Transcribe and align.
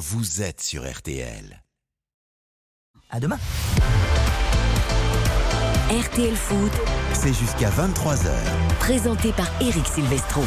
vous 0.00 0.40
êtes 0.40 0.62
sur 0.62 0.90
RTL. 0.90 1.62
À 3.10 3.20
demain. 3.20 3.38
RTL 5.90 6.34
Foot, 6.34 6.72
C'est 7.12 7.34
jusqu'à 7.34 7.68
23h. 7.68 8.30
présenté 8.78 9.30
par 9.32 9.46
Eric 9.60 9.86
Silvestro. 9.86 10.42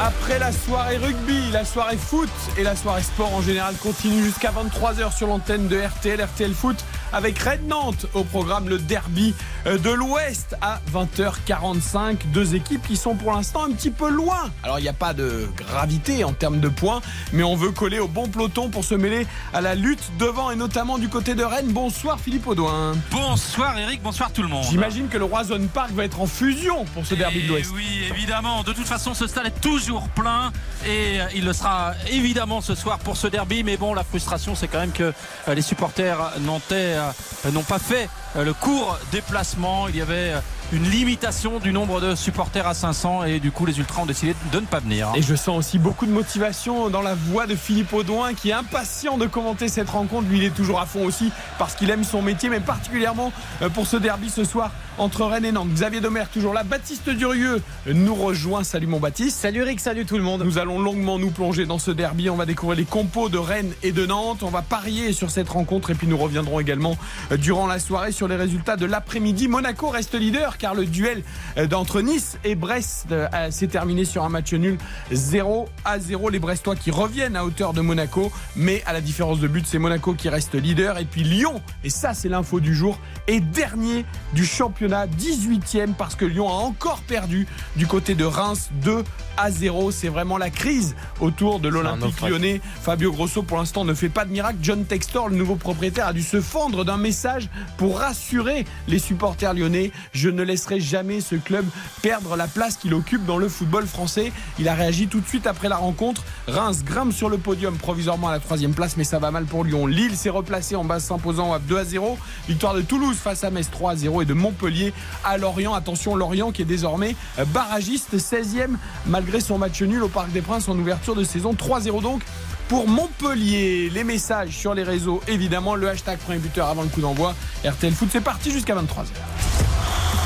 Après 0.00 0.40
la 0.40 0.50
soirée 0.50 0.96
rugby, 0.96 1.50
la 1.52 1.64
soirée 1.64 1.96
foot 1.96 2.28
et 2.58 2.64
la 2.64 2.74
soirée 2.74 3.02
sport 3.02 3.32
en 3.32 3.40
général 3.40 3.76
continue 3.76 4.24
jusqu'à 4.24 4.50
23h 4.50 5.16
sur 5.16 5.28
l'antenne 5.28 5.68
de 5.68 5.80
RTL, 5.80 6.20
RTL 6.20 6.52
Foot 6.52 6.84
avec 7.12 7.38
Red 7.38 7.68
Nantes 7.68 8.06
au 8.14 8.24
programme 8.24 8.68
le 8.68 8.78
derby 8.78 9.32
de 9.64 9.90
l'Ouest 9.90 10.56
à 10.60 10.80
20h45. 10.92 12.16
Deux 12.32 12.54
équipes 12.54 12.86
qui 12.86 12.96
sont 12.96 13.14
pour 13.14 13.32
l'instant 13.32 13.64
un 13.64 13.70
petit 13.70 13.90
peu 13.90 14.10
loin. 14.10 14.50
Alors 14.62 14.78
il 14.78 14.82
n'y 14.82 14.88
a 14.88 14.92
pas 14.94 15.14
de 15.14 15.48
gravité 15.56 16.22
en 16.22 16.32
termes 16.32 16.60
de 16.60 16.68
points, 16.68 17.00
mais 17.32 17.42
on 17.42 17.56
veut 17.56 17.70
coller 17.70 17.98
au 17.98 18.08
bon 18.08 18.28
peloton 18.28 18.68
pour 18.68 18.84
se 18.84 18.94
mêler 18.94 19.26
à 19.54 19.60
la 19.62 19.74
lutte 19.74 20.02
devant 20.18 20.50
et 20.50 20.56
notamment 20.56 20.98
du 20.98 21.08
côté 21.08 21.34
de 21.34 21.42
Rennes. 21.42 21.72
Bonsoir 21.72 22.20
Philippe 22.20 22.46
Audouin. 22.46 22.92
Bonsoir 23.10 23.78
Eric, 23.78 24.02
bonsoir 24.02 24.32
tout 24.32 24.42
le 24.42 24.48
monde. 24.48 24.64
J'imagine 24.70 25.08
que 25.08 25.16
le 25.16 25.24
Roison 25.24 25.66
Park 25.72 25.92
va 25.92 26.04
être 26.04 26.20
en 26.20 26.26
fusion 26.26 26.84
pour 26.86 27.06
ce 27.06 27.14
derby 27.14 27.44
de 27.44 27.48
l'Ouest. 27.48 27.70
Oui, 27.74 28.04
évidemment. 28.10 28.62
De 28.64 28.72
toute 28.72 28.86
façon, 28.86 29.14
ce 29.14 29.26
stade 29.26 29.46
est 29.46 29.60
toujours 29.60 30.08
plein 30.10 30.52
et 30.86 31.20
euh, 31.20 31.26
il 31.34 31.44
le 31.44 31.52
sera 31.54 31.92
évidemment 32.10 32.60
ce 32.60 32.74
soir 32.74 32.98
pour 32.98 33.16
ce 33.16 33.28
derby. 33.28 33.64
Mais 33.64 33.76
bon, 33.78 33.94
la 33.94 34.04
frustration, 34.04 34.54
c'est 34.54 34.68
quand 34.68 34.80
même 34.80 34.92
que 34.92 35.12
euh, 35.48 35.54
les 35.54 35.62
supporters 35.62 36.18
nantais 36.40 36.96
euh, 36.96 37.50
n'ont 37.50 37.62
pas 37.62 37.78
fait 37.78 38.04
euh, 38.04 38.23
le 38.42 38.52
court 38.52 38.98
déplacement. 39.12 39.88
Il 39.88 39.96
y 39.96 40.02
avait 40.02 40.32
euh, 40.32 40.40
une 40.72 40.84
limitation 40.90 41.58
du 41.58 41.72
nombre 41.72 42.00
de 42.00 42.14
supporters 42.14 42.66
à 42.66 42.74
500 42.74 43.24
et 43.24 43.40
du 43.40 43.50
coup, 43.50 43.66
les 43.66 43.78
Ultras 43.78 44.02
ont 44.02 44.06
décidé 44.06 44.34
de 44.52 44.60
ne 44.60 44.66
pas 44.66 44.80
venir. 44.80 45.12
Et 45.14 45.22
je 45.22 45.34
sens 45.34 45.58
aussi 45.58 45.78
beaucoup 45.78 46.06
de 46.06 46.10
motivation 46.10 46.88
dans 46.90 47.02
la 47.02 47.14
voix 47.14 47.46
de 47.46 47.54
Philippe 47.54 47.92
Audouin 47.92 48.34
qui 48.34 48.50
est 48.50 48.54
impatient 48.54 49.18
de 49.18 49.26
commenter 49.26 49.68
cette 49.68 49.90
rencontre. 49.90 50.28
Lui, 50.28 50.38
il 50.38 50.44
est 50.44 50.54
toujours 50.54 50.80
à 50.80 50.86
fond 50.86 51.04
aussi 51.04 51.30
parce 51.58 51.74
qu'il 51.74 51.90
aime 51.90 52.04
son 52.04 52.22
métier, 52.22 52.48
mais 52.48 52.60
particulièrement 52.60 53.32
euh, 53.62 53.68
pour 53.68 53.86
ce 53.86 53.96
derby 53.96 54.30
ce 54.30 54.44
soir 54.44 54.72
entre 54.98 55.24
Rennes 55.24 55.44
et 55.44 55.52
Nantes. 55.52 55.70
Xavier 55.72 56.00
Domer, 56.00 56.24
toujours 56.32 56.54
là. 56.54 56.62
Baptiste 56.62 57.10
Durieux 57.10 57.60
nous 57.86 58.14
rejoint. 58.14 58.64
Salut 58.64 58.86
mon 58.86 59.00
Baptiste. 59.00 59.38
Salut 59.38 59.60
Eric, 59.60 59.80
salut 59.80 60.06
tout 60.06 60.16
le 60.16 60.22
monde. 60.22 60.42
Nous 60.44 60.58
allons 60.58 60.80
longuement 60.80 61.18
nous 61.18 61.30
plonger 61.30 61.66
dans 61.66 61.78
ce 61.78 61.90
derby. 61.90 62.30
On 62.30 62.36
va 62.36 62.46
découvrir 62.46 62.78
les 62.78 62.84
compos 62.84 63.28
de 63.28 63.38
Rennes 63.38 63.72
et 63.82 63.92
de 63.92 64.06
Nantes. 64.06 64.42
On 64.42 64.50
va 64.50 64.62
parier 64.62 65.12
sur 65.12 65.30
cette 65.30 65.48
rencontre 65.48 65.90
et 65.90 65.94
puis 65.94 66.06
nous 66.06 66.16
reviendrons 66.16 66.60
également 66.60 66.96
euh, 67.32 67.36
durant 67.36 67.66
la 67.66 67.78
soirée 67.78 68.12
sur 68.12 68.28
les 68.28 68.36
résultats 68.36 68.76
de 68.76 68.86
l'après-midi. 68.86 69.48
Monaco 69.48 69.88
reste 69.88 70.14
leader 70.14 70.53
car 70.58 70.74
le 70.74 70.86
duel 70.86 71.22
euh, 71.56 71.66
d'entre 71.66 72.00
Nice 72.00 72.38
et 72.44 72.54
Brest 72.54 73.06
euh, 73.12 73.50
s'est 73.50 73.66
terminé 73.66 74.04
sur 74.04 74.24
un 74.24 74.28
match 74.28 74.52
nul 74.52 74.78
0 75.10 75.68
à 75.84 75.98
0. 75.98 76.30
Les 76.30 76.38
Brestois 76.38 76.76
qui 76.76 76.90
reviennent 76.90 77.36
à 77.36 77.44
hauteur 77.44 77.72
de 77.72 77.80
Monaco, 77.80 78.32
mais 78.56 78.82
à 78.86 78.92
la 78.92 79.00
différence 79.00 79.40
de 79.40 79.48
but, 79.48 79.66
c'est 79.66 79.78
Monaco 79.78 80.14
qui 80.14 80.28
reste 80.28 80.54
leader. 80.54 80.98
Et 80.98 81.04
puis 81.04 81.22
Lyon, 81.22 81.60
et 81.82 81.90
ça 81.90 82.14
c'est 82.14 82.28
l'info 82.28 82.60
du 82.60 82.74
jour, 82.74 82.98
est 83.26 83.40
dernier 83.40 84.04
du 84.32 84.44
championnat, 84.44 85.06
18e 85.06 85.94
parce 85.94 86.14
que 86.14 86.24
Lyon 86.24 86.48
a 86.48 86.52
encore 86.52 87.00
perdu 87.02 87.46
du 87.76 87.86
côté 87.86 88.14
de 88.14 88.24
Reims 88.24 88.70
2 88.82 89.04
à 89.36 89.50
0. 89.50 89.90
C'est 89.90 90.08
vraiment 90.08 90.38
la 90.38 90.50
crise 90.50 90.94
autour 91.20 91.60
de 91.60 91.68
l'Olympique 91.68 92.20
lyonnais. 92.20 92.60
Fabio 92.82 93.12
Grosso 93.12 93.42
pour 93.42 93.58
l'instant 93.58 93.84
ne 93.84 93.94
fait 93.94 94.08
pas 94.08 94.24
de 94.24 94.30
miracle. 94.30 94.58
John 94.62 94.84
Textor, 94.84 95.28
le 95.28 95.36
nouveau 95.36 95.56
propriétaire, 95.56 96.08
a 96.08 96.12
dû 96.12 96.22
se 96.22 96.40
fendre 96.40 96.84
d'un 96.84 96.96
message 96.96 97.48
pour 97.76 97.98
rassurer 97.98 98.64
les 98.88 98.98
supporters 98.98 99.54
lyonnais. 99.54 99.90
Je 100.12 100.28
ne 100.28 100.42
laisserai 100.44 100.80
jamais 100.80 101.20
ce 101.20 101.34
club 101.36 101.64
perdre 102.02 102.36
la 102.36 102.46
place 102.46 102.76
qu'il 102.76 102.94
occupe 102.94 103.24
dans 103.24 103.38
le 103.38 103.48
football 103.48 103.86
français. 103.86 104.32
Il 104.58 104.68
a 104.68 104.74
réagi 104.74 105.08
tout 105.08 105.20
de 105.20 105.26
suite 105.26 105.46
après 105.46 105.68
la 105.68 105.76
rencontre. 105.76 106.22
Reims 106.46 106.84
grimpe 106.84 107.12
sur 107.12 107.28
le 107.28 107.38
podium 107.38 107.76
provisoirement 107.76 108.28
à 108.28 108.32
la 108.32 108.40
troisième 108.40 108.74
place, 108.74 108.96
mais 108.96 109.04
ça 109.04 109.18
va 109.18 109.30
mal 109.30 109.44
pour 109.44 109.64
Lyon. 109.64 109.86
Lille 109.86 110.16
s'est 110.16 110.30
replacé 110.30 110.76
en 110.76 110.84
bas 110.84 111.00
s'imposant 111.00 111.52
à 111.52 111.58
2 111.58 111.78
à 111.78 111.84
0. 111.84 112.18
Victoire 112.48 112.74
de 112.74 112.82
Toulouse 112.82 113.16
face 113.16 113.44
à 113.44 113.50
Metz 113.50 113.70
3 113.70 113.92
à 113.92 113.96
0 113.96 114.22
et 114.22 114.24
de 114.24 114.34
Montpellier 114.34 114.92
à 115.24 115.38
Lorient. 115.38 115.74
Attention, 115.74 116.16
Lorient 116.16 116.52
qui 116.52 116.62
est 116.62 116.66
désormais 116.66 117.16
barragiste 117.52 118.16
16e 118.16 118.76
malgré 119.06 119.40
son 119.40 119.58
match 119.58 119.82
nul 119.82 120.02
au 120.02 120.08
Parc 120.08 120.30
des 120.32 120.42
Princes 120.42 120.68
en 120.68 120.78
ouverture 120.78 121.14
de 121.14 121.24
saison 121.24 121.52
3-0 121.52 122.02
donc 122.02 122.22
pour 122.68 122.88
Montpellier. 122.88 123.90
Les 123.90 124.04
messages 124.04 124.50
sur 124.50 124.74
les 124.74 124.82
réseaux, 124.82 125.20
évidemment, 125.28 125.74
le 125.74 125.88
hashtag 125.88 126.18
premier 126.18 126.38
buteur 126.38 126.68
avant 126.68 126.82
le 126.82 126.88
coup 126.88 127.00
d'envoi. 127.00 127.34
RTL 127.64 127.92
Foot, 127.92 128.08
c'est 128.12 128.20
parti 128.20 128.50
jusqu'à 128.50 128.74
23h. 128.74 129.06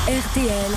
RTL 0.07 0.71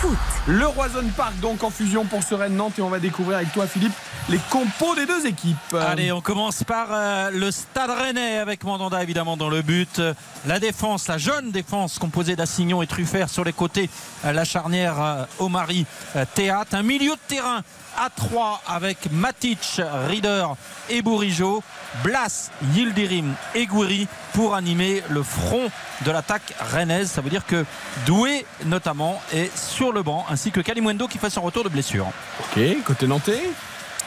Foot. 0.00 0.18
Le 0.46 0.66
Roison 0.66 1.04
Park 1.16 1.38
donc 1.40 1.62
en 1.62 1.70
fusion 1.70 2.04
pour 2.04 2.22
ce 2.22 2.34
Nantes 2.48 2.78
et 2.78 2.82
on 2.82 2.88
va 2.88 2.98
découvrir 2.98 3.38
avec 3.38 3.52
toi 3.52 3.66
Philippe 3.66 3.92
les 4.28 4.38
compos 4.50 4.94
des 4.94 5.06
deux 5.06 5.26
équipes. 5.26 5.74
Allez, 5.74 6.12
on 6.12 6.20
commence 6.20 6.62
par 6.64 6.88
euh, 6.90 7.30
le 7.30 7.50
Stade 7.50 7.90
Rennais 7.90 8.38
avec 8.38 8.64
Mandanda 8.64 9.02
évidemment 9.02 9.36
dans 9.36 9.48
le 9.48 9.62
but. 9.62 10.00
La 10.46 10.58
défense, 10.58 11.08
la 11.08 11.18
jeune 11.18 11.50
défense 11.50 11.98
composée 11.98 12.36
d'Assignon 12.36 12.82
et 12.82 12.86
Truffert 12.86 13.28
sur 13.28 13.44
les 13.44 13.52
côtés. 13.52 13.90
Euh, 14.24 14.32
La 14.32 14.44
charnière 14.44 15.00
euh, 15.00 15.24
Omari 15.38 15.86
Théâtre. 16.34 16.74
Un 16.74 16.82
milieu 16.82 17.12
de 17.12 17.20
terrain 17.28 17.62
à 17.98 18.08
3 18.10 18.62
avec 18.68 19.10
Matic, 19.10 19.80
Rieder 20.08 20.46
et 20.88 21.02
Bourigeau. 21.02 21.62
Blas, 22.02 22.50
Yildirim 22.74 23.34
et 23.54 23.66
Gouiri 23.66 24.08
pour 24.32 24.54
animer 24.54 25.02
le 25.10 25.22
front 25.22 25.70
de 26.06 26.10
l'attaque 26.10 26.54
rennaise. 26.72 27.10
Ça 27.10 27.20
veut 27.20 27.28
dire 27.28 27.44
que 27.44 27.66
Doué 28.06 28.46
notamment 28.64 29.20
est 29.34 29.54
sur 29.56 29.92
le 29.92 30.02
banc 30.02 30.24
ainsi 30.30 30.50
que 30.52 30.60
Kalimwendo 30.60 31.06
qui 31.06 31.18
fait 31.18 31.28
son 31.28 31.42
retour 31.42 31.64
de 31.64 31.68
blessure. 31.68 32.06
Ok, 32.40 32.60
côté 32.84 33.06
nantais. 33.06 33.42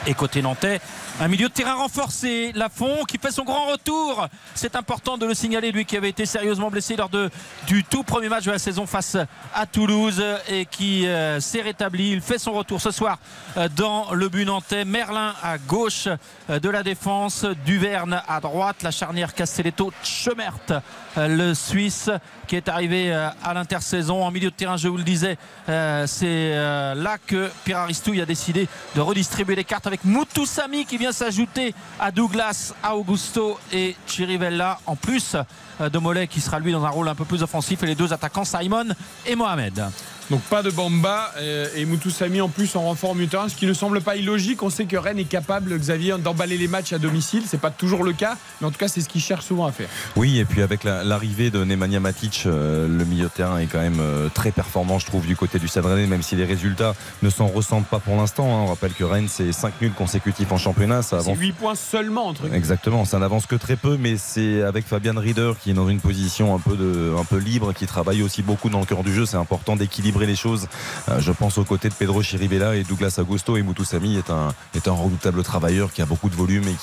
Et 0.06 0.14
côté 0.14 0.42
nantais, 0.42 0.80
un 1.18 1.28
milieu 1.28 1.48
de 1.48 1.52
terrain 1.52 1.74
renforcé, 1.74 2.52
Lafont 2.54 3.04
qui 3.08 3.16
fait 3.16 3.30
son 3.30 3.44
grand 3.44 3.66
retour. 3.66 4.28
C'est 4.54 4.76
important 4.76 5.16
de 5.16 5.24
le 5.24 5.32
signaler, 5.32 5.72
lui 5.72 5.86
qui 5.86 5.96
avait 5.96 6.10
été 6.10 6.26
sérieusement 6.26 6.70
blessé 6.70 6.94
lors 6.94 7.08
de, 7.08 7.30
du 7.66 7.84
tout 7.84 8.02
premier 8.02 8.28
match 8.28 8.44
de 8.44 8.50
la 8.50 8.58
saison 8.58 8.86
face 8.86 9.16
à 9.54 9.66
Toulouse 9.66 10.22
et 10.50 10.66
qui 10.66 11.06
euh, 11.06 11.40
s'est 11.40 11.62
rétabli. 11.62 12.10
Il 12.10 12.20
fait 12.20 12.38
son 12.38 12.52
retour 12.52 12.82
ce 12.82 12.90
soir 12.90 13.18
euh, 13.56 13.68
dans 13.74 14.12
le 14.12 14.28
but 14.28 14.44
nantais. 14.44 14.84
Merlin 14.84 15.34
à 15.42 15.56
gauche 15.56 16.06
euh, 16.50 16.60
de 16.60 16.68
la 16.68 16.82
défense, 16.82 17.46
Duverne 17.64 18.20
à 18.28 18.40
droite, 18.40 18.82
la 18.82 18.90
charnière 18.90 19.32
Castelletto, 19.32 19.92
Schemert, 20.02 20.82
le 21.16 21.54
Suisse 21.54 22.10
qui 22.46 22.56
est 22.56 22.68
arrivé 22.68 23.12
à 23.12 23.54
l'intersaison 23.54 24.22
en 24.22 24.30
milieu 24.30 24.50
de 24.50 24.54
terrain, 24.54 24.76
je 24.76 24.86
vous 24.86 24.98
le 24.98 25.02
disais. 25.02 25.38
C'est 25.66 26.54
là 26.54 27.16
que 27.26 27.50
Pierre 27.64 27.78
Aristouille 27.78 28.20
a 28.20 28.26
décidé 28.26 28.68
de 28.94 29.00
redistribuer 29.00 29.56
les 29.56 29.64
cartes 29.64 29.86
avec 29.86 30.04
Mutusami 30.04 30.84
qui 30.84 30.98
vient 30.98 31.05
s'ajouter 31.12 31.74
à 31.98 32.10
Douglas, 32.10 32.74
à 32.82 32.96
Augusto 32.96 33.58
et 33.72 33.96
Chirivella 34.06 34.78
en 34.86 34.96
plus 34.96 35.36
euh, 35.80 35.88
de 35.88 35.98
Mollet 35.98 36.26
qui 36.26 36.40
sera 36.40 36.58
lui 36.58 36.72
dans 36.72 36.84
un 36.84 36.90
rôle 36.90 37.08
un 37.08 37.14
peu 37.14 37.24
plus 37.24 37.42
offensif 37.42 37.82
et 37.82 37.86
les 37.86 37.94
deux 37.94 38.12
attaquants 38.12 38.44
Simon 38.44 38.88
et 39.26 39.34
Mohamed. 39.34 39.84
Donc 40.30 40.40
pas 40.42 40.62
de 40.62 40.70
Bamba 40.70 41.32
euh, 41.38 41.68
et 41.76 41.84
Moutoussamy 41.84 42.40
en 42.40 42.48
plus 42.48 42.74
en 42.74 42.82
renfort 42.82 43.10
au 43.10 43.14
milieu 43.14 43.26
de 43.26 43.30
terrain, 43.30 43.48
ce 43.48 43.54
qui 43.54 43.66
ne 43.66 43.72
semble 43.72 44.00
pas 44.00 44.16
illogique. 44.16 44.62
On 44.62 44.70
sait 44.70 44.86
que 44.86 44.96
Rennes 44.96 45.18
est 45.20 45.24
capable, 45.24 45.78
Xavier, 45.78 46.16
d'emballer 46.18 46.58
les 46.58 46.66
matchs 46.68 46.92
à 46.92 46.98
domicile. 46.98 47.42
C'est 47.46 47.60
pas 47.60 47.70
toujours 47.70 48.02
le 48.02 48.12
cas, 48.12 48.36
mais 48.60 48.66
en 48.66 48.70
tout 48.72 48.78
cas 48.78 48.88
c'est 48.88 49.00
ce 49.00 49.08
qu'il 49.08 49.20
cherche 49.20 49.44
souvent 49.44 49.66
à 49.66 49.72
faire. 49.72 49.88
Oui, 50.16 50.38
et 50.38 50.44
puis 50.44 50.62
avec 50.62 50.82
la- 50.82 51.04
l'arrivée 51.04 51.50
de 51.50 51.62
Nemanja 51.62 52.00
Matic, 52.00 52.42
euh, 52.46 52.88
le 52.88 53.04
milieu 53.04 53.24
de 53.24 53.30
terrain 53.30 53.58
est 53.58 53.66
quand 53.66 53.78
même 53.80 54.00
euh, 54.00 54.28
très 54.34 54.50
performant, 54.50 54.98
je 54.98 55.06
trouve, 55.06 55.26
du 55.26 55.36
côté 55.36 55.58
du 55.60 55.68
Stade 55.68 55.86
Rennais, 55.86 56.06
même 56.06 56.22
si 56.22 56.34
les 56.34 56.44
résultats 56.44 56.94
ne 57.22 57.30
s'en 57.30 57.46
ressentent 57.46 57.86
pas 57.86 58.00
pour 58.00 58.16
l'instant. 58.16 58.46
hein. 58.46 58.62
On 58.64 58.66
rappelle 58.66 58.94
que 58.94 59.04
Rennes, 59.04 59.28
c'est 59.28 59.52
5 59.52 59.74
nuls 59.80 59.92
consécutifs 59.92 60.50
en 60.50 60.58
championnat. 60.58 61.02
Ça 61.02 61.18
avance 61.18 61.38
8 61.38 61.52
points 61.52 61.74
seulement 61.76 62.26
entre 62.26 62.42
guillemets. 62.42 62.56
Exactement, 62.56 63.04
ça 63.04 63.18
n'avance 63.20 63.46
que 63.46 63.54
très 63.54 63.76
peu, 63.76 63.96
mais 63.96 64.16
c'est 64.16 64.62
avec 64.62 64.86
Fabian 64.86 65.14
Rieder 65.16 65.52
qui 65.62 65.70
est 65.70 65.74
dans 65.74 65.88
une 65.88 66.00
position 66.00 66.54
un 66.54 66.58
peu, 66.58 66.76
de, 66.76 67.14
un 67.16 67.24
peu 67.24 67.36
libre, 67.38 67.72
qui 67.72 67.86
travaille 67.86 68.22
aussi 68.22 68.42
beaucoup 68.42 68.70
dans 68.70 68.80
le 68.80 68.86
cœur 68.86 69.04
du 69.04 69.14
jeu. 69.14 69.24
C'est 69.24 69.36
important 69.36 69.76
d'équilibrer 69.76 70.15
les 70.24 70.36
choses. 70.36 70.68
Euh, 71.08 71.20
je 71.20 71.32
pense 71.32 71.58
aux 71.58 71.64
côtés 71.64 71.88
de 71.90 71.94
Pedro 71.94 72.22
Chirivella 72.22 72.76
et 72.76 72.84
Douglas 72.84 73.16
Augusto 73.18 73.56
et 73.56 73.62
Mutusami 73.62 74.16
est 74.16 74.30
un, 74.30 74.54
est 74.74 74.88
un 74.88 74.92
redoutable 74.92 75.42
travailleur 75.42 75.92
qui 75.92 76.00
a 76.00 76.06
beaucoup 76.06 76.30
de 76.30 76.36
volume 76.36 76.64
et 76.68 76.76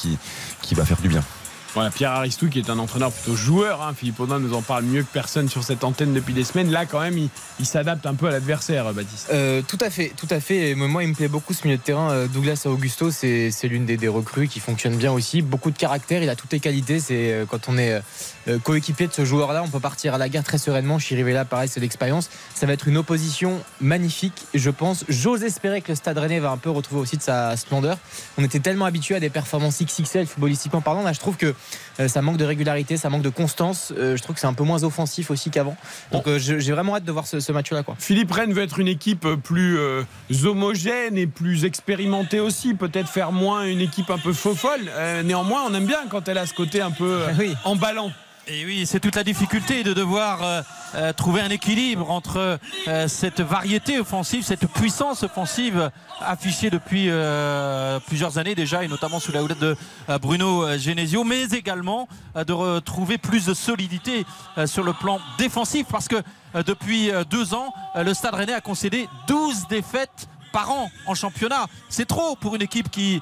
qui 0.61 0.75
va 0.75 0.85
faire 0.85 1.01
du 1.01 1.09
bien. 1.09 1.23
Pierre 1.93 2.11
Aristou 2.11 2.49
qui 2.49 2.59
est 2.59 2.69
un 2.69 2.77
entraîneur 2.77 3.11
plutôt 3.11 3.35
joueur. 3.35 3.81
hein. 3.81 3.93
Philippe 3.97 4.19
Audin 4.19 4.39
nous 4.39 4.53
en 4.53 4.61
parle 4.61 4.83
mieux 4.83 5.01
que 5.03 5.11
personne 5.11 5.49
sur 5.49 5.63
cette 5.63 5.83
antenne 5.83 6.13
depuis 6.13 6.33
des 6.33 6.43
semaines. 6.43 6.71
Là, 6.71 6.85
quand 6.85 6.99
même, 6.99 7.17
il, 7.59 7.65
s'adapte 7.65 8.05
un 8.05 8.13
peu 8.13 8.27
à 8.27 8.31
l'adversaire, 8.31 8.93
Baptiste. 8.93 9.29
Euh, 9.33 9.61
tout 9.67 9.77
à 9.81 9.89
fait, 9.89 10.13
tout 10.15 10.27
à 10.29 10.39
fait. 10.39 10.75
Moi, 10.75 11.03
il 11.03 11.09
me 11.09 11.15
plaît 11.15 11.27
beaucoup 11.27 11.53
ce 11.53 11.65
milieu 11.65 11.77
de 11.77 11.81
terrain. 11.81 12.11
Euh, 12.11 12.27
Douglas 12.27 12.63
Augusto, 12.65 13.09
c'est 13.11 13.51
l'une 13.63 13.85
des, 13.85 14.07
recrues 14.07 14.47
qui 14.47 14.59
fonctionne 14.59 14.95
bien 14.95 15.11
aussi. 15.11 15.41
Beaucoup 15.41 15.71
de 15.71 15.77
caractère, 15.77 16.21
il 16.21 16.29
a 16.29 16.35
toutes 16.35 16.51
les 16.51 16.59
qualités. 16.59 16.99
C'est 16.99 17.31
euh, 17.31 17.45
quand 17.47 17.67
on 17.67 17.77
est 17.77 18.01
euh, 18.47 18.59
coéquipier 18.59 19.07
de 19.07 19.13
ce 19.13 19.25
joueur-là, 19.25 19.63
on 19.63 19.69
peut 19.69 19.79
partir 19.79 20.13
à 20.13 20.17
la 20.17 20.29
guerre 20.29 20.43
très 20.43 20.57
sereinement. 20.57 20.99
Chirivella, 20.99 21.45
pareil, 21.45 21.69
c'est 21.69 21.79
l'expérience. 21.79 22.29
Ça 22.53 22.67
va 22.67 22.73
être 22.73 22.87
une 22.87 22.97
opposition 22.97 23.61
magnifique, 23.81 24.45
je 24.53 24.69
pense. 24.69 25.05
J'ose 25.09 25.43
espérer 25.43 25.81
que 25.81 25.91
le 25.91 25.95
Stade 25.95 26.17
Rennais 26.17 26.39
va 26.39 26.51
un 26.51 26.57
peu 26.57 26.69
retrouver 26.69 27.01
aussi 27.01 27.17
de 27.17 27.23
sa 27.23 27.57
splendeur. 27.57 27.97
On 28.37 28.43
était 28.43 28.59
tellement 28.59 28.85
habitué 28.85 29.15
à 29.15 29.19
des 29.19 29.29
performances 29.29 29.81
XXL 29.81 30.27
footballistiquement 30.27 30.81
parlant. 30.81 31.03
Là, 31.03 31.13
je 31.13 31.19
trouve 31.19 31.37
que 31.37 31.47
Euh, 31.47 31.53
ça 32.07 32.21
manque 32.21 32.37
de 32.37 32.45
régularité, 32.45 32.97
ça 32.97 33.09
manque 33.09 33.21
de 33.21 33.29
constance. 33.29 33.93
Euh, 33.97 34.17
je 34.17 34.23
trouve 34.23 34.33
que 34.35 34.41
c'est 34.41 34.47
un 34.47 34.53
peu 34.53 34.63
moins 34.63 34.83
offensif 34.83 35.29
aussi 35.31 35.49
qu'avant. 35.49 35.75
Donc 36.11 36.27
euh, 36.27 36.39
j'ai 36.39 36.71
vraiment 36.71 36.95
hâte 36.95 37.05
de 37.05 37.11
voir 37.11 37.27
ce, 37.27 37.39
ce 37.39 37.51
match-là. 37.51 37.83
Philippe 37.99 38.31
Rennes 38.31 38.53
veut 38.53 38.63
être 38.63 38.79
une 38.79 38.87
équipe 38.87 39.27
plus 39.43 39.77
euh, 39.77 40.03
homogène 40.43 41.17
et 41.17 41.27
plus 41.27 41.65
expérimentée 41.65 42.39
aussi. 42.39 42.73
Peut-être 42.73 43.09
faire 43.09 43.31
moins 43.31 43.65
une 43.65 43.81
équipe 43.81 44.09
un 44.09 44.17
peu 44.17 44.33
faux 44.33 44.55
folle. 44.55 44.89
Euh, 44.89 45.23
néanmoins, 45.23 45.63
on 45.67 45.73
aime 45.73 45.85
bien 45.85 45.99
quand 46.09 46.27
elle 46.27 46.37
a 46.37 46.45
ce 46.45 46.53
côté 46.53 46.81
un 46.81 46.91
peu 46.91 47.21
euh, 47.21 47.27
Oui. 47.39 47.55
emballant. 47.63 48.11
Et 48.45 48.65
oui, 48.65 48.85
c'est 48.85 48.99
toute 48.99 49.15
la 49.15 49.23
difficulté 49.23 49.83
de 49.83 49.93
devoir 49.93 50.43
euh, 50.43 50.61
euh, 50.95 51.13
trouver 51.13 51.39
un 51.39 51.49
équilibre 51.49 52.11
entre 52.11 52.59
euh, 52.89 53.07
cette 53.07 53.39
variété 53.39 53.97
offensive, 53.99 54.43
cette 54.43 54.67
puissance 54.67 55.23
offensive 55.23 55.89
affichée 56.19 56.69
depuis 56.69 57.09
plusieurs 58.07 58.37
années 58.37 58.53
déjà, 58.53 58.83
et 58.83 58.89
notamment 58.89 59.21
sous 59.21 59.31
la 59.31 59.43
houlette 59.43 59.59
de 59.59 59.77
Bruno 60.21 60.77
Genesio, 60.77 61.23
mais 61.23 61.43
également 61.43 62.07
de 62.35 62.53
retrouver 62.53 63.17
plus 63.17 63.45
de 63.45 63.53
solidité 63.53 64.25
sur 64.65 64.83
le 64.83 64.93
plan 64.93 65.19
défensif, 65.37 65.85
parce 65.89 66.07
que 66.07 66.21
depuis 66.65 67.11
deux 67.29 67.53
ans, 67.53 67.73
le 67.95 68.13
Stade 68.13 68.35
Rennais 68.35 68.53
a 68.53 68.61
concédé 68.61 69.09
12 69.27 69.67
défaites 69.67 70.29
par 70.53 70.71
an 70.71 70.89
en 71.07 71.15
championnat. 71.15 71.65
C'est 71.89 72.07
trop 72.07 72.35
pour 72.35 72.55
une 72.55 72.61
équipe 72.61 72.89
qui 72.89 73.21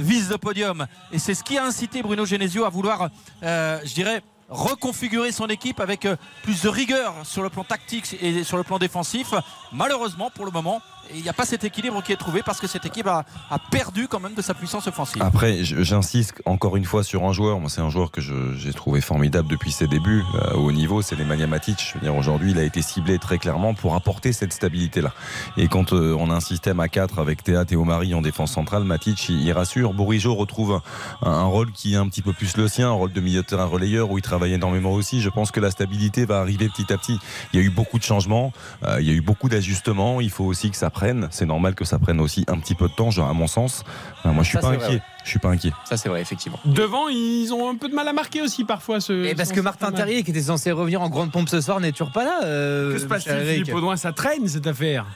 vise 0.00 0.30
le 0.30 0.38
podium. 0.38 0.86
Et 1.12 1.20
c'est 1.20 1.34
ce 1.34 1.44
qui 1.44 1.58
a 1.58 1.64
incité 1.64 2.02
Bruno 2.02 2.24
Genesio 2.26 2.64
à 2.64 2.70
vouloir, 2.70 3.08
je 3.42 3.94
dirais, 3.94 4.22
reconfigurer 4.52 5.32
son 5.32 5.46
équipe 5.46 5.80
avec 5.80 6.04
euh, 6.04 6.16
plus 6.42 6.62
de 6.62 6.68
rigueur 6.68 7.14
sur 7.24 7.42
le 7.42 7.48
plan 7.48 7.64
tactique 7.64 8.16
et 8.20 8.44
sur 8.44 8.56
le 8.56 8.62
plan 8.62 8.78
défensif. 8.78 9.34
Malheureusement, 9.72 10.30
pour 10.30 10.44
le 10.44 10.50
moment, 10.50 10.82
il 11.14 11.22
n'y 11.22 11.28
a 11.28 11.32
pas 11.32 11.44
cet 11.44 11.64
équilibre 11.64 12.02
qui 12.02 12.12
est 12.12 12.16
trouvé 12.16 12.42
parce 12.42 12.60
que 12.60 12.66
cette 12.66 12.86
équipe 12.86 13.06
a, 13.06 13.24
perdu 13.70 14.08
quand 14.08 14.20
même 14.20 14.34
de 14.34 14.42
sa 14.42 14.54
puissance 14.54 14.86
offensive. 14.86 15.22
Après, 15.22 15.64
j'insiste 15.64 16.42
encore 16.44 16.76
une 16.76 16.84
fois 16.84 17.04
sur 17.04 17.24
un 17.24 17.32
joueur. 17.32 17.60
Moi, 17.60 17.70
c'est 17.70 17.80
un 17.80 17.90
joueur 17.90 18.10
que 18.10 18.20
j'ai 18.20 18.72
trouvé 18.72 19.00
formidable 19.00 19.48
depuis 19.48 19.72
ses 19.72 19.86
débuts 19.86 20.22
euh, 20.34 20.54
au 20.54 20.72
niveau. 20.72 21.02
C'est 21.02 21.16
Nemanja 21.16 21.46
Matic. 21.46 21.94
Aujourd'hui, 22.16 22.52
il 22.52 22.58
a 22.58 22.62
été 22.62 22.82
ciblé 22.82 23.18
très 23.18 23.38
clairement 23.38 23.74
pour 23.74 23.94
apporter 23.94 24.32
cette 24.32 24.52
stabilité-là. 24.52 25.12
Et 25.56 25.68
quand 25.68 25.92
euh, 25.92 26.16
on 26.18 26.30
a 26.30 26.34
un 26.34 26.40
système 26.40 26.80
à 26.80 26.88
4 26.88 27.18
avec 27.18 27.42
Théa 27.42 27.64
et 27.70 27.76
Omari 27.76 28.14
en 28.14 28.22
défense 28.22 28.52
centrale, 28.52 28.84
Matic, 28.84 29.28
il, 29.28 29.52
rassure. 29.52 29.94
Bourigeau 29.94 30.34
retrouve 30.34 30.80
un, 31.22 31.30
un 31.30 31.44
rôle 31.44 31.72
qui 31.72 31.94
est 31.94 31.96
un 31.96 32.08
petit 32.08 32.22
peu 32.22 32.32
plus 32.32 32.56
le 32.56 32.68
sien, 32.68 32.88
un 32.88 32.92
rôle 32.92 33.12
de 33.12 33.20
milieu 33.20 33.42
de 33.42 33.46
terrain 33.46 33.64
relayeur 33.64 34.10
où 34.10 34.18
il 34.18 34.22
travaille 34.22 34.52
énormément 34.52 34.92
aussi. 34.92 35.20
Je 35.20 35.28
pense 35.28 35.50
que 35.50 35.60
la 35.60 35.70
stabilité 35.70 36.24
va 36.24 36.40
arriver 36.40 36.68
petit 36.68 36.92
à 36.92 36.98
petit. 36.98 37.18
Il 37.52 37.60
y 37.60 37.62
a 37.62 37.66
eu 37.66 37.70
beaucoup 37.70 37.98
de 37.98 38.04
changements, 38.04 38.52
euh, 38.84 39.00
il 39.00 39.06
y 39.06 39.10
a 39.10 39.14
eu 39.14 39.20
beaucoup 39.20 39.48
d'ajustements. 39.48 40.20
Il 40.20 40.30
faut 40.30 40.44
aussi 40.44 40.70
que 40.70 40.76
ça 40.76 40.90
prenne. 40.92 41.28
C'est 41.30 41.46
normal 41.46 41.74
que 41.74 41.84
ça 41.84 41.98
prenne 41.98 42.20
aussi 42.20 42.44
un 42.48 42.58
petit 42.58 42.74
peu 42.74 42.88
de 42.88 42.92
temps, 42.94 43.10
genre, 43.10 43.28
à 43.28 43.32
mon 43.32 43.46
sens. 43.46 43.84
Moi, 44.24 44.34
je 44.42 44.48
suis 44.48 44.52
Ça, 44.54 44.60
pas 44.60 44.68
inquiet. 44.68 44.78
vrai, 44.86 44.94
ouais. 44.96 45.02
Je 45.24 45.28
suis 45.30 45.38
pas 45.38 45.48
inquiet. 45.48 45.72
Ça, 45.84 45.96
c'est 45.96 46.08
vrai, 46.08 46.20
effectivement. 46.20 46.58
Devant, 46.64 47.08
ils 47.08 47.52
ont 47.52 47.68
un 47.70 47.76
peu 47.76 47.88
de 47.88 47.94
mal 47.94 48.06
à 48.08 48.12
marquer 48.12 48.42
aussi 48.42 48.64
parfois. 48.64 49.00
Ce, 49.00 49.12
Et 49.12 49.34
parce 49.34 49.48
ce- 49.48 49.54
que 49.54 49.60
Martin 49.60 49.90
Terrier, 49.92 50.22
qui 50.22 50.30
était 50.30 50.42
censé 50.42 50.70
revenir 50.72 51.02
en 51.02 51.08
grande 51.08 51.32
pompe 51.32 51.48
ce 51.48 51.60
soir, 51.60 51.80
n'est 51.80 51.92
toujours 51.92 52.12
pas 52.12 52.24
là. 52.24 52.40
euh, 52.44 52.92
Que 52.92 52.98
se 52.98 53.06
passe-t-il. 53.06 53.46
Philippe 53.64 53.74
Audouin? 53.74 53.96
Ça 53.96 54.12
traîne 54.12 54.46
cette 54.48 54.66
affaire. 54.66 55.06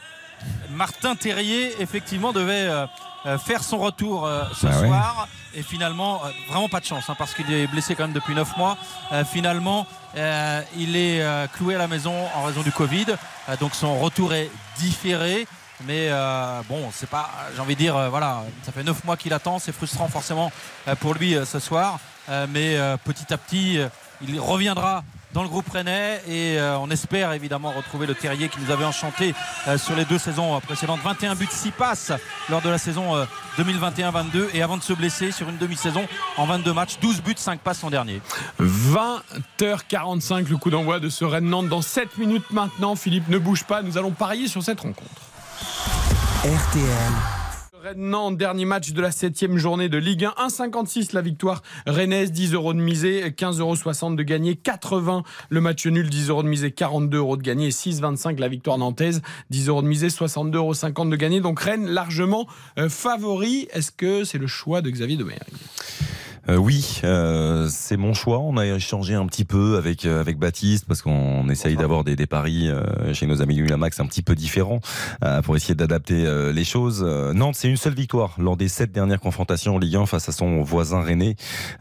Martin 0.71 1.15
Terrier, 1.17 1.73
effectivement, 1.81 2.33
devait 2.33 2.69
euh, 2.69 2.87
euh, 3.27 3.39
faire 3.39 3.63
son 3.65 3.79
retour 3.79 4.27
euh, 4.27 4.43
ce 4.55 4.67
Bah 4.67 4.81
ouais. 4.81 4.87
soir. 4.89 5.29
Et 5.55 5.63
finalement, 5.63 6.21
euh, 6.25 6.29
vraiment 6.51 6.69
pas 6.69 6.81
de 6.81 6.85
chance, 6.85 7.05
hein, 7.09 7.15
parce 7.19 7.33
qu'il 7.35 7.51
est 7.51 7.67
blessé 7.67 7.95
quand 7.95 8.05
même 8.05 8.13
depuis 8.13 8.35
9 8.35 8.57
mois. 8.59 8.77
Euh, 9.13 9.25
finalement, 9.25 9.87
euh, 10.17 10.61
il 10.77 10.95
est 10.97 11.23
euh, 11.23 11.47
cloué 11.47 11.75
à 11.75 11.79
la 11.79 11.89
maison 11.89 12.13
en 12.35 12.45
raison 12.45 12.61
du 12.63 12.73
Covid. 12.73 13.07
Euh, 13.49 13.57
donc 13.59 13.75
son 13.75 13.99
retour 13.99 14.35
est 14.35 14.51
différé. 14.79 15.47
Mais 15.85 16.09
euh, 16.11 16.63
bon, 16.69 16.89
c'est 16.93 17.09
pas, 17.09 17.31
j'ai 17.55 17.61
envie 17.61 17.75
de 17.75 17.81
dire, 17.81 17.97
euh, 17.97 18.09
voilà, 18.09 18.45
ça 18.63 18.73
fait 18.73 18.83
9 18.83 19.05
mois 19.05 19.17
qu'il 19.17 19.33
attend. 19.33 19.59
C'est 19.59 19.73
frustrant 19.73 20.09
forcément 20.09 20.51
euh, 20.89 20.95
pour 20.95 21.15
lui 21.15 21.37
ce 21.45 21.59
soir. 21.59 21.99
Mais 22.49 22.77
petit 23.05 23.33
à 23.33 23.39
petit, 23.39 23.79
il 24.21 24.41
reviendra 24.41 25.05
dans 25.33 25.45
le 25.45 25.49
groupe 25.49 25.69
rennais 25.69 26.21
et 26.29 26.59
on 26.81 26.91
espère 26.91 27.33
évidemment 27.35 27.71
retrouver 27.71 28.05
le 28.09 28.17
terrier 28.17 28.49
qui 28.49 28.59
nous 28.59 28.73
avait 28.73 28.85
enchanté 28.85 29.33
sur 29.77 29.95
les 29.95 30.05
deux 30.05 30.19
saisons 30.19 30.59
précédentes 30.61 30.99
21 31.05 31.37
buts 31.37 31.47
6 31.49 31.71
passes 31.71 32.11
lors 32.49 32.63
de 32.63 32.69
la 32.69 32.79
saison 32.79 33.15
euh, 33.15 33.25
2021-22 33.59 34.49
et 34.55 34.63
avant 34.63 34.77
de 34.77 34.83
se 34.83 34.93
blesser 34.93 35.31
sur 35.31 35.49
une 35.49 35.57
demi-saison 35.57 36.07
en 36.37 36.47
22 36.47 36.73
matchs 36.73 36.99
12 37.01 37.23
buts 37.23 37.35
5 37.37 37.61
passes 37.61 37.79
son 37.79 37.91
dernier 37.91 38.21
20h45, 38.61 40.49
le 40.49 40.57
coup 40.57 40.71
d'envoi 40.71 40.99
de 40.99 41.09
ce 41.09 41.25
Rennes-Nantes 41.25 41.69
dans 41.69 41.83
7 41.83 42.19
minutes 42.19 42.51
maintenant. 42.51 42.97
Philippe, 42.97 43.29
ne 43.29 43.39
bouge 43.39 43.65
pas, 43.65 43.83
nous 43.83 43.99
allons 43.99 44.11
parier 44.11 44.49
sur 44.49 44.65
cette 44.65 44.81
rencontre. 44.81 45.23
RTL. 46.45 47.13
Rennes-Nantes, 47.83 48.37
dernier 48.37 48.65
match 48.65 48.93
de 48.93 49.01
la 49.01 49.11
7 49.11 49.57
journée 49.57 49.89
de 49.89 49.97
Ligue 49.97 50.25
1. 50.25 50.35
1,56 50.49 51.15
la 51.15 51.21
victoire 51.21 51.63
rennaise, 51.87 52.33
10 52.33 52.55
euros 52.55 52.75
de 52.75 52.81
misée, 52.81 53.23
15,60 53.31 53.61
euros 53.61 54.15
de 54.17 54.23
gagné, 54.23 54.57
80 54.57 55.23
le 55.49 55.61
match 55.61 55.87
nul, 55.87 56.11
10 56.11 56.31
euros 56.31 56.43
de 56.43 56.49
misée, 56.49 56.73
42 56.73 57.19
euros 57.19 57.37
de 57.37 57.43
gagné, 57.43 57.69
et 57.69 57.71
6,25 57.71 58.39
la 58.39 58.49
victoire 58.49 58.79
nantaise, 58.79 59.23
10 59.51 59.69
euros 59.69 59.83
de 59.83 59.89
misée, 59.89 60.09
62,50 60.09 60.57
euros 60.57 61.05
de 61.11 61.17
gagné. 61.17 61.41
Donc 61.41 61.61
Rennes 61.61 61.87
largement 61.87 62.47
euh, 62.79 62.89
favori. 62.89 63.69
Est-ce 63.73 63.93
que 63.93 64.25
c'est 64.25 64.39
le 64.39 64.47
choix 64.47 64.83
de 64.83 64.91
Xavier 64.91 65.17
Domergue? 65.17 65.41
Euh, 66.49 66.57
oui, 66.57 67.01
euh, 67.05 67.69
c'est 67.71 67.97
mon 67.97 68.15
choix. 68.15 68.39
On 68.39 68.57
a 68.57 68.67
échangé 68.67 69.15
un 69.15 69.27
petit 69.27 69.45
peu 69.45 69.77
avec 69.77 70.05
euh, 70.05 70.21
avec 70.21 70.39
Baptiste 70.39 70.85
parce 70.87 71.03
qu'on 71.03 71.49
essaye 71.49 71.77
d'avoir 71.77 72.05
des, 72.05 72.15
des 72.15 72.27
paris 72.27 72.69
euh, 72.69 73.13
chez 73.15 73.27
nos 73.27 73.43
amis 73.43 73.55
du 73.57 73.63
Winamax 73.63 74.01
un 74.01 74.07
petit 74.07 74.23
peu 74.23 74.35
différents 74.35 74.81
euh, 75.25 75.43
pour 75.43 75.57
essayer 75.57 75.75
d'adapter 75.75 76.25
euh, 76.27 76.53
les 76.53 76.65
choses. 76.65 77.03
Euh, 77.07 77.33
Nantes, 77.33 77.57
c'est 77.57 77.69
une 77.69 77.77
seule 77.77 77.95
victoire 77.95 78.35
lors 78.39 78.57
des 78.57 78.69
sept 78.69 78.93
dernières 78.93 79.21
confrontations 79.21 79.75
en 79.75 79.79
Ligue 79.79 79.97
1 79.97 80.07
face 80.07 80.29
à 80.29 80.33
son 80.33 80.63
voisin. 80.63 81.05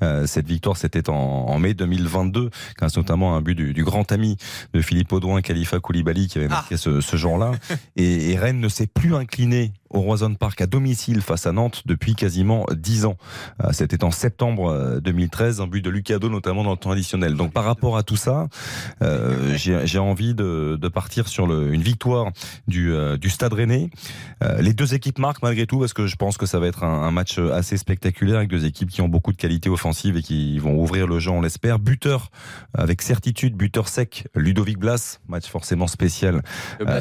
Euh, 0.01 0.25
cette 0.27 0.47
victoire, 0.47 0.77
c'était 0.77 1.09
en, 1.09 1.13
en 1.13 1.59
mai 1.59 1.73
2022, 1.73 2.49
grâce 2.77 2.97
notamment 2.97 3.33
à 3.35 3.37
un 3.37 3.41
but 3.41 3.55
du, 3.55 3.73
du 3.73 3.83
grand 3.83 4.11
ami 4.11 4.37
de 4.73 4.81
Philippe 4.81 5.11
Audouin, 5.13 5.41
Khalifa 5.41 5.79
Koulibaly, 5.79 6.27
qui 6.27 6.37
avait 6.37 6.47
marqué 6.47 6.77
ce, 6.77 7.01
ce 7.01 7.17
jour-là. 7.17 7.51
Et, 7.95 8.31
et 8.31 8.37
Rennes 8.37 8.59
ne 8.59 8.69
s'est 8.69 8.87
plus 8.87 9.15
incliné 9.15 9.73
au 9.95 10.01
Roison 10.01 10.33
Park 10.35 10.61
à 10.61 10.67
domicile 10.67 11.21
face 11.21 11.47
à 11.47 11.51
Nantes 11.51 11.83
depuis 11.85 12.15
quasiment 12.15 12.65
10 12.71 13.05
ans. 13.05 13.17
Euh, 13.63 13.69
C'était 13.71 14.03
en 14.03 14.11
septembre 14.11 14.69
euh, 14.69 14.99
2013, 14.99 15.61
un 15.61 15.67
but 15.67 15.81
de 15.83 15.89
Lucado 15.89 16.29
notamment 16.29 16.63
dans 16.63 16.71
le 16.71 16.77
temps 16.77 16.91
additionnel. 16.91 17.35
Donc 17.35 17.53
par 17.53 17.63
rapport 17.63 17.97
à 17.97 18.03
tout 18.03 18.17
ça, 18.17 18.47
euh, 19.01 19.55
j'ai 19.55 19.99
envie 19.99 20.33
de, 20.35 20.77
de 20.79 20.87
partir 20.89 21.27
sur 21.27 21.47
le, 21.47 21.73
une 21.73 21.81
victoire 21.81 22.31
du, 22.67 22.91
euh, 22.91 23.17
du 23.17 23.29
Stade 23.29 23.53
Rennais. 23.53 23.89
Euh, 24.43 24.61
les 24.61 24.73
deux 24.73 24.93
équipes 24.93 25.19
marquent 25.19 25.41
malgré 25.43 25.65
tout 25.65 25.79
parce 25.79 25.93
que 25.93 26.07
je 26.07 26.15
pense 26.15 26.37
que 26.37 26.45
ça 26.45 26.59
va 26.59 26.67
être 26.67 26.83
un, 26.83 27.03
un 27.03 27.11
match 27.11 27.39
assez 27.39 27.77
spectaculaire 27.77 28.37
avec 28.37 28.49
deux 28.49 28.65
équipes 28.65 28.89
qui 28.89 29.01
ont 29.01 29.07
beaucoup 29.07 29.31
de 29.31 29.37
qualité 29.37 29.69
offensive 29.69 30.17
et 30.17 30.21
qui 30.21 30.59
vont 30.59 30.77
ouvrir 30.77 31.07
le 31.07 31.19
jeu, 31.19 31.31
on 31.31 31.41
l'espère. 31.41 31.79
Buteur 31.79 32.31
avec 32.73 33.01
certitude, 33.01 33.55
buteur 33.55 33.87
sec, 33.87 34.27
Ludovic 34.35 34.77
Blas, 34.77 35.19
match 35.27 35.47
forcément 35.47 35.87
spécial 35.87 36.41
euh, 36.81 36.99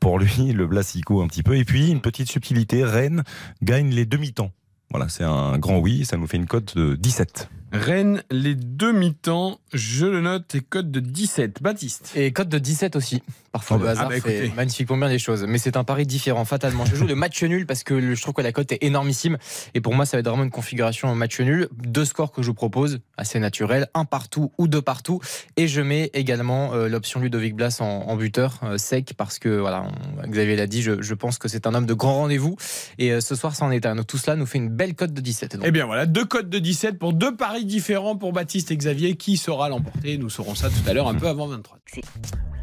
pour 0.00 0.18
lui, 0.18 0.52
le 0.52 0.66
Blasico 0.66 1.22
un 1.22 1.26
petit 1.26 1.42
peu. 1.42 1.56
Et 1.56 1.64
puis, 1.64 1.90
une 1.90 2.00
petite 2.00 2.29
subtilité, 2.30 2.84
Rennes 2.84 3.22
gagne 3.62 3.90
les 3.90 4.06
demi-temps. 4.06 4.52
Voilà, 4.90 5.08
c'est 5.08 5.24
un 5.24 5.58
grand 5.58 5.78
oui, 5.78 6.04
ça 6.04 6.16
nous 6.16 6.26
fait 6.26 6.36
une 6.36 6.46
cote 6.46 6.76
de 6.76 6.96
17. 6.96 7.48
Rennes, 7.72 8.22
les 8.30 8.54
demi-temps, 8.56 9.60
je 9.72 10.06
le 10.06 10.20
note, 10.20 10.54
et 10.54 10.60
code 10.60 10.90
de 10.90 11.00
17. 11.00 11.62
Baptiste. 11.62 12.12
Et 12.16 12.32
cote 12.32 12.48
de 12.48 12.58
17 12.58 12.96
aussi. 12.96 13.22
Parfois, 13.52 13.76
Ah 13.76 13.80
le 13.80 13.84
bah, 13.84 13.90
hasard 13.92 14.06
ah 14.06 14.08
bah, 14.14 14.20
fait 14.20 14.36
écoutez. 14.38 14.52
magnifiquement 14.56 14.96
bien 14.96 15.08
les 15.08 15.18
choses. 15.18 15.44
Mais 15.48 15.58
c'est 15.58 15.76
un 15.76 15.82
pari 15.84 16.06
différent, 16.06 16.44
fatalement. 16.44 16.84
Je 16.84 16.94
joue 16.96 17.06
le 17.06 17.14
match 17.16 17.42
nul 17.42 17.66
parce 17.66 17.82
que 17.82 18.14
je 18.14 18.20
trouve 18.22 18.34
que 18.34 18.42
la 18.42 18.52
cote 18.52 18.70
est 18.72 18.82
énormissime. 18.84 19.38
Et 19.74 19.80
pour 19.80 19.94
moi, 19.94 20.06
ça 20.06 20.16
va 20.16 20.20
être 20.20 20.28
vraiment 20.28 20.44
une 20.44 20.50
configuration 20.50 21.08
en 21.08 21.14
match 21.14 21.40
nul. 21.40 21.68
Deux 21.84 22.04
scores 22.04 22.30
que 22.32 22.42
je 22.42 22.48
vous 22.48 22.54
propose, 22.54 23.00
assez 23.16 23.38
naturels. 23.40 23.88
Un 23.94 24.04
partout 24.04 24.52
ou 24.58 24.68
deux 24.68 24.82
partout. 24.82 25.20
Et 25.56 25.66
je 25.68 25.80
mets 25.80 26.10
également 26.14 26.74
euh, 26.74 26.88
l'option 26.88 27.18
Ludovic 27.20 27.54
Blas 27.56 27.78
en, 27.80 27.84
en 27.86 28.16
buteur 28.16 28.60
euh, 28.62 28.78
sec 28.78 29.14
parce 29.16 29.38
que, 29.38 29.48
voilà, 29.48 29.84
on- 30.24 30.28
Xavier 30.28 30.54
l'a 30.56 30.66
dit, 30.68 30.82
je, 30.82 31.02
je 31.02 31.14
pense 31.14 31.38
que 31.38 31.48
c'est 31.48 31.66
un 31.66 31.74
homme 31.74 31.86
de 31.86 31.94
grand 31.94 32.14
rendez-vous. 32.14 32.56
Et 32.98 33.12
euh, 33.12 33.20
ce 33.20 33.34
soir, 33.34 33.54
ça 33.56 33.64
en 33.64 33.70
est 33.72 33.84
un. 33.86 33.96
Donc 33.96 34.06
tout 34.06 34.18
cela 34.18 34.36
nous 34.36 34.46
fait 34.46 34.58
une 34.58 34.68
belle 34.70 34.94
cote 34.94 35.12
de 35.12 35.20
17. 35.20 35.56
Donc, 35.56 35.64
Eh 35.66 35.70
bien 35.72 35.86
voilà, 35.86 36.06
deux 36.06 36.24
codes 36.24 36.50
de 36.50 36.58
17 36.60 36.98
pour 36.98 37.12
deux 37.12 37.34
paris 37.36 37.59
différents 37.64 38.16
pour 38.16 38.32
Baptiste 38.32 38.70
et 38.70 38.76
Xavier. 38.76 39.16
Qui 39.16 39.36
saura 39.36 39.68
l'emporter? 39.68 40.18
Nous 40.18 40.30
saurons 40.30 40.54
ça 40.54 40.68
tout 40.68 40.88
à 40.88 40.92
l'heure, 40.92 41.08
un 41.08 41.14
peu 41.14 41.28
avant 41.28 41.46
23. 41.46 41.78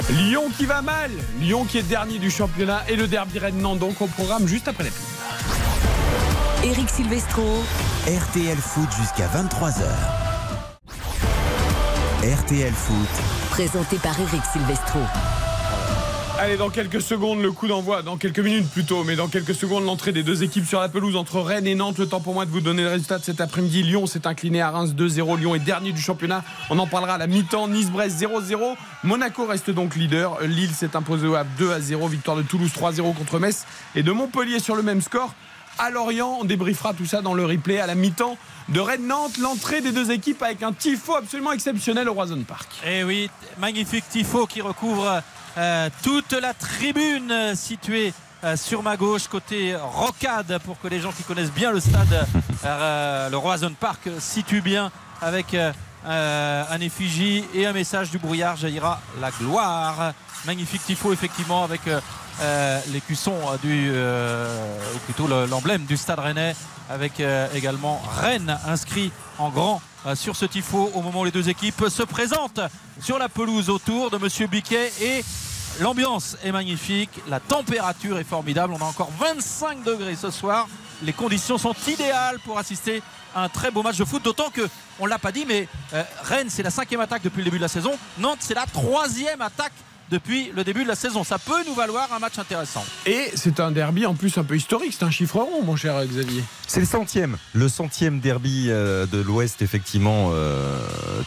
Lyon 0.09 0.43
qui 0.57 0.65
va 0.65 0.81
mal, 0.81 1.11
Lyon 1.41 1.65
qui 1.65 1.79
est 1.79 1.83
dernier 1.83 2.17
du 2.17 2.31
championnat 2.31 2.81
et 2.89 2.95
le 2.95 3.07
derby 3.07 3.39
Rennes-Nantes 3.39 3.79
donc 3.79 4.01
au 4.01 4.07
programme 4.07 4.47
juste 4.47 4.67
après 4.67 4.85
la 4.85 4.89
pub. 4.89 4.99
Eric 6.63 6.89
Silvestro, 6.89 7.43
RTL 8.07 8.57
Foot 8.57 8.89
jusqu'à 8.99 9.27
23h. 9.27 9.83
RTL 12.23 12.73
Foot. 12.73 13.49
présenté 13.51 13.97
par 13.97 14.19
Eric 14.19 14.41
Silvestro. 14.51 14.99
Allez, 16.39 16.55
dans 16.55 16.69
quelques 16.69 17.01
secondes, 17.01 17.41
le 17.41 17.51
coup 17.51 17.67
d'envoi, 17.67 18.03
dans 18.03 18.17
quelques 18.17 18.39
minutes 18.39 18.69
plutôt, 18.69 19.03
mais 19.03 19.15
dans 19.15 19.27
quelques 19.27 19.55
secondes, 19.55 19.85
l'entrée 19.85 20.11
des 20.11 20.21
deux 20.21 20.43
équipes 20.43 20.67
sur 20.67 20.79
la 20.79 20.87
pelouse 20.87 21.15
entre 21.15 21.39
Rennes 21.41 21.65
et 21.65 21.73
Nantes. 21.73 21.97
Le 21.97 22.07
temps 22.07 22.19
pour 22.19 22.35
moi 22.35 22.45
de 22.45 22.51
vous 22.51 22.61
donner 22.61 22.83
le 22.83 22.89
résultat 22.89 23.17
de 23.17 23.23
cet 23.23 23.41
après-midi. 23.41 23.81
Lyon 23.81 24.05
s'est 24.05 24.27
incliné 24.27 24.61
à 24.61 24.69
Reims 24.69 24.91
2-0. 24.95 25.39
Lyon 25.39 25.55
est 25.55 25.59
dernier 25.59 25.93
du 25.93 26.01
championnat. 26.01 26.43
On 26.69 26.77
en 26.77 26.85
parlera 26.85 27.15
à 27.15 27.17
la 27.17 27.25
mi-temps. 27.25 27.67
Nice-Brest 27.67 28.21
0-0. 28.21 28.75
Monaco 29.03 29.47
reste 29.47 29.71
donc 29.71 29.95
leader. 29.95 30.39
Lille 30.43 30.69
s'est 30.75 30.95
imposé 30.95 31.25
au 31.25 31.33
Havre 31.33 31.49
2-0. 31.59 32.07
Victoire 32.07 32.37
de 32.37 32.43
Toulouse 32.43 32.71
3-0 32.71 33.15
contre 33.15 33.39
Metz. 33.39 33.65
Et 33.95 34.03
de 34.03 34.11
Montpellier 34.11 34.59
sur 34.59 34.75
le 34.75 34.83
même 34.83 35.01
score. 35.01 35.33
à 35.79 35.89
Lorient. 35.89 36.37
On 36.41 36.45
débriefera 36.45 36.93
tout 36.93 37.07
ça 37.07 37.23
dans 37.23 37.33
le 37.33 37.45
replay 37.45 37.79
à 37.79 37.87
la 37.87 37.95
mi-temps 37.95 38.37
de 38.69 38.79
Rennes-Nantes. 38.79 39.39
L'entrée 39.39 39.81
des 39.81 39.91
deux 39.91 40.11
équipes 40.11 40.43
avec 40.43 40.61
un 40.61 40.71
tifo 40.71 41.15
absolument 41.15 41.51
exceptionnel 41.51 42.07
au 42.09 42.13
Roison 42.13 42.43
Park. 42.47 42.69
Eh 42.85 43.03
oui, 43.03 43.29
magnifique 43.57 44.07
tifo 44.09 44.45
qui 44.45 44.61
recouvre 44.61 45.23
euh, 45.57 45.89
toute 46.03 46.33
la 46.33 46.53
tribune 46.53 47.55
située 47.55 48.13
euh, 48.43 48.55
sur 48.55 48.83
ma 48.83 48.95
gauche, 48.97 49.27
côté 49.27 49.75
rocade, 49.75 50.59
pour 50.63 50.79
que 50.79 50.87
les 50.87 50.99
gens 50.99 51.11
qui 51.11 51.23
connaissent 51.23 51.51
bien 51.51 51.71
le 51.71 51.79
stade, 51.79 52.27
euh, 52.65 53.29
le 53.29 53.37
Roison 53.37 53.73
Park, 53.79 54.07
situent 54.19 54.61
bien 54.61 54.91
avec 55.21 55.55
un 56.05 56.79
effigie 56.79 57.43
et 57.53 57.65
un 57.65 57.73
message 57.73 58.11
du 58.11 58.17
brouillard 58.19 58.55
jaillira 58.55 59.01
la 59.19 59.31
gloire. 59.31 60.13
Magnifique 60.45 60.85
tifo, 60.85 61.11
effectivement, 61.11 61.63
avec 61.63 61.81
l'écusson 62.93 63.33
euh, 63.33 63.57
du, 63.63 64.95
ou 64.95 64.99
plutôt 64.99 65.27
le- 65.27 65.47
l'emblème 65.47 65.85
du 65.85 65.97
stade 65.97 66.19
rennais, 66.19 66.55
avec 66.89 67.21
également 67.53 68.01
Rennes 68.21 68.57
inscrit 68.67 69.11
en 69.39 69.49
grand 69.49 69.81
sur 70.13 70.37
ce 70.37 70.45
tifo 70.45 70.89
au 70.93 71.01
moment 71.01 71.21
où 71.21 71.25
les 71.25 71.31
deux 71.31 71.49
équipes 71.49 71.85
se 71.89 72.03
présentent 72.03 72.61
sur 73.01 73.17
la 73.17 73.27
pelouse 73.27 73.69
autour 73.69 74.09
de 74.09 74.17
Monsieur 74.17 74.47
Biquet 74.47 74.93
et 75.01 75.25
l'ambiance 75.79 76.37
est 76.43 76.51
magnifique, 76.51 77.09
la 77.27 77.39
température 77.39 78.17
est 78.17 78.23
formidable, 78.23 78.73
on 78.73 78.83
a 78.83 78.87
encore 78.87 79.11
25 79.19 79.83
degrés 79.83 80.15
ce 80.15 80.31
soir, 80.31 80.67
les 81.03 81.13
conditions 81.13 81.57
sont 81.57 81.75
idéales 81.87 82.39
pour 82.39 82.57
assister 82.57 83.01
à 83.35 83.43
un 83.43 83.49
très 83.49 83.71
beau 83.71 83.83
match 83.83 83.97
de 83.97 84.05
foot, 84.05 84.23
d'autant 84.23 84.49
que 84.49 84.67
on 84.99 85.05
l'a 85.05 85.19
pas 85.19 85.31
dit, 85.31 85.45
mais 85.45 85.67
euh, 85.93 86.03
Rennes 86.23 86.49
c'est 86.49 86.63
la 86.63 86.71
cinquième 86.71 87.01
attaque 87.01 87.21
depuis 87.23 87.39
le 87.39 87.45
début 87.45 87.57
de 87.57 87.63
la 87.63 87.67
saison, 87.67 87.91
Nantes 88.17 88.39
c'est 88.41 88.55
la 88.55 88.65
troisième 88.65 89.41
attaque 89.41 89.73
depuis 90.09 90.51
le 90.55 90.63
début 90.63 90.83
de 90.83 90.87
la 90.87 90.95
saison. 90.95 91.23
Ça 91.23 91.39
peut 91.39 91.63
nous 91.67 91.73
valoir 91.73 92.11
un 92.13 92.19
match 92.19 92.37
intéressant. 92.39 92.85
Et 93.05 93.31
c'est 93.35 93.59
un 93.59 93.71
derby 93.71 94.05
en 94.05 94.13
plus 94.13 94.37
un 94.37 94.43
peu 94.43 94.55
historique. 94.55 94.95
C'est 94.97 95.05
un 95.05 95.11
chiffre 95.11 95.37
rond, 95.37 95.63
mon 95.63 95.75
cher 95.75 96.03
Xavier. 96.05 96.43
C'est 96.67 96.79
le 96.81 96.85
centième, 96.85 97.37
le 97.53 97.69
centième 97.69 98.19
derby 98.19 98.67
euh, 98.69 99.05
de 99.05 99.19
l'Ouest, 99.19 99.61
effectivement, 99.61 100.31
euh, 100.33 100.77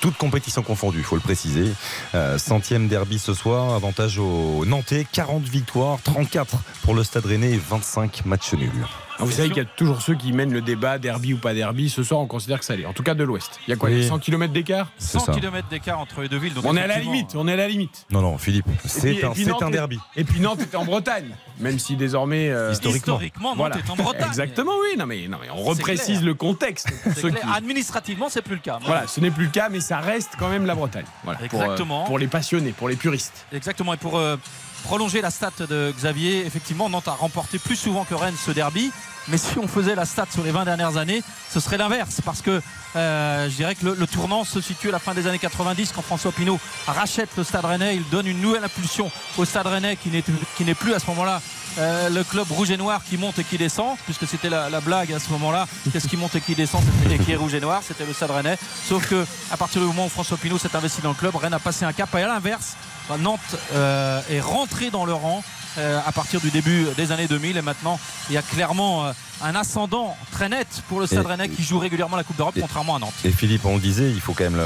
toute 0.00 0.16
compétition 0.16 0.62
confondue, 0.62 0.98
il 0.98 1.04
faut 1.04 1.16
le 1.16 1.22
préciser. 1.22 1.72
Euh, 2.14 2.38
centième 2.38 2.88
derby 2.88 3.18
ce 3.18 3.32
soir, 3.32 3.74
avantage 3.74 4.18
aux 4.18 4.64
Nantais, 4.66 5.06
40 5.10 5.42
victoires, 5.44 5.98
34 6.02 6.56
pour 6.82 6.94
le 6.94 7.04
Stade 7.04 7.26
Rennais 7.26 7.52
et 7.52 7.60
25 7.70 8.26
matchs 8.26 8.52
nuls. 8.52 8.86
Alors, 9.20 9.28
vous 9.28 9.36
savez 9.36 9.48
qu'il 9.48 9.58
y 9.58 9.66
a 9.66 9.68
toujours 9.76 10.00
ceux 10.00 10.14
qui 10.14 10.32
mènent 10.32 10.52
le 10.52 10.62
débat, 10.62 10.98
derby 10.98 11.34
ou 11.34 11.36
pas 11.36 11.52
derby. 11.52 11.90
Ce 11.90 12.02
soir, 12.02 12.20
on 12.20 12.26
considère 12.26 12.58
que 12.58 12.64
ça 12.64 12.74
l'est. 12.74 12.86
En 12.86 12.94
tout 12.94 13.02
cas, 13.02 13.14
de 13.14 13.22
l'Ouest. 13.22 13.60
Il 13.66 13.70
y 13.70 13.74
a 13.74 13.76
quoi 13.76 13.90
Oui. 13.90 13.96
il 13.96 14.02
y 14.02 14.06
a 14.06 14.08
100 14.08 14.18
km 14.18 14.50
d'écart 14.52 14.90
100 14.98 15.20
ça. 15.20 15.32
km 15.32 15.68
d'écart 15.68 15.98
entre 16.00 16.22
les 16.22 16.28
deux 16.30 16.38
villes. 16.38 16.54
donc 16.54 16.64
On 16.66 16.74
est 16.76 16.80
à 16.80 16.86
la 16.86 16.98
limite. 16.98 17.32
On 17.34 17.46
est 17.46 17.52
à 17.52 17.56
la 17.56 17.68
limite. 17.68 18.06
Non, 18.10 18.22
non, 18.22 18.38
Philippe, 18.38 18.64
c'est 18.86 19.22
un, 19.22 19.28
Nantes 19.28 19.62
un 19.62 19.68
est- 19.68 19.72
derby. 19.72 19.98
Et 20.16 20.24
puis 20.24 20.40
Nantes 20.40 20.62
était 20.62 20.76
en 20.76 20.86
Bretagne, 20.86 21.34
même 21.58 21.78
si 21.78 21.96
désormais. 21.96 22.48
euh, 22.48 22.72
Historiquement. 22.72 23.14
Historiquement, 23.16 23.48
Nantes 23.50 23.56
voilà. 23.58 23.76
est 23.78 23.90
en 23.90 23.96
Bretagne. 23.96 24.26
Exactement, 24.28 24.72
oui. 24.80 24.96
Non 24.98 25.04
mais, 25.06 25.28
non, 25.28 25.36
mais 25.40 25.50
on 25.50 25.62
reprécise 25.62 26.06
clair. 26.18 26.22
le 26.22 26.34
contexte. 26.34 26.88
pour 27.02 27.12
ceux 27.12 27.30
clair. 27.30 27.42
qui- 27.42 27.48
Administrativement, 27.58 28.28
c'est 28.30 28.42
plus 28.42 28.54
le 28.54 28.60
cas. 28.62 28.78
Voilà, 28.86 29.06
ce 29.06 29.20
n'est 29.20 29.30
plus 29.30 29.44
le 29.44 29.50
cas, 29.50 29.68
mais 29.68 29.80
ça 29.80 29.98
reste 29.98 30.30
quand 30.38 30.48
même 30.48 30.64
la 30.64 30.74
Bretagne. 30.74 31.04
Voilà, 31.24 31.38
pour, 31.40 31.60
euh, 31.60 31.64
Exactement. 31.64 32.04
Pour, 32.04 32.18
les 32.18 32.26
passionnés, 32.26 32.72
pour 32.72 32.88
les 32.88 32.96
puristes. 32.96 33.44
Exactement. 33.52 33.92
Et 33.92 33.98
pour 33.98 34.16
euh, 34.18 34.36
prolonger 34.84 35.20
la 35.20 35.30
stat 35.30 35.50
de 35.68 35.92
Xavier, 35.94 36.46
effectivement, 36.46 36.88
Nantes 36.88 37.08
a 37.08 37.12
remporté 37.12 37.58
plus 37.58 37.76
souvent 37.76 38.04
que 38.04 38.14
Rennes 38.14 38.34
ce 38.42 38.50
derby. 38.50 38.90
Mais 39.28 39.38
si 39.38 39.58
on 39.58 39.68
faisait 39.68 39.94
la 39.94 40.04
stat 40.04 40.26
sur 40.30 40.42
les 40.42 40.50
20 40.50 40.64
dernières 40.64 40.96
années, 40.96 41.22
ce 41.50 41.60
serait 41.60 41.76
l'inverse. 41.76 42.20
Parce 42.24 42.42
que 42.42 42.60
euh, 42.96 43.48
je 43.48 43.54
dirais 43.54 43.74
que 43.74 43.86
le, 43.86 44.06
tournant 44.06 44.44
se 44.44 44.60
situe 44.60 44.88
à 44.88 44.92
la 44.92 44.98
fin 44.98 45.14
des 45.14 45.26
années 45.26 45.38
90 45.38 45.92
quand 45.94 46.02
François 46.02 46.32
Pinault 46.32 46.58
rachète 46.86 47.30
le 47.36 47.44
Stade 47.44 47.64
Rennais. 47.64 47.96
Il 47.96 48.08
donne 48.08 48.26
une 48.26 48.40
nouvelle 48.40 48.64
impulsion 48.64 49.10
au 49.38 49.44
Stade 49.44 49.66
Rennais 49.66 49.96
qui 49.96 50.10
n'est, 50.10 50.74
plus 50.74 50.94
à 50.94 50.98
ce 50.98 51.06
moment-là 51.08 51.40
euh, 51.78 52.08
le 52.08 52.24
club 52.24 52.50
rouge 52.50 52.70
et 52.70 52.76
noir 52.76 53.02
qui 53.08 53.16
monte 53.16 53.38
et 53.38 53.44
qui 53.44 53.56
descend, 53.56 53.96
puisque 54.04 54.26
c'était 54.26 54.48
la, 54.48 54.68
la 54.70 54.80
blague 54.80 55.12
à 55.12 55.20
ce 55.20 55.30
moment-là. 55.30 55.68
Qu'est-ce 55.92 56.08
qui 56.08 56.16
monte 56.16 56.34
et 56.34 56.40
qui 56.40 56.54
descend 56.54 56.82
c'était, 57.02 57.18
qui 57.22 57.32
est 57.32 57.36
rouge 57.36 57.54
et 57.54 57.60
noir 57.60 57.82
C'était 57.86 58.06
le 58.06 58.12
Stade 58.12 58.30
Rennais. 58.30 58.58
Sauf 58.88 59.08
que 59.08 59.24
à 59.52 59.56
partir 59.56 59.80
du 59.80 59.86
moment 59.86 60.06
où 60.06 60.08
François 60.08 60.36
Pinault 60.36 60.58
s'est 60.58 60.74
investi 60.74 61.00
dans 61.02 61.10
le 61.10 61.14
club, 61.14 61.36
Rennes 61.36 61.54
a 61.54 61.58
passé 61.58 61.84
un 61.84 61.92
cap. 61.92 62.12
Et 62.14 62.22
à 62.22 62.26
l'inverse, 62.26 62.76
Nantes 63.18 63.40
euh, 63.72 64.20
est 64.30 64.40
rentré 64.40 64.90
dans 64.90 65.04
le 65.04 65.12
rang 65.12 65.42
à 65.78 66.12
partir 66.12 66.40
du 66.40 66.50
début 66.50 66.86
des 66.96 67.12
années 67.12 67.26
2000 67.28 67.56
et 67.56 67.62
maintenant 67.62 67.98
il 68.28 68.34
y 68.34 68.38
a 68.38 68.42
clairement 68.42 69.04
euh, 69.06 69.12
un 69.42 69.54
ascendant 69.54 70.16
très 70.32 70.48
net 70.48 70.66
pour 70.88 71.00
le 71.00 71.06
Stade 71.06 71.24
Et- 71.24 71.28
Rennais 71.28 71.48
qui 71.48 71.62
joue 71.62 71.78
régulièrement 71.78 72.16
la 72.16 72.24
Coupe 72.24 72.36
d'Europe 72.36 72.54
contrairement 72.60 72.96
à 72.96 72.98
Nantes. 72.98 73.14
Et 73.24 73.30
Philippe, 73.30 73.64
on 73.64 73.74
le 73.76 73.80
disait, 73.80 74.10
il 74.10 74.20
faut 74.20 74.32
quand 74.34 74.44
même 74.50 74.60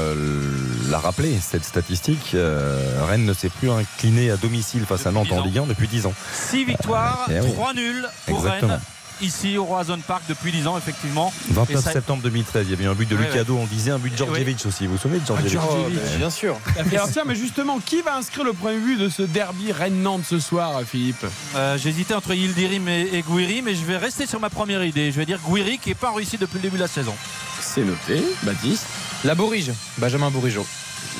la 0.89 0.99
rappeler, 0.99 1.37
cette 1.41 1.63
statistique. 1.63 2.31
Euh, 2.33 3.03
Rennes 3.07 3.25
ne 3.25 3.33
s'est 3.33 3.49
plus 3.49 3.69
incliné 3.71 4.31
à 4.31 4.37
domicile 4.37 4.85
face 4.85 5.05
à 5.07 5.11
Nantes 5.11 5.27
10 5.29 5.33
en. 5.33 5.43
Ligue 5.43 5.57
1 5.59 5.65
depuis 5.67 5.87
10 5.87 6.05
ans. 6.07 6.13
6 6.33 6.65
victoires, 6.65 7.27
Eh 7.29 7.39
oui. 7.39 7.53
3 7.53 7.73
nuls 7.73 8.07
pour 8.27 8.37
Exactement. 8.39 8.71
Rennes 8.73 8.81
ici 9.21 9.57
au 9.57 9.65
Roazhon 9.65 9.99
Park 10.05 10.23
depuis 10.29 10.51
10 10.51 10.67
ans 10.67 10.77
effectivement. 10.77 11.33
29 11.51 11.69
Et 11.79 11.83
ça- 11.83 11.91
septembre 11.93 12.21
2013, 12.23 12.65
il 12.67 12.71
y 12.71 12.73
avait 12.73 12.83
eu 12.85 12.87
un 12.87 12.93
but 12.93 13.07
de 13.09 13.15
Ouais, 13.15 13.27
Lucado, 13.27 13.57
on 13.57 13.65
disait 13.65 13.91
un 13.91 13.97
but 13.99 14.11
de 14.11 14.17
Djordjevic 14.17 14.65
aussi. 14.65 14.85
Vous 14.87 14.93
vous 14.93 14.97
souvenez 14.97 15.19
de 15.19 15.25
Djordjevic 15.25 15.57
Ah, 15.61 15.65
Oh, 15.69 16.17
bien 16.17 16.29
sûr. 16.29 16.57
Et 16.91 16.95
alors, 16.95 17.09
tiens, 17.11 17.23
mais 17.25 17.35
justement, 17.35 17.79
qui 17.79 18.01
va 18.01 18.15
inscrire 18.17 18.43
le 18.43 18.53
premier 18.53 18.79
but 18.79 18.97
de 18.97 19.09
ce 19.09 19.21
derby 19.23 19.71
Rennes-Nantes 19.71 20.23
ce 20.29 20.39
soir, 20.39 20.81
Philippe 20.85 21.25
Euh, 21.55 21.77
J'hésitais 21.77 22.13
entre 22.13 22.33
Yildirim 22.33 22.87
et, 22.87 23.09
et 23.13 23.21
Gouiri 23.21 23.61
mais 23.61 23.75
je 23.75 23.83
vais 23.85 23.97
rester 23.97 24.25
sur 24.27 24.39
ma 24.39 24.49
première 24.49 24.83
idée. 24.83 25.11
Je 25.11 25.17
vais 25.17 25.25
dire 25.25 25.39
Gouiri 25.43 25.77
qui 25.79 25.89
n'est 25.89 25.95
pas 25.95 26.11
réussi 26.13 26.37
depuis 26.37 26.55
le 26.55 26.61
début 26.61 26.77
de 26.77 26.81
la 26.81 26.87
saison. 26.87 27.13
C'est 27.61 27.83
noté. 27.83 28.23
Baptiste. 28.43 28.85
La 29.23 29.33
Bourige, 29.35 29.71
Benjamin 29.97 30.29
Bourigeau. 30.29 30.65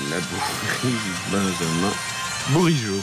La 0.09 0.17
Benjamin. 1.31 1.91
Bourigeau. 2.49 3.01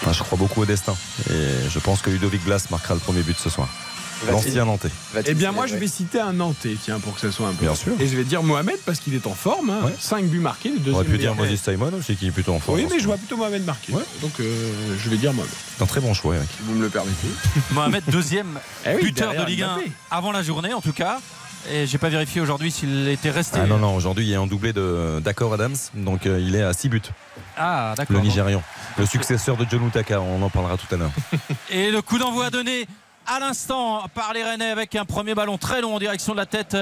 Enfin, 0.00 0.12
je 0.12 0.22
crois 0.22 0.38
beaucoup 0.38 0.62
au 0.62 0.66
destin. 0.66 0.94
Et 1.30 1.68
je 1.70 1.78
pense 1.78 2.00
que 2.02 2.10
Ludovic 2.10 2.42
Blas 2.44 2.66
marquera 2.70 2.94
le 2.94 3.00
premier 3.00 3.22
but 3.22 3.36
ce 3.38 3.50
soir. 3.50 3.68
L'ancien 4.28 4.64
Nantais. 4.64 4.90
Eh 5.26 5.34
bien, 5.34 5.52
moi, 5.52 5.66
je 5.68 5.76
vais 5.76 5.86
citer 5.86 6.18
un 6.18 6.32
Nantais, 6.32 6.76
tiens, 6.82 6.98
pour 6.98 7.14
que 7.14 7.20
ce 7.20 7.30
soit 7.30 7.46
un 7.46 7.52
peu. 7.52 7.64
Bien 7.66 7.76
sûr. 7.76 7.92
Et 8.00 8.08
je 8.08 8.16
vais 8.16 8.24
dire 8.24 8.42
Mohamed 8.42 8.76
parce 8.84 8.98
qu'il 8.98 9.14
est 9.14 9.26
en 9.28 9.34
forme. 9.34 9.70
Ouais. 9.84 9.94
5 9.98 10.24
buts 10.26 10.40
marqués, 10.40 10.70
le 10.84 10.92
On 10.92 10.94
aurait 10.96 11.04
pu 11.04 11.18
dire. 11.18 11.36
Moses 11.36 11.60
Simon 11.62 11.92
aussi, 11.96 12.16
qui 12.16 12.26
est 12.26 12.30
plutôt 12.32 12.52
en 12.52 12.58
forme. 12.58 12.78
Oui, 12.78 12.86
mais 12.90 12.98
je 12.98 13.04
vois 13.04 13.16
plutôt 13.16 13.36
Mohamed 13.36 13.64
marqué. 13.64 13.92
Ouais. 13.92 14.02
Donc, 14.20 14.32
euh, 14.40 14.96
je 15.00 15.08
vais 15.08 15.18
dire 15.18 15.32
Mohamed, 15.32 15.52
C'est 15.76 15.84
un 15.84 15.86
très 15.86 16.00
bon 16.00 16.14
choix, 16.14 16.34
Eric. 16.34 16.48
si 16.50 16.64
vous 16.64 16.74
me 16.74 16.82
le 16.82 16.88
permettez. 16.88 17.28
Mohamed 17.70 18.02
deuxième 18.08 18.58
Eh 18.86 18.96
oui, 18.96 19.02
buteur 19.04 19.34
de 19.34 19.44
Ligue 19.46 19.62
1 19.62 19.74
Mbappé. 19.76 19.92
avant 20.10 20.32
la 20.32 20.42
journée 20.42 20.72
en 20.74 20.80
tout 20.80 20.92
cas. 20.92 21.20
Et 21.70 21.86
j'ai 21.86 21.98
pas 21.98 22.08
vérifié 22.08 22.40
aujourd'hui 22.40 22.70
s'il 22.70 23.08
était 23.08 23.30
resté. 23.30 23.58
Ah 23.62 23.66
non, 23.66 23.78
non, 23.78 23.94
aujourd'hui, 23.94 24.26
il 24.28 24.34
a 24.34 24.40
un 24.40 24.46
doublé 24.46 24.72
de- 24.72 25.20
d'accord 25.22 25.52
Adams. 25.54 25.76
Donc, 25.94 26.26
euh, 26.26 26.40
il 26.40 26.54
est 26.54 26.62
à 26.62 26.72
6 26.72 26.88
buts, 26.88 27.02
Ah, 27.56 27.94
d'accord. 27.96 28.16
le 28.16 28.22
Nigérian. 28.22 28.62
Le 28.96 29.04
successeur 29.06 29.56
de 29.56 29.66
John 29.70 29.86
Utaka, 29.86 30.20
on 30.20 30.40
en 30.42 30.50
parlera 30.50 30.76
tout 30.76 30.92
à 30.94 30.96
l'heure. 30.98 31.10
Et 31.70 31.90
le 31.90 32.00
coup 32.00 32.18
d'envoi 32.18 32.50
donné 32.50 32.86
à 33.26 33.38
l'instant 33.40 34.04
par 34.14 34.32
les 34.32 34.42
Rennais 34.42 34.70
avec 34.70 34.94
un 34.94 35.04
premier 35.04 35.34
ballon 35.34 35.58
très 35.58 35.82
long 35.82 35.94
en 35.96 35.98
direction 35.98 36.32
de 36.32 36.38
la 36.38 36.46
tête 36.46 36.74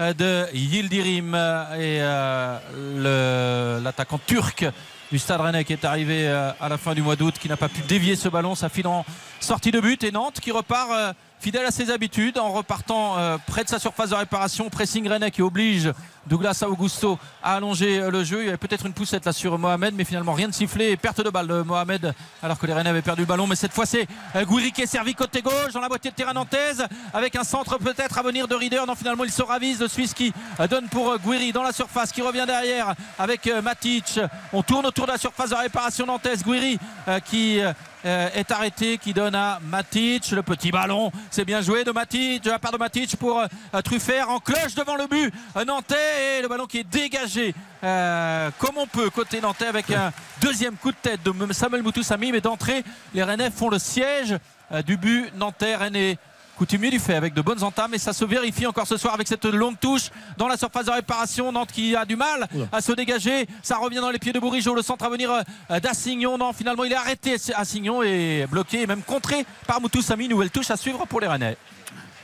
euh, 0.00 0.12
de 0.12 0.46
Yildirim 0.52 1.34
euh, 1.36 1.74
et 1.76 1.98
euh, 2.02 3.80
l'attaquant 3.80 4.18
turc 4.26 4.64
du 5.12 5.18
Stade 5.18 5.40
Rennais 5.40 5.64
qui 5.64 5.72
est 5.74 5.84
arrivé 5.84 6.26
à 6.26 6.68
la 6.68 6.78
fin 6.78 6.94
du 6.94 7.02
mois 7.02 7.14
d'août 7.16 7.34
qui 7.38 7.48
n'a 7.48 7.56
pas 7.56 7.68
pu 7.68 7.82
dévier 7.82 8.16
ce 8.16 8.28
ballon 8.28 8.54
ça 8.54 8.68
file 8.68 8.86
en 8.88 9.04
sortie 9.40 9.70
de 9.70 9.78
but 9.78 10.02
et 10.02 10.10
Nantes 10.10 10.40
qui 10.40 10.50
repart 10.50 11.14
fidèle 11.42 11.66
à 11.66 11.72
ses 11.72 11.90
habitudes 11.90 12.38
en 12.38 12.52
repartant 12.52 13.18
euh, 13.18 13.36
près 13.48 13.64
de 13.64 13.68
sa 13.68 13.80
surface 13.80 14.10
de 14.10 14.14
réparation 14.14 14.70
pressing 14.70 15.08
Rennais 15.08 15.32
qui 15.32 15.42
oblige 15.42 15.92
Douglas 16.26 16.62
Augusto 16.66 17.18
à 17.42 17.56
allonger 17.56 17.98
euh, 17.98 18.10
le 18.10 18.24
jeu. 18.24 18.40
Il 18.42 18.44
y 18.46 18.48
avait 18.48 18.56
peut-être 18.56 18.86
une 18.86 18.92
poussette 18.92 19.24
là 19.24 19.32
sur 19.32 19.58
Mohamed 19.58 19.94
mais 19.94 20.04
finalement 20.04 20.32
rien 20.32 20.48
de 20.48 20.54
sifflé. 20.54 20.96
Perte 20.96 21.20
de 21.20 21.30
balle 21.30 21.48
de 21.48 21.62
Mohamed 21.62 22.14
alors 22.42 22.58
que 22.58 22.66
les 22.66 22.72
Rennais 22.72 22.90
avaient 22.90 23.02
perdu 23.02 23.22
le 23.22 23.26
ballon. 23.26 23.46
Mais 23.46 23.56
cette 23.56 23.72
fois 23.72 23.86
c'est 23.86 24.06
euh, 24.36 24.44
Gouiri 24.44 24.72
qui 24.72 24.82
est 24.82 24.86
servi 24.86 25.14
côté 25.14 25.42
gauche 25.42 25.72
dans 25.72 25.80
la 25.80 25.88
moitié 25.88 26.10
de 26.10 26.16
terrain 26.16 26.32
nantaise 26.32 26.86
avec 27.12 27.34
un 27.36 27.44
centre 27.44 27.78
peut-être 27.78 28.18
à 28.18 28.22
venir 28.22 28.46
de 28.46 28.54
Rieder. 28.54 28.82
Non 28.86 28.94
finalement 28.94 29.24
il 29.24 29.32
se 29.32 29.42
ravise. 29.42 29.80
Le 29.80 29.88
Suisse 29.88 30.14
qui 30.14 30.32
euh, 30.60 30.68
donne 30.68 30.88
pour 30.88 31.18
Gouiri 31.18 31.52
dans 31.52 31.62
la 31.62 31.72
surface 31.72 32.12
qui 32.12 32.22
revient 32.22 32.44
derrière 32.46 32.94
avec 33.18 33.50
Matic. 33.62 34.20
On 34.52 34.62
tourne 34.62 34.86
autour 34.86 35.06
de 35.06 35.12
la 35.12 35.18
surface 35.18 35.50
de 35.50 35.56
réparation 35.56 36.06
nantaise. 36.06 36.42
Gouiri 36.44 36.78
qui 37.24 37.58
est 38.04 38.50
arrêté 38.50 38.98
qui 38.98 39.12
donne 39.12 39.34
à 39.34 39.58
Matic 39.62 40.30
le 40.30 40.42
petit 40.42 40.70
ballon. 40.70 41.10
C'est 41.30 41.44
bien 41.44 41.60
joué 41.60 41.84
de 41.84 41.90
Matic 41.90 42.42
de 42.42 42.50
la 42.50 42.58
part 42.58 42.72
de 42.72 42.78
Matic 42.78 43.16
pour 43.16 43.42
Truffert 43.84 44.30
en 44.30 44.38
cloche 44.38 44.74
devant 44.74 44.96
le 44.96 45.06
but 45.06 45.32
nantais 45.66 46.11
et 46.20 46.42
le 46.42 46.48
ballon 46.48 46.66
qui 46.66 46.78
est 46.78 46.84
dégagé 46.84 47.54
euh, 47.84 48.50
comme 48.58 48.76
on 48.76 48.86
peut 48.86 49.10
côté 49.10 49.40
nantais 49.40 49.66
avec 49.66 49.90
un 49.90 50.12
deuxième 50.40 50.76
coup 50.76 50.90
de 50.90 50.96
tête 50.96 51.22
de 51.22 51.52
Samuel 51.52 51.82
Moutoussami 51.82 52.32
mais 52.32 52.40
d'entrée 52.40 52.84
les 53.14 53.22
Rennais 53.22 53.50
font 53.50 53.68
le 53.68 53.78
siège 53.78 54.36
euh, 54.72 54.82
du 54.82 54.96
but. 54.96 55.32
Nantais 55.36 55.76
Rennais 55.76 56.18
coutumier 56.56 56.90
du 56.90 56.98
fait 56.98 57.14
avec 57.14 57.34
de 57.34 57.42
bonnes 57.42 57.62
entames. 57.62 57.94
Et 57.94 57.98
ça 57.98 58.12
se 58.12 58.24
vérifie 58.24 58.66
encore 58.66 58.86
ce 58.86 58.96
soir 58.96 59.14
avec 59.14 59.26
cette 59.26 59.44
longue 59.44 59.78
touche 59.80 60.10
dans 60.36 60.48
la 60.48 60.56
surface 60.56 60.86
de 60.86 60.90
réparation. 60.90 61.50
Nantes 61.52 61.72
qui 61.72 61.96
a 61.96 62.04
du 62.04 62.16
mal 62.16 62.48
à 62.70 62.80
se 62.80 62.92
dégager. 62.92 63.46
Ça 63.62 63.76
revient 63.78 63.96
dans 63.98 64.10
les 64.10 64.18
pieds 64.18 64.32
de 64.32 64.38
Bourigeau 64.38 64.74
le 64.74 64.82
centre 64.82 65.04
à 65.04 65.10
venir 65.10 65.30
euh, 65.30 65.80
d'Assignon. 65.80 66.38
Non 66.38 66.52
finalement 66.52 66.84
il 66.84 66.92
est 66.92 66.96
arrêté 66.96 67.36
Assignon 67.54 68.02
et 68.02 68.46
bloqué 68.50 68.82
et 68.82 68.86
même 68.86 69.02
contré 69.02 69.44
par 69.66 69.80
Moutoussami 69.80 70.28
nouvelle 70.28 70.50
touche 70.50 70.70
à 70.70 70.76
suivre 70.76 71.06
pour 71.06 71.20
les 71.20 71.26
Rennais 71.26 71.56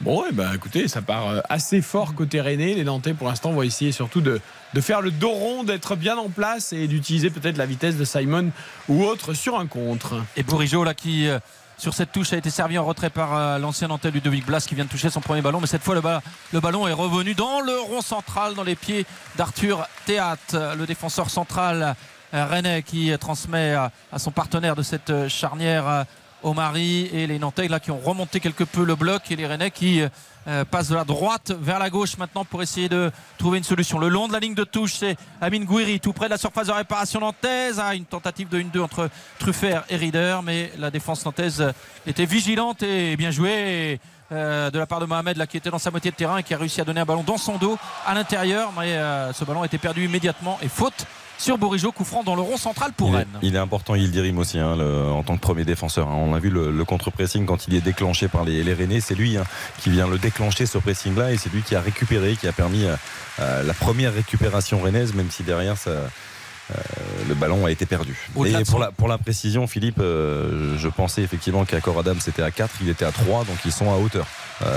Bon, 0.00 0.24
ben, 0.32 0.52
écoutez, 0.54 0.86
ça 0.86 1.02
part 1.02 1.28
euh, 1.28 1.40
assez 1.48 1.82
fort 1.82 2.14
côté 2.14 2.40
Rennais. 2.40 2.74
Les 2.74 2.84
Nantais, 2.84 3.14
pour 3.14 3.26
l'instant, 3.26 3.50
vont 3.50 3.62
essayer 3.62 3.90
surtout 3.90 4.20
de, 4.20 4.40
faire 4.80 5.00
le 5.00 5.10
dos 5.10 5.30
rond, 5.30 5.64
d'être 5.64 5.96
bien 5.96 6.16
en 6.16 6.28
place 6.28 6.72
et 6.72 6.86
d'utiliser 6.86 7.30
peut-être 7.30 7.56
la 7.56 7.66
vitesse 7.66 7.96
de 7.96 8.04
Simon 8.04 8.50
ou 8.88 9.02
autre 9.04 9.34
sur 9.34 9.58
un 9.58 9.66
contre. 9.66 10.22
et 10.36 10.44
Bourigeau 10.44 10.84
là 10.84 10.94
qui 10.94 11.26
euh, 11.28 11.40
sur 11.78 11.94
cette 11.94 12.12
touche 12.12 12.32
a 12.32 12.36
été 12.36 12.48
servi 12.48 12.78
en 12.78 12.84
retrait 12.84 13.10
par 13.10 13.36
euh, 13.36 13.58
l'ancien 13.58 13.88
Nantais 13.88 14.12
Ludovic 14.12 14.46
Blas 14.46 14.64
qui 14.68 14.76
vient 14.76 14.84
de 14.84 14.90
toucher 14.90 15.10
son 15.10 15.20
premier 15.20 15.42
ballon. 15.42 15.60
Mais 15.60 15.66
cette 15.66 15.82
fois, 15.82 15.96
le, 15.96 16.00
ba- 16.00 16.22
le 16.52 16.60
ballon 16.60 16.86
est 16.86 16.92
revenu 16.92 17.34
dans 17.34 17.60
le 17.60 17.76
rond 17.80 18.00
central, 18.00 18.54
dans 18.54 18.64
les 18.64 18.76
pieds 18.76 19.04
d'Arthur 19.36 19.88
Théat, 20.06 20.36
le 20.52 20.84
défenseur 20.86 21.28
central 21.28 21.96
rennais 22.32 22.82
qui 22.82 23.10
transmet 23.18 23.74
à, 23.74 23.90
son 24.18 24.30
partenaire 24.30 24.76
de 24.76 24.82
cette 24.82 25.28
charnière. 25.28 26.04
Euh, 26.44 26.48
Omari 26.48 27.08
et 27.12 27.26
les 27.26 27.38
Nantais 27.38 27.68
qui 27.80 27.90
ont 27.90 27.98
remonté 27.98 28.40
quelque 28.40 28.64
peu 28.64 28.84
le 28.84 28.94
bloc 28.94 29.30
et 29.30 29.36
les 29.36 29.46
Rennais 29.46 29.70
qui 29.70 30.00
euh, 30.00 30.08
euh, 30.48 30.64
passent 30.64 30.88
de 30.88 30.94
la 30.94 31.04
droite 31.04 31.52
vers 31.60 31.78
la 31.78 31.90
gauche 31.90 32.16
maintenant 32.16 32.44
pour 32.44 32.62
essayer 32.62 32.88
de 32.88 33.10
trouver 33.36 33.58
une 33.58 33.64
solution. 33.64 33.98
Le 33.98 34.08
long 34.08 34.28
de 34.28 34.32
la 34.32 34.38
ligne 34.38 34.54
de 34.54 34.64
touche, 34.64 34.94
c'est 34.94 35.16
Amine 35.40 35.64
Gouiri 35.64 36.00
tout 36.00 36.12
près 36.12 36.26
de 36.26 36.30
la 36.30 36.38
surface 36.38 36.68
de 36.68 36.72
réparation 36.72 37.20
nantaise. 37.20 37.80
Ah, 37.82 37.94
une 37.94 38.04
tentative 38.04 38.48
de 38.48 38.58
1-2 38.60 38.80
entre 38.80 39.10
Truffert 39.38 39.84
et 39.90 39.96
Rieder, 39.96 40.38
mais 40.42 40.72
la 40.78 40.90
défense 40.90 41.24
nantaise 41.24 41.72
était 42.06 42.26
vigilante 42.26 42.82
et 42.82 43.16
bien 43.16 43.30
jouée. 43.30 44.00
euh, 44.30 44.70
de 44.70 44.78
la 44.78 44.86
part 44.86 45.00
de 45.00 45.06
Mohamed 45.06 45.46
qui 45.46 45.56
était 45.56 45.70
dans 45.70 45.78
sa 45.78 45.90
moitié 45.90 46.10
de 46.10 46.16
terrain 46.16 46.36
et 46.36 46.42
qui 46.42 46.52
a 46.52 46.58
réussi 46.58 46.82
à 46.82 46.84
donner 46.84 47.00
un 47.00 47.06
ballon 47.06 47.22
dans 47.22 47.38
son 47.38 47.56
dos 47.56 47.78
à 48.06 48.12
l'intérieur 48.12 48.72
mais 48.78 48.92
ce 49.32 49.42
ballon 49.42 49.62
a 49.62 49.66
été 49.66 49.78
perdu 49.78 50.04
immédiatement 50.04 50.58
et 50.60 50.68
faute 50.68 51.06
sur 51.38 51.56
Bourigeau 51.56 51.92
coup 51.92 52.04
franc 52.04 52.22
dans 52.24 52.34
le 52.34 52.42
rond 52.42 52.56
central 52.56 52.92
pour 52.92 53.08
il, 53.08 53.14
est, 53.14 53.18
Rennes 53.18 53.26
il 53.42 53.54
est 53.54 53.58
important, 53.58 53.94
Yildirim 53.94 54.38
aussi, 54.38 54.58
hein, 54.58 54.76
le- 54.76 55.04
en 55.10 55.22
tant 55.22 55.36
que 55.36 55.40
premier 55.40 55.64
défenseur. 55.64 56.08
hein. 56.08 56.16
On 56.16 56.34
a 56.34 56.38
vu 56.38 56.50
le, 56.50 56.70
le 56.70 56.84
contre-pressing 56.84 57.46
quand 57.46 57.66
il 57.68 57.74
est 57.74 57.80
déclenché 57.80 58.28
par 58.28 58.44
les, 58.44 58.62
les 58.64 58.74
Rennais. 58.74 59.00
C'est 59.00 59.14
lui 59.14 59.36
hein, 59.36 59.44
qui 59.78 59.90
vient 59.90 60.08
le 60.08 60.18
déclencher, 60.18 60.66
ce 60.66 60.78
pressing-là, 60.78 61.32
et 61.32 61.36
c'est 61.36 61.52
lui 61.52 61.62
qui 61.62 61.74
a 61.74 61.80
récupéré, 61.80 62.36
qui 62.36 62.48
a 62.48 62.52
permis 62.52 62.84
euh, 62.84 62.94
euh, 63.40 63.62
la 63.62 63.74
première 63.74 64.12
récupération 64.12 64.80
rennaise, 64.80 65.14
même 65.14 65.30
si 65.30 65.42
derrière, 65.44 65.76
ça, 65.78 65.90
euh, 66.70 66.74
le 67.28 67.34
ballon 67.34 67.64
a 67.66 67.70
été 67.70 67.86
perdu. 67.86 68.14
Et 68.46 68.64
pour 68.64 68.78
la, 68.78 68.90
pour 68.92 69.08
la 69.08 69.18
précision, 69.18 69.66
Philippe, 69.66 69.98
euh, 70.00 70.76
je 70.78 70.88
pensais 70.88 71.22
effectivement 71.22 71.64
qu'Accor 71.64 71.98
Adam 71.98 72.14
c'était 72.20 72.42
à 72.42 72.50
4, 72.50 72.74
il 72.82 72.88
était 72.88 73.04
à 73.04 73.12
3, 73.12 73.44
donc 73.44 73.56
ils 73.64 73.72
sont 73.72 73.90
à 73.90 73.96
hauteur. 73.96 74.26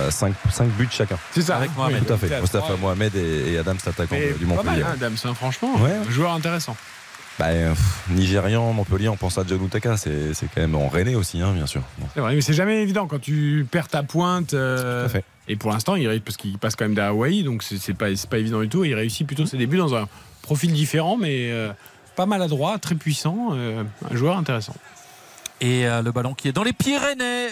5, 0.09 0.33
buts 0.77 0.87
chacun. 0.91 1.17
C'est 1.31 1.41
ça. 1.41 1.57
Avec. 1.57 1.75
Mohamed. 1.75 2.01
Oui, 2.01 2.05
Tout 2.07 2.13
à 2.13 2.17
fait. 2.17 2.39
Mustafa. 2.41 2.75
Mohamed 2.79 3.15
et, 3.15 3.53
et 3.53 3.57
Adam, 3.57 3.73
c'est 3.81 3.89
attaquant 3.89 4.15
du 4.15 4.45
pas 4.45 4.53
mal, 4.53 4.65
Montpellier. 4.65 4.83
hein, 4.83 4.91
Adams, 4.93 5.15
hein, 5.25 5.33
franchement. 5.33 5.75
Ouais. 5.81 5.91
Joueur 6.09 6.31
intéressant. 6.33 6.75
Bah, 7.39 7.47
euh, 7.47 7.69
pff, 7.71 8.03
Nigérian, 8.09 8.71
Montpellier, 8.73 9.07
on 9.09 9.15
pense 9.15 9.37
à 9.37 9.43
John 9.47 9.65
Utaka, 9.65 9.97
c'est 9.97 10.33
c'est 10.35 10.45
quand 10.53 10.61
même 10.61 10.75
en 10.75 10.87
Rennais 10.89 11.15
aussi, 11.15 11.41
hein, 11.41 11.53
bien 11.53 11.65
sûr. 11.65 11.81
C'est 12.13 12.19
vrai, 12.19 12.35
mais 12.35 12.41
c'est 12.41 12.53
jamais 12.53 12.83
évident 12.83 13.07
quand 13.07 13.19
tu 13.19 13.65
perds 13.71 13.87
ta 13.87 14.03
pointe. 14.03 14.53
euh, 14.53 15.01
tout 15.01 15.05
à 15.07 15.09
fait. 15.09 15.23
et 15.47 15.55
pour 15.55 15.71
l'instant, 15.71 15.95
il 15.95 16.07
réussit 16.07 16.23
parce 16.25 16.37
qu'il 16.37 16.57
passe 16.59 16.75
quand 16.75 16.85
même 16.85 16.93
derrière 16.93 17.13
Hawaii, 17.13 17.43
donc 17.43 17.63
c'est 17.63 17.93
pas, 17.95 18.15
c'est 18.15 18.29
pas 18.29 18.37
évident 18.37 18.59
du 18.61 18.69
tout. 18.69 18.83
Il 18.83 18.93
réussit 18.93 19.25
plutôt 19.25 19.45
ses 19.47 19.57
débuts 19.57 19.77
dans 19.77 19.95
un 19.95 20.07
profil 20.41 20.73
différent, 20.73 21.17
mais 21.17 21.51
euh, 21.51 21.71
pas 22.15 22.25
maladroit, 22.25 22.77
très 22.79 22.95
puissant, 22.95 23.49
euh, 23.51 23.83
un 24.09 24.15
joueur 24.15 24.37
intéressant. 24.37 24.75
Et 25.61 25.85
euh, 25.87 26.01
le 26.01 26.11
ballon 26.11 26.33
qui 26.33 26.47
est 26.47 26.51
dans 26.51 26.63
les 26.63 26.73
Pyrénées. 26.73 27.49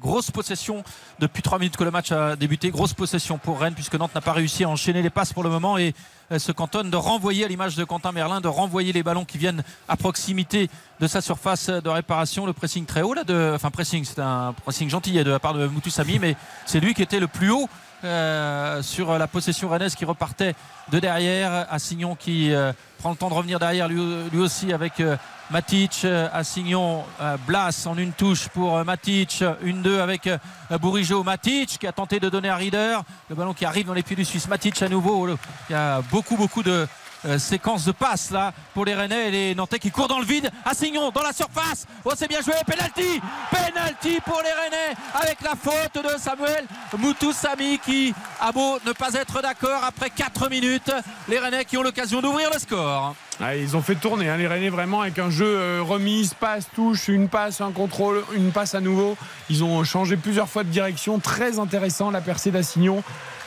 Grosse 0.00 0.30
possession 0.30 0.84
depuis 1.18 1.42
3 1.42 1.58
minutes 1.58 1.76
que 1.76 1.84
le 1.84 1.90
match 1.90 2.12
a 2.12 2.36
débuté. 2.36 2.70
Grosse 2.70 2.94
possession 2.94 3.38
pour 3.38 3.60
Rennes 3.60 3.74
puisque 3.74 3.94
Nantes 3.96 4.14
n'a 4.14 4.20
pas 4.20 4.32
réussi 4.32 4.64
à 4.64 4.68
enchaîner 4.68 5.02
les 5.02 5.10
passes 5.10 5.32
pour 5.32 5.42
le 5.42 5.50
moment 5.50 5.76
et 5.76 5.94
se 6.38 6.52
cantonne 6.52 6.90
de 6.90 6.96
renvoyer 6.96 7.44
à 7.44 7.48
l'image 7.48 7.76
de 7.76 7.84
Quentin 7.84 8.12
Merlin, 8.12 8.40
de 8.40 8.48
renvoyer 8.48 8.92
les 8.92 9.02
ballons 9.02 9.24
qui 9.24 9.36
viennent 9.36 9.64
à 9.88 9.96
proximité 9.96 10.70
de 11.00 11.06
sa 11.06 11.20
surface 11.20 11.68
de 11.68 11.88
réparation. 11.88 12.46
Le 12.46 12.52
pressing 12.52 12.86
très 12.86 13.02
haut 13.02 13.14
là, 13.14 13.24
de, 13.24 13.52
enfin 13.54 13.70
pressing, 13.70 14.04
c'est 14.04 14.20
un 14.20 14.54
pressing 14.64 14.88
gentil 14.88 15.12
de 15.12 15.30
la 15.30 15.40
part 15.40 15.54
de 15.54 15.66
Moutoussamy, 15.66 16.18
mais 16.20 16.36
c'est 16.66 16.80
lui 16.80 16.94
qui 16.94 17.02
était 17.02 17.20
le 17.20 17.28
plus 17.28 17.50
haut. 17.50 17.68
Euh, 18.04 18.82
sur 18.82 19.18
la 19.18 19.26
possession 19.26 19.68
rennaise 19.68 19.94
qui 19.94 20.04
repartait 20.04 20.54
de 20.90 20.98
derrière. 20.98 21.66
Assignon 21.70 22.14
qui 22.14 22.52
euh, 22.52 22.72
prend 22.98 23.10
le 23.10 23.16
temps 23.16 23.28
de 23.28 23.34
revenir 23.34 23.58
derrière 23.58 23.88
lui, 23.88 24.38
aussi 24.38 24.72
avec 24.72 25.00
euh, 25.00 25.16
Matic, 25.50 26.06
Assignon, 26.32 27.04
euh, 27.20 27.36
Blas 27.46 27.86
en 27.86 27.96
une 27.98 28.12
touche 28.12 28.48
pour 28.48 28.84
Matic, 28.84 29.44
une 29.62 29.82
deux 29.82 30.00
avec 30.00 30.28
Bourigeau, 30.80 31.22
Matic 31.22 31.78
qui 31.78 31.86
a 31.86 31.92
tenté 31.92 32.20
de 32.20 32.28
donner 32.30 32.48
à 32.48 32.56
Rieder, 32.56 32.96
le 33.28 33.34
ballon 33.36 33.52
qui 33.52 33.64
arrive 33.64 33.86
dans 33.86 33.94
les 33.94 34.02
pieds 34.02 34.16
du 34.16 34.24
Suisse, 34.24 34.48
Matic 34.48 34.80
à 34.82 34.88
nouveau, 34.88 35.26
Le- 35.26 35.36
il 35.68 35.72
y 35.72 35.76
a 35.76 36.00
beaucoup 36.10 36.36
beaucoup 36.36 36.62
de 36.62 36.86
euh, 37.24 37.38
séquences 37.38 37.84
de 37.84 37.92
passes 37.92 38.30
là 38.30 38.52
pour 38.74 38.84
les 38.84 38.94
Rennais 38.94 39.28
et 39.28 39.30
les 39.30 39.54
Nantais 39.54 39.78
qui 39.78 39.90
courent 39.90 40.08
dans 40.08 40.18
le 40.18 40.24
vide, 40.24 40.50
Assignon 40.64 41.10
dans 41.10 41.22
la 41.22 41.32
surface, 41.32 41.86
oh 42.04 42.12
c'est 42.16 42.28
bien 42.28 42.40
joué, 42.40 42.54
penalty, 42.66 43.20
penalty 43.50 44.20
pour 44.24 44.40
les 44.42 44.52
Rennais 44.52 44.96
avec 45.14 45.40
la 45.42 45.54
faute 45.56 46.02
de 46.02 46.18
Samuel 46.18 46.66
Moutoussamy 46.98 47.78
qui 47.78 48.14
a 48.40 48.52
beau 48.52 48.78
ne 48.86 48.92
pas 48.92 49.14
être 49.14 49.40
d'accord 49.42 49.84
après 49.84 50.10
4 50.10 50.50
minutes, 50.50 50.92
les 51.28 51.38
Rennais 51.38 51.64
qui 51.64 51.76
ont 51.76 51.82
l'occasion 51.82 52.20
d'ouvrir 52.20 52.50
le 52.52 52.58
score. 52.58 53.14
Ah, 53.40 53.56
ils 53.56 53.76
ont 53.76 53.82
fait 53.82 53.94
tourner 53.94 54.28
hein, 54.28 54.36
les 54.36 54.46
Rennais 54.46 54.68
vraiment 54.68 55.00
avec 55.00 55.18
un 55.18 55.30
jeu 55.30 55.46
euh, 55.46 55.82
remise, 55.82 56.32
passe, 56.34 56.68
touche, 56.74 57.08
une 57.08 57.28
passe, 57.28 57.60
un 57.60 57.72
contrôle, 57.72 58.22
une 58.34 58.52
passe 58.52 58.74
à 58.74 58.80
nouveau. 58.80 59.16
Ils 59.50 59.64
ont 59.64 59.82
changé 59.84 60.16
plusieurs 60.16 60.48
fois 60.48 60.62
de 60.62 60.68
direction. 60.68 61.18
Très 61.18 61.58
intéressant 61.58 62.10
la 62.10 62.20
percée 62.20 62.50
d'Assignon. 62.50 63.02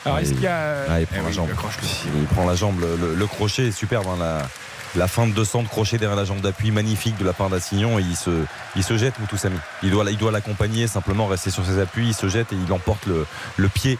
Alors 0.06 0.16
Ah, 0.18 0.22
est-ce 0.22 0.30
il- 0.30 0.34
qu'il 0.36 0.44
y 0.44 0.48
a. 0.48 0.84
Ah, 0.88 1.00
il 1.00 1.02
Eh 1.02 1.06
prend 1.06 1.16
la 1.22 1.28
oui, 1.28 1.32
jambe. 1.34 1.48
il 1.50 2.24
prend 2.26 2.46
la 2.46 2.54
jambe. 2.54 2.80
Le, 2.80 2.96
le- 2.96 3.14
le 3.14 3.26
crochet 3.26 3.66
est 3.66 3.72
superbe. 3.72 4.06
hein, 4.08 4.16
la, 4.18 4.48
la 4.96 5.08
fin 5.08 5.26
de 5.26 5.32
200 5.32 5.62
de 5.64 5.68
crochet 5.68 5.98
derrière 5.98 6.16
la 6.16 6.24
jambe 6.24 6.40
d'appui, 6.40 6.70
magnifique 6.70 7.16
de 7.18 7.24
la 7.24 7.32
part 7.32 7.48
d'Assignon. 7.50 7.98
Et 7.98 8.02
il 8.02 8.16
se, 8.16 8.30
il 8.76 8.82
se 8.82 8.96
jette, 8.96 9.18
Moutoussamy. 9.18 9.56
Il 9.82 9.90
doit, 9.90 10.10
il 10.10 10.16
doit 10.16 10.30
l'accompagner, 10.30 10.86
simplement 10.86 11.26
rester 11.26 11.50
sur 11.50 11.64
ses 11.66 11.78
appuis. 11.78 12.08
Il 12.08 12.14
se 12.14 12.28
jette 12.28 12.52
et 12.52 12.56
il 12.66 12.72
emporte 12.72 13.06
le, 13.06 13.26
le 13.56 13.68
pied. 13.68 13.98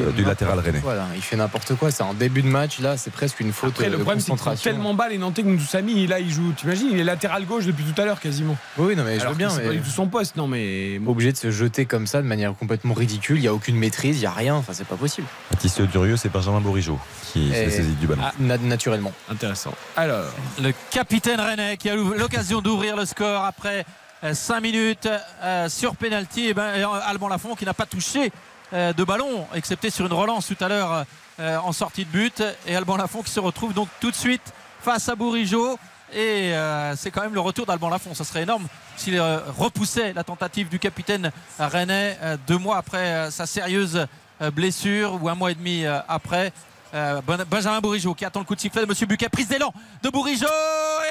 Euh, 0.00 0.10
du 0.12 0.24
latéral 0.24 0.58
rennais. 0.58 0.80
quoi, 0.80 0.94
là. 0.94 1.06
Il 1.14 1.22
fait 1.22 1.36
n'importe 1.36 1.74
quoi. 1.76 1.90
C'est 1.90 2.02
en 2.02 2.14
début 2.14 2.42
de 2.42 2.48
match. 2.48 2.78
Là, 2.78 2.96
c'est 2.96 3.10
presque 3.12 3.40
une 3.40 3.52
faute 3.52 3.70
Après, 3.70 3.86
le 3.88 3.98
de 3.98 4.02
problème, 4.02 4.20
c'est 4.20 4.62
tellement 4.62 4.94
bas 4.94 5.08
les 5.08 5.18
Nantais 5.18 5.42
que 5.42 5.48
Moussami, 5.48 6.04
et 6.04 6.06
là, 6.06 6.20
il 6.20 6.30
joue. 6.32 6.52
T'imagines, 6.52 6.88
il 6.92 6.98
est 7.00 7.04
latéral 7.04 7.44
gauche 7.44 7.64
depuis 7.66 7.84
tout 7.84 8.00
à 8.00 8.04
l'heure 8.04 8.20
quasiment. 8.20 8.56
Oui, 8.78 8.96
non, 8.96 9.04
mais 9.04 9.18
je 9.18 9.26
veux 9.26 9.34
bien. 9.34 9.50
c'est 9.50 9.62
mais 9.62 9.68
pas 9.68 9.72
du 9.74 9.80
tout 9.80 9.90
son 9.90 10.06
poste, 10.08 10.36
non, 10.36 10.46
mais. 10.46 11.00
obligé 11.06 11.32
de 11.32 11.36
se 11.36 11.50
jeter 11.50 11.86
comme 11.86 12.06
ça 12.06 12.22
de 12.22 12.26
manière 12.26 12.54
complètement 12.54 12.94
ridicule. 12.94 13.36
Il 13.38 13.42
n'y 13.42 13.48
a 13.48 13.54
aucune 13.54 13.76
maîtrise, 13.76 14.16
il 14.16 14.20
n'y 14.20 14.26
a 14.26 14.30
rien. 14.32 14.54
Enfin, 14.54 14.72
c'est 14.74 14.86
pas 14.86 14.96
possible. 14.96 15.26
Baptiste 15.50 15.82
Durieux, 15.82 16.16
c'est 16.16 16.28
Benjamin 16.30 16.60
Bourigeau 16.60 16.98
qui 17.32 17.48
Et- 17.48 17.52
s'est 17.52 17.70
saisi 17.70 17.92
du 17.94 18.06
ballon. 18.06 18.22
Ah. 18.24 18.32
Na- 18.38 18.58
naturellement. 18.58 19.12
Intéressant. 19.30 19.72
Alors. 19.96 20.24
Le 20.60 20.72
capitaine 20.90 21.40
rennais 21.40 21.76
qui 21.76 21.88
a 21.88 21.94
l'occasion 21.94 22.60
d'ouvrir 22.60 22.96
le 22.96 23.04
score 23.04 23.44
après 23.44 23.84
5 24.32 24.60
minutes 24.60 25.08
euh, 25.42 25.68
sur 25.68 25.96
penalty. 25.96 26.46
Et 26.48 26.54
ben, 26.54 26.74
et, 26.74 26.82
euh, 26.82 27.00
Alban 27.06 27.28
Lafont 27.28 27.54
qui 27.54 27.64
n'a 27.64 27.74
pas 27.74 27.86
touché 27.86 28.32
euh, 28.72 28.92
de 28.92 29.04
ballon, 29.04 29.46
excepté 29.54 29.90
sur 29.90 30.06
une 30.06 30.12
relance 30.12 30.46
tout 30.46 30.64
à 30.64 30.68
l'heure 30.68 31.04
euh, 31.40 31.58
en 31.58 31.72
sortie 31.72 32.04
de 32.04 32.10
but. 32.10 32.42
Et 32.66 32.76
Alban 32.76 32.96
Lafont 32.96 33.22
qui 33.22 33.30
se 33.30 33.40
retrouve 33.40 33.72
donc 33.74 33.88
tout 34.00 34.10
de 34.10 34.16
suite 34.16 34.52
face 34.80 35.08
à 35.08 35.14
Bourigeau. 35.14 35.78
Et 36.12 36.54
euh, 36.54 36.94
c'est 36.96 37.10
quand 37.10 37.22
même 37.22 37.34
le 37.34 37.40
retour 37.40 37.66
d'Alban 37.66 37.88
Lafont. 37.88 38.14
Ça 38.14 38.24
serait 38.24 38.42
énorme 38.42 38.66
s'il 38.96 39.18
euh, 39.18 39.40
repoussait 39.58 40.12
la 40.12 40.22
tentative 40.24 40.68
du 40.68 40.78
capitaine 40.78 41.32
rennais 41.58 42.16
euh, 42.22 42.36
deux 42.46 42.58
mois 42.58 42.76
après 42.76 42.98
euh, 42.98 43.30
sa 43.30 43.46
sérieuse 43.46 44.06
euh, 44.40 44.50
blessure 44.50 45.18
ou 45.20 45.28
un 45.28 45.34
mois 45.34 45.50
et 45.50 45.54
demi 45.54 45.84
euh, 45.84 45.98
après. 46.08 46.52
Euh, 46.94 47.20
Ben- 47.26 47.44
Benjamin 47.50 47.80
Bourigeau 47.80 48.14
qui 48.14 48.24
attend 48.24 48.40
le 48.40 48.46
coup 48.46 48.54
de 48.54 48.60
sifflet 48.60 48.82
de 48.82 48.86
Monsieur 48.86 49.06
Buquet. 49.06 49.28
Prise 49.28 49.48
d'élan 49.48 49.72
de 50.02 50.08
Bourigeau 50.08 50.46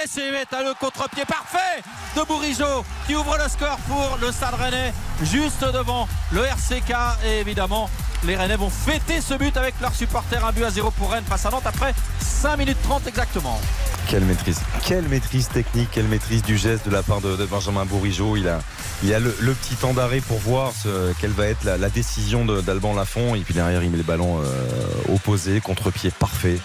c'est 0.08 0.30
le 0.30 0.74
contre-pied 0.80 1.26
parfait 1.26 1.82
de 2.16 2.22
Bourigeau 2.24 2.86
qui 3.08 3.16
ouvre 3.16 3.38
le 3.38 3.50
score 3.50 3.78
pour 3.88 4.18
le 4.22 4.32
Stade 4.32 4.56
Rennais 4.56 4.94
juste 5.24 5.64
devant 5.64 6.08
le 6.32 6.44
RCK 6.46 6.94
et 7.26 7.40
évidemment 7.40 7.90
les 8.24 8.36
Rennais 8.36 8.56
vont 8.56 8.70
fêter 8.70 9.22
ce 9.22 9.34
but 9.36 9.56
avec 9.58 9.76
leurs 9.82 9.94
supporters. 9.94 10.46
Un 10.46 10.52
but 10.52 10.64
à 10.64 10.70
zéro 10.70 10.92
pour 10.92 11.12
Rennes 11.12 11.24
face 11.28 11.46
à 11.46 11.50
Nantes 11.50 11.66
après 11.66 11.94
5 12.20 12.58
minutes 12.58 12.78
30 12.84 13.08
exactement. 13.08 13.60
Quelle 14.08 14.26
maîtrise, 14.26 14.62
quelle 14.86 15.08
maîtrise 15.08 15.48
technique, 15.50 15.90
quelle 15.92 16.08
maîtrise 16.08 16.44
du 16.44 16.58
geste 16.58 16.88
de 16.88 16.92
la 16.92 17.02
part 17.02 17.22
de, 17.22 17.46
Benjamin 17.46 17.86
Bourigeau. 17.86 18.38
Il 18.38 18.48
a, 18.48 18.60
il 19.04 19.14
a 19.14 19.20
le, 19.20 19.32
petit 19.32 19.76
temps 19.76 19.94
d'arrêt 19.94 20.22
pour 20.22 20.38
voir 20.38 20.72
quelle 21.20 21.32
va 21.32 21.48
être 21.48 21.64
la, 21.64 21.90
décision 21.90 22.46
d'Alban 22.46 22.94
Lafont. 22.94 23.36
Et 23.36 23.40
puis 23.40 23.54
derrière, 23.54 23.84
il 23.84 23.90
met 23.90 23.98
les 23.98 24.04
ballons 24.04 24.40
euh, 24.42 25.14
opposés, 25.14 25.60
contre-pied 25.60 26.12
parfait. 26.12 26.60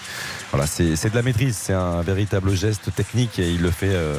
Voilà, 0.51 0.67
c'est 0.67 1.09
de 1.09 1.15
la 1.15 1.21
maîtrise, 1.21 1.55
c'est 1.57 1.73
un 1.73 2.01
véritable 2.01 2.53
geste 2.55 2.93
technique 2.93 3.39
et 3.39 3.49
il 3.51 3.61
le 3.61 3.71
fait 3.71 3.87
euh, 3.93 4.17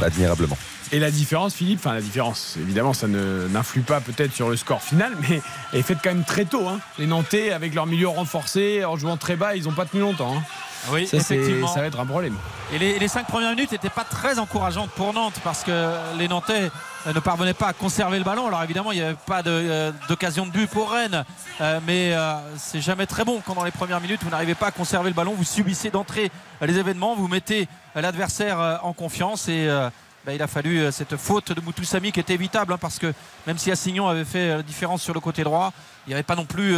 admirablement. 0.00 0.56
Et 0.92 1.00
la 1.00 1.10
différence, 1.10 1.54
Philippe, 1.54 1.80
enfin 1.80 1.94
la 1.94 2.00
différence, 2.00 2.56
évidemment, 2.60 2.92
ça 2.92 3.08
n'influe 3.08 3.80
pas 3.80 4.00
peut-être 4.00 4.32
sur 4.32 4.48
le 4.48 4.56
score 4.56 4.80
final, 4.82 5.12
mais 5.28 5.40
elle 5.72 5.80
est 5.80 5.82
faite 5.82 5.98
quand 6.04 6.10
même 6.14 6.24
très 6.24 6.44
tôt. 6.44 6.68
hein. 6.68 6.78
Les 6.98 7.06
Nantais, 7.06 7.50
avec 7.50 7.74
leur 7.74 7.86
milieu 7.86 8.06
renforcé, 8.08 8.84
en 8.84 8.96
jouant 8.96 9.16
très 9.16 9.34
bas, 9.34 9.56
ils 9.56 9.64
n'ont 9.64 9.72
pas 9.72 9.86
tenu 9.86 10.02
longtemps. 10.02 10.36
hein. 10.36 10.42
Oui, 10.90 11.06
Ça, 11.06 11.16
effectivement. 11.18 11.66
ça 11.66 11.80
va 11.80 11.86
être 11.86 11.98
un 12.00 12.06
problème. 12.06 12.34
Et 12.72 12.78
les, 12.78 12.98
les 12.98 13.08
cinq 13.08 13.26
premières 13.26 13.50
minutes 13.50 13.72
n'étaient 13.72 13.88
pas 13.90 14.04
très 14.04 14.38
encourageantes 14.38 14.90
pour 14.90 15.12
Nantes 15.12 15.40
parce 15.44 15.62
que 15.64 15.90
les 16.18 16.28
Nantais 16.28 16.70
euh, 17.06 17.12
ne 17.12 17.20
parvenaient 17.20 17.54
pas 17.54 17.68
à 17.68 17.72
conserver 17.72 18.18
le 18.18 18.24
ballon. 18.24 18.46
Alors 18.46 18.62
évidemment, 18.62 18.92
il 18.92 18.98
n'y 18.98 19.04
avait 19.04 19.16
pas 19.26 19.42
de, 19.42 19.50
euh, 19.50 19.92
d'occasion 20.08 20.46
de 20.46 20.50
but 20.50 20.68
pour 20.68 20.90
Rennes, 20.92 21.24
Euh, 21.60 21.78
mais 21.86 22.12
euh, 22.12 22.34
c'est 22.56 22.80
jamais 22.80 23.06
très 23.06 23.24
bon 23.24 23.40
quand 23.46 23.54
dans 23.54 23.62
les 23.62 23.70
premières 23.70 24.00
minutes 24.00 24.24
vous 24.24 24.30
n'arrivez 24.30 24.56
pas 24.56 24.66
à 24.66 24.70
conserver 24.72 25.08
le 25.10 25.14
ballon, 25.14 25.34
vous 25.36 25.44
subissez 25.44 25.88
d'entrée 25.90 26.32
les 26.60 26.78
événements, 26.78 27.14
vous 27.14 27.28
mettez 27.28 27.68
l'adversaire 27.94 28.80
en 28.82 28.92
confiance 28.92 29.48
et 29.48 29.68
bah, 30.26 30.32
il 30.34 30.42
a 30.42 30.48
fallu 30.48 30.90
cette 30.90 31.16
faute 31.16 31.52
de 31.52 31.60
Moutoussamy 31.60 32.10
qui 32.10 32.18
était 32.18 32.34
évitable 32.34 32.72
hein, 32.72 32.78
parce 32.80 32.98
que 32.98 33.12
même 33.46 33.56
si 33.56 33.70
Assignon 33.70 34.08
avait 34.08 34.24
fait 34.24 34.48
la 34.48 34.62
différence 34.62 35.00
sur 35.02 35.14
le 35.14 35.20
côté 35.20 35.44
droit, 35.44 35.72
il 36.06 36.10
n'y 36.10 36.14
avait 36.14 36.24
pas 36.24 36.34
non 36.34 36.44
plus. 36.46 36.76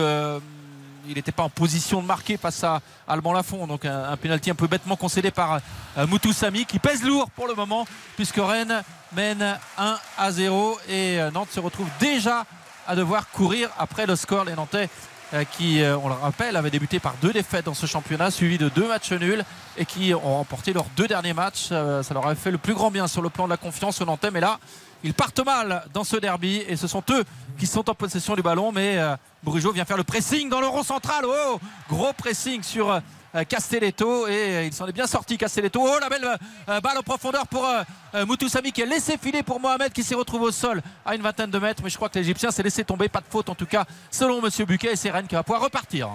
Il 1.09 1.15
n'était 1.15 1.33
pas 1.33 1.43
en 1.43 1.51
position 1.51 2.03
de 2.03 2.07
marquer 2.07 2.37
face 2.37 2.63
à 2.65 2.81
Alban 3.07 3.33
Lafont. 3.33 3.67
Donc 3.67 3.85
un, 3.85 4.17
pénalty 4.17 4.51
un 4.51 4.55
peu 4.55 4.67
bêtement 4.67 4.97
concédé 4.97 5.31
par 5.31 5.61
euh, 5.99 6.07
Moutoussamy 6.07 6.65
qui 6.65 6.79
pèse 6.79 7.03
lourd 7.03 7.31
pour 7.31 7.47
le 7.47 7.55
moment 7.55 7.87
puisque 8.17 8.37
Rennes 8.39 8.83
mène 9.15 9.59
1 9.79 9.99
à 10.19 10.33
0 10.33 10.79
et 10.89 11.21
euh, 11.21 11.31
Nantes 11.31 11.51
se 11.51 11.61
retrouve 11.61 11.89
déjà 12.01 12.45
à 12.87 12.95
devoir 12.95 13.29
courir 13.31 13.71
après 13.79 14.07
le 14.07 14.17
score. 14.17 14.45
Les 14.45 14.55
Nantais 14.55 14.89
euh, 15.35 15.45
qui, 15.45 15.83
on 15.83 16.09
le 16.09 16.15
rappelle, 16.15 16.57
avaient 16.57 16.71
débuté 16.71 17.01
par 17.01 17.15
deux 17.21 17.33
défaites 17.33 17.65
dans 17.65 17.75
ce 17.75 17.87
championnat, 17.87 18.31
suivi 18.31 18.59
de 18.59 18.69
deux 18.69 18.87
matchs 18.87 19.13
nuls 19.13 19.45
et 19.77 19.85
qui 19.85 20.15
ont 20.15 20.37
remporté 20.37 20.73
leurs 20.73 20.87
deux 20.97 21.09
derniers 21.09 21.35
matchs. 21.35 21.69
Ça 21.69 22.15
leur 22.15 22.27
avait 22.27 22.37
fait 22.37 22.53
le 22.53 22.59
plus 22.59 22.75
grand 22.75 22.91
bien 22.91 23.09
sur 23.09 23.23
le 23.23 23.31
plan 23.31 23.45
de 23.45 23.51
la 23.51 23.57
confiance 23.57 24.01
aux 24.01 24.05
Nantais. 24.05 24.31
Mais 24.31 24.41
là, 24.41 24.61
ils 25.03 25.15
partent 25.15 25.45
mal 25.45 25.85
dans 25.93 26.05
ce 26.05 26.17
derby 26.17 26.63
et 26.69 26.77
ce 26.77 26.87
sont 26.87 27.03
eux 27.11 27.25
qui 27.59 27.67
sont 27.67 27.91
en 27.91 27.95
possession 27.95 28.37
du 28.37 28.43
ballon. 28.43 28.71
Mais 28.71 28.99
Brugeot 29.47 29.71
vient 29.71 29.85
faire 29.85 29.97
le 29.97 30.03
pressing 30.03 30.49
dans 30.49 30.61
le 30.61 30.67
rond 30.67 30.83
central. 30.83 31.25
Oh, 31.25 31.61
gros 31.89 32.13
pressing 32.13 32.65
sur 32.65 32.91
euh, 32.91 33.45
Castelletto 33.49 34.27
et 34.27 34.33
euh, 34.33 34.65
il 34.65 34.73
s'en 34.73 34.89
est 34.89 34.93
bien 34.93 35.07
sorti 35.07 35.39
Castelletto. 35.39 35.81
Oh 35.81 35.99
la 36.01 36.09
belle 36.09 36.25
euh, 36.69 36.81
balle 36.81 36.99
en 36.99 37.03
profondeur 37.03 37.47
pour 37.47 37.65
euh, 37.65 38.27
Moutoussamy 38.27 38.73
qui 38.73 38.83
a 38.83 38.87
laissé 38.87 39.17
filer 39.17 39.45
pour 39.45 39.61
Mohamed 39.61 39.93
qui 39.93 40.03
s'est 40.03 40.17
retrouvé 40.17 40.47
au 40.47 40.51
sol 40.51 40.83
à 41.05 41.15
une 41.15 41.23
vingtaine 41.23 41.51
de 41.51 41.59
mètres. 41.61 41.81
Mais 41.85 41.91
je 41.91 41.97
crois 41.97 42.09
que 42.09 42.19
l'Égyptien 42.19 42.51
s'est 42.51 42.65
laissé 42.65 42.83
tomber. 42.83 43.09
Pas 43.09 43.21
de 43.21 43.27
faute 43.31 43.49
en 43.49 43.55
tout 43.55 43.67
cas 43.67 43.85
selon 44.11 44.43
Monsieur 44.43 44.65
Buquet 44.65 44.95
et 44.95 44.97
c'est 44.97 45.13
Rennes 45.13 45.29
qui 45.29 45.37
va 45.37 45.45
pouvoir 45.45 45.63
repartir. 45.63 46.09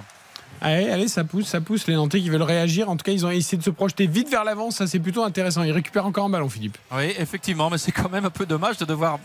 Allez, 0.59 0.89
allez, 0.89 1.07
ça 1.07 1.23
pousse, 1.23 1.47
ça 1.47 1.61
pousse. 1.61 1.87
Les 1.87 1.95
Nantais 1.95 2.19
qui 2.19 2.29
veulent 2.29 2.43
réagir. 2.43 2.89
En 2.89 2.97
tout 2.97 3.03
cas, 3.03 3.13
ils 3.13 3.25
ont 3.25 3.31
essayé 3.31 3.57
de 3.57 3.63
se 3.63 3.69
projeter 3.69 4.07
vite 4.07 4.29
vers 4.29 4.43
l'avant. 4.43 4.69
Ça, 4.71 4.85
c'est 4.87 4.99
plutôt 4.99 5.23
intéressant. 5.23 5.63
Ils 5.63 5.71
récupèrent 5.71 6.05
encore 6.05 6.25
un 6.25 6.29
ballon, 6.29 6.49
Philippe. 6.49 6.77
Oui, 6.91 7.13
effectivement, 7.17 7.69
mais 7.69 7.77
c'est 7.77 7.93
quand 7.93 8.09
même 8.09 8.25
un 8.25 8.29
peu 8.29 8.45
dommage 8.45 8.77
de 8.77 8.85
devoir 8.85 9.17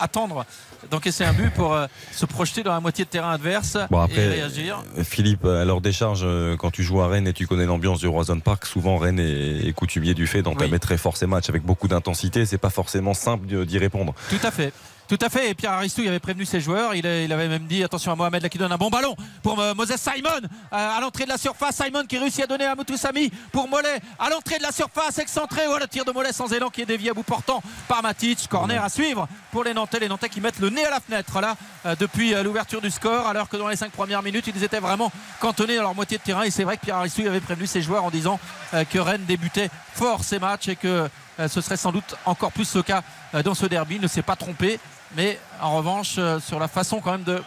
attendre 0.00 0.44
d'encaisser 0.90 1.24
un 1.24 1.32
but 1.32 1.50
pour 1.52 1.74
euh, 1.74 1.86
se 2.12 2.24
projeter 2.26 2.62
dans 2.62 2.72
la 2.72 2.80
moitié 2.80 3.04
de 3.04 3.10
terrain 3.10 3.32
adverse 3.32 3.76
Bon, 3.90 4.06
et 4.06 4.28
réagir. 4.28 4.82
Philippe, 5.04 5.44
à 5.44 5.64
leur 5.64 5.80
décharge, 5.80 6.22
euh, 6.24 6.56
quand 6.56 6.70
tu 6.70 6.82
joues 6.82 7.00
à 7.02 7.08
Rennes 7.08 7.28
et 7.28 7.32
tu 7.32 7.46
connais 7.46 7.66
l'ambiance 7.66 7.98
du 8.00 8.08
Roison 8.08 8.40
Park, 8.40 8.64
souvent 8.66 8.96
Rennes 8.96 9.20
est, 9.20 9.66
est 9.68 9.72
coutumier 9.72 10.14
du 10.14 10.26
fait 10.26 10.42
d'entamer 10.42 10.72
Oui. 10.72 10.80
très 10.80 10.96
fort 10.96 11.16
ses 11.16 11.26
matchs 11.26 11.48
avec 11.50 11.62
beaucoup 11.62 11.86
d'intensité. 11.88 12.46
C'est 12.46 12.58
pas 12.58 12.70
forcément 12.70 13.14
simple 13.14 13.46
d'y 13.66 13.78
répondre. 13.78 14.14
Tout 14.30 14.44
à 14.46 14.50
fait. 14.50 14.72
Tout 15.10 15.18
à 15.22 15.28
fait. 15.28 15.50
Et 15.50 15.54
Pierre 15.54 15.72
Aristou 15.72 16.02
il 16.02 16.08
avait 16.08 16.20
prévenu 16.20 16.44
ses 16.44 16.60
joueurs. 16.60 16.94
Il, 16.94 17.04
avait 17.04 17.48
même 17.48 17.66
dit 17.66 17.82
attention 17.82 18.12
à 18.12 18.14
Mohamed 18.14 18.44
là 18.44 18.48
qui 18.48 18.58
donne 18.58 18.70
un 18.70 18.76
bon 18.76 18.90
ballon 18.90 19.16
pour 19.42 19.58
euh, 19.58 19.74
Moses 19.74 19.96
Simon 19.96 20.30
euh, 20.40 20.46
à 20.70 21.00
l'entrée 21.00 21.24
de 21.24 21.30
la 21.30 21.36
surface. 21.36 21.82
Simon 21.84 22.04
qui 22.06 22.16
réussit 22.16 22.44
à 22.44 22.46
donner 22.46 22.64
à 22.64 22.76
Moutoussamy 22.76 23.28
pour 23.50 23.66
Mollet 23.66 24.00
à 24.20 24.30
l'entrée 24.30 24.58
de 24.58 24.62
la 24.62 24.70
surface 24.70 25.18
excentré. 25.18 25.62
Oh, 25.68 25.78
le 25.80 25.88
tir 25.88 26.04
de 26.04 26.12
Mollet 26.12 26.32
sans 26.32 26.52
élan 26.52 26.70
qui 26.70 26.82
est 26.82 26.86
dévié 26.86 27.10
à 27.10 27.14
bout 27.14 27.24
portant 27.24 27.60
par 27.88 28.04
Matic. 28.04 28.46
Corner 28.48 28.84
à 28.84 28.88
suivre 28.88 29.26
pour 29.50 29.64
les 29.64 29.74
Nantais. 29.74 29.98
Les 29.98 30.08
Nantais 30.08 30.28
qui 30.28 30.40
mettent 30.40 30.60
le 30.60 30.70
nez 30.70 30.84
à 30.84 30.90
la 30.90 31.00
fenêtre 31.00 31.40
là 31.40 31.56
euh, 31.86 31.96
depuis 31.98 32.32
l'ouverture 32.44 32.80
du 32.80 32.92
score. 32.92 33.26
Alors 33.26 33.48
que 33.48 33.56
dans 33.56 33.66
les 33.66 33.74
cinq 33.74 33.90
premières 33.90 34.22
minutes, 34.22 34.46
ils 34.46 34.62
étaient 34.62 34.78
vraiment 34.78 35.10
cantonnés 35.40 35.74
dans 35.74 35.82
leur 35.82 35.94
moitié 35.96 36.18
de 36.18 36.22
terrain. 36.22 36.44
Et 36.44 36.52
c'est 36.52 36.62
vrai 36.62 36.76
que 36.76 36.82
Pierre 36.82 36.98
Aristou 36.98 37.22
avait 37.22 37.40
prévenu 37.40 37.66
ses 37.66 37.82
joueurs 37.82 38.04
en 38.04 38.10
disant 38.10 38.38
que 38.72 38.98
Rennes 39.00 39.24
débutait 39.26 39.70
fort 39.92 40.22
ces 40.22 40.38
matchs 40.38 40.68
et 40.68 40.76
que 40.76 41.08
ce 41.48 41.60
serait 41.60 41.76
sans 41.76 41.90
doute 41.90 42.14
encore 42.26 42.52
plus 42.52 42.76
le 42.76 42.84
cas 42.84 43.02
dans 43.42 43.54
ce 43.54 43.66
derby. 43.66 43.96
Il 43.96 44.02
ne 44.02 44.06
s'est 44.06 44.22
pas 44.22 44.36
trompé. 44.36 44.78
Mais 45.16 45.38
en 45.60 45.76
revanche, 45.76 46.14
euh, 46.18 46.38
sur 46.38 46.58
la 46.58 46.68
façon 46.68 47.00
quand 47.00 47.12
même 47.12 47.24
de, 47.24 47.42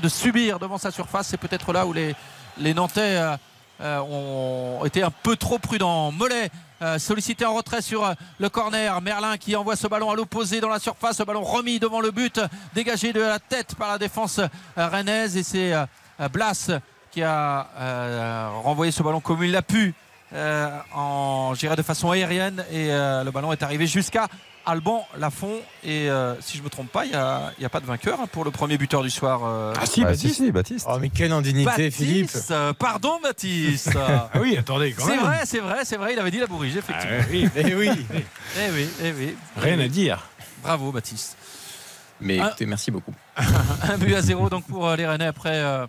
de 0.00 0.08
subir 0.08 0.58
devant 0.58 0.78
sa 0.78 0.90
surface, 0.90 1.28
c'est 1.28 1.38
peut-être 1.38 1.72
là 1.72 1.86
où 1.86 1.92
les, 1.92 2.14
les 2.58 2.74
Nantais 2.74 3.16
euh, 3.16 3.36
euh, 3.80 4.00
ont 4.00 4.84
été 4.84 5.02
un 5.02 5.10
peu 5.10 5.36
trop 5.36 5.58
prudents. 5.58 6.12
Mollet 6.12 6.50
sollicité 6.98 7.44
en 7.44 7.54
retrait 7.54 7.80
sur 7.80 8.12
le 8.40 8.48
corner. 8.48 9.00
Merlin 9.00 9.36
qui 9.36 9.54
envoie 9.54 9.76
ce 9.76 9.86
ballon 9.86 10.10
à 10.10 10.16
l'opposé 10.16 10.60
dans 10.60 10.68
la 10.68 10.80
surface. 10.80 11.18
Ce 11.18 11.22
ballon 11.22 11.44
remis 11.44 11.78
devant 11.78 12.00
le 12.00 12.10
but, 12.10 12.40
dégagé 12.74 13.12
de 13.12 13.20
la 13.20 13.38
tête 13.38 13.76
par 13.76 13.88
la 13.92 13.98
défense 13.98 14.40
rennaise. 14.76 15.36
Et 15.36 15.44
c'est 15.44 15.72
Blas 16.32 16.72
qui 17.12 17.22
a 17.22 18.50
renvoyé 18.64 18.90
ce 18.90 19.00
ballon 19.04 19.20
comme 19.20 19.44
il 19.44 19.52
l'a 19.52 19.62
pu. 19.62 19.94
en 20.92 21.54
j'irais 21.54 21.76
de 21.76 21.82
façon 21.82 22.10
aérienne 22.10 22.64
et 22.72 22.88
le 22.88 23.30
ballon 23.30 23.52
est 23.52 23.62
arrivé 23.62 23.86
jusqu'à 23.86 24.26
Alban 24.66 25.06
Lafont 25.18 25.56
et 25.84 26.08
euh, 26.10 26.40
si 26.40 26.54
je 26.56 26.58
ne 26.60 26.64
me 26.64 26.70
trompe 26.70 26.90
pas 26.90 27.04
il 27.04 27.10
n'y 27.10 27.16
a, 27.16 27.52
il 27.58 27.62
y 27.62 27.64
a 27.64 27.68
pas 27.68 27.80
de 27.80 27.86
vainqueur 27.86 28.20
hein, 28.20 28.26
pour 28.30 28.44
le 28.44 28.50
premier 28.50 28.78
buteur 28.78 29.02
du 29.02 29.10
soir 29.10 29.40
euh, 29.44 29.72
Ah 29.80 29.86
si, 29.86 30.02
Ah, 30.02 30.06
Baptiste. 30.08 30.36
si, 30.36 30.44
si, 30.44 30.52
Baptiste. 30.52 30.86
Oh, 30.88 30.98
mais 31.00 31.08
quelle 31.08 31.32
indignité, 31.32 31.64
Baptiste, 31.64 31.96
Philippe. 31.96 32.30
euh, 32.50 32.72
pardon 32.72 33.18
Baptiste 33.22 33.90
Ah 33.96 34.30
oui, 34.40 34.56
attendez, 34.56 34.92
quand 34.92 35.04
c'est 35.04 35.16
même. 35.16 35.20
vrai 35.20 35.40
c'est 35.44 35.58
vrai 35.60 35.84
c'est 35.84 35.96
vrai 35.96 36.12
il 36.12 36.18
avait 36.18 36.30
dit 36.30 36.38
la 36.38 36.46
bourrige 36.46 36.74
Ah 36.76 36.78
effectivement 36.78 37.24
oui, 37.30 37.48
Eh 37.56 37.74
oui. 37.74 37.90
eh 38.58 38.70
oui 38.72 38.88
eh 39.02 39.12
oui 39.12 39.36
Rien 39.56 39.78
à 39.80 39.88
dire. 39.88 40.28
bravo 40.62 40.92
Baptiste 40.92 41.36
Mais 42.20 42.38
Ah. 42.40 42.48
écoutez, 42.48 42.66
merci 42.66 42.90
beaucoup. 42.90 43.14
un 43.82 43.98
but 43.98 44.14
à 44.14 44.22
zéro 44.22 44.48
donc 44.48 44.64
pour 44.66 44.88
euh, 44.88 44.96
les 44.96 45.06
Rennais 45.06 45.26
après, 45.26 45.56
euh, 45.56 45.86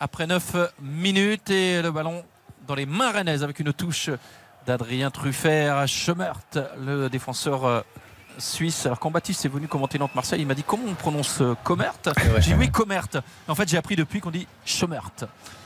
après 0.00 0.26
9 0.26 0.56
minutes 0.82 1.50
et 1.50 1.80
le 1.82 1.90
ballon 1.92 2.24
dans 2.66 2.74
les 2.74 2.86
mains 2.86 3.12
rennaises 3.12 3.44
avec 3.44 3.60
une 3.60 3.72
touche 3.72 4.10
d'Adrien 4.66 5.12
Truffert 5.12 5.86
Schemert, 5.86 6.40
le 6.84 7.08
défenseur 7.08 7.64
euh, 7.64 7.80
suisse. 8.38 8.86
Alors 8.86 8.98
quand 8.98 9.10
Baptiste 9.10 9.44
est 9.44 9.48
venu 9.48 9.68
commenter 9.68 9.98
Nantes-Marseille, 9.98 10.40
il 10.40 10.46
m'a 10.46 10.54
dit 10.54 10.64
comment 10.66 10.84
on 10.88 10.94
prononce 10.94 11.40
euh, 11.40 11.54
Comert. 11.64 11.94
J'ai 12.38 12.52
dit 12.52 12.58
oui 12.58 12.70
Comert. 12.70 13.08
En 13.48 13.54
fait 13.54 13.68
j'ai 13.68 13.76
appris 13.76 13.96
depuis 13.96 14.20
qu'on 14.20 14.30
dit 14.30 14.46
Schemert. 14.64 15.10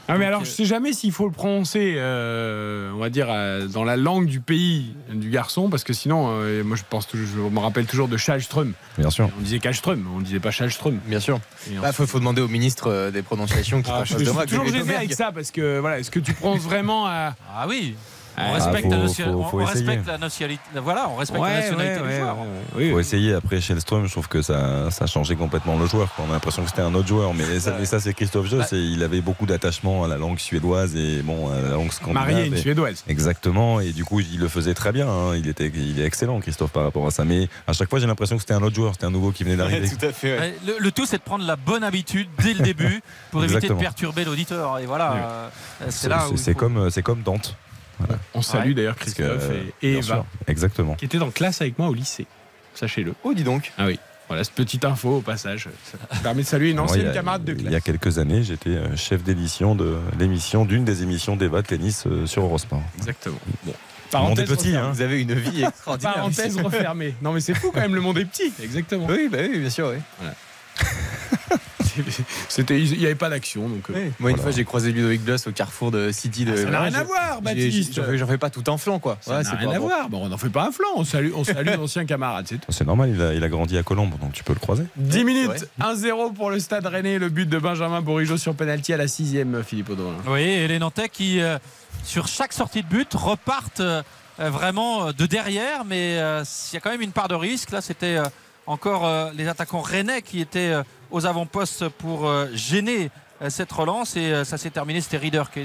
Ah, 0.08 0.14
mais 0.14 0.24
Donc, 0.24 0.26
alors, 0.28 0.40
euh, 0.40 0.44
je 0.44 0.50
sais 0.50 0.64
jamais 0.64 0.92
s'il 0.92 1.12
faut 1.12 1.26
le 1.26 1.32
prononcer, 1.32 1.94
euh, 1.96 2.90
on 2.92 2.98
va 2.98 3.10
dire, 3.10 3.28
euh, 3.30 3.68
dans 3.68 3.84
la 3.84 3.96
langue 3.96 4.26
du 4.26 4.40
pays 4.40 4.92
du 5.12 5.30
garçon, 5.30 5.70
parce 5.70 5.84
que 5.84 5.92
sinon, 5.92 6.30
euh, 6.32 6.64
moi, 6.64 6.76
je 6.76 6.82
pense, 6.88 7.06
toujours- 7.06 7.48
je 7.48 7.54
me 7.54 7.60
rappelle 7.60 7.86
toujours 7.86 8.08
de 8.08 8.16
Schallström. 8.16 8.72
Bien 8.98 9.10
sûr. 9.10 9.30
On 9.38 9.40
disait 9.40 9.60
Kallström, 9.60 10.08
on 10.16 10.20
disait 10.20 10.40
pas 10.40 10.50
Schallström. 10.50 10.98
Bien 11.06 11.20
sûr. 11.20 11.36
En 11.36 11.86
Il 11.86 11.92
faut, 11.92 12.08
faut 12.08 12.18
demander 12.18 12.42
au 12.42 12.48
ministre 12.48 13.10
des 13.12 13.22
prononciations 13.22 13.82
qui 13.82 13.90
Ah, 13.92 14.02
je 14.04 14.14
je 14.14 14.18
de 14.18 14.24
suis 14.24 14.46
toujours 14.48 14.66
gêné 14.66 14.96
avec 14.96 15.12
ça 15.12 15.30
parce 15.30 15.52
que 15.52 15.78
voilà, 15.78 16.00
est-ce 16.00 16.10
que 16.10 16.18
tu 16.18 16.32
prononces 16.34 16.62
vraiment 16.62 17.06
à 17.06 17.36
Ah 17.54 17.66
oui 17.68 17.94
on 18.36 18.40
Ah, 18.42 18.52
respecte, 18.54 18.82
faut- 18.84 18.90
la, 18.90 18.96
nation- 18.98 19.24
faut- 19.24 19.30
on- 19.38 19.44
faut 19.44 19.60
on 19.60 19.64
respecte 19.64 20.06
la 20.06 20.18
nationalité. 20.18 20.62
Voilà, 20.76 21.08
on 21.10 21.16
respecte 21.16 21.42
la 21.42 21.60
nationalité 21.60 22.00
du 22.00 22.16
joueur. 22.16 22.36
oui, 22.76 22.90
Faut 22.90 22.96
oui. 22.96 23.00
essayer. 23.00 23.34
Après, 23.34 23.60
chez 23.60 23.72
Elström, 23.74 24.06
je 24.06 24.12
trouve 24.12 24.28
que 24.28 24.42
ça, 24.42 24.90
ça 24.90 25.04
a 25.04 25.06
changé 25.06 25.36
complètement 25.36 25.78
le 25.78 25.86
joueur. 25.86 26.12
quoi. 26.14 26.24
On 26.26 26.30
a 26.30 26.34
l'impression 26.34 26.62
que 26.62 26.70
c'était 26.70 26.82
un 26.82 26.94
autre 26.94 27.08
joueur. 27.08 27.34
Mais 27.34 27.60
ça, 27.60 27.84
ça, 27.84 28.00
c'est 28.00 28.14
Christophe 28.14 28.46
Joss. 28.46 28.70
Bah. 28.70 28.76
il 28.76 29.02
avait 29.02 29.20
beaucoup 29.20 29.46
d'attachement 29.46 30.04
à 30.04 30.08
la 30.08 30.16
langue 30.16 30.38
suédoise 30.38 30.94
et 30.96 31.22
bon, 31.22 31.50
à 31.52 31.60
la 31.60 31.70
langue 31.70 31.92
scandinave. 31.92 32.28
Marié, 32.30 32.46
une 32.46 32.54
Et- 32.54 32.60
suédoise. 32.60 33.04
Exactement, 33.08 33.80
et 33.80 33.92
du 33.92 34.04
coup 34.04 34.20
il 34.20 34.38
le 34.38 34.48
faisait 34.48 34.74
très 34.74 34.92
bien. 34.92 35.08
hein. 35.08 35.34
Il 35.36 35.48
était, 35.48 35.70
il 35.74 36.00
est 36.00 36.04
excellent, 36.04 36.40
Christophe, 36.40 36.70
par 36.72 36.84
rapport 36.84 37.06
à 37.06 37.10
ça. 37.10 37.24
Mais 37.24 37.48
à 37.66 37.72
chaque 37.72 37.90
fois, 37.90 37.98
j'ai 37.98 38.06
l'impression 38.06 38.36
que 38.36 38.42
c'était 38.42 38.54
un 38.54 38.62
autre 38.62 38.74
joueur, 38.76 38.92
c'était 38.94 39.06
un 39.06 39.10
nouveau 39.10 39.30
qui 39.32 39.44
venait 39.44 39.56
d'arriver. 39.56 39.88
tout 39.88 40.04
à 40.06 40.12
fait. 40.12 40.32
ouais. 40.32 40.40
Ouais, 40.40 40.54
Le, 40.66 40.74
le 40.78 40.92
tout, 40.92 41.06
c'est 41.06 41.18
de 41.18 41.22
prendre 41.22 41.44
la 41.44 41.56
bonne 41.56 41.84
habitude 41.84 42.28
dès 42.42 42.54
le 42.54 42.60
début 42.60 43.02
pour 43.30 43.42
éviter 43.44 43.68
de 43.68 43.74
perturber 43.74 44.24
l'auditeur. 44.24 44.78
Et 44.78 44.86
voilà, 44.86 45.12
Oui. 45.80 45.86
euh, 45.86 45.90
c'est 46.36 46.54
comme, 46.54 46.90
c'est 46.90 47.02
comme 47.02 47.22
Dante. 47.22 47.56
On 48.34 48.42
salue 48.42 48.68
Ouais. 48.68 48.74
d'ailleurs 48.74 48.96
que, 48.96 49.00
Christophe 49.02 49.26
euh, 49.50 49.62
et, 49.82 49.92
Eva, 49.94 50.02
sûr. 50.02 50.24
Exactement. 50.46 50.94
qui 50.94 51.04
étaient 51.04 51.20
en 51.20 51.30
classe 51.30 51.60
avec 51.60 51.78
moi 51.78 51.88
au 51.88 51.94
lycée. 51.94 52.26
Sachez-le. 52.74 53.14
Oh, 53.24 53.34
dis 53.34 53.42
donc. 53.44 53.72
Ah 53.78 53.86
oui. 53.86 53.98
Voilà, 54.28 54.44
cette 54.44 54.54
petite 54.54 54.84
info 54.84 55.16
au 55.16 55.20
passage. 55.22 55.68
Ça 55.90 55.98
permet 56.22 56.42
de 56.42 56.46
saluer 56.46 56.70
une 56.70 56.78
ancienne 56.78 57.00
il 57.00 57.06
y 57.06 57.10
a- 57.10 57.14
camarade 57.14 57.44
de 57.44 57.52
Il 57.52 57.64
y 57.64 57.66
a 57.66 57.70
classe. 57.70 57.82
quelques 57.82 58.18
années, 58.18 58.44
j'étais 58.44 58.70
euh, 58.70 58.94
chef 58.96 59.24
d'édition 59.24 59.74
de 59.74 59.98
l'émission 60.20 60.64
d'une 60.64 60.84
des 60.84 61.02
émissions 61.02 61.34
d'Eva 61.34 61.64
Tennis 61.64 62.04
euh, 62.06 62.26
sur 62.26 62.44
Eurosport. 62.44 62.82
Exactement. 62.98 63.38
Bon. 63.64 63.72
Le 64.12 64.18
monde 64.18 64.38
est 64.38 64.44
Parenthèse 64.44 64.48
petit, 64.48 64.68
refermée. 64.68 64.86
hein. 64.88 64.92
Vous 64.92 65.02
avez 65.02 65.20
une 65.22 65.34
vie 65.34 65.62
extraordinaire. 65.64 66.14
Parenthèse 66.14 66.56
refermée. 66.62 67.14
Non 67.22 67.32
mais 67.32 67.40
c'est 67.40 67.54
fou 67.54 67.72
quand 67.74 67.80
même, 67.80 67.94
le 67.96 68.00
monde 68.00 68.18
est 68.18 68.24
petit. 68.24 68.52
Exactement. 68.62 69.06
Oui, 69.08 69.28
bah 69.30 69.38
oui, 69.42 69.58
bien 69.58 69.70
sûr. 69.70 69.92
Oui. 69.92 70.26
C'était, 72.48 72.80
il 72.80 72.98
n'y 72.98 73.04
avait 73.06 73.14
pas 73.14 73.28
d'action 73.28 73.68
donc. 73.68 73.90
euh, 73.90 73.94
Oui. 73.94 74.12
Moi, 74.20 74.30
une 74.32 74.36
fois, 74.38 74.50
j'ai 74.50 74.64
croisé 74.64 74.92
Ludovic 74.92 75.22
Blas 75.22 75.42
au 75.46 75.52
carrefour 75.52 75.90
de 75.90 76.10
City 76.12 76.44
de. 76.44 76.52
Ah, 76.52 76.56
ça 76.56 76.70
n'a 76.70 76.80
rien 76.80 76.94
à 76.94 77.02
voir, 77.04 77.42
Baptiste. 77.42 77.94
J'en 78.16 78.26
fais, 78.26 78.38
pas 78.38 78.50
tout 78.50 78.64
un 78.70 78.76
flanc, 78.78 78.98
quoi. 78.98 79.18
Ça 79.20 79.38
Ouais, 79.38 79.42
n'a 79.42 79.50
rien 79.52 79.70
à 79.70 79.78
voir. 79.78 80.08
Bon, 80.08 80.24
on 80.24 80.28
n'en 80.28 80.38
fait 80.38 80.50
pas 80.50 80.66
un 80.66 80.72
flanc. 80.72 80.88
On 80.96 81.04
salue, 81.04 81.30
on 81.34 81.44
salue 81.44 81.68
d'anciens 81.76 82.04
camarades, 82.04 82.46
c'est 82.48 82.58
tout. 82.58 82.70
C'est 82.72 82.86
normal, 82.86 83.10
il 83.14 83.20
a, 83.22 83.34
il 83.34 83.44
a 83.44 83.48
grandi 83.48 83.76
à 83.78 83.82
Colombe, 83.82 84.18
donc 84.20 84.32
tu 84.32 84.44
peux 84.44 84.52
le 84.54 84.60
croiser. 84.60 84.84
10 84.96 85.12
c'est 85.18 85.24
minutes, 85.24 85.66
1-0 85.80 86.34
pour 86.34 86.50
le 86.50 86.58
stade 86.60 86.86
rennais. 86.86 87.18
Le 87.18 87.28
but 87.28 87.48
de 87.48 87.58
Benjamin 87.58 88.00
Bourigeau 88.00 88.36
sur 88.36 88.54
penalty 88.54 88.92
à 88.92 88.96
la 88.96 89.08
sixième, 89.08 89.62
Philippe 89.64 89.90
Audouin. 89.90 90.14
Oui, 90.26 90.42
et 90.42 90.68
les 90.68 90.78
Nantais 90.78 91.08
qui, 91.08 91.40
euh, 91.40 91.58
sur 92.04 92.26
chaque 92.28 92.52
sortie 92.52 92.82
de 92.82 92.88
but, 92.88 93.12
repartent 93.14 93.80
euh, 93.80 94.02
vraiment 94.38 95.12
de 95.12 95.26
derrière, 95.26 95.84
mais 95.84 96.16
euh, 96.18 96.42
il 96.70 96.74
y 96.74 96.76
a 96.76 96.80
quand 96.80 96.90
même 96.90 97.02
une 97.02 97.12
part 97.12 97.28
de 97.28 97.34
risque. 97.34 97.70
Là, 97.72 97.80
c'était 97.80 98.16
euh, 98.16 98.24
encore 98.66 99.06
euh, 99.06 99.30
les 99.36 99.48
attaquants 99.48 99.80
rennais 99.82 100.22
qui 100.22 100.40
étaient 100.40 100.72
euh, 100.72 100.82
aux 101.10 101.26
avant-postes 101.26 101.88
pour 101.88 102.26
euh, 102.26 102.48
gêner 102.54 103.10
euh, 103.42 103.50
cette 103.50 103.72
relance 103.72 104.16
et 104.16 104.32
euh, 104.32 104.44
ça 104.44 104.58
s'est 104.58 104.70
terminé. 104.70 105.00
C'était 105.00 105.16
Reader 105.16 105.44
qui 105.52 105.60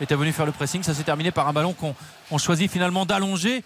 était 0.00 0.14
venu 0.14 0.32
faire 0.32 0.46
le 0.46 0.52
pressing. 0.52 0.82
Ça 0.82 0.94
s'est 0.94 1.04
terminé 1.04 1.30
par 1.30 1.48
un 1.48 1.52
ballon 1.52 1.72
qu'on 1.72 1.94
on 2.30 2.38
choisit 2.38 2.70
finalement 2.70 3.06
d'allonger. 3.06 3.64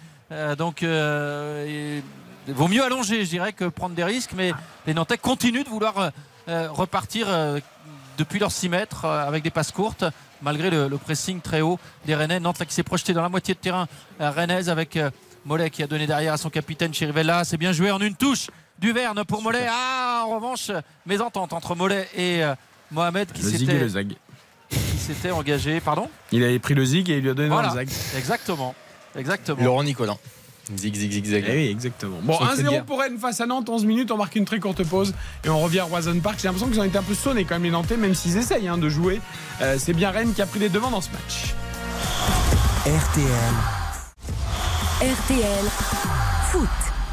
Donc, 0.59 0.83
il 0.83 2.03
vaut 2.49 2.69
mieux 2.69 2.85
allonger, 2.85 3.25
je 3.25 3.31
dirais, 3.31 3.55
que 3.55 3.65
prendre 3.65 3.95
des 3.95 4.05
risques. 4.05 4.33
Mais 4.37 4.53
les 4.87 4.93
Nantais 4.93 5.17
continuent 5.17 5.65
de 5.65 5.71
vouloir 5.71 6.13
repartir 6.47 7.29
depuis 8.19 8.39
leurs 8.39 8.53
6 8.53 8.69
mètres 8.69 9.07
avec 9.07 9.43
des 9.43 9.51
passes 9.51 9.73
courtes, 9.73 10.05
malgré 10.43 10.69
le, 10.69 10.99
pressing 10.99 11.41
très 11.41 11.63
haut 11.63 11.79
des 12.05 12.15
Rennais. 12.15 12.41
Nantes 12.41 12.59
là, 12.59 12.67
qui 12.67 12.75
s'est 12.75 12.83
projeté 12.83 13.15
dans 13.15 13.23
la 13.23 13.31
moitié 13.31 13.55
de 13.55 13.59
terrain 13.59 13.87
rennaise 14.21 14.69
avec 14.69 14.99
Mollet 15.47 15.71
qui 15.71 15.83
a 15.83 15.87
donné 15.87 16.07
derrière 16.07 16.35
à 16.35 16.37
son 16.37 16.51
capitaine 16.51 16.93
Chirivella. 16.93 17.45
C'est 17.45 17.57
bien 17.57 17.73
joué 17.73 17.91
en 17.91 18.01
une 18.01 18.15
touche. 18.15 18.49
Duverne 18.79 19.25
pour 19.25 19.43
Mollet. 19.43 19.67
Ah, 19.69 20.23
en 20.27 20.35
revanche, 20.37 20.71
mésentente 21.07 21.53
entre 21.53 21.75
Mollet 21.75 22.09
et 22.17 22.45
euh, 22.45 22.55
Mohamed 22.93 23.31
qui 23.33 23.43
Le 23.43 23.49
zig 23.49 23.63
et 23.63 23.67
s'était 23.67 23.79
le 23.81 23.89
zag. 23.89 24.13
qui 24.71 24.79
s'était 24.99 25.31
engagé. 25.31 25.81
Pardon? 25.81 26.09
Il 26.33 26.43
avait 26.45 26.59
pris 26.59 26.75
le 26.75 26.85
zig 26.85 27.11
et 27.11 27.17
il 27.19 27.23
lui 27.23 27.31
a 27.31 27.35
donné 27.35 27.49
Voilà. 27.49 27.69
le 27.69 27.75
zag. 27.75 27.89
Exactement. 28.17 28.75
Exactement. 29.17 29.63
Laurent 29.63 29.83
Nicolin. 29.83 30.17
Zig, 30.77 30.95
zig, 30.95 31.11
zig, 31.11 31.25
zig. 31.25 31.45
Eh 31.49 31.53
oui, 31.57 31.67
exactement. 31.69 32.19
Bon, 32.23 32.35
Sur 32.37 32.45
le 32.45 32.51
1-0 32.53 32.71
guerre. 32.71 32.85
pour 32.85 33.01
Rennes 33.01 33.19
face 33.19 33.41
à 33.41 33.47
Nantes, 33.47 33.69
11 33.71 33.87
minutes, 33.87 34.11
on 34.11 34.19
marque 34.19 34.37
une 34.37 34.45
très 34.45 34.61
courte 34.61 34.85
pause 34.85 35.15
et 35.43 35.49
on 35.49 35.61
revient 35.61 35.79
à 35.81 35.85
Roison 35.85 36.21
Park. 36.21 36.37
J'ai 36.41 36.47
l'impression 36.47 36.69
qu'ils 36.69 36.79
ont 36.79 36.85
été 36.85 36.99
un 36.99 37.03
peu 37.03 37.15
sonnés 37.15 37.45
quand 37.45 37.55
même 37.55 37.63
les 37.65 37.71
Nantais, 37.71 37.97
même 37.97 38.15
s'ils 38.15 38.37
essayent 38.37 38.69
hein, 38.69 38.77
de 38.77 38.89
jouer. 38.91 39.19
Euh, 39.63 39.77
c'est 39.79 39.95
bien 39.95 40.11
Rennes 40.11 40.35
qui 40.35 40.43
a 40.43 40.47
pris 40.47 40.61
les 40.61 40.69
devants 40.69 40.91
dans 40.91 41.01
ce 41.01 41.09
match. 41.11 41.55
RTL, 42.85 43.55
RTL 45.01 45.65
Foot. 46.53 46.69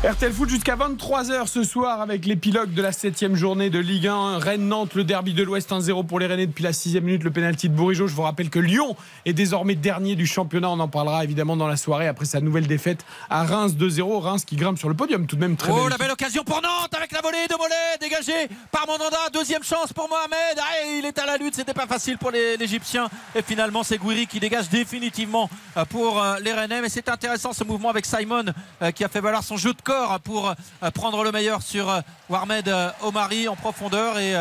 RTL 0.08 0.32
Foot 0.34 0.50
jusqu'à 0.50 0.76
23h 0.76 1.48
ce 1.48 1.64
soir 1.64 2.00
avec 2.00 2.28
l'épilogue 2.28 2.72
de 2.74 2.82
la 2.84 2.92
7 2.92 3.34
journée 3.34 3.72
de 3.72 3.80
Ligue 3.80 4.06
1. 4.08 4.38
Rennes-Nantes, 4.38 4.94
le 4.94 5.04
derby 5.04 5.34
de 5.34 5.42
l'Ouest 5.42 5.72
1-0 5.72 6.06
pour 6.06 6.20
les 6.20 6.28
Rennais 6.28 6.46
depuis 6.46 6.64
la 6.64 6.74
6 6.74 7.02
minute, 7.02 7.24
le 7.24 7.32
pénalty 7.32 7.70
de 7.70 7.74
Bourigeau. 7.74 8.06
Je 8.08 8.14
vous 8.14 8.22
rappelle 8.22 8.52
que 8.52 8.60
Lyon 8.60 8.96
est 9.26 9.34
désormais 9.34 9.74
dernier 9.74 10.16
du 10.16 10.28
championnat. 10.28 10.70
On 10.70 10.80
en 10.80 10.88
parlera 10.88 11.24
évidemment 11.24 11.58
dans 11.58 11.68
la 11.68 11.76
soirée 11.76 12.08
après 12.08 12.26
sa 12.26 12.40
nouvelle 12.40 12.68
défaite 12.68 13.04
à 13.32 13.46
Reims 13.46 13.74
2-0. 13.74 14.20
Reims 14.20 14.46
qui 14.46 14.58
grimpe 14.58 14.78
sur 14.78 14.90
le 14.90 14.96
podium 14.96 15.26
tout 15.26 15.38
de 15.38 15.42
même 15.42 15.58
très 15.58 15.72
Oh 15.72 15.76
belle 15.76 15.90
la 15.90 15.98
belle 15.98 16.12
occasion 16.12 16.44
pour 16.44 16.62
Nantes 16.62 16.94
avec 16.96 17.12
la 17.12 17.22
volée 17.22 17.48
de 17.50 17.56
Mollet 17.58 17.98
dégagée 18.00 18.48
par 18.72 18.86
Mandanda. 18.86 19.18
Deuxième 19.34 19.64
chance 19.64 19.92
pour 19.92 20.08
Mohamed. 20.08 20.60
Ah, 20.60 20.88
il 21.00 21.06
est 21.06 21.18
à 21.18 21.26
la 21.26 21.38
lutte, 21.38 21.56
c'était 21.56 21.74
pas 21.74 21.88
facile 21.88 22.20
pour 22.20 22.30
les- 22.30 22.58
l'Égyptien. 22.58 23.08
Et 23.34 23.42
finalement, 23.42 23.82
c'est 23.82 23.98
Gouiri 23.98 24.28
qui 24.28 24.40
dégage 24.40 24.70
définitivement 24.70 25.50
euh, 25.78 25.86
pour 25.86 26.22
euh, 26.22 26.36
les 26.44 26.54
Rennais. 26.54 26.82
Mais 26.82 26.90
c'est 26.90 27.10
intéressant 27.10 27.54
ce 27.54 27.64
mouvement 27.64 27.90
avec 27.90 28.06
Simon 28.06 28.44
euh, 28.84 28.92
qui 28.92 29.04
a 29.04 29.10
fait 29.10 29.22
valoir 29.22 29.44
son 29.44 29.58
jeu 29.58 29.74
de 29.74 29.82
corps 29.82 29.95
pour 30.24 30.50
euh, 30.50 30.92
prendre 30.92 31.24
le 31.24 31.32
meilleur 31.32 31.62
sur 31.62 31.90
euh, 31.90 32.02
Warmed 32.30 32.68
euh, 32.68 32.90
Omari 33.02 33.48
en 33.48 33.56
profondeur. 33.56 34.18
Et 34.20 34.34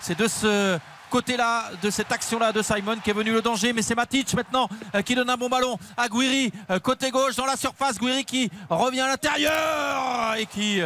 c'est 0.00 0.18
de 0.18 0.28
ce 0.28 0.78
côté-là, 1.10 1.64
de 1.82 1.90
cette 1.90 2.12
action-là 2.12 2.52
de 2.52 2.62
Simon 2.62 2.96
qui 3.02 3.10
est 3.10 3.14
venu 3.14 3.32
le 3.32 3.42
danger. 3.42 3.72
Mais 3.72 3.82
c'est 3.82 3.94
Matic 3.94 4.32
maintenant 4.34 4.68
qui 5.04 5.14
donne 5.14 5.28
un 5.30 5.36
bon 5.36 5.48
ballon 5.48 5.78
à 5.96 6.08
Gouiri, 6.08 6.52
euh, 6.70 6.78
côté 6.78 7.10
gauche 7.10 7.36
dans 7.36 7.46
la 7.46 7.56
surface. 7.56 7.98
Gouiri 7.98 8.24
qui 8.24 8.50
revient 8.68 9.00
à 9.00 9.08
l'intérieur 9.08 10.34
et 10.38 10.46
qui 10.46 10.80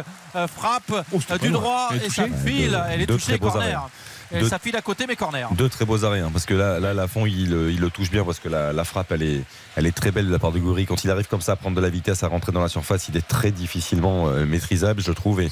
frappe 0.55 1.05
Oh, 1.13 1.19
du 1.41 1.49
droit 1.49 1.89
et 2.03 2.09
ça 2.09 2.25
file. 2.45 2.79
Elle 2.89 3.01
est 3.01 3.07
touchée 3.07 3.39
corner. 3.39 3.89
Et 4.31 4.39
Deux- 4.39 4.49
ça 4.49 4.59
file 4.59 4.75
à 4.75 4.81
côté 4.81 5.05
mais 5.07 5.15
corner. 5.15 5.49
Deux 5.53 5.69
très 5.69 5.85
beaux 5.85 6.03
arrêts, 6.03 6.19
hein, 6.21 6.29
parce 6.33 6.45
que 6.45 6.53
là, 6.53 6.79
là 6.79 7.05
il, 7.27 7.53
euh, 7.53 7.71
il 7.71 7.79
le 7.79 7.89
touche 7.89 8.09
bien, 8.09 8.23
parce 8.23 8.39
que 8.39 8.49
la, 8.49 8.73
la 8.73 8.83
frappe, 8.83 9.11
elle 9.11 9.21
est, 9.23 9.43
elle 9.75 9.85
est 9.85 9.91
très 9.91 10.11
belle 10.11 10.27
de 10.27 10.31
la 10.31 10.39
part 10.39 10.51
de 10.51 10.59
Goury. 10.59 10.85
Quand 10.85 11.03
il 11.03 11.09
arrive 11.09 11.27
comme 11.27 11.41
ça 11.41 11.53
à 11.53 11.55
prendre 11.55 11.75
de 11.75 11.81
la 11.81 11.89
vitesse, 11.89 12.23
à 12.23 12.27
rentrer 12.27 12.51
dans 12.51 12.61
la 12.61 12.67
surface, 12.69 13.07
il 13.09 13.17
est 13.17 13.27
très 13.27 13.51
difficilement 13.51 14.27
euh, 14.29 14.45
maîtrisable, 14.45 15.01
je 15.01 15.11
trouve. 15.11 15.41
Et, 15.41 15.49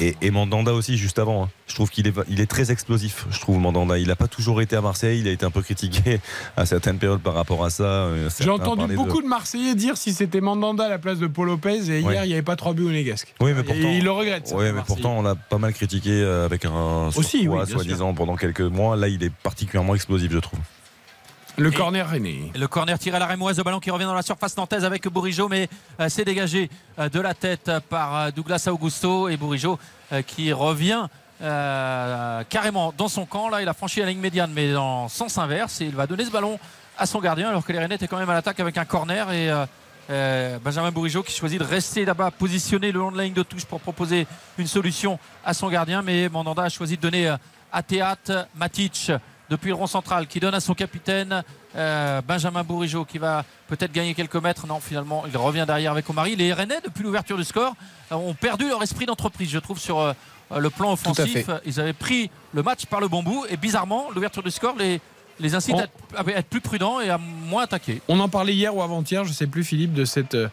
et, 0.00 0.16
et 0.22 0.30
Mandanda 0.30 0.72
aussi, 0.72 0.96
juste 0.96 1.18
avant. 1.18 1.44
hein. 1.44 1.48
Je 1.66 1.74
trouve 1.74 1.90
qu'il 1.90 2.06
est, 2.06 2.14
il 2.28 2.40
est 2.40 2.46
très 2.46 2.70
explosif, 2.72 3.26
je 3.30 3.40
trouve, 3.40 3.58
Mandanda. 3.58 3.98
Il 3.98 4.08
n'a 4.08 4.16
pas 4.16 4.26
toujours 4.28 4.62
été 4.62 4.74
à 4.76 4.80
Marseille, 4.80 5.20
il 5.20 5.28
a 5.28 5.30
été 5.32 5.44
un 5.44 5.50
peu 5.50 5.60
critiqué 5.62 6.20
à 6.56 6.64
certaines 6.66 6.98
périodes 6.98 7.20
par 7.20 7.34
rapport 7.34 7.64
à 7.64 7.70
ça. 7.70 7.84
Euh, 7.84 8.30
J'ai 8.40 8.48
entendu 8.50 8.86
de- 8.86 8.94
beaucoup 8.94 9.20
de... 9.22 9.26
Marseillais 9.28 9.74
dire 9.74 9.96
si 9.98 10.14
c'était 10.14 10.40
Mandanda 10.40 10.84
à 10.86 10.88
la 10.88 10.98
place 10.98 11.18
de 11.18 11.26
Paul 11.26 11.48
Lopez 11.48 11.90
et 11.90 12.00
hier 12.00 12.24
il 12.24 12.28
n'y 12.28 12.32
avait 12.32 12.42
pas 12.42 12.56
trois 12.56 12.72
buts 12.72 12.84
au 12.86 12.90
Négasque. 12.90 13.34
Oui, 13.40 13.52
mais 13.52 13.60
Et 13.60 13.64
pourtant. 13.64 13.90
il 13.90 14.02
le 14.04 14.10
regrette. 14.10 14.52
Ouais, 14.56 14.72
mais 14.72 14.80
pourtant, 14.86 15.18
on 15.18 15.22
l'a 15.22 15.34
pas 15.34 15.58
mal 15.58 15.74
critiqué 15.74 16.10
euh, 16.12 16.46
avec 16.46 16.64
un 16.64 17.08
Aussi, 17.14 17.46
oui, 17.46 17.58
soi-disant, 17.68 18.14
pendant 18.14 18.36
quelques 18.36 18.62
mois. 18.62 18.96
Là, 18.96 19.08
il 19.08 19.22
est 19.22 19.32
particulièrement 19.42 19.94
explosif, 19.94 20.32
je 20.32 20.38
trouve. 20.38 20.58
Le 21.58 21.72
corner 21.72 22.08
René. 22.08 22.52
Le 22.54 22.68
corner 22.68 22.96
tiré 22.98 23.16
à 23.16 23.18
la 23.18 23.26
rémoise, 23.26 23.58
le 23.58 23.64
ballon 23.64 23.80
qui 23.80 23.90
revient 23.90 24.04
dans 24.04 24.14
la 24.14 24.22
surface 24.22 24.56
nantaise 24.56 24.84
avec 24.84 25.08
Bourigeau, 25.08 25.48
mais 25.48 25.68
euh, 25.98 26.08
c'est 26.08 26.24
dégagé 26.24 26.70
euh, 27.00 27.08
de 27.08 27.18
la 27.18 27.34
tête 27.34 27.70
par 27.90 28.16
euh, 28.16 28.30
Douglas 28.30 28.68
Augusto 28.70 29.28
et 29.28 29.36
Bourigeau 29.36 29.78
qui 30.26 30.52
revient 30.52 31.06
euh, 31.42 32.42
carrément 32.48 32.94
dans 32.96 33.08
son 33.08 33.26
camp. 33.26 33.48
Là, 33.48 33.60
il 33.60 33.68
a 33.68 33.74
franchi 33.74 34.00
la 34.00 34.06
ligne 34.06 34.20
médiane, 34.20 34.52
mais 34.54 34.72
dans 34.72 35.08
sens 35.08 35.36
inverse, 35.36 35.80
et 35.80 35.86
il 35.86 35.94
va 35.94 36.06
donner 36.06 36.24
ce 36.24 36.30
ballon 36.30 36.58
à 36.96 37.06
son 37.06 37.20
gardien, 37.20 37.48
alors 37.48 37.64
que 37.64 37.72
les 37.72 37.78
Rennais 37.78 37.96
étaient 37.96 38.08
quand 38.08 38.18
même 38.18 38.30
à 38.30 38.34
l'attaque 38.34 38.60
avec 38.60 38.78
un 38.78 38.84
corner 38.84 39.30
et 39.32 39.50
euh, 39.50 39.66
euh, 40.10 40.58
Benjamin 40.64 40.90
Bourigeau 40.90 41.22
qui 41.22 41.32
choisit 41.36 41.58
de 41.58 41.64
rester 41.64 42.04
là-bas, 42.04 42.30
positionné 42.30 42.90
le 42.92 43.00
long 43.00 43.12
de 43.12 43.18
la 43.18 43.24
ligne 43.24 43.34
de 43.34 43.42
touche 43.42 43.64
pour 43.64 43.80
proposer 43.80 44.26
une 44.58 44.66
solution 44.66 45.18
à 45.44 45.54
son 45.54 45.68
gardien, 45.68 46.02
mais 46.02 46.28
Mandanda 46.28 46.62
a 46.62 46.68
choisi 46.68 46.96
de 46.96 47.02
donner 47.02 47.34
à 47.72 47.82
Théâtre 47.82 48.48
Matic 48.56 49.12
depuis 49.50 49.68
le 49.68 49.74
rond 49.74 49.86
central 49.86 50.26
qui 50.26 50.40
donne 50.40 50.54
à 50.54 50.60
son 50.60 50.74
capitaine 50.74 51.42
euh, 51.76 52.20
Benjamin 52.26 52.62
Bourigeau 52.64 53.04
qui 53.04 53.18
va 53.18 53.44
peut-être 53.68 53.92
gagner 53.92 54.14
quelques 54.14 54.36
mètres. 54.36 54.66
Non, 54.66 54.80
finalement, 54.80 55.24
il 55.30 55.36
revient 55.36 55.64
derrière 55.66 55.92
avec 55.92 56.08
Omari. 56.10 56.36
Les 56.36 56.52
Rennais, 56.52 56.80
depuis 56.84 57.02
l'ouverture 57.02 57.36
du 57.36 57.44
score, 57.44 57.74
euh, 58.12 58.16
ont 58.16 58.34
perdu 58.34 58.68
leur 58.68 58.82
esprit 58.82 59.06
d'entreprise, 59.06 59.50
je 59.50 59.58
trouve, 59.58 59.78
sur 59.78 59.98
euh, 59.98 60.12
le 60.56 60.70
plan 60.70 60.92
offensif. 60.92 61.48
Ils 61.66 61.80
avaient 61.80 61.92
pris 61.92 62.30
le 62.54 62.62
match 62.62 62.86
par 62.86 63.00
le 63.00 63.08
bon 63.08 63.22
bout 63.22 63.44
et 63.50 63.56
bizarrement, 63.56 64.06
l'ouverture 64.14 64.42
du 64.42 64.50
score 64.50 64.74
les, 64.78 65.00
les 65.40 65.54
incite 65.54 65.74
On- 65.74 65.78
à, 65.80 65.84
être, 65.84 66.28
à 66.34 66.38
être 66.38 66.48
plus 66.48 66.60
prudents 66.60 67.00
et 67.00 67.10
à 67.10 67.18
moins 67.18 67.64
attaquer. 67.64 68.00
On 68.08 68.18
en 68.20 68.28
parlait 68.28 68.54
hier 68.54 68.74
ou 68.74 68.82
avant-hier, 68.82 69.24
je 69.24 69.32
sais 69.32 69.46
plus 69.46 69.62
Philippe, 69.64 69.92
de 69.92 70.04
cette, 70.04 70.34
euh, 70.34 70.48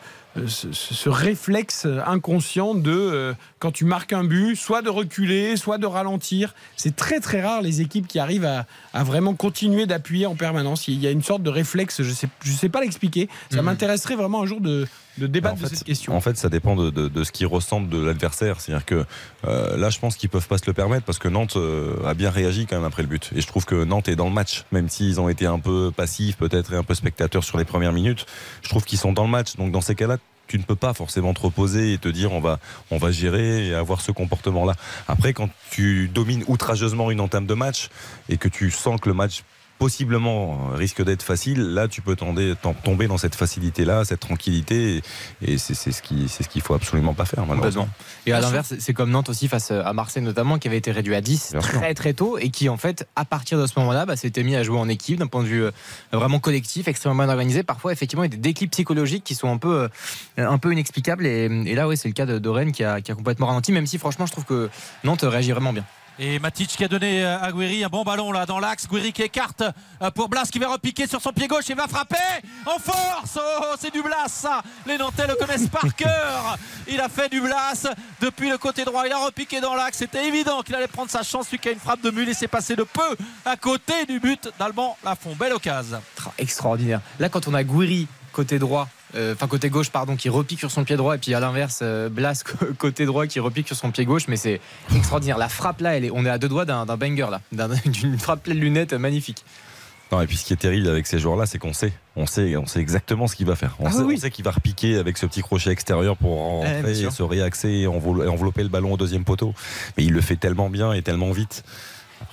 ce, 0.47 0.67
ce 0.71 1.09
réflexe 1.09 1.87
inconscient 2.05 2.75
de 2.75 2.91
euh, 2.91 3.33
quand 3.59 3.71
tu 3.71 3.85
marques 3.85 4.13
un 4.13 4.23
but, 4.23 4.55
soit 4.55 4.81
de 4.81 4.89
reculer, 4.89 5.55
soit 5.57 5.77
de 5.77 5.85
ralentir. 5.85 6.53
C'est 6.75 6.95
très 6.95 7.19
très 7.19 7.41
rare 7.41 7.61
les 7.61 7.81
équipes 7.81 8.07
qui 8.07 8.19
arrivent 8.19 8.45
à, 8.45 8.65
à 8.93 9.03
vraiment 9.03 9.33
continuer 9.33 9.85
d'appuyer 9.85 10.25
en 10.25 10.35
permanence. 10.35 10.87
Il 10.87 10.99
y 10.99 11.07
a 11.07 11.11
une 11.11 11.23
sorte 11.23 11.43
de 11.43 11.49
réflexe, 11.49 12.01
je 12.03 12.11
sais, 12.11 12.27
je 12.43 12.51
sais 12.51 12.69
pas 12.69 12.81
l'expliquer. 12.81 13.29
Ça 13.49 13.57
Mhm. 13.57 13.65
m'intéresserait 13.65 14.15
vraiment 14.15 14.43
un 14.43 14.45
jour 14.45 14.61
de, 14.61 14.87
de 15.17 15.27
débattre 15.27 15.55
En 15.59 15.63
de 15.63 15.67
cette 15.67 15.83
question. 15.85 16.15
En 16.15 16.21
fait, 16.21 16.37
ça 16.37 16.49
dépend 16.49 16.75
de, 16.75 16.89
de- 16.89 17.07
de 17.07 17.23
ce 17.23 17.31
qu'ils 17.31 17.47
ressentent 17.47 17.89
de 17.89 17.97
l'adversaire. 18.03 18.59
C'est-à-dire 18.59 18.85
que 18.85 19.05
euh, 19.47 19.77
là, 19.77 19.89
je 19.89 19.99
pense 19.99 20.15
qu'ils 20.17 20.29
peuvent 20.29 20.47
pas 20.47 20.57
se 20.57 20.65
le 20.67 20.73
permettre 20.73 21.05
parce 21.05 21.19
que 21.19 21.27
Nantes 21.29 21.55
euh, 21.55 21.95
a 22.05 22.13
bien 22.13 22.29
réagi 22.29 22.65
quand 22.65 22.75
même 22.75 22.85
après 22.85 23.01
le 23.03 23.07
but. 23.07 23.29
Et 23.35 23.41
je 23.41 23.47
trouve 23.47 23.65
que 23.65 23.83
Nantes 23.85 24.09
est 24.09 24.15
dans 24.15 24.27
le 24.27 24.33
match, 24.33 24.65
même 24.71 24.89
s'ils 24.89 25.19
ont 25.21 25.29
été 25.29 25.45
un 25.45 25.59
peu 25.59 25.91
passifs 25.95 26.35
peut-être 26.37 26.73
et 26.73 26.75
un 26.75 26.83
peu 26.83 26.93
spectateurs 26.95 27.43
sur 27.43 27.57
les 27.57 27.65
premières 27.65 27.93
minutes. 27.93 28.25
Je 28.61 28.69
trouve 28.69 28.83
qu'ils 28.83 28.99
sont 28.99 29.13
dans 29.13 29.23
le 29.23 29.29
match. 29.29 29.55
Donc 29.55 29.71
dans 29.71 29.81
ces 29.81 29.95
cas-là, 29.95 30.17
tu 30.47 30.57
ne 30.57 30.63
peux 30.63 30.75
pas 30.75 30.93
forcément 30.93 31.33
te 31.33 31.41
reposer 31.41 31.93
et 31.93 31.97
te 31.97 32.07
dire 32.07 32.31
on 32.31 32.39
va, 32.39 32.59
on 32.91 32.97
va 32.97 33.11
gérer 33.11 33.67
et 33.67 33.73
avoir 33.73 34.01
ce 34.01 34.11
comportement-là. 34.11 34.73
Après, 35.07 35.33
quand 35.33 35.49
tu 35.71 36.07
domines 36.07 36.43
outrageusement 36.47 37.11
une 37.11 37.21
entame 37.21 37.45
de 37.45 37.53
match 37.53 37.89
et 38.29 38.37
que 38.37 38.47
tu 38.47 38.71
sens 38.71 38.99
que 38.99 39.09
le 39.09 39.15
match 39.15 39.43
possiblement 39.77 40.69
euh, 40.71 40.75
risque 40.75 41.03
d'être 41.03 41.23
facile, 41.23 41.59
là 41.73 41.87
tu 41.87 42.01
peux 42.01 42.15
tomber 42.15 43.07
dans 43.07 43.17
cette 43.17 43.35
facilité-là, 43.35 44.05
cette 44.05 44.19
tranquillité, 44.21 45.01
et, 45.41 45.57
c'est 45.57 45.73
ce 45.91 46.01
qui- 46.01 46.27
c'est 46.29 46.43
ce 46.43 46.49
qu'il 46.49 46.61
faut 46.61 46.73
absolument 46.73 47.13
pas 47.13 47.25
faire 47.25 47.45
malheureusement. 47.45 47.87
Et 48.25 48.31
à 48.31 48.39
l'inverse, 48.39 48.73
c'est 48.79 48.93
comme 48.93 49.09
Nantes 49.11 49.29
aussi 49.29 49.47
face 49.47 49.71
à 49.71 49.91
Marseille 49.93 50.23
notamment, 50.23 50.57
qui 50.59 50.67
avait 50.67 50.77
été 50.77 50.91
réduit 50.91 51.13
à 51.15 51.21
10 51.21 51.51
Bien 51.51 51.61
sûr. 51.61 51.79
très 51.79 51.93
très 51.93 52.13
tôt 52.13 52.37
et 52.37 52.49
qui 52.49 52.69
en 52.69 52.77
fait, 52.77 53.07
à 53.15 53.25
partir 53.25 53.59
de 53.59 53.67
ce 53.67 53.73
moment-là, 53.79 54.05
bah, 54.05 54.15
s'était 54.15 54.43
mis 54.43 54.55
à 54.55 54.63
jouer 54.63 54.77
en 54.79 54.87
équipe 54.89 55.19
d'un 55.19 55.27
point 55.27 55.43
de 55.43 55.47
vue 55.47 55.63
euh, 55.63 55.71
vraiment 56.13 56.39
collectif, 56.39 56.87
extrêmement 56.87 57.23
bien 57.23 57.31
organisé. 57.31 57.63
Parfois, 57.63 57.91
effectivement, 57.91 58.23
il 58.23 58.31
y 58.31 58.33
a 58.33 58.35
des 58.35 58.41
déclics 58.41 58.71
psychologiques 58.71 59.23
qui 59.23 59.35
sont 59.35 59.51
un 59.51 59.57
peu, 59.57 59.89
euh, 60.39 60.47
un 60.47 60.57
peu 60.57 60.71
inexplicables. 60.71 61.25
Et, 61.25 61.45
et 61.45 61.75
là, 61.75 61.87
oui, 61.87 61.97
c'est 61.97 62.07
le 62.07 62.13
cas 62.13 62.25
de, 62.25 62.39
de 62.39 62.49
Rennes 62.49 62.71
qui 62.71 62.83
a, 62.83 63.01
qui 63.01 63.11
a 63.11 63.15
complètement 63.15 63.47
ralenti, 63.47 63.71
même 63.71 63.87
si 63.87 63.97
franchement, 63.97 64.25
je 64.25 64.31
trouve 64.31 64.45
que 64.45 64.69
Nantes 65.03 65.23
réagit 65.23 65.51
vraiment 65.51 65.73
bien. 65.73 65.85
Et 66.17 66.39
Matic 66.39 66.69
qui 66.69 66.83
a 66.83 66.87
donné 66.87 67.25
euh, 67.25 67.37
à 67.41 67.51
Guiri 67.51 67.83
un 67.83 67.89
bon 67.89 68.03
ballon 68.03 68.31
là 68.31 68.45
dans 68.45 68.59
l'axe. 68.59 68.87
Guiri 68.87 69.11
qui 69.11 69.21
écarte 69.21 69.63
euh, 70.01 70.11
pour 70.11 70.29
Blas 70.29 70.45
qui 70.49 70.59
va 70.59 70.69
repiquer 70.69 71.07
sur 71.07 71.21
son 71.21 71.31
pied 71.33 71.47
gauche 71.47 71.69
et 71.69 71.73
va 71.73 71.87
frapper 71.89 72.15
en 72.65 72.79
force. 72.79 73.37
Oh, 73.37 73.75
c'est 73.77 73.91
du 73.91 74.01
Blas 74.01 74.27
ça. 74.29 74.61
Les 74.85 74.97
Nantais 74.97 75.27
le 75.27 75.35
connaissent 75.35 75.67
par 75.67 75.93
cœur. 75.93 76.57
Il 76.87 77.01
a 77.01 77.09
fait 77.09 77.27
du 77.27 77.41
Blas 77.41 77.85
depuis 78.21 78.49
le 78.49 78.57
côté 78.57 78.85
droit. 78.85 79.05
Il 79.05 79.11
a 79.11 79.17
repiqué 79.25 79.59
dans 79.59 79.75
l'axe. 79.75 79.97
C'était 79.97 80.25
évident 80.25 80.61
qu'il 80.61 80.73
allait 80.75 80.87
prendre 80.87 81.11
sa 81.11 81.21
chance. 81.21 81.51
Lui 81.51 81.59
qui 81.59 81.67
a 81.67 81.71
une 81.73 81.79
frappe 81.79 82.01
de 82.01 82.11
mule 82.11 82.29
et 82.29 82.33
s'est 82.33 82.47
passé 82.47 82.77
de 82.77 82.83
peu 82.83 83.17
à 83.43 83.57
côté 83.57 84.05
du 84.05 84.21
but 84.21 84.49
d'Alban 84.57 84.95
Lafont. 85.03 85.35
Belle 85.35 85.51
occasion. 85.53 86.01
Tra- 86.17 86.31
Extraordinaire. 86.37 87.01
Là, 87.19 87.27
quand 87.27 87.47
on 87.49 87.53
a 87.53 87.63
Gouiri 87.65 88.07
côté 88.31 88.57
droit, 88.57 88.87
enfin 89.33 89.47
côté 89.47 89.69
gauche, 89.69 89.89
pardon, 89.89 90.15
qui 90.15 90.29
repique 90.29 90.59
sur 90.59 90.71
son 90.71 90.83
pied 90.83 90.95
droit, 90.97 91.15
et 91.15 91.17
puis 91.17 91.33
à 91.33 91.39
l'inverse, 91.39 91.79
euh, 91.81 92.09
Blas 92.09 92.43
côté 92.77 93.05
droit 93.05 93.27
qui 93.27 93.39
repique 93.39 93.67
sur 93.67 93.75
son 93.75 93.91
pied 93.91 94.05
gauche, 94.05 94.27
mais 94.27 94.35
c'est 94.37 94.59
extraordinaire. 94.95 95.37
La 95.37 95.49
frappe 95.49 95.81
là, 95.81 95.95
elle 95.97 96.05
est, 96.05 96.11
on 96.11 96.25
est 96.25 96.29
à 96.29 96.37
deux 96.37 96.49
doigts 96.49 96.65
d'un 96.65 96.85
banger 96.85 97.27
là, 97.31 97.41
d'un- 97.51 97.69
d'une 97.85 98.17
frappe 98.19 98.43
pleine 98.43 98.59
lunettes 98.59 98.93
magnifique. 98.93 99.43
Non, 100.11 100.21
et 100.21 100.27
puis 100.27 100.37
ce 100.37 100.45
qui 100.45 100.53
est 100.53 100.57
terrible 100.57 100.87
avec 100.87 101.07
ces 101.07 101.17
joueurs-là, 101.17 101.47
c'est 101.47 101.57
qu'on 101.57 101.73
sait, 101.73 101.91
on 102.15 102.27
sait, 102.27 102.55
on 102.57 102.67
sait 102.67 102.79
exactement 102.79 103.25
ce 103.25 103.35
qu'il 103.35 103.47
va 103.47 103.55
faire. 103.55 103.75
On 103.79 103.87
Ah 103.87 103.91
sait, 103.91 104.01
oui. 104.03 104.15
on 104.17 104.21
sait 104.21 104.29
qu'il 104.29 104.45
va 104.45 104.51
repiquer 104.51 104.97
avec 104.97 105.17
ce 105.17 105.25
petit 105.25 105.41
crochet 105.41 105.71
extérieur 105.71 106.15
pour 106.15 106.63
Eh, 106.63 106.75
rentrer, 106.75 106.93
se 107.09 107.23
réaxer 107.23 107.69
et 107.69 107.87
envelopper 107.87 108.61
le 108.61 108.69
ballon 108.69 108.93
au 108.93 108.97
deuxième 108.97 109.23
poteau. 109.23 109.55
Mais 109.97 110.03
il 110.03 110.11
le 110.13 110.21
fait 110.21 110.35
tellement 110.35 110.69
bien 110.69 110.93
et 110.93 111.01
tellement 111.01 111.31
vite. 111.31 111.63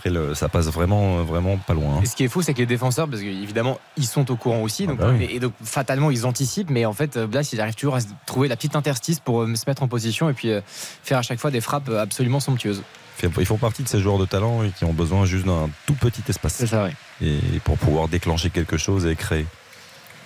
Après, 0.05 0.11
le- 0.11 0.35
ça 0.35 0.49
passe 0.49 0.67
vraiment, 0.67 1.23
vraiment 1.23 1.57
pas 1.59 1.75
loin. 1.75 1.99
hein. 1.99 2.01
Et 2.03 2.07
ce 2.07 2.17
qui 2.17 2.25
est 2.25 2.29
fou, 2.29 2.43
c'est 2.43 2.55
que 2.55 2.59
les 2.59 2.67
défenseurs, 2.67 3.07
parce 3.09 3.23
qu'évidemment, 3.23 3.79
ils 3.97 4.05
sont 4.07 4.29
au 4.33 4.37
courant 4.37 4.61
aussi, 4.63 4.83
Ah 4.83 4.87
donc, 4.89 4.99
bah 4.99 5.13
oui. 5.17 5.29
et 5.31 5.39
donc 5.39 5.53
fatalement, 5.63 6.11
ils 6.11 6.27
anticipent, 6.27 6.71
mais 6.71 6.85
en 6.87 6.93
fait, 6.93 7.17
Blas, 7.19 7.49
il 7.53 7.61
arrive 7.61 7.77
toujours 7.77 7.95
à 7.95 8.01
trouver 8.27 8.49
la 8.49 8.57
petite 8.57 8.75
interstice 8.75 9.21
pour 9.21 9.43
euh, 9.43 9.55
se 9.55 9.63
mettre 9.69 9.85
en 9.85 9.89
position 9.89 10.29
et 10.29 10.33
puis 10.33 10.51
euh, 10.51 10.61
faire 11.05 11.19
à 11.19 11.23
chaque 11.23 11.39
fois 11.39 11.53
des 11.53 11.61
frappes 11.61 11.89
euh, 11.89 12.03
absolument 12.03 12.41
somptueuses. 12.41 12.83
Ils 13.39 13.47
font 13.47 13.59
partie 13.59 13.85
de 13.85 13.89
ces 13.89 14.01
joueurs 14.01 14.19
de 14.19 14.25
talent 14.25 14.65
et 14.65 14.71
qui 14.71 14.85
ont 14.85 14.93
besoin 14.93 15.25
juste 15.25 15.47
d'un 15.47 15.71
tout 15.87 15.95
petit 15.95 16.23
espace 16.29 16.55
C'est 16.55 16.67
ça, 16.67 16.85
oui. 17.21 17.29
et 17.29 17.61
pour 17.61 17.79
pouvoir 17.79 18.09
déclencher 18.09 18.51
quelque 18.51 18.77
chose 18.77 19.07
et 19.07 19.15
créer. 19.15 19.47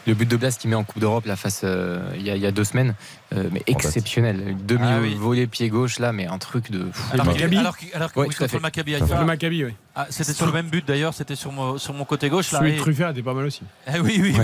Le 0.07 0.15
but 0.15 0.29
de 0.29 0.37
Blas 0.37 0.57
qu'il 0.59 0.71
met 0.71 0.77
en 0.77 0.85
Coupe 0.85 0.99
d'Europe 1.01 1.27
la 1.27 1.37
face 1.37 1.63
euh, 1.65 2.01
il 2.17 2.23
y, 2.23 2.31
a- 2.31 2.37
il 2.37 2.43
y 2.43 2.47
a 2.47 2.51
deux 2.53 2.65
semaines, 2.65 2.95
euh, 3.35 3.49
mais 3.53 3.63
exceptionnel. 3.67 4.57
Demi 4.65 4.83
Ah 4.85 4.99
oui. 5.01 5.15
volé 5.15 5.47
pied 5.47 5.69
gauche 5.69 5.99
là, 5.99 6.13
mais 6.13 6.27
un 6.27 6.39
truc 6.39 6.71
de 6.71 6.87
fou. 6.93 7.03
Alors, 7.13 7.27
Maccabi 7.27 7.57
alors, 7.59 7.77
alors 7.95 8.13
que 8.13 8.21
Ouais, 8.21 8.27
oui, 8.29 8.35
contre 8.35 8.55
le 8.55 8.61
Maccabi. 8.61 8.93
Le 8.93 9.25
Maccabi, 9.25 9.65
oui. 9.65 9.75
Ah, 9.95 10.07
c'était 10.11 10.33
sur 10.33 10.47
le 10.47 10.53
même 10.53 10.69
but 10.69 10.87
d'ailleurs, 10.87 11.15
c'était 11.15 11.35
sur 11.37 11.53
mon, 11.53 11.79
sur 11.79 11.93
mon 11.95 12.05
côté 12.05 12.29
gauche 12.29 12.53
là. 12.53 12.59
Celui 12.61 12.73
et- 12.73 12.75
de 12.75 12.79
Truffert 12.81 13.11
était 13.11 13.23
pas 13.23 13.35
mal 13.35 13.45
aussi. 13.47 13.63
Eh 13.95 14.01
oui, 14.01 14.19
oui, 14.23 14.35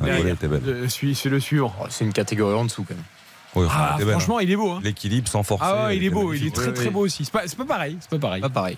Ouais. 0.00 0.22
oui. 0.42 0.88
Celui- 0.88 1.14
C'est 1.14 1.28
le 1.28 1.40
suivant. 1.40 1.72
Oh, 1.80 1.86
C'est 1.90 2.04
une 2.04 2.12
catégorie 2.12 2.54
en 2.54 2.64
dessous 2.64 2.84
quand 2.88 2.94
même. 2.94 3.68
Ah, 3.70 3.94
belle, 3.98 4.08
hein. 4.08 4.10
franchement, 4.12 4.40
il 4.40 4.50
est 4.50 4.56
beau. 4.56 4.72
hein. 4.72 4.80
L'équilibre 4.82 5.28
sans 5.28 5.44
forcer. 5.44 5.64
Ah 5.68 5.84
ouais, 5.86 5.96
il 5.96 6.02
est 6.04 6.10
beau, 6.10 6.32
il 6.32 6.46
est 6.48 6.54
très 6.54 6.72
très 6.72 6.90
beau 6.90 7.00
aussi. 7.00 7.24
C'est 7.24 7.30
pas, 7.32 7.42
c'est 7.46 7.56
pas 7.56 7.64
pareil, 7.64 7.96
c'est 8.00 8.10
pas 8.10 8.18
pareil. 8.18 8.40
Pas 8.42 8.48
pareil. 8.48 8.76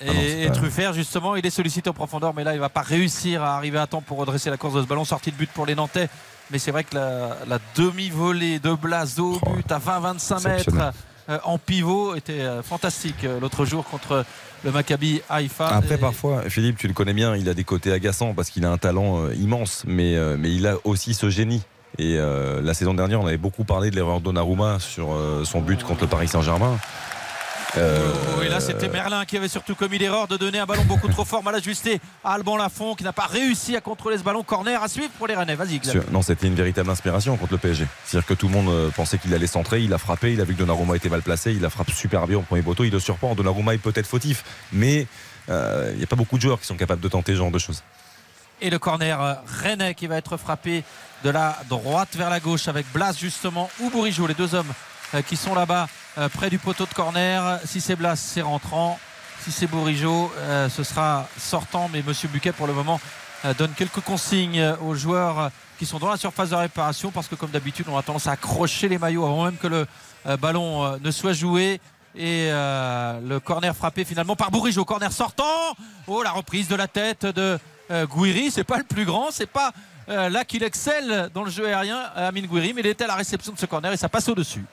Et, 0.00 0.06
Ah 0.08 0.12
non, 0.12 0.20
et 0.20 0.50
Truffert, 0.52 0.92
justement, 0.92 1.36
il 1.36 1.46
est 1.46 1.50
sollicité 1.50 1.88
en 1.90 1.94
profondeur, 1.94 2.34
mais 2.34 2.44
là, 2.44 2.54
il 2.54 2.60
va 2.60 2.68
pas 2.68 2.82
réussir 2.82 3.42
à 3.42 3.56
arriver 3.56 3.78
à 3.78 3.86
temps 3.86 4.02
pour 4.02 4.18
redresser 4.18 4.50
la 4.50 4.56
course 4.56 4.74
de 4.74 4.82
ce 4.82 4.86
ballon. 4.86 5.04
Sortie 5.04 5.30
de 5.32 5.36
but 5.36 5.50
pour 5.50 5.66
les 5.66 5.74
Nantais. 5.74 6.08
Mais 6.50 6.58
c'est 6.58 6.70
vrai 6.70 6.84
que 6.84 6.94
la, 6.94 7.36
la 7.48 7.58
demi-volée 7.76 8.58
de 8.60 8.72
Blas 8.74 9.16
au 9.18 9.38
Oh, 9.44 9.50
but 9.56 9.72
à 9.72 9.78
20-25 9.78 10.48
mètres 10.48 10.92
euh, 11.28 11.38
en 11.42 11.58
pivot 11.58 12.14
était 12.14 12.40
euh, 12.42 12.62
fantastique 12.62 13.24
euh, 13.24 13.40
l'autre 13.40 13.64
jour 13.64 13.84
contre 13.84 14.24
le 14.64 14.70
Maccabi 14.70 15.22
Haïfa. 15.28 15.66
Après, 15.68 15.96
Et- 15.96 15.98
parfois, 15.98 16.42
Philippe, 16.48 16.78
tu 16.78 16.86
le 16.86 16.92
connais 16.94 17.14
bien, 17.14 17.34
il 17.34 17.48
a 17.48 17.54
des 17.54 17.64
côtés 17.64 17.90
agaçants 17.92 18.32
parce 18.32 18.50
qu'il 18.50 18.64
a 18.64 18.70
un 18.70 18.78
talent 18.78 19.28
immense, 19.30 19.82
mais, 19.88 20.16
mais 20.38 20.54
il 20.54 20.66
a 20.68 20.76
aussi 20.84 21.14
ce 21.14 21.30
génie. 21.30 21.62
Et 21.98 22.16
la 22.16 22.74
saison 22.74 22.94
dernière, 22.94 23.20
on 23.20 23.26
avait 23.26 23.36
beaucoup 23.38 23.64
parlé 23.64 23.90
de 23.90 23.96
l'erreur 23.96 24.20
d'Onnarumma 24.20 24.78
sur 24.80 25.08
son 25.44 25.60
but 25.60 25.82
contre 25.82 26.02
le 26.02 26.08
Paris 26.08 26.28
Saint-Germain. 26.28 26.78
Euh, 27.76 28.42
et 28.42 28.48
là, 28.48 28.60
c'était 28.60 28.88
Merlin 28.88 29.24
qui 29.24 29.36
avait 29.36 29.48
surtout 29.48 29.74
commis 29.74 29.98
l'erreur 29.98 30.28
de 30.28 30.36
donner 30.36 30.58
un 30.58 30.66
ballon 30.66 30.84
beaucoup 30.84 31.08
trop 31.08 31.24
fort, 31.24 31.42
mal 31.42 31.54
ajusté 31.54 32.00
à 32.24 32.34
Alban 32.34 32.56
Lafont, 32.56 32.94
qui 32.94 33.04
n'a 33.04 33.12
pas 33.12 33.26
réussi 33.26 33.76
à 33.76 33.80
contrôler 33.80 34.18
ce 34.18 34.22
ballon. 34.22 34.42
Corner 34.42 34.82
à 34.82 34.88
suivre 34.88 35.10
pour 35.18 35.26
les 35.26 35.34
Rennais. 35.34 35.54
Vas-y, 35.54 35.80
non, 36.10 36.22
c'était 36.22 36.46
une 36.46 36.54
véritable 36.54 36.90
inspiration 36.90 37.36
contre 37.36 37.52
le 37.52 37.58
PSG. 37.58 37.86
C'est-à-dire 38.04 38.26
que 38.26 38.34
tout 38.34 38.48
le 38.48 38.54
monde 38.54 38.68
euh, 38.68 38.90
pensait 38.90 39.18
qu'il 39.18 39.34
allait 39.34 39.46
centrer, 39.46 39.82
il 39.82 39.92
a 39.92 39.98
frappé, 39.98 40.32
il 40.32 40.40
a 40.40 40.44
vu 40.44 40.54
que 40.54 40.58
Donnarumma 40.58 40.96
était 40.96 41.08
mal 41.08 41.22
placé, 41.22 41.52
il 41.52 41.64
a 41.64 41.70
frappé 41.70 41.92
super 41.92 42.26
bien 42.26 42.38
au 42.38 42.42
premier 42.42 42.62
poteau, 42.62 42.84
il 42.84 42.92
le 42.92 43.00
surprend. 43.00 43.34
Donnarumma 43.34 43.74
est 43.74 43.78
peut-être 43.78 44.06
fautif, 44.06 44.44
mais 44.72 45.06
euh, 45.48 45.90
il 45.92 45.98
n'y 45.98 46.04
a 46.04 46.06
pas 46.06 46.16
beaucoup 46.16 46.36
de 46.36 46.42
joueurs 46.42 46.60
qui 46.60 46.66
sont 46.66 46.76
capables 46.76 47.00
de 47.00 47.08
tenter 47.08 47.32
ce 47.32 47.38
genre 47.38 47.50
de 47.50 47.58
choses. 47.58 47.82
Et 48.62 48.70
le 48.70 48.78
corner 48.78 49.42
rennais 49.62 49.94
qui 49.94 50.06
va 50.06 50.16
être 50.16 50.38
frappé 50.38 50.82
de 51.24 51.30
la 51.30 51.58
droite 51.68 52.16
vers 52.16 52.30
la 52.30 52.40
gauche 52.40 52.68
avec 52.68 52.86
Blas 52.92 53.14
justement 53.18 53.68
ou 53.80 53.90
Bourigeau, 53.90 54.26
les 54.26 54.34
deux 54.34 54.54
hommes 54.54 54.72
qui 55.26 55.36
sont 55.36 55.54
là-bas 55.54 55.88
euh, 56.18 56.28
près 56.28 56.50
du 56.50 56.58
poteau 56.58 56.86
de 56.86 56.94
corner. 56.94 57.60
Si 57.64 57.80
c'est 57.80 57.96
Blas, 57.96 58.16
c'est 58.16 58.42
rentrant. 58.42 58.98
Si 59.44 59.52
c'est 59.52 59.66
Bourigeau, 59.66 60.32
euh, 60.38 60.68
ce 60.68 60.82
sera 60.82 61.28
sortant. 61.38 61.88
Mais 61.92 62.02
Monsieur 62.02 62.28
Buquet, 62.28 62.52
pour 62.52 62.66
le 62.66 62.72
moment, 62.72 63.00
euh, 63.44 63.54
donne 63.54 63.72
quelques 63.72 64.00
consignes 64.00 64.60
euh, 64.60 64.76
aux 64.78 64.94
joueurs 64.94 65.38
euh, 65.38 65.48
qui 65.78 65.86
sont 65.86 65.98
dans 65.98 66.08
la 66.08 66.16
surface 66.16 66.50
de 66.50 66.54
réparation 66.54 67.10
parce 67.10 67.28
que, 67.28 67.34
comme 67.34 67.50
d'habitude, 67.50 67.86
on 67.88 67.96
a 67.96 68.02
tendance 68.02 68.26
à 68.26 68.32
accrocher 68.32 68.88
les 68.88 68.98
maillots 68.98 69.26
avant 69.26 69.44
même 69.44 69.58
que 69.58 69.66
le 69.66 69.86
euh, 70.26 70.36
ballon 70.36 70.84
euh, 70.84 70.96
ne 71.00 71.10
soit 71.10 71.34
joué. 71.34 71.80
Et 72.18 72.48
euh, 72.50 73.20
le 73.20 73.40
corner 73.40 73.76
frappé 73.76 74.04
finalement 74.06 74.36
par 74.36 74.50
Bourigeau. 74.50 74.86
Corner 74.86 75.12
sortant. 75.12 75.44
Oh, 76.06 76.22
la 76.22 76.30
reprise 76.30 76.66
de 76.66 76.74
la 76.74 76.88
tête 76.88 77.26
de 77.26 77.58
euh, 77.90 78.06
Gouiri. 78.06 78.50
C'est 78.50 78.64
pas 78.64 78.78
le 78.78 78.84
plus 78.84 79.04
grand. 79.04 79.30
C'est 79.30 79.46
pas 79.46 79.72
euh, 80.08 80.30
là 80.30 80.44
qu'il 80.46 80.62
excelle 80.62 81.28
dans 81.34 81.44
le 81.44 81.50
jeu 81.50 81.66
aérien, 81.66 82.00
euh, 82.16 82.28
Amine 82.28 82.46
Gouiri. 82.46 82.72
Mais 82.72 82.80
il 82.80 82.86
était 82.86 83.04
à 83.04 83.08
la 83.08 83.16
réception 83.16 83.52
de 83.52 83.58
ce 83.58 83.66
corner 83.66 83.92
et 83.92 83.98
ça 83.98 84.08
passe 84.08 84.28
au-dessus. 84.30 84.64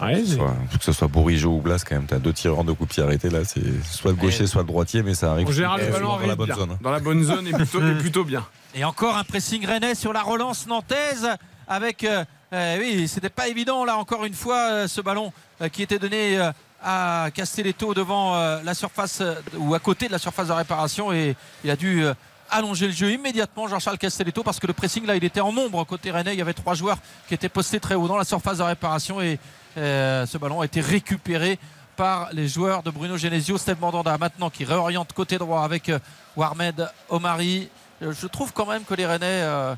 Ouais, 0.00 0.22
c'est- 0.26 0.34
Soit, 0.36 0.54
que 0.78 0.84
ce 0.84 0.92
soit 0.92 1.08
Bourigeau 1.08 1.52
ou 1.56 1.60
Blas, 1.60 1.82
quand 1.88 1.94
même, 1.96 2.06
t'as 2.06 2.18
deux 2.18 2.32
tireurs 2.32 2.64
de 2.64 2.72
coups 2.72 2.88
de 2.90 2.94
pied 2.94 3.02
arrêtés 3.02 3.30
là, 3.30 3.44
c'est 3.44 3.62
soit 3.84 4.10
le 4.10 4.16
gaucher, 4.16 4.46
soit 4.46 4.62
le 4.62 4.66
droitier, 4.68 5.02
mais 5.02 5.14
ça 5.14 5.32
arrive 5.32 5.48
En 5.48 5.52
général, 5.52 5.80
le 5.80 5.86
souvent 5.86 5.98
ballon 5.98 6.20
dans 6.20 6.26
la 6.26 6.36
bonne 6.36 6.46
bien. 6.46 6.56
zone. 6.56 6.78
Dans 6.82 6.90
la 6.90 7.00
bonne 7.00 7.22
zone 7.24 7.46
et 7.46 7.52
plutôt, 7.52 7.80
et 7.86 7.94
plutôt 7.98 8.24
bien. 8.24 8.44
Et 8.74 8.84
encore 8.84 9.16
un 9.16 9.24
pressing 9.24 9.64
rennais 9.66 9.94
sur 9.94 10.12
la 10.12 10.22
relance 10.22 10.66
nantaise 10.66 11.28
avec. 11.66 12.04
euh, 12.04 12.24
euh, 12.52 12.78
oui, 12.78 13.08
c'était 13.08 13.28
pas 13.30 13.48
évident 13.48 13.84
là 13.84 13.96
encore 13.96 14.24
une 14.24 14.34
fois 14.34 14.68
euh, 14.70 14.86
ce 14.86 15.00
ballon 15.00 15.32
euh, 15.60 15.68
qui 15.68 15.82
était 15.82 15.98
donné 15.98 16.38
euh, 16.38 16.52
à 16.84 17.28
Castelletto 17.34 17.92
devant 17.94 18.36
la 18.62 18.74
surface 18.74 19.20
ou 19.56 19.74
à 19.74 19.78
côté 19.80 20.06
de 20.06 20.12
la 20.12 20.18
surface 20.18 20.48
de 20.48 20.52
réparation 20.52 21.10
et 21.10 21.34
il 21.64 21.70
a 21.70 21.74
dû 21.74 22.04
allonger 22.50 22.86
le 22.86 22.92
jeu 22.92 23.10
immédiatement 23.10 23.66
Jean-Charles 23.66 23.98
Castelletto 23.98 24.44
parce 24.44 24.60
que 24.60 24.68
le 24.68 24.72
pressing 24.74 25.04
là 25.06 25.16
il 25.16 25.24
était 25.24 25.40
en 25.40 25.52
nombre 25.52 25.82
côté 25.84 26.12
rennais 26.12 26.34
il 26.34 26.38
y 26.38 26.42
avait 26.42 26.52
trois 26.52 26.74
joueurs 26.74 26.98
qui 27.26 27.34
étaient 27.34 27.48
postés 27.48 27.80
très 27.80 27.96
haut 27.96 28.06
dans 28.06 28.18
la 28.18 28.24
surface 28.24 28.58
de 28.58 28.62
réparation 28.62 29.20
et 29.20 29.40
ce 29.76 30.38
ballon 30.38 30.60
a 30.60 30.64
été 30.64 30.80
récupéré 30.80 31.58
par 31.96 32.28
les 32.32 32.48
joueurs 32.48 32.82
de 32.82 32.90
Bruno 32.90 33.16
Genesio 33.16 33.56
Steve 33.58 33.80
Mandanda 33.80 34.18
maintenant 34.18 34.50
qui 34.50 34.64
réoriente 34.64 35.12
côté 35.12 35.38
droit 35.38 35.62
avec 35.62 35.88
euh, 35.88 35.98
Warmed 36.36 36.88
Omari 37.08 37.70
Euh, 38.02 38.12
je 38.12 38.26
trouve 38.26 38.52
quand 38.52 38.66
même 38.66 38.84
que 38.84 38.94
les 38.94 39.06
Rennais 39.06 39.42
euh, 39.42 39.74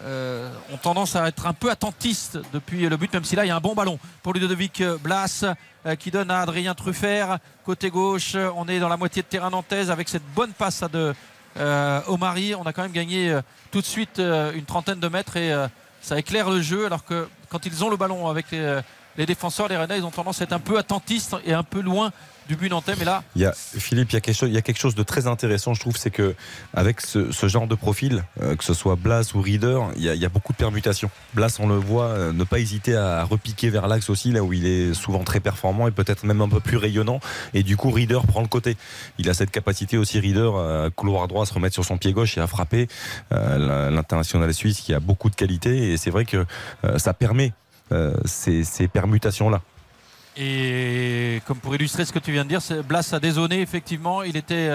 euh, 0.00 0.50
ont 0.72 0.76
tendance 0.76 1.16
à 1.16 1.26
être 1.28 1.46
un 1.46 1.52
peu 1.52 1.70
attentistes 1.70 2.38
depuis 2.52 2.88
le 2.88 2.96
but, 2.96 3.12
même 3.12 3.24
si 3.24 3.36
là 3.36 3.44
il 3.44 3.48
y 3.48 3.50
a 3.50 3.56
un 3.56 3.60
bon 3.60 3.74
ballon 3.74 3.98
pour 4.22 4.32
Ludovic 4.32 4.82
Blas 5.02 5.44
euh, 5.86 5.96
qui 5.96 6.10
donne 6.10 6.30
à 6.30 6.40
Adrien 6.40 6.74
Truffert. 6.74 7.38
Côté 7.64 7.90
gauche, 7.90 8.36
on 8.56 8.66
est 8.68 8.80
dans 8.80 8.88
la 8.88 8.96
moitié 8.96 9.22
de 9.22 9.28
terrain 9.28 9.50
nantaise 9.50 9.90
avec 9.90 10.08
cette 10.08 10.26
bonne 10.34 10.52
passe 10.52 10.82
de 10.92 11.14
euh, 11.56 12.00
Omari. 12.06 12.54
On 12.54 12.62
a 12.62 12.72
quand 12.72 12.82
même 12.82 12.92
gagné 12.92 13.30
euh, 13.30 13.42
tout 13.70 13.80
de 13.80 13.86
suite 13.86 14.18
euh, 14.18 14.52
une 14.52 14.64
trentaine 14.64 15.00
de 15.00 15.08
mètres 15.08 15.36
et 15.36 15.52
euh, 15.52 15.68
ça 16.00 16.18
éclaire 16.18 16.50
le 16.50 16.62
jeu 16.62 16.86
alors 16.86 17.04
que 17.04 17.28
quand 17.48 17.66
ils 17.66 17.84
ont 17.84 17.90
le 17.90 17.96
ballon 17.96 18.28
avec 18.28 18.50
les, 18.52 18.80
les 19.16 19.26
défenseurs, 19.26 19.68
les 19.68 19.76
Rennais, 19.76 19.98
ils 19.98 20.04
ont 20.04 20.10
tendance 20.10 20.40
à 20.40 20.44
être 20.44 20.52
un 20.52 20.58
peu 20.58 20.78
attentistes 20.78 21.36
et 21.44 21.52
un 21.52 21.62
peu 21.62 21.80
loin 21.80 22.12
du 22.50 22.56
but 22.56 22.68
nantais. 22.68 22.94
Mais 22.98 23.04
là, 23.04 23.22
Il 23.36 23.42
y 23.42 23.46
a, 23.46 23.52
Philippe, 23.52 24.10
il 24.10 24.14
y 24.14 24.56
a, 24.56 24.62
quelque 24.62 24.78
chose, 24.78 24.94
de 24.94 25.02
très 25.02 25.26
intéressant, 25.26 25.72
je 25.72 25.80
trouve, 25.80 25.96
c'est 25.96 26.10
que 26.10 26.34
avec 26.74 27.00
ce, 27.00 27.30
genre 27.48 27.66
de 27.68 27.74
profil, 27.76 28.24
euh, 28.42 28.56
que 28.56 28.64
ce 28.64 28.74
soit 28.74 28.96
Blas 28.96 29.32
ou 29.34 29.40
Reader, 29.40 29.80
il 29.96 30.02
y, 30.02 30.24
a, 30.24 30.28
beaucoup 30.28 30.52
de 30.52 30.58
permutations. 30.58 31.10
Blas, 31.34 31.58
on 31.60 31.68
le 31.68 31.76
voit, 31.76 32.06
euh, 32.06 32.32
ne 32.32 32.44
pas 32.44 32.58
hésiter 32.58 32.96
à 32.96 33.24
repiquer 33.24 33.70
vers 33.70 33.86
l'axe 33.86 34.10
aussi, 34.10 34.32
là 34.32 34.42
où 34.42 34.52
il 34.52 34.66
est 34.66 34.94
souvent 34.94 35.22
très 35.22 35.38
performant 35.38 35.86
et 35.86 35.92
peut-être 35.92 36.24
même 36.24 36.40
un 36.40 36.48
peu 36.48 36.60
plus 36.60 36.76
rayonnant. 36.76 37.20
Et 37.54 37.62
du 37.62 37.76
coup, 37.76 37.90
Reader 37.90 38.20
prend 38.26 38.40
le 38.40 38.48
côté. 38.48 38.76
Il 39.18 39.30
a 39.30 39.34
cette 39.34 39.50
capacité 39.50 39.96
aussi, 39.96 40.18
Reader, 40.18 40.50
à 40.86 40.90
couloir 40.90 41.28
droit, 41.28 41.42
à 41.42 41.46
se 41.46 41.54
remettre 41.54 41.74
sur 41.74 41.84
son 41.84 41.98
pied 41.98 42.12
gauche 42.12 42.36
et 42.36 42.40
à 42.40 42.46
frapper. 42.46 42.88
Euh, 43.32 43.90
L'international 43.90 44.52
suisse 44.54 44.80
qui 44.80 44.92
a 44.94 45.00
beaucoup 45.00 45.30
de 45.30 45.36
qualité 45.36 45.92
et 45.92 45.96
c'est 45.96 46.10
vrai 46.10 46.24
que 46.24 46.46
ça 46.96 47.12
permet 47.12 47.52
ces, 48.24 48.64
ces 48.64 48.88
permutations-là. 48.88 49.60
Et 50.36 51.42
comme 51.46 51.58
pour 51.58 51.74
illustrer 51.74 52.04
ce 52.04 52.12
que 52.12 52.18
tu 52.18 52.32
viens 52.32 52.44
de 52.44 52.48
dire, 52.48 52.60
Blas 52.84 53.10
a 53.12 53.20
dézonné 53.20 53.60
effectivement. 53.60 54.22
Il 54.22 54.36
était 54.36 54.70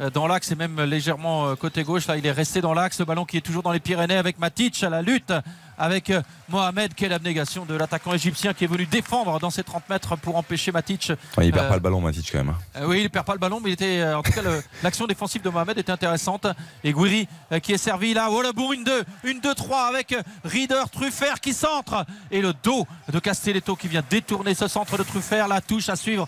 euh, 0.00 0.10
dans 0.10 0.26
l'axe 0.26 0.50
et 0.52 0.54
même 0.54 0.80
légèrement 0.80 1.48
euh, 1.48 1.54
côté 1.54 1.82
gauche. 1.82 2.06
Là, 2.06 2.16
il 2.16 2.26
est 2.26 2.32
resté 2.32 2.60
dans 2.60 2.74
l'axe. 2.74 2.98
Le 2.98 3.04
ballon 3.04 3.24
qui 3.24 3.36
est 3.36 3.42
toujours 3.42 3.62
dans 3.62 3.72
les 3.72 3.80
Pyrénées 3.80 4.16
avec 4.16 4.38
Matic 4.38 4.82
à 4.82 4.90
la 4.90 5.02
lutte 5.02 5.32
avec 5.78 6.10
euh, 6.10 6.22
Mohamed. 6.48 6.94
Quelle 6.94 7.12
abnégation 7.12 7.64
de 7.64 7.74
l'attaquant 7.74 8.12
égyptien 8.14 8.52
qui 8.54 8.64
est 8.64 8.68
venu 8.68 8.86
défendre 8.86 9.38
dans 9.40 9.50
ses 9.50 9.62
30 9.62 9.88
mètres 9.88 10.16
pour 10.16 10.36
empêcher 10.36 10.72
Matic. 10.72 11.12
Enfin, 11.32 11.42
il 11.42 11.52
perd 11.52 11.66
Euh, 11.66 11.68
pas 11.68 11.74
le 11.74 11.80
ballon, 11.80 12.00
Matic, 12.00 12.30
quand 12.30 12.38
même. 12.38 12.50
hein. 12.50 12.58
Euh, 12.76 12.86
oui, 12.86 13.02
il 13.02 13.10
perd 13.10 13.26
pas 13.26 13.32
le 13.34 13.38
ballon, 13.38 13.60
mais 13.62 13.70
il 13.70 13.72
était, 13.74 14.04
en 14.12 14.22
tout 14.22 14.32
cas, 14.32 14.42
l'action 14.82 15.06
défensive 15.06 15.42
de 15.42 15.48
Mohamed 15.50 15.78
était 15.78 15.92
intéressante. 15.92 16.46
Et 16.84 16.92
Gouiri 16.92 17.28
euh, 17.52 17.58
qui 17.60 17.72
est 17.72 17.78
servi 17.78 18.14
là. 18.14 18.28
Oh 18.30 18.42
le 18.42 18.52
bourg, 18.52 18.72
une 18.72 18.84
2, 18.84 19.04
une 19.24 19.40
2-3 19.40 19.88
avec 19.88 20.12
euh, 20.12 20.22
Reader, 20.44 20.84
Truffert 20.92 21.40
qui 21.40 21.52
centre. 21.54 22.04
Et 22.30 22.40
le 22.40 22.52
dos 22.62 22.86
de 23.12 23.18
Castelletto 23.18 23.76
qui 23.76 23.88
vient 23.88 24.02
détourner 24.08 24.54
ce 24.54 24.68
centre 24.68 24.96
de 24.98 25.02
Truffert. 25.02 25.48
La 25.48 25.60
touche 25.60 25.88
à 25.88 25.96
suivre 25.96 26.26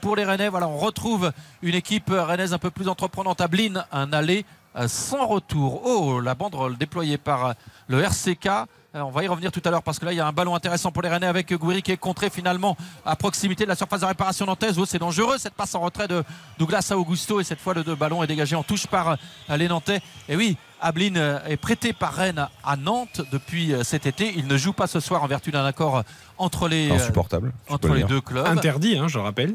pour 0.00 0.16
les 0.16 0.24
Rennais. 0.24 0.48
Voilà, 0.48 0.68
on 0.68 0.76
retrouve 0.78 1.32
une 1.62 1.74
équipe 1.74 2.10
rennaise 2.10 2.52
un 2.52 2.58
peu 2.58 2.70
plus 2.70 2.88
entreprenante 2.88 3.40
à 3.40 3.48
Blin, 3.48 3.84
un 3.92 4.12
aller 4.12 4.44
sans 4.86 5.26
retour. 5.26 5.82
Oh, 5.86 6.20
la 6.20 6.34
banderole 6.34 6.76
déployée 6.76 7.18
par 7.18 7.54
le 7.88 8.02
RCK. 8.02 8.48
Euh, 8.96 9.02
On 9.02 9.10
va 9.10 9.22
y 9.22 9.28
revenir 9.28 9.52
tout 9.52 9.60
à 9.64 9.70
l'heure 9.70 9.82
parce 9.82 9.98
que 9.98 10.04
là 10.06 10.12
il 10.12 10.16
y 10.16 10.20
a 10.20 10.26
un 10.26 10.32
ballon 10.32 10.54
intéressant 10.54 10.90
pour 10.90 11.02
les 11.02 11.08
Rennais 11.08 11.26
avec 11.26 11.52
Gouiri 11.52 11.82
qui 11.82 11.92
est 11.92 11.96
contré 11.96 12.30
finalement 12.30 12.76
à 13.04 13.14
proximité 13.14 13.64
de 13.64 13.68
la 13.68 13.74
surface 13.76 14.00
de 14.00 14.06
réparation 14.06 14.46
nantaise. 14.46 14.78
Oh, 14.78 14.86
c'est 14.86 14.98
dangereux 14.98 15.36
cette 15.38 15.54
passe 15.54 15.74
en 15.74 15.80
retrait 15.80 16.08
de 16.08 16.24
Douglas 16.58 16.88
à 16.90 16.96
Augusto 16.96 17.40
et 17.40 17.44
cette 17.44 17.60
fois 17.60 17.74
le 17.74 17.84
deux 17.84 17.94
ballon 17.94 18.22
est 18.22 18.26
dégagé 18.26 18.56
en 18.56 18.62
touche 18.62 18.86
par 18.86 19.16
euh, 19.50 19.56
les 19.56 19.68
Nantais. 19.68 20.00
Et 20.28 20.36
oui, 20.36 20.56
Ablin 20.80 21.16
euh, 21.16 21.38
est 21.46 21.56
prêté 21.58 21.92
par 21.92 22.14
Rennes 22.14 22.48
à 22.64 22.76
Nantes 22.76 23.20
depuis 23.32 23.74
cet 23.82 24.06
été. 24.06 24.32
Il 24.36 24.46
ne 24.46 24.56
joue 24.56 24.72
pas 24.72 24.86
ce 24.86 25.00
soir 25.00 25.22
en 25.22 25.26
vertu 25.26 25.50
d'un 25.50 25.64
accord 25.64 26.02
entre 26.38 26.68
les, 26.68 26.90
Insupportable. 26.90 27.52
entre 27.68 27.88
deux 28.06 28.20
clubs. 28.20 28.46
Interdit, 28.46 28.98
hein, 28.98 29.08
je 29.08 29.18
rappelle. 29.18 29.54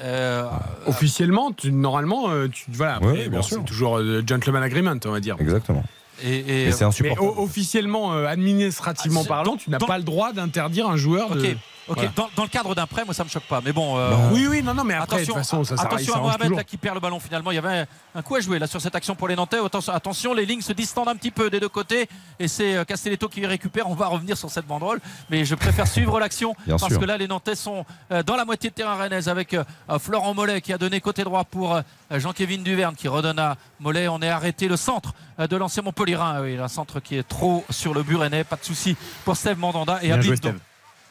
Euh, 0.00 0.48
Officiellement, 0.86 1.52
tu, 1.52 1.72
normalement, 1.72 2.28
tu, 2.52 2.64
voilà, 2.72 3.00
Ouais, 3.00 3.28
bon, 3.28 3.42
c'est 3.42 3.64
toujours 3.64 4.00
gentleman 4.26 4.62
agreement, 4.62 4.94
on 5.04 5.10
va 5.10 5.20
dire. 5.20 5.36
Exactement. 5.38 5.84
Et, 6.22 6.70
c'est 6.72 6.80
Mais 6.80 6.82
insupportable. 6.86 7.26
o- 7.26 7.42
officiellement, 7.42 8.12
euh, 8.14 8.26
administrativement 8.26 9.20
Ah, 9.20 9.22
c'est- 9.24 9.28
parlant, 9.28 9.56
tu 9.56 9.70
n'as 9.70 9.78
pas 9.78 9.98
le 9.98 10.04
droit 10.04 10.32
d'interdire 10.32 10.88
un 10.88 10.96
joueur 10.96 11.34
de. 11.36 11.56
Ok, 11.86 11.96
Voilà. 11.96 12.12
dans, 12.16 12.28
dans 12.36 12.42
le 12.44 12.48
cadre 12.48 12.74
d'un 12.74 12.86
prêt, 12.86 13.04
moi 13.04 13.12
ça 13.12 13.24
me 13.24 13.28
choque 13.28 13.42
pas. 13.44 13.60
Mais 13.62 13.72
bon, 13.72 13.98
euh, 13.98 14.10
Oui, 14.32 14.46
oui, 14.48 14.62
non, 14.62 14.72
non, 14.72 14.84
mais 14.84 14.94
après, 14.94 15.20
de 15.20 15.26
toute 15.26 15.34
façon, 15.34 15.64
ça, 15.64 15.76
ça, 15.76 15.82
attention 15.82 16.14
ça 16.14 16.18
à 16.18 16.22
Mohamed 16.22 16.56
là, 16.56 16.64
qui 16.64 16.78
perd 16.78 16.94
le 16.94 17.00
ballon 17.00 17.20
finalement. 17.20 17.50
Il 17.50 17.56
y 17.56 17.58
avait 17.58 17.86
un 18.14 18.22
coup 18.22 18.36
à 18.36 18.40
jouer 18.40 18.58
là 18.58 18.66
sur 18.66 18.80
cette 18.80 18.94
action 18.94 19.14
pour 19.14 19.28
les 19.28 19.36
Nantais. 19.36 19.58
Attention, 19.64 19.92
attention, 19.92 20.32
les 20.34 20.46
lignes 20.46 20.62
se 20.62 20.72
distendent 20.72 21.08
un 21.08 21.16
petit 21.16 21.30
peu 21.30 21.50
des 21.50 21.60
deux 21.60 21.68
côtés 21.68 22.08
et 22.38 22.48
c'est 22.48 22.74
euh, 22.76 22.84
Castelletto 22.84 23.28
qui 23.28 23.44
récupère. 23.44 23.88
On 23.90 23.94
va 23.94 24.06
revenir 24.06 24.36
sur 24.38 24.50
cette 24.50 24.66
banderole, 24.66 24.98
mais 25.28 25.44
je 25.44 25.54
préfère 25.54 25.86
suivre 25.96 26.18
l'action 26.18 26.54
Bien 26.66 26.76
parce 26.78 26.92
sûr. 26.92 27.00
que 27.00 27.04
là 27.04 27.18
les 27.18 27.28
Nantais 27.28 27.54
sont 27.54 27.84
euh, 28.12 28.22
dans 28.22 28.36
la 28.36 28.44
moitié 28.46 28.70
de 28.70 28.74
terrain 28.74 28.94
rennaise 28.94 29.28
avec 29.28 29.52
euh, 29.52 29.62
Florent 29.98 30.32
Mollet 30.32 30.62
qui 30.62 30.72
a 30.72 30.78
donné 30.78 31.00
côté 31.02 31.22
droit 31.22 31.44
pour 31.44 31.78
Jean-Kévin 32.10 32.62
Duverne 32.62 32.94
qui 32.94 33.08
redonne 33.08 33.38
à 33.38 33.56
Mollet. 33.80 34.08
On 34.08 34.22
est 34.22 34.28
arrêté 34.30 34.68
le 34.68 34.76
centre 34.78 35.12
de 35.38 35.56
l'ancien 35.56 35.82
Montpellierin. 35.82 36.40
Oui, 36.42 36.56
un 36.56 36.68
centre 36.68 37.00
qui 37.00 37.16
est 37.18 37.28
trop 37.28 37.64
sur 37.68 37.92
le 37.92 38.02
but 38.02 38.16
rennais. 38.16 38.44
Pas 38.44 38.56
de 38.56 38.64
souci 38.64 38.96
pour 39.24 39.36
Steve 39.36 39.58
Mandanda 39.58 39.98
et 40.02 40.06
Bien 40.08 40.20
joué. 40.22 40.36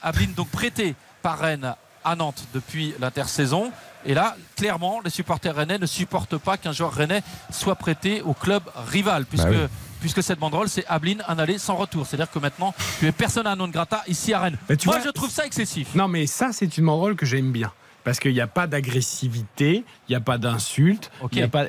Ablin, 0.04 0.28
donc 0.36 0.50
prêté 0.50 0.96
par 1.22 1.40
Rennes 1.40 1.74
à 2.04 2.16
Nantes 2.16 2.44
depuis 2.54 2.94
l'intersaison. 3.00 3.72
Et 4.06 4.14
là, 4.14 4.36
clairement, 4.58 5.00
les 5.04 5.10
supporters 5.10 5.56
rennais 5.56 5.78
ne 5.78 5.86
supportent 5.86 6.38
pas 6.38 6.58
qu'un 6.58 6.74
joueur 6.74 6.92
rennais 6.92 7.24
soit 7.52 7.76
prêté 7.76 8.22
au 8.22 8.34
club 8.34 8.62
rival, 8.88 9.26
puisque, 9.26 9.48
oui. 9.48 9.68
puisque 10.02 10.22
cette 10.22 10.40
banderole, 10.40 10.68
c'est 10.68 10.86
Ablin, 10.88 11.18
un 11.28 11.40
aller 11.40 11.58
sans 11.58 11.76
retour. 11.76 12.06
C'est-à-dire 12.06 12.30
que 12.30 12.40
maintenant, 12.40 12.74
tu 13.00 13.08
es 13.08 13.14
personne 13.14 13.48
à 13.48 13.56
non 13.56 13.70
grata 13.70 14.04
ici 14.08 14.34
à 14.34 14.42
Rennes. 14.42 14.58
Moi, 14.68 14.76
vois- 14.98 15.00
je 15.06 15.10
trouve 15.10 15.30
ça 15.32 15.46
excessif. 15.46 15.96
Non, 15.96 16.10
mais 16.10 16.28
ça, 16.28 16.50
c'est 16.52 16.78
une 16.78 16.86
banderole 16.86 17.16
que 17.16 17.26
j'aime 17.26 17.52
bien. 17.54 17.72
Parce 18.04 18.20
qu'il 18.20 18.34
n'y 18.34 18.42
a 18.42 18.48
pas 18.48 18.68
d'agressivité, 18.68 19.84
il 20.08 20.12
n'y 20.12 20.16
a 20.16 20.20
pas 20.20 20.38
d'insulte, 20.38 21.12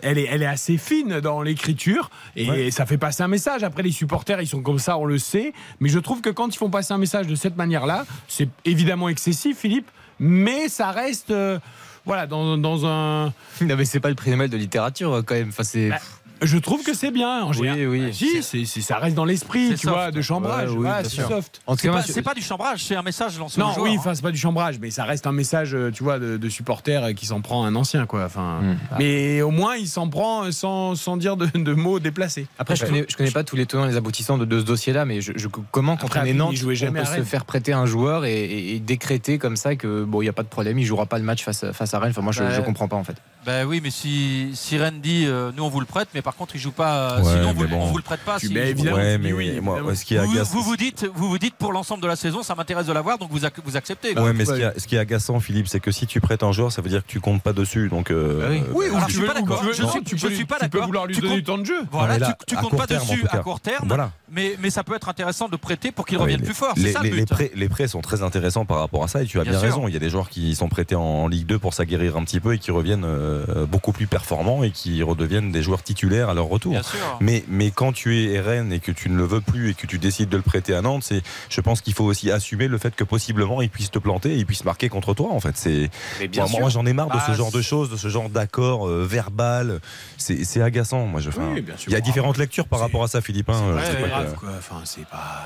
elle, 0.02 0.18
est, 0.18 0.28
elle 0.30 0.42
est 0.42 0.46
assez 0.46 0.78
fine 0.78 1.20
dans 1.20 1.42
l'écriture 1.42 2.10
et 2.36 2.70
ça 2.70 2.86
fait 2.86 2.98
passer 2.98 3.22
un 3.22 3.28
message. 3.28 3.62
Après, 3.62 3.82
les 3.82 3.92
supporters, 3.92 4.40
ils 4.40 4.48
sont 4.48 4.62
comme 4.62 4.78
ça, 4.78 4.98
on 4.98 5.04
le 5.04 5.18
sait. 5.18 5.52
Mais 5.80 5.88
je 5.88 5.98
trouve 5.98 6.20
que 6.20 6.30
quand 6.30 6.54
ils 6.54 6.58
font 6.58 6.70
passer 6.70 6.92
un 6.92 6.98
message 6.98 7.26
de 7.26 7.34
cette 7.34 7.56
manière-là, 7.56 8.04
c'est 8.28 8.48
évidemment 8.64 9.08
excessif, 9.08 9.58
Philippe, 9.58 9.90
mais 10.18 10.68
ça 10.68 10.90
reste 10.90 11.30
euh, 11.30 11.58
voilà, 12.04 12.26
dans, 12.26 12.56
dans 12.58 12.86
un. 12.86 13.32
Non, 13.60 13.76
mais 13.76 13.84
c'est 13.84 14.00
pas 14.00 14.08
le 14.08 14.14
prix 14.14 14.30
Nobel 14.30 14.50
de 14.50 14.56
littérature 14.56 15.22
quand 15.24 15.34
même. 15.34 15.48
Enfin, 15.48 15.64
c'est. 15.64 15.90
Bah, 15.90 15.98
Je 16.42 16.58
trouve 16.58 16.82
que 16.82 16.94
c'est 16.94 17.10
bien. 17.10 17.42
En 17.44 17.48
Oui, 17.50 17.56
général. 17.68 17.86
oui. 17.88 18.12
Si, 18.14 18.42
c'est- 18.42 18.80
ça 18.80 18.98
reste 18.98 19.14
dans 19.16 19.24
l'esprit, 19.24 19.70
tu 19.70 19.76
soft. 19.78 19.88
vois, 19.94 20.10
de 20.10 20.20
chambrage. 20.20 20.70
Ouais, 20.70 20.76
oui, 20.76 20.82
bien 20.84 20.98
c'est 21.04 21.22
soft. 21.22 21.60
En 21.66 21.72
tout 21.74 21.80
C'est 21.80 21.88
cas, 21.88 21.92
pas, 21.94 21.98
moi, 22.00 22.06
c'est 22.06 22.22
pas 22.22 22.34
du 22.34 22.42
chambrage, 22.42 22.84
c'est 22.84 22.96
un 22.96 23.02
message 23.02 23.38
lancé 23.38 23.58
Non, 23.60 23.72
joueur, 23.72 23.84
oui, 23.84 23.92
hein. 23.94 23.96
enfin, 23.98 24.14
c'est 24.14 24.22
pas 24.22 24.30
du 24.30 24.38
chambrage, 24.38 24.78
mais 24.80 24.90
ça 24.90 25.04
reste 25.04 25.26
un 25.26 25.32
message, 25.32 25.74
euh, 25.74 25.90
tu 25.90 26.02
vois, 26.02 26.18
de, 26.18 26.36
de 26.36 26.48
supporter 26.48 27.02
euh, 27.02 27.12
qui 27.12 27.26
s'en 27.26 27.40
prend 27.40 27.64
un 27.64 27.74
ancien, 27.74 28.04
quoi. 28.06 28.24
Enfin, 28.24 28.60
Hmm. 28.60 28.76
mais 28.98 29.42
au 29.42 29.50
moins, 29.50 29.76
il 29.76 29.88
s'en 29.88 30.08
prend 30.08 30.50
sans, 30.52 30.94
sans 30.96 31.16
dire 31.16 31.36
de, 31.36 31.46
de 31.46 31.72
mots 31.72 31.98
déplacés. 32.00 32.46
Après, 32.58 32.76
je 32.76 32.84
connais, 32.84 33.06
je 33.08 33.16
connais 33.16 33.30
pas 33.30 33.44
tous 33.44 33.56
les 33.56 33.66
tenants 33.66 33.84
et 33.86 33.88
les 33.90 33.96
aboutissants 33.96 34.36
de, 34.38 34.44
de 34.44 34.58
ce 34.60 34.64
dossier-là, 34.64 35.04
mais 35.04 35.20
je, 35.20 35.32
je- 35.36 35.48
comment, 35.48 35.96
quand 35.96 36.08
on 36.16 36.24
est 36.24 36.32
Nantes, 36.34 36.54
on 36.62 36.66
peut 36.66 36.74
se 36.74 36.84
Rennes. 36.84 37.24
faire 37.24 37.44
prêter 37.44 37.72
un 37.72 37.86
joueur 37.86 38.24
et, 38.24 38.34
et- 38.44 38.74
et 38.74 38.80
décréter 38.80 39.38
comme 39.38 39.56
ça 39.56 39.76
que 39.76 40.04
bon, 40.04 40.20
il 40.20 40.26
y 40.26 40.28
a 40.28 40.32
pas 40.32 40.42
de 40.42 40.48
problème, 40.48 40.78
il 40.78 40.84
jouera 40.84 41.06
pas 41.06 41.18
le 41.18 41.24
match 41.24 41.42
face, 41.44 41.64
à- 41.64 41.72
face 41.72 41.94
à 41.94 41.98
Rennes. 42.00 42.10
Enfin, 42.10 42.22
moi, 42.22 42.32
je, 42.32 42.42
Bah, 42.42 42.50
je 42.54 42.60
comprends 42.60 42.88
pas 42.88 42.96
en 42.96 43.04
fait. 43.04 43.16
Ben 43.46 43.66
oui, 43.66 43.80
mais 43.82 43.90
si, 43.90 44.50
si 44.54 44.78
Rennes 44.78 45.00
dit 45.02 45.24
euh, 45.26 45.52
nous 45.54 45.64
on 45.64 45.68
vous 45.68 45.80
le 45.80 45.86
prête, 45.86 46.08
mais 46.14 46.22
par 46.24 46.34
contre 46.34 46.56
il 46.56 46.60
joue 46.60 46.72
pas, 46.72 47.18
euh, 47.18 47.22
Ouais, 47.22 47.32
sinon 47.34 47.50
on 47.50 47.52
vous, 47.52 47.68
bon. 47.68 47.82
on 47.82 47.86
vous 47.86 47.96
le 47.98 48.02
prête 48.02 48.20
pas. 48.20 48.38
Évidemment, 48.42 48.96
ouais, 48.96 49.18
mais 49.18 49.32
oui, 49.32 49.60
moi, 49.60 49.76
évidemment. 49.76 49.94
ce 49.94 50.04
qui 50.04 50.16
vous, 50.16 50.32
agace, 50.32 50.50
vous 50.50 50.62
vous 50.62 50.76
dites, 50.76 51.06
vous 51.14 51.28
vous 51.28 51.38
dites 51.38 51.54
pour 51.54 51.72
l'ensemble 51.72 52.02
de 52.02 52.08
la 52.08 52.16
saison, 52.16 52.42
ça 52.42 52.54
m'intéresse 52.54 52.86
de 52.86 52.92
l'avoir, 52.92 53.18
donc 53.18 53.30
vous, 53.30 53.40
ac- 53.44 53.52
vous 53.64 53.76
acceptez. 53.76 54.18
Ouais, 54.18 54.32
mais 54.32 54.44
ce 54.44 54.50
Ouais. 54.52 54.56
qui, 54.58 54.62
est- 54.64 54.80
ce 54.80 54.86
qui 54.88 54.96
est 54.96 54.98
agaçant, 54.98 55.38
Philippe, 55.40 55.68
c'est 55.68 55.80
que 55.80 55.90
si 55.92 56.06
tu 56.06 56.20
prêtes 56.20 56.42
un 56.42 56.52
joueur, 56.52 56.72
ça 56.72 56.82
veut 56.82 56.88
dire 56.88 57.02
que 57.04 57.10
tu 57.10 57.20
comptes 57.20 57.42
pas 57.42 57.52
dessus. 57.52 57.88
Donc, 57.88 58.10
euh, 58.10 58.40
Bah 58.40 58.46
oui. 58.50 58.62
Oui, 58.74 58.86
ou 58.90 58.96
Alors, 58.96 59.08
je 59.08 59.14
suis 59.18 59.26
pas 59.26 59.34
d'accord. 59.34 59.62
Je 59.64 59.72
suis- 59.72 60.02
tu 60.04 60.16
je 60.18 60.26
peux- 60.26 60.34
suis 60.34 60.44
pas 60.44 60.56
Tu 60.56 60.68
peux 60.68 60.78
d'accord. 60.78 60.86
vouloir 60.86 61.06
lui 61.06 61.14
Tu 61.14 61.20
donner 61.20 61.34
comptes- 61.34 61.38
du 61.40 61.44
temps 61.44 61.58
de 61.58 61.64
jeu. 61.66 61.80
Voilà, 61.92 62.18
là, 62.18 62.36
tu, 62.46 62.54
tu 62.54 62.60
comptes 62.60 62.76
pas 62.76 62.86
terme, 62.86 63.02
dessus 63.06 63.24
à 63.30 63.38
court 63.38 63.60
terme, 63.60 63.84
Voilà. 63.86 64.10
mais, 64.32 64.56
mais 64.60 64.70
ça 64.70 64.82
peut 64.82 64.94
être 64.96 65.08
intéressant 65.08 65.48
de 65.48 65.56
prêter 65.56 65.92
pour 65.92 66.06
qu'il 66.06 66.16
Oui, 66.18 66.22
revienne 66.24 66.40
plus 66.42 66.54
fort. 66.54 66.72
C'est 66.76 66.82
Les, 66.82 66.92
ça 66.92 67.02
les- 67.02 67.10
le 67.10 67.16
les 67.16 67.22
but. 67.22 67.28
prêts, 67.30 67.50
les 67.54 67.68
prêts 67.68 67.88
sont 67.88 68.00
très 68.00 68.22
intéressants 68.22 68.64
par 68.64 68.78
rapport 68.78 69.04
à 69.04 69.08
ça 69.08 69.22
et 69.22 69.26
tu 69.26 69.38
as 69.40 69.44
Bien 69.44 69.58
raison. 69.58 69.86
Il 69.88 69.94
y 69.94 69.96
a 69.96 70.00
des 70.00 70.10
joueurs 70.10 70.28
qui 70.30 70.54
sont 70.54 70.68
prêtés 70.68 70.94
en, 70.94 71.02
en 71.02 71.28
Ligue 71.28 71.46
2 71.46 71.58
pour 71.58 71.74
s'aguerrir 71.74 72.16
un 72.16 72.24
petit 72.24 72.40
peu 72.40 72.54
et 72.54 72.58
qui 72.58 72.70
reviennent 72.70 73.04
euh, 73.04 73.66
beaucoup 73.66 73.92
plus 73.92 74.06
performants 74.06 74.62
et 74.64 74.70
qui 74.70 75.02
redeviennent 75.02 75.52
des 75.52 75.62
joueurs 75.62 75.82
titulaires 75.82 76.13
à 76.20 76.34
leur 76.34 76.46
retour. 76.46 76.74
Mais, 77.20 77.44
mais 77.48 77.70
quand 77.70 77.92
tu 77.92 78.30
es 78.32 78.40
Rennes 78.40 78.72
et 78.72 78.80
que 78.80 78.92
tu 78.92 79.08
ne 79.10 79.16
le 79.16 79.24
veux 79.24 79.40
plus 79.40 79.70
et 79.70 79.74
que 79.74 79.86
tu 79.86 79.98
décides 79.98 80.28
de 80.28 80.36
le 80.36 80.42
prêter 80.42 80.74
à 80.74 80.82
Nantes, 80.82 81.02
c'est, 81.04 81.22
je 81.48 81.60
pense 81.60 81.80
qu'il 81.80 81.94
faut 81.94 82.04
aussi 82.04 82.30
assumer 82.30 82.68
le 82.68 82.78
fait 82.78 82.94
que 82.94 83.04
possiblement 83.04 83.62
il 83.62 83.70
puisse 83.70 83.90
te 83.90 83.98
planter 83.98 84.32
et 84.32 84.36
il 84.36 84.46
puisse 84.46 84.64
marquer 84.64 84.88
contre 84.88 85.14
toi. 85.14 85.30
En 85.32 85.40
fait, 85.40 85.56
c'est 85.56 85.90
moi, 86.36 86.46
moi, 86.60 86.68
j'en 86.70 86.86
ai 86.86 86.92
marre 86.92 87.08
de 87.08 87.18
ce 87.26 87.32
genre 87.36 87.50
de 87.52 87.62
choses, 87.62 87.90
de 87.90 87.96
ce 87.96 88.08
genre 88.08 88.28
d'accord 88.28 88.88
euh, 88.88 89.04
verbal. 89.08 89.80
C'est, 90.18 90.60
agaçant. 90.62 91.06
Moi, 91.06 91.20
je. 91.20 91.30
Oui, 91.30 91.64
il 91.86 91.92
y 91.92 91.96
a 91.96 92.00
différentes 92.00 92.38
lectures 92.38 92.66
par 92.66 92.80
rapport 92.80 93.02
à 93.02 93.08
ça, 93.08 93.20
Philippe. 93.20 93.48
hein. 93.50 93.60
vrai, 93.72 93.82
Je 93.82 93.86
sais 93.86 93.92
C'est 93.92 94.02
pas 94.02 94.02
pas 94.02 94.06
que- 94.06 94.24
grave, 94.24 94.34
quoi. 94.38 94.48
Enfin, 94.58 94.80
c'est 94.84 95.06
pas. 95.06 95.42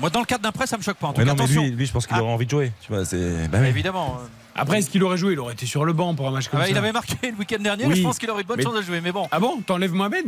Moi, 0.00 0.10
dans 0.10 0.20
le 0.20 0.26
cadre 0.26 0.42
d'un 0.42 0.52
prêt, 0.52 0.66
ça 0.66 0.76
me 0.76 0.82
choque 0.82 0.96
pas. 0.98 1.08
En 1.08 1.12
tout 1.12 1.20
Mais 1.20 1.26
cas, 1.26 1.34
non, 1.34 1.44
mais 1.48 1.52
lui, 1.54 1.70
lui, 1.70 1.86
je 1.86 1.92
pense 1.92 2.06
qu'il 2.06 2.16
Ah. 2.16 2.22
aurait 2.22 2.32
envie 2.32 2.44
de 2.46 2.50
jouer. 2.50 2.72
Tu 2.82 2.92
vois, 2.92 3.04
c'est. 3.04 3.48
bah 3.48 3.58
oui. 3.60 3.68
Évidemment. 3.68 4.18
Après, 4.58 4.78
est-ce 4.78 4.90
qu'il 4.90 5.02
aurait 5.04 5.16
joué? 5.16 5.32
Il 5.34 5.38
aurait 5.40 5.54
été 5.54 5.66
sur 5.66 5.84
le 5.84 5.92
banc 5.92 6.14
pour 6.14 6.28
un 6.28 6.30
match 6.32 6.44
Ah 6.48 6.50
comme 6.50 6.60
bah, 6.60 6.66
ça. 6.66 6.70
il 6.72 6.76
avait 6.78 6.92
marqué 6.92 7.16
le 7.30 7.36
week-end 7.36 7.58
dernier, 7.62 7.86
Oui. 7.86 7.96
je 7.96 8.02
pense 8.02 8.18
qu'il 8.18 8.30
aurait 8.30 8.42
une 8.42 8.48
bonne 8.48 8.56
Mais- 8.58 8.62
chance 8.64 8.74
de 8.74 8.82
jouer. 8.82 9.00
Mais 9.00 9.12
bon, 9.12 9.28
Ah 9.30 9.38
bon? 9.40 9.60
T'enlèves 9.64 9.92
Mohamed? 9.92 10.24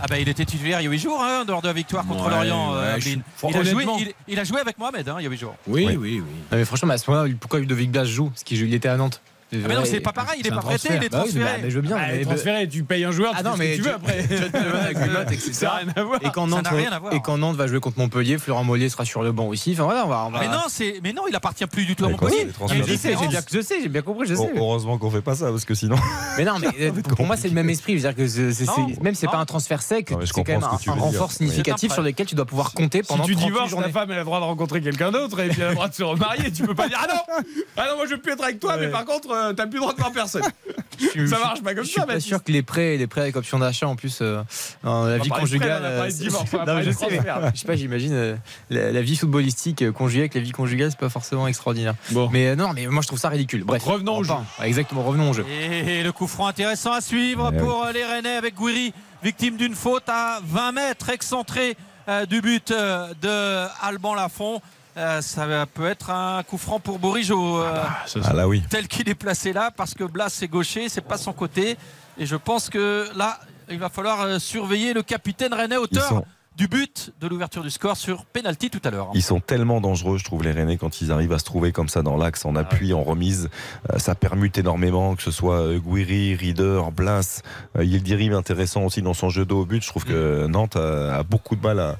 Ah 0.00 0.06
bah, 0.08 0.18
il 0.18 0.28
était 0.28 0.44
titulaire 0.44 0.80
il 0.80 0.84
y 0.84 0.86
a 0.88 0.90
8 0.90 0.98
jours, 0.98 1.22
hein, 1.22 1.44
dehors 1.46 1.62
de 1.62 1.68
la 1.68 1.72
victoire 1.72 2.04
contre 2.06 2.24
Ouais, 2.24 2.30
Lorient. 2.30 2.74
euh, 2.74 2.94
ouais, 2.94 3.00
je- 3.00 3.10
faut- 3.36 3.50
il, 3.50 3.56
a 3.56 3.62
joué, 3.62 3.72
honnêtement- 3.74 3.98
il, 3.98 4.12
il 4.26 4.38
a 4.38 4.44
joué 4.44 4.60
avec 4.60 4.76
Mohamed 4.78 5.08
hein, 5.08 5.16
il 5.20 5.22
y 5.22 5.26
a 5.26 5.30
8 5.30 5.38
jours. 5.38 5.54
Oui, 5.68 5.84
Oui. 5.86 5.96
oui, 5.96 5.98
oui. 6.20 6.32
Non, 6.50 6.58
mais 6.58 6.64
franchement, 6.64 6.92
à 6.92 6.98
ce 6.98 7.08
moment-là, 7.10 7.32
pourquoi 7.38 7.60
Ludovic 7.60 7.90
Blas 7.92 8.04
joue 8.04 8.28
Parce 8.30 8.42
qu'il 8.42 8.56
joue- 8.58 8.64
il 8.66 8.74
était 8.74 8.88
à 8.88 8.96
Nantes. 8.96 9.20
Ah 9.52 9.68
mais 9.68 9.74
non, 9.74 9.82
c'est 9.84 10.00
pas 10.00 10.12
pareil, 10.12 10.40
il 10.40 10.46
est 10.46 10.50
pas 10.50 10.56
prêté, 10.62 10.88
il 10.96 11.04
est 11.04 11.08
Bah 11.08 11.18
oui, 11.24 11.30
transféré. 11.30 11.44
mais, 11.56 11.62
mais 11.64 11.70
je 11.70 11.76
veux 11.76 11.82
bien. 11.82 11.96
Ah, 11.98 12.06
mais- 12.12 12.22
transféré, 12.24 12.68
tu 12.68 12.84
payes 12.84 13.04
un 13.04 13.10
joueur, 13.12 13.32
Ah 13.34 13.38
tu 13.42 13.44
non, 13.44 13.56
fais 13.56 13.56
ce 13.56 13.62
mais 13.62 13.76
que 13.76 13.82
tu 13.82 13.88
veux 13.88 13.94
après. 13.94 14.26
tu 14.28 14.34
vas 14.36 14.48
te 14.48 14.64
lever 14.64 14.78
avec 14.78 14.98
Gulot, 14.98 15.20
etc. 15.30 15.52
Ça 15.52 15.66
n'a 15.66 15.72
rien 15.74 15.92
à 15.96 16.02
voir. 16.02 16.18
Et 16.22 16.30
quand, 16.32 16.44
Ça 16.48 16.56
Nantes, 16.56 16.64
n'a 16.64 16.70
rien 16.70 16.90
à 16.92 16.98
voir. 16.98 17.12
et 17.12 17.20
quand 17.20 17.38
Nantes 17.38 17.56
va 17.56 17.66
jouer 17.66 17.80
contre 17.80 17.98
Montpellier, 17.98 18.38
Florent 18.38 18.64
Mollier 18.64 18.88
sera 18.88 19.04
sur 19.04 19.22
le 19.22 19.32
banc 19.32 19.46
aussi. 19.46 19.72
Enfin 19.72 19.84
voilà, 19.84 20.06
on 20.06 20.08
va. 20.08 20.24
on 20.26 20.30
va- 20.30 20.40
Mais 20.40 20.48
non, 20.48 20.62
c'est, 20.68 21.00
mais 21.02 21.12
non, 21.12 21.22
il 21.28 21.36
appartient 21.36 21.66
plus 21.66 21.84
du 21.84 21.94
tout 21.96 22.04
à 22.04 22.08
Montpellier. 22.08 22.48
je 22.68 22.94
sais, 22.96 23.16
j'ai 23.20 23.28
bien, 23.28 23.40
je 23.52 23.60
sais, 23.60 23.82
j'ai 23.82 23.88
bien 23.88 24.02
compris, 24.02 24.26
je 24.26 24.34
sais. 24.34 24.50
Heureusement 24.56 24.98
qu'on 24.98 25.10
fait 25.10 25.20
pas 25.22 25.34
ça 25.34 25.50
parce 25.50 25.64
que 25.64 25.74
sinon. 25.74 25.96
Mais 26.38 26.44
non, 26.44 26.54
mais 26.58 26.68
euh, 26.80 26.92
pour 27.16 27.26
moi, 27.26 27.36
c'est 27.36 27.48
le 27.48 27.54
même 27.54 27.68
esprit. 27.68 27.98
Je 27.98 28.06
veux 28.08 28.12
dire 28.14 28.16
que 28.16 29.02
même 29.02 29.14
c'est 29.14 29.26
pas 29.26 29.36
un 29.38 29.44
transfert 29.44 29.82
sec, 29.82 30.08
c'est 30.24 30.32
quand 30.42 30.48
même 30.48 30.62
un, 30.64 30.92
renfort 30.94 31.32
significatif 31.32 31.92
sur 31.92 32.02
lequel 32.02 32.26
tu 32.26 32.34
dois 32.34 32.46
pouvoir 32.46 32.72
compter 32.72 33.02
pendant 33.02 33.24
si 33.24 33.30
tu 33.30 33.36
38 33.36 33.52
divorces, 33.52 33.74
ta 33.76 33.90
femme, 33.90 34.10
elle 34.10 34.16
a 34.16 34.20
le 34.20 34.24
droit 34.24 34.40
de 34.40 34.44
rencontrer 34.44 34.80
quelqu'un 34.80 35.10
d'autre 35.10 35.40
et 35.40 35.48
puis 35.48 35.60
elle 35.60 35.66
a 35.66 35.68
le 35.70 35.74
droit 35.74 35.88
de 35.88 35.94
se 35.94 36.02
remarier. 36.02 36.50
Tu 36.52 36.62
peux 36.64 36.74
pas 36.74 36.88
dire 36.88 36.98
Ah 37.02 37.06
non 37.08 37.44
Ah 37.76 37.86
non, 37.90 37.96
moi 37.96 38.06
je 38.06 38.12
veux 38.14 38.20
plus 38.20 38.32
être 38.32 38.44
avec 38.44 38.60
toi, 38.60 38.76
mais 38.78 38.88
par 38.88 39.04
contre, 39.04 39.28
euh, 39.48 39.52
t'as 39.52 39.64
plus 39.66 39.74
le 39.74 39.80
droit 39.80 39.92
de 39.92 39.98
voir 39.98 40.12
personne. 40.12 40.42
Je- 41.00 41.26
Ça 41.26 41.36
je- 41.36 41.40
marche 41.42 41.62
pas 41.62 41.74
comme 41.74 41.82
Je 41.84 41.88
suis 41.88 41.98
ça, 42.00 42.02
pas 42.06 42.12
Baptiste. 42.12 42.28
sûr 42.28 42.44
que 42.44 42.52
les 42.52 42.62
prêts, 42.62 42.96
les 42.96 43.06
prêts 43.06 43.22
avec 43.22 43.34
option 43.36 43.58
d'achat 43.58 43.88
en 43.88 43.96
plus 43.96 44.18
euh, 44.22 44.42
dans 44.84 45.04
la 45.04 45.18
va 45.18 45.22
vie 45.24 45.30
conjugale. 45.30 45.82
euh, 45.84 46.04
non, 46.66 46.82
je 46.82 46.90
sais, 46.92 47.06
je 47.54 47.64
pas, 47.66 47.76
j'imagine 47.76 48.12
euh, 48.12 48.36
la, 48.70 48.92
la 48.92 49.02
vie 49.02 49.16
footballistique 49.16 49.82
euh, 49.82 49.90
conjuguée 49.92 50.20
avec 50.22 50.34
la 50.34 50.40
vie 50.42 50.52
conjugale, 50.52 50.90
c'est 50.90 50.98
pas 51.00 51.08
forcément 51.08 51.48
extraordinaire. 51.48 51.94
Bon. 52.12 52.28
Mais 52.32 52.48
euh, 52.48 52.56
non, 52.56 52.72
mais 52.74 52.86
moi 52.86 53.02
je 53.02 53.08
trouve 53.08 53.18
ça 53.18 53.30
ridicule. 53.30 53.64
Bref, 53.64 53.82
Revenons 53.84 54.18
au 54.18 54.22
jeu. 54.24 54.32
ouais, 54.60 54.66
Exactement, 54.68 55.02
revenons 55.02 55.30
au 55.30 55.32
jeu. 55.32 55.44
Et 55.48 56.02
le 56.02 56.12
coup 56.12 56.26
franc 56.28 56.46
intéressant 56.46 56.92
à 56.92 57.00
suivre 57.00 57.50
pour 57.52 57.84
euh, 57.84 57.92
les 57.92 58.04
Rennais 58.04 58.36
avec 58.36 58.54
Gouiri, 58.54 58.92
victime 59.24 59.56
d'une 59.56 59.74
faute 59.74 60.08
à 60.08 60.40
20 60.44 60.72
mètres, 60.72 61.08
excentré 61.10 61.76
euh, 62.08 62.26
du 62.26 62.40
but 62.40 62.70
euh, 62.70 63.08
de 63.22 63.66
Alban 63.84 64.14
Lafont. 64.14 64.60
Euh, 64.96 65.22
ça 65.22 65.46
peut 65.72 65.86
être 65.86 66.10
un 66.10 66.42
coup 66.42 66.58
franc 66.58 66.78
pour 66.78 66.98
Bourigeau, 66.98 67.60
euh, 67.62 67.82
Ah 68.24 68.32
là 68.34 68.46
oui. 68.46 68.62
tel 68.68 68.88
qu'il 68.88 69.08
est 69.08 69.14
placé 69.14 69.52
là, 69.52 69.70
parce 69.74 69.94
que 69.94 70.04
Blas 70.04 70.38
est 70.42 70.48
gaucher, 70.48 70.88
c'est 70.90 71.00
pas 71.00 71.16
son 71.16 71.32
côté. 71.32 71.78
Et 72.18 72.26
je 72.26 72.36
pense 72.36 72.68
que 72.68 73.08
là, 73.16 73.40
il 73.70 73.78
va 73.78 73.88
falloir 73.88 74.20
euh, 74.20 74.38
surveiller 74.38 74.92
le 74.92 75.02
capitaine 75.02 75.54
Rennais, 75.54 75.76
Ils 75.76 75.78
auteur 75.78 76.08
sont, 76.08 76.24
du 76.56 76.68
but 76.68 77.12
de 77.20 77.26
l'ouverture 77.28 77.62
du 77.62 77.70
score 77.70 77.96
sur 77.96 78.24
penalty 78.26 78.68
tout 78.70 78.80
à 78.84 78.90
l'heure. 78.90 79.08
ils 79.14 79.22
sont 79.22 79.40
tellement 79.40 79.80
dangereux, 79.80 80.18
je 80.18 80.24
trouve, 80.24 80.42
les 80.42 80.52
Rennais, 80.52 80.76
quand 80.76 81.00
ils 81.00 81.10
arrivent 81.10 81.32
à 81.32 81.38
se 81.38 81.44
trouver 81.44 81.72
comme 81.72 81.88
ça 81.88 82.02
dans 82.02 82.16
l'axe, 82.16 82.44
en 82.44 82.54
appui, 82.56 82.92
en 82.92 83.02
remise. 83.02 83.48
Euh, 83.92 83.98
ça 83.98 84.14
permute 84.14 84.58
énormément, 84.58 85.14
que 85.16 85.22
ce 85.22 85.30
soit 85.30 85.60
euh, 85.60 85.78
Guiri, 85.78 86.34
Rieder, 86.34 86.80
Blas. 86.94 87.42
Euh, 87.76 87.84
Yildirim 87.84 88.34
intéressant 88.34 88.82
aussi 88.84 89.00
dans 89.02 89.14
son 89.14 89.30
jeu 89.30 89.44
de 89.46 89.54
haut 89.54 89.64
but. 89.64 89.82
Je 89.82 89.88
trouve 89.88 90.04
que 90.04 90.46
Nantes 90.46 90.76
a, 90.76 91.16
a 91.18 91.22
beaucoup 91.22 91.56
de 91.56 91.62
mal 91.62 91.80
à, 91.80 91.96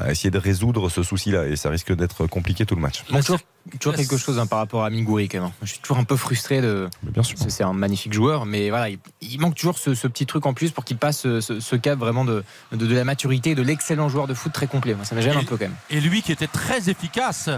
à 0.00 0.10
essayer 0.12 0.30
de 0.30 0.38
résoudre 0.38 0.88
ce 0.88 1.02
souci-là 1.02 1.46
et 1.48 1.56
ça 1.56 1.68
risque 1.70 1.92
d'être 1.94 2.26
compliqué 2.26 2.64
tout 2.64 2.76
le 2.76 2.80
match. 2.82 3.02
Il 3.08 3.14
manque 3.14 3.24
toujours, 3.24 3.40
toujours 3.80 3.94
quelque 3.94 4.16
chose 4.16 4.38
hein, 4.38 4.46
par 4.46 4.58
rapport 4.60 4.84
à 4.84 4.90
Mingouri 4.90 5.28
quand 5.28 5.40
même. 5.40 5.50
Je 5.62 5.68
suis 5.72 5.80
toujours 5.80 5.98
un 5.98 6.04
peu 6.04 6.16
frustré 6.16 6.60
de. 6.60 6.88
Mais 7.02 7.10
bien 7.10 7.22
sûr. 7.22 7.36
C'est 7.48 7.64
un 7.64 7.72
magnifique 7.72 8.12
joueur, 8.12 8.46
mais 8.46 8.70
voilà, 8.70 8.88
il, 8.88 8.98
il 9.20 9.40
manque 9.40 9.56
toujours 9.56 9.78
ce, 9.78 9.94
ce 9.94 10.06
petit 10.06 10.26
truc 10.26 10.46
en 10.46 10.54
plus 10.54 10.70
pour 10.70 10.84
qu'il 10.84 10.96
passe 10.96 11.20
ce, 11.20 11.40
ce- 11.40 11.60
ce 11.60 11.76
cap 11.76 11.98
vraiment 11.98 12.24
de, 12.24 12.44
de, 12.72 12.86
de 12.86 12.94
la 12.94 13.04
maturité 13.04 13.50
et 13.50 13.54
de 13.54 13.62
l'excellent 13.96 14.08
joueur 14.08 14.26
de 14.26 14.34
foot 14.34 14.52
très 14.52 14.66
complet. 14.66 14.94
Moi, 14.94 15.04
ça 15.04 15.14
me 15.14 15.20
gêne 15.20 15.34
Et- 15.34 15.36
un 15.36 15.44
peu 15.44 15.56
quand 15.56 15.64
même. 15.64 15.74
Et 15.90 16.00
lui 16.00 16.22
qui 16.22 16.32
était 16.32 16.46
très 16.46 16.88
efficace 16.90 17.48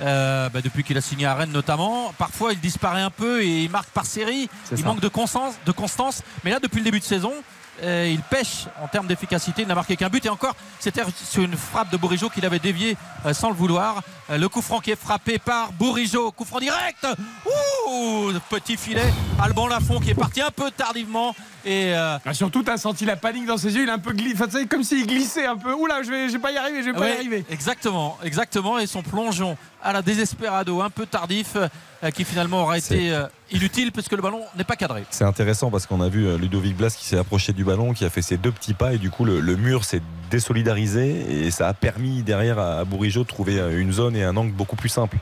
euh, 0.00 0.48
bah, 0.48 0.60
depuis 0.62 0.84
qu'il 0.84 0.96
a 0.96 1.00
signé 1.00 1.26
à 1.26 1.34
Rennes 1.34 1.50
notamment. 1.52 2.12
Parfois 2.18 2.52
il 2.52 2.60
disparaît 2.60 3.02
un 3.02 3.10
peu 3.10 3.42
et 3.42 3.64
il 3.64 3.70
marque 3.70 3.88
par 3.90 4.06
série. 4.06 4.48
Il 4.70 4.78
ça. 4.78 4.84
manque 4.84 5.00
de 5.00 5.08
constance, 5.08 5.54
de 5.66 5.72
constance. 5.72 6.22
Mais 6.44 6.50
là 6.50 6.60
depuis 6.60 6.78
le 6.78 6.84
début 6.84 7.00
de 7.00 7.04
saison, 7.04 7.32
il 7.82 8.20
pêche 8.22 8.66
en 8.82 8.88
termes 8.88 9.06
d'efficacité. 9.06 9.62
Il 9.62 9.68
n'a 9.68 9.74
marqué 9.74 9.96
qu'un 9.96 10.08
but 10.08 10.24
et 10.26 10.28
encore 10.28 10.54
c'était 10.80 11.02
sur 11.24 11.42
une 11.42 11.56
frappe 11.56 11.90
de 11.90 11.96
Bourigeau 11.96 12.28
qu'il 12.28 12.44
avait 12.46 12.58
dévié 12.58 12.96
euh, 13.26 13.32
sans 13.32 13.48
le 13.48 13.54
vouloir. 13.54 14.02
Euh, 14.30 14.38
le 14.38 14.48
coup 14.48 14.62
franc 14.62 14.80
qui 14.80 14.90
est 14.90 15.00
frappé 15.00 15.38
par 15.38 15.72
Bourigeau. 15.72 16.30
Coup 16.32 16.44
franc 16.44 16.60
direct. 16.60 17.06
Ouh, 17.46 18.32
petit 18.50 18.76
filet. 18.76 19.12
Alban 19.42 19.66
Lafont 19.66 20.00
qui 20.00 20.10
est 20.10 20.14
parti 20.14 20.40
un 20.40 20.50
peu 20.50 20.70
tardivement 20.70 21.34
et 21.64 21.94
euh, 21.94 22.18
Ah, 22.24 22.34
surtout, 22.34 22.62
t'as 22.62 22.76
senti 22.76 23.04
la 23.04 23.16
panique 23.16 23.46
dans 23.46 23.56
ses 23.56 23.74
yeux. 23.74 23.82
Il 23.82 23.90
a 23.90 23.94
un 23.94 23.98
peu 23.98 24.12
glissé. 24.12 24.34
Enfin, 24.34 24.46
tu 24.48 24.66
comme 24.66 24.84
s'il 24.84 25.06
glissait 25.06 25.46
un 25.46 25.56
peu. 25.56 25.74
Oula, 25.74 26.02
je 26.02 26.10
vais, 26.10 26.28
je 26.28 26.34
vais 26.34 26.38
pas 26.38 26.52
y 26.52 26.56
arriver, 26.56 26.82
je 26.82 26.90
vais 26.90 26.98
pas 26.98 27.08
y 27.08 27.12
arriver. 27.12 27.44
Exactement, 27.50 28.16
exactement. 28.22 28.78
Et 28.78 28.86
son 28.86 29.02
plongeon 29.02 29.56
à 29.82 29.92
la 29.92 30.02
désesperado, 30.02 30.80
un 30.82 30.90
peu 30.90 31.06
tardif, 31.06 31.56
euh, 31.56 32.10
qui 32.10 32.24
finalement 32.24 32.62
aura 32.62 32.78
été 32.78 33.12
euh, 33.12 33.26
inutile 33.50 33.92
puisque 33.92 34.12
le 34.12 34.22
ballon 34.22 34.42
n'est 34.56 34.64
pas 34.64 34.76
cadré. 34.76 35.04
C'est 35.10 35.24
intéressant 35.24 35.70
parce 35.70 35.86
qu'on 35.86 36.00
a 36.00 36.08
vu 36.08 36.26
euh, 36.26 36.38
Ludovic 36.38 36.76
Blas 36.76 36.94
qui 36.96 37.04
s'est 37.04 37.18
approché 37.18 37.52
du 37.52 37.64
ballon, 37.64 37.92
qui 37.92 38.04
a 38.04 38.10
fait 38.10 38.22
ses 38.22 38.36
deux 38.36 38.52
petits 38.52 38.74
pas 38.74 38.94
et 38.94 38.98
du 38.98 39.10
coup 39.10 39.24
le, 39.24 39.40
le 39.40 39.56
mur 39.56 39.84
s'est 39.84 40.02
désolidarisé 40.30 41.44
et 41.46 41.50
ça 41.50 41.68
a 41.68 41.74
permis 41.74 42.22
derrière 42.22 42.58
à, 42.58 42.84
de 42.84 43.22
trouver 43.22 43.58
une 43.78 43.92
zone 43.92 44.16
et 44.16 44.24
un 44.24 44.36
angle 44.36 44.52
beaucoup 44.52 44.76
plus 44.76 44.88
simple. 44.88 45.16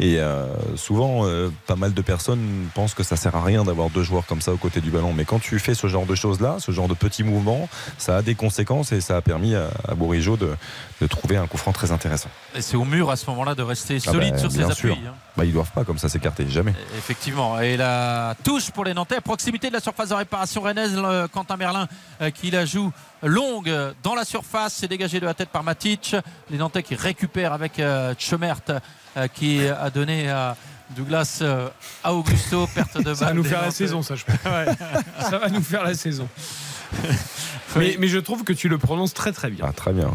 Et 0.00 0.18
euh, 0.18 0.46
souvent, 0.76 1.26
euh, 1.26 1.50
pas 1.66 1.76
mal 1.76 1.92
de 1.92 2.02
personnes 2.02 2.68
pensent 2.74 2.94
que 2.94 3.02
ça 3.02 3.16
sert 3.16 3.36
à 3.36 3.44
rien 3.44 3.64
d'avoir 3.64 3.90
deux 3.90 4.02
joueurs 4.02 4.26
comme 4.26 4.40
ça 4.40 4.52
aux 4.52 4.56
côtés 4.56 4.80
du 4.80 4.90
ballon. 4.90 5.12
Mais 5.12 5.24
quand 5.24 5.38
tu 5.38 5.58
fais 5.58 5.74
ce 5.74 5.86
genre 5.86 6.06
de 6.06 6.14
choses-là, 6.14 6.56
ce 6.58 6.72
genre 6.72 6.88
de 6.88 6.94
petits 6.94 7.24
mouvements, 7.24 7.68
ça 7.98 8.16
a 8.16 8.22
des 8.22 8.34
conséquences 8.34 8.92
et 8.92 9.00
ça 9.00 9.16
a 9.16 9.20
permis 9.20 9.54
à, 9.54 9.68
à 9.88 9.94
de, 9.94 10.56
de 11.00 11.06
trouver 11.06 11.36
un 11.36 11.46
coup 11.46 11.58
franc 11.58 11.72
très 11.72 11.90
intéressant. 11.92 12.30
Et 12.54 12.62
c'est 12.62 12.76
au 12.76 12.84
mur 12.84 13.10
à 13.10 13.16
ce 13.16 13.28
moment-là 13.30 13.54
de 13.54 13.62
rester 13.62 13.95
Ah 14.06 14.12
solide 14.12 14.32
bah, 14.32 14.38
sur 14.38 14.50
ses 14.50 14.58
bien 14.58 14.70
appuis. 14.70 14.88
sûr. 14.94 14.98
hein. 15.06 15.14
Bah, 15.36 15.44
ils 15.44 15.52
doivent 15.52 15.70
pas 15.72 15.84
comme 15.84 15.98
ça 15.98 16.08
s'écarter, 16.08 16.48
jamais. 16.48 16.74
Effectivement. 16.96 17.60
Et 17.60 17.76
la 17.76 18.34
touche 18.42 18.70
pour 18.70 18.84
les 18.84 18.94
Nantais 18.94 19.16
à 19.16 19.20
proximité 19.20 19.68
de 19.68 19.74
la 19.74 19.80
surface 19.80 20.08
de 20.10 20.14
réparation 20.14 20.60
rennaise. 20.62 20.94
le 20.96 21.26
Quentin 21.28 21.56
Merlin 21.56 21.86
euh, 22.22 22.30
qui 22.30 22.50
la 22.50 22.64
joue 22.64 22.90
longue 23.22 23.72
dans 24.02 24.14
la 24.14 24.24
surface. 24.24 24.74
C'est 24.74 24.88
dégagé 24.88 25.20
de 25.20 25.26
la 25.26 25.34
tête 25.34 25.50
par 25.50 25.62
Matic. 25.62 26.16
Les 26.50 26.58
Nantais 26.58 26.82
qui 26.82 26.94
récupèrent 26.94 27.52
avec 27.52 27.78
euh, 27.78 28.14
Tchemert 28.14 28.60
euh, 29.16 29.28
qui 29.28 29.66
a 29.66 29.90
donné 29.90 30.28
à 30.30 30.56
Douglas 30.96 31.40
euh, 31.42 31.68
à 32.04 32.14
Augusto. 32.14 32.66
Perte 32.74 32.96
de 33.02 33.12
Ça 33.14 33.24
va 33.24 33.26
balle 33.26 33.36
nous 33.36 33.44
faire 33.44 33.62
la 33.62 33.70
saison, 33.70 34.02
ça, 34.02 34.14
je 34.14 34.24
pense. 34.26 34.36
ça 35.30 35.38
va 35.38 35.48
nous 35.48 35.62
faire 35.62 35.84
la 35.84 35.94
saison. 35.94 36.28
Mais, 37.74 37.96
mais 37.98 38.08
je 38.08 38.18
trouve 38.18 38.44
que 38.44 38.52
tu 38.52 38.68
le 38.68 38.78
prononces 38.78 39.12
très 39.12 39.32
très 39.32 39.50
bien. 39.50 39.64
Ah, 39.68 39.72
très 39.72 39.92
bien. 39.92 40.06
ouais. 40.06 40.12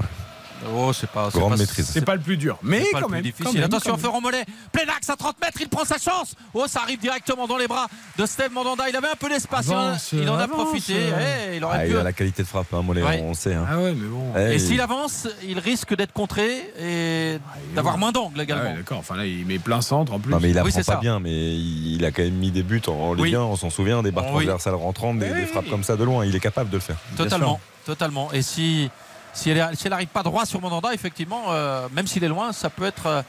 Oh, 0.76 0.92
c'est 0.94 1.10
pas. 1.10 1.30
Grande 1.30 1.52
pas- 1.52 1.58
maîtrise. 1.58 1.90
C'est 1.92 2.06
pas 2.06 2.16
le 2.16 2.22
plus 2.22 2.38
dur, 2.38 2.58
mais 2.64 2.80
pas 2.82 2.86
quand 2.94 3.00
le 3.00 3.06
plus 3.06 3.12
même. 3.14 3.22
difficile. 3.24 3.46
quand 3.46 3.54
même, 3.54 3.64
Attention, 3.64 3.92
quand 3.92 3.98
même. 3.98 4.06
Ferrand 4.06 4.22
Mollet, 4.22 4.46
plein 4.72 4.84
axe 4.96 5.10
à 5.10 5.16
30 5.16 5.36
mètres, 5.42 5.58
il 5.62 5.70
prend 5.70 5.86
sa 5.86 5.98
chance. 5.98 6.36
Oh, 6.54 6.66
ça 6.68 6.82
arrive 6.82 7.00
directement 7.00 7.48
dans 7.48 7.58
les 7.58 7.68
bras 7.68 7.88
de 8.18 8.26
Steve 8.26 8.52
Mandanda. 8.52 8.88
Il 8.90 8.96
avait 8.96 9.08
un 9.10 9.16
peu 9.20 9.30
d'espace, 9.30 9.66
il 9.68 9.74
en 9.74 9.78
a- 9.78 9.82
Avance, 9.90 10.10
il 10.14 10.30
en 10.30 10.38
a 10.38 10.44
avance. 10.44 10.64
profité. 10.66 10.94
Eh, 10.96 11.58
il 11.58 11.64
aurait 11.64 11.78
Ah, 11.82 11.86
pu. 11.86 11.92
il 11.92 11.98
a 11.98 12.04
la 12.04 12.14
qualité 12.14 12.44
de 12.44 12.48
frappe, 12.48 12.74
hein, 12.74 12.82
Mollet, 12.82 13.04
Ouais. 13.04 13.22
on 13.24 13.30
le 13.30 13.34
sait. 13.34 13.54
hein. 13.54 13.66
Ah 13.70 13.78
ouais, 13.80 13.94
mais 13.94 14.08
bon. 14.08 14.34
Eh, 14.38 14.52
Et 14.52 14.54
il- 14.56 14.60
s'il 14.62 14.82
avance, 14.82 15.28
il 15.44 15.60
risque 15.60 15.96
d'être 15.96 16.14
contré 16.14 16.72
et 16.80 17.40
d'avoir 17.76 17.98
moins 17.98 18.12
d'angle 18.12 18.36
Ah 18.40 18.44
également. 18.44 18.70
ouais, 18.72 18.78
d'accord. 18.78 19.00
Enfin 19.00 19.16
là, 19.16 19.26
il 19.26 19.46
met 19.46 19.60
plein 19.60 19.82
centre 19.82 20.14
en 20.14 20.20
plus. 20.20 20.32
Non 20.32 20.40
mais 20.40 20.50
il 20.52 20.58
apprend 20.58 20.72
pas 20.72 20.84
ça. 20.84 20.96
bien, 20.98 21.20
mais 21.20 21.56
il 21.56 22.04
a 22.06 22.12
quand 22.12 22.24
même 22.24 22.34
mis 22.36 22.52
des 22.52 22.64
buts 22.64 22.82
en 22.88 23.14
Ligue 23.14 23.22
Oui. 23.24 23.36
1, 23.36 23.42
on 23.42 23.56
s'en 23.56 23.70
souvient, 23.70 24.04
des 24.04 24.12
barres 24.12 24.26
Oui. 24.26 24.46
transversales 24.46 24.76
rentrantes, 24.76 25.20
des, 25.20 25.46
frappes 25.46 25.70
comme 25.70 25.84
ça 25.84 25.96
de 25.98 26.04
loin. 26.04 26.26
Il 26.26 26.36
est 26.36 26.40
capable 26.40 26.70
de 26.70 26.78
le 26.78 26.82
faire. 26.82 26.98
totalement, 27.18 27.60
totalement. 27.86 28.32
Et 28.32 28.42
si 28.42 28.90
si 29.34 29.50
elle 29.50 29.76
si 29.76 29.88
elle 29.88 29.94
arrive 29.94 30.08
pas 30.10 30.24
droit 30.24 30.46
sur 30.46 30.62
Mandanda, 30.62 30.94
effectivement, 30.94 31.46
euh, 31.50 31.88
même 31.94 32.08
s'il 32.08 32.24
est 32.24 32.28
loin, 32.28 32.52
ça 32.52 32.70
peut 32.70 32.86
être 32.86 33.06
euh, 33.08 33.22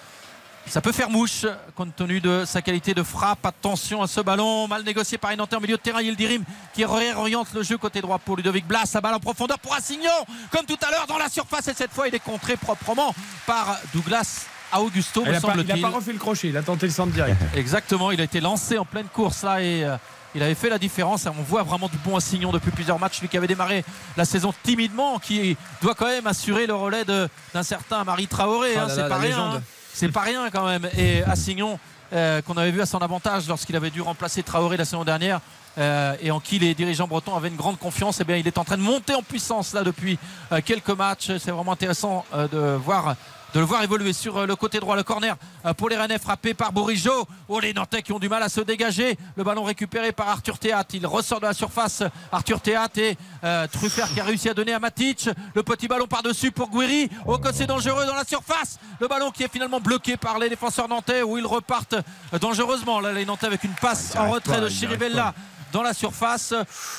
ça 0.66 0.80
peut 0.80 0.92
faire 0.92 1.11
mouche 1.11 1.44
compte 1.74 1.94
tenu 1.96 2.20
de 2.20 2.44
sa 2.46 2.62
qualité 2.62 2.94
de 2.94 3.03
frappe. 3.03 3.44
Attention 3.44 4.00
à 4.03 4.07
ce 4.07 4.20
ballon 4.20 4.68
mal 4.68 4.84
négocié 4.84 5.18
par 5.18 5.36
Nantais 5.36 5.57
en 5.57 5.61
milieu 5.61 5.76
de 5.76 5.82
terrain. 5.82 6.00
Yildirim 6.00 6.44
qui 6.72 6.84
réoriente 6.84 7.48
le 7.53 7.62
jeu 7.64 7.78
côté 7.78 8.00
droit 8.00 8.18
pour 8.18 8.36
Ludovic 8.36 8.66
Blas. 8.66 8.86
Sa 8.86 9.00
balle 9.00 9.14
en 9.14 9.20
profondeur 9.20 9.59
pour 9.59 9.74
Assignon, 9.74 10.09
comme 10.53 10.64
tout 10.64 10.78
à 10.86 10.90
l'heure 10.90 11.07
dans 11.09 11.18
la 11.18 11.28
surface. 11.28 11.66
Et 11.68 11.74
cette 11.74 11.92
fois, 11.92 12.07
il 12.07 12.14
est 12.14 12.20
contré 12.20 12.57
proprement 12.57 13.12
par 13.44 13.76
Douglas 13.92 14.46
à 14.70 14.80
Augusto, 14.80 15.22
Il 15.26 15.32
me 15.32 15.36
a, 15.36 15.40
pas, 15.40 15.48
il 15.48 15.50
a 15.50 15.55
semble-t-il. 15.57 15.82
pas 15.82 15.90
refait 15.90 16.12
le 16.12 16.18
crochet, 16.18 16.48
il 16.48 16.57
a 16.57 16.62
tenté 16.62 16.86
le 16.86 16.92
centre 16.92 17.12
direct. 17.12 17.36
Exactement, 17.57 18.11
il 18.11 18.20
a 18.20 18.24
été 18.24 18.40
lancé 18.40 18.78
en 18.78 18.84
pleine 18.86 19.07
course 19.12 19.42
là 19.42 19.61
et 19.61 19.84
euh, 19.84 19.96
il 20.35 20.43
avait 20.43 20.55
fait 20.55 20.68
la 20.70 20.78
différence. 20.78 21.26
On 21.26 21.43
voit 21.43 21.62
vraiment 21.62 21.89
du 21.89 21.97
bon 21.99 22.16
Assignon 22.16 22.53
depuis 22.53 22.70
plusieurs 22.70 22.99
matchs, 22.99 23.20
lui 23.20 23.28
qui 23.28 23.37
avait 23.37 23.47
démarré 23.47 23.85
la 24.16 24.24
saison 24.24 24.53
timidement, 24.62 25.18
qui 25.18 25.57
doit 25.83 25.95
quand 25.95 26.07
même 26.07 26.26
assurer 26.26 26.66
le 26.66 26.74
relais 26.74 27.05
de- 27.05 27.28
d'un 27.55 27.62
certain 27.62 28.05
Marie 28.05 28.26
Traoré. 28.28 28.74
Ah 28.76 28.85
hein, 28.85 28.89
c'est 28.89 29.09
pas 29.09 29.18
rien. 29.18 29.39
hein. 29.57 29.62
C'est 29.95 30.09
pas 30.11 30.20
rien 30.22 30.49
quand 30.51 30.64
même. 30.66 30.89
Et 30.97 31.22
Assignon, 31.24 31.78
euh, 32.14 32.41
qu'on 32.43 32.57
avait 32.57 32.70
vu 32.70 32.80
à 32.80 32.87
son 32.87 32.99
avantage 32.99 33.47
lorsqu'il 33.49 33.76
avait 33.76 33.91
dû 33.91 34.01
remplacer 34.01 34.43
Traoré 34.43 34.76
la 34.76 34.85
saison 34.85 35.05
dernière. 35.05 35.41
euh, 35.78 36.14
et 36.20 36.30
en 36.30 36.39
qui 36.39 36.59
les 36.59 36.74
dirigeants 36.74 37.07
bretons 37.07 37.35
avaient 37.35 37.49
une 37.49 37.57
grande 37.57 37.78
confiance, 37.78 38.20
et 38.20 38.24
bien 38.24 38.37
il 38.37 38.47
est 38.47 38.59
en 38.59 38.64
train 38.64 38.76
de 38.76 38.83
monter 38.83 39.14
en 39.14 39.22
puissance 39.22 39.72
là 39.72 39.83
depuis 39.83 40.18
euh, 40.53 40.61
quelques 40.62 40.91
matchs. 40.91 41.30
C'est 41.39 41.51
vraiment 41.51 41.72
intéressant 41.72 42.26
de 42.35 42.76
voir 42.85 43.16
de 43.55 43.61
le 43.61 43.66
voir 43.66 43.82
évoluer 43.82 44.12
sur 44.12 44.38
euh, 44.38 44.46
le 44.46 44.57
côté 44.57 44.80
droit. 44.80 44.96
Le 44.96 45.03
corner 45.03 45.36
euh, 45.66 45.74
pour 45.74 45.88
les 45.88 45.96
Rennais 45.96 46.18
frappé 46.18 46.55
par 46.55 46.72
Bourigeau. 46.72 47.26
Oh, 47.48 47.61
les 47.61 47.72
Nantais 47.72 48.03
qui 48.03 48.12
ont 48.12 48.18
du 48.18 48.28
mal 48.28 48.42
à 48.42 48.48
se 48.48 48.61
dégager. 48.61 49.18
Le 49.36 49.44
ballon 49.44 49.62
récupéré 49.62 50.12
par 50.12 50.28
Arthur 50.28 50.59
Théat. 50.59 50.84
Il 50.92 51.07
ressort 51.07 51.40
de 51.40 51.46
la 51.46 51.55
surface. 51.55 52.03
Arthur 52.30 52.61
Théat 52.61 52.88
et 52.96 53.16
euh, 53.44 53.66
Truffert 53.66 54.12
qui 54.12 54.20
a 54.20 54.24
réussi 54.24 54.48
à 54.48 54.55
donner 54.55 54.72
à 54.72 54.78
Matic. 54.78 55.28
Le 55.55 55.62
petit 55.62 55.88
ballon 55.88 56.07
par-dessus 56.07 56.50
pour 56.50 56.70
Guiri. 56.70 57.11
Oh, 57.26 57.38
que 57.38 57.53
c'est 57.53 57.66
dangereux 57.66 58.07
dans 58.07 58.14
la 58.14 58.24
surface. 58.24 58.78
Le 59.00 59.09
ballon 59.09 59.30
qui 59.30 59.42
est 59.42 59.53
finalement 59.53 59.80
bloqué 59.80 60.16
par 60.16 60.38
les 60.38 60.48
défenseurs 60.48 60.88
nantais 60.88 61.22
où 61.22 61.36
ils 61.38 61.46
repartent 61.46 61.96
euh, 62.32 62.38
dangereusement. 62.38 63.00
Là, 63.00 63.12
les 63.12 63.24
Nantais 63.24 63.46
avec 63.46 63.64
une 63.64 63.74
passe 63.74 64.12
Ah, 64.14 64.20
en 64.20 64.22
arrive 64.22 64.34
retrait 64.34 64.55
pas, 64.55 64.61
de 64.62 64.68
Chirivella 64.68 65.34
dans 65.72 65.82
la 65.82 65.94
surface. 65.94 66.54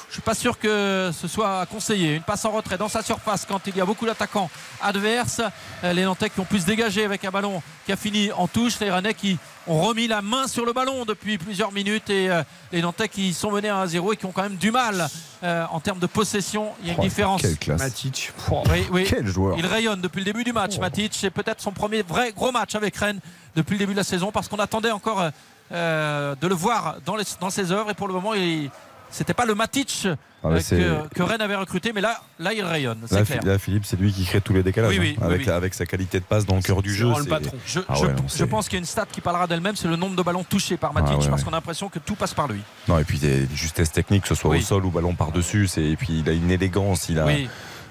Je 0.10 0.14
suis 0.14 0.22
pas 0.22 0.34
sûr 0.36 0.58
que 0.60 1.12
ce 1.14 1.28
soit 1.28 1.66
conseillé. 1.68 2.16
Une 2.16 2.24
passe 2.24 2.44
en 2.46 2.52
retrait 2.52 2.78
dans 2.78 2.90
sa 2.90 3.02
surface 3.02 3.46
quand 3.48 3.62
il 3.68 3.76
y 3.78 3.82
a 3.82 3.86
beaucoup 3.86 4.06
d'attaquants 4.06 4.50
adverses. 4.82 5.42
Euh, 5.84 5.94
Les 5.94 6.04
Nantais 6.04 6.30
qui 6.30 6.40
ont 6.40 6.46
pu 6.46 6.60
se 6.60 6.66
dégager 6.66 7.06
avec 7.06 7.24
un 7.26 7.32
ballon 7.32 7.62
qui 7.86 7.92
a 7.92 7.96
fini 7.96 8.32
en 8.32 8.48
touche. 8.48 8.80
Les 8.80 8.92
Rennais 8.92 9.14
qui 9.14 9.38
ont 9.68 9.82
remis 9.82 10.08
la 10.08 10.22
main 10.22 10.48
sur 10.48 10.66
le 10.66 10.74
ballon 10.74 11.06
depuis 11.06 11.38
plusieurs 11.38 11.72
minutes 11.72 12.10
et 12.10 12.30
euh, 12.30 12.44
les 12.72 12.82
Nantais 12.82 13.08
qui 13.08 13.34
sont 13.34 13.52
menés 13.52 13.70
à 13.70 13.86
1-0 13.86 14.14
et 14.14 14.18
qui 14.18 14.26
ont 14.26 14.32
quand 14.32 14.44
même 14.44 14.58
du 14.58 14.72
mal 14.72 15.08
euh, 15.44 15.66
en 15.72 15.80
termes 15.80 16.00
de 16.00 16.08
possession. 16.08 16.72
Il 16.82 16.88
y 16.88 16.90
a 16.90 16.94
une 16.94 17.00
Oh, 17.00 17.04
différence. 17.04 17.42
Quelle 17.42 17.58
classe. 17.58 17.80
Matic. 17.82 18.32
Oh. 18.52 18.64
Oui, 18.72 18.86
oui. 18.92 19.06
Quel 19.08 19.28
joueur. 19.28 19.56
Il 19.58 19.66
rayonne 19.66 20.02
depuis 20.02 20.20
le 20.20 20.26
début 20.26 20.44
du 20.44 20.54
match, 20.54 20.78
Matic. 20.80 21.14
C'est 21.16 21.30
peut-être 21.30 21.62
son 21.62 21.72
premier 21.72 22.02
vrai 22.02 22.32
gros 22.34 22.52
match 22.52 22.76
avec 22.76 22.96
Rennes 22.98 23.20
depuis 23.56 23.74
le 23.74 23.80
début 23.80 23.94
de 23.94 23.98
la 23.98 24.04
saison 24.04 24.32
parce 24.32 24.48
qu'on 24.48 24.58
attendait 24.60 24.92
encore 24.92 25.30
euh, 25.72 26.36
de 26.40 26.48
le 26.48 26.56
voir 26.56 26.96
dans, 27.06 27.16
les- 27.16 27.24
dans 27.40 27.50
ses 27.50 27.72
œuvres 27.72 27.90
et 27.92 27.94
pour 27.94 28.08
le 28.08 28.14
moment, 28.14 28.34
il 28.34 28.70
c'était 29.10 29.36
pas 29.36 29.46
le 29.46 29.54
Matic 29.54 30.08
Ah 30.44 30.48
euh, 30.48 30.60
que, 30.60 31.14
que 31.14 31.22
Rennes 31.22 31.42
avait 31.42 31.56
recruté, 31.56 31.94
mais 31.94 32.02
là, 32.02 32.20
là 32.40 32.52
il 32.52 32.64
rayonne, 32.64 33.00
Là, 33.04 33.08
clair. 33.08 33.26
Philippe- 33.28 33.44
là, 33.44 33.60
Philippe, 33.60 33.86
c'est 33.86 33.96
lui 34.00 34.12
qui 34.12 34.26
crée 34.26 34.42
tous 34.42 34.54
les 34.54 34.64
décalages. 34.64 34.90
Oui, 34.90 34.98
oui, 35.00 35.18
hein. 35.22 35.28
oui, 35.30 35.48
avec, 35.52 35.76
sa 35.76 35.86
qualité 35.86 36.20
de 36.20 36.26
passe 36.26 36.48
dans 36.48 36.56
le 36.56 36.64
cœur 36.64 36.82
du 36.82 36.92
jeu. 36.92 37.08
le 37.20 37.24
patron. 37.26 37.52
Je, 37.68 37.80
Ah 37.88 38.00
ouais, 38.02 38.08
je 38.36 38.44
pense 38.46 38.66
qu'il 38.68 38.74
y 38.74 38.78
a 38.78 38.80
une 38.80 38.86
stat 38.86 39.06
qui 39.12 39.22
parlera 39.22 39.46
d'elle-même, 39.46 39.76
c'est 39.76 39.88
le 39.88 39.98
nombre 39.98 40.16
de 40.16 40.24
ballons 40.24 40.44
touchés 40.44 40.78
par 40.78 40.94
Matic, 40.96 41.10
Ah 41.14 41.20
ouais, 41.20 41.28
parce 41.30 41.42
ouais. 41.42 41.46
qu'on 41.46 41.54
a 41.54 41.58
l'impression 41.58 41.90
que 41.90 42.00
tout 42.00 42.16
passe 42.16 42.34
par 42.34 42.48
lui. 42.48 42.62
Non, 42.88 42.98
et 42.98 43.04
puis 43.04 43.20
des 43.20 43.48
justesse 43.54 43.92
technique, 43.92 44.24
que 44.24 44.30
ce 44.30 44.36
soit 44.36 44.56
au 44.56 44.60
sol 44.62 44.84
ou 44.84 44.90
ballon 44.90 45.14
par-dessus. 45.14 45.70
Et 45.78 45.96
puis 45.96 46.22
il 46.26 46.28
a 46.30 46.32
une 46.34 46.50
élégance. 46.50 47.08
Il 47.10 47.20
a, 47.20 47.28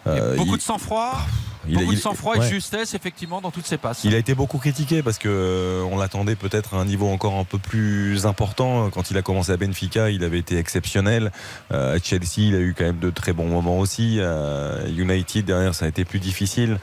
euh, 0.09 0.35
beaucoup 0.37 0.55
il- 0.55 0.59
de 0.59 0.63
sang-froid, 0.63 1.21
il 1.69 1.77
a- 1.77 1.81
beaucoup 1.81 1.93
de 1.93 1.97
il- 1.97 2.01
sang-froid 2.01 2.37
ouais. 2.37 2.47
et 2.47 2.49
de 2.49 2.55
justesse, 2.55 2.95
effectivement, 2.95 3.41
dans 3.41 3.51
toutes 3.51 3.67
ses 3.67 3.79
passes. 3.79 4.05
Il 4.05 4.15
a 4.15 4.19
été 4.19 4.35
beaucoup 4.35 4.59
critiqué 4.59 5.03
parce 5.03 5.19
que 5.19 5.29
euh, 5.29 5.83
on 5.91 5.97
l'attendait 5.99 6.35
peut-être 6.37 6.75
à 6.75 6.79
un 6.79 6.85
niveau 6.85 7.09
encore 7.09 7.35
un 7.39 7.45
peu 7.45 7.59
plus 7.59 8.27
important. 8.27 8.91
Quand 8.91 9.11
il 9.11 9.17
a 9.19 9.23
commencé 9.23 9.53
à 9.53 9.57
Benfica, 9.57 10.11
il 10.11 10.25
avait 10.25 10.39
été 10.39 10.57
exceptionnel. 10.59 11.33
Euh, 11.73 11.97
à 11.97 11.99
Chelsea, 12.03 12.39
il 12.49 12.55
a 12.55 12.59
eu 12.59 12.75
quand 12.77 12.85
même 12.85 12.99
de 12.99 13.11
très 13.11 13.33
bons 13.33 13.47
moments 13.49 13.79
aussi. 13.79 14.21
À 14.21 14.87
United 14.89 15.45
derrière, 15.45 15.75
ça 15.75 15.85
a 15.85 15.89
été 15.89 16.05
plus 16.05 16.19
difficile. 16.19 16.79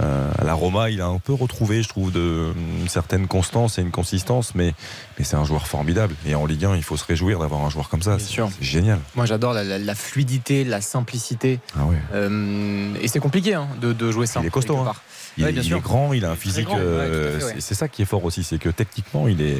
Euh, 0.00 0.30
à 0.38 0.44
la 0.44 0.54
Roma, 0.54 0.90
il 0.90 1.00
a 1.00 1.06
un 1.06 1.18
peu 1.18 1.32
retrouvé, 1.32 1.82
je 1.82 1.88
trouve, 1.88 2.12
de, 2.12 2.52
une 2.80 2.88
certaine 2.88 3.26
constance 3.26 3.78
et 3.78 3.82
une 3.82 3.90
consistance, 3.90 4.54
mais, 4.54 4.74
mais 5.18 5.24
c'est 5.24 5.36
un 5.36 5.44
joueur 5.44 5.66
formidable. 5.66 6.14
Et 6.26 6.34
en 6.34 6.46
Ligue 6.46 6.64
1, 6.64 6.76
il 6.76 6.82
faut 6.82 6.96
se 6.96 7.04
réjouir 7.04 7.38
d'avoir 7.38 7.62
un 7.64 7.70
joueur 7.70 7.88
comme 7.88 8.02
ça. 8.02 8.16
Bien 8.16 8.24
C'est 8.26 8.32
sûr. 8.32 8.48
c'est 8.58 8.64
génial. 8.64 8.98
Moi, 9.14 9.26
j'adore 9.26 9.52
la, 9.52 9.64
la- 9.64 9.78
la 9.78 9.94
fluidité, 9.94 10.64
la 10.64 10.80
simplicité. 10.80 11.60
Ah. 11.76 11.82
Euh, 12.14 12.94
et 13.00 13.08
c'est 13.08 13.20
compliqué 13.20 13.54
hein, 13.54 13.68
de, 13.80 13.92
de 13.92 14.10
jouer 14.10 14.23
ça. 14.26 14.40
Il 14.42 14.46
est 14.46 14.50
costaud, 14.50 14.76
hein. 14.78 14.92
Il, 15.36 15.44
Ouais, 15.44 15.50
bien 15.52 15.62
il 15.62 15.66
sûr. 15.66 15.78
est 15.78 15.80
grand, 15.80 16.12
il 16.12 16.24
a 16.24 16.30
un 16.30 16.36
physique. 16.36 16.68
ouais, 16.68 16.76
euh, 16.78 17.40
ouais. 17.40 17.54
c'est- 17.58 17.74
ça 17.74 17.88
qui 17.88 18.02
est 18.02 18.04
fort 18.04 18.24
aussi, 18.24 18.44
c'est 18.44 18.58
que 18.58 18.68
techniquement, 18.68 19.26
il 19.26 19.42
est, 19.42 19.56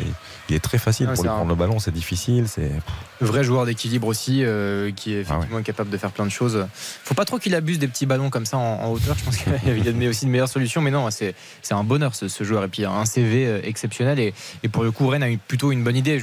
il 0.48 0.54
est 0.54 0.60
très 0.60 0.78
facile 0.78 1.08
Ouais, 1.08 1.14
pour 1.14 1.24
lui 1.24 1.28
prendre 1.30 1.48
le 1.48 1.56
ballon. 1.56 1.80
C'est 1.80 1.90
difficile. 1.90 2.44
C'est 2.46 2.70
Vrai 3.20 3.42
joueur 3.42 3.66
d'équilibre 3.66 4.06
aussi, 4.06 4.44
euh, 4.44 4.92
qui 4.94 5.14
est 5.14 5.24
Ah 5.28 5.32
effectivement 5.34 5.62
capable 5.62 5.90
de 5.90 5.96
faire 5.96 6.12
plein 6.12 6.26
de 6.26 6.30
choses. 6.30 6.64
Faut 7.04 7.14
pas 7.14 7.24
trop 7.24 7.38
qu'il 7.40 7.56
abuse 7.56 7.80
des 7.80 7.88
petits 7.88 8.06
ballons 8.06 8.30
comme 8.30 8.46
ça 8.46 8.56
en, 8.56 8.84
en 8.84 8.92
hauteur. 8.92 9.16
Je 9.18 9.24
pense 9.24 9.36
qu'il 9.36 9.88
admet 9.88 10.06
aussi 10.08 10.26
de 10.26 10.30
meilleures 10.30 10.48
solutions. 10.48 10.80
Mais 10.80 10.92
non, 10.92 11.08
c'est 11.10 11.34
un 11.72 11.82
bonheur 11.82 12.14
ce, 12.14 12.28
ce 12.28 12.44
joueur. 12.44 12.62
Et 12.62 12.68
puis 12.68 12.84
un 12.84 13.04
CV 13.04 13.44
euh, 13.46 13.60
exceptionnel. 13.64 14.20
Et, 14.20 14.32
et 14.62 14.68
pour 14.68 14.84
le 14.84 14.92
coup, 14.92 15.08
Rennes 15.08 15.24
a 15.24 15.30
eu 15.30 15.38
plutôt 15.38 15.72
une 15.72 15.82
bonne 15.82 15.96
idée. 15.96 16.22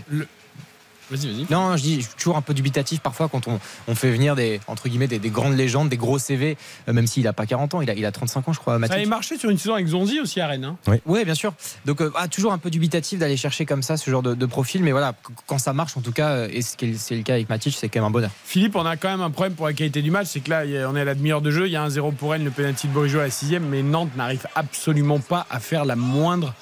Vas-y, 1.12 1.28
vas-y. 1.32 1.48
Non, 1.52 1.76
je 1.78 1.84
dis, 1.84 1.96
je 2.02 2.06
suis 2.08 2.16
toujours 2.18 2.38
un 2.38 2.42
peu 2.42 2.54
dubitatif 2.54 3.00
parfois 3.02 3.28
quand 3.30 3.48
on, 3.48 3.60
on 3.88 3.96
fait 3.96 4.10
venir 4.12 4.36
des, 4.36 4.60
entre 4.68 4.88
guillemets, 4.90 5.08
des, 5.08 5.20
des 5.20 5.30
grandes 5.30 5.56
légendes, 5.58 5.90
des 5.90 5.98
gros 5.98 6.18
CV, 6.18 6.58
euh, 6.88 6.94
même 6.94 7.06
s'il 7.08 7.28
a 7.28 7.34
pas 7.34 7.46
40 7.46 7.76
ans, 7.76 7.82
il 7.82 7.90
a, 7.90 7.94
il 7.94 8.06
a 8.06 8.12
35 8.12 8.48
ans, 8.48 8.54
je 8.54 8.60
crois, 8.60 8.74
Ça 8.74 8.80
Matic. 8.80 8.96
avait 8.96 9.06
marché 9.06 9.38
sur 9.38 9.50
une 9.50 9.58
saison 9.58 9.74
avec 9.76 9.88
Zonzi 9.88 10.20
aussi 10.22 10.40
à 10.42 10.48
Rennes. 10.48 10.64
hein. 10.88 10.98
Oui, 11.06 11.24
bien 11.26 11.36
sûr. 11.36 11.54
Donc, 11.86 12.02
euh, 12.02 12.12
ah, 12.16 12.28
toujours 12.28 12.54
un 12.54 12.58
peu 12.58 12.70
dubitatif 12.70 13.20
d'aller 13.20 13.38
chercher 13.38 13.66
comme 13.66 13.84
ça 13.84 13.98
ce 13.98 14.10
genre 14.10 14.22
de, 14.24 14.34
de 14.34 14.46
profil. 14.46 14.84
Mais 14.84 14.92
voilà, 14.92 15.14
qu- 15.14 15.34
quand 15.48 15.58
ça 15.58 15.74
marche, 15.74 15.98
en 15.98 16.02
tout 16.02 16.12
cas, 16.14 16.30
euh, 16.30 16.48
et 16.52 16.62
c'est 16.62 17.16
le 17.16 17.24
cas 17.24 17.34
avec 17.34 17.50
Matic, 17.50 17.76
c'est 17.78 17.90
quand 17.90 18.00
même 18.00 18.08
un 18.08 18.12
bonheur. 18.12 18.32
Philippe, 18.46 18.76
on 18.76 18.86
a 18.86 18.96
quand 18.98 19.10
même 19.10 19.22
un 19.22 19.30
problème 19.32 19.54
pour 19.56 19.68
la 19.68 19.74
qualité 19.74 20.02
du 20.02 20.12
match, 20.12 20.28
c'est 20.32 20.40
que 20.40 20.50
là, 20.50 20.66
il 20.66 20.72
y 20.72 20.78
a- 20.78 20.90
on 20.90 20.96
est 20.96 21.02
à 21.02 21.06
la 21.06 21.16
demi-heure 21.16 21.42
de 21.42 21.52
jeu, 21.52 21.68
il 21.68 21.72
y 21.72 21.76
a 21.76 21.84
un 21.84 21.90
0 21.90 22.12
pour 22.12 22.32
Rennes, 22.32 22.44
le 22.46 22.52
penalty 22.52 22.88
de 22.88 22.94
Bourigeau 22.94 23.20
à 23.20 23.24
la 23.24 23.30
sixième, 23.32 23.66
mais 23.68 23.84
Nantes 23.84 24.16
n'arrive 24.16 24.46
absolument 24.56 25.20
pas 25.20 25.46
à 25.50 25.60
faire 25.60 25.84
la 25.86 25.96
moindre 25.96 26.54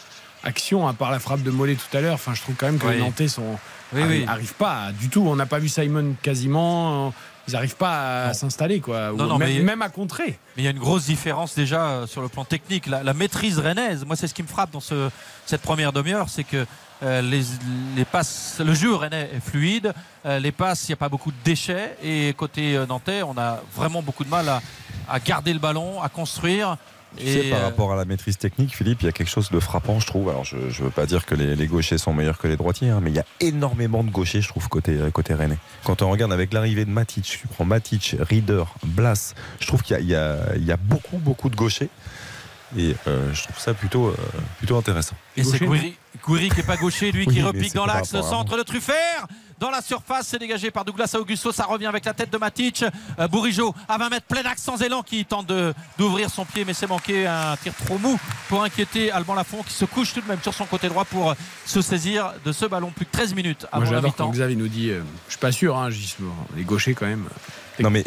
action, 0.43 0.87
à 0.87 0.93
part 0.93 1.11
la 1.11 1.19
frappe 1.19 1.43
de 1.43 1.51
Mollet 1.51 1.75
tout 1.75 1.97
à 1.97 2.01
l'heure. 2.01 2.13
Enfin, 2.15 2.33
je 2.33 2.41
trouve 2.41 2.55
quand 2.55 2.65
même 2.67 2.77
que 2.79 2.87
Oui. 2.87 2.93
les 2.93 2.99
Nantais 2.99 3.27
sont 3.27 3.59
Oui, 3.93 4.01
arri- 4.01 4.07
oui. 4.09 4.25
arrivent 4.27 4.53
pas 4.55 4.91
du 4.91 5.09
tout. 5.09 5.21
On 5.27 5.35
n'a 5.35 5.45
pas 5.45 5.59
vu 5.59 5.69
Simon 5.69 6.15
quasiment. 6.21 7.13
ils 7.47 7.53
n'arrivent 7.53 7.75
pas 7.77 8.25
à 8.25 8.33
s'installer, 8.33 8.79
quoi. 8.79 9.11
Ou 9.11 9.17
Non, 9.17 9.25
non, 9.25 9.37
même, 9.39 9.49
mais- 9.49 9.59
même 9.63 9.81
à 9.81 9.89
contrer. 9.89 10.37
Mais 10.55 10.61
il 10.61 10.63
y 10.63 10.67
a 10.67 10.71
une 10.71 10.77
grosse 10.79 11.05
différence 11.05 11.55
déjà 11.55 11.81
euh, 11.87 12.07
sur 12.07 12.21
le 12.21 12.27
plan 12.27 12.45
technique. 12.45 12.85
La, 12.85 13.01
la 13.03 13.13
maîtrise 13.15 13.57
rennaise, 13.57 14.05
moi 14.05 14.15
c'est 14.15 14.27
ce 14.27 14.33
qui 14.35 14.43
me 14.43 14.47
frappe 14.47 14.71
dans 14.71 14.79
ce- 14.79 15.09
cette 15.47 15.61
première 15.61 15.91
demi-heure, 15.91 16.29
c'est 16.29 16.43
que 16.43 16.65
euh, 17.01 17.21
les, 17.21 17.41
les 17.95 18.05
passes, 18.05 18.57
le 18.63 18.73
jeu 18.75 18.93
rennais 18.93 19.29
est 19.33 19.39
fluide, 19.39 19.93
euh, 20.25 20.37
les 20.37 20.51
passes, 20.51 20.87
il 20.87 20.91
n'y 20.91 20.93
a 20.93 20.97
pas 20.97 21.09
beaucoup 21.09 21.31
de 21.31 21.37
déchets. 21.43 21.95
Et 22.03 22.33
côté 22.37 22.75
euh, 22.75 22.85
nantais, 22.85 23.23
on 23.23 23.35
a 23.37 23.61
vraiment 23.75 24.03
beaucoup 24.03 24.23
de 24.25 24.29
mal 24.29 24.47
à, 24.49 24.61
à 25.09 25.19
garder 25.19 25.53
le 25.53 25.59
ballon, 25.59 26.01
à 26.03 26.09
construire. 26.09 26.77
Tu 27.17 27.25
sais, 27.25 27.49
par 27.49 27.59
euh, 27.59 27.63
rapport 27.65 27.91
à 27.91 27.95
la 27.95 28.05
maîtrise 28.05 28.37
technique, 28.37 28.75
Philippe, 28.75 29.01
il 29.01 29.05
y 29.05 29.09
a 29.09 29.11
quelque 29.11 29.29
chose 29.29 29.49
de 29.49 29.59
frappant, 29.59 29.99
je 29.99 30.05
trouve. 30.07 30.29
Alors, 30.29 30.45
je 30.45 30.55
ne 30.57 30.61
veux 30.71 30.89
pas 30.91 31.05
dire 31.05 31.25
que 31.25 31.35
les, 31.35 31.55
les 31.55 31.67
gauchers 31.67 31.97
sont 31.97 32.13
meilleurs 32.13 32.37
que 32.37 32.47
les 32.47 32.55
droitiers, 32.57 32.89
hein, 32.89 32.99
mais 33.01 33.09
il 33.11 33.15
y 33.15 33.19
a 33.19 33.25
énormément 33.39 34.03
de 34.03 34.11
gauchers, 34.11 34.41
je 34.41 34.47
trouve, 34.47 34.69
côté, 34.69 34.91
euh, 34.97 35.09
côté 35.11 35.33
rennais. 35.33 35.57
Quand 35.83 36.01
on 36.01 36.09
regarde 36.11 36.31
avec 36.31 36.53
l'arrivée 36.53 36.85
de 36.85 36.91
Matic, 36.91 37.23
tu 37.25 37.47
prends 37.47 37.65
Matic, 37.65 38.15
Rieder, 38.19 38.63
Blas, 38.85 39.33
je 39.59 39.67
trouve 39.67 39.81
qu'il 39.81 39.95
y, 39.95 39.99
a- 39.99 40.01
il 40.01 40.07
y 40.09 40.15
a- 40.15 40.55
il 40.55 40.65
y 40.65 40.71
a 40.71 40.77
beaucoup, 40.77 41.17
beaucoup 41.17 41.49
de 41.49 41.55
gauchers. 41.55 41.89
Et 42.77 42.95
euh, 43.07 43.33
je 43.33 43.43
trouve 43.43 43.57
ça 43.57 43.73
plutôt, 43.73 44.09
euh, 44.09 44.15
plutôt 44.59 44.77
intéressant. 44.77 45.15
Et 45.35 45.43
c'est 45.43 45.65
Gouiri, 45.65 46.49
qui 46.49 46.57
n'est 46.57 46.63
pas 46.63 46.77
gaucher, 46.77 47.11
lui 47.11 47.25
Oui, 47.27 47.33
qui 47.33 47.41
repique 47.41 47.73
dans 47.73 47.87
l'axe, 47.87 48.09
centre 48.11 48.55
de 48.57 48.61
Truffert. 48.63 49.25
Dans 49.59 49.69
la 49.71 49.81
surface, 49.81 50.27
c'est 50.27 50.39
dégagé 50.39 50.71
par 50.71 50.85
Douglas 50.85 51.13
Augusto. 51.19 51.51
Ça 51.51 51.65
revient 51.65 51.87
avec 51.87 52.05
la 52.05 52.13
tête 52.13 52.31
de 52.31 52.37
Matic. 52.37 52.85
Euh, 53.19 53.27
Bourigeau 53.27 53.75
à 53.89 53.97
20 53.97 54.09
mètres, 54.09 54.25
plein 54.25 54.43
axe 54.49 54.61
sans 54.63 54.81
élan 54.81 55.03
qui 55.03 55.25
tente 55.25 55.51
d'ouvrir 55.97 56.29
son 56.29 56.45
pied, 56.45 56.63
mais 56.63 56.73
c'est 56.73 56.87
manqué. 56.87 57.27
Un 57.27 57.57
tir 57.57 57.73
trop 57.85 57.97
mou 57.97 58.17
pour 58.47 58.63
inquiéter 58.63 59.11
Alban 59.11 59.33
Lafont 59.35 59.61
qui 59.63 59.73
se 59.73 59.83
couche 59.83 60.13
tout 60.13 60.21
de 60.21 60.27
même 60.27 60.41
sur 60.41 60.53
son 60.53 60.65
côté 60.65 60.87
droit 60.87 61.03
pour 61.03 61.35
se 61.65 61.81
saisir 61.81 62.31
de 62.45 62.53
ce 62.53 62.65
ballon. 62.65 62.89
Plus 62.95 63.05
de 63.05 63.11
13 63.11 63.33
minutes 63.33 63.61
Moi, 63.63 63.69
avant 63.73 63.83
la 63.85 63.91
j'adore 63.97 64.15
quand 64.15 64.23
mi-temps. 64.27 64.33
Xavier 64.37 64.55
nous 64.55 64.69
dit, 64.69 64.91
euh, 64.91 65.01
je 65.27 65.31
suis 65.33 65.39
pas 65.39 65.51
sûr, 65.51 65.77
hein, 65.77 65.89
les 66.55 66.63
gauchers 66.63 66.93
quand 66.93 67.05
même. 67.07 67.27
Non, 67.79 67.89
mais. 67.89 68.05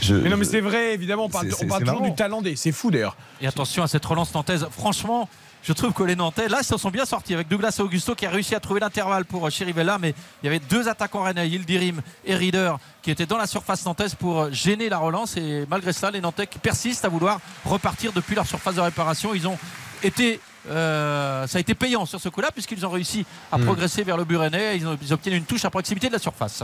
Je, 0.00 0.14
Mais 0.14 0.30
non, 0.30 0.36
mais 0.38 0.44
je- 0.44 0.50
c'est 0.50 0.60
vrai, 0.60 0.94
évidemment, 0.94 1.24
on 1.24 1.28
parle, 1.28 1.48
on 1.48 1.50
toujours 1.50 1.80
marrant. 1.80 2.00
du 2.08 2.14
talent 2.14 2.40
des. 2.42 2.56
C'est 2.56 2.72
fou 2.72 2.90
d'ailleurs. 2.90 3.16
Et 3.42 3.46
attention 3.46 3.82
à 3.82 3.88
cette 3.88 4.04
relance 4.06 4.32
nantaise. 4.34 4.66
Franchement, 4.70 5.28
je 5.62 5.72
trouve 5.74 5.92
que 5.92 6.02
les 6.02 6.16
Nantais, 6.16 6.48
là, 6.48 6.58
ils 6.60 6.64
se 6.64 6.76
sont 6.78 6.90
bien 6.90 7.04
sortis 7.04 7.34
avec 7.34 7.46
Douglas 7.48 7.76
Augusto 7.80 8.14
qui 8.14 8.24
a 8.26 8.30
réussi 8.30 8.54
à 8.54 8.60
trouver 8.60 8.80
l'intervalle 8.80 9.24
pour 9.26 9.46
euh, 9.46 9.50
Chirivella. 9.50 9.98
Mais 9.98 10.14
il 10.42 10.46
y 10.46 10.48
avait 10.48 10.58
deux 10.58 10.88
attaquants 10.88 11.22
rennais, 11.22 11.48
Yildirim 11.48 12.00
et 12.24 12.34
Rieder, 12.34 12.72
qui 13.02 13.10
étaient 13.10 13.26
dans 13.26 13.36
la 13.38 13.46
surface 13.46 13.84
nantaise 13.84 14.14
pour 14.14 14.40
euh, 14.40 14.50
gêner 14.52 14.88
la 14.88 14.98
relance. 14.98 15.36
Et 15.36 15.66
malgré 15.68 15.92
cela, 15.92 16.10
les 16.12 16.20
Nantais 16.20 16.46
qui 16.46 16.58
persistent 16.58 17.04
à 17.04 17.08
vouloir 17.08 17.40
repartir 17.64 18.12
depuis 18.12 18.34
leur 18.34 18.46
surface 18.46 18.74
de 18.76 18.80
réparation. 18.80 19.34
Ils 19.34 19.46
ont 19.46 19.58
été. 20.02 20.40
euh, 20.70 21.46
ça 21.46 21.58
a 21.58 21.60
été 21.60 21.74
payant 21.74 22.04
sur 22.06 22.20
ce 22.20 22.28
coup-là 22.28 22.50
puisqu'ils 22.52 22.84
ont 22.86 22.90
réussi 22.90 23.24
à 23.52 23.58
Mm. 23.58 23.64
progresser 23.64 24.02
vers 24.02 24.16
le 24.16 24.24
but 24.24 24.36
rennais. 24.36 24.76
Ils, 24.76 24.86
ont- 24.86 24.98
ils 25.00 25.12
obtiennent 25.12 25.34
une 25.36 25.44
touche 25.44 25.64
à 25.66 25.70
proximité 25.70 26.08
de 26.08 26.12
la 26.14 26.18
surface. 26.18 26.62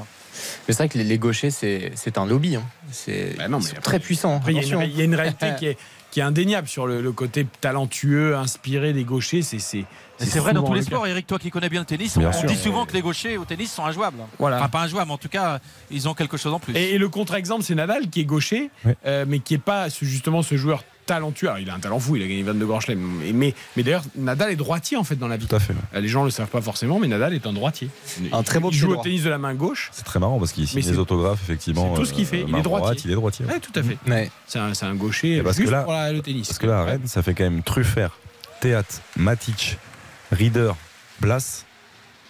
Mais 0.67 0.75
c'est 0.75 0.77
vrai 0.79 0.89
que 0.89 0.99
les, 0.99 1.05
les 1.05 1.19
gauchers, 1.19 1.51
c'est 1.51 2.19
un 2.19 2.27
lobby. 2.27 2.57
hein. 2.57 2.63
C'est 2.93 3.37
Bah 3.37 3.47
très 3.83 3.99
puissants. 4.01 4.37
Après, 4.37 4.53
il 4.55 4.63
y, 4.63 4.69
y 4.97 5.01
a 5.01 5.05
une 5.05 5.15
réalité 5.15 5.53
qui 5.59 5.67
est, 5.67 5.79
qui 6.17 6.21
est 6.21 6.23
indéniable 6.23 6.67
sur 6.67 6.87
le, 6.87 7.03
le 7.03 7.13
côté 7.13 7.47
talentueux, 7.61 8.37
inspiré 8.39 8.95
des 8.95 9.05
gauchers. 9.05 9.43
C'est 9.43 9.59
c'est- 9.59 9.85
vrai 10.39 10.55
dans 10.55 10.63
tous 10.63 10.73
les 10.73 10.81
le 10.81 10.87
sports, 10.87 11.07
Eric, 11.07 11.27
toi 11.27 11.39
qui 11.39 11.51
connais 11.51 11.69
bien 11.69 11.81
le 11.81 11.85
tennis, 11.85 12.17
Bien 12.17 12.31
on 12.31 12.33
sûr. 12.33 12.49
dit 12.49 12.57
souvent 12.57 12.87
que 12.87 12.95
les 12.95 13.03
gauchers 13.03 13.37
au 13.37 13.45
tennis 13.45 13.71
sont 13.71 13.85
injouables. 13.85 14.17
Voilà. 14.39 14.57
Enfin, 14.57 14.69
pas 14.71 14.81
injouables, 14.81 15.09
mais 15.09 15.13
en 15.13 15.19
tout 15.19 15.29
cas, 15.29 15.59
ils 15.91 16.09
ont 16.09 16.15
quelque 16.15 16.39
chose 16.39 16.55
en 16.55 16.59
plus. 16.59 16.75
Et, 16.75 16.95
et 16.95 16.99
le 16.99 17.11
contre-exemple, 17.11 17.65
c'est 17.65 17.75
Nadal 17.75 18.09
qui 18.09 18.21
est 18.23 18.25
gaucher, 18.25 18.71
Ouais. 18.87 18.97
euh, 19.05 19.27
mais 19.29 19.41
qui 19.41 19.53
est 19.53 19.59
pas 19.59 19.91
ce- 19.91 20.07
justement 20.07 20.41
ce 20.43 20.57
joueur 20.57 20.85
talentueux. 21.07 21.47
Alors, 21.49 21.59
il 21.61 21.71
a 21.71 21.75
un 21.75 21.79
talent 21.79 21.99
fou, 21.99 22.17
il 22.17 22.23
a 22.23 22.27
gagné 22.27 22.43
22 22.43 22.67
grands 22.67 22.81
chelems. 22.81 22.99
Mais, 23.01 23.33
mais, 23.33 23.55
mais 23.77 23.83
d'ailleurs, 23.83 24.03
Nadal 24.17 24.51
est 24.51 24.57
droitier 24.57 24.97
en 24.97 25.05
fait 25.05 25.17
dans 25.17 25.29
la 25.29 25.37
vie. 25.37 25.47
Tout 25.47 25.55
à 25.57 25.61
fait. 25.61 25.73
ouais. 25.73 25.79
Euh, 25.95 26.01
Les 26.01 26.09
gens 26.09 26.25
le 26.25 26.31
savent 26.31 26.49
pas 26.49 26.61
forcément, 26.61 26.99
mais 26.99 27.07
Nadal 27.09 27.33
est 27.35 27.47
un 27.47 27.53
droitier. 27.53 27.89
Un 28.33 28.43
très 28.43 28.59
beau 28.61 28.71
il 28.71 28.77
joue 28.77 28.93
au 28.93 28.97
tennis 29.03 29.23
de 29.23 29.31
la 29.31 29.39
main 29.39 29.55
gauche. 29.55 29.91
C'est 29.93 30.05
très 30.05 30.19
marrant 30.19 30.39
parce 30.39 30.53
qu'il 30.53 30.67
signe 30.69 30.81
les 30.81 30.99
autographes, 30.99 31.41
effectivement. 31.43 31.95
c'est 31.95 32.01
tout 32.01 32.07
ce 32.07 32.13
qu'il 32.13 32.27
fait. 32.27 32.39
euh, 32.39 32.45
Il 32.47 32.49
est 32.49 32.53
main 32.53 32.61
droitier. 32.63 32.85
droite, 32.85 33.05
il 33.05 33.11
est 33.11 33.15
droitier. 33.15 33.47
ouais. 33.47 33.53
Ouais, 33.55 33.61
tout 33.61 33.73
à 33.75 33.83
fait. 33.83 33.97
Ouais. 34.09 34.31
C'est 34.47 34.59
un, 34.85 34.95
gaucher 34.95 35.43
parce 35.43 35.57
juste 35.57 35.69
que 35.69 35.73
là- 35.73 35.83
pour 35.83 35.93
la- 35.93 36.13
le 36.13 36.21
tennis. 36.23 36.47
Parce 36.49 36.59
que 36.59 36.67
là, 36.67 36.81
à 36.81 36.85
Rennes, 36.85 37.07
ça 37.07 37.23
fait 37.23 37.35
quand 37.35 37.45
même 37.45 37.63
Truffert, 37.63 38.19
Théâtre, 38.61 38.97
Matic, 39.17 39.79
Rieder, 40.33 40.73
Blas. 41.21 41.65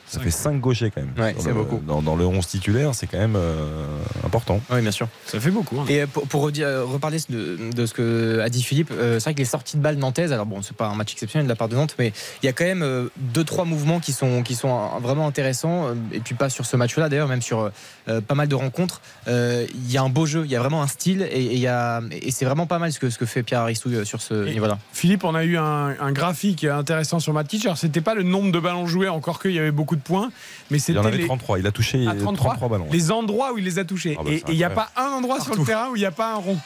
Ça 0.06 0.18
Cinq. 0.18 0.24
fait 0.24 0.30
5 0.30 0.60
gauchers 0.60 0.90
quand 0.94 1.00
même. 1.00 1.12
Ouais, 1.18 1.32
Dans 1.34 1.40
c'est 1.40 1.48
le- 1.48 1.54
beaucoup. 1.54 1.80
Dans, 1.86 2.00
dans 2.00 2.14
le 2.16 2.24
11 2.24 2.46
titulaire, 2.46 2.94
c'est 2.94 3.06
quand 3.08 3.18
même 3.18 3.34
euh, 3.36 3.84
important. 4.24 4.60
Oui, 4.70 4.80
bien 4.80 4.90
sûr. 4.92 5.08
Ça 5.26 5.40
fait 5.40 5.50
beaucoup. 5.50 5.80
hein. 5.80 5.84
Et 5.88 6.02
euh, 6.02 6.06
pour, 6.06 6.26
pour 6.28 6.42
redire- 6.42 6.66
euh, 6.66 6.84
reparler 6.84 7.18
de, 7.28 7.58
de 7.74 7.86
ce 7.86 7.92
que 7.94 8.40
a 8.40 8.48
dit 8.48 8.62
Philippe, 8.62 8.90
euh, 8.92 9.14
c'est 9.18 9.24
vrai 9.24 9.34
que 9.34 9.38
les 9.40 9.44
sorties 9.44 9.76
de 9.76 9.82
balles 9.82 9.96
nantaises, 9.96 10.32
alors 10.32 10.46
bon, 10.46 10.62
c'est 10.62 10.76
pas 10.76 10.86
un 10.86 10.94
match 10.94 11.12
exceptionnel 11.12 11.46
de 11.46 11.48
la 11.48 11.56
part 11.56 11.68
de 11.68 11.74
Nantes, 11.76 11.96
mais 11.98 12.12
il 12.42 12.46
y 12.46 12.48
a 12.48 12.52
quand 12.52 12.64
même 12.64 12.82
euh, 12.82 13.08
deux 13.18 13.44
trois 13.44 13.64
mouvements 13.64 13.98
qui 14.00 14.12
sont 14.12 14.42
qui 14.42 14.54
sont 14.54 14.88
vraiment 15.00 15.26
intéressants. 15.26 15.88
Et 16.12 16.20
puis 16.20 16.34
pas 16.34 16.50
sur 16.50 16.66
ce 16.66 16.76
match-là 16.76 17.08
d'ailleurs, 17.08 17.28
même 17.28 17.42
sur 17.42 17.70
euh, 18.08 18.20
pas 18.20 18.34
mal 18.34 18.46
de 18.48 18.54
rencontres. 18.54 19.00
Euh, 19.28 19.66
Il 19.74 19.90
y 19.90 19.96
a 19.98 20.02
un 20.02 20.08
beau 20.08 20.26
jeu, 20.26 20.42
il 20.44 20.50
y 20.50 20.56
a 20.56 20.60
vraiment 20.60 20.82
un 20.82 20.86
style, 20.86 21.22
et, 21.22 21.42
et 21.46 21.52
il 21.54 21.58
y 21.60 21.66
a 21.66 22.00
et 22.12 22.30
c'est 22.30 22.44
vraiment 22.44 22.66
pas 22.66 22.78
mal 22.78 22.92
ce 22.92 23.00
que 23.00 23.10
ce 23.10 23.18
que 23.18 23.26
fait 23.26 23.42
Pierre 23.42 23.60
Aristouille 23.60 23.96
euh, 23.96 24.04
sur 24.04 24.20
ce 24.22 24.46
Et- 24.46 24.52
niveau-là. 24.52 24.78
Philippe, 24.92 25.24
on 25.24 25.34
a 25.34 25.44
eu 25.44 25.56
un, 25.56 25.96
un 26.00 26.12
graphique 26.12 26.62
intéressant 26.64 27.18
sur 27.18 27.32
Matic. 27.32 27.64
Alors, 27.64 27.76
c'était 27.78 28.00
pas 28.00 28.14
le 28.14 28.22
nombre 28.22 28.52
de 28.52 28.58
ballons 28.60 28.86
joués, 28.86 29.08
encore 29.08 29.40
qu'il 29.42 29.52
y 29.52 29.58
avait 29.58 29.70
beaucoup 29.72 29.95
de 29.96 30.00
points, 30.00 30.30
mais 30.70 30.78
Il 30.78 30.80
c'était 30.80 30.98
y 30.98 31.02
en 31.02 31.04
avait 31.04 31.18
les, 31.18 31.26
33. 31.26 31.58
Il 31.58 31.66
a 31.66 31.72
touché 31.72 32.06
à 32.06 32.14
33, 32.14 32.56
33 32.56 32.68
ballons. 32.68 32.88
les 32.92 33.10
endroits 33.10 33.52
où 33.52 33.58
il 33.58 33.64
les 33.64 33.78
a 33.78 33.84
touchés. 33.84 34.16
Ah 34.18 34.22
bah, 34.24 34.30
et 34.30 34.42
il 34.48 34.56
n'y 34.56 34.64
a 34.64 34.70
pas 34.70 34.90
un 34.96 35.08
endroit 35.08 35.40
sur 35.40 35.54
le 35.56 35.64
terrain 35.64 35.88
où 35.90 35.96
il 35.96 36.00
n'y 36.00 36.06
a 36.06 36.10
pas 36.12 36.32
un 36.32 36.36
rond. 36.36 36.58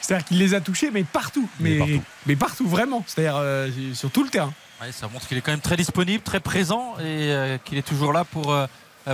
C'est-à-dire 0.00 0.26
qu'il 0.26 0.38
les 0.38 0.52
a 0.52 0.60
touchés, 0.60 0.90
mais 0.92 1.02
partout. 1.02 1.48
Mais 1.60 1.70
Mais, 1.70 1.78
partout. 1.78 2.02
mais 2.26 2.36
partout, 2.36 2.68
vraiment. 2.68 3.02
C'est-à-dire 3.06 3.36
euh, 3.36 3.70
sur 3.94 4.10
tout 4.10 4.22
le 4.22 4.28
terrain. 4.28 4.52
Ouais, 4.82 4.92
ça 4.92 5.08
montre 5.08 5.26
qu'il 5.26 5.38
est 5.38 5.40
quand 5.40 5.52
même 5.52 5.60
très 5.60 5.76
disponible, 5.76 6.22
très 6.22 6.40
présent 6.40 6.94
et 6.98 7.02
euh, 7.32 7.56
qu'il 7.64 7.78
est 7.78 7.86
toujours 7.86 8.12
là 8.12 8.24
pour 8.24 8.52
euh, 8.52 8.66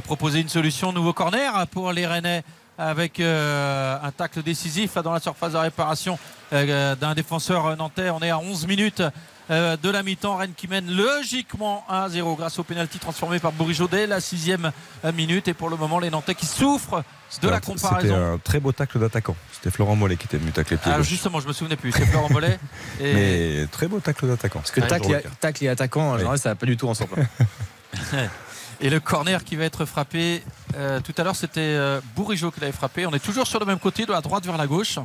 proposer 0.03 0.41
une 0.41 0.49
solution. 0.49 0.93
Nouveau 0.93 1.13
corner 1.13 1.67
pour 1.69 1.93
les 1.93 2.07
Rennais 2.07 2.43
avec 2.79 3.21
euh, 3.21 3.99
un 4.03 4.11
tacle 4.11 4.43
décisif 4.43 4.95
dans 4.95 5.13
la 5.13 5.21
surface 5.21 5.53
de 5.53 5.59
réparation 5.59 6.19
euh, 6.53 6.97
d'un 6.97 7.15
défenseur 7.15 7.77
nantais. 7.77 8.11
On 8.11 8.21
est 8.21 8.31
à 8.31 8.39
11 8.39 8.67
minutes 8.67 9.03
de 9.51 9.90
la 9.90 10.03
mi-temps. 10.03 10.36
Rennes 10.36 10.53
qui 10.57 10.68
mène 10.68 10.90
logiquement 10.90 11.84
1-0 11.90 12.36
grâce 12.36 12.59
au 12.59 12.64
pénalty 12.64 12.98
transformé 12.98 13.38
par 13.40 13.53
Bourigeau 13.53 13.88
dès 13.88 14.07
la 14.07 14.20
sixième 14.20 14.70
euh, 15.05 15.12
minute. 15.12 15.48
Et 15.48 15.55
pour 15.55 15.68
le 15.68 15.76
moment, 15.76 15.98
les 15.98 16.09
Nantais 16.11 16.34
qui 16.34 16.46
souffrent 16.46 17.03
de 17.42 17.48
la 17.48 17.57
C'était 17.57 17.72
comparaison. 17.72 18.34
un 18.34 18.38
très 18.38 18.61
beau 18.61 18.72
tacle 18.72 18.98
d'attaquant. 18.98 19.36
C'était 19.53 19.70
Florent 19.70 19.96
Mollet 19.96 20.16
qui 20.16 20.26
était 20.26 20.36
venu 20.38 20.53
tacler 20.53 20.76
pied 20.76 20.90
Alors 20.92 21.05
justement, 21.05 21.40
je 21.40 21.48
me 21.48 21.53
souvenais 21.53 21.76
plus. 21.76 21.92
C'est 21.92 22.07
Florent 22.07 22.28
Mollet. 22.30 22.59
Et- 23.01 23.14
Mais 23.14 23.66
très 23.72 23.88
beau 23.88 24.01
tacle 24.01 24.26
d'attaquant. 24.26 24.61
Parce 24.61 24.70
que 24.70 24.80
tacle, 24.80 25.12
et, 25.12 25.22
tacle 25.40 25.64
et 25.64 25.68
attaquant, 25.68 26.11
en 26.11 26.12
Oui. 26.12 26.18
général, 26.18 26.38
ça 26.38 26.48
va 26.51 26.55
pas 26.55 26.66
du 26.66 26.76
tout 26.76 26.88
ensemble. 26.88 27.28
Et 28.82 28.88
le 28.88 28.98
corner 29.01 29.44
qui 29.44 29.57
va 29.57 29.64
être 29.64 29.84
frappé. 29.84 30.42
euh, 30.76 31.01
tout 31.01 31.12
à 31.18 31.22
l'heure, 31.24 31.36
c'était 31.36 31.61
euh, 31.61 32.01
Bourigeau 32.16 32.51
qui 32.51 32.61
l'avait 32.61 32.72
frappé. 32.72 33.05
On 33.07 33.12
est 33.12 33.18
toujours 33.22 33.46
sur 33.46 33.61
le 33.61 33.66
même 33.66 33.78
côté, 33.78 34.07
de 34.07 34.12
la 34.12 34.20
droite 34.22 34.46
vers 34.46 34.57
la 34.57 34.66
gauche. 34.66 34.98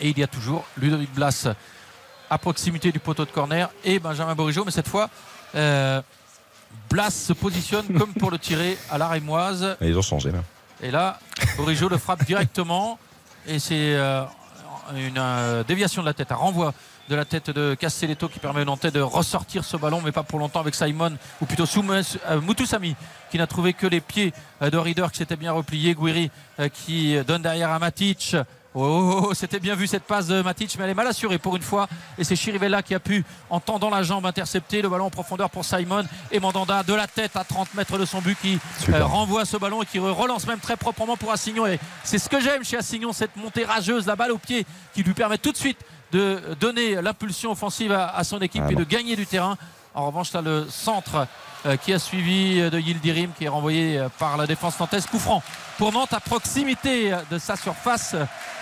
Et 0.00 0.08
il 0.08 0.18
y 0.18 0.22
a 0.22 0.26
toujours 0.26 0.64
Ludovic 0.76 1.12
Blas 1.14 1.46
à 2.30 2.38
proximité 2.38 2.92
du 2.92 2.98
poteau 2.98 3.24
de 3.24 3.30
corner 3.30 3.70
et 3.84 3.98
Benjamin 3.98 4.34
Bourigeau. 4.34 4.64
Mais 4.64 4.70
cette 4.70 4.88
fois, 4.88 5.10
euh, 5.54 6.00
Blas 6.90 7.10
se 7.10 7.32
positionne 7.32 7.86
comme 7.98 8.12
pour 8.14 8.30
le 8.30 8.38
tirer 8.38 8.78
à 8.90 8.98
la 8.98 9.08
rémoise. 9.08 9.76
Et 9.80 9.88
ils 9.88 9.98
ont 9.98 10.02
changé 10.02 10.30
là. 10.30 10.38
Et 10.82 10.90
là, 10.90 11.18
Bourigeau 11.56 11.88
le 11.88 11.98
frappe 11.98 12.24
directement. 12.24 12.98
Et 13.46 13.58
c'est 13.58 13.94
euh, 13.94 14.24
une 14.94 15.18
euh, 15.18 15.64
déviation 15.64 16.02
de 16.02 16.06
la 16.06 16.14
tête, 16.14 16.32
un 16.32 16.36
renvoi 16.36 16.74
de 17.08 17.14
la 17.14 17.24
tête 17.24 17.50
de 17.50 17.74
Castelletto 17.74 18.28
qui 18.28 18.40
permet 18.40 18.62
au 18.62 18.64
Nantais 18.64 18.90
de 18.90 19.00
ressortir 19.00 19.64
ce 19.64 19.76
ballon, 19.76 20.02
mais 20.04 20.10
pas 20.10 20.24
pour 20.24 20.40
longtemps 20.40 20.58
avec 20.58 20.74
Simon, 20.74 21.16
ou 21.40 21.46
plutôt 21.46 21.64
Mutusami, 22.42 22.96
qui 23.30 23.38
n'a 23.38 23.46
trouvé 23.46 23.74
que 23.74 23.86
les 23.86 24.00
pieds 24.00 24.32
de 24.60 24.76
Rieder 24.76 25.06
qui 25.12 25.18
s'était 25.18 25.36
bien 25.36 25.52
replié. 25.52 25.94
Guiri 25.94 26.32
qui 26.72 27.16
donne 27.24 27.42
derrière 27.42 27.70
à 27.70 27.78
Matic. 27.78 28.34
Oh, 28.78 28.82
oh, 29.22 29.26
oh, 29.30 29.34
c'était 29.34 29.58
bien 29.58 29.74
vu 29.74 29.86
cette 29.86 30.02
passe 30.02 30.26
de 30.26 30.42
Matic, 30.42 30.76
mais 30.76 30.84
elle 30.84 30.90
est 30.90 30.94
mal 30.94 31.06
assurée 31.06 31.38
pour 31.38 31.56
une 31.56 31.62
fois. 31.62 31.88
Et 32.18 32.24
c'est 32.24 32.36
Chirivella 32.36 32.82
qui 32.82 32.94
a 32.94 33.00
pu, 33.00 33.24
en 33.48 33.58
tendant 33.58 33.88
la 33.88 34.02
jambe, 34.02 34.26
intercepter 34.26 34.82
le 34.82 34.90
ballon 34.90 35.06
en 35.06 35.10
profondeur 35.10 35.48
pour 35.48 35.64
Simon. 35.64 36.04
Et 36.30 36.40
Mandanda 36.40 36.82
de 36.82 36.92
la 36.92 37.06
tête 37.06 37.36
à 37.36 37.44
30 37.44 37.72
mètres 37.72 37.96
de 37.96 38.04
son 38.04 38.20
but 38.20 38.36
qui 38.38 38.58
euh, 38.90 39.02
renvoie 39.02 39.46
ce 39.46 39.56
ballon 39.56 39.82
et 39.82 39.86
qui 39.86 39.98
re- 39.98 40.10
relance 40.10 40.46
même 40.46 40.58
très 40.60 40.76
proprement 40.76 41.16
pour 41.16 41.32
Assignon. 41.32 41.66
Et 41.66 41.80
c'est 42.04 42.18
ce 42.18 42.28
que 42.28 42.38
j'aime 42.38 42.64
chez 42.64 42.76
Assignon, 42.76 43.14
cette 43.14 43.34
montée 43.36 43.64
rageuse, 43.64 44.04
la 44.06 44.14
balle 44.14 44.32
au 44.32 44.38
pied 44.38 44.66
qui 44.92 45.02
lui 45.02 45.14
permet 45.14 45.38
tout 45.38 45.52
de 45.52 45.56
suite 45.56 45.78
de 46.12 46.42
donner 46.60 47.00
l'impulsion 47.00 47.52
offensive 47.52 47.92
à, 47.92 48.08
à 48.14 48.24
son 48.24 48.40
équipe 48.40 48.62
Ah 48.66 48.72
et 48.72 48.74
de 48.74 48.84
gagner 48.84 49.16
du 49.16 49.24
terrain. 49.26 49.56
En 49.94 50.06
revanche, 50.08 50.34
là, 50.34 50.42
le 50.42 50.66
centre 50.68 51.26
qui 51.76 51.92
a 51.92 51.98
suivi 51.98 52.60
euh, 52.60 52.70
de 52.70 52.78
Yildirim 52.78 53.30
qui 53.36 53.44
est 53.44 53.48
renvoyé 53.48 53.98
euh, 53.98 54.08
par 54.18 54.36
la 54.36 54.46
défense 54.46 54.78
nantaise. 54.78 55.06
Coup 55.06 55.20
pour 55.78 55.92
Nantes 55.92 56.12
à 56.12 56.20
proximité 56.20 57.12
euh, 57.12 57.18
de 57.30 57.38
sa 57.38 57.56
surface 57.56 58.14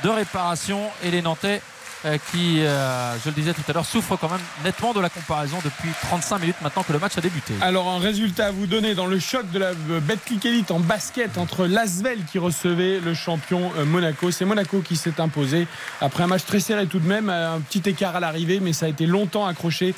de 0.02 0.08
réparation. 0.08 0.80
Et 1.02 1.10
les 1.10 1.22
Nantais 1.22 1.60
euh, 2.04 2.18
qui, 2.30 2.60
euh, 2.60 3.16
je 3.24 3.30
le 3.30 3.34
disais 3.34 3.54
tout 3.54 3.62
à 3.66 3.72
l'heure, 3.72 3.86
souffrent 3.86 4.16
quand 4.16 4.28
même 4.28 4.40
nettement 4.62 4.92
de 4.92 5.00
la 5.00 5.08
comparaison 5.08 5.56
depuis 5.64 5.88
35 6.02 6.38
minutes 6.38 6.56
maintenant 6.60 6.82
que 6.82 6.92
le 6.92 6.98
match 6.98 7.16
a 7.16 7.22
débuté. 7.22 7.54
Alors 7.62 7.88
un 7.88 7.98
résultat 7.98 8.46
à 8.46 8.50
vous 8.50 8.66
donner 8.66 8.94
dans 8.94 9.06
le 9.06 9.18
choc 9.18 9.50
de 9.52 9.58
la 9.58 9.68
euh, 9.68 10.00
Betclic 10.00 10.44
Elite 10.44 10.70
en 10.70 10.80
basket 10.80 11.38
entre 11.38 11.66
l'Asvel 11.66 12.18
qui 12.30 12.38
recevait 12.38 13.00
le 13.00 13.14
champion 13.14 13.72
euh, 13.78 13.86
Monaco. 13.86 14.30
C'est 14.30 14.44
Monaco 14.44 14.80
qui 14.80 14.96
s'est 14.96 15.18
imposé 15.18 15.66
après 16.02 16.24
un 16.24 16.26
match 16.26 16.44
très 16.44 16.60
serré 16.60 16.86
tout 16.86 16.98
de 16.98 17.08
même, 17.08 17.30
un 17.30 17.60
petit 17.60 17.88
écart 17.88 18.14
à 18.14 18.20
l'arrivée, 18.20 18.60
mais 18.60 18.74
ça 18.74 18.84
a 18.84 18.90
été 18.90 19.06
longtemps 19.06 19.46
accroché. 19.46 19.94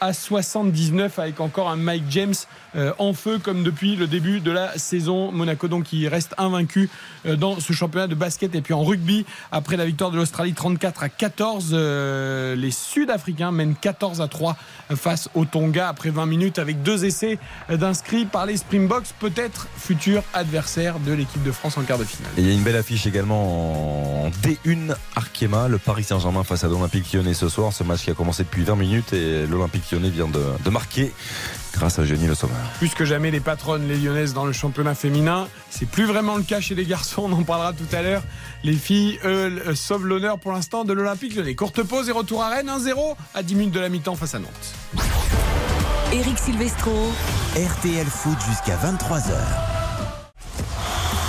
À 0.00 0.12
79 0.12 1.18
avec 1.18 1.40
encore 1.40 1.68
un 1.68 1.76
Mike 1.76 2.04
James 2.10 2.34
en 2.98 3.12
feu 3.12 3.38
comme 3.38 3.62
depuis 3.62 3.96
le 3.96 4.06
début 4.06 4.40
de 4.40 4.50
la 4.50 4.76
saison. 4.78 5.32
Monaco 5.32 5.68
donc 5.68 5.84
qui 5.84 6.08
reste 6.08 6.34
invaincu 6.38 6.88
euh, 7.26 7.36
dans 7.36 7.60
ce 7.60 7.72
championnat 7.72 8.06
de 8.06 8.14
basket 8.14 8.54
et 8.54 8.60
puis 8.60 8.74
en 8.74 8.84
rugby 8.84 9.24
après 9.52 9.76
la 9.76 9.84
victoire 9.84 10.10
de 10.10 10.16
l'Australie 10.16 10.52
34 10.52 11.02
à 11.02 11.08
14 11.08 11.70
euh, 11.72 12.54
les 12.54 12.70
Sud-Africains 12.70 13.50
mènent 13.52 13.74
14 13.74 14.20
à 14.20 14.28
3 14.28 14.56
face 14.94 15.28
au 15.34 15.44
Tonga 15.44 15.88
après 15.88 16.10
20 16.10 16.26
minutes 16.26 16.58
avec 16.58 16.82
deux 16.82 17.04
essais 17.04 17.38
d'inscrits 17.70 18.24
par 18.24 18.46
les 18.46 18.56
Springboks 18.56 19.06
peut-être 19.18 19.68
futur 19.76 20.22
adversaire 20.34 20.98
de 21.00 21.12
l'équipe 21.12 21.42
de 21.42 21.52
France 21.52 21.78
en 21.78 21.82
quart 21.82 21.98
de 21.98 22.04
finale. 22.04 22.32
Il 22.36 22.46
y 22.46 22.50
a 22.50 22.54
une 22.54 22.62
belle 22.62 22.76
affiche 22.76 23.06
également 23.06 24.24
en 24.24 24.30
D1 24.30 24.94
Arkema, 25.16 25.68
le 25.68 25.78
Paris 25.78 26.04
Saint-Germain 26.04 26.44
face 26.44 26.64
à 26.64 26.68
l'Olympique 26.68 27.12
Lyonnais 27.12 27.34
ce 27.34 27.48
soir. 27.48 27.72
Ce 27.72 27.84
match 27.84 28.02
qui 28.02 28.10
a 28.10 28.14
commencé 28.14 28.44
depuis 28.44 28.64
20 28.64 28.76
minutes 28.76 29.12
et 29.12 29.46
l'Olympique 29.46 29.90
Lyonnais 29.90 30.10
vient 30.10 30.28
de 30.28 30.70
marquer 30.70 31.12
grâce 31.72 31.98
à 31.98 32.04
Jenny 32.04 32.26
Le 32.26 32.34
Sommer. 32.34 32.54
Plus 32.78 32.90
que 32.90 33.04
jamais 33.04 33.30
les 33.30 33.40
patronnes, 33.40 33.86
les 33.88 33.96
lyonnaises 33.96 34.34
dans 34.34 34.44
le 34.44 34.52
championnat 34.52 34.94
féminin. 34.94 35.48
C'est 35.70 35.88
plus 35.88 36.04
vraiment 36.04 36.36
le 36.36 36.42
cas 36.42 36.60
chez 36.60 36.74
les 36.74 36.84
garçons, 36.84 37.24
on 37.26 37.32
en 37.32 37.42
parlera 37.42 37.72
tout 37.72 37.86
à 37.92 38.02
l'heure. 38.02 38.22
Les 38.64 38.74
filles, 38.74 39.18
eux, 39.24 39.62
euh, 39.66 39.74
sauvent 39.74 40.06
l'honneur 40.06 40.38
pour 40.38 40.52
l'instant 40.52 40.84
de 40.84 40.92
l'Olympique 40.92 41.34
Lyonnais. 41.34 41.54
Courte 41.54 41.82
pause 41.82 42.08
et 42.08 42.12
retour 42.12 42.42
à 42.42 42.50
Rennes, 42.50 42.68
1-0 42.68 43.16
à 43.34 43.42
10 43.42 43.54
minutes 43.54 43.74
de 43.74 43.80
la 43.80 43.88
mi-temps 43.88 44.16
face 44.16 44.34
à 44.34 44.38
Nantes. 44.38 44.74
Eric 46.12 46.38
Silvestro, 46.38 47.12
RTL 47.54 48.06
Foot 48.06 48.38
jusqu'à 48.48 48.76
23h. 48.76 49.34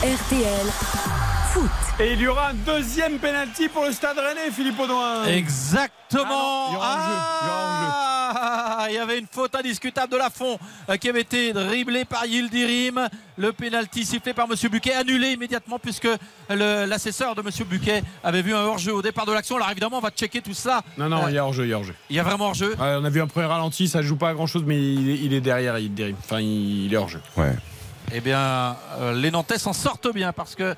RTL 0.02 1.19
Foot. 1.54 1.70
Et 2.00 2.14
il 2.14 2.22
y 2.22 2.28
aura 2.28 2.50
un 2.50 2.54
deuxième 2.54 3.18
penalty 3.18 3.68
pour 3.70 3.84
le 3.86 3.92
stade 3.92 4.18
rennais, 4.18 4.52
Philippe 4.52 4.80
Audouin. 4.80 5.26
Exactement. 5.26 6.26
Ah 6.30 6.30
non, 6.30 6.70
il 6.70 6.74
y 6.74 6.78
aura 6.78 6.94
un 6.94 7.00
jeu, 7.00 7.16
il 7.42 7.48
y 7.48 7.50
aura 7.50 7.66
un 7.66 8.84
jeu. 8.84 8.90
Il 8.90 8.96
y 8.96 8.98
avait 9.00 9.20
une 9.20 9.28
faute 9.30 9.56
indiscutable 9.56 10.12
de 10.14 10.18
Lafont 10.18 10.58
euh, 10.90 10.98
qui 10.98 11.10
avait 11.10 11.22
été 11.22 11.52
dribblée 11.54 12.06
par 12.06 12.26
Yildirim. 12.26 13.08
Le 13.38 13.52
pénalty 13.52 14.06
sifflé 14.06 14.34
par 14.34 14.48
Monsieur 14.48 14.70
Buquet, 14.70 14.94
annulé 14.94 15.32
immédiatement 15.32 15.80
puisque 15.80 16.08
l'assesseur 16.50 17.36
de 17.36 17.42
Monsieur 17.42 17.66
Buquet 17.66 18.04
avait 18.24 18.42
vu 18.42 18.54
un 18.54 18.62
hors-jeu 18.62 18.94
au 18.94 19.02
départ 19.02 19.26
de 19.26 19.34
l'action. 19.34 19.56
Alors 19.58 19.70
évidemment, 19.72 19.98
on 19.98 20.02
va 20.02 20.12
checker 20.12 20.42
tout 20.42 20.54
ça. 20.54 20.82
Non, 20.98 21.10
non, 21.10 21.26
Euh, 21.26 21.30
il 21.30 21.36
y 21.36 21.38
a 21.38 21.46
hors-jeu, 21.46 21.66
il 21.66 21.70
y 21.70 21.74
a 21.74 21.78
hors-jeu. 21.78 21.96
il 22.10 22.16
y 22.16 22.20
a 22.20 22.24
vraiment 22.24 22.46
hors-jeu. 22.48 22.76
Ouais, 22.80 22.96
on 23.00 23.04
a 23.06 23.10
vu 23.10 23.22
un 23.22 23.28
premier 23.28 23.48
ralenti, 23.48 23.88
ça 23.88 24.02
joue 24.02 24.16
pas 24.18 24.30
à 24.30 24.34
grand 24.34 24.48
chose, 24.48 24.64
mais 24.66 24.78
il 24.82 25.10
est, 25.10 25.16
il 25.20 25.34
est 25.34 25.42
derrière, 25.42 25.78
il 25.80 25.94
dérive. 25.94 26.16
Enfin, 26.24 26.40
il, 26.40 26.86
il 26.86 26.94
est 26.94 26.98
hors 26.98 27.10
jeu. 27.10 27.22
Ouais. 27.38 27.56
Eh 28.14 28.22
bien, 28.22 28.76
euh, 29.00 29.14
les 29.14 29.30
Nantais 29.32 29.60
s'en 29.60 29.74
sortent 29.74 30.12
bien 30.14 30.34
parce 30.34 30.56
que 30.56 30.64
euh, 30.64 30.74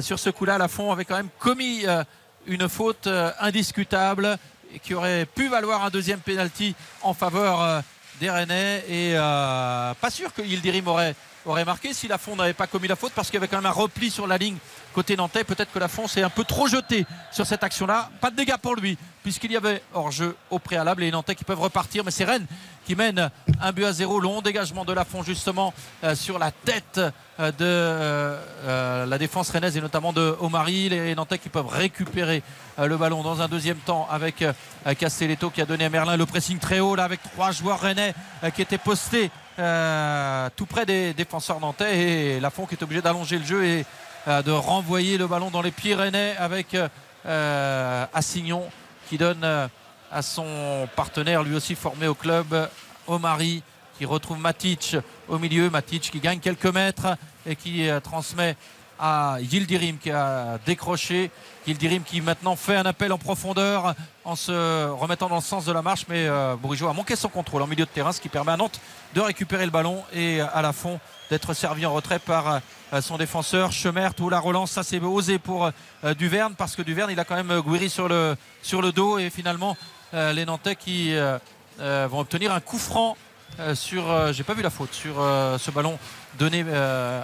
sur 0.00 0.18
ce 0.18 0.30
coup-là, 0.30 0.58
Lafont 0.58 0.92
avait 0.92 1.04
quand 1.04 1.16
même 1.16 1.28
commis 1.38 1.86
euh, 1.86 2.02
une 2.46 2.68
faute 2.68 3.06
euh, 3.06 3.30
indiscutable 3.40 4.38
et 4.74 4.78
qui 4.78 4.94
aurait 4.94 5.26
pu 5.26 5.48
valoir 5.48 5.84
un 5.84 5.90
deuxième 5.90 6.20
penalty 6.20 6.74
en 7.02 7.14
faveur 7.14 7.60
euh, 7.62 7.80
des 8.20 8.30
Rennais. 8.30 8.84
Et 8.88 9.12
euh, 9.14 9.94
pas 9.94 10.10
sûr 10.10 10.32
que 10.32 10.42
Yildirim 10.42 10.88
aurait, 10.88 11.14
aurait 11.44 11.64
marqué 11.64 11.92
si 11.92 12.08
Lafont 12.08 12.36
n'avait 12.36 12.52
pas 12.52 12.66
commis 12.66 12.88
la 12.88 12.96
faute 12.96 13.12
parce 13.14 13.28
qu'il 13.28 13.34
y 13.34 13.38
avait 13.38 13.48
quand 13.48 13.58
même 13.58 13.66
un 13.66 13.70
repli 13.70 14.10
sur 14.10 14.26
la 14.26 14.38
ligne 14.38 14.56
côté 14.96 15.14
nantais. 15.14 15.44
Peut-être 15.44 15.70
que 15.70 15.78
Lafont 15.78 16.08
s'est 16.08 16.22
un 16.22 16.30
peu 16.30 16.42
trop 16.42 16.68
jeté 16.68 17.04
sur 17.30 17.46
cette 17.46 17.62
action-là. 17.62 18.08
Pas 18.22 18.30
de 18.30 18.36
dégâts 18.36 18.56
pour 18.56 18.76
lui 18.76 18.96
puisqu'il 19.26 19.50
y 19.50 19.56
avait 19.56 19.82
hors-jeu 19.92 20.36
au 20.50 20.60
préalable 20.60 21.02
et 21.02 21.06
les 21.06 21.10
Nantais 21.10 21.34
qui 21.34 21.42
peuvent 21.42 21.60
repartir. 21.60 22.04
Mais 22.04 22.12
c'est 22.12 22.24
Rennes 22.24 22.46
qui 22.86 22.94
mène 22.94 23.28
un 23.60 23.72
but 23.72 23.84
à 23.84 23.92
zéro. 23.92 24.20
Long 24.20 24.40
dégagement 24.40 24.84
de 24.84 24.92
Lafont 24.92 25.24
justement 25.24 25.74
euh, 26.04 26.14
sur 26.14 26.38
la 26.38 26.52
tête 26.52 27.00
euh, 27.40 27.50
de 27.50 27.56
euh, 27.60 29.04
la 29.04 29.18
défense 29.18 29.50
rennaise 29.50 29.76
et 29.76 29.80
notamment 29.80 30.12
de 30.12 30.36
Omari. 30.40 30.88
Les 30.90 31.14
Nantais 31.16 31.38
qui 31.38 31.48
peuvent 31.48 31.66
récupérer 31.66 32.42
le 32.78 32.96
ballon 32.96 33.22
dans 33.24 33.42
un 33.42 33.48
deuxième 33.48 33.78
temps 33.78 34.06
avec 34.10 34.44
Castelletto 34.98 35.50
qui 35.50 35.60
a 35.60 35.66
donné 35.66 35.86
à 35.86 35.90
Merlin 35.90 36.16
le 36.16 36.26
pressing 36.26 36.58
très 36.58 36.78
haut 36.78 36.94
là 36.94 37.04
avec 37.04 37.22
trois 37.22 37.50
joueurs 37.50 37.80
rennais 37.80 38.14
qui 38.54 38.60
étaient 38.60 38.76
postés 38.76 39.30
tout 39.56 40.66
près 40.66 40.84
des 40.84 41.14
défenseurs 41.14 41.58
nantais 41.58 41.98
et 41.98 42.38
Lafont 42.38 42.66
qui 42.66 42.74
est 42.74 42.82
obligé 42.82 43.00
d'allonger 43.00 43.38
le 43.38 43.46
jeu 43.46 43.64
et 43.64 43.86
de 44.26 44.50
renvoyer 44.50 45.18
le 45.18 45.26
ballon 45.26 45.50
dans 45.50 45.62
les 45.62 45.72
rennais 45.94 46.34
avec 46.38 46.74
euh, 46.74 46.88
euh, 47.26 48.06
Assignon 48.12 48.64
qui 49.08 49.18
donne 49.18 49.44
euh, 49.44 49.68
à 50.10 50.22
son 50.22 50.88
partenaire 50.96 51.42
lui 51.42 51.54
aussi 51.54 51.74
formé 51.74 52.08
au 52.08 52.14
club 52.14 52.68
Omari 53.06 53.62
qui 53.98 54.04
retrouve 54.04 54.38
Matic 54.38 54.96
au 55.28 55.38
milieu. 55.38 55.70
Matic 55.70 56.10
qui 56.10 56.20
gagne 56.20 56.40
quelques 56.40 56.66
mètres 56.66 57.16
et 57.46 57.56
qui 57.56 57.88
euh, 57.88 58.00
transmet 58.00 58.56
à 58.98 59.36
Yildirim 59.40 59.98
qui 59.98 60.10
a 60.10 60.58
décroché. 60.66 61.30
Yildirim 61.66 62.02
qui 62.02 62.20
maintenant 62.20 62.56
fait 62.56 62.76
un 62.76 62.86
appel 62.86 63.12
en 63.12 63.18
profondeur 63.18 63.94
en 64.24 64.36
se 64.36 64.88
remettant 64.90 65.28
dans 65.28 65.36
le 65.36 65.42
sens 65.42 65.64
de 65.64 65.72
la 65.72 65.82
marche. 65.82 66.06
Mais 66.08 66.26
euh, 66.26 66.56
Bourigeau 66.56 66.88
a 66.88 66.92
manqué 66.92 67.16
son 67.16 67.28
contrôle 67.28 67.62
en 67.62 67.66
milieu 67.66 67.84
de 67.84 67.90
terrain 67.90 68.12
ce 68.12 68.20
qui 68.20 68.28
permet 68.28 68.52
à 68.52 68.56
Nantes 68.56 68.80
de 69.14 69.20
récupérer 69.20 69.64
le 69.64 69.70
ballon 69.70 70.02
et 70.12 70.40
à 70.40 70.62
la 70.62 70.72
fond 70.72 70.98
d'être 71.30 71.54
servi 71.54 71.86
en 71.86 71.92
retrait 71.92 72.18
par 72.18 72.60
euh, 72.92 73.00
son 73.00 73.18
défenseur 73.18 73.72
Chemert 73.72 74.12
ou 74.20 74.30
la 74.30 74.38
relance. 74.38 74.72
Ça 74.72 74.82
c'est 74.82 75.00
osé 75.00 75.38
pour 75.38 75.66
euh, 75.66 76.14
Duverne 76.14 76.54
parce 76.56 76.76
que 76.76 76.82
Duverne 76.82 77.10
il 77.10 77.20
a 77.20 77.24
quand 77.24 77.34
même 77.34 77.50
euh, 77.50 77.62
Gouiri 77.62 77.90
sur 77.90 78.08
le, 78.08 78.36
dos. 78.92 79.18
Et 79.18 79.30
finalement 79.30 79.76
les 80.12 80.46
Nantais 80.46 80.76
qui 80.76 81.14
vont 81.78 82.20
obtenir 82.20 82.52
un 82.52 82.60
coup 82.60 82.78
franc 82.78 83.16
sur 83.74 84.32
j'ai 84.32 84.44
pas 84.44 84.54
vu 84.54 84.62
la 84.62 84.70
faute 84.70 84.94
sur 84.94 85.16
ce 85.16 85.70
ballon 85.70 85.98
donné 86.38 86.64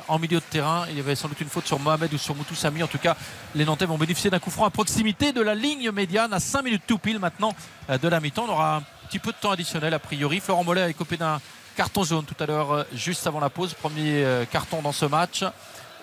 en 0.09 0.19
milieu 0.19 0.39
de 0.39 0.45
terrain. 0.51 0.85
Il 0.91 0.97
y 0.97 1.01
avait 1.01 1.15
sans 1.15 1.29
doute 1.29 1.41
une 1.41 1.49
faute 1.49 1.67
sur 1.67 1.79
Mohamed 1.79 2.13
ou 2.13 2.19
sur 2.19 2.35
Moutou 2.35 2.55
Sami. 2.55 2.83
En 2.83 2.89
tout 2.89 2.99
cas 2.99 3.17
les 3.55 3.65
Nantais 3.65 3.87
vont 3.87 3.97
bénéficier 3.97 4.31
d'un 4.31 4.41
coup 4.41 4.51
franc 4.51 4.67
à 4.67 4.71
proximité 4.71 5.33
de 5.33 5.41
la 5.41 5.55
ligne 5.55 5.91
médiane 5.93 6.33
à 6.33 6.41
5 6.41 6.63
minutes 6.63 6.83
tout 6.87 6.99
pile 6.99 7.19
maintenant 7.19 7.55
de 7.89 8.09
la 8.09 8.21
mi-temps. 8.21 8.45
On 8.49 8.53
aura 8.53 8.77
un 8.77 8.83
petit 9.09 9.21
peu 9.21 9.31
de 9.31 9.37
temps 9.41 9.53
additionnel 9.53 9.95
a 9.95 9.99
priori. 9.99 10.41
Florent 10.41 10.65
Mollet 10.65 10.83
a 10.83 10.89
écopé 10.91 11.17
d'un 11.17 11.41
carton 11.77 12.05
jaune 12.05 12.25
tout 12.25 12.41
à 12.43 12.47
l'heure 12.47 12.73
euh, 12.73 12.85
juste 12.95 13.27
avant 13.27 13.41
la 13.41 13.51
pause. 13.51 13.75
Premier 13.75 14.25
euh, 14.25 14.45
carton 14.45 14.83
dans 14.83 14.93
ce 14.93 15.07
match. 15.07 15.45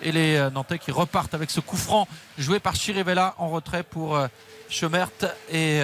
Et 0.02 0.12
les 0.12 0.36
euh, 0.36 0.50
Nantais 0.50 0.78
qui 0.78 0.90
repartent 0.90 1.34
avec 1.34 1.50
ce 1.50 1.60
coup 1.60 1.76
franc 1.76 2.08
joué 2.38 2.58
par 2.58 2.74
Chirivella 2.74 3.34
en 3.38 3.48
retrait 3.48 3.82
pour 3.82 4.18
Schemert 4.68 5.10
et 5.50 5.82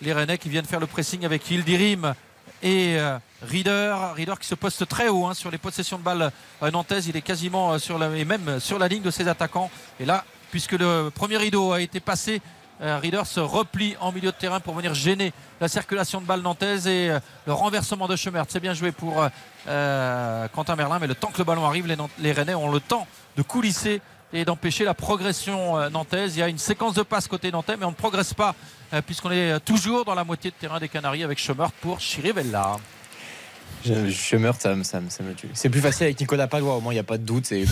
les 0.00 0.12
Rennais 0.12 0.38
qui 0.38 0.48
viennent 0.48 0.64
faire 0.64 0.80
le 0.80 0.86
pressing 0.86 1.24
avec 1.24 1.50
Hildirim 1.50 2.14
et 2.62 2.98
Rieder, 3.42 3.96
Rieder 4.14 4.34
qui 4.38 4.46
se 4.46 4.54
poste 4.54 4.86
très 4.86 5.08
haut 5.08 5.26
hein, 5.26 5.34
sur 5.34 5.50
les 5.50 5.58
possessions 5.58 5.98
de 5.98 6.04
balles 6.04 6.30
nantaises, 6.60 7.08
il 7.08 7.16
est 7.16 7.22
quasiment 7.22 7.78
sur 7.78 8.02
et 8.14 8.24
même 8.24 8.60
sur 8.60 8.78
la 8.78 8.86
ligne 8.86 9.02
de 9.02 9.10
ses 9.10 9.26
attaquants. 9.26 9.70
Et 9.98 10.04
là, 10.04 10.24
puisque 10.50 10.72
le 10.72 11.10
premier 11.10 11.38
rideau 11.38 11.72
a 11.72 11.80
été 11.80 11.98
passé, 11.98 12.40
euh, 12.82 12.98
Rieder 12.98 13.22
se 13.24 13.40
replie 13.40 13.96
en 14.00 14.10
milieu 14.12 14.30
de 14.32 14.36
terrain 14.36 14.60
pour 14.60 14.74
venir 14.74 14.92
gêner 14.94 15.32
la 15.60 15.68
circulation 15.68 16.20
de 16.20 16.26
balles 16.26 16.42
nantaises 16.42 16.86
et 16.86 17.10
euh, 17.10 17.20
le 17.46 17.52
renversement 17.52 18.08
de 18.08 18.16
Schemert. 18.16 18.44
C'est 18.48 18.60
bien 18.60 18.74
joué 18.74 18.92
pour 18.92 19.24
euh, 19.68 20.48
Quentin 20.48 20.76
Merlin, 20.76 20.98
mais 20.98 21.06
le 21.06 21.14
temps 21.14 21.30
que 21.30 21.38
le 21.38 21.44
ballon 21.44 21.64
arrive, 21.66 21.86
les, 21.86 21.96
les 22.18 22.32
Rennais 22.32 22.54
ont 22.54 22.70
le 22.70 22.80
temps 22.80 23.06
de 23.36 23.42
coulisser 23.42 24.00
et 24.32 24.44
d'empêcher 24.44 24.84
la 24.84 24.94
progression 24.94 25.90
nantaise. 25.90 26.36
Il 26.36 26.40
y 26.40 26.42
a 26.42 26.48
une 26.48 26.58
séquence 26.58 26.94
de 26.94 27.02
passes 27.02 27.28
côté 27.28 27.50
nantais, 27.52 27.76
mais 27.76 27.84
on 27.84 27.90
ne 27.90 27.94
progresse 27.94 28.32
pas 28.34 28.54
euh, 28.94 29.02
puisqu'on 29.02 29.30
est 29.30 29.60
toujours 29.60 30.04
dans 30.04 30.14
la 30.14 30.24
moitié 30.24 30.50
de 30.50 30.56
terrain 30.56 30.80
des 30.80 30.88
Canaries 30.88 31.22
avec 31.22 31.38
Schemert 31.38 31.70
pour 31.72 32.00
Chirivella. 32.00 32.76
Je, 33.84 34.08
je 34.08 34.36
meurs, 34.36 34.54
ça, 34.58 34.74
me- 34.74 34.84
ça, 34.84 35.00
me- 35.00 35.10
ça 35.10 35.22
me 35.22 35.34
tue. 35.34 35.48
C'est 35.54 35.68
plus 35.68 35.80
facile 35.80 36.04
avec 36.04 36.20
Nicolas 36.20 36.46
Palois, 36.46 36.76
au 36.76 36.80
moins 36.80 36.92
il 36.92 36.96
n'y 36.96 37.00
a 37.00 37.04
pas 37.04 37.18
de 37.18 37.24
doute. 37.24 37.46
C'est, 37.46 37.64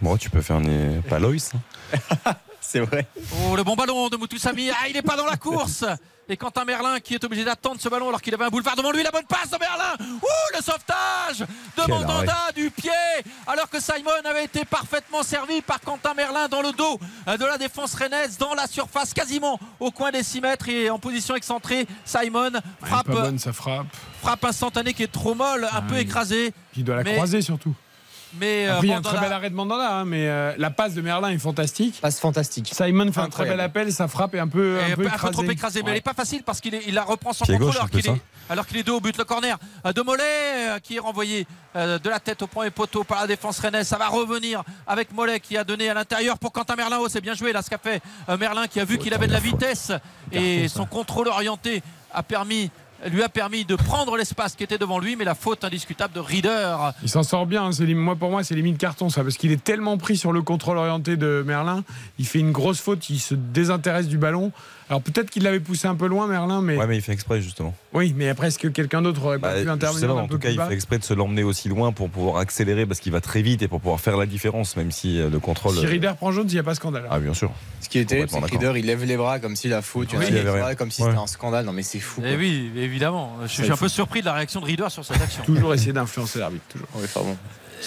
Bon, 0.00 0.16
tu 0.16 0.30
peux 0.30 0.40
faire 0.40 0.58
une 0.58 1.02
Palois. 1.02 1.34
c'est 2.70 2.80
vrai. 2.80 3.06
Oh, 3.48 3.56
le 3.56 3.64
bon 3.64 3.74
ballon 3.74 4.08
de 4.08 4.16
Moutoussami. 4.16 4.70
Ah, 4.70 4.86
il 4.88 4.94
n'est 4.94 5.02
pas 5.02 5.16
dans 5.16 5.26
la 5.26 5.36
course. 5.36 5.84
Et 6.28 6.36
Quentin 6.36 6.64
Merlin 6.64 7.00
qui 7.00 7.14
est 7.16 7.24
obligé 7.24 7.44
d'attendre 7.44 7.80
ce 7.80 7.88
ballon 7.88 8.08
alors 8.08 8.22
qu'il 8.22 8.32
avait 8.32 8.44
un 8.44 8.50
boulevard 8.50 8.76
devant 8.76 8.92
lui. 8.92 9.02
La 9.02 9.10
bonne 9.10 9.24
passe 9.24 9.50
de 9.50 9.56
Merlin. 9.58 9.94
Ouh, 9.98 10.56
le 10.56 10.62
sauvetage 10.62 11.40
de 11.40 11.46
Quel 11.74 11.88
Mandanda 11.88 12.36
du 12.54 12.70
pied. 12.70 12.90
Alors 13.48 13.68
que 13.68 13.80
Simon 13.80 14.10
avait 14.24 14.44
été 14.44 14.64
parfaitement 14.64 15.24
servi 15.24 15.60
par 15.60 15.80
Quentin 15.80 16.14
Merlin 16.14 16.46
dans 16.46 16.62
le 16.62 16.70
dos 16.70 17.00
de 17.26 17.44
la 17.44 17.58
défense 17.58 17.94
rennaise, 17.96 18.38
dans 18.38 18.54
la 18.54 18.68
surface, 18.68 19.12
quasiment 19.12 19.58
au 19.80 19.90
coin 19.90 20.12
des 20.12 20.22
6 20.22 20.40
mètres 20.40 20.68
et 20.68 20.88
en 20.88 21.00
position 21.00 21.34
excentrée. 21.34 21.88
Simon 22.04 22.52
Ouais, 22.52 22.60
frappe, 22.88 23.06
pas 23.06 23.12
bonne, 23.12 23.38
ça 23.40 23.52
frappe. 23.52 23.86
frappe 24.22 24.44
instantanée 24.44 24.94
qui 24.94 25.02
est 25.02 25.10
trop 25.12 25.34
molle, 25.34 25.68
un 25.72 25.82
peu 25.82 25.96
oui. 25.96 26.02
écrasée. 26.02 26.52
Il 26.76 26.84
doit 26.84 26.94
la 26.94 27.02
Mais- 27.02 27.14
croiser 27.14 27.42
surtout. 27.42 27.74
Mais 28.38 28.66
euh, 28.66 28.74
Après, 28.74 28.86
il 28.86 28.90
y 28.90 28.92
a 28.92 28.98
un 28.98 29.02
très 29.02 29.18
bel 29.18 29.32
arrêt 29.32 29.50
de 29.50 29.54
Mandanda, 29.54 29.98
hein, 29.98 30.04
mais 30.04 30.28
euh, 30.28 30.54
la 30.56 30.70
passe 30.70 30.94
de 30.94 31.00
Merlin 31.00 31.30
est 31.30 31.38
fantastique. 31.38 32.00
Passe 32.00 32.20
fantastique. 32.20 32.70
Simon 32.72 33.12
fait 33.12 33.20
un 33.20 33.28
très 33.28 33.44
bel 33.44 33.60
appel, 33.60 33.92
sa 33.92 34.08
frappe 34.08 34.34
est 34.34 34.38
un 34.38 34.48
peu, 34.48 34.78
Et 34.78 34.92
un 34.92 34.96
peu 34.96 35.06
un 35.06 35.10
peu 35.10 35.30
trop 35.30 35.42
écrasée. 35.42 35.52
écrasé, 35.52 35.80
mais 35.80 35.84
Ouais. 35.86 35.90
elle 35.92 35.96
n'est 35.96 36.00
pas 36.02 36.14
facile 36.14 36.42
parce 36.44 36.60
qu'il 36.60 36.74
il 36.86 36.94
la 36.94 37.02
reprend 37.02 37.32
sans 37.32 37.44
contrôle 37.44 37.74
alors 38.50 38.66
qu'il 38.66 38.78
est, 38.78 38.80
est 38.80 38.84
dos 38.84 38.96
au 38.96 39.00
but. 39.00 39.16
Le 39.16 39.24
corner 39.24 39.58
euh, 39.86 39.92
de 39.92 40.02
Mollet 40.02 40.22
euh, 40.22 40.78
qui 40.78 40.96
est 40.96 41.00
renvoyé 41.00 41.46
euh, 41.76 41.98
de 41.98 42.08
la 42.08 42.20
tête 42.20 42.42
au 42.42 42.46
premier 42.46 42.70
poteau 42.70 43.04
par 43.04 43.20
la 43.20 43.26
défense 43.26 43.58
rennaise. 43.58 43.86
Ça 43.86 43.96
va 43.96 44.08
revenir 44.08 44.62
avec 44.86 45.12
Mollet 45.12 45.40
qui 45.40 45.56
a 45.56 45.64
donné 45.64 45.88
à 45.88 45.94
l'intérieur 45.94 46.38
pour 46.38 46.52
Quentin 46.52 46.76
Merlin. 46.76 46.98
Oh, 47.00 47.08
c'est 47.08 47.20
bien 47.20 47.34
joué 47.34 47.52
là 47.52 47.62
ce 47.62 47.70
qu'a 47.70 47.78
fait 47.78 48.02
Merlin 48.38 48.66
qui 48.66 48.80
a 48.80 48.84
vu 48.84 48.98
qu'il 48.98 49.14
avait 49.14 49.26
de 49.26 49.32
la 49.32 49.40
vitesse 49.40 49.92
et 50.32 50.68
son 50.68 50.86
contrôle 50.86 51.28
orienté 51.28 51.82
a 52.12 52.22
permis 52.22 52.70
lui 53.06 53.22
a 53.22 53.28
permis 53.28 53.64
de 53.64 53.76
prendre 53.76 54.16
l'espace 54.16 54.54
qui 54.54 54.64
était 54.64 54.78
devant 54.78 54.98
lui, 54.98 55.16
mais 55.16 55.24
la 55.24 55.34
faute 55.34 55.64
indiscutable 55.64 56.14
de 56.14 56.20
Rieder. 56.20 56.76
Il 57.02 57.08
s'en 57.08 57.22
sort 57.22 57.46
bien. 57.46 57.64
hein, 57.64 57.94
moi, 57.94 58.16
pour 58.16 58.30
moi, 58.30 58.44
c'est 58.44 58.54
limite 58.54 58.78
carton, 58.78 59.08
ça, 59.08 59.22
parce 59.22 59.36
qu'il 59.36 59.52
est 59.52 59.62
tellement 59.62 59.96
pris 59.98 60.16
sur 60.16 60.32
le 60.32 60.42
contrôle 60.42 60.78
orienté 60.78 61.16
de 61.16 61.42
Merlin. 61.46 61.84
Il 62.18 62.26
fait 62.26 62.40
une 62.40 62.52
grosse 62.52 62.80
faute, 62.80 63.08
il 63.10 63.18
se 63.18 63.34
désintéresse 63.34 64.08
du 64.08 64.18
ballon. 64.18 64.52
Alors 64.90 65.00
peut-être 65.02 65.30
qu'il 65.30 65.44
l'avait 65.44 65.60
poussé 65.60 65.86
un 65.86 65.94
peu 65.94 66.06
loin, 66.08 66.26
Merlin, 66.26 66.60
mais 66.62 66.76
Ouais, 66.76 66.86
mais 66.88 66.96
il 66.96 67.00
fait 67.00 67.12
exprès 67.12 67.40
justement. 67.40 67.72
oui, 67.92 68.12
mais 68.16 68.28
après, 68.28 68.48
est-ce 68.48 68.58
que 68.58 68.66
quelqu'un 68.68 69.00
d'autre 69.02 69.24
aurait 69.24 69.38
pas 69.38 69.54
Bah, 69.54 69.62
pu 69.62 69.70
intervenir 69.70 70.08
pas, 70.08 70.14
un 70.14 70.24
en 70.24 70.26
peu 70.26 70.34
tout 70.34 70.40
cas, 70.40 70.48
plus 70.48 70.56
il 70.56 70.66
fait 70.68 70.74
exprès 70.74 70.98
de 70.98 71.04
se 71.04 71.14
l'emmener 71.14 71.44
aussi 71.44 71.68
loin 71.68 71.92
pour 71.92 72.10
pouvoir 72.10 72.38
accélérer 72.38 72.86
parce 72.86 72.98
qu'il 72.98 73.12
va 73.12 73.20
très 73.20 73.40
vite 73.40 73.62
et 73.62 73.68
pour 73.68 73.80
pouvoir 73.80 74.00
faire 74.00 74.16
la 74.16 74.26
différence, 74.26 74.76
même 74.76 74.90
si 74.90 75.20
euh, 75.20 75.30
le 75.30 75.38
contrôle. 75.38 75.76
Si 75.76 75.86
Rieder 75.86 76.10
prend 76.16 76.32
jaune, 76.32 76.46
il 76.48 76.54
n'y 76.54 76.58
a 76.58 76.64
pas 76.64 76.74
scandale. 76.74 77.04
Ah, 77.08 77.20
bien 77.20 77.34
sûr. 77.34 77.52
Ce 77.80 77.88
qui 77.88 77.98
est 77.98 78.04
terrible, 78.04 78.28
c'est 78.30 78.40
que 78.40 78.46
Rieder, 78.46 78.72
il 78.80 78.86
lève 78.86 79.04
les 79.04 79.16
bras 79.16 79.38
comme 79.38 79.54
si 79.54 79.68
la 79.68 79.80
faute, 79.80 80.08
Oui, 80.12 80.18
a 80.24 80.28
il 80.28 80.36
avait 80.38 80.42
lèvent 80.44 80.64
rien. 80.64 80.74
comme 80.74 80.90
si 80.90 81.02
Ouais. 81.02 81.08
c'était 81.10 81.20
un 81.22 81.26
scandale. 81.28 81.64
Non, 81.66 81.72
mais 81.72 81.84
c'est 81.84 82.00
fou. 82.00 82.20
Eh 82.24 82.28
quoi. 82.30 82.38
oui, 82.38 82.72
évidemment. 82.76 83.36
Je 83.42 83.46
suis 83.62 83.70
un 83.70 83.76
peu 83.76 83.88
surpris 83.88 84.20
de 84.22 84.26
la 84.26 84.32
réaction 84.34 84.60
de 84.60 84.66
Reader 84.66 84.88
sur 84.90 85.04
cette 85.04 85.22
action. 85.22 85.44
Toujours 85.44 85.72
essayer 85.72 85.92
d'influencer 85.92 86.40
l'arbitre. 86.40 86.64
Toujours. 86.68 86.88
Ouais, 86.96 87.06
pardon. 87.14 87.36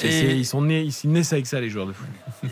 Et- 0.03 0.35
ils 0.35 0.45
sont 0.45 0.61
nés, 0.61 0.87
ils 1.03 1.09
naissent 1.11 1.33
avec 1.33 1.47
ça, 1.47 1.59
les 1.59 1.69
joueurs 1.69 1.85
de 1.85 1.91
foot. 1.93 2.07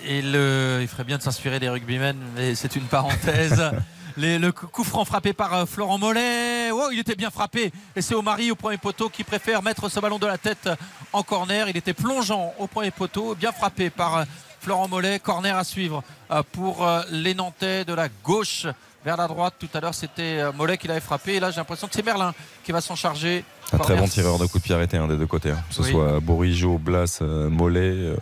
Et 0.08 0.22
le, 0.22 0.80
il 0.82 0.88
ferait 0.90 1.06
bien 1.06 1.18
de 1.18 1.24
s'inspirer 1.24 1.60
des 1.62 1.70
rugbymen, 1.70 2.18
mais 2.36 2.54
c'est 2.54 2.76
une 2.76 2.84
parenthèse. 2.84 3.64
Les- 4.22 4.38
le 4.38 4.52
coup 4.52 4.84
franc 4.84 5.04
frappé 5.04 5.34
par 5.34 5.54
euh, 5.54 5.66
Florent 5.66 5.98
Mollet. 5.98 6.70
Oh, 6.72 6.90
il 6.92 7.00
était 7.00 7.16
bien 7.16 7.32
frappé. 7.32 7.72
Et 7.96 8.02
c'est 8.02 8.14
Omari 8.14 8.52
au 8.52 8.56
premier 8.56 8.78
poteau 8.78 9.10
qui 9.10 9.24
préfère 9.24 9.64
mettre 9.64 9.90
ce 9.90 10.00
ballon 10.00 10.20
de 10.20 10.28
la 10.28 10.38
tête 10.38 10.70
en 11.12 11.24
corner. 11.24 11.68
Il 11.70 11.76
était 11.78 11.94
plongeant 11.96 12.54
au 12.60 12.68
premier 12.68 12.92
poteau, 12.92 13.34
bien 13.36 13.52
frappé 13.52 13.90
par 13.90 14.18
euh, 14.18 14.24
Florent 14.60 14.88
Mollet. 14.88 15.20
Corner 15.20 15.58
à 15.58 15.64
suivre 15.64 16.04
euh, 16.30 16.44
pour 16.52 16.86
euh, 16.88 17.02
les 17.10 17.34
Nantais 17.34 17.84
de 17.84 17.94
la 17.94 18.10
gauche 18.24 18.68
vers 19.04 19.18
la 19.18 19.28
droite. 19.28 19.56
Tout 19.58 19.70
à 19.74 19.80
l'heure, 19.80 19.96
c'était 19.96 20.38
euh, 20.40 20.52
Mollet 20.52 20.78
qui 20.78 20.88
l'avait 20.88 21.00
frappé. 21.00 21.36
Et 21.36 21.40
là, 21.40 21.50
j'ai 21.50 21.58
l'impression 21.58 21.88
que 21.88 21.96
c'est 21.96 22.06
Merlin 22.06 22.34
qui 22.64 22.72
va 22.72 22.80
s'en 22.82 22.96
charger. 22.96 23.44
Un 23.74 23.78
très 23.80 23.96
bon 23.96 24.08
tireur 24.08 24.38
de 24.38 24.46
coup 24.46 24.60
de 24.60 24.64
pied 24.64 24.76
arrêté 24.76 24.98
hein, 24.98 25.08
des 25.08 25.18
deux 25.18 25.26
côtés. 25.26 25.50
hein. 25.52 25.64
Que 25.70 25.76
ce 25.76 25.82
Oui. 25.82 25.92
soit 25.92 26.20
Bourigeau, 26.20 26.78
Blas, 26.78 27.20
euh, 27.24 27.50
Mollet, 27.50 27.80
euh, 27.80 28.16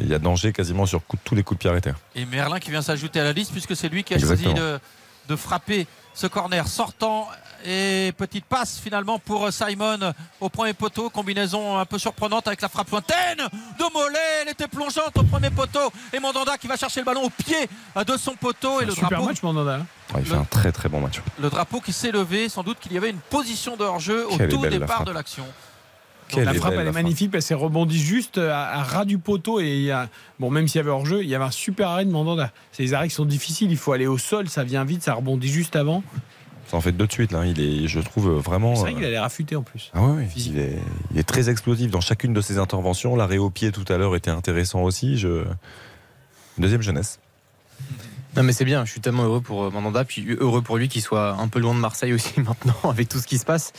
il 0.00 0.08
y 0.08 0.14
a 0.14 0.18
danger 0.18 0.52
quasiment 0.52 0.86
sur 0.86 1.04
coup- 1.04 1.18
tous 1.22 1.34
les 1.34 1.42
coups 1.42 1.58
de 1.58 1.60
pied 1.62 1.70
arrêtés. 1.70 1.92
Et 2.14 2.24
Merlin 2.24 2.60
qui 2.60 2.70
vient 2.70 2.80
s'ajouter 2.80 3.20
à 3.20 3.24
la 3.24 3.32
liste 3.32 3.50
puisque 3.52 3.76
c'est 3.76 3.88
lui 3.90 4.04
qui 4.04 4.14
a 4.14 4.16
Exactement. 4.16 4.54
choisi 4.56 4.60
de, 4.62 4.78
de 5.28 5.36
frapper 5.36 5.86
ce 6.14 6.26
corner 6.26 6.66
sortant 6.68 7.28
et 7.66 8.12
petite 8.16 8.44
passe 8.44 8.78
finalement 8.78 9.18
pour 9.18 9.50
Simon 9.50 9.98
au 10.40 10.48
premier 10.50 10.74
poteau 10.74 11.08
combinaison 11.08 11.78
un 11.78 11.86
peu 11.86 11.98
surprenante 11.98 12.46
avec 12.46 12.60
la 12.60 12.68
frappe 12.68 12.90
lointaine 12.90 13.38
de 13.38 13.92
Mollet 13.92 14.18
elle 14.42 14.48
était 14.50 14.68
plongeante 14.68 15.16
au 15.16 15.22
premier 15.24 15.48
poteau 15.50 15.90
et 16.12 16.20
Mandanda 16.20 16.58
qui 16.58 16.66
va 16.66 16.76
chercher 16.76 17.00
le 17.00 17.06
ballon 17.06 17.22
au 17.24 17.30
pied 17.30 17.68
de 18.06 18.16
son 18.18 18.34
poteau 18.36 18.80
et 18.82 18.84
le 18.84 18.92
Super 18.92 19.08
drapeau, 19.10 19.26
match, 19.26 19.42
Mandanda. 19.42 19.74
hein. 19.76 19.86
Ouais, 20.14 20.20
il 20.20 20.26
fait 20.26 20.34
Le- 20.34 20.40
un 20.40 20.44
très 20.44 20.72
très 20.72 20.88
bon 20.90 21.00
match. 21.00 21.20
le 21.40 21.48
drapeau 21.48 21.80
qui 21.80 21.92
s'est 21.94 22.12
levé 22.12 22.48
sans 22.50 22.62
doute 22.62 22.78
qu'il 22.80 22.92
y 22.92 22.98
avait 22.98 23.10
une 23.10 23.18
position 23.18 23.76
de 23.76 23.82
hors-jeu 23.84 24.26
au 24.28 24.36
tout 24.36 24.62
la 24.62 24.70
départ 24.70 25.04
de 25.04 25.10
l'action 25.12 25.46
Quelle 26.34 26.44
la 26.44 26.54
frappe, 26.54 26.70
belle, 26.70 26.80
elle 26.80 26.84
la 26.84 26.90
est 26.90 26.92
frappe. 26.92 27.02
magnifique. 27.04 27.30
Elle 27.34 27.42
s'est 27.42 27.54
rebondie 27.54 27.98
juste 27.98 28.38
à, 28.38 28.68
à 28.78 28.82
ras 28.82 29.04
du 29.04 29.18
poteau. 29.18 29.60
Et 29.60 29.76
il 29.76 29.82
y 29.82 29.90
a, 29.90 30.08
bon, 30.38 30.50
même 30.50 30.68
s'il 30.68 30.78
y 30.78 30.80
avait 30.80 30.90
hors-jeu, 30.90 31.22
il 31.22 31.28
y 31.28 31.34
avait 31.34 31.44
un 31.44 31.50
super 31.50 31.88
arrêt 31.88 32.04
de 32.04 32.10
Mandanda. 32.10 32.52
C'est 32.72 32.82
des 32.82 32.94
arrêts 32.94 33.08
qui 33.08 33.14
sont 33.14 33.24
difficiles. 33.24 33.70
Il 33.70 33.76
faut 33.76 33.92
aller 33.92 34.06
au 34.06 34.18
sol. 34.18 34.48
Ça 34.48 34.64
vient 34.64 34.84
vite. 34.84 35.02
Ça 35.02 35.14
rebondit 35.14 35.48
juste 35.48 35.76
avant. 35.76 36.02
Ça 36.66 36.76
en 36.78 36.80
fait 36.80 36.92
deux 36.92 37.06
de 37.06 37.12
suite. 37.12 37.32
Là. 37.32 37.44
Il 37.44 37.60
est, 37.60 37.88
je 37.88 38.00
trouve 38.00 38.30
vraiment. 38.38 38.74
C'est 38.74 38.82
vrai 38.82 38.92
euh, 38.92 38.94
qu'il 38.96 39.04
a 39.04 39.10
l'air 39.10 39.24
affûté 39.24 39.54
en 39.56 39.62
plus. 39.62 39.90
Ah 39.94 40.02
ouais, 40.02 40.28
il, 40.36 40.58
est, 40.58 40.78
il 41.12 41.18
est 41.18 41.24
très 41.24 41.50
explosif 41.50 41.90
dans 41.90 42.00
chacune 42.00 42.32
de 42.32 42.40
ses 42.40 42.58
interventions. 42.58 43.16
L'arrêt 43.16 43.38
au 43.38 43.50
pied 43.50 43.70
tout 43.70 43.84
à 43.92 43.98
l'heure 43.98 44.16
était 44.16 44.30
intéressant 44.30 44.82
aussi. 44.82 45.18
Je... 45.18 45.44
Deuxième 46.56 46.82
jeunesse. 46.82 47.18
Non 48.36 48.42
mais 48.42 48.52
c'est 48.52 48.64
bien, 48.64 48.84
je 48.84 48.90
suis 48.90 49.00
tellement 49.00 49.24
heureux 49.24 49.40
pour 49.40 49.64
euh, 49.64 49.70
Mandanda, 49.70 50.04
puis 50.04 50.26
heureux 50.40 50.60
pour 50.60 50.76
lui 50.76 50.88
qu'il 50.88 51.02
soit 51.02 51.36
un 51.38 51.46
peu 51.46 51.60
loin 51.60 51.72
de 51.72 51.78
Marseille 51.78 52.12
aussi 52.12 52.40
maintenant 52.40 52.90
avec 52.90 53.08
tout 53.08 53.18
ce 53.18 53.26
qui 53.28 53.38
se 53.38 53.44
passe. 53.44 53.72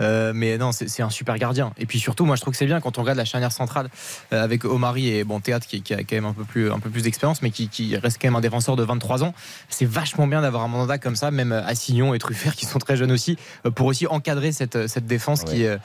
Euh, 0.00 0.32
mais 0.34 0.58
non, 0.58 0.72
c'est 0.72 1.02
un 1.02 1.10
super 1.10 1.38
gardien. 1.38 1.72
Et 1.78 1.86
puis 1.86 2.00
surtout, 2.00 2.24
moi 2.24 2.34
je 2.34 2.40
trouve 2.40 2.52
que 2.52 2.58
c'est 2.58 2.66
bien 2.66 2.80
quand 2.80 2.98
on 2.98 3.02
regarde 3.02 3.18
la 3.18 3.24
charnière 3.24 3.52
centrale 3.52 3.88
euh, 4.32 4.42
avec 4.42 4.64
Omari 4.64 5.08
et 5.10 5.22
bon 5.22 5.38
Théâtre 5.38 5.66
qui, 5.66 5.82
qui 5.82 5.94
a 5.94 5.98
quand 5.98 6.16
même 6.16 6.26
un 6.26 6.32
peu 6.32 6.44
plus, 6.44 6.72
un 6.72 6.80
peu 6.80 6.90
plus 6.90 7.02
d'expérience, 7.02 7.40
mais 7.40 7.50
qui, 7.50 7.68
qui 7.68 7.96
reste 7.96 8.18
quand 8.20 8.26
même 8.26 8.36
un 8.36 8.40
défenseur 8.40 8.74
de 8.74 8.82
23 8.82 9.22
ans. 9.22 9.32
C'est 9.68 9.86
vachement 9.86 10.26
bien 10.26 10.42
d'avoir 10.42 10.64
un 10.64 10.68
Mandanda 10.68 10.98
comme 10.98 11.16
ça, 11.16 11.30
même 11.30 11.52
Assignon 11.52 12.12
et 12.12 12.18
Truffert 12.18 12.56
qui 12.56 12.66
sont 12.66 12.80
très 12.80 12.96
jeunes 12.96 13.12
aussi, 13.12 13.36
euh, 13.64 13.70
pour 13.70 13.86
aussi 13.86 14.08
encadrer 14.08 14.50
cette, 14.50 14.88
cette 14.88 15.06
défense 15.06 15.44
qui, 15.44 15.66
euh, 15.66 15.78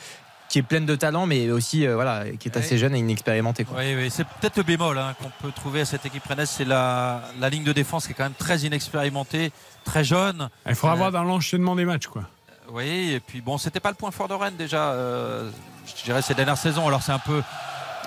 qui 0.49 0.59
est 0.59 0.63
pleine 0.63 0.85
de 0.85 0.95
talent, 0.95 1.25
mais 1.25 1.49
aussi 1.51 1.85
euh, 1.87 1.95
voilà, 1.95 2.23
qui 2.39 2.47
est 2.47 2.57
assez 2.57 2.77
jeune 2.77 2.95
et 2.95 2.99
inexpérimentée. 2.99 3.65
quoi. 3.65 3.79
Oui, 3.79 3.95
oui, 3.95 4.09
c'est 4.11 4.23
peut-être 4.25 4.57
le 4.57 4.63
bémol 4.63 4.97
hein, 4.97 5.15
qu'on 5.21 5.31
peut 5.45 5.51
trouver 5.51 5.81
à 5.81 5.85
cette 5.85 6.05
équipe 6.05 6.23
rennaise, 6.25 6.49
c'est 6.49 6.65
la, 6.65 7.21
la 7.39 7.49
ligne 7.49 7.63
de 7.63 7.73
défense 7.73 8.05
qui 8.05 8.11
est 8.13 8.15
quand 8.15 8.23
même 8.23 8.33
très 8.37 8.59
inexpérimentée, 8.59 9.51
très 9.83 10.03
jeune. 10.03 10.49
Il 10.67 10.75
faudra 10.75 10.93
Euh, 10.95 10.97
voir 10.97 11.11
dans 11.11 11.23
l'enchaînement 11.23 11.75
des 11.75 11.85
matchs. 11.85 12.07
Quoi. 12.07 12.23
Oui, 12.71 13.11
et 13.13 13.19
puis 13.19 13.41
bon, 13.41 13.57
c'était 13.57 13.79
pas 13.79 13.89
le 13.89 13.95
point 13.95 14.11
fort 14.11 14.27
de 14.27 14.33
Rennes 14.33 14.55
déjà, 14.57 14.91
euh, 14.91 15.49
je 15.85 16.03
dirais 16.03 16.21
ces 16.21 16.33
dernières 16.33 16.57
saisons, 16.57 16.87
alors 16.87 17.01
c'est 17.03 17.11
un 17.11 17.19
peu 17.19 17.41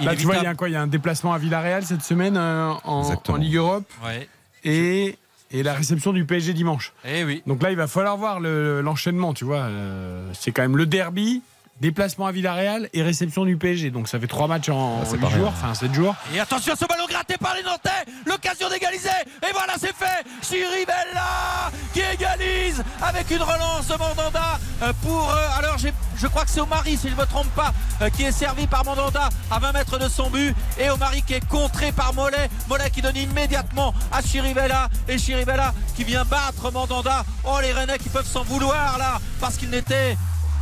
Là, 0.01 0.15
tu 0.15 0.23
vois, 0.27 0.37
il 0.37 0.45
y 0.45 0.47
a 0.47 0.55
quoi 0.55 0.69
Il 0.69 0.73
y 0.73 0.77
a 0.77 0.81
un 0.81 0.87
déplacement 0.87 1.33
à 1.33 1.39
Villarreal 1.39 1.85
cette 1.85 2.05
semaine 2.05 2.37
euh, 2.37 2.71
en, 2.85 3.37
Ligue 3.37 3.57
Europe 3.57 3.85
Ouais. 4.07 4.29
et, 4.63 5.19
et 5.51 5.63
la 5.65 5.75
réception 5.75 6.13
du 6.13 6.25
PSG 6.25 6.55
dimanche. 6.55 6.93
Eh 7.05 7.25
oui, 7.25 7.43
Donc 7.49 7.61
là, 7.65 7.73
il 7.73 7.77
va 7.77 7.89
falloir 7.89 8.17
voir 8.17 8.39
le- 8.39 8.81
l'enchaînement, 8.81 9.35
tu 9.35 9.45
vois. 9.45 9.63
Euh, 9.63 10.31
c'est 10.35 10.53
quand 10.53 10.63
même 10.63 10.77
le 10.77 10.87
derby, 10.87 11.43
déplacement 11.81 12.27
à 12.27 12.33
Villarreal 12.33 12.89
et 12.93 13.03
réception 13.03 13.45
du 13.45 13.57
PSG. 13.57 13.91
Donc 13.91 14.09
ça 14.09 14.19
fait 14.19 14.27
trois 14.27 14.49
matchs 14.49 14.69
en 14.69 15.01
Ah, 15.03 15.05
c'est 15.07 15.17
8 15.17 15.21
pas 15.21 15.29
rien. 15.29 15.39
jours, 15.39 15.49
enfin 15.49 15.75
7 15.75 15.95
jours. 15.95 16.15
et 16.35 16.41
attention 16.41 16.75
ce 16.79 16.85
ballon 16.87 17.05
gratté 17.09 17.37
par 17.39 17.55
les 17.55 17.63
Nantais, 17.63 17.91
l'occasion 18.27 18.69
d'égaliser, 18.69 19.09
et 19.43 19.53
voilà 19.53 19.75
c'est 19.79 19.95
fait, 19.95 20.25
Chirivella 20.43 21.71
qui 21.93 22.01
égalise 22.01 22.83
avec 23.03 23.31
une 23.31 23.43
relance 23.43 23.87
de 23.89 23.97
Mandanda 23.97 24.59
euh, 24.83 24.93
pour, 25.03 25.31
euh, 25.31 25.59
alors 25.59 25.77
je 25.79 26.27
crois 26.27 26.45
que 26.45 26.51
c'est 26.51 26.61
Omari 26.61 26.97
si 26.97 27.09
je 27.09 27.15
ne 27.15 27.21
me 27.21 27.27
trompe 27.27 27.49
pas, 27.55 27.73
euh, 28.03 28.11
qui 28.11 28.25
est 28.25 28.33
servi 28.33 28.67
par 28.67 28.85
Mandanda 28.85 29.29
à 29.51 29.59
20 29.59 29.73
mètres 29.73 29.99
de 29.99 30.09
son 30.09 30.31
but, 30.31 30.55
et 30.79 30.91
Omari 30.91 31.23
qui 31.23 31.35
est 31.35 31.47
contré 31.49 31.93
par 31.93 32.13
Mollet, 32.15 32.51
Mollet 32.69 32.91
qui 32.91 33.03
donne 33.03 33.17
immédiatement 33.17 33.95
à 34.13 34.21
Chirivella, 34.23 34.89
et 35.09 35.19
Chirivella 35.19 35.73
qui 35.97 36.05
vient 36.05 36.25
battre 36.25 36.71
Mandanda, 36.73 37.25
oh 37.45 37.59
les 37.63 37.73
Rennais 37.73 37.99
qui 37.99 38.09
peuvent 38.09 38.27
s'en 38.27 38.43
vouloir 38.43 38.99
là, 38.99 39.19
parce 39.41 39.57
qu'il 39.57 39.71
n'était 39.71 40.17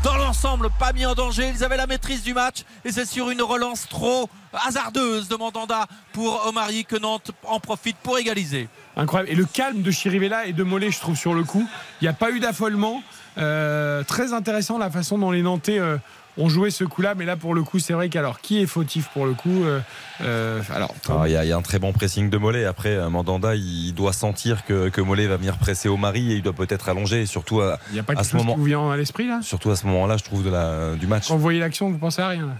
dans 0.06 0.16
l'ensemble 0.16 0.68
pas 0.78 0.92
mis 0.92 1.04
en 1.04 1.14
danger. 1.14 1.50
Ils 1.52 1.64
avaient 1.64 1.76
la 1.76 1.88
maîtrise 1.88 2.22
du 2.22 2.32
match 2.32 2.62
et 2.84 2.92
c'est 2.92 3.06
sur 3.06 3.28
une 3.30 3.42
relance 3.42 3.88
trop 3.88 4.30
hasardeuse 4.52 5.26
de 5.26 5.34
Mandanda 5.34 5.86
pour 6.12 6.46
Omari 6.46 6.84
que 6.84 6.94
Nantes 6.94 7.32
en 7.42 7.58
profite 7.58 7.96
pour 8.04 8.16
égaliser. 8.16 8.68
Incroyable. 8.96 9.32
Et 9.32 9.34
le 9.34 9.44
calme 9.44 9.82
de 9.82 9.90
Chirivella 9.90 10.46
et 10.46 10.52
de 10.52 10.62
Mollet, 10.62 10.92
je 10.92 11.00
trouve, 11.00 11.16
sur 11.16 11.34
le 11.34 11.42
coup. 11.42 11.66
Il 12.00 12.04
n'y 12.04 12.08
a 12.08 12.12
pas 12.12 12.30
eu 12.30 12.38
d'affolement. 12.38 13.02
Euh, 13.36 14.04
très 14.04 14.32
intéressant 14.32 14.78
la 14.78 14.90
façon 14.90 15.18
dont 15.18 15.32
les 15.32 15.42
Nantais 15.42 15.80
euh, 15.80 15.98
ont 16.38 16.48
joué 16.48 16.70
ce 16.70 16.84
coup-là. 16.84 17.14
Mais 17.14 17.24
là, 17.24 17.36
pour 17.36 17.54
le 17.54 17.62
coup, 17.62 17.78
c'est 17.78 17.92
vrai 17.92 18.08
qu'alors, 18.08 18.40
qui 18.40 18.60
est 18.62 18.66
fautif 18.66 19.08
pour 19.12 19.26
le 19.26 19.34
coup 19.34 19.64
Euh, 19.64 19.80
euh, 20.22 20.60
Alors, 20.74 20.94
Alors, 21.08 21.26
Il 21.26 21.32
y, 21.32 21.36
a- 21.36 21.44
il 21.44 21.48
y 21.48 21.52
a 21.52 21.56
un 21.56 21.62
très 21.62 21.78
bon 21.78 21.92
pressing 21.92 22.28
de 22.30 22.36
Mollet. 22.38 22.64
Après, 22.64 22.90
euh, 22.96 23.08
Mandanda, 23.10 23.54
il 23.54 23.92
doit 23.92 24.12
sentir 24.12 24.64
que, 24.64 24.88
que 24.88 25.00
Mollet 25.00 25.26
va 25.26 25.36
venir 25.36 25.56
presser 25.58 25.88
au 25.88 25.96
mari 25.96 26.32
et 26.32 26.36
il 26.36 26.42
doit 26.42 26.52
peut-être 26.52 26.88
allonger. 26.88 27.22
Et 27.22 27.26
surtout 27.26 27.60
à, 27.60 27.78
il 27.90 27.94
n'y 27.94 27.98
a 28.00 28.02
pas 28.02 28.14
à 28.16 28.24
ce 28.24 28.36
moment- 28.36 28.54
qui 28.54 28.58
vous 28.60 28.64
vient 28.66 28.90
à 28.90 28.96
l'esprit 28.96 29.26
là? 29.28 29.40
surtout 29.42 29.70
à 29.70 29.76
ce 29.76 29.86
moment-là, 29.86 30.16
je 30.16 30.24
trouve, 30.24 30.44
de 30.44 30.50
la, 30.50 30.94
du 30.94 31.06
match. 31.06 31.28
Quand 31.28 31.34
vous 31.36 31.40
voyez 31.42 31.60
l'action, 31.60 31.90
vous 31.90 31.98
pensez 31.98 32.22
à 32.22 32.28
rien 32.28 32.46
là? 32.46 32.52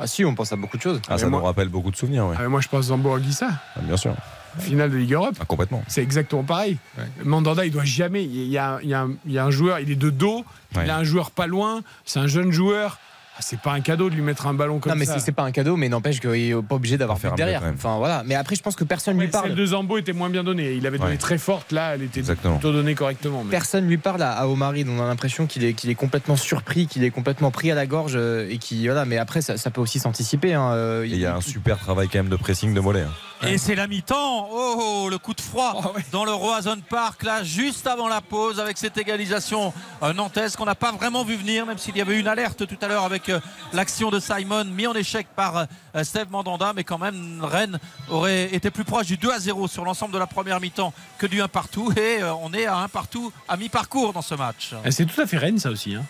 Ah 0.00 0.06
si, 0.06 0.24
on 0.24 0.34
pense 0.34 0.52
à 0.52 0.56
beaucoup 0.56 0.76
de 0.76 0.82
choses. 0.82 1.00
Ah, 1.08 1.18
ça 1.18 1.26
moi- 1.28 1.40
nous 1.40 1.44
rappelle 1.46 1.68
beaucoup 1.68 1.90
de 1.90 1.96
souvenirs, 1.96 2.26
ouais. 2.26 2.36
Ah, 2.38 2.42
mais 2.42 2.48
Moi, 2.48 2.60
je 2.60 2.68
pense 2.68 2.84
Zambo 2.86 3.10
Anguissa, 3.10 3.48
Ah, 3.74 3.80
bien 3.82 3.96
sûr. 3.96 4.14
Finale 4.58 4.90
de 4.90 4.96
Ligue 4.96 5.12
Europe. 5.12 5.36
Ah, 5.40 5.44
complètement. 5.44 5.82
C'est 5.88 6.02
exactement 6.02 6.42
pareil. 6.44 6.78
Ouais. 6.96 7.04
Mandanda, 7.24 7.64
il 7.66 7.72
doit 7.72 7.84
jamais. 7.84 8.24
Il 8.24 8.48
y, 8.48 8.58
a, 8.58 8.78
il 8.82 8.88
y 8.88 8.94
a 8.94 9.02
un- 9.02 9.12
il 9.26 9.32
y 9.32 9.38
a 9.38 9.44
un 9.44 9.50
joueur, 9.50 9.80
il 9.80 9.90
est 9.90 9.96
de 9.96 10.10
dos. 10.10 10.44
Il 10.76 10.90
a 10.90 10.96
un 10.96 11.04
joueur 11.04 11.30
pas 11.30 11.46
loin. 11.46 11.82
C'est 12.04 12.18
un 12.20 12.26
jeune 12.26 12.50
joueur. 12.52 12.98
Ah, 13.38 13.40
c'est 13.40 13.60
pas 13.60 13.72
un 13.72 13.80
cadeau 13.80 14.10
de 14.10 14.14
lui 14.16 14.22
mettre 14.22 14.46
un 14.48 14.54
ballon 14.54 14.80
comme 14.80 14.90
non 14.92 14.98
mais 14.98 15.04
ça. 15.04 15.18
c'est 15.20 15.30
pas 15.32 15.44
un 15.44 15.52
cadeau 15.52 15.76
mais 15.76 15.88
n'empêche 15.88 16.18
qu'il 16.20 16.30
est 16.34 16.62
pas 16.62 16.74
obligé 16.74 16.98
d'avoir 16.98 17.18
un 17.24 17.34
derrière 17.36 17.62
enfin 17.72 17.96
voilà 17.98 18.22
mais 18.26 18.34
après 18.34 18.56
je 18.56 18.62
pense 18.62 18.74
que 18.74 18.82
personne 18.84 19.16
Ouais, 19.16 19.26
lui 19.26 19.30
parle 19.30 19.46
Celle 19.48 19.54
de 19.56 19.66
Zambo 19.66 19.96
était 19.96 20.12
moins 20.12 20.28
bien 20.28 20.42
donnée. 20.42 20.72
Il 20.72 20.86
avait 20.86 20.98
donné 20.98 21.12
Ouais. 21.12 21.16
très 21.18 21.38
forte. 21.38 21.70
Là, 21.72 21.94
elle 21.94 22.02
était 22.02 22.18
Exactement. 22.20 22.54
plutôt 22.56 22.72
donnée 22.72 22.94
correctement. 22.96 23.44
mais- 23.44 23.50
personne 23.50 23.86
lui 23.86 23.96
parle 23.98 24.22
à, 24.22 24.32
à 24.32 24.46
Omari 24.48 24.84
on 24.88 25.00
a 25.02 25.06
l'impression 25.06 25.46
qu'il 25.46 25.64
est, 25.64 25.94
complètement 25.94 26.36
surpris 26.36 26.86
qu'il 26.88 27.04
est 27.04 27.10
complètement 27.10 27.50
pris 27.52 27.70
à 27.70 27.74
la 27.76 27.86
gorge 27.86 28.14
euh, 28.16 28.48
et 28.50 28.58
qui 28.58 28.86
voilà 28.88 29.04
mais 29.04 29.18
après 29.18 29.40
ça, 29.40 29.56
ça 29.56 29.70
peut 29.70 29.80
aussi 29.80 29.98
s'anticiper 30.00 30.54
hein, 30.54 30.72
euh, 30.72 31.04
Et 31.04 31.08
il 31.08 31.18
y 31.18 31.26
a 31.26 31.36
un 31.36 31.40
super 31.40 31.78
travail 31.78 32.08
quand 32.08 32.18
même 32.18 32.28
de 32.28 32.36
pressing 32.36 32.74
de 32.74 32.80
Mollet. 32.80 33.02
hein. 33.02 33.46
Et 33.46 33.56
c'est 33.56 33.76
la 33.76 33.86
mi-temps. 33.86 34.48
Oh, 34.50 34.74
oh, 35.04 35.08
le 35.08 35.16
coup 35.18 35.32
de 35.32 35.40
froid 35.40 35.72
Oh, 35.76 35.92
ouais. 35.96 36.04
dans 36.10 36.24
le 36.24 36.32
Roazhon 36.32 36.78
Park, 36.90 37.22
là, 37.22 37.44
juste 37.44 37.86
avant 37.86 38.08
la 38.08 38.20
pause, 38.20 38.58
avec 38.58 38.76
cette 38.78 38.98
égalisation 38.98 39.72
euh, 40.02 40.12
nantaise 40.12 40.56
qu'on 40.56 40.64
n'a 40.64 40.74
pas 40.74 40.90
vraiment 40.90 41.22
vu 41.24 41.36
venir, 41.36 41.64
même 41.64 41.78
s'il 41.78 41.96
y 41.96 42.00
avait 42.00 42.18
une 42.18 42.26
alerte 42.26 42.66
tout 42.66 42.76
à 42.82 42.88
l'heure 42.88 43.04
avec 43.04 43.27
euh, 43.30 43.40
l'action 43.72 44.10
de 44.10 44.20
Simon, 44.20 44.64
mis 44.64 44.86
en 44.86 44.94
échec 44.94 45.26
par 45.36 45.56
euh, 45.94 46.04
Steve 46.04 46.30
Mandanda. 46.30 46.72
Mais 46.74 46.84
quand 46.84 46.98
même, 46.98 47.40
Rennes 47.42 47.78
aurait 48.08 48.54
été 48.54 48.70
plus 48.70 48.84
proche 48.84 49.06
du 49.06 49.16
2 49.16 49.30
à 49.30 49.38
0 49.38 49.68
sur 49.68 49.84
l'ensemble 49.84 50.12
de 50.14 50.18
la 50.18 50.26
première 50.26 50.60
mi-temps 50.60 50.92
que 51.18 51.26
du 51.26 51.40
1 51.42 51.48
partout. 51.48 51.92
Et 51.96 52.22
euh, 52.22 52.32
on 52.42 52.52
est 52.52 52.66
à 52.66 52.76
1 52.78 52.88
partout 52.88 53.32
à 53.48 53.56
mi-parcours 53.56 54.12
dans 54.12 54.22
ce 54.22 54.34
match. 54.34 54.74
Et 54.84 54.90
C'est 54.90 55.06
tout 55.06 55.20
à 55.20 55.26
fait 55.26 55.36
Rennes, 55.38 55.58
ça 55.58 55.70
aussi. 55.70 55.94
hein. 55.94 56.04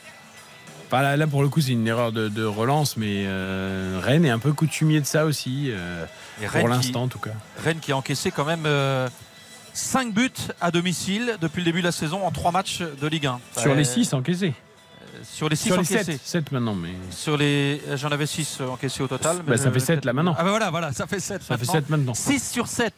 Enfin, 0.86 1.02
là, 1.02 1.16
là, 1.18 1.26
pour 1.26 1.42
le 1.42 1.48
coup, 1.50 1.60
c'est 1.60 1.72
une 1.72 1.86
erreur 1.86 2.12
de, 2.12 2.28
de 2.28 2.44
relance, 2.44 2.96
mais 2.96 3.24
euh, 3.26 4.00
Rennes 4.02 4.24
est 4.24 4.30
un 4.30 4.38
peu 4.38 4.54
coutumier 4.54 5.00
de 5.02 5.06
ça 5.06 5.26
aussi, 5.26 5.66
euh, 5.68 6.06
pour 6.50 6.66
l'instant 6.66 7.02
en 7.02 7.08
tout 7.08 7.18
cas. 7.18 7.32
Rennes 7.62 7.78
qui 7.80 7.92
a 7.92 7.96
encaissé 7.98 8.30
quand 8.30 8.46
même 8.46 8.66
5 9.74 10.14
buts 10.14 10.30
à 10.62 10.70
domicile 10.70 11.36
depuis 11.42 11.58
le 11.60 11.66
début 11.66 11.80
de 11.80 11.84
la 11.86 11.92
saison 11.92 12.26
en 12.26 12.30
3 12.30 12.52
matchs 12.52 12.80
de 12.80 13.06
Ligue 13.06 13.26
1. 13.26 13.38
Sur 13.58 13.72
Euh, 13.72 13.74
les 13.74 13.84
6 13.84 14.14
encaissés. 14.14 14.54
Sur 15.38 15.48
les 15.48 15.54
6 15.56 15.62
Sur 15.68 15.74
les 15.76 15.80
encaissés. 15.82 16.12
7. 16.14 16.20
7 16.24 16.52
maintenant, 16.52 16.74
mais 16.74 16.88
Sur 17.12 17.36
les. 17.36 17.80
J'en 17.94 18.08
avais 18.08 18.26
6 18.26 18.58
encaissés 18.68 19.02
au 19.04 19.06
total. 19.06 19.36
Bah, 19.46 19.56
ça 19.56 19.70
fait 19.70 19.78
sept, 19.78 20.04
là, 20.04 20.12
maintenant. 20.12 20.34
Ah 20.36 20.42
bah 20.42 20.50
voilà, 20.50 20.70
voilà, 20.70 20.92
ça 20.92 21.06
fait 21.06 21.20
7. 21.20 21.42
ça 21.44 21.56
fait 21.56 21.64
7 21.64 21.88
maintenant. 21.90 22.12
6 22.14 22.50
sur 22.50 22.66
7 22.66 22.92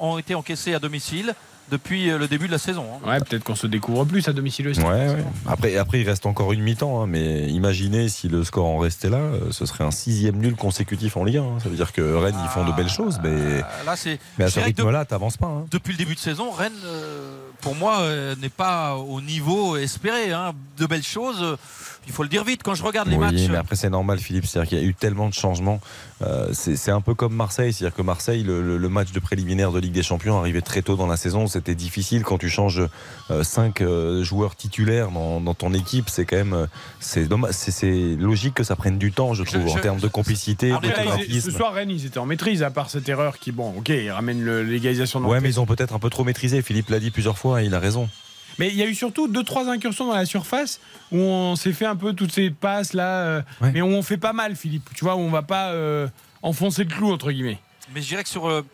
ont 0.00 0.16
été 0.16 0.34
encaissés 0.34 0.72
à 0.72 0.78
domicile. 0.78 1.34
depuis 1.70 2.10
euh, 2.10 2.18
le 2.18 2.28
début 2.28 2.46
de 2.46 2.52
la 2.52 2.58
saison. 2.58 2.84
hein. 3.04 3.08
Ouais, 3.08 3.18
peut-être 3.20 3.42
qu'on 3.44 3.54
se 3.54 3.66
découvre 3.66 4.04
plus 4.04 4.28
à 4.28 4.32
domicile 4.34 4.68
aussi. 4.68 4.80
Ouais, 4.80 5.08
ouais. 5.08 5.24
Après, 5.46 5.76
après, 5.78 6.00
il 6.00 6.06
reste 6.08 6.26
encore 6.26 6.52
une 6.52 6.60
mi-temps, 6.60 7.02
hein, 7.02 7.06
mais 7.06 7.48
imaginez 7.48 8.08
si 8.10 8.28
le 8.28 8.44
score 8.44 8.66
en 8.66 8.76
restait 8.78 9.08
là, 9.08 9.16
euh, 9.16 9.50
ce 9.50 9.64
serait 9.64 9.82
un 9.84 9.90
sixième 9.90 10.36
nul 10.36 10.56
consécutif 10.56 11.16
en 11.16 11.24
Ligue 11.24 11.38
1. 11.38 11.42
hein. 11.42 11.58
Ça 11.62 11.70
veut 11.70 11.76
dire 11.76 11.92
que 11.94 12.02
Rennes, 12.02 12.36
ils 12.42 12.48
font 12.50 12.66
de 12.66 12.72
belles 12.72 12.90
choses, 12.90 13.18
mais, 13.22 13.30
Euh, 13.30 13.60
Là, 13.86 13.94
mais 14.38 14.44
à 14.44 14.48
ce 14.50 14.56
que 14.56 14.60
de- 14.60 14.64
rythme-là, 14.66 15.04
t'avances 15.06 15.38
pas. 15.38 15.46
hein. 15.46 15.64
depuis 15.70 15.92
le 15.92 15.98
début 15.98 16.14
de 16.14 16.20
saison, 16.20 16.50
Rennes, 16.50 16.72
euh, 16.84 17.43
pour 17.64 17.74
moi, 17.74 18.00
euh, 18.02 18.36
n'est 18.40 18.48
pas 18.50 18.94
au 18.96 19.20
niveau 19.22 19.76
espéré. 19.76 20.32
hein. 20.32 20.52
De 20.78 20.86
belles 20.86 21.02
choses, 21.02 21.38
euh, 21.40 21.56
il 22.06 22.12
faut 22.12 22.22
le 22.24 22.28
dire 22.28 22.44
vite. 22.44 22.60
Quand 22.62 22.74
je 22.74 22.82
regarde 22.82 23.08
les 23.08 23.14
Oui, 23.16 23.20
matchs, 23.20 23.48
mais 23.48 23.56
après 23.56 23.76
c'est 23.76 23.88
normal 23.90 24.18
Philippe, 24.18 24.44
c'est-à-dire 24.44 24.68
qu'il 24.68 24.78
y 24.78 24.80
a 24.82 24.84
eu 24.84 24.92
tellement 24.94 25.28
de 25.28 25.34
changements. 25.34 25.80
Euh, 26.22 26.48
c'est 26.52 26.90
un 26.90 27.00
peu 27.00 27.14
comme 27.14 27.34
Marseille, 27.34 27.72
c'est-à-dire 27.72 27.96
que 27.96 28.02
Marseille, 28.02 28.42
le, 28.42 28.62
le- 28.62 28.76
le 28.76 28.88
match 28.88 29.12
de 29.12 29.20
préliminaire 29.20 29.72
de 29.72 29.78
Ligue 29.80 29.92
des 29.92 30.02
Champions 30.02 30.38
arrivait 30.38 30.60
très 30.62 30.82
tôt 30.82 30.96
dans 30.96 31.06
la 31.06 31.16
saison, 31.16 31.46
c'était 31.46 31.74
difficile 31.74 32.22
quand 32.22 32.38
tu 32.38 32.48
changes 32.48 32.82
5 33.42 33.82
joueurs 34.22 34.54
titulaires 34.56 35.10
dans, 35.10 35.40
dans 35.40 35.54
ton 35.54 35.72
équipe, 35.74 36.08
c'est 36.08 36.24
quand 36.24 36.36
même 36.36 36.52
euh, 36.54 36.66
c'est 37.00 38.16
logique 38.18 38.54
que 38.54 38.64
ça 38.64 38.76
prenne 38.76 38.98
du 38.98 39.12
temps, 39.12 39.34
je 39.34 39.44
Je- 39.44 39.50
trouve, 39.58 39.68
en 39.76 39.80
termes 39.80 40.00
de 40.00 40.08
complicité, 40.08 40.72
mais 40.82 40.88
là, 40.88 40.94
ils- 40.98 41.04
d'automatisme. 41.04 41.50
Ce 41.50 41.56
soir, 41.56 41.72
Rennes, 41.74 41.90
ils 41.90 42.06
étaient 42.06 42.18
en 42.18 42.26
maîtrise, 42.26 42.62
à 42.62 42.70
part 42.70 42.90
cette 42.90 43.08
erreur 43.08 43.38
qui, 43.38 43.52
bon, 43.52 43.74
ok, 43.78 43.88
ils 43.90 44.10
ramènent 44.10 44.42
le- 44.42 44.62
l'égalisation 44.62 45.20
de 45.20 45.26
Ouais, 45.26 45.40
mais 45.40 45.48
ils 45.50 45.60
ont 45.60 45.66
peut-être 45.66 45.94
un 45.94 45.98
peu 45.98 46.10
trop 46.10 46.24
maîtrisé. 46.24 46.62
Philippe 46.62 46.88
l'a 46.90 47.00
dit 47.00 47.10
plusieurs 47.10 47.38
fois, 47.38 47.53
il 47.62 47.74
a 47.74 47.78
raison. 47.80 48.08
Mais 48.58 48.68
il 48.68 48.76
y 48.76 48.82
a 48.82 48.86
eu 48.86 48.94
surtout 48.94 49.26
deux 49.26 49.42
trois 49.42 49.68
incursions 49.68 50.06
dans 50.06 50.14
la 50.14 50.26
surface 50.26 50.78
où 51.10 51.18
on 51.18 51.56
s'est 51.56 51.72
fait 51.72 51.86
un 51.86 51.96
peu 51.96 52.12
toutes 52.12 52.30
ces 52.32 52.50
passes 52.50 52.92
là, 52.92 53.18
euh, 53.24 53.42
Ouais. 53.60 53.72
mais 53.72 53.82
où 53.82 53.86
on 53.88 54.02
fait 54.02 54.16
pas 54.16 54.32
mal, 54.32 54.54
Philippe. 54.54 54.88
Tu 54.94 55.04
vois, 55.04 55.16
où 55.16 55.20
on 55.20 55.30
va 55.30 55.42
pas 55.42 55.70
euh, 55.70 56.06
enfoncer 56.42 56.84
le 56.84 56.90
clou 56.90 57.12
entre 57.12 57.32
guillemets. 57.32 57.58
mais 57.92 58.00
je 58.00 58.08
dirais 58.08 58.22
que 58.22 58.28
sur. 58.28 58.48
euh, 58.48 58.64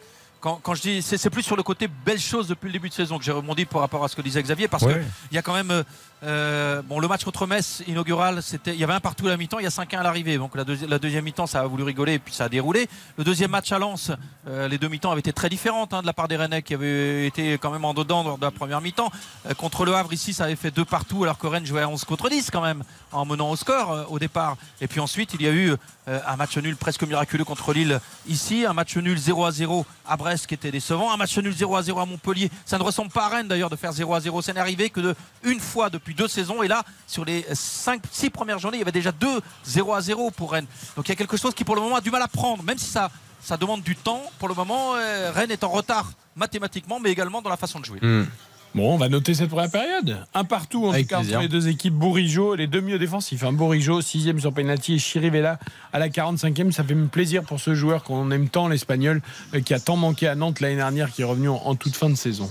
quand, 0.41 0.59
quand 0.62 0.74
je 0.74 0.81
dis, 0.83 1.03
c'est 1.03 1.18
c'est 1.18 1.28
plus 1.31 1.43
sur 1.43 1.57
le 1.57 1.62
côté 1.62 1.87
belle 2.07 2.18
chose 2.20 2.49
depuis 2.49 2.66
le 2.66 2.72
début 2.72 2.89
de 2.89 2.95
saison 2.95 3.18
que 3.18 3.24
j'ai 3.24 3.33
rebondi 3.33 3.64
par 3.66 3.81
rapport 3.83 4.03
à 4.05 4.09
ce 4.09 4.16
que 4.16 4.22
disait 4.22 4.43
Xavier, 4.43 4.68
parce 4.68 4.83
Ouais. 4.85 4.95
que 4.95 5.01
il 5.31 5.35
y 5.35 5.39
a 5.39 5.43
quand 5.43 5.53
même 5.55 5.85
euh, 6.23 6.83
bon 6.83 7.01
le 7.01 7.09
match 7.09 7.25
contre 7.25 7.47
Metz 7.47 7.83
inaugural, 7.87 8.43
c'était 8.43 8.75
il 8.75 8.79
y 8.79 8.85
avait 8.85 8.93
un 8.93 9.01
partout 9.01 9.27
à 9.27 9.31
la 9.31 9.37
mi-temps, 9.39 9.59
il 9.59 9.64
y 9.64 9.66
a 9.66 9.71
5-1 9.71 9.99
à 9.99 10.03
l'arrivée, 10.03 10.37
donc 10.37 10.55
la, 10.55 10.64
deuxi- 10.64 10.87
la 10.87 10.99
deuxième 10.99 11.25
mi-temps 11.25 11.47
ça 11.47 11.61
a 11.61 11.66
voulu 11.66 11.83
rigoler 11.83 12.14
et 12.14 12.18
puis 12.18 12.35
ça 12.35 12.45
a 12.45 12.49
déroulé. 12.51 12.89
Le 13.16 13.25
deuxième 13.25 13.51
match 13.51 13.73
à 13.73 13.79
Lens, 13.79 14.12
euh, 14.47 14.68
les 14.68 14.77
deux 14.77 14.89
mi-temps 14.89 15.11
avaient 15.11 15.21
été 15.21 15.33
très 15.33 15.49
différentes 15.49 15.95
hein, 15.95 16.03
de 16.03 16.07
la 16.07 16.12
part 16.12 16.29
des 16.29 16.37
Rennais 16.37 16.61
qui 16.62 16.75
avaient 16.75 17.27
été 17.27 17.55
quand 17.55 17.71
même 17.71 17.85
en 17.85 17.95
dedans 17.95 18.23
lors 18.23 18.37
de 18.39 18.45
la 18.45 18.51
première 18.51 18.81
mi-temps. 18.83 19.11
Euh, 19.49 19.55
contre 19.55 19.85
le 19.87 19.95
Havre 19.95 20.12
ici, 20.12 20.35
ça 20.35 20.45
avait 20.45 20.57
fait 20.57 20.71
deux 20.71 20.85
partout 20.85 21.25
alors 21.25 21.39
que 21.39 21.47
Rennes 21.47 21.64
jouait 21.66 21.83
à 21.83 21.89
11 21.89 22.05
contre 22.05 22.29
10 22.29 22.51
quand 22.51 22.61
même 22.62 22.83
en 23.12 23.25
menant 23.25 23.51
au 23.51 23.57
score 23.57 24.07
au 24.11 24.18
départ. 24.18 24.57
Et 24.83 24.89
puis 24.89 25.01
ensuite 25.01 25.35
il 25.35 25.43
y 25.43 25.49
a 25.49 25.53
eu 25.53 25.75
un 26.07 26.35
match 26.37 26.57
nul 26.59 26.77
presque 26.77 27.05
miraculeux 27.05 27.45
contre 27.45 27.73
Lille 27.73 28.01
ici, 28.29 28.66
un 28.66 28.73
match 28.73 28.97
nul 28.97 29.16
0 29.16 29.45
à 29.45 29.53
0 29.53 29.87
à 30.09 30.16
Brest 30.16 30.47
qui 30.49 30.55
était 30.55 30.73
décevant, 30.73 31.12
un 31.12 31.16
match 31.16 31.39
nul 31.39 31.55
0 31.55 31.77
à 31.77 31.83
0 31.83 32.01
à 32.01 32.05
Montpellier. 32.07 32.51
Ça 32.66 32.79
ne 32.79 32.83
ressemble 32.83 33.11
pas 33.11 33.27
à 33.27 33.29
Rennes 33.29 33.47
d'ailleurs 33.49 33.71
de 33.71 33.77
faire 33.77 33.93
0 33.93 34.12
à 34.14 34.21
0. 34.21 34.43
Ça 34.43 34.53
n'est 34.53 34.59
arrivé 34.61 34.91
que 34.91 35.01
de 35.01 35.14
une 35.45 35.61
fois 35.61 35.89
depuis 35.89 36.10
deux 36.15 36.29
saisons 36.29 36.63
et 36.63 36.69
là 36.69 36.85
sur 37.07 37.25
les 37.25 37.45
5 37.53 38.03
6 38.11 38.31
premières 38.31 38.59
journées, 38.59 38.79
il 38.79 38.81
y 38.81 38.83
avait 38.83 38.93
déjà 38.93 39.13
deux 39.13 39.41
0 39.65 39.95
à 39.95 40.01
0 40.01 40.31
pour 40.31 40.53
Rennes. 40.53 40.67
Donc 40.97 41.09
il 41.09 41.11
y 41.11 41.13
a 41.13 41.17
quelque 41.17 41.37
chose 41.37 41.55
qui 41.55 41.65
pour 41.65 41.75
le 41.75 41.81
moment 41.81 41.97
a 41.97 42.01
du 42.01 42.11
mal 42.11 42.23
à 42.23 42.29
prendre 42.29 42.63
même 42.63 42.79
si 42.79 42.91
ça 42.91 43.11
ça 43.43 43.57
demande 43.57 43.83
du 43.83 43.97
temps. 43.97 44.23
Pour 44.39 44.49
le 44.49 44.55
moment, 44.55 44.97
euh, 44.97 45.33
Rennes 45.35 45.51
est 45.51 45.65
en 45.65 45.71
retard 45.71 46.13
mathématiquement 46.37 47.01
mais 47.01 47.11
également 47.11 47.43
dans 47.43 47.51
la 47.51 47.57
façon 47.57 47.81
de 47.81 47.85
jouer. 47.85 47.99
Hmm. 48.03 48.25
Bon, 48.73 48.95
on 48.95 48.99
va 48.99 49.09
noter 49.09 49.35
cette 49.35 49.49
première 49.51 49.71
période. 49.71 50.18
Un 50.33 50.45
partout 50.45 50.87
en 50.87 50.93
Avec 50.93 51.07
tout 51.09 51.11
cas 51.11 51.16
plaisir. 51.18 51.39
entre 51.39 51.43
les 51.43 51.49
deux 51.49 51.66
équipes. 51.68 51.93
Bourigeau, 51.95 52.55
les 52.55 52.68
deux 52.68 52.81
milieux 52.81 53.01
défensifs. 53.01 53.43
Un 53.43 53.53
Bourigeau, 53.53 54.01
sixième 54.01 54.39
sur 54.39 54.53
penalty 54.53 54.95
et 54.95 54.99
Chirivella 54.99 55.59
à 55.93 55.99
la 55.99 56.09
45e. 56.09 56.71
Ça 56.71 56.85
fait 56.85 56.95
plaisir 56.95 57.43
pour 57.43 57.59
ce 57.59 57.75
joueur 57.75 58.05
qu'on 58.05 58.31
aime 58.31 58.49
tant, 58.49 58.68
l'Espagnol, 58.68 59.23
euh, 59.55 59.61
qui 59.61 59.75
a 59.75 59.81
tant 59.81 59.97
manqué 59.97 60.29
à 60.29 60.37
Nantes 60.37 60.61
l'année 60.61 60.77
dernière, 60.77 61.11
qui 61.11 61.23
est 61.23 61.25
revenu 61.25 61.49
en, 61.49 61.57
en 61.57 61.75
toute 61.75 61.97
fin 61.97 62.09
de 62.11 62.14
saison. 62.14 62.49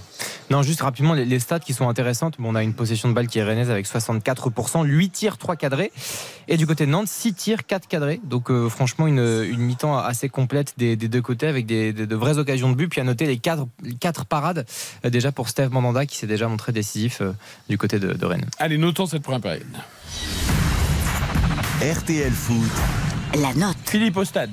Non, 0.50 0.62
juste 0.62 0.82
rapidement, 0.82 1.14
les, 1.14 1.24
les 1.26 1.40
stats 1.40 1.60
qui 1.60 1.74
sont 1.74 1.88
intéressantes. 1.88 2.36
Bon, 2.40 2.52
on 2.52 2.56
a 2.56 2.64
une 2.64 2.74
possession 2.74 3.08
de 3.08 3.14
balle 3.14 3.28
qui 3.28 3.40
est 3.40 3.44
rennaise 3.44 3.70
avec 3.72 3.86
64%, 3.88 4.84
8 4.84 5.10
tirs, 5.12 5.38
3 5.38 5.56
cadrés. 5.56 5.92
Et 6.50 6.58
du 6.58 6.66
côté 6.68 6.86
de 6.86 6.92
Nantes, 6.92 7.08
6 7.08 7.34
tirs, 7.36 7.66
4 7.66 7.88
cadrés. 7.88 8.20
Donc, 8.26 8.50
euh, 8.52 8.68
franchement, 8.68 9.08
une, 9.08 9.20
une 9.50 9.60
mi-temps 9.60 9.96
assez 9.98 10.28
complète 10.28 10.74
des, 10.78 10.96
des 10.98 11.08
deux 11.08 11.22
côtés 11.22 11.48
avec 11.48 11.66
des, 11.68 11.94
des- 11.94 12.08
de 12.08 12.16
vraies 12.16 12.40
occasions 12.40 12.70
de 12.72 12.76
but. 12.76 12.90
Puis 12.90 13.00
à 13.00 13.04
noter 13.06 13.26
les 13.28 13.38
4, 13.38 13.68
quatre 14.02 14.26
parades 14.26 14.66
euh, 15.06 15.10
déjà 15.12 15.32
pour 15.32 15.48
Steve 15.48 15.72
Mandanda 15.72 16.08
qui 16.10 16.18
s'est 16.18 16.28
déjà 16.28 16.48
montré 16.48 16.72
décisif 16.72 17.22
euh, 17.22 17.34
du 17.70 17.78
côté 17.78 18.00
de, 18.00 18.14
de 18.14 18.26
Rennes. 18.26 18.46
Allez, 18.60 18.78
notons 18.78 19.06
cette 19.06 19.24
première 19.24 19.42
période. 19.42 19.66
RTL 21.82 22.32
Foot, 22.34 22.70
La 23.40 23.54
note. 23.54 23.78
Philippe 23.86 24.18
au 24.18 24.26
stade. 24.26 24.52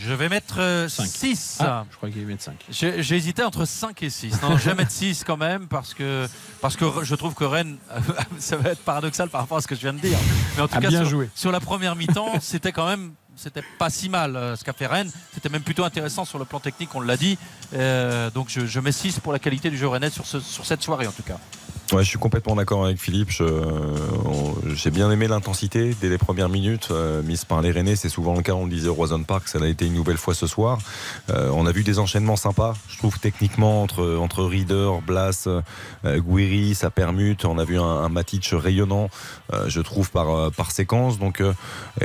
Je 0.00 0.12
vais 0.14 0.28
mettre 0.28 0.86
Cinq. 0.88 1.06
6. 1.08 1.56
Ah, 1.58 1.84
je 1.90 1.96
crois 1.96 2.08
qu'il 2.08 2.22
va 2.22 2.28
mettre 2.28 2.44
5. 2.44 2.54
J'ai 2.70 3.02
j'ai 3.02 3.16
hésité 3.16 3.42
entre 3.42 3.64
5 3.64 4.00
et 4.04 4.10
6. 4.10 4.42
Non, 4.42 4.56
je 4.56 4.70
vais 4.70 4.76
mettre 4.76 4.92
6 4.92 5.24
quand 5.24 5.36
même 5.36 5.66
parce 5.66 5.92
que, 5.92 6.28
parce 6.60 6.76
que 6.76 6.84
je 7.02 7.14
trouve 7.16 7.34
que 7.34 7.42
Rennes, 7.42 7.78
ça 8.38 8.56
va 8.58 8.70
être 8.70 8.82
paradoxal 8.84 9.28
par 9.28 9.40
rapport 9.40 9.58
à 9.58 9.60
ce 9.60 9.66
que 9.66 9.74
je 9.74 9.80
viens 9.80 9.92
de 9.92 9.98
dire. 9.98 10.16
Mais 10.56 10.62
en 10.62 10.68
tout 10.68 10.76
A 10.76 10.80
cas, 10.80 10.88
bien 10.88 11.00
sur, 11.00 11.08
joué. 11.08 11.28
sur 11.34 11.50
la 11.50 11.58
première 11.58 11.96
mi-temps, 11.96 12.34
c'était 12.40 12.70
quand 12.70 12.86
même. 12.86 13.10
C'était 13.38 13.62
pas 13.78 13.88
si 13.88 14.08
mal 14.08 14.34
euh, 14.36 14.56
ce 14.56 14.64
qu'a 14.64 14.72
fait 14.72 14.86
Rennes. 14.86 15.10
C'était 15.32 15.48
même 15.48 15.62
plutôt 15.62 15.84
intéressant 15.84 16.24
sur 16.24 16.38
le 16.38 16.44
plan 16.44 16.58
technique, 16.60 16.94
on 16.94 17.00
l'a 17.00 17.16
dit. 17.16 17.38
Euh, 17.74 18.30
donc 18.30 18.48
je, 18.48 18.66
je 18.66 18.80
mets 18.80 18.92
6 18.92 19.20
pour 19.20 19.32
la 19.32 19.38
qualité 19.38 19.70
du 19.70 19.76
jeu 19.78 19.86
rennais 19.88 20.10
sur, 20.10 20.26
ce- 20.26 20.40
sur 20.40 20.66
cette 20.66 20.82
soirée 20.82 21.06
en 21.06 21.12
tout 21.12 21.22
cas. 21.22 21.38
Ouais, 21.90 22.04
je 22.04 22.08
suis 22.10 22.18
complètement 22.18 22.54
d'accord 22.54 22.84
avec 22.84 23.00
Philippe. 23.00 23.30
J'ai 24.74 24.90
bien 24.90 25.10
aimé 25.10 25.26
l'intensité 25.26 25.96
dès 25.98 26.10
les 26.10 26.18
premières 26.18 26.50
minutes 26.50 26.88
euh, 26.90 27.22
mise 27.22 27.46
par 27.46 27.62
les 27.62 27.70
Rennais. 27.70 27.96
C'est 27.96 28.10
souvent 28.10 28.34
le 28.34 28.42
cas, 28.42 28.52
on 28.52 28.64
le 28.66 28.70
disait 28.70 28.90
au 28.90 28.94
Roison 28.94 29.22
Park, 29.22 29.48
ça 29.48 29.58
l'a 29.58 29.68
été 29.68 29.86
une 29.86 29.94
nouvelle 29.94 30.18
fois 30.18 30.34
ce 30.34 30.46
soir. 30.46 30.78
Euh, 31.30 31.50
on 31.54 31.64
a 31.64 31.72
vu 31.72 31.84
des 31.84 31.98
enchaînements 31.98 32.36
sympas, 32.36 32.74
je 32.90 32.98
trouve 32.98 33.18
techniquement 33.18 33.82
entre 33.82 34.18
entre 34.18 34.44
Reader, 34.44 35.00
Blas, 35.06 35.46
euh, 35.46 36.20
Guiri, 36.20 36.74
ça 36.74 36.90
permute. 36.90 37.46
On 37.46 37.56
a 37.56 37.64
vu 37.64 37.78
un, 37.78 37.82
un 37.82 38.10
Matic 38.10 38.50
rayonnant, 38.52 39.08
euh, 39.54 39.64
je 39.68 39.80
trouve 39.80 40.10
par 40.10 40.28
euh, 40.30 40.50
par 40.50 40.72
séquence. 40.72 41.18
Donc 41.18 41.40
euh, 41.40 41.54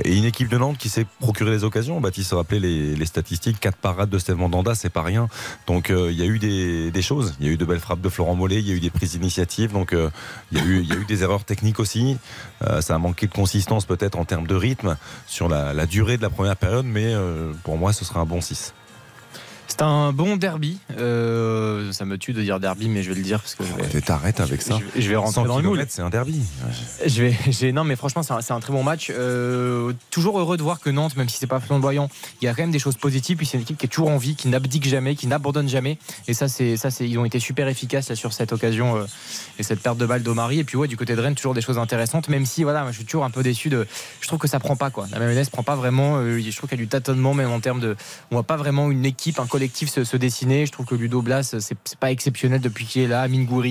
et 0.05 0.15
une 0.15 0.23
équipe 0.25 0.47
de 0.47 0.57
Nantes 0.57 0.77
qui 0.77 0.87
s'est 0.87 1.05
procuré 1.19 1.51
les 1.51 1.65
occasions. 1.65 1.99
Baptiste 1.99 2.31
rappelait 2.31 2.61
les, 2.61 2.95
les 2.95 3.05
statistiques, 3.05 3.59
quatre 3.59 3.77
parades 3.77 4.09
de 4.09 4.17
Steve 4.17 4.37
Mandanda, 4.37 4.75
c'est 4.75 4.89
pas 4.89 5.03
rien. 5.03 5.27
Donc 5.67 5.89
il 5.89 6.17
y 6.17 6.21
a 6.21 6.25
eu 6.25 6.39
des, 6.39 6.89
des 6.89 7.01
choses. 7.01 7.35
Il 7.41 7.47
y 7.47 7.49
a 7.49 7.51
eu 7.51 7.57
de 7.57 7.65
belles 7.65 7.81
frappes 7.81 8.01
de 8.01 8.09
Florent 8.09 8.35
Mollet, 8.35 8.59
il 8.59 8.67
y 8.69 8.71
a 8.71 8.75
eu 8.75 8.79
des 8.79 8.89
prises 8.89 9.11
d'initiative. 9.11 9.72
Donc 9.73 9.93
euh, 9.93 10.09
il 10.51 10.57
y, 10.57 10.61
a 10.61 10.95
eu, 10.95 11.05
des 11.05 11.23
erreurs 11.23 11.43
techniques 11.43 11.79
aussi. 11.79 12.17
Euh, 12.63 12.81
ça 12.81 12.95
a 12.95 12.97
manqué 12.97 13.27
de 13.27 13.33
consistance 13.33 13.85
peut-être 13.85 14.17
en 14.17 14.25
termes 14.25 14.47
de 14.47 14.55
rythme 14.55 14.97
sur 15.27 15.49
la, 15.49 15.73
la 15.73 15.85
durée 15.85 16.17
de 16.17 16.21
la 16.21 16.29
première 16.29 16.55
période, 16.55 16.85
mais 16.85 17.13
euh, 17.13 17.51
pour 17.63 17.77
moi 17.77 17.91
ce 17.91 18.05
sera 18.05 18.21
un 18.21 18.25
bon 18.25 18.39
6. 18.39 18.73
C'est 19.75 19.81
un 19.81 20.11
bon 20.13 20.37
derby. 20.37 20.77
Euh, 20.99 21.91
ça 21.93 22.05
me 22.05 22.19
tue 22.19 22.31
de 22.31 22.43
dire 22.43 22.59
derby, 22.59 22.89
mais 22.89 23.01
je 23.01 23.09
vais 23.09 23.15
le 23.17 23.23
dire 23.23 23.39
parce 23.39 23.55
que 23.55 23.63
je 23.63 23.73
vais, 23.91 24.01
T'arrêtes 24.01 24.39
avec 24.39 24.61
ça. 24.61 24.77
je 24.77 24.83
vais- 24.85 25.01
je 25.01 25.09
vais 25.09 25.15
rentrer 25.15 25.33
100 25.33 25.45
dans 25.45 25.57
le 25.57 25.63
moule. 25.67 25.83
c'est 25.89 26.03
un 26.03 26.11
derby. 26.11 26.39
Je 27.07 27.23
vais, 27.23 27.35
j'ai- 27.47 27.71
non, 27.71 27.83
mais 27.83 27.95
franchement, 27.95 28.21
c'est 28.21 28.33
un, 28.33 28.41
c'est 28.41 28.53
un 28.53 28.59
très 28.59 28.71
bon 28.71 28.83
match. 28.83 29.07
Euh, 29.09 29.91
toujours 30.11 30.37
heureux 30.39 30.57
de 30.57 30.61
voir 30.61 30.79
que 30.79 30.91
Nantes, 30.91 31.15
même 31.17 31.27
si 31.27 31.39
c'est 31.39 31.47
pas 31.47 31.59
flamboyant, 31.59 32.07
il 32.39 32.45
y 32.45 32.47
a 32.47 32.53
quand 32.53 32.61
même 32.61 32.69
des 32.71 32.77
choses 32.77 32.97
positives. 32.97 33.37
Puis 33.37 33.47
c'est 33.47 33.57
une 33.57 33.63
équipe 33.63 33.79
qui 33.79 33.87
est 33.87 33.89
toujours 33.89 34.09
en 34.09 34.17
vie, 34.17 34.35
qui 34.35 34.47
n'abdique 34.47 34.87
jamais, 34.87 35.15
qui 35.15 35.25
n'abandonne 35.25 35.67
jamais. 35.67 35.97
Et 36.27 36.35
ça, 36.35 36.47
c'est, 36.47 36.77
ça, 36.77 36.91
c'est, 36.91 37.09
ils 37.09 37.17
ont 37.17 37.25
été 37.25 37.39
super 37.39 37.67
efficaces 37.67 38.09
là, 38.09 38.15
sur 38.15 38.31
cette 38.31 38.53
occasion 38.53 38.97
euh, 38.97 39.05
et 39.57 39.63
cette 39.63 39.79
perte 39.79 39.97
de 39.97 40.05
balle 40.05 40.21
d'Omari. 40.21 40.59
Et 40.59 40.63
puis 40.63 40.77
ouais, 40.77 40.87
du 40.87 40.97
côté 40.97 41.15
de 41.15 41.21
Rennes, 41.21 41.33
toujours 41.33 41.55
des 41.55 41.61
choses 41.61 41.79
intéressantes. 41.79 42.29
Même 42.29 42.45
si, 42.45 42.61
voilà, 42.63 42.83
moi, 42.83 42.91
je 42.91 42.97
suis 42.97 43.05
toujours 43.05 43.25
un 43.25 43.31
peu 43.31 43.41
déçu 43.41 43.69
de. 43.69 43.87
Je 44.21 44.27
trouve 44.27 44.37
que 44.37 44.47
ça 44.47 44.59
prend 44.59 44.75
pas 44.75 44.91
quoi. 44.91 45.07
La 45.11 45.17
MLS 45.19 45.45
prend 45.51 45.63
pas 45.63 45.75
vraiment. 45.75 46.21
je 46.23 46.55
trouve 46.55 46.69
qu'il 46.69 46.77
y 46.77 46.81
a 46.81 46.85
du 46.85 46.87
tâtonnement, 46.89 47.33
même 47.33 47.49
en 47.49 47.59
termes 47.59 47.79
de. 47.79 47.95
On 48.29 48.35
voit 48.35 48.43
pas 48.43 48.57
vraiment 48.57 48.91
une 48.91 49.05
équipe, 49.05 49.39
un 49.39 49.47
collectif 49.47 49.62
se, 49.71 50.03
se 50.03 50.17
dessiner. 50.17 50.65
Je 50.65 50.71
trouve 50.71 50.85
que 50.85 50.95
Ludo 50.95 51.21
Blas, 51.21 51.55
c'est, 51.59 51.97
pas 51.99 52.11
exceptionnel 52.11 52.61
depuis 52.61 52.85
qu'il 52.85 53.01
est 53.03 53.07
là. 53.07 53.27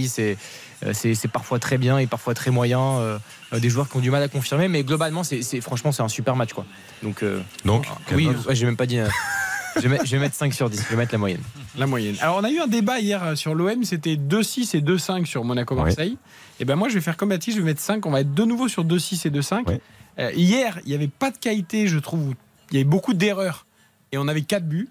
C'est. 0.06 0.36
Euh, 0.84 0.92
c'est 0.94 1.14
c'est 1.14 1.28
parfois 1.28 1.60
très 1.60 1.78
bien 1.78 1.98
et 1.98 2.06
parfois 2.08 2.34
très 2.34 2.50
moyen. 2.50 2.80
Euh, 2.80 3.18
euh, 3.52 3.60
des 3.60 3.68
joueurs 3.68 3.88
qui 3.88 3.96
ont 3.96 4.00
du 4.00 4.10
mal 4.10 4.22
à 4.22 4.28
confirmer, 4.28 4.68
mais 4.68 4.82
globalement, 4.82 5.22
c'est 5.24 5.60
franchement, 5.60 5.92
c'est 5.92 6.02
un 6.02 6.08
super 6.08 6.36
match. 6.36 6.52
Quoi. 6.52 6.64
Donc, 7.02 7.22
euh, 7.22 7.40
Donc, 7.64 7.86
quelle 8.06 8.16
oui, 8.16 8.28
ouais, 8.28 8.54
j'ai 8.54 8.64
même 8.64 8.76
pas 8.76 8.86
dit. 8.86 8.98
euh, 8.98 9.08
je, 9.76 9.82
vais 9.82 9.88
mettre, 9.88 10.06
je 10.06 10.10
vais 10.12 10.18
mettre 10.18 10.34
5 10.34 10.54
sur 10.54 10.70
10, 10.70 10.82
je 10.82 10.88
vais 10.88 10.96
mettre 10.96 11.12
la 11.12 11.18
moyenne. 11.18 11.40
La 11.76 11.86
moyenne. 11.86 12.16
Alors, 12.20 12.38
on 12.38 12.44
a 12.44 12.50
eu 12.50 12.58
un 12.60 12.66
débat 12.66 13.00
hier 13.00 13.22
euh, 13.22 13.34
sur 13.34 13.54
l'OM, 13.54 13.84
c'était 13.84 14.16
2-6 14.16 14.76
et 14.76 14.80
2-5 14.80 15.26
sur 15.26 15.44
Monaco-Marseille. 15.44 16.16
Et 16.60 16.64
ben 16.64 16.76
moi, 16.76 16.88
je 16.88 16.94
vais 16.94 17.00
faire 17.00 17.16
comme 17.16 17.30
Baptiste, 17.30 17.56
je 17.56 17.62
vais 17.62 17.68
mettre 17.68 17.80
5. 17.80 18.04
On 18.06 18.10
va 18.10 18.20
être 18.20 18.32
de 18.32 18.44
nouveau 18.44 18.68
sur 18.68 18.84
2-6 18.84 19.26
et 19.26 19.30
2-5. 19.30 19.66
Ouais. 19.66 19.80
Euh, 20.18 20.30
hier, 20.34 20.78
il 20.84 20.88
n'y 20.90 20.94
avait 20.94 21.08
pas 21.08 21.30
de 21.30 21.38
qualité, 21.38 21.88
je 21.88 21.98
trouve. 21.98 22.34
Il 22.70 22.74
y 22.74 22.76
avait 22.78 22.88
beaucoup 22.88 23.14
d'erreurs. 23.14 23.66
Et 24.12 24.18
on 24.18 24.28
avait 24.28 24.42
4 24.42 24.66
buts. 24.66 24.88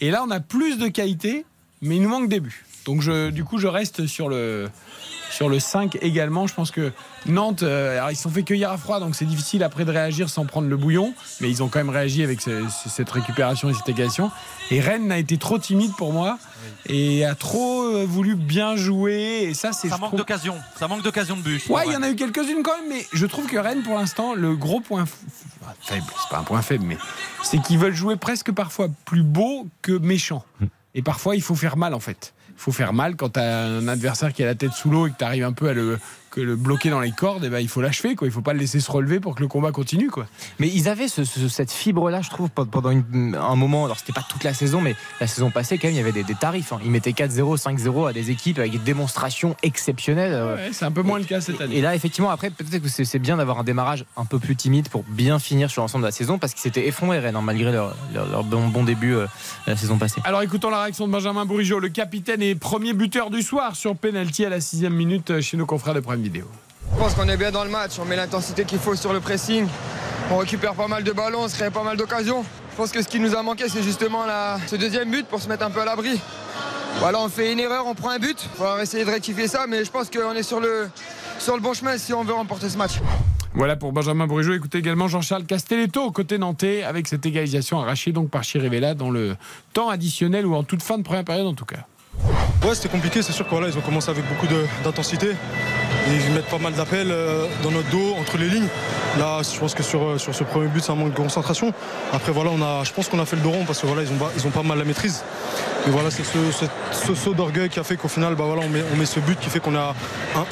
Et 0.00 0.10
là, 0.10 0.22
on 0.26 0.30
a 0.30 0.40
plus 0.40 0.78
de 0.78 0.88
qualité, 0.88 1.44
mais 1.82 1.96
il 1.96 2.02
nous 2.02 2.08
manque 2.08 2.28
des 2.28 2.40
buts. 2.40 2.64
Donc, 2.86 3.02
je, 3.02 3.30
du 3.30 3.44
coup, 3.44 3.58
je 3.58 3.66
reste 3.66 4.06
sur 4.06 4.28
le, 4.30 4.70
sur 5.30 5.48
le 5.50 5.58
5 5.58 5.98
également. 6.00 6.46
Je 6.46 6.54
pense 6.54 6.70
que 6.70 6.90
Nantes, 7.26 7.62
euh, 7.62 7.98
alors 7.98 8.10
ils 8.10 8.16
se 8.16 8.22
sont 8.22 8.30
fait 8.30 8.44
cueillir 8.44 8.70
à 8.70 8.78
froid, 8.78 8.98
donc 8.98 9.14
c'est 9.14 9.26
difficile 9.26 9.62
après 9.62 9.84
de 9.84 9.90
réagir 9.90 10.30
sans 10.30 10.46
prendre 10.46 10.68
le 10.68 10.76
bouillon. 10.76 11.12
Mais 11.42 11.50
ils 11.50 11.62
ont 11.62 11.68
quand 11.68 11.80
même 11.80 11.90
réagi 11.90 12.22
avec 12.22 12.40
ce- 12.40 12.64
ce- 12.68 12.88
cette 12.88 13.10
récupération 13.10 13.68
et 13.68 13.74
cette 13.74 13.88
égalisation. 13.90 14.30
Et 14.70 14.80
Rennes 14.80 15.12
a 15.12 15.18
été 15.18 15.36
trop 15.36 15.58
timide 15.58 15.92
pour 15.98 16.12
moi 16.14 16.38
et 16.86 17.26
a 17.26 17.34
trop 17.34 17.82
euh, 17.82 18.06
voulu 18.08 18.36
bien 18.36 18.74
jouer. 18.76 19.40
Et 19.42 19.54
ça, 19.54 19.72
c'est. 19.72 19.88
Ça 19.90 19.98
manque 19.98 20.08
trouve- 20.10 20.20
d'occasion. 20.20 20.54
Ça 20.78 20.88
manque 20.88 21.02
d'occasion 21.02 21.36
de 21.36 21.42
but. 21.42 21.62
Ouais, 21.68 21.82
il 21.86 21.92
y 21.92 21.96
en 21.96 22.02
a 22.02 22.08
eu 22.08 22.16
quelques-unes 22.16 22.62
quand 22.62 22.76
même, 22.78 22.88
mais 22.88 23.04
je 23.12 23.26
trouve 23.26 23.46
que 23.48 23.58
Rennes, 23.58 23.82
pour 23.82 23.98
l'instant, 23.98 24.32
le 24.34 24.56
gros 24.56 24.80
point 24.80 25.04
faible, 25.80 26.06
c'est 26.20 26.30
pas 26.30 26.38
un 26.38 26.44
point 26.44 26.62
faible, 26.62 26.84
mais 26.86 26.96
c'est 27.42 27.58
qu'ils 27.58 27.78
veulent 27.78 27.94
jouer 27.94 28.16
presque 28.16 28.52
parfois 28.52 28.88
plus 29.04 29.22
beau 29.22 29.66
que 29.82 29.92
méchant. 29.92 30.44
Et 30.94 31.02
parfois, 31.02 31.36
il 31.36 31.42
faut 31.42 31.54
faire 31.54 31.76
mal, 31.76 31.94
en 31.94 32.00
fait. 32.00 32.34
faut 32.56 32.72
faire 32.72 32.92
mal 32.92 33.16
quand 33.16 33.34
tu 33.34 33.40
as 33.40 33.66
un 33.66 33.88
adversaire 33.88 34.32
qui 34.32 34.42
a 34.42 34.46
la 34.46 34.54
tête 34.54 34.72
sous 34.72 34.90
l'eau 34.90 35.06
et 35.06 35.10
que 35.10 35.16
tu 35.18 35.24
arrives 35.24 35.44
un 35.44 35.52
peu 35.52 35.68
à 35.68 35.72
le, 35.72 35.98
que 36.30 36.40
le 36.40 36.56
bloquer 36.56 36.90
dans 36.90 37.00
les 37.00 37.12
cordes, 37.12 37.44
et 37.44 37.48
ben, 37.50 37.58
il 37.60 37.68
faut 37.68 37.80
l'achever. 37.80 38.14
Quoi. 38.14 38.26
Il 38.28 38.30
faut 38.32 38.40
pas 38.42 38.52
le 38.52 38.58
laisser 38.58 38.80
se 38.80 38.90
relever 38.90 39.20
pour 39.20 39.34
que 39.34 39.40
le 39.40 39.48
combat 39.48 39.72
continue. 39.72 40.10
Quoi. 40.10 40.26
Mais 40.58 40.68
ils 40.68 40.88
avaient 40.88 41.08
ce- 41.08 41.24
ce- 41.24 41.48
cette 41.48 41.70
fibre-là, 41.72 42.20
je 42.22 42.30
trouve, 42.30 42.50
pendant 42.50 42.90
une- 42.90 43.36
un 43.40 43.56
moment. 43.56 43.84
Alors, 43.84 43.98
c'était 43.98 44.12
pas 44.12 44.24
toute 44.28 44.44
la 44.44 44.54
saison, 44.54 44.80
mais 44.80 44.94
la 45.20 45.26
saison 45.26 45.50
passée, 45.50 45.78
quand 45.78 45.88
même, 45.88 45.94
il 45.94 45.98
y 45.98 46.00
avait 46.00 46.12
des, 46.12 46.24
des 46.24 46.34
tarifs. 46.34 46.72
hein. 46.72 46.78
Ils 46.84 46.90
mettaient 46.90 47.12
4-0, 47.12 47.56
5-0 47.56 48.06
à 48.06 48.12
des 48.12 48.30
équipes 48.30 48.58
avec 48.58 48.72
des 48.72 48.78
démonstrations 48.78 49.56
exceptionnelles. 49.62 50.32
euh, 50.32 50.56
Ouais, 50.56 50.70
c'est 50.72 50.84
un 50.84 50.90
peu 50.90 51.02
moins 51.02 51.18
le 51.18 51.24
cas 51.24 51.40
cette 51.40 51.60
année. 51.60 51.76
Et 51.76 51.80
là, 51.80 51.94
effectivement, 51.94 52.30
après, 52.30 52.50
peut-être 52.50 52.82
que 52.82 52.88
c'est 52.88 53.04
c'est 53.04 53.18
bien 53.18 53.36
d'avoir 53.38 53.58
un 53.60 53.64
démarrage 53.64 54.04
un 54.16 54.24
peu 54.24 54.38
plus 54.38 54.56
timide 54.56 54.88
pour 54.88 55.02
bien 55.08 55.38
finir 55.38 55.70
sur 55.70 55.82
l'ensemble 55.82 56.02
de 56.02 56.08
la 56.08 56.12
saison, 56.12 56.38
parce 56.38 56.52
qu'ils 56.52 56.62
s'étaient 56.62 56.86
effondrés, 56.86 57.18
Rennes, 57.20 57.36
hein, 57.36 57.42
malgré 57.42 57.72
leur, 57.72 57.94
leur- 58.12 58.28
leur 58.28 58.44
bon, 58.44 58.68
bon 58.68 58.84
début 58.84 59.14
euh, 59.14 59.26
la 59.66 59.76
saison 59.76 59.96
passée. 59.98 60.20
Alors 60.24 60.42
écoutons 60.42 60.68
la 60.70 60.82
réaction 60.82 61.06
de 61.06 61.12
Benjamin 61.12 61.44
Bourigeau, 61.46 61.78
le 61.78 61.88
capitaine 61.88 62.42
et 62.42 62.54
premier 62.54 62.92
buteur 62.92 63.30
du 63.30 63.42
soir 63.42 63.76
sur 63.76 63.96
penalty 63.96 64.44
à 64.44 64.48
la 64.50 64.60
sixième 64.60 64.94
minute 64.94 65.30
euh, 65.30 65.40
chez 65.40 65.56
nos 65.56 65.66
confrères 65.66 65.94
de 65.94 66.00
Vidéo. 66.22 66.44
Je 66.92 66.98
pense 66.98 67.14
qu'on 67.14 67.28
est 67.28 67.36
bien 67.36 67.50
dans 67.50 67.64
le 67.64 67.70
match, 67.70 67.92
on 68.00 68.04
met 68.04 68.16
l'intensité 68.16 68.64
qu'il 68.64 68.78
faut 68.78 68.94
sur 68.96 69.12
le 69.12 69.20
pressing, 69.20 69.66
on 70.30 70.38
récupère 70.38 70.74
pas 70.74 70.88
mal 70.88 71.04
de 71.04 71.12
ballons, 71.12 71.42
on 71.42 71.48
se 71.48 71.54
crée 71.56 71.70
pas 71.70 71.82
mal 71.82 71.96
d'occasions. 71.96 72.44
Je 72.72 72.76
pense 72.76 72.90
que 72.92 73.02
ce 73.02 73.08
qui 73.08 73.20
nous 73.20 73.34
a 73.34 73.42
manqué, 73.42 73.68
c'est 73.68 73.82
justement 73.82 74.24
la- 74.24 74.58
ce 74.66 74.76
deuxième 74.76 75.10
but 75.10 75.26
pour 75.26 75.40
se 75.40 75.48
mettre 75.48 75.64
un 75.64 75.70
peu 75.70 75.80
à 75.80 75.84
l'abri. 75.84 76.20
Voilà, 77.00 77.20
on 77.20 77.28
fait 77.28 77.52
une 77.52 77.60
erreur, 77.60 77.86
on 77.86 77.94
prend 77.94 78.10
un 78.10 78.18
but, 78.18 78.48
il 78.56 78.60
va 78.62 78.82
essayer 78.82 79.04
de 79.04 79.10
rectifier 79.10 79.46
ça, 79.48 79.66
mais 79.68 79.84
je 79.84 79.90
pense 79.90 80.08
qu'on 80.10 80.32
est 80.34 80.42
sur 80.42 80.60
le, 80.60 80.88
sur 81.38 81.54
le 81.54 81.60
bon 81.62 81.74
chemin 81.74 81.98
si 81.98 82.12
on 82.14 82.24
veut 82.24 82.32
remporter 82.34 82.68
ce 82.70 82.76
match. 82.78 82.92
Voilà 83.54 83.76
pour 83.76 83.92
Benjamin 83.92 84.26
Bourigeau. 84.26 84.52
Écoutez 84.54 84.78
également 84.78 85.08
Jean-Charles 85.08 85.44
Castelletto, 85.44 86.10
côté 86.12 86.38
nantais, 86.38 86.82
avec 86.84 87.08
cette 87.08 87.24
égalisation 87.26 87.80
arrachée 87.80 88.12
donc 88.12 88.30
par 88.30 88.44
Chirivella 88.44 88.94
dans 88.94 89.10
le 89.10 89.36
temps 89.72 89.88
additionnel 89.88 90.46
ou 90.46 90.54
en 90.54 90.62
toute 90.62 90.82
fin 90.82 90.96
de 90.98 91.02
première 91.02 91.24
période 91.24 91.46
en 91.46 91.54
tout 91.54 91.64
cas. 91.64 91.86
Ouais, 92.66 92.74
c'était 92.74 92.88
compliqué, 92.88 93.22
c'est 93.22 93.32
sûr 93.32 93.48
qu'ils 93.48 93.78
ont 93.78 93.80
commencé 93.80 94.10
avec 94.10 94.24
beaucoup 94.28 94.46
d'intensité. 94.84 95.30
Ils 96.08 96.32
mettent 96.34 96.46
pas 96.50 96.58
mal 96.58 96.72
d'appels 96.72 97.10
euh, 97.10 97.46
dans 97.62 97.70
notre 97.70 97.88
dos, 97.90 98.14
entre 98.18 98.36
les 98.36 98.48
lignes. 98.48 98.66
Là, 99.18 99.40
je 99.42 99.58
pense 99.58 99.74
que 99.74 99.82
sur, 99.82 100.02
euh, 100.02 100.18
sur 100.18 100.34
ce 100.34 100.44
premier 100.44 100.68
but, 100.68 100.82
c'est 100.82 100.92
un 100.92 100.94
manque 100.94 101.12
de 101.12 101.16
concentration. 101.16 101.72
Après, 102.12 102.32
voilà, 102.32 102.50
on 102.50 102.60
a, 102.62 102.84
je 102.84 102.92
pense 102.92 103.08
qu'on 103.08 103.18
a 103.20 103.26
fait 103.26 103.36
le 103.36 103.42
dos 103.42 103.50
rond 103.50 103.64
parce 103.64 103.80
que 103.80 103.86
voilà, 103.86 104.02
ont, 104.02 104.28
ils 104.36 104.46
ont 104.46 104.50
pas 104.50 104.62
mal 104.62 104.78
la 104.78 104.84
maîtrise. 104.84 105.22
Et 105.86 105.90
voilà, 105.90 106.10
c'est 106.10 106.24
ce, 106.24 106.38
ce- 106.52 106.66
ce 107.06 107.14
saut 107.14 107.34
d'orgueil 107.34 107.68
qui 107.68 107.78
a 107.78 107.84
fait 107.84 107.96
qu'au 107.96 108.08
final, 108.08 108.34
bah 108.34 108.44
voilà, 108.46 108.62
on, 108.64 108.68
met, 108.68 108.82
on 108.92 108.96
met 108.96 109.06
ce 109.06 109.20
but 109.20 109.38
qui 109.38 109.48
fait 109.50 109.60
qu'on 109.60 109.74
est 109.74 109.78
à 109.78 109.94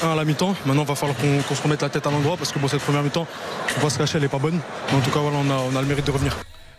1-1 0.03 0.11
à 0.13 0.15
la 0.15 0.25
mi-temps. 0.25 0.55
Maintenant, 0.65 0.83
il 0.83 0.87
va 0.87 0.95
falloir 0.95 1.17
qu'on 1.17 1.55
se 1.55 1.61
remette 1.61 1.81
la 1.81 1.89
tête 1.89 2.07
à 2.07 2.11
l'endroit 2.11 2.37
parce 2.37 2.51
que 2.51 2.59
bon, 2.59 2.67
cette 2.67 2.81
première 2.81 3.03
mi-temps, 3.03 3.27
ne 3.77 3.81
pas 3.81 3.89
se 3.89 3.97
cacher, 3.97 4.17
elle 4.17 4.23
n'est 4.23 4.27
pas 4.29 4.39
bonne. 4.39 4.59
Mais 4.91 4.97
en 4.97 5.01
tout 5.01 5.11
cas, 5.11 5.19
voilà, 5.19 5.37
on 5.37 5.49
a, 5.51 5.57
on 5.71 5.75
a 5.75 5.81
le 5.81 5.87
mérite 5.87 6.05
de 6.05 6.11
revenir. 6.11 6.35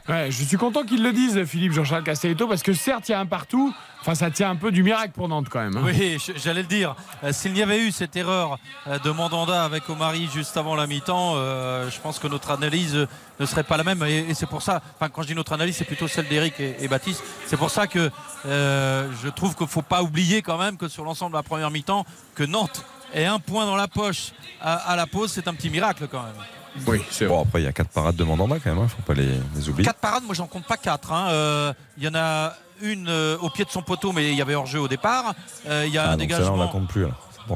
Je 0.08 0.42
suis 0.44 0.56
content 0.56 0.84
qu'ils 0.84 1.02
le 1.02 1.12
disent, 1.12 1.44
Philippe 1.44 1.72
Jean-Charles 1.72 2.02
Castelletto, 2.02 2.48
parce 2.48 2.62
que 2.62 2.72
certes, 2.72 3.08
il 3.08 3.12
y 3.12 3.14
a 3.14 3.20
un 3.20 3.26
partout. 3.26 3.74
Enfin, 4.00 4.14
ça 4.14 4.30
tient 4.30 4.48
un 4.48 4.56
peu 4.56 4.70
du 4.70 4.82
miracle 4.82 5.10
pour 5.12 5.28
Nantes 5.28 5.48
quand 5.50 5.60
même. 5.60 5.76
hein. 5.76 5.82
Oui, 5.84 6.16
j'allais 6.36 6.62
le 6.62 6.68
dire. 6.68 6.94
Euh, 7.24 7.32
S'il 7.32 7.52
n'y 7.52 7.62
avait 7.62 7.80
eu 7.84 7.90
cette 7.90 8.16
erreur 8.16 8.58
euh, 8.86 8.98
de 9.00 9.10
Mandanda 9.10 9.64
avec 9.64 9.88
Omari 9.90 10.28
juste 10.32 10.56
avant 10.56 10.76
la 10.76 10.86
mi-temps, 10.86 11.34
euh, 11.36 11.90
je 11.90 12.00
pense 12.00 12.18
que 12.18 12.26
notre 12.28 12.50
analyse 12.52 13.06
ne 13.38 13.46
serait 13.46 13.64
pas 13.64 13.76
la 13.76 13.84
même. 13.84 14.02
Et, 14.04 14.32
c'est 14.34 14.46
pour 14.48 14.62
ça, 14.62 14.80
enfin, 14.94 15.10
quand 15.10 15.22
je 15.22 15.28
dis 15.28 15.34
notre 15.34 15.52
analyse, 15.52 15.76
c'est 15.76 15.84
plutôt 15.84 16.08
celle 16.08 16.28
d'Eric 16.28 16.54
et, 16.58 16.88
Baptiste. 16.88 17.22
C'est 17.46 17.56
pour 17.58 17.70
ça 17.70 17.86
que 17.86 18.10
je 18.44 19.28
trouve 19.28 19.54
qu'il 19.54 19.66
ne 19.66 19.70
faut 19.70 19.82
pas 19.82 20.02
oublier 20.02 20.40
quand 20.40 20.58
même 20.58 20.78
que 20.78 20.88
sur 20.88 21.04
l'ensemble 21.04 21.32
de 21.32 21.38
la 21.38 21.42
première 21.42 21.70
mi-temps, 21.70 22.06
que 22.34 22.44
Nantes 22.44 22.84
ait 23.12 23.26
un 23.26 23.40
point 23.40 23.66
dans 23.66 23.76
la 23.76 23.88
poche 23.88 24.32
à 24.62 24.96
la 24.96 25.06
pause, 25.06 25.32
c'est 25.32 25.48
un 25.48 25.54
petit 25.54 25.70
miracle 25.70 26.08
quand 26.10 26.22
même. 26.22 26.57
Oui, 26.86 27.02
c'est 27.10 27.26
Bon, 27.26 27.42
après, 27.42 27.60
il 27.60 27.64
y 27.64 27.68
a 27.68 27.72
quatre 27.72 27.90
parades 27.90 28.16
de 28.16 28.24
Mandanda 28.24 28.56
quand 28.62 28.74
même, 28.74 28.84
il 28.84 28.88
faut 28.88 29.02
pas 29.02 29.14
les, 29.14 29.40
les 29.56 29.68
oublier. 29.68 29.84
Quatre 29.86 29.98
parades, 30.00 30.22
moi 30.24 30.34
j'en 30.34 30.46
compte 30.46 30.64
pas 30.66 30.76
quatre. 30.76 31.12
hein. 31.12 31.28
Euh, 31.30 31.72
Il 31.96 32.04
y 32.04 32.08
en 32.08 32.14
a 32.14 32.54
une 32.82 33.08
euh, 33.08 33.36
au 33.40 33.50
pied 33.50 33.64
de 33.64 33.70
son 33.70 33.82
poteau, 33.82 34.12
mais 34.12 34.30
il 34.30 34.36
y 34.36 34.42
avait 34.42 34.54
hors-jeu 34.54 34.80
au 34.80 34.88
départ. 34.88 35.34
Euh, 35.68 35.84
Il 35.86 35.92
y 35.92 35.98
a 35.98 36.04
Ah, 36.04 36.12
un 36.12 36.16
donc 36.16 36.30
celle-là, 36.30 36.36
on 36.36 36.56
la 36.56 36.64
dégagement. 36.64 36.68
compte 36.68 36.88
plus. 36.88 37.06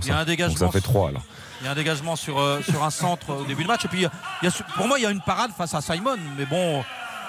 Il 0.03 0.09
y 0.09 0.11
a 0.11 0.19
un 0.19 0.25
dégagement. 0.25 0.59
Donc 0.59 0.73
ça 0.73 0.73
fait 0.73 0.81
trois 0.85 1.11
alors. 1.11 1.23
Il 1.61 1.67
y 1.67 1.69
a 1.69 1.73
un 1.73 1.75
dégagement 1.77 2.17
sur, 2.17 2.41
euh, 2.41 2.61
sur 2.69 2.83
un 2.83 2.91
centre 2.91 3.31
au 3.31 3.45
début 3.45 3.63
du 3.63 3.69
match. 3.69 3.85
Et 3.85 3.89
puis, 3.89 3.99
il 3.99 4.03
y 4.03 4.07
a- 4.07 4.11
il 4.43 4.47
y 4.47 4.49
a- 4.49 4.65
pour 4.75 4.89
moi, 4.89 4.99
il 4.99 5.03
y 5.03 5.07
a 5.07 5.11
une 5.11 5.21
parade 5.21 5.53
face 5.57 5.75
à 5.75 5.81
Simon. 5.81 6.17
Mais 6.37 6.45
bon, 6.47 6.83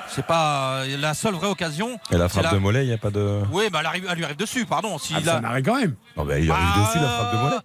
c'est 0.10 0.26
pas 0.26 0.78
euh, 0.86 0.98
la 0.98 1.14
seule 1.14 1.36
vraie 1.36 1.48
occasion. 1.50 2.00
Et 2.10 2.18
la 2.18 2.30
frappe 2.30 2.46
la- 2.46 2.52
de 2.54 2.58
Mollet, 2.58 2.84
il 2.86 2.88
n'y 2.88 2.94
a 2.94 2.98
pas 2.98 3.12
de. 3.12 3.42
Oui, 3.52 3.66
bah, 3.72 3.80
elle, 3.82 3.86
arrive- 3.86 4.08
elle 4.10 4.18
lui 4.18 4.24
arrive 4.26 4.38
dessus, 4.38 4.66
pardon. 4.66 4.98
Si 4.98 5.14
Ah, 5.16 5.22
ça 5.24 5.40
n'arrive 5.40 5.64
quand 5.66 5.76
même. 5.80 5.94
Non, 6.18 6.24
mais 6.26 6.42
il 6.44 6.50
arrive 6.50 6.66
Bah, 6.76 6.82
dessus 6.88 6.98
la 7.00 7.10
frappe 7.10 7.32
de 7.34 7.38
Mollet. 7.38 7.56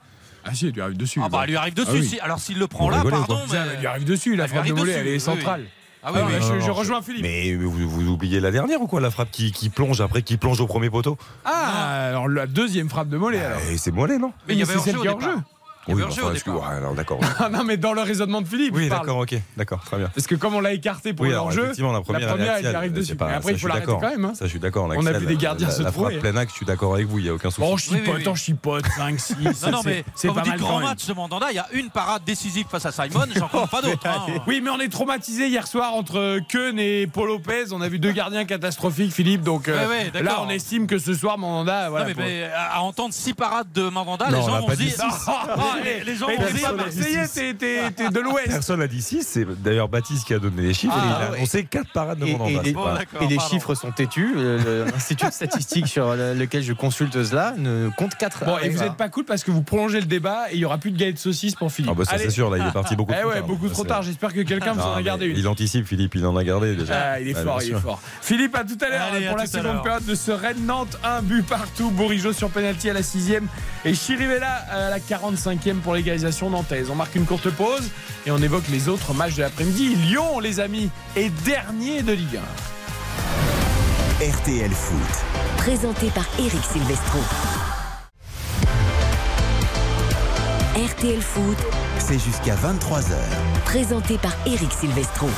Ah 0.45 0.55
si, 0.55 0.69
il 0.69 0.73
lui 0.75 0.81
arrive 0.81 0.97
dessus. 0.97 1.21
Ah, 1.23 1.29
bah, 1.29 1.41
elle 1.45 1.51
lui 1.51 1.57
arrive 1.57 1.75
dessus. 1.75 1.89
Ah 1.93 1.97
oui. 1.99 2.07
si- 2.07 2.21
alors, 2.21 2.39
s'il 2.39 2.59
le 2.59 2.67
prend 2.67 2.85
Vous 2.87 2.91
là, 2.91 2.99
rigolez 2.99 3.17
pardon. 3.17 3.35
quoi 3.37 3.45
mais- 3.53 3.73
Elle 3.75 3.81
lui 3.81 3.87
arrive 3.87 4.05
dessus, 4.05 4.37
la 4.37 4.45
Elle 4.45 4.51
lui 4.51 4.55
frappe 4.57 4.67
de 4.67 4.71
arrive 4.73 4.75
Mollet, 4.83 4.93
dessus, 4.93 5.01
elle 5.01 5.09
est 5.09 5.13
oui, 5.15 5.21
centrale. 5.21 5.65
Ah 6.03 6.11
oui, 6.13 6.19
Ah, 6.23 6.27
oui. 6.29 6.33
bah, 6.39 6.47
non, 6.55 6.61
je, 6.61 6.71
rejoins 6.71 7.03
Philippe. 7.03 7.23
Mais 7.23 7.55
vous, 7.57 7.71
vous 7.89 8.09
oubliez 8.09 8.39
la 8.41 8.51
dernière 8.53 8.81
ou 8.81 8.87
quoi 8.87 9.01
La 9.01 9.11
frappe 9.11 9.31
qui, 9.33 9.51
qui 9.53 9.69
plonge 9.69 10.01
après, 10.01 10.23
qui 10.23 10.37
plonge 10.37 10.61
au 10.61 10.67
premier 10.67 10.91
poteau? 10.91 11.19
Ah, 11.45 12.09
alors 12.09 12.29
la 12.29 12.47
deuxième 12.47 12.89
frappe 12.89 13.09
de 13.09 13.17
Mollet 13.19 13.41
alors. 13.45 13.61
Et 13.71 13.77
c'est 13.79 13.91
Mollet, 13.91 14.17
non? 14.19 14.33
Mais 14.47 14.55
il 14.55 14.61
y 14.61 14.63
avait 14.63 14.73
c'est 14.75 14.79
celle 14.79 14.97
hors-jeu 14.97 15.11
qui 15.11 15.17
est 15.17 15.19
départ. 15.29 15.43
Oui, 15.89 16.03
enfin, 16.03 16.31
ouais, 16.31 16.77
alors 16.77 16.95
d'accord. 16.95 17.19
Ah 17.39 17.49
non, 17.53 17.65
mais 17.65 17.77
dans 17.77 17.93
le 17.93 18.03
raisonnement 18.03 18.43
de 18.43 18.49
Philippe. 18.49 18.75
Oui, 18.75 18.85
je 18.85 18.89
parle. 18.89 19.07
d'accord, 19.07 19.19
ok, 19.23 19.35
d'accord, 19.57 19.81
très 19.85 19.97
bien. 19.99 20.11
Parce 20.15 20.27
que 20.27 20.35
comme 20.35 20.55
on 20.55 20.61
l'a 20.61 20.73
écarté 20.73 21.13
pour 21.13 21.25
Oui, 21.27 21.33
alors 21.33 21.51
effectivement, 21.53 21.93
la 21.93 22.01
première, 22.01 22.21
la 22.21 22.27
première, 22.35 22.57
elle 22.57 22.77
arrive 22.77 22.93
dessus. 22.93 23.09
c'est 23.09 23.15
pas- 23.15 23.27
Mais 23.29 23.35
après, 23.35 23.43
ça, 23.45 23.51
il 23.53 23.57
je 23.57 23.61
faut 23.61 23.67
suis 23.67 23.69
l'arrêter 23.69 23.87
d'accord. 23.87 24.01
quand 24.01 24.11
même. 24.11 24.25
hein. 24.25 24.33
Ça, 24.35 24.45
je 24.45 24.51
suis 24.51 24.59
d'accord. 24.61 24.89
On 24.97 25.07
a 25.07 25.13
vu 25.13 25.27
des 25.27 25.37
gardiens 25.37 25.69
la, 25.69 25.73
se 25.73 25.83
La 25.83 25.91
trouver. 25.91 26.19
frappe 26.19 26.23
plein 26.31 26.37
axe, 26.41 26.53
je 26.53 26.57
suis 26.57 26.67
d'accord 26.67 26.95
avec 26.95 27.07
vous, 27.07 27.19
il 27.19 27.25
n'y 27.25 27.29
a 27.31 27.35
aucun 27.35 27.51
souci. 27.51 27.61
Bon, 27.61 27.77
je 27.77 27.91
Oui, 27.91 27.97
oui, 27.97 28.01
chipote, 28.01 28.15
oui. 28.17 28.23
attends, 28.23 28.35
je 28.35 28.43
chipote, 28.43 28.85
5, 28.97 29.21
6. 29.21 29.35
Non, 29.65 29.71
non, 29.71 29.81
mais 29.85 30.05
c'est 30.15 30.29
quand 30.29 30.35
pas 30.35 30.41
vous 30.41 30.45
dites 30.51 30.61
mal 30.61 30.61
grand 30.61 30.81
match 30.81 31.07
de 31.07 31.13
Mandanda, 31.13 31.47
il 31.51 31.57
y 31.57 31.59
a 31.59 31.67
une 31.73 31.91
parade 31.91 32.23
décisive 32.25 32.67
face 32.71 32.87
à 32.87 32.93
Simon, 32.93 33.25
j'en 33.35 33.49
compte 33.49 33.71
pas 33.71 33.83
d'autres. 33.83 34.07
hein. 34.07 34.27
Oui, 34.47 34.61
mais 34.63 34.71
on 34.71 34.81
est 34.81 34.89
traumatisé 34.89 35.49
hier 35.49 35.67
soir 35.67 35.95
entre 35.95 36.39
Keun 36.49 36.77
et 36.79 37.07
Paul 37.07 37.29
Lopez. 37.29 37.73
On 37.73 37.81
a 37.81 37.89
vu 37.89 37.99
deux 37.99 38.13
gardiens 38.13 38.45
catastrophiques, 38.45 39.13
Philippe. 39.13 39.43
Donc 39.43 39.69
euh, 39.69 40.11
là, 40.23 40.41
on 40.43 40.49
estime 40.49 40.87
que 40.87 40.99
ce 40.99 41.15
soir, 41.15 41.39
Mandanda. 41.39 41.89
Non, 41.91 42.05
mais, 42.17 42.49
à 42.55 42.81
entendre 42.83 43.15
six 43.15 43.35
parades 43.35 43.73
de 43.73 43.89
Mandanda, 43.89 44.27
les 44.31 44.37
gens 44.37 44.61
vont 44.61 44.67
pas 44.67 44.73
se 44.75 44.79
dit 44.79 44.85
dire. 44.87 44.97
Ah, 45.81 45.85
les, 45.85 46.05
les 46.05 46.17
gens 46.17 46.27
dire. 46.29 46.75
Marseillais, 46.75 47.27
t'es- 47.55 47.91
t'es 47.95 48.09
de 48.11 48.21
l'Ouest. 48.21 48.49
Personne 48.49 48.81
n'a 48.81 48.87
dit 48.87 49.03
6, 49.03 49.23
c'est 49.27 49.47
d'ailleurs 49.63 49.89
Baptiste 49.89 50.27
qui 50.27 50.35
a 50.35 50.39
donné 50.39 50.63
les 50.63 50.75
chiffres. 50.75 50.95
Ah, 50.97 51.03
et 51.05 51.07
il 51.09 51.13
a 51.13 51.31
ouais. 51.31 51.37
annoncé 51.39 51.65
4 51.65 51.93
parades 51.93 52.19
de 52.19 52.27
Et- 52.27 52.31
et- 52.31 52.69
et- 52.69 52.73
Bon, 52.73 52.85
les 52.95 53.07
pardon. 53.07 53.41
chiffres 53.51 53.75
sont 53.75 53.91
têtus. 53.93 54.35
Le- 54.35 54.85
L'Institut 54.93 55.27
de 55.27 55.31
statistique 55.33 55.87
sur 55.87 56.15
le- 56.15 56.35
lequel 56.35 56.63
je 56.63 56.73
consulte 56.73 57.23
cela 57.25 57.55
ne 57.57 57.89
compte 57.97 58.15
4. 58.17 58.45
Bon, 58.45 58.59
et 58.59 58.69
vous 58.69 58.79
n'êtes 58.83 58.95
pas 58.97 59.09
cool 59.09 59.25
parce 59.25 59.43
que 59.45 59.51
vous 59.51 59.63
prolongez 59.63 60.01
le 60.01 60.07
débat 60.07 60.51
et 60.51 60.55
il 60.55 60.59
n'y 60.59 60.65
aura 60.65 60.79
plus 60.79 60.91
de 60.91 60.99
galette 60.99 61.17
de 61.17 61.21
saucisse 61.21 61.55
pour 61.55 61.71
Philippe. 61.73 61.93
Ah 61.93 61.99
bah 61.99 62.05
ça 62.05 62.19
c'est 62.19 62.31
sûr, 62.31 62.51
là 62.51 62.59
il 62.59 62.67
est 62.67 62.73
parti 62.73 62.97
beaucoup 62.97 63.13
Eh 63.17 63.21
trop 63.21 63.29
ouais, 63.31 63.37
tard. 63.39 63.47
beaucoup 63.47 63.69
trop 63.69 63.85
tard. 63.85 64.03
J'espère 64.03 64.33
que 64.33 64.41
quelqu'un 64.43 64.73
vous 64.73 64.81
en 64.81 64.95
a 64.95 65.03
gardé 65.03 65.27
une. 65.27 65.37
Il 65.37 65.49
anticipe 65.49 65.87
Philippe, 65.87 66.15
il 66.15 66.27
en 66.27 66.37
a 66.37 66.45
gardé 66.45 66.75
déjà. 66.77 66.95
Ah, 67.13 67.21
il 67.21 67.29
est 67.29 67.37
Ah, 67.37 67.43
fort, 67.43 67.63
il 67.63 67.71
est 67.75 67.81
fort. 67.81 68.01
Philippe, 68.21 68.55
à 68.57 68.65
tout 68.65 68.79
à 68.85 68.89
l'heure 68.89 69.29
pour 69.29 69.37
la 69.39 69.47
seconde 69.47 69.83
période 69.83 70.05
de 70.05 70.15
ce 70.15 70.31
Rennes-Nantes. 70.31 70.99
Un 71.05 71.23
but 71.23 71.45
partout. 71.47 71.91
Bourigeau 71.91 72.33
sur 72.33 72.51
penalty 72.51 72.91
à 72.91 72.93
la 72.93 73.03
sixième 73.03 73.47
et 73.85 73.95
Chirivella 73.95 74.53
à 74.71 74.91
la 74.91 74.99
45e 75.01 75.68
pour 75.77 75.95
l'égalisation 75.95 76.51
nantaise. 76.51 76.89
On 76.91 76.95
marque 76.95 77.15
une 77.15 77.27
courte 77.27 77.51
pause 77.51 77.91
et 78.27 78.31
on 78.31 78.39
évoque 78.39 78.69
les 78.69 78.89
autres 78.89 79.15
matchs 79.15 79.37
de 79.37 79.43
l'après-midi. 79.43 79.95
Lyon, 79.97 80.41
les 80.41 80.61
amis, 80.61 80.91
est 81.17 81.31
dernier 81.45 82.03
de 82.03 82.13
Ligue 82.13 82.41
1. 84.21 84.25
RTL 84.31 84.71
Foot. 84.71 85.25
Présenté 85.59 86.09
par 86.09 86.25
Eric 86.39 86.61
Silvestro. 86.73 87.19
RTL 90.77 91.21
Foot, 91.21 91.57
C'est 91.99 92.19
jusqu'à 92.19 92.55
23h. 92.55 93.15
présenté 93.65 94.19
par 94.19 94.33
Eric 94.47 94.73
Silvestro. 94.73 95.29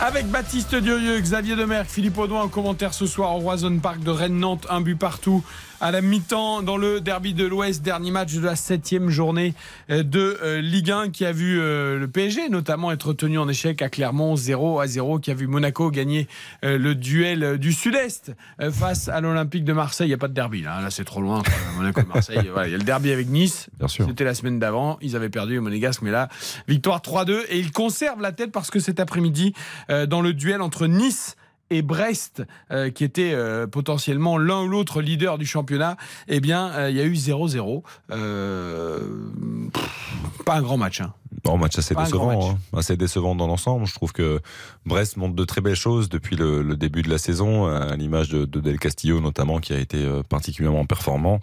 Avec 0.00 0.28
Baptiste 0.28 0.74
Diorieux, 0.76 1.18
Xavier 1.20 1.56
Demerck, 1.56 1.88
Philippe 1.88 2.16
Audouin 2.18 2.42
en 2.42 2.48
commentaire 2.48 2.94
ce 2.94 3.06
soir 3.06 3.34
au 3.34 3.40
Roison 3.40 3.76
Park 3.80 4.00
de 4.00 4.10
Rennes-Nantes. 4.10 4.66
Un 4.70 4.80
but 4.80 4.94
partout 4.96 5.42
à 5.80 5.92
la 5.92 6.00
mi-temps 6.00 6.62
dans 6.62 6.76
le 6.76 7.00
derby 7.00 7.34
de 7.34 7.46
l'Ouest, 7.46 7.82
dernier 7.82 8.10
match 8.10 8.34
de 8.34 8.40
la 8.40 8.56
septième 8.56 9.10
journée 9.10 9.54
euh, 9.90 10.02
de 10.02 10.38
euh, 10.42 10.60
Ligue 10.60 10.90
1 10.90 11.10
qui 11.10 11.24
a 11.24 11.32
vu 11.32 11.60
euh, 11.60 11.98
le 11.98 12.08
PSG 12.08 12.48
notamment 12.48 12.90
être 12.90 13.12
tenu 13.12 13.38
en 13.38 13.48
échec 13.48 13.80
à 13.80 13.88
Clermont 13.88 14.34
0 14.34 14.80
à 14.80 14.86
0, 14.86 15.20
qui 15.20 15.30
a 15.30 15.34
vu 15.34 15.46
Monaco 15.46 15.90
gagner 15.90 16.26
le 16.62 16.94
duel 16.94 17.58
du 17.58 17.72
Sud-Est 17.72 18.32
face 18.70 19.08
à 19.08 19.20
l'Olympique 19.20 19.64
de 19.64 19.72
Marseille. 19.72 20.06
Il 20.06 20.10
n'y 20.10 20.14
a 20.14 20.18
pas 20.18 20.28
de 20.28 20.34
derby 20.34 20.62
là, 20.62 20.80
là 20.80 20.90
c'est 20.90 21.04
trop 21.04 21.20
loin. 21.20 21.42
Monaco-Marseille, 21.76 22.50
voilà, 22.52 22.68
il 22.68 22.72
y 22.72 22.74
a 22.74 22.78
le 22.78 22.84
derby 22.84 23.12
avec 23.12 23.28
Nice. 23.28 23.68
C'était 23.86 24.24
la 24.24 24.34
semaine 24.34 24.58
d'avant. 24.58 24.98
Ils 25.00 25.16
avaient 25.16 25.28
perdu 25.28 25.54
les 25.54 25.60
Monégasques, 25.60 26.02
mais 26.02 26.10
là, 26.10 26.28
victoire 26.66 27.00
3-2. 27.00 27.44
Et 27.50 27.58
ils 27.58 27.72
conservent 27.72 28.20
la 28.20 28.32
tête 28.32 28.52
parce 28.52 28.70
que 28.70 28.80
cet 28.80 29.00
après-midi, 29.00 29.54
dans 29.88 30.20
le 30.20 30.32
duel 30.32 30.60
entre 30.60 30.86
Nice 30.86 31.36
et 31.38 31.47
Brest, 31.82 32.42
euh, 32.70 32.90
qui 32.90 33.04
étaient 33.04 33.32
euh, 33.34 33.66
potentiellement 33.66 34.38
l'un 34.38 34.62
ou 34.62 34.68
l'autre 34.68 35.00
leader 35.02 35.38
du 35.38 35.46
championnat, 35.46 35.96
eh 36.28 36.40
bien, 36.40 36.70
euh, 36.72 36.90
il 36.90 36.96
y 36.96 37.00
a 37.00 37.04
eu 37.04 37.12
0-0. 37.14 37.82
Euh, 38.10 39.00
pas 40.44 40.56
un 40.56 40.62
grand 40.62 40.76
match. 40.76 41.00
hein. 41.00 41.12
Oh, 41.46 41.56
match 41.56 41.78
assez 41.78 41.94
Pas 41.94 42.04
décevant, 42.04 42.26
match. 42.26 42.56
hein. 42.72 42.78
assez 42.78 42.96
décevant 42.96 43.34
dans 43.34 43.46
l'ensemble. 43.46 43.86
Je 43.86 43.94
trouve 43.94 44.12
que 44.12 44.40
Brest 44.86 45.16
montre 45.16 45.34
de 45.36 45.44
très 45.44 45.60
belles 45.60 45.74
choses 45.76 46.08
depuis 46.08 46.36
le, 46.36 46.62
le 46.62 46.76
début 46.76 47.02
de 47.02 47.10
la 47.10 47.18
saison, 47.18 47.66
à 47.66 47.94
l'image 47.96 48.28
de, 48.30 48.44
de 48.44 48.60
Del 48.60 48.78
Castillo 48.78 49.20
notamment, 49.20 49.58
qui 49.60 49.72
a 49.72 49.78
été 49.78 49.98
euh, 50.04 50.22
particulièrement 50.22 50.84
performant. 50.86 51.40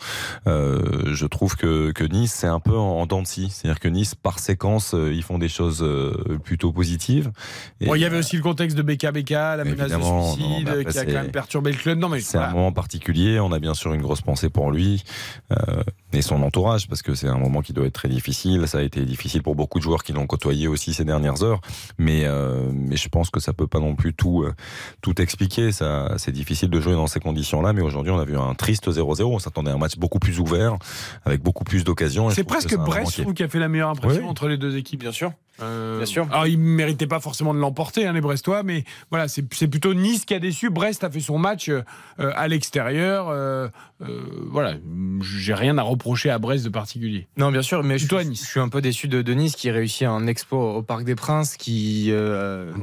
Euh, 0.48 1.14
je 1.14 1.26
trouve 1.26 1.56
que, 1.56 1.92
que 1.92 2.04
Nice 2.04 2.34
c'est 2.34 2.48
un 2.48 2.60
peu 2.60 2.76
en, 2.78 3.00
en 3.00 3.06
dents 3.06 3.22
de 3.22 3.28
scie. 3.28 3.50
C'est-à-dire 3.50 3.80
que 3.80 3.88
Nice, 3.88 4.16
par 4.16 4.40
séquence, 4.40 4.94
euh, 4.94 5.14
ils 5.14 5.24
font 5.24 5.38
des 5.38 5.50
choses 5.50 5.86
plutôt 6.44 6.72
positives. 6.72 7.32
Et, 7.82 7.86
Bon, 7.86 7.96
il 7.96 8.02
y 8.02 8.06
avait 8.06 8.18
aussi 8.18 8.36
le 8.36 8.42
contexte 8.44 8.78
de 8.78 8.82
BKBK, 8.82 9.30
la 9.32 9.64
menace 9.64 9.92
de 9.92 9.96
suicide, 10.02 10.02
non, 10.02 10.60
mais 10.64 10.70
après, 10.70 10.86
qui 10.86 10.98
a 11.00 11.06
quand 11.06 11.12
même 11.14 11.32
perturbé 11.32 11.72
le 11.72 11.78
club. 11.78 12.00
Non, 12.00 12.10
mais 12.10 12.20
C'est 12.20 12.38
voilà. 12.38 12.52
un 12.52 12.56
moment 12.56 12.72
particulier. 12.72 13.40
On 13.40 13.52
a 13.52 13.60
bien 13.60 13.74
sûr 13.74 13.94
une 13.94 14.02
grosse 14.02 14.22
pensée 14.22 14.50
pour 14.50 14.72
lui 14.72 15.04
euh, 15.52 15.84
et 16.14 16.22
son 16.22 16.42
entourage 16.42 16.88
parce 16.88 17.02
que 17.02 17.14
c'est 17.16 17.28
un 17.28 17.38
moment 17.38 17.62
qui 17.62 17.74
doit 17.74 17.86
être 17.86 17.94
très 17.94 18.10
difficile. 18.10 18.68
Ça 18.68 18.80
a 18.80 18.82
été 18.82 19.02
difficile 19.06 19.44
pour 19.44 19.56
beaucoup 19.56 19.80
de 19.80 19.84
joueurs 19.86 20.04
qui 20.04 20.12
l'ont 20.14 20.28
côtoyé 20.28 20.68
aussi 20.68 20.94
ces 20.94 21.06
dernières 21.06 21.44
heures. 21.44 21.62
Mais 21.98 22.24
euh, 22.26 22.70
mais 22.74 22.98
je 22.98 23.08
pense 23.08 23.30
que 23.30 23.40
ça 23.40 23.54
peut 23.54 23.68
pas 23.68 23.80
non 23.80 23.96
plus 23.96 24.14
tout 24.14 24.44
euh, 24.44 24.54
tout 25.02 25.22
expliquer. 25.22 25.72
Ça 25.72 26.14
c'est 26.18 26.32
difficile 26.32 26.70
de 26.70 26.80
jouer 26.82 26.94
dans 26.94 27.08
ces 27.08 27.20
conditions-là. 27.20 27.72
Mais 27.74 27.82
aujourd'hui, 27.82 28.12
on 28.12 28.20
a 28.20 28.26
vu 28.26 28.38
un 28.38 28.54
triste 28.56 28.90
0-0. 28.90 29.24
On 29.24 29.40
s'attendait 29.40 29.72
à 29.72 29.76
un 29.76 29.78
match 29.78 29.98
beaucoup 29.98 30.20
plus 30.20 30.40
ouvert 30.40 30.78
avec 31.24 31.42
beaucoup 31.42 31.64
plus 31.64 31.84
d'occasions. 31.84 32.30
C'est 32.32 32.44
presque 32.44 32.76
Brest, 32.76 33.34
qui 33.34 33.44
a 33.44 33.48
fait 33.48 33.60
la 33.60 33.70
meilleure 33.70 33.90
impression 33.90 34.24
Oui. 34.24 34.30
entre 34.30 34.48
les 34.48 34.58
deux 34.58 34.76
équipes. 34.78 35.02
Bien 35.02 35.12
sûr. 35.12 35.32
Euh, 35.62 35.98
Bien 35.98 36.06
sûr. 36.06 36.28
Alors, 36.32 36.48
ils 36.48 36.60
ne 36.60 36.64
méritaient 36.66 37.08
pas 37.08 37.20
forcément 37.20 37.54
de 37.54 37.60
l'emporter, 37.60 38.06
hein, 38.06 38.14
les 38.14 38.22
Brestois, 38.22 38.64
mais 38.64 38.84
voilà, 39.10 39.28
c'est 39.28 39.44
plutôt 39.68 39.94
Nice 39.94 40.26
qui 40.26 40.34
a 40.34 40.40
déçu. 40.40 40.70
Brest 40.70 41.04
a 41.04 41.10
fait 41.10 41.20
son 41.22 41.38
match 41.38 41.70
euh, 41.70 41.82
euh, 42.20 42.32
à 42.36 42.48
l'extérieur. 42.48 43.28
euh, 43.30 43.68
voilà, 44.52 44.74
j'ai 45.22 45.54
rien 45.54 45.78
à 45.78 45.82
reprocher 45.82 46.30
à 46.30 46.38
Brest 46.38 46.66
de 46.66 46.70
particulier. 46.70 47.28
Non, 47.38 47.52
bien 47.52 47.62
sûr, 47.62 47.82
mais 47.84 47.98
je, 47.98 48.08
je- 48.10 48.16
Nice. 48.28 48.42
je 48.44 48.50
suis 48.50 48.60
un 48.60 48.68
peu 48.70 48.82
déçu 48.82 49.08
de, 49.08 49.22
de 49.22 49.34
Nice 49.34 49.56
qui 49.56 49.72
réussit 49.72 50.04
un 50.04 50.28
exploit 50.28 50.76
au 50.76 50.82
Parc 50.82 51.04
des 51.06 51.16
Princes, 51.16 51.56
qui 51.56 52.12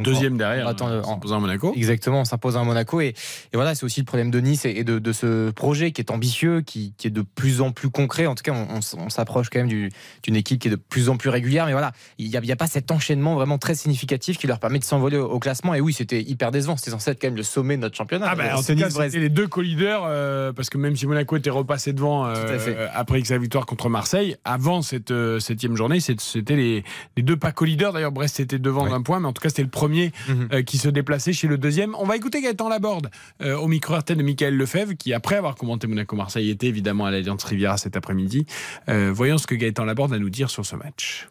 Deuxième 0.02 0.36
derrière, 0.38 0.66
en- 0.68 1.02
s'imposant 1.04 1.36
à 1.36 1.40
Monaco. 1.40 1.72
Exactement, 1.76 2.20
on 2.20 2.24
s'impose 2.24 2.56
à 2.56 2.64
Monaco. 2.64 3.00
Et, 3.00 3.08
et 3.08 3.14
voilà, 3.54 3.74
c'est 3.74 3.84
aussi 3.84 4.00
le 4.00 4.06
problème 4.06 4.30
de 4.30 4.40
Nice 4.40 4.64
et, 4.64 4.70
et 4.70 4.84
de, 4.84 4.98
de 4.98 5.12
ce 5.12 5.50
projet 5.50 5.92
qui 5.92 6.00
est 6.00 6.10
ambitieux, 6.10 6.60
qui, 6.62 6.94
qui 6.96 7.08
est 7.08 7.10
de 7.10 7.22
plus 7.22 7.60
en 7.60 7.72
plus 7.72 7.90
concret. 7.90 8.26
En 8.26 8.34
tout 8.34 8.42
cas, 8.42 8.52
on, 8.52 8.76
on 8.76 8.78
s- 8.78 8.96
on 8.98 9.10
s'approche 9.10 9.50
quand 9.50 9.58
même 9.58 9.68
du- 9.68 9.90
d'une 10.22 10.36
équipe 10.36 10.60
qui 10.60 10.68
est 10.68 10.70
de 10.70 10.76
plus 10.76 11.08
en 11.08 11.16
plus 11.16 11.28
régulière. 11.28 11.66
Mais 11.66 11.72
voilà, 11.72 11.92
il 12.18 12.28
n'y 12.30 12.36
a, 12.36 12.40
y 12.42 12.52
a 12.52 12.56
pas 12.56 12.61
cet 12.66 12.90
enchaînement 12.90 13.34
vraiment 13.34 13.58
très 13.58 13.74
significatif 13.74 14.38
qui 14.38 14.46
leur 14.46 14.58
permet 14.58 14.78
de 14.78 14.84
s'envoler 14.84 15.16
au, 15.16 15.26
au 15.28 15.38
classement. 15.38 15.74
Et 15.74 15.80
oui, 15.80 15.92
c'était 15.92 16.20
hyper 16.22 16.50
décevant. 16.50 16.76
C'était 16.76 16.90
censé 16.92 17.10
être 17.10 17.20
quand 17.20 17.28
même 17.28 17.36
le 17.36 17.42
sommet 17.42 17.76
de 17.76 17.82
notre 17.82 17.96
championnat. 17.96 18.26
Ah 18.30 18.34
bah, 18.34 18.44
Euh, 18.52 18.56
en 18.56 18.62
c'était 18.62 19.18
les 19.18 19.28
deux 19.28 19.46
co-leaders, 19.48 20.02
euh, 20.06 20.52
parce 20.52 20.70
que 20.70 20.78
même 20.78 20.96
si 20.96 21.06
Monaco 21.06 21.36
était 21.36 21.50
repassé 21.50 21.92
devant 21.92 22.26
euh, 22.26 22.58
fait. 22.58 22.76
après 22.94 23.22
sa 23.24 23.38
victoire 23.38 23.66
contre 23.66 23.88
Marseille, 23.88 24.36
avant 24.44 24.82
cette 24.82 25.10
euh, 25.10 25.38
septième 25.40 25.76
journée, 25.76 26.00
c'était 26.00 26.56
les, 26.56 26.84
les 27.16 27.22
deux 27.22 27.36
pas 27.36 27.52
co-leaders. 27.52 27.92
D'ailleurs, 27.92 28.12
Brest 28.12 28.40
était 28.40 28.58
devant 28.58 28.84
Oui. 28.84 28.90
d'un 28.90 29.02
point, 29.02 29.20
mais 29.20 29.28
en 29.28 29.32
tout 29.32 29.42
cas, 29.42 29.48
c'était 29.48 29.62
le 29.62 29.68
premier 29.68 30.12
Mhm. 30.28 30.48
euh, 30.52 30.62
qui 30.62 30.78
se 30.78 30.88
déplaçait 30.88 31.32
chez 31.32 31.48
le 31.48 31.58
deuxième. 31.58 31.94
On 31.98 32.04
va 32.04 32.16
écouter 32.16 32.40
Gaëtan 32.42 32.68
Laborde 32.68 33.10
euh, 33.42 33.56
au 33.56 33.68
micro 33.68 33.94
RTL 33.96 34.16
de 34.16 34.22
Michael 34.22 34.56
Lefebvre, 34.56 34.92
qui 34.98 35.12
après 35.14 35.36
avoir 35.36 35.54
commenté 35.54 35.86
Monaco-Marseille 35.86 36.50
était 36.50 36.66
évidemment 36.66 37.06
à 37.06 37.10
l'Alliance 37.10 37.44
Riviera 37.44 37.76
cet 37.76 37.96
après-midi. 37.96 38.46
Euh, 38.88 39.10
voyons 39.14 39.38
ce 39.38 39.46
que 39.46 39.54
Gaëtan 39.54 39.84
Laborde 39.84 40.12
a 40.12 40.16
à 40.16 40.18
nous 40.18 40.30
dire 40.30 40.50
sur 40.50 40.64
ce 40.66 40.76
match. 40.76 41.28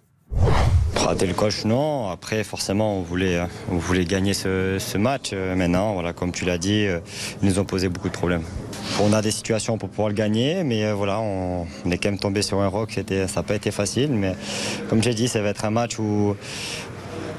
Le 1.20 1.34
coach, 1.34 1.66
non. 1.66 2.10
Après, 2.10 2.44
forcément, 2.44 2.98
on 2.98 3.02
voulait, 3.02 3.42
voulait 3.68 4.06
gagner 4.06 4.34
ce, 4.34 4.98
match. 4.98 5.32
Euh, 5.34 5.56
Maintenant, 5.56 5.94
voilà, 5.94 6.14
comme 6.14 6.32
tu 6.32 6.46
l'as 6.46 6.58
dit, 6.58 6.88
euh, 6.88 7.00
ils 7.42 7.50
nous 7.50 7.60
ont 7.60 7.66
posé 7.66 7.90
beaucoup 7.90 8.08
de 8.08 8.14
problèmes. 8.14 8.44
On 9.02 9.14
a 9.14 9.22
des 9.22 9.30
situations 9.30 9.78
pour 9.78 9.90
pouvoir 9.90 10.08
le 10.08 10.16
gagner, 10.16 10.64
mais 10.64 10.86
euh, 10.86 10.94
voilà, 10.94 11.20
on, 11.20 11.68
est 11.92 11.98
quand 11.98 12.10
même 12.10 12.18
tombé 12.18 12.42
sur 12.42 12.60
un 12.62 12.68
rock. 12.68 13.00
Ça 13.08 13.26
n'a 13.36 13.44
pas 13.44 13.56
été 13.56 13.72
facile, 13.72 14.12
mais 14.12 14.36
comme 14.90 15.04
j'ai 15.04 15.14
dit, 15.14 15.28
ça 15.28 15.42
va 15.42 15.50
être 15.50 15.66
un 15.66 15.70
match 15.70 16.00
où 16.00 16.36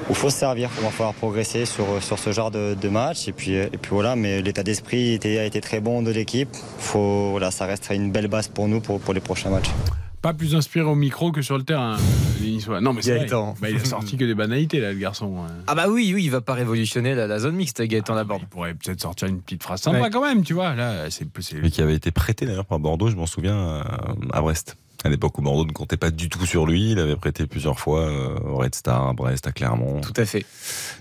il 0.09 0.15
faut 0.15 0.29
se 0.29 0.37
servir, 0.37 0.69
il 0.77 0.83
va 0.83 0.89
falloir 0.89 1.13
progresser 1.13 1.65
sur, 1.65 1.85
ce 2.01 2.31
genre 2.31 2.51
de, 2.51 2.89
match. 2.89 3.27
Et 3.27 3.33
puis, 3.33 3.55
et 3.55 3.67
puis 3.67 3.91
voilà, 3.91 4.15
mais 4.15 4.41
l'état 4.41 4.63
d'esprit 4.63 5.19
a 5.25 5.43
été 5.43 5.59
très 5.61 5.81
bon 5.81 6.03
de 6.03 6.11
l'équipe. 6.11 6.49
Voilà, 6.93 7.51
ça 7.51 7.65
restera 7.65 7.95
une 7.95 8.11
belle 8.11 8.27
base 8.27 8.47
pour 8.47 8.67
nous 8.67 8.79
pour 8.79 9.13
les 9.13 9.21
prochains 9.21 9.49
matchs. 9.49 9.71
Pas 10.23 10.33
plus 10.33 10.55
inspiré 10.55 10.85
au 10.85 10.95
micro 10.95 11.31
que 11.33 11.41
sur 11.41 11.57
le 11.57 11.63
terrain, 11.65 11.97
Niçois. 12.41 12.79
Non, 12.81 12.93
mais 12.93 13.01
c'est. 13.01 13.29
Bah, 13.61 13.69
il 13.69 13.75
a 13.75 13.83
sorti 13.83 14.15
que 14.17 14.23
des 14.23 14.33
banalités, 14.33 14.79
là, 14.79 14.93
le 14.93 14.97
garçon. 14.97 15.43
hein. 15.43 15.51
Ah 15.67 15.75
bah 15.75 15.85
oui, 15.89 16.11
oui, 16.15 16.23
il 16.23 16.29
va 16.31 16.39
pas 16.41 16.53
révolutionner 16.53 17.13
la, 17.13 17.27
la 17.27 17.39
zone 17.39 17.55
mixte, 17.55 17.81
Gaëtan 17.81 18.15
Laborde. 18.15 18.41
Il 18.43 18.47
pourrait 18.47 18.73
peut-être 18.73 19.01
sortir 19.01 19.27
une 19.27 19.41
petite 19.41 19.61
phrase 19.63 19.81
sympa 19.81 19.99
Ouais. 19.99 20.09
quand 20.09 20.23
même, 20.23 20.43
tu 20.43 20.53
vois. 20.53 20.75
Là, 20.75 21.09
c'est 21.11 21.27
c'est- 21.41 21.61
Mais 21.61 21.69
qui 21.69 21.81
avait 21.81 21.95
été 21.95 22.11
prêté 22.11 22.45
d'ailleurs 22.45 22.65
par 22.65 22.79
Bordeaux, 22.79 23.09
je 23.09 23.15
m'en 23.17 23.25
souviens, 23.25 23.57
euh, 23.57 23.83
à 24.31 24.41
Brest. 24.41 24.77
À 25.03 25.09
l'époque 25.09 25.37
où 25.37 25.41
Bordeaux 25.41 25.65
ne 25.65 25.71
comptait 25.71 25.97
pas 25.97 26.11
du 26.11 26.29
tout 26.29 26.45
sur 26.45 26.65
lui, 26.65 26.91
il 26.91 26.99
avait 26.99 27.15
prêté 27.15 27.45
plusieurs 27.45 27.79
fois 27.79 28.01
euh, 28.01 28.39
au 28.45 28.57
Red 28.57 28.73
Star, 28.75 29.07
à 29.07 29.13
Brest, 29.13 29.45
à 29.47 29.51
Clermont. 29.51 30.01
Tout 30.01 30.13
à 30.15 30.25
fait. 30.25 30.45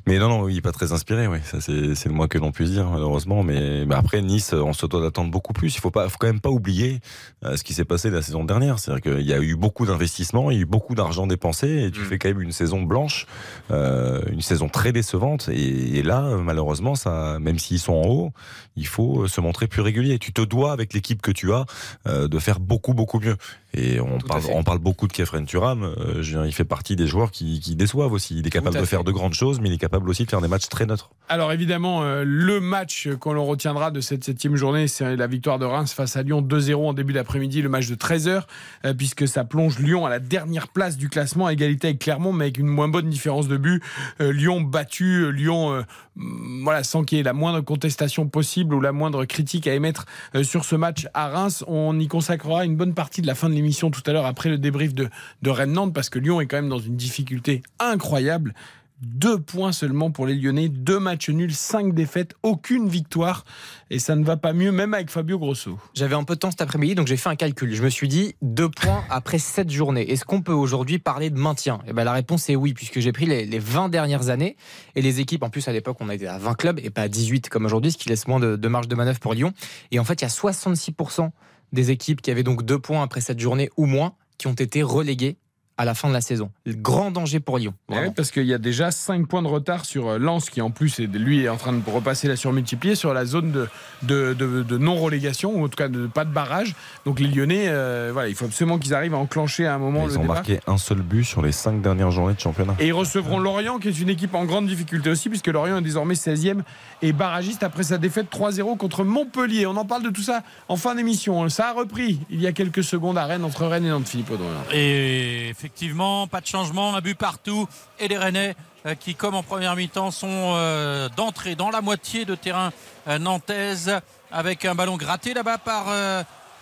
Mais 0.06 0.18
non, 0.18 0.28
non, 0.28 0.48
il 0.48 0.56
est 0.56 0.60
pas 0.60 0.72
très 0.72 0.92
inspiré, 0.92 1.26
oui. 1.28 1.38
Ça, 1.44 1.60
c'est, 1.60 1.94
c'est 1.94 2.08
le 2.08 2.14
moins 2.14 2.26
que 2.28 2.38
l'on 2.38 2.50
puisse 2.52 2.70
dire, 2.70 2.88
malheureusement. 2.90 3.42
Mais, 3.42 3.84
mais 3.86 3.94
après, 3.94 4.20
Nice, 4.22 4.52
on 4.52 4.72
se 4.72 4.86
doit 4.86 5.00
d'attendre 5.00 5.30
beaucoup 5.30 5.52
plus. 5.52 5.74
Il 5.76 5.80
faut 5.80 5.90
pas, 5.90 6.08
faut 6.08 6.16
quand 6.18 6.26
même 6.26 6.40
pas 6.40 6.50
oublier 6.50 7.00
euh, 7.44 7.56
ce 7.56 7.62
qui 7.62 7.74
s'est 7.74 7.84
passé 7.84 8.10
la 8.10 8.22
saison 8.22 8.44
dernière. 8.44 8.78
C'est-à-dire 8.78 9.02
qu'il 9.12 9.26
y 9.26 9.32
a 9.32 9.40
eu 9.40 9.54
beaucoup 9.54 9.86
d'investissements, 9.86 10.50
il 10.50 10.56
y 10.56 10.58
a 10.58 10.62
eu 10.62 10.66
beaucoup 10.66 10.94
d'argent 10.94 11.26
dépensé, 11.26 11.84
et 11.84 11.90
tu 11.90 12.00
Mm. 12.00 12.04
fais 12.04 12.18
quand 12.18 12.28
même 12.28 12.40
une 12.42 12.52
saison 12.52 12.82
blanche, 12.82 13.26
euh, 13.70 14.20
une 14.30 14.42
saison 14.42 14.68
très 14.68 14.92
décevante. 14.92 15.48
Et, 15.48 15.98
et 15.98 16.02
là, 16.02 16.24
euh, 16.24 16.38
malheureusement, 16.38 16.94
ça, 16.96 17.38
même 17.40 17.58
s'ils 17.58 17.78
sont 17.78 17.92
en 17.94 18.06
haut, 18.08 18.32
il 18.76 18.86
faut 18.86 19.22
euh, 19.22 19.28
se 19.28 19.40
montrer 19.40 19.68
plus 19.68 19.82
régulier. 19.82 20.18
Tu 20.18 20.32
te 20.32 20.42
dois, 20.42 20.72
avec 20.72 20.92
l'équipe 20.92 21.22
que 21.22 21.30
tu 21.30 21.52
as, 21.52 21.66
euh, 22.08 22.26
de 22.28 22.38
faire 22.38 22.58
beaucoup, 22.58 22.94
beaucoup 22.94 23.20
mieux. 23.20 23.36
Et 23.74 24.00
on 24.00 24.18
Tout 24.18 24.26
parle, 24.26 24.42
on 24.52 24.64
parle 24.64 24.78
beaucoup 24.78 25.08
de 25.08 25.12
Kefren 25.12 25.46
Turam. 25.46 25.82
euh, 25.82 26.44
il 26.46 26.52
fait 26.52 26.64
partie 26.64 26.94
des 26.94 27.06
joueurs 27.06 27.30
qui, 27.30 27.58
qui 27.60 27.74
déçoivent 27.74 28.12
aussi. 28.12 28.38
Il 28.38 28.46
est 28.46 28.50
capable 28.50 28.78
de 28.78 28.84
faire 28.84 29.02
de 29.02 29.12
grandes 29.12 29.32
choses, 29.32 29.60
mais 29.60 29.70
il 29.70 29.74
est 29.74 29.78
capable 29.78 30.10
aussi 30.10 30.24
de 30.24 30.30
faire 30.30 30.42
des 30.42 30.48
matchs 30.48 30.68
très 30.68 30.84
neutres. 30.84 31.10
Alors 31.28 31.52
évidemment, 31.52 32.02
euh, 32.02 32.24
le 32.26 32.60
match 32.60 33.08
qu'on 33.18 33.32
l'on 33.32 33.46
retiendra 33.46 33.90
de 33.90 34.00
cette 34.02 34.24
septième 34.24 34.56
journée, 34.56 34.88
c'est 34.88 35.16
la 35.16 35.26
victoire 35.26 35.58
de 35.58 35.64
Reims 35.64 35.94
face 35.94 36.16
à 36.16 36.22
Lyon 36.22 36.42
2-0 36.42 36.88
en 36.88 36.92
début 36.92 37.14
d'après-midi, 37.14 37.62
le 37.62 37.70
match 37.70 37.88
de 37.88 37.94
13h, 37.94 38.42
euh, 38.84 38.92
puisque 38.92 39.26
ça 39.26 39.44
plonge 39.44 39.78
Lyon 39.78 40.04
à 40.04 40.10
la 40.10 40.18
dernière 40.18 40.68
place 40.68 40.98
du 40.98 41.08
classement, 41.08 41.46
à 41.46 41.54
égalité 41.54 41.88
avec 41.88 42.00
Clermont, 42.00 42.32
mais 42.32 42.44
avec 42.44 42.58
une 42.58 42.66
moins 42.66 42.88
bonne 42.88 43.08
différence 43.08 43.48
de 43.48 43.56
but. 43.56 43.82
Lyon 44.20 44.60
battu, 44.60 45.32
Lyon, 45.32 45.84
mm, 46.16 46.64
voilà, 46.64 46.84
sans 46.84 47.04
qu'il 47.04 47.18
y 47.18 47.20
ait 47.20 47.24
la 47.24 47.32
moindre 47.32 47.60
contestation 47.60 48.28
possible 48.28 48.74
ou 48.74 48.80
la 48.80 48.92
moindre 48.92 49.24
critique 49.24 49.66
à 49.66 49.74
émettre 49.74 50.04
sur 50.42 50.64
ce 50.64 50.76
match 50.76 51.06
à 51.14 51.28
Reims. 51.28 51.64
On 51.66 51.98
y 51.98 52.08
consacrera 52.08 52.64
une 52.64 52.76
bonne 52.76 52.94
partie 52.94 53.22
de 53.22 53.26
la 53.26 53.34
fin 53.34 53.48
de 53.48 53.54
l'émission 53.62 53.90
tout 53.90 54.02
à 54.06 54.12
l'heure 54.12 54.26
après 54.26 54.50
le 54.50 54.58
débrief 54.58 54.92
de, 54.92 55.08
de 55.42 55.50
Rennes-Nantes, 55.50 55.94
parce 55.94 56.10
que 56.10 56.18
Lyon 56.18 56.40
est 56.40 56.46
quand 56.46 56.56
même 56.56 56.68
dans 56.68 56.80
une 56.80 56.96
difficulté 56.96 57.62
incroyable. 57.78 58.54
Deux 59.00 59.36
points 59.40 59.72
seulement 59.72 60.12
pour 60.12 60.26
les 60.26 60.34
Lyonnais, 60.36 60.68
deux 60.68 61.00
matchs 61.00 61.28
nuls, 61.28 61.52
cinq 61.52 61.92
défaites, 61.92 62.34
aucune 62.44 62.88
victoire. 62.88 63.44
Et 63.90 63.98
ça 63.98 64.14
ne 64.14 64.24
va 64.24 64.36
pas 64.36 64.52
mieux, 64.52 64.70
même 64.70 64.94
avec 64.94 65.10
Fabio 65.10 65.40
Grosso. 65.40 65.76
J'avais 65.92 66.14
un 66.14 66.22
peu 66.22 66.34
de 66.34 66.38
temps 66.38 66.52
cet 66.52 66.60
après-midi, 66.60 66.94
donc 66.94 67.08
j'ai 67.08 67.16
fait 67.16 67.28
un 67.28 67.34
calcul. 67.34 67.74
Je 67.74 67.82
me 67.82 67.88
suis 67.88 68.06
dit, 68.06 68.36
deux 68.42 68.68
points 68.68 69.02
après 69.10 69.40
sept 69.40 69.70
journées. 69.70 70.08
Est-ce 70.12 70.24
qu'on 70.24 70.40
peut 70.40 70.52
aujourd'hui 70.52 71.00
parler 71.00 71.30
de 71.30 71.38
maintien? 71.38 71.80
Eh 71.88 71.92
ben, 71.92 72.04
La 72.04 72.12
réponse 72.12 72.48
est 72.48 72.54
oui, 72.54 72.74
puisque 72.74 73.00
j'ai 73.00 73.10
pris 73.10 73.26
les, 73.26 73.44
les 73.44 73.58
20 73.58 73.88
dernières 73.88 74.28
années. 74.28 74.56
Et 74.94 75.02
les 75.02 75.18
équipes, 75.18 75.42
en 75.42 75.50
plus 75.50 75.66
à 75.66 75.72
l'époque, 75.72 75.96
on 75.98 76.08
était 76.08 76.28
à 76.28 76.38
20 76.38 76.54
clubs 76.54 76.78
et 76.80 76.90
pas 76.90 77.02
à 77.02 77.08
18 77.08 77.48
comme 77.48 77.64
aujourd'hui, 77.64 77.90
ce 77.90 77.98
qui 77.98 78.08
laisse 78.08 78.28
moins 78.28 78.38
de 78.38 78.68
marge 78.68 78.86
de 78.86 78.94
manœuvre 78.94 79.18
pour 79.18 79.34
Lyon. 79.34 79.52
Et 79.90 79.98
en 79.98 80.04
fait, 80.04 80.20
il 80.20 80.22
y 80.22 80.26
a 80.26 80.28
66% 80.28 81.30
des 81.72 81.90
équipes 81.90 82.22
qui 82.22 82.30
avaient 82.30 82.42
donc 82.42 82.64
deux 82.64 82.78
points 82.78 83.02
après 83.02 83.20
cette 83.20 83.40
journée 83.40 83.70
ou 83.76 83.86
moins 83.86 84.14
qui 84.38 84.46
ont 84.46 84.54
été 84.54 84.82
reléguées 84.82 85.36
à 85.78 85.84
la 85.84 85.94
fin 85.94 86.08
de 86.08 86.12
la 86.12 86.20
saison. 86.20 86.50
Le 86.66 86.74
grand 86.74 87.10
danger 87.10 87.40
pour 87.40 87.58
Lyon. 87.58 87.74
vraiment. 87.88 88.08
Ouais, 88.08 88.12
parce 88.14 88.30
qu'il 88.30 88.44
y 88.44 88.54
a 88.54 88.58
déjà 88.58 88.90
5 88.90 89.26
points 89.26 89.42
de 89.42 89.48
retard 89.48 89.84
sur 89.84 90.08
euh, 90.08 90.18
Lens, 90.18 90.50
qui 90.50 90.60
en 90.60 90.70
plus, 90.70 90.98
est, 91.00 91.06
lui, 91.06 91.44
est 91.44 91.48
en 91.48 91.56
train 91.56 91.72
de 91.72 91.82
repasser 91.90 92.28
la 92.28 92.36
surmultipliée 92.36 92.94
sur 92.94 93.14
la 93.14 93.24
zone 93.24 93.52
de, 93.52 93.68
de, 94.02 94.34
de- 94.34 94.62
de 94.62 94.78
non-relégation, 94.78 95.54
ou 95.54 95.64
en 95.64 95.68
tout 95.68 95.76
cas 95.76 95.88
de 95.88 96.06
pas 96.06 96.24
de 96.24 96.30
barrage. 96.32 96.74
Donc 97.06 97.20
les 97.20 97.28
Lyonnais, 97.28 97.66
euh, 97.68 98.10
voilà, 98.12 98.28
il 98.28 98.34
faut 98.34 98.44
absolument 98.44 98.78
qu'ils 98.78 98.94
arrivent 98.94 99.14
à 99.14 99.18
enclencher 99.18 99.66
à 99.66 99.74
un 99.74 99.78
moment 99.78 100.06
le 100.06 100.12
Ils 100.12 100.18
ont 100.18 100.22
débat. 100.22 100.34
marqué 100.34 100.60
un 100.66 100.78
seul 100.78 100.98
but 101.02 101.24
sur 101.24 101.42
les 101.42 101.52
cinq 101.52 101.80
dernières 101.82 102.10
journées 102.10 102.34
de 102.34 102.40
championnat. 102.40 102.74
Et 102.78 102.88
ils 102.88 102.92
recevront 102.92 103.38
Lorient, 103.38 103.78
qui 103.78 103.88
est 103.88 104.00
une 104.00 104.08
équipe 104.10 104.34
en 104.34 104.44
grande 104.44 104.66
difficulté 104.66 105.10
aussi, 105.10 105.28
puisque 105.28 105.48
Lorient 105.48 105.78
est 105.78 105.82
désormais 105.82 106.14
16e 106.14 106.60
et 107.00 107.12
barragiste 107.12 107.62
après 107.62 107.82
sa 107.82 107.98
défaite 107.98 108.26
3-0 108.30 108.76
contre 108.76 109.04
Montpellier. 109.04 109.66
On 109.66 109.76
en 109.76 109.84
parle 109.84 110.02
de 110.02 110.10
tout 110.10 110.22
ça 110.22 110.42
en 110.68 110.76
fin 110.76 110.94
d'émission. 110.94 111.48
Ça 111.48 111.68
a 111.68 111.72
repris 111.72 112.20
il 112.30 112.40
y 112.40 112.46
a 112.46 112.52
quelques 112.52 112.84
secondes 112.84 113.18
à 113.18 113.24
Rennes, 113.26 113.44
entre 113.44 113.66
Rennes 113.66 113.86
et 113.86 113.90
Nantes, 113.90 114.08
Philippe 114.08 114.30
Audouin. 114.30 114.46
Et 114.72 115.52
effectivement, 115.62 116.26
pas 116.26 116.40
de 116.40 116.46
changement, 116.46 116.96
un 116.96 117.00
but 117.00 117.16
partout. 117.16 117.68
Et 118.00 118.08
les 118.08 118.18
Rennais 118.18 118.56
euh, 118.84 118.96
qui, 118.96 119.14
comme 119.14 119.36
en 119.36 119.44
première 119.44 119.76
mi-temps, 119.76 120.10
sont 120.10 120.26
euh, 120.56 121.08
d'entrée 121.10 121.54
dans 121.54 121.70
la 121.70 121.80
moitié 121.80 122.24
de 122.24 122.34
terrain 122.34 122.72
euh, 123.06 123.20
nantaise 123.20 124.00
avec 124.32 124.64
un 124.64 124.74
ballon 124.74 124.96
gratté 124.96 125.34
là-bas 125.34 125.58
par 125.58 125.84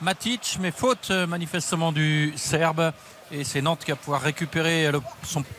Matic, 0.03 0.59
mais 0.61 0.71
faute 0.71 1.11
manifestement 1.11 1.93
du 1.93 2.35
Serbe. 2.37 2.93
Et 3.33 3.45
c'est 3.45 3.63
Nantes 3.63 3.85
qui 3.85 3.93
va 3.93 3.97
pouvoir 3.97 4.21
récupérer 4.21 4.91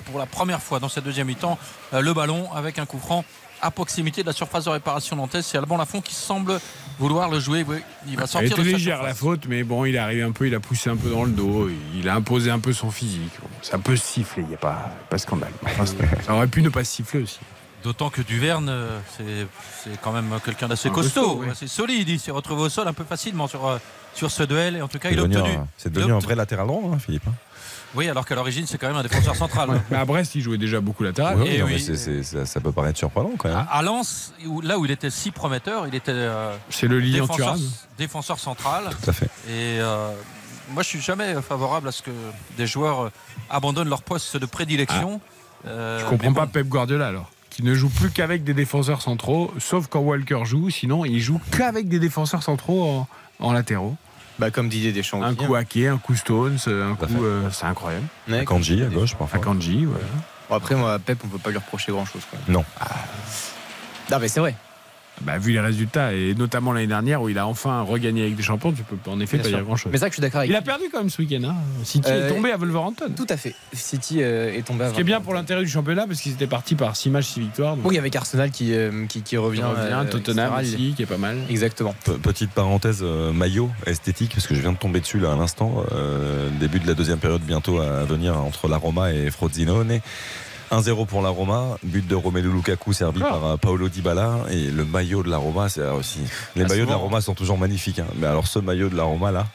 pour 0.06 0.20
la 0.20 0.26
première 0.26 0.62
fois 0.62 0.80
dans 0.80 0.90
cette 0.90 1.06
deuxième 1.06 1.28
mi-temps 1.28 1.58
le 1.94 2.14
ballon 2.14 2.52
avec 2.54 2.80
un 2.80 2.86
coup 2.86 3.00
franc 3.00 3.24
à 3.62 3.72
proximité 3.72 4.22
de 4.22 4.28
la 4.28 4.34
surface 4.34 4.66
de 4.66 4.70
réparation 4.70 5.16
nantaise. 5.16 5.46
C'est 5.46 5.58
Alban 5.58 5.78
Lafont 5.78 6.02
qui 6.02 6.16
semble 6.16 6.60
vouloir 7.00 7.30
le 7.30 7.40
jouer. 7.40 7.66
Oui, 7.68 7.78
il 8.08 8.16
va 8.16 8.24
Elle 8.24 8.28
sortir 8.28 8.52
était 8.54 8.62
de 8.64 8.68
sa 8.72 8.78
légère 8.78 9.04
la 9.04 9.14
faute, 9.14 9.46
mais 9.48 9.64
bon, 9.64 9.86
il 9.86 9.96
est 9.96 10.00
arrivé 10.00 10.24
un 10.24 10.32
peu, 10.32 10.48
il 10.48 10.56
a 10.56 10.60
poussé 10.60 10.90
un 10.90 10.96
peu 10.98 11.10
dans 11.10 11.24
le 11.24 11.32
dos, 11.32 11.70
il 11.96 12.08
a 12.10 12.16
imposé 12.16 12.50
un 12.52 12.60
peu 12.60 12.74
son 12.74 12.92
physique. 12.92 13.32
Bon, 13.42 13.48
ça 13.62 13.78
peut 13.78 13.96
se 13.96 14.06
siffler, 14.06 14.44
il 14.44 14.50
n'y 14.50 14.56
a 14.56 14.58
pas, 14.58 14.92
pas 15.10 15.16
de 15.18 15.22
scandale. 15.22 15.52
Enfin, 15.66 15.86
ça 16.26 16.34
aurait 16.34 16.48
pu 16.48 16.62
ne 16.62 16.70
pas 16.70 16.84
se 16.84 16.92
siffler 16.96 17.22
aussi. 17.24 17.40
D'autant 17.84 18.12
que 18.12 18.22
Duverne, 18.22 18.70
euh, 18.70 19.00
c'est 19.18 19.48
c'est 19.84 20.00
quand 20.02 20.12
même 20.12 20.32
quelqu'un 20.46 20.68
d'assez 20.68 20.92
costaud, 20.92 21.22
costaud, 21.22 21.40
oui. 21.42 21.50
assez 21.50 21.68
solide. 21.68 22.10
Il 22.10 22.20
s'est 22.20 22.30
retrouvé 22.30 22.62
au 22.62 22.70
sol 22.70 22.88
un 22.88 22.94
peu 22.94 23.04
facilement 23.04 23.48
sur, 23.48 23.66
euh, 23.68 23.80
sur 24.14 24.30
ce 24.30 24.44
duel. 24.44 24.76
Et 24.76 24.84
en 24.84 24.88
tout 24.88 25.00
cas, 25.00 25.10
il 25.10 25.18
a 25.18 25.24
obtenu. 25.24 25.50
un- 25.50 25.68
c'est 25.78 25.92
devenu 25.92 26.14
un 26.14 26.20
vrai 26.20 26.36
latéral 26.36 26.68
droit, 26.68 26.92
hein, 26.94 27.00
Philippe. 27.00 27.24
Oui, 27.94 28.08
alors 28.08 28.26
qu'à 28.26 28.36
l'origine, 28.36 28.66
c'est 28.68 28.78
quand 28.78 28.88
même 28.88 28.96
un 28.96 29.04
défenseur 29.04 29.36
central. 29.36 29.82
Mais 29.92 29.98
à 29.98 30.06
Brest, 30.06 30.36
il 30.36 30.42
jouait 30.42 30.58
déjà 30.58 30.80
beaucoup 30.80 31.04
latéral. 31.04 31.38
Oui, 31.42 31.50
et 31.50 31.62
oui. 31.64 31.80
c'est- 31.80 32.24
ça, 32.24 32.46
ça 32.46 32.62
peut 32.62 32.72
paraître 32.72 32.98
surprenant 32.98 33.32
quand 33.38 33.50
même. 33.50 33.66
À, 33.70 33.82
Lens, 33.82 34.34
où- 34.46 34.62
là 34.62 34.80
où 34.80 34.86
il 34.86 34.92
était 34.92 35.10
si 35.10 35.32
prometteur, 35.32 35.88
il 35.88 35.96
était 35.96 36.12
euh, 36.14 36.56
C'est 36.70 36.88
le 36.88 37.00
lien 37.00 37.20
défenseur, 37.98 38.40
central. 38.40 38.90
Tout 39.04 39.10
à 39.10 39.14
fait. 39.14 39.26
Et 39.50 39.80
euh, 39.82 40.12
moi, 40.72 40.84
je 40.84 40.88
suis 40.88 41.02
jamais 41.02 41.34
favorable 41.42 41.90
à 41.90 41.92
ce 41.92 42.02
que 42.02 42.12
des 42.58 42.66
joueurs 42.68 43.02
euh, 43.06 43.10
abandonnent 43.50 43.90
leur 43.90 44.04
poste 44.04 44.38
de 44.38 44.46
prédilection. 44.46 45.20
Euh, 45.68 46.00
Je 46.00 46.06
comprends 46.06 46.34
pas 46.34 46.46
bon, 46.46 46.52
Pep 46.52 46.68
Guardiola 46.68 47.08
alors. 47.08 47.30
Qui 47.50 47.64
ne 47.64 47.74
joue 47.76 47.90
plus 47.90 48.10
qu'avec 48.12 48.46
des 48.46 48.54
défenseurs 48.54 49.02
centraux, 49.02 49.52
sauf 49.60 49.88
quand 49.88 50.00
Walker 50.00 50.40
joue. 50.46 50.70
Sinon, 50.70 51.04
il 51.04 51.20
joue 51.20 51.42
qu'avec 51.52 51.90
des 51.90 52.00
défenseurs 52.00 52.42
centraux 52.44 52.84
en, 52.90 53.08
en 53.46 53.52
latéraux. 53.52 53.98
Bah, 54.40 54.50
comme 54.52 54.70
Didier 54.70 54.92
Deschamps. 54.92 55.22
Un 55.22 55.30
aussi, 55.36 55.38
coup 55.46 55.56
hein. 55.56 55.60
Hacké, 55.60 55.88
un 55.88 55.98
coup 55.98 56.16
Stones, 56.16 56.58
un 56.68 56.96
Tout 56.96 57.04
à 57.04 57.08
coup. 57.08 57.14
fait. 57.14 57.20
euh, 57.22 57.50
c'est 57.52 57.66
incroyable. 57.66 58.06
Ouais, 58.30 58.44
Kanji 58.46 58.82
à 58.84 58.86
gauche 58.88 59.16
parfois. 59.16 59.40
Akanji, 59.40 59.86
voilà. 59.86 60.04
Bon, 60.50 60.56
après, 60.56 60.76
moi, 60.76 60.98
Pep, 61.00 61.20
on 61.24 61.28
peut 61.28 61.38
pas 61.38 61.50
lui 61.52 61.58
reprocher 61.58 61.92
grand 61.92 62.06
chose. 62.06 62.22
Non. 62.48 62.66
Non, 64.10 64.20
mais 64.20 64.28
c'est 64.28 64.40
vrai. 64.40 64.56
Bah, 65.26 65.38
vu 65.38 65.52
les 65.52 65.60
résultats, 65.60 66.14
et 66.14 66.34
notamment 66.36 66.74
l'année 66.74 66.88
dernière 66.88 67.22
où 67.22 67.30
il 67.30 67.38
a 67.38 67.46
enfin 67.48 67.82
regagné 67.82 68.24
avec 68.24 68.36
des 68.36 68.44
champions, 68.44 68.72
tu 68.72 68.84
peux 68.84 68.96
en 69.10 69.20
effet 69.20 69.38
Bien 69.38 69.44
pas 69.44 69.50
sûr. 69.50 69.58
dire 69.60 69.66
grand 69.66 69.76
chose. 69.76 69.92
Mais 69.92 69.98
c'est 69.98 70.02
vrai 70.02 70.10
que 70.10 70.14
je 70.16 70.18
suis 70.18 70.22
d'accord 70.22 70.40
avec 70.40 70.50
Il 70.50 70.56
a 70.56 70.62
perdu 70.62 70.86
quand 70.92 70.98
même 71.00 71.10
ce 71.10 71.22
week-end. 71.22 71.44
Hein. 71.50 71.56
City 71.84 72.10
Euh, 72.12 72.28
est 72.28 72.34
tombé 72.34 72.52
à 72.52 72.58
Wolverhampton. 72.58 73.12
Tout 73.16 73.28
à 73.30 73.38
fait. 73.38 73.54
City 73.74 74.18
euh, 74.22 74.54
est 74.54 74.64
tombé 74.66 74.86
à 74.86 74.90
Ce 74.90 74.94
qui 74.96 75.02
est 75.02 75.04
bien 75.04 75.22
pour 75.22 75.34
l'intérêt 75.34 75.62
du 75.62 75.70
championnat 75.70 76.08
parce 76.08 76.22
qu'ils 76.22 76.32
étaient 76.34 76.48
partis 76.48 76.76
par 76.76 76.96
6 76.96 77.10
matchs, 77.10 77.28
6 77.28 77.40
victoires. 77.42 77.76
Donc 77.76 77.86
Oui, 77.88 77.98
avec 77.98 78.16
Arsenal 78.16 78.50
qui, 78.52 78.74
euh, 78.74 79.06
qui, 79.08 79.22
qui 79.22 79.38
revient. 79.38 79.62
revient, 79.64 79.80
euh, 79.94 80.04
Tottenham 80.10 80.54
etc. 80.60 80.76
aussi, 80.76 80.94
qui 80.96 81.04
est 81.04 81.06
pas 81.08 81.18
mal. 81.18 81.38
Exactement. 81.50 81.94
Pe- 82.06 82.14
Petite 82.18 82.52
parenthèse 82.52 83.00
euh, 83.04 83.32
maillot 83.32 83.70
esthétique 83.86 84.32
parce 84.34 84.48
que 84.48 84.56
je 84.56 84.62
viens 84.62 84.72
de 84.72 84.78
tomber 84.78 85.00
dessus 85.02 85.20
là 85.20 85.34
à 85.34 85.36
l'instant. 85.36 85.84
Euh, 85.92 86.50
début 86.60 86.80
de 86.80 86.88
la 86.88 86.94
deuxième 86.94 87.20
période 87.20 87.42
bientôt 87.42 87.80
à 87.80 88.04
venir 88.06 88.38
entre 88.38 88.68
la 88.68 88.78
Roma 88.78 89.12
et 89.14 89.30
Frosinone. 89.32 90.00
1-0 90.72 91.06
pour 91.06 91.22
la 91.22 91.30
Roma, 91.30 91.78
but 91.84 92.08
de 92.08 92.16
Romelu 92.16 92.50
Lukaku 92.50 92.94
servi 92.94 93.22
Ah. 93.24 93.30
par 93.30 93.46
euh, 93.46 93.58
Paolo 93.58 93.90
Dybala 93.90 94.38
et 94.52 94.72
le 94.72 94.86
maillot 94.86 95.22
de 95.24 95.30
la 95.30 95.38
Roma 95.38 95.68
c'est 95.70 95.86
aussi 95.90 96.20
les 96.56 96.64
Ah, 96.64 96.68
maillots 96.70 96.86
de 96.86 96.90
la. 96.92 96.96
Roma 96.96 97.20
sont 97.22 97.34
toujours 97.34 97.58
magnifiques 97.58 98.00
hein. 98.00 98.08
mais 98.18 98.28
alors 98.28 98.48
ce 98.48 98.60
maillot 98.60 98.90
de 98.90 98.96
la 98.96 99.04
Roma 99.04 99.32
là 99.32 99.48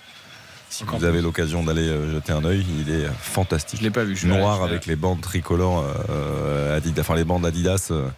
si 0.68 0.84
vous 0.84 1.04
avez 1.04 1.22
l'occasion 1.22 1.62
d'aller 1.62 1.88
euh, 1.88 2.12
jeter 2.12 2.32
un 2.32 2.44
œil 2.44 2.64
il 2.86 2.92
est 2.92 3.06
fantastique 3.20 3.78
Je 3.78 3.84
l'ai 3.84 3.90
pas 3.90 4.04
vu. 4.04 4.14
je 4.16 4.26
noir 4.26 4.62
avec 4.62 4.84
les 4.86 4.96
bandes 4.96 5.20
tricolores 5.22 5.82
euh, 6.10 6.76
Adidas 6.76 7.00
enfin 7.00 7.14
les 7.14 7.24
bandes 7.24 7.46
Adidas 7.46 7.88
euh, 7.92 8.08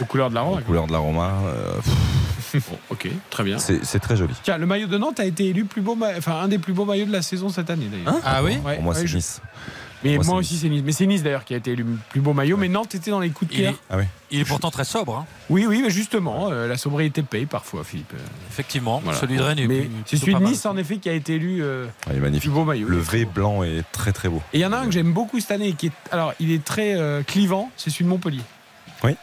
aux 0.00 0.04
couleurs 0.04 0.30
de 0.30 0.34
la 0.36 0.42
Roma. 0.42 0.60
aux 0.60 0.64
couleurs 0.64 0.86
de 0.86 0.92
la 0.92 0.98
Roma 0.98 1.32
euh, 1.46 1.72
Bon, 2.54 2.78
ok, 2.90 3.08
très 3.30 3.42
bien. 3.42 3.58
c'est 3.58 3.98
très 3.98 4.16
joli 4.16 4.32
Tiens, 4.44 4.58
le 4.58 4.66
maillot 4.66 4.86
de 4.86 4.96
Nantes 4.96 5.18
a 5.18 5.24
été 5.24 5.48
élu 5.48 5.64
plus 5.64 5.82
beau, 5.82 5.98
enfin 6.16 6.36
un 6.40 6.46
des 6.46 6.58
plus 6.58 6.72
beaux 6.72 6.84
maillots 6.84 7.06
de 7.06 7.10
la 7.12 7.22
saison 7.22 7.48
cette 7.48 7.68
année 7.68 7.88
d'ailleurs. 7.90 8.14
Hein 8.14 8.20
Ah 8.24 8.44
oui 8.44 8.58
Ouais, 8.64 8.74
pour 8.76 8.84
moi 8.84 8.94
ouais, 8.94 9.00
c'est 9.00 9.08
je- 9.08 9.16
Nice 9.16 9.40
Mais 10.04 10.18
Moi, 10.18 10.36
aussi 10.36 10.56
c'est 10.58 10.68
Nice. 10.68 10.82
Mais 10.84 10.92
c'est 10.92 11.06
Nice 11.06 11.22
d'ailleurs 11.22 11.44
qui 11.44 11.54
a 11.54 11.56
été 11.56 11.72
élu 11.72 11.84
plus 12.10 12.20
beau 12.20 12.32
maillot. 12.32 12.56
Mais 12.56 12.68
Nantes 12.68 12.94
était 12.94 13.10
dans 13.10 13.20
les 13.20 13.30
coups 13.30 13.50
de 13.52 13.56
Il 13.56 13.64
est, 13.64 13.74
ah 13.90 13.96
oui 13.98 14.04
il 14.30 14.40
est 14.40 14.44
pourtant 14.44 14.70
très 14.70 14.84
sobre, 14.84 15.16
hein. 15.16 15.26
Oui, 15.48 15.64
oui, 15.68 15.80
mais 15.82 15.90
justement, 15.90 16.48
euh, 16.50 16.66
la 16.66 16.76
sobriété 16.76 17.22
paye 17.22 17.46
parfois, 17.46 17.84
Philippe. 17.84 18.12
Effectivement. 18.50 19.00
voilà. 19.04 19.18
Celui 19.18 19.36
de 19.36 19.42
Rennes 19.42 19.58
est 19.60 19.66
Mais 19.68 19.80
plus- 19.82 19.90
c'est 20.06 20.16
celui 20.16 20.32
pas 20.32 20.40
de. 20.40 20.44
Nice 20.44 20.66
en 20.66 20.76
effet 20.76 20.96
qui 20.98 21.08
a 21.08 21.12
été 21.12 21.34
élu 21.34 21.62
euh, 21.62 21.86
Ah, 22.06 22.10
il 22.14 22.34
est 22.34 22.40
plus 22.40 22.50
beau 22.50 22.64
maillot. 22.64 22.88
Le 22.88 22.98
V 22.98 23.24
blanc 23.26 23.62
est 23.62 23.84
très 23.92 24.12
très 24.12 24.28
beau. 24.28 24.42
Et 24.52 24.58
il 24.58 24.60
y 24.60 24.66
en 24.66 24.72
a 24.72 24.78
un 24.78 24.86
que 24.86 24.90
j'aime 24.92 25.12
beaucoup 25.12 25.38
cette 25.40 25.52
année, 25.52 25.72
qui 25.74 25.86
est, 25.86 25.92
alors 26.10 26.32
il 26.40 26.50
est 26.50 26.64
très 26.64 26.94
euh, 26.96 27.22
clivant, 27.22 27.70
c'est 27.76 27.90
celui 27.90 28.04
de 28.06 28.10
Montpellier, 28.10 28.40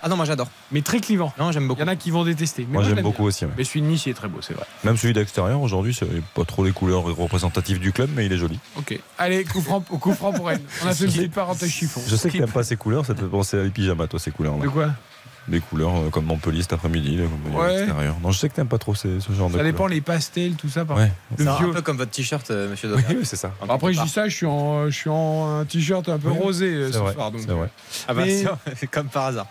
Ah 0.02 0.10
non, 0.10 0.16
moi 0.16 0.26
j'adore. 0.26 0.48
mais 0.72 0.82
très 0.82 1.00
clivant. 1.00 1.34
Non, 1.40 1.52
j'aime 1.52 1.64
Il 1.64 1.68
beaucoup. 1.68 1.82
y 1.82 1.84
en 1.84 1.88
a 1.88 1.96
qui 1.96 2.12
vont 2.12 2.24
détester. 2.24 2.66
Mais 2.68 2.74
Moi 2.76 2.84
j'aime 2.84 3.02
beaucoup 3.02 3.24
bien. 3.24 3.28
aussi. 3.28 3.46
ouais. 3.46 3.52
Mais 3.58 3.64
celui 3.64 3.82
de 3.82 3.88
Nice, 3.88 4.06
il 4.06 4.10
est 4.12 4.14
très 4.14 4.28
beau, 4.28 4.40
c'est 4.42 4.54
vrai. 4.54 4.66
Même 4.84 4.98
celui 4.98 5.14
d'extérieur 5.14 5.62
aujourd'hui, 5.62 5.94
c'est 5.94 6.08
pas 6.36 6.46
trop 6.46 6.64
les 6.64 6.72
couleurs 6.72 7.04
représentatives 7.04 7.80
du 7.80 7.92
club, 7.92 8.10
mais 8.16 8.26
il 8.26 8.34
est 8.34 8.38
joli. 8.38 8.60
Ok. 8.78 9.00
Allez, 9.18 9.44
coup 9.44 9.62
franc, 9.62 9.82
coup 9.82 10.14
franc 10.14 10.32
pour 10.34 10.48
Rennes. 10.48 10.62
On 10.84 10.88
a 10.88 10.94
fait 10.94 11.06
une 11.06 11.12
petite 11.12 11.34
parenthèse 11.34 11.70
chiffon. 11.70 12.02
Je 12.08 12.16
sais 12.16 12.30
que 12.30 12.38
t'aimes 12.38 12.48
pas 12.52 12.64
ces 12.64 12.76
couleurs, 12.78 13.06
ça 13.06 13.14
te 13.14 13.20
fait 13.22 13.28
penser 13.28 13.58
à 13.60 13.64
les 13.64 13.70
pyjamas, 13.70 14.08
toi, 14.08 14.20
ces 14.20 14.32
couleurs-là. 14.32 14.64
De 14.64 14.70
quoi? 14.70 14.90
Des 15.48 15.60
couleurs 15.60 15.96
euh, 15.96 16.10
comme 16.12 16.26
Montpellier 16.26 16.62
cet 16.62 16.74
après-midi, 16.74 17.18
là, 17.18 17.24
comme 17.24 17.56
Ouais. 17.56 17.66
à 17.66 17.78
l'extérieur. 17.80 18.16
Non, 18.22 18.32
je 18.32 18.38
sais 18.38 18.48
que 18.48 18.54
t'aimes 18.54 18.68
pas 18.68 18.78
trop 18.78 18.94
ces- 18.94 19.20
ce 19.20 19.32
genre 19.34 19.50
de 19.50 19.58
Ça 19.58 19.64
dépend 19.64 19.78
couleurs. 19.86 19.90
les 19.96 20.02
pastels, 20.02 20.54
tout 20.54 20.70
ça. 20.70 20.86
Par 20.86 20.98
Ouais. 20.98 21.12
Le 21.38 21.44
C'est 21.44 21.50
un 21.50 21.58
vieux. 21.58 21.72
peu 21.72 21.82
comme 21.82 21.98
votre 21.98 22.12
t-shirt, 22.12 22.50
euh, 22.52 22.70
monsieur 22.70 22.94
Oui, 22.96 23.02
oui, 23.10 23.16
c'est 23.24 23.36
ça. 23.36 23.52
Après, 23.68 23.92
je 23.92 24.02
dis 24.02 24.08
ça, 24.10 24.30
je 24.30 24.36
suis 24.36 24.46
en, 24.46 24.86
je 24.86 24.96
suis 24.96 25.10
en 25.10 25.60
un 25.62 25.66
t-shirt 25.66 26.08
un 26.10 26.20
peu 26.20 26.30
Oui, 26.30 26.38
rosé 26.38 26.66
euh, 26.68 26.88
C'est 26.88 26.94
ce 26.94 26.98
vrai. 27.00 27.14
soir. 27.14 27.32
Donc. 27.32 27.42
C'est 27.44 27.52
vrai. 27.52 27.70
Ah 28.08 28.14
bah, 28.14 28.22
Mais- 28.26 28.44
c'est 28.76 28.88
comme 28.92 29.08
par 29.08 29.26
hasard. 29.26 29.48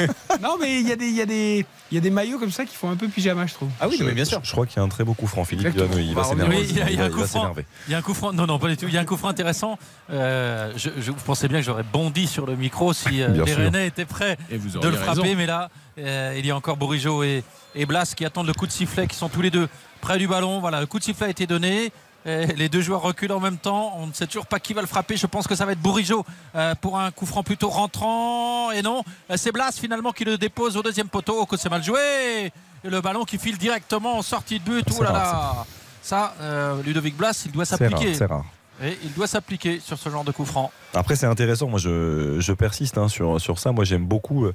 Non, 0.42 0.56
mais 0.60 0.80
il 0.80 0.88
y, 0.88 0.92
a 0.92 0.96
des- 0.96 1.06
il 1.08 1.14
y, 1.16 1.20
a 1.20 1.26
des- 1.26 1.66
il 1.90 1.94
y 1.94 1.98
a 1.98 2.00
des 2.00 2.10
maillots 2.10 2.38
comme 2.38 2.50
ça 2.50 2.64
qui 2.64 2.74
font 2.76 2.90
un 2.90 2.96
peu 2.96 3.08
pyjama, 3.08 3.46
je 3.46 3.54
trouve. 3.54 3.68
Ah 3.80 3.88
oui, 3.88 3.96
Je- 3.98 4.04
mais 4.04 4.12
bien 4.12 4.24
sûr. 4.24 4.40
Je, 4.42 4.48
je 4.48 4.52
crois 4.52 4.66
qu'il 4.66 4.76
y 4.76 4.80
a 4.80 4.82
un 4.82 4.88
très 4.88 5.04
beau 5.04 5.14
coup 5.14 5.26
franc. 5.26 5.44
Philippe, 5.44 5.72
il 5.74 5.82
va, 5.82 6.00
il 6.00 6.14
va 6.14 6.24
s'énerver. 6.24 6.56
Oui, 6.56 6.66
il 6.70 6.76
y 6.78 6.82
a- 6.82 6.90
il 6.90 6.96
y 6.98 7.00
a 7.00 7.04
un 7.04 7.08
va 7.08 7.14
coup 7.14 7.26
franc. 7.26 7.40
s'énerver. 7.40 7.66
Il 7.88 7.92
y 7.92 7.94
a 7.94 7.98
un 7.98 8.02
coup 8.02 8.14
franc. 8.14 8.32
Non, 8.32 8.46
non, 8.46 8.58
pas 8.58 8.68
du 8.68 8.76
tout. 8.76 8.86
Il 8.88 8.94
y 8.94 8.98
a 8.98 9.00
un 9.00 9.04
coup 9.04 9.16
franc 9.16 9.28
intéressant. 9.28 9.78
Euh, 10.10 10.72
je, 10.76 10.90
je 11.00 11.12
pensais 11.12 11.48
bien 11.48 11.58
que 11.58 11.64
j'aurais 11.64 11.82
bondi 11.82 12.26
sur 12.26 12.46
le 12.46 12.56
micro 12.56 12.92
si 12.92 13.22
euh, 13.22 13.28
les. 13.28 13.54
Rennais 13.54 13.86
étaient 13.88 14.04
prêts 14.04 14.36
de 14.50 14.88
le 14.88 14.96
frapper. 14.96 15.20
raison. 15.22 15.34
Mais 15.36 15.46
là, 15.46 15.70
euh, 15.98 16.34
il 16.38 16.46
y 16.46 16.50
a 16.50 16.56
encore 16.56 16.76
Bourigeau 16.76 17.22
et, 17.22 17.44
et 17.74 17.86
Blas 17.86 18.12
qui 18.16 18.24
attendent 18.24 18.46
le 18.46 18.54
coup 18.54 18.66
de 18.66 18.72
sifflet, 18.72 19.06
qui 19.06 19.16
sont 19.16 19.28
tous 19.28 19.42
les 19.42 19.50
deux 19.50 19.68
près 20.00 20.18
du 20.18 20.26
ballon. 20.28 20.60
Voilà, 20.60 20.80
le 20.80 20.86
coup 20.86 20.98
de 20.98 21.04
sifflet 21.04 21.26
a 21.26 21.30
été 21.30 21.46
donné. 21.46 21.92
Et 22.26 22.46
les 22.46 22.68
deux 22.68 22.80
joueurs 22.82 23.00
reculent 23.00 23.32
en 23.32 23.40
même 23.40 23.56
temps. 23.56 23.94
On 23.96 24.06
ne 24.06 24.12
sait 24.12 24.26
toujours 24.26 24.46
pas 24.46 24.60
qui 24.60 24.74
va 24.74 24.80
le 24.82 24.86
frapper. 24.86 25.16
Je 25.16 25.26
pense 25.26 25.46
que 25.46 25.54
ça 25.54 25.64
va 25.64 25.72
être 25.72 25.80
Bourigeau 25.80 26.24
euh, 26.54 26.74
pour 26.74 26.98
un 26.98 27.10
coup 27.10 27.26
franc 27.26 27.42
plutôt 27.42 27.70
rentrant. 27.70 28.70
Et 28.72 28.82
non, 28.82 29.02
euh, 29.30 29.36
c'est 29.36 29.52
Blas 29.52 29.72
finalement 29.72 30.12
qui 30.12 30.24
le 30.24 30.36
dépose 30.36 30.76
au 30.76 30.82
deuxième 30.82 31.08
poteau. 31.08 31.36
Oh, 31.40 31.46
que 31.46 31.56
c'est 31.56 31.70
mal 31.70 31.82
joué. 31.82 32.52
Et 32.84 32.90
le 32.90 33.00
ballon 33.00 33.24
qui 33.24 33.38
file 33.38 33.56
directement 33.56 34.18
en 34.18 34.22
sortie 34.22 34.60
de 34.60 34.64
but. 34.64 34.84
C'est 34.88 35.00
Ouh 35.00 35.02
là 35.02 35.12
rare, 35.12 35.54
là. 35.54 35.66
Ça, 36.02 36.34
euh, 36.40 36.82
Ludovic 36.82 37.16
Blas, 37.16 37.42
il 37.46 37.52
doit 37.52 37.64
s'appliquer. 37.64 38.14
c'est 38.14 38.26
rare. 38.26 38.44
Et 38.82 38.98
il 39.04 39.12
doit 39.12 39.26
s'appliquer 39.26 39.78
sur 39.80 39.98
ce 39.98 40.08
genre 40.08 40.24
de 40.24 40.32
coup 40.32 40.46
franc. 40.46 40.72
Après, 40.94 41.14
c'est 41.14 41.26
intéressant. 41.26 41.68
Moi, 41.68 41.78
je, 41.78 42.36
je 42.40 42.52
persiste 42.52 42.98
hein, 42.98 43.08
sur, 43.08 43.40
sur 43.40 43.58
ça. 43.58 43.70
Moi, 43.72 43.84
j'aime 43.84 44.04
beaucoup 44.04 44.44
euh, 44.46 44.52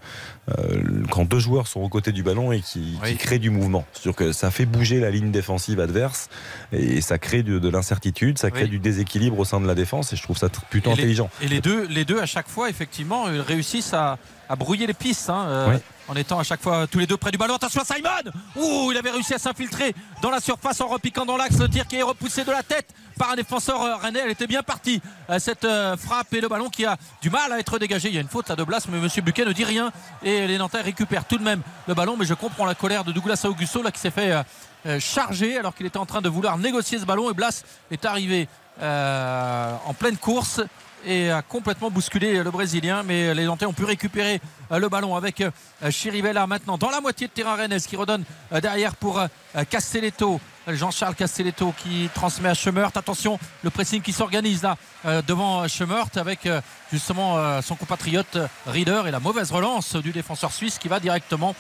euh, 0.50 1.04
quand 1.10 1.24
deux 1.24 1.40
joueurs 1.40 1.68
sont 1.68 1.80
aux 1.80 1.88
côtés 1.90 2.12
du 2.12 2.24
ballon 2.24 2.52
et 2.52 2.60
qui, 2.62 2.98
Oui. 3.02 3.12
qui 3.12 3.18
créent 3.18 3.40
du 3.40 3.50
mouvement. 3.50 3.86
C'est-à-dire 3.94 4.16
que 4.16 4.32
ça 4.34 4.52
fait 4.52 4.66
bouger 4.66 5.00
la 5.00 5.12
ligne 5.12 5.32
défensive 5.32 5.80
adverse 5.80 6.28
et 6.74 7.00
ça 7.02 7.18
crée 7.20 7.42
de, 7.44 7.58
de 7.58 7.70
l'incertitude, 7.70 8.38
ça 8.38 8.52
crée 8.52 8.64
Oui. 8.64 8.70
du 8.70 8.80
déséquilibre 8.80 9.40
au 9.40 9.46
sein 9.46 9.62
de 9.62 9.68
la 9.68 9.76
défense 9.76 10.12
et 10.12 10.16
je 10.18 10.24
trouve 10.24 10.38
ça 10.38 10.50
plutôt 10.70 10.92
Et 10.92 10.96
les- 10.96 11.00
intelligent. 11.04 11.30
Et 11.42 11.48
les 11.48 11.62
deux, 11.62 11.88
les 11.88 12.04
deux 12.04 12.20
à 12.20 12.26
chaque 12.26 12.50
fois, 12.50 12.70
effectivement, 12.70 13.24
réussissent 13.48 13.94
à, 13.94 14.18
à 14.50 14.56
brouiller 14.58 14.88
les 14.88 14.94
pistes. 14.94 15.30
hein, 15.30 15.46
euh, 15.48 15.68
Oui. 15.72 15.78
En 16.08 16.16
étant 16.16 16.38
à 16.38 16.44
chaque 16.44 16.62
fois 16.62 16.86
tous 16.86 17.00
les 17.00 17.08
deux 17.08 17.18
près 17.18 17.32
du 17.32 17.40
ballon. 17.40 17.56
Attention 17.56 17.82
à 17.82 17.84
Simon 17.84 18.32
Ouh, 18.58 18.92
il 18.92 18.98
avait 18.98 19.10
réussi 19.10 19.34
à 19.34 19.40
s'infiltrer 19.40 19.96
dans 20.22 20.30
la 20.30 20.40
surface 20.40 20.80
en 20.80 20.88
repiquant 20.88 21.26
dans 21.26 21.36
l'axe. 21.36 21.58
Le 21.58 21.68
tir 21.68 21.88
qui 21.88 21.96
est 21.96 22.04
repoussé 22.04 22.44
de 22.44 22.52
la 22.52 22.62
tête 22.62 22.86
par 23.18 23.32
un 23.32 23.36
défenseur 23.36 24.00
rennais. 24.00 24.20
Elle 24.24 24.30
était 24.30 24.46
bien 24.46 24.62
partie. 24.62 25.02
cette 25.40 25.66
frappe 25.98 26.25
et 26.32 26.42
le 26.42 26.48
ballon 26.48 26.70
qui 26.70 26.86
a 26.86 26.98
du 27.22 27.30
mal 27.30 27.52
à 27.52 27.60
être 27.60 27.80
dégagé. 27.80 28.10
Il 28.10 28.16
y 28.16 28.18
a 28.18 28.22
une 28.22 28.28
faute 28.28 28.52
de 28.52 28.64
Blas, 28.64 28.86
mais 28.90 29.00
Monsieur 29.00 29.22
Buquet 29.22 29.46
ne 29.46 29.54
dit 29.54 29.64
rien. 29.64 29.92
Et 30.24 30.48
les 30.48 30.58
Nantais 30.58 30.82
récupèrent 30.82 31.26
tout 31.26 31.38
de 31.38 31.44
même 31.44 31.62
le 31.88 31.94
ballon. 31.94 32.18
Mais 32.18 32.26
je 32.26 32.34
comprends 32.34 32.66
la 32.66 32.76
colère 32.76 33.04
de 33.04 33.12
Douglas 33.12 33.42
Augusto 33.46 33.82
là 33.82 33.92
qui 33.92 34.00
s'est 34.00 34.12
fait 34.12 34.32
euh, 34.32 34.44
euh, 34.86 35.00
charger 35.00 35.58
alors 35.58 35.74
qu'il 35.74 35.86
était 35.86 35.98
en 35.98 36.06
train 36.06 36.22
de 36.22 36.30
vouloir 36.30 36.58
négocier 36.58 37.00
ce 37.00 37.06
ballon. 37.06 37.30
Et 37.30 37.34
Blas 37.34 37.64
est 37.92 38.06
arrivé 38.06 38.48
euh, 38.82 39.76
en 39.86 39.94
pleine 39.94 40.18
course 40.18 40.62
et 41.06 41.30
a 41.30 41.42
complètement 41.42 41.92
bousculé 41.92 42.44
le 42.44 42.52
Brésilien. 42.52 43.04
Mais 43.04 43.34
les 43.34 43.46
Nantais 43.46 43.66
ont 43.66 43.74
pu 43.74 43.86
récupérer 43.86 44.42
le 44.72 44.90
ballon 44.90 45.16
avec 45.16 45.44
Chirivella 45.90 46.48
maintenant 46.48 46.78
dans 46.78 46.90
la 46.90 47.00
moitié 47.00 47.28
de 47.28 47.32
terrain 47.32 47.56
rennais 47.56 47.80
qui 47.80 47.96
redonne 47.96 48.24
derrière 48.52 48.96
pour 48.96 49.22
Castelletto. 49.70 50.42
Jean-Charles 50.68 51.16
Castelletto 51.16 51.74
qui 51.78 52.10
transmet 52.14 52.50
à 52.50 52.54
Schemert. 52.54 52.92
Attention, 52.96 53.40
le 53.64 53.70
pressing 53.70 54.02
qui 54.02 54.14
s'organise 54.14 54.64
là 54.64 54.78
euh, 55.06 55.22
devant 55.22 55.68
Schemert 55.68 56.08
avec 56.16 56.46
euh, 56.46 56.62
justement 56.92 57.38
euh, 57.38 57.62
son 57.62 57.76
compatriote 57.76 58.36
euh, 58.36 58.48
Rieder 58.68 59.04
et 59.08 59.12
la 59.12 59.20
mauvaise 59.20 59.52
relance 59.52 59.96
du 59.96 60.12
défenseur 60.12 60.52
suisse 60.52 60.78
qui 60.78 60.88
va 60.88 61.00
directement 61.00 61.56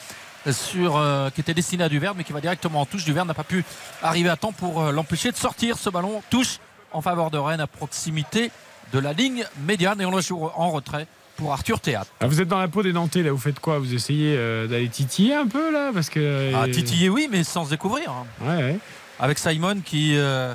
sur 0.51 0.97
euh, 0.97 1.29
qui 1.29 1.41
était 1.41 1.53
destiné 1.53 1.83
à 1.83 1.89
Duverne 1.89 2.15
mais 2.17 2.23
qui 2.23 2.33
va 2.33 2.41
directement 2.41 2.81
en 2.81 2.85
touche. 2.85 3.05
Duverne 3.05 3.27
n'a 3.27 3.33
pas 3.33 3.43
pu 3.43 3.63
arriver 4.01 4.29
à 4.29 4.35
temps 4.35 4.51
pour 4.51 4.81
euh, 4.81 4.91
l'empêcher 4.91 5.31
de 5.31 5.37
sortir. 5.37 5.77
Ce 5.77 5.89
ballon 5.89 6.21
touche 6.29 6.59
en 6.91 7.01
faveur 7.01 7.31
de 7.31 7.37
Rennes 7.37 7.61
à 7.61 7.67
proximité 7.67 8.51
de 8.93 8.99
la 8.99 9.13
ligne 9.13 9.45
médiane 9.61 9.99
et 10.01 10.05
on 10.05 10.11
le 10.11 10.21
joue 10.21 10.49
en 10.55 10.69
retrait 10.71 11.07
pour 11.37 11.51
Arthur 11.53 11.79
Théâtre. 11.79 12.09
Ah, 12.19 12.27
vous 12.27 12.41
êtes 12.41 12.47
dans 12.47 12.59
la 12.59 12.67
peau 12.67 12.81
des 12.83 12.93
Nantais, 12.93 13.21
là, 13.23 13.31
vous 13.31 13.37
faites 13.37 13.59
quoi? 13.59 13.79
Vous 13.79 13.93
essayez 13.93 14.35
euh, 14.37 14.67
d'aller 14.67 14.87
titiller 14.89 15.33
un 15.35 15.47
peu, 15.47 15.71
là? 15.71 15.91
Parce 15.93 16.09
que. 16.09 16.51
Ah, 16.55 16.67
titiller 16.69 17.09
oui 17.09 17.27
mais 17.31 17.43
sans 17.43 17.65
se 17.65 17.69
découvrir. 17.71 18.09
hein. 18.11 18.25
Ouais, 18.41 18.55
ouais. 18.63 18.79
Avec 19.19 19.37
Simon 19.39 19.77
qui, 19.83 20.17
euh, 20.17 20.53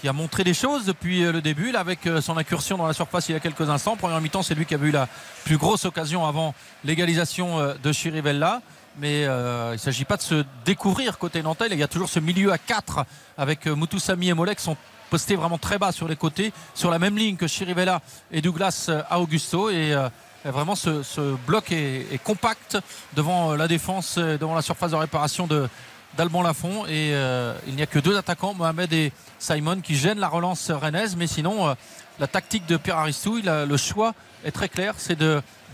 qui 0.00 0.08
a 0.08 0.12
montré 0.12 0.44
des 0.44 0.54
choses 0.54 0.84
depuis 0.84 1.24
euh, 1.24 1.32
le 1.32 1.40
début. 1.40 1.72
Là, 1.72 1.80
avec 1.80 2.06
euh, 2.06 2.20
son 2.20 2.36
incursion 2.36 2.76
dans 2.76 2.86
la 2.86 2.92
surface 2.92 3.28
il 3.28 3.32
y 3.32 3.34
a 3.34 3.40
quelques 3.40 3.68
instants. 3.68 3.96
Première 3.96 4.20
mi-temps, 4.20 4.42
c'est 4.42 4.54
lui 4.54 4.66
qui 4.66 4.74
avait 4.74 4.88
eu 4.88 4.92
la 4.92 5.08
plus 5.44 5.56
grosse 5.56 5.84
occasion 5.84 6.26
avant 6.26 6.54
l'égalisation 6.84 7.58
euh, 7.60 7.74
de 7.82 7.92
Chirivella. 7.92 8.60
Mais 8.98 9.24
euh, 9.24 9.70
il 9.70 9.74
ne 9.74 9.78
s'agit 9.78 10.04
pas 10.04 10.16
de 10.16 10.22
se 10.22 10.44
découvrir 10.64 11.18
côté 11.18 11.42
Nantel. 11.42 11.72
Il 11.72 11.78
y 11.78 11.82
a 11.82 11.88
toujours 11.88 12.08
ce 12.08 12.20
milieu 12.20 12.52
à 12.52 12.58
4 12.58 13.04
avec 13.36 13.66
euh, 13.66 13.74
Moutoussamy 13.74 14.28
et 14.28 14.34
Molek 14.34 14.58
qui 14.58 14.64
sont 14.64 14.76
postés 15.14 15.36
vraiment 15.36 15.58
très 15.58 15.78
bas 15.78 15.92
sur 15.92 16.08
les 16.08 16.16
côtés, 16.16 16.52
sur 16.74 16.90
la 16.90 16.98
même 16.98 17.16
ligne 17.16 17.36
que 17.36 17.46
Chirivella 17.46 18.00
et 18.32 18.40
Douglas 18.40 18.86
euh, 18.88 19.00
à 19.08 19.20
Augusto. 19.20 19.70
Et 19.70 19.94
euh, 19.94 20.08
vraiment, 20.44 20.74
ce, 20.74 21.36
bloc 21.46 21.70
est, 21.70 22.20
compact 22.24 22.78
devant 23.14 23.52
euh, 23.52 23.56
la 23.56 23.68
défense, 23.68 24.16
euh, 24.18 24.36
devant 24.36 24.56
la 24.56 24.62
surface 24.62 24.90
de 24.90 24.96
réparation 24.96 25.46
de 25.46 25.68
d'Alban 26.16 26.42
Lafont. 26.42 26.84
Et 26.86 27.14
euh, 27.14 27.54
il 27.68 27.76
n'y 27.76 27.82
a 27.82 27.86
que 27.86 28.00
deux 28.00 28.16
attaquants, 28.16 28.54
Mohamed 28.54 28.92
et 28.92 29.12
Simon, 29.38 29.80
qui 29.82 29.94
gênent 29.94 30.18
la 30.18 30.26
relance 30.26 30.68
rennaise. 30.72 31.14
Mais 31.14 31.28
sinon, 31.28 31.68
euh, 31.68 31.74
la 32.18 32.26
tactique 32.26 32.66
de 32.66 32.76
Pierre 32.76 32.98
Aristou, 32.98 33.38
il 33.38 33.48
a- 33.48 33.66
le 33.66 33.76
choix 33.76 34.14
est 34.44 34.50
très 34.50 34.68
clair 34.68 34.94
c'est 34.98 35.16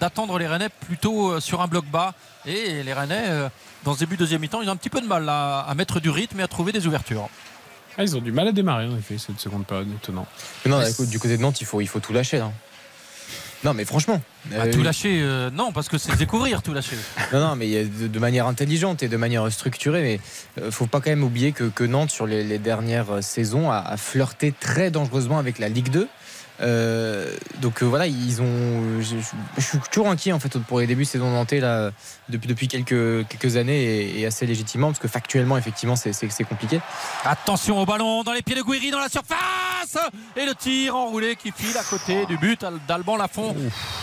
d'attendre 0.01 0.39
les 0.39 0.47
Rennais 0.49 0.69
plutôt 0.69 1.31
euh, 1.31 1.41
sur 1.41 1.63
un 1.63 1.67
bloc 1.67 1.87
bas. 1.87 2.13
Et 2.45 2.83
les 2.83 2.93
Rennais, 2.93 3.25
euh, 3.29 3.49
dans 3.85 3.95
ce 3.95 4.01
début 4.01 4.17
de 4.17 4.21
deuxième 4.21 4.43
mi-temps, 4.43 4.61
ils 4.61 4.69
ont 4.69 4.73
un 4.73 4.77
petit 4.77 4.91
peu 4.91 5.01
de 5.01 5.07
mal 5.07 5.27
à 5.31 5.73
mettre 5.75 5.99
du 5.99 6.11
rythme 6.11 6.41
et 6.41 6.43
à 6.43 6.49
trouver 6.49 6.73
des 6.73 6.87
ouvertures. 6.87 7.31
Ah, 7.99 8.03
ils 8.03 8.17
ont 8.17 8.21
du 8.21 8.33
mal 8.33 8.49
à 8.49 8.53
démarrer, 8.53 8.87
en 8.87 8.97
effet, 8.97 9.17
cette 9.19 9.41
seconde 9.41 9.67
période, 9.67 9.89
étonnant. 9.93 10.27
Non, 10.67 10.81
écoute, 10.83 11.09
du 11.09 11.19
côté 11.19 11.37
de 11.37 11.43
Nantes, 11.43 11.61
il 11.61 11.67
faut, 11.67 11.81
il 11.81 11.87
faut 11.89 12.01
tout 12.01 12.13
lâcher. 12.13 12.39
là. 12.39 12.51
Non, 13.63 13.75
mais 13.75 13.85
franchement. 13.85 14.23
Bah, 14.47 14.57
euh, 14.61 14.73
tout 14.73 14.83
lâcher, 14.83 15.21
euh, 15.21 15.51
non, 15.51 15.71
parce 15.71 15.91
que 15.91 15.99
c'est 15.99 16.17
découvrir 16.17 16.63
tout 16.63 16.73
lâcher. 16.73 16.97
Non, 17.33 17.41
non, 17.41 17.57
mais 17.57 17.85
de, 17.85 18.07
de 18.07 18.19
manière 18.19 18.47
intelligente 18.47 19.03
et 19.03 19.09
de 19.09 19.17
manière 19.19 19.53
structurée. 19.53 20.03
Mais 20.03 20.21
euh, 20.63 20.71
faut 20.71 20.87
pas 20.87 21.01
quand 21.01 21.11
même 21.11 21.25
oublier 21.25 21.53
que, 21.53 21.65
que 21.65 21.85
Nantes, 21.85 22.11
sur 22.11 22.27
les, 22.27 22.43
les 22.43 22.59
dernières 22.59 23.11
euh, 23.17 23.21
saisons, 23.21 23.71
a, 23.71 23.77
a 23.79 23.97
flirté 23.99 24.55
très 24.59 24.91
dangereusement 24.91 25.39
avec 25.39 25.59
la 25.59 25.69
Ligue 25.69 25.91
2. 25.91 26.09
Euh, 26.61 27.35
donc 27.63 27.83
euh, 27.83 27.87
voilà, 27.87 28.07
ils 28.07 28.43
ont. 28.43 29.01
Je, 29.01 29.17
je- 29.17 29.23
je 29.57 29.63
suis 29.63 29.79
toujours 29.91 30.09
inquiet 30.11 30.33
en 30.33 30.39
fait 30.39 30.59
pour 30.59 30.81
les 30.81 30.87
débuts 30.87 31.05
de 31.05 31.09
saison 31.09 31.31
nantais 31.31 31.61
là 31.61 31.91
depuis 32.29 32.49
depuis 32.49 32.69
quelques 32.69 33.27
quelques 33.29 33.57
années 33.57 33.83
et, 33.83 34.21
et 34.21 34.27
assez 34.27 34.47
légitimement 34.47 34.89
parce 34.89 34.99
que 34.99 35.09
factuellement 35.09 35.57
effectivement 35.57 35.97
c'est 35.97 36.13
c'est- 36.13 36.29
c'est 36.31 36.45
compliqué. 36.45 36.81
Attention 37.25 37.81
au 37.81 37.87
ballon 37.87 38.23
dans 38.25 38.33
les 38.33 38.43
pieds 38.43 38.57
de 38.57 38.63
Guiri 38.63 38.91
dans 38.91 38.99
la 39.01 39.09
surface 39.09 39.97
et 40.37 40.45
le 40.45 40.55
tir 40.55 40.95
enroulé 40.97 41.35
qui 41.37 41.51
file 41.51 41.77
à 41.79 41.83
côté 41.83 42.27
du 42.27 42.37
but 42.37 42.65
d'Alban 42.87 43.17
Lafont. 43.17 43.57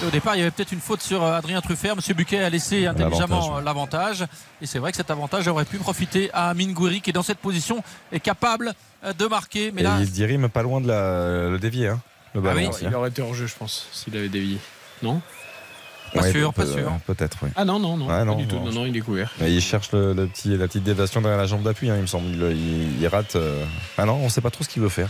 Au 0.05 0.09
départ, 0.09 0.35
il 0.35 0.39
y 0.39 0.41
avait 0.41 0.51
peut-être 0.51 0.71
une 0.71 0.81
faute 0.81 1.01
sur 1.01 1.23
euh, 1.23 1.37
Adrien 1.37 1.61
Truffert. 1.61 1.95
Monsieur 1.95 2.13
Buquet 2.13 2.39
a 2.39 2.49
laissé 2.49 2.87
intelligemment 2.87 3.37
L'avantage, 3.37 3.59
euh, 3.59 3.63
l'avantage. 3.63 4.25
Et 4.61 4.65
c'est 4.65 4.79
vrai 4.79 4.91
que 4.91 4.97
cet 4.97 5.11
avantage 5.11 5.47
aurait 5.47 5.63
pu 5.65 5.77
profiter 5.77 6.29
à 6.33 6.49
Amine 6.49 6.73
Gouiri 6.73 6.99
qui, 7.01 7.13
dans 7.13 7.21
cette 7.23 7.37
position, 7.37 7.83
est 8.11 8.19
capable 8.19 8.73
euh, 9.05 9.13
de 9.13 9.25
marquer. 9.27 9.71
Mais 9.73 9.81
Et 9.81 9.83
là, 9.85 9.97
il 10.01 10.11
Dirim 10.11 10.49
pas 10.49 10.63
loin 10.63 10.81
de 10.81 10.87
la, 10.87 11.49
le 11.49 11.57
dévier. 11.59 11.87
Hein, 11.89 12.01
le 12.37 12.41
ballon 12.43 12.59
oui, 12.61 12.67
aussi, 12.67 12.83
Il 12.83 12.87
hein. 12.87 12.93
aurait 12.93 13.09
été 13.09 13.21
hors 13.21 13.33
jeu, 13.33 13.47
je 13.47 13.55
pense, 13.55 13.87
s'il 13.91 14.15
avait 14.15 14.29
dévié. 14.29 14.57
Non 15.03 15.21
pas 16.13 16.21
Ouais, 16.21 16.31
sûr, 16.31 16.53
pas 16.53 16.65
sûr. 16.65 16.89
Peut-être, 17.05 17.37
oui. 17.43 17.49
Ah 17.57 17.65
non, 17.65 17.79
non, 17.79 17.97
non, 17.97 18.05
Ouais, 18.07 18.19
pas 18.19 18.23
non, 18.23 18.35
du 18.35 18.47
tout. 18.47 18.55
non, 18.55 18.65
Non, 18.67 18.71
non, 18.71 18.85
il 18.85 18.95
est 18.95 19.01
couvert. 19.01 19.29
Mais 19.41 19.51
il 19.53 19.61
cherche 19.61 19.91
le, 19.91 20.13
le 20.13 20.25
petit, 20.25 20.55
la 20.55 20.65
petite 20.67 20.83
déviation 20.85 21.19
derrière 21.21 21.37
la 21.37 21.47
jambe 21.47 21.63
d'appui, 21.63 21.89
hein, 21.89 21.95
il 21.97 22.01
me 22.03 22.07
semble. 22.07 22.27
Il, 22.33 22.41
il- 22.57 23.01
il 23.01 23.07
rate. 23.09 23.35
euh, 23.35 23.61
Ah 23.97 24.05
non, 24.05 24.13
on 24.13 24.23
ne 24.23 24.29
sait 24.29 24.39
pas 24.39 24.49
trop 24.49 24.63
ce 24.63 24.69
qu'il 24.69 24.81
veut 24.81 24.87
faire. 24.89 25.09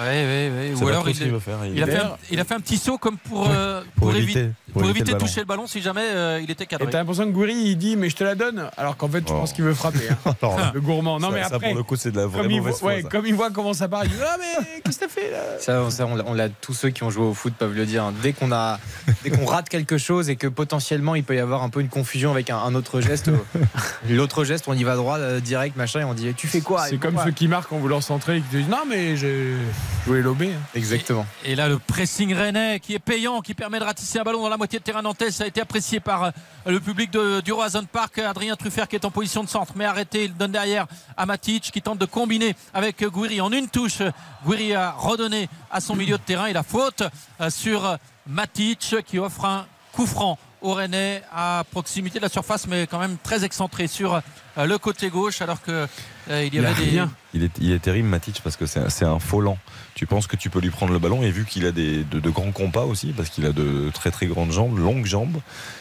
Ouais, 0.00 0.08
ouais, 0.08 0.52
ouais. 0.74 0.82
Ou 0.82 0.88
alors 0.88 1.08
il, 1.08 1.14
faire. 1.14 1.34
a 1.34 1.40
fait 1.40 1.52
un, 1.52 2.16
il 2.30 2.40
a 2.40 2.44
fait 2.44 2.54
un 2.54 2.60
petit 2.60 2.76
saut 2.76 2.98
comme 2.98 3.16
pour, 3.18 3.48
euh, 3.50 3.82
pour, 3.96 4.08
pour, 4.08 4.16
éviter, 4.16 4.40
évi- 4.46 4.50
pour 4.72 4.82
pour 4.82 4.90
éviter 4.90 5.12
de 5.14 5.18
toucher 5.18 5.40
le 5.40 5.46
ballon 5.46 5.66
si 5.66 5.80
jamais 5.80 6.02
euh, 6.04 6.40
il 6.42 6.50
était 6.50 6.64
Et 6.64 6.66
cadré. 6.66 6.90
t'as 6.90 6.98
l'impression 6.98 7.24
que 7.24 7.30
Gouiri, 7.30 7.54
il 7.54 7.76
dit, 7.78 7.96
mais 7.96 8.10
je 8.10 8.16
te 8.16 8.24
la 8.24 8.34
donne, 8.34 8.68
alors 8.76 8.96
qu'en 8.96 9.08
fait, 9.08 9.26
je 9.26 9.32
Oh. 9.32 9.38
pense 9.38 9.52
qu'il 9.52 9.64
veut 9.64 9.74
frapper. 9.74 10.08
hein. 10.10 10.34
Là, 10.42 10.70
Le 10.74 10.80
gourmand. 10.80 11.18
Non, 11.18 11.28
ça, 11.30 11.34
mais 11.34 11.42
ça, 11.42 11.54
après, 11.54 11.68
pour 11.68 11.76
le 11.76 11.82
coup, 11.82 11.96
c'est 11.96 12.10
de 12.10 12.16
la 12.16 12.26
vraie 12.26 12.42
comme 12.42 12.50
il, 12.50 12.58
mauvaise 12.58 12.72
voit, 12.74 12.78
foi, 12.80 12.92
ouais, 12.96 13.02
ça. 13.02 13.08
comme 13.08 13.26
il 13.26 13.34
voit 13.34 13.50
comment 13.50 13.72
ça 13.72 13.88
part, 13.88 14.04
il 14.04 14.10
dit, 14.10 14.16
ah, 14.22 14.36
mais 14.38 14.80
qu'est-ce 14.84 14.98
que 14.98 15.04
t'as 15.04 15.10
fait 15.10 15.30
là? 15.30 15.38
Ça, 15.60 15.90
ça, 15.90 16.06
on 16.06 16.14
l'a- 16.16 16.24
on 16.26 16.34
l'a 16.34 16.48
tous 16.48 16.74
ceux 16.74 16.90
qui 16.90 17.02
ont 17.02 17.10
joué 17.10 17.24
au 17.24 17.34
foot 17.34 17.54
peuvent 17.58 17.74
le 17.74 17.86
dire. 17.86 18.04
hein. 18.04 18.12
Dès 18.22 18.32
qu'on 18.34 18.52
a, 18.52 18.78
dès 19.24 19.30
qu'on 19.30 19.46
rate 19.46 19.68
quelque 19.68 19.98
chose 19.98 20.28
et 20.30 20.36
que 20.36 20.46
potentiellement 20.46 21.14
il 21.14 21.24
peut 21.24 21.34
y 21.36 21.40
avoir 21.40 21.62
un 21.62 21.70
peu 21.70 21.80
une 21.80 21.88
confusion 21.88 22.30
avec 22.32 22.50
un, 22.50 22.58
un 22.58 22.74
autre 22.74 23.00
geste, 23.00 23.28
euh, 23.28 23.36
l'autre 24.10 24.44
geste, 24.44 24.64
on 24.68 24.74
y 24.74 24.84
va 24.84 24.96
droit 24.96 25.18
direct 25.40 25.76
machin 25.76 26.00
et 26.00 26.04
on 26.04 26.14
dit 26.14 26.32
tu 26.34 26.46
fais 26.48 26.60
quoi? 26.60 26.86
C'est 26.86 26.98
comme 26.98 27.18
ceux 27.24 27.30
qui 27.30 27.48
marquent 27.48 27.72
en 27.72 27.78
voulant 27.78 28.00
centrer 28.00 28.36
et 28.36 28.40
qui 28.40 28.48
te 28.48 28.56
disent, 28.56 28.68
non, 28.68 28.84
mais 28.88 29.16
je 29.16 29.54
je 30.02 30.10
voulais 30.10 30.22
lober. 30.22 30.52
hein. 30.52 30.60
Exactement. 30.74 31.26
Et 31.44 31.56
là, 31.56 31.68
le 31.68 31.78
pressing 31.78 32.32
rennais 32.32 32.78
qui 32.80 32.94
est 32.94 32.98
payant, 33.00 33.40
qui 33.40 33.54
permet 33.54 33.78
de 33.80 33.84
ratisser 33.84 34.18
un 34.20 34.22
ballon 34.22 34.42
dans 34.42 34.48
la 34.48 34.56
moitié 34.56 34.78
de 34.78 34.84
terrain 34.84 35.02
nantais, 35.02 35.30
ça 35.30 35.44
a 35.44 35.46
été 35.48 35.60
apprécié 35.60 35.98
par 36.00 36.24
euh, 36.24 36.30
le 36.66 36.78
public 36.80 37.10
de, 37.10 37.40
du 37.40 37.52
Roazhon 37.52 37.84
Park. 37.90 38.18
Adrien 38.18 38.54
Truffert 38.56 38.86
qui 38.88 38.94
est 38.96 39.04
en 39.04 39.10
position 39.10 39.42
de 39.42 39.48
centre, 39.48 39.72
mais 39.74 39.84
arrêté, 39.84 40.24
il 40.24 40.34
donne 40.36 40.52
derrière 40.52 40.86
à 41.16 41.26
Matic 41.26 41.70
qui 41.72 41.82
tente 41.82 41.98
de 41.98 42.06
combiner 42.06 42.54
avec 42.72 43.02
euh, 43.02 43.10
Gouiri 43.10 43.40
en 43.40 43.50
une 43.50 43.68
touche. 43.68 44.02
Gouiri 44.44 44.74
a 44.74 44.92
redonné 44.92 45.48
à 45.70 45.80
son 45.80 45.96
milieu 45.96 46.18
de 46.18 46.22
terrain 46.22 46.46
et 46.46 46.52
la 46.52 46.62
faute 46.62 47.02
euh, 47.40 47.50
sur 47.50 47.98
Matic 48.28 48.96
qui 49.06 49.18
offre 49.18 49.44
un 49.44 49.66
coup 49.92 50.06
franc 50.06 50.38
au 50.62 50.72
Rennais 50.72 51.22
à 51.34 51.64
proximité 51.70 52.18
de 52.18 52.24
la 52.24 52.28
surface, 52.30 52.66
mais 52.66 52.86
quand 52.86 52.98
même 52.98 53.16
très 53.22 53.44
excentré 53.44 53.86
sur 53.86 54.14
euh, 54.14 54.20
le 54.64 54.78
côté 54.78 55.08
gauche, 55.10 55.42
alors 55.42 55.60
que 55.60 55.86
euh, 56.30 56.44
il 56.44 56.54
y 56.54 56.58
Il 56.58 56.64
avait 56.66 56.84
des. 56.84 56.90
rien. 56.90 57.10
Il 57.34 57.44
est, 57.44 57.50
il 57.60 57.72
est 57.72 57.78
terrible, 57.78 58.08
Matic, 58.08 58.40
parce 58.42 58.56
que 58.56 58.64
c'est 58.64 58.80
un- 59.04 59.12
un 59.12 59.18
faux 59.18 59.40
lent. 59.42 59.58
Tu 59.94 60.06
penses 60.06 60.26
que 60.26 60.36
tu 60.36 60.48
peux 60.48 60.60
lui 60.60 60.70
prendre 60.70 60.92
le 60.92 60.98
ballon, 60.98 61.22
et 61.22 61.30
vu 61.30 61.44
qu'il 61.44 61.66
a 61.66 61.72
des, 61.72 62.02
de, 62.04 62.18
de 62.20 62.30
grands 62.30 62.50
compas 62.52 62.84
aussi, 62.84 63.12
parce 63.14 63.28
qu'il 63.28 63.44
a 63.44 63.52
de 63.52 63.90
très 63.92 64.10
très 64.10 64.26
grandes 64.26 64.52
jambes, 64.52 64.78
longues 64.78 65.04
jambes, 65.04 65.38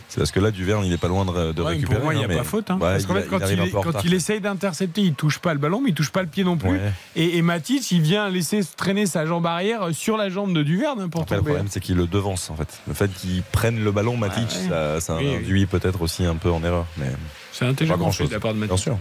c'est 0.09 0.17
parce 0.19 0.31
que 0.31 0.39
là, 0.39 0.51
Duverne, 0.51 0.83
il 0.85 0.91
est 0.93 0.97
pas 0.97 1.07
loin 1.07 1.23
de, 1.25 1.51
de 1.53 1.61
Ouais, 1.61 1.69
récupérer. 1.69 1.95
pour 1.95 2.03
moi, 2.05 2.13
il 2.13 2.17
n'y 2.17 2.23
a 2.23 2.25
hein, 2.25 2.29
mais- 2.29 2.37
pas 2.37 2.43
faute. 2.43 2.69
hein. 2.71 2.77
Parce 2.79 3.05
qu'en 3.05 3.13
fait, 3.15 3.27
quand, 3.27 3.39
il 3.49 3.71
quand 3.71 3.81
retard. 3.81 4.05
essaye 4.05 4.41
d'intercepter, 4.41 5.01
il 5.01 5.13
touche 5.13 5.39
pas 5.39 5.53
le 5.53 5.59
ballon, 5.59 5.81
mais 5.81 5.89
il 5.89 5.95
touche 5.95 6.11
pas 6.11 6.21
le 6.21 6.27
pied 6.27 6.43
non 6.43 6.57
plus. 6.57 6.69
Ouais. 6.71 6.91
Et, 7.15 7.37
et 7.37 7.41
Matic, 7.41 7.89
il 7.91 8.01
vient 8.01 8.29
laisser 8.29 8.61
traîner 8.77 9.05
sa 9.05 9.25
jambe 9.25 9.45
arrière 9.45 9.89
sur 9.93 10.17
la 10.17 10.29
jambe 10.29 10.53
de 10.53 10.63
Duverne 10.63 10.99
hein, 11.01 11.09
pour 11.09 11.21
Après, 11.21 11.37
le 11.37 11.41
problème, 11.41 11.67
c'est 11.69 11.79
qu'il 11.79 11.95
le 11.95 12.07
devance 12.07 12.49
en 12.49 12.55
fait. 12.55 12.79
Le 12.87 12.93
fait 12.93 13.11
qu'il 13.13 13.41
prenne 13.43 13.83
le 13.83 13.91
ballon, 13.91 14.15
Matic, 14.17 14.43
ouais. 14.49 14.69
ça, 14.69 14.99
ça 15.01 15.15
Oui, 15.15 15.25
oui. 15.27 15.35
induit 15.37 15.65
peut-être 15.65 16.01
aussi 16.01 16.25
un 16.25 16.35
peu 16.35 16.51
en 16.51 16.63
erreur. 16.63 16.85
Mais 16.97 17.07
C'est 17.57 17.65
intelligent 17.65 17.93
Pas 17.93 17.99
grand-chose. 17.99 18.27
de 18.29 18.33
la 18.33 18.39
part 18.41 18.53
de 18.53 18.65
bien 18.65 18.75
sûr. 18.77 18.97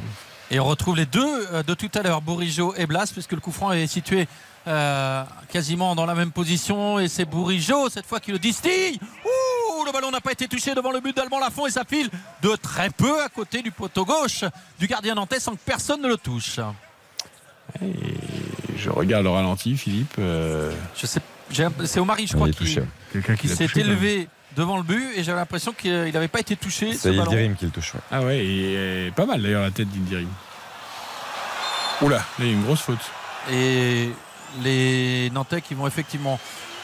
Et 0.51 0.61
on 0.61 0.65
retrouve 0.65 0.97
les 0.97 1.07
deux 1.07 1.47
euh, 1.53 1.63
de 1.65 1.75
tout 1.75 1.91
à 1.95 2.03
l'heure, 2.03 2.21
Bourigeau 2.21 2.73
et 2.77 2.87
Blas, 2.87 3.11
puisque 3.13 3.33
le 3.33 3.41
coup 3.41 3.51
franc 3.51 3.73
est 3.73 3.87
situé 3.89 4.29
euh, 4.69 5.25
quasiment 5.51 5.95
dans 5.97 6.07
la 6.07 6.15
même 6.15 6.31
position. 6.31 7.01
Et 7.01 7.09
c'est 7.09 7.25
Bourigeau, 7.25 7.89
cette 7.89 8.07
fois, 8.07 8.21
qui 8.21 8.31
le 8.31 8.39
distille. 8.39 9.01
Ouh, 9.25 9.85
le 9.85 9.91
ballon 9.93 10.11
n'a 10.13 10.21
pas 10.21 10.33
été 10.33 10.47
touché 10.47 10.75
devant 10.75 10.93
le 10.93 11.01
but 11.01 11.17
d'Alban 11.17 11.41
Lafont 11.41 11.67
et 11.67 11.71
ça 11.71 11.83
file 11.89 12.09
de 12.43 12.55
très 12.57 12.91
peu 12.91 13.23
à 13.25 13.29
côté 13.29 13.63
du 13.63 13.73
poteau 13.73 14.05
gauche 14.05 14.45
du 14.79 14.87
gardien 14.87 15.15
nantais 15.17 15.41
sans 15.41 15.53
que 15.53 15.61
personne 15.65 16.01
ne 16.03 16.09
le 16.09 16.17
touche. 16.17 16.61
Et 17.83 17.93
je 18.79 18.91
regarde 18.91 19.25
le 19.25 19.31
ralenti, 19.31 19.77
Philippe. 19.77 20.15
euh, 20.19 20.73
Je 20.97 21.07
sais, 21.07 21.21
c'est 21.87 21.99
Omari, 22.01 22.27
je 22.27 22.35
crois, 22.35 22.51
qui, 22.51 22.79
qui 23.39 23.49
s'est 23.49 23.69
élevé 23.77 24.29
devant 24.57 24.77
le 24.77 24.83
but 24.83 25.05
et 25.17 25.25
j'avais 25.25 25.39
l'impression 25.39 25.73
qu'il 25.73 26.13
n'avait 26.13 26.29
pas 26.29 26.41
été 26.41 26.57
touché. 26.57 26.93
ce 26.95 26.99
C'est. 26.99 27.13
Yildirim 27.15 27.55
qui 27.57 27.65
le 27.67 27.71
touche. 27.71 27.95
ouais. 27.95 28.01
Ah 28.11 28.21
ouais, 28.23 28.39
et, 28.45 29.07
et 29.07 29.11
pas 29.11 29.27
mal 29.27 29.43
d'ailleurs 29.43 29.63
la 29.63 29.71
tête 29.71 29.89
d'Indirim. 29.91 30.29
Oula, 32.03 32.17
là 32.17 32.25
il 32.41 32.47
y 32.47 32.51
a 32.51 32.53
une 32.53 32.63
grosse 32.63 32.81
faute. 32.81 32.99
et 33.53 34.11
les 34.63 35.31
Nantais 35.31 35.61
qui 35.61 35.75
vont 35.75 35.87
effectivement 35.87 36.39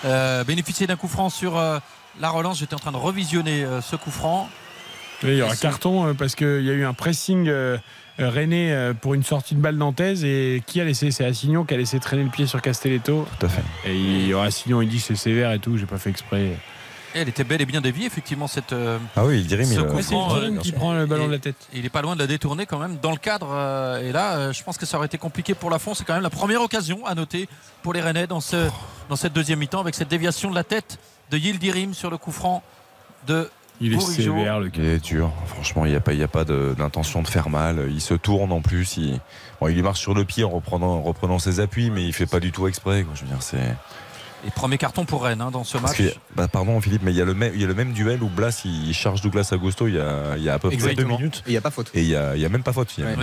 euh, 0.05 0.43
bénéficier 0.45 0.87
d'un 0.87 0.97
coup 0.97 1.09
franc 1.09 1.31
sur 1.31 1.57
euh, 1.59 1.79
la 2.21 2.31
relance. 2.31 2.59
J'étais 2.59 2.75
en 2.75 2.79
train 2.79 2.93
de 2.93 2.97
revisionner 2.97 3.65
euh, 3.65 3.81
ce 3.81 3.97
coup 3.97 4.11
franc. 4.11 4.49
Il 5.23 5.35
y 5.35 5.43
aura 5.43 5.55
carton 5.55 6.09
euh, 6.09 6.15
parce 6.15 6.35
qu'il 6.35 6.63
y 6.63 6.71
a 6.71 6.73
eu 6.73 6.85
un 6.85 6.95
pressing 6.95 7.51
René 8.19 8.93
pour 9.01 9.15
une 9.15 9.23
sortie 9.23 9.55
de 9.55 9.61
balle 9.61 9.77
nantaise 9.77 10.25
et 10.25 10.63
qui 10.67 10.81
a 10.81 10.85
laissé? 10.85 11.11
C'est 11.11 11.25
Assignon 11.25 11.65
qui 11.65 11.73
a 11.73 11.77
laissé 11.79 11.99
traîner 12.01 12.23
le 12.25 12.29
pied 12.29 12.47
sur 12.47 12.61
Castelletto. 12.61 13.27
Tout 13.39 13.47
à 13.47 13.49
fait. 13.49 13.63
Et 13.87 13.95
il 13.95 14.27
y 14.27 14.35
aura 14.35 14.47
Assignon, 14.47 14.83
il 14.83 14.89
dit 14.89 15.01
c'est 15.01 15.15
sévère 15.15 15.53
et 15.53 15.59
tout, 15.59 15.79
j'ai 15.79 15.87
pas 15.87 15.97
fait 15.99 16.11
exprès. 16.11 16.51
Elle 17.15 17.29
était 17.29 17.45
belle 17.45 17.61
et 17.61 17.67
bien 17.67 17.81
déviée, 17.81 18.07
effectivement, 18.07 18.47
cette. 18.47 18.73
euh, 18.73 18.99
Ah 19.17 19.25
oui, 19.25 19.45
Ce 19.49 19.55
il, 19.55 19.67
coup 19.67 19.83
euh, 19.85 19.97
C'est 19.97 20.03
franc, 20.15 20.37
euh, 20.37 20.57
qui 20.59 20.73
prend 20.73 20.93
le 20.93 21.07
ballon 21.07 21.25
et- 21.25 21.29
de 21.29 21.33
la 21.33 21.39
tête. 21.39 21.57
il 21.73 21.85
est 21.85 21.89
pas 21.91 22.03
loin 22.03 22.15
de 22.15 22.21
la 22.21 22.27
détourner 22.29 22.67
quand 22.67 22.79
même 22.79 22.99
dans 23.03 23.11
le 23.11 23.17
cadre. 23.17 23.49
euh, 23.53 24.09
et 24.09 24.13
là, 24.13 24.35
euh, 24.37 24.53
je 24.53 24.63
pense 24.63 24.79
que 24.79 24.87
ça 24.87 24.97
aurait 24.97 25.07
été 25.07 25.19
compliqué 25.19 25.55
pour 25.55 25.71
Lafont. 25.71 25.95
C'est 25.95 26.05
quand 26.05 26.15
même 26.15 26.23
la 26.23 26.31
première 26.31 26.63
occasion 26.63 27.05
à 27.07 27.15
noter 27.15 27.49
pour 27.83 27.93
les 27.93 28.01
Rennais 28.01 28.27
dans, 28.27 28.41
ce, 28.41 28.69
dans 29.09 29.17
cette 29.17 29.33
deuxième 29.33 29.59
mi-temps 29.59 29.81
avec 29.81 29.95
cette 29.95 30.09
déviation 30.09 30.51
de 30.51 30.55
la 30.55 30.65
tête 30.65 30.99
de 31.31 31.39
Yildirim 31.39 31.95
sur 31.95 32.11
le 32.11 32.19
coup 32.19 32.33
franc 32.33 32.63
de. 33.27 33.51
Il 33.83 33.95
est 33.95 33.97
Bourigeau. 33.97 34.37
sévère 34.37 34.61
le 34.61 34.71
il 34.75 34.85
est 34.85 34.99
dur. 35.03 35.33
Franchement, 35.47 35.87
il 35.87 35.91
n'y 35.93 35.97
a 35.97 36.01
pas, 36.01 36.13
il 36.13 36.19
y 36.19 36.23
a 36.23 36.29
pas 36.29 36.45
de- 36.45 36.75
d'intention 36.77 37.23
de, 37.23 37.27
faire 37.29 37.49
mal. 37.49 37.87
Il 37.91 38.03
se 38.03 38.13
tourne 38.13 38.53
en 38.53 38.61
plus. 38.61 38.99
Il, 38.99 39.19
bon, 39.59 39.69
il 39.69 39.83
marche 39.83 40.01
sur 40.01 40.13
le 40.13 40.25
pied 40.27 40.45
en 40.45 40.51
reprenant, 40.51 40.97
en 40.99 41.03
reprenant 41.03 41.39
ses 41.39 41.61
appuis, 41.61 41.91
mais 41.91 42.05
il 42.05 42.13
fait 42.13 42.27
pas 42.27 42.41
du 42.41 42.53
tout 42.53 42.69
exprès. 42.69 43.05
quoi. 43.05 43.15
Je 43.15 43.23
veux 43.23 43.29
dire, 43.29 43.43
c'est. 43.43 43.75
Et 44.47 44.51
premier 44.51 44.79
carton 44.79 45.05
pour 45.05 45.25
Rennes 45.25 45.41
hein, 45.41 45.51
dans 45.51 45.65
ce 45.65 45.77
match. 45.79 46.01
a- 46.01 46.05
bah, 46.35 46.49
pardon 46.49 46.81
Philippe, 46.81 47.03
mais 47.05 47.13
il 47.13 47.17
y, 47.17 47.21
a 47.21 47.25
le 47.25 47.35
même, 47.35 47.53
il 47.55 47.61
y 47.61 47.65
a 47.65 47.67
le 47.67 47.75
même 47.75 47.93
duel 47.93 48.23
où 48.23 48.29
Blas 48.29 48.63
il 48.65 48.93
charge 48.95 49.21
Douglas 49.21 49.49
Agosto 49.53 49.87
il 49.87 49.95
y 49.95 49.99
a, 49.99 50.37
il 50.37 50.43
y 50.43 50.49
a 50.49 50.55
à 50.55 50.59
peu 50.59 50.71
près 50.71 50.95
deux 50.95 51.05
minutes. 51.05 51.43
Il 51.47 51.51
n'y 51.51 51.57
a 51.57 51.61
pas 51.61 51.71
faute. 51.71 51.91
Et 51.95 52.03
il 52.03 52.09
n'y 52.09 52.15
a, 52.15 52.35
il 52.37 52.41
y 52.43 52.45
a 52.45 52.49
même 52.49 52.63
pas 52.63 52.73
faute. 52.73 52.93
Il 52.97 53.05
a 53.05 53.09
Oui. 53.09 53.15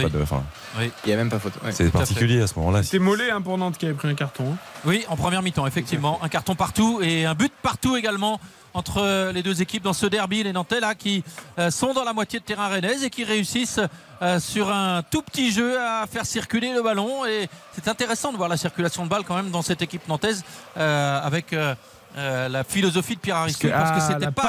n'y 1.05 1.13
a 1.13 1.15
même 1.17 1.29
pas 1.29 1.39
faute. 1.39 1.53
ouais. 1.63 1.71
c'est 1.71 1.87
à 1.87 1.91
particulier 1.91 2.41
à, 2.41 2.47
ce 2.47 2.57
moment-là. 2.59 2.83
C'était 2.83 2.99
mollet 2.99 3.31
hein, 3.31 3.41
pour 3.41 3.57
Nantes 3.57 3.77
qui 3.77 3.85
avait 3.85 3.95
pris 3.95 4.07
un 4.09 4.15
carton. 4.15 4.51
hein. 4.53 4.57
Oui, 4.85 5.05
en 5.09 5.15
première 5.15 5.41
mi-temps, 5.41 5.65
effectivement. 5.67 6.19
Un 6.23 6.29
carton 6.29 6.55
partout 6.55 6.99
et 7.01 7.25
un 7.25 7.33
but 7.35 7.51
partout 7.61 7.95
également 7.95 8.39
entre 8.77 9.31
les 9.33 9.43
deux 9.43 9.61
équipes 9.61 9.83
dans 9.83 9.93
ce 9.93 10.05
derby, 10.05 10.43
les 10.43 10.53
Nantais 10.53 10.79
là 10.79 10.93
qui 10.95 11.23
euh, 11.59 11.71
sont 11.71 11.93
dans 11.93 12.03
la 12.03 12.13
moitié 12.13 12.39
de 12.39 12.45
terrain 12.45 12.67
rennaise 12.67 13.03
et 13.03 13.09
qui 13.09 13.23
réussissent 13.23 13.79
euh, 14.21 14.39
sur 14.39 14.71
un 14.71 15.01
tout 15.03 15.21
petit 15.23 15.51
jeu 15.51 15.79
à 15.79 16.05
faire 16.07 16.25
circuler 16.25 16.71
le 16.73 16.81
ballon. 16.83 17.25
Et 17.25 17.49
c'est 17.73 17.87
intéressant 17.87 18.31
de 18.31 18.37
voir 18.37 18.49
la 18.49 18.57
circulation 18.57 19.03
de 19.03 19.09
balle 19.09 19.23
quand 19.27 19.35
même 19.35 19.49
dans 19.51 19.61
cette 19.63 19.81
équipe 19.81 20.07
nantaise 20.07 20.43
euh, 20.77 21.19
avec. 21.21 21.53
euh, 21.53 21.75
la 22.49 22.63
philosogie 22.63 23.15
de 23.15 23.19
Pierre 23.19 23.35
Aristide 23.35 23.69
parce 23.69 23.91
que 23.91 23.97
Ah, 23.99 24.07
c'était 24.13 24.31
pas 24.31 24.47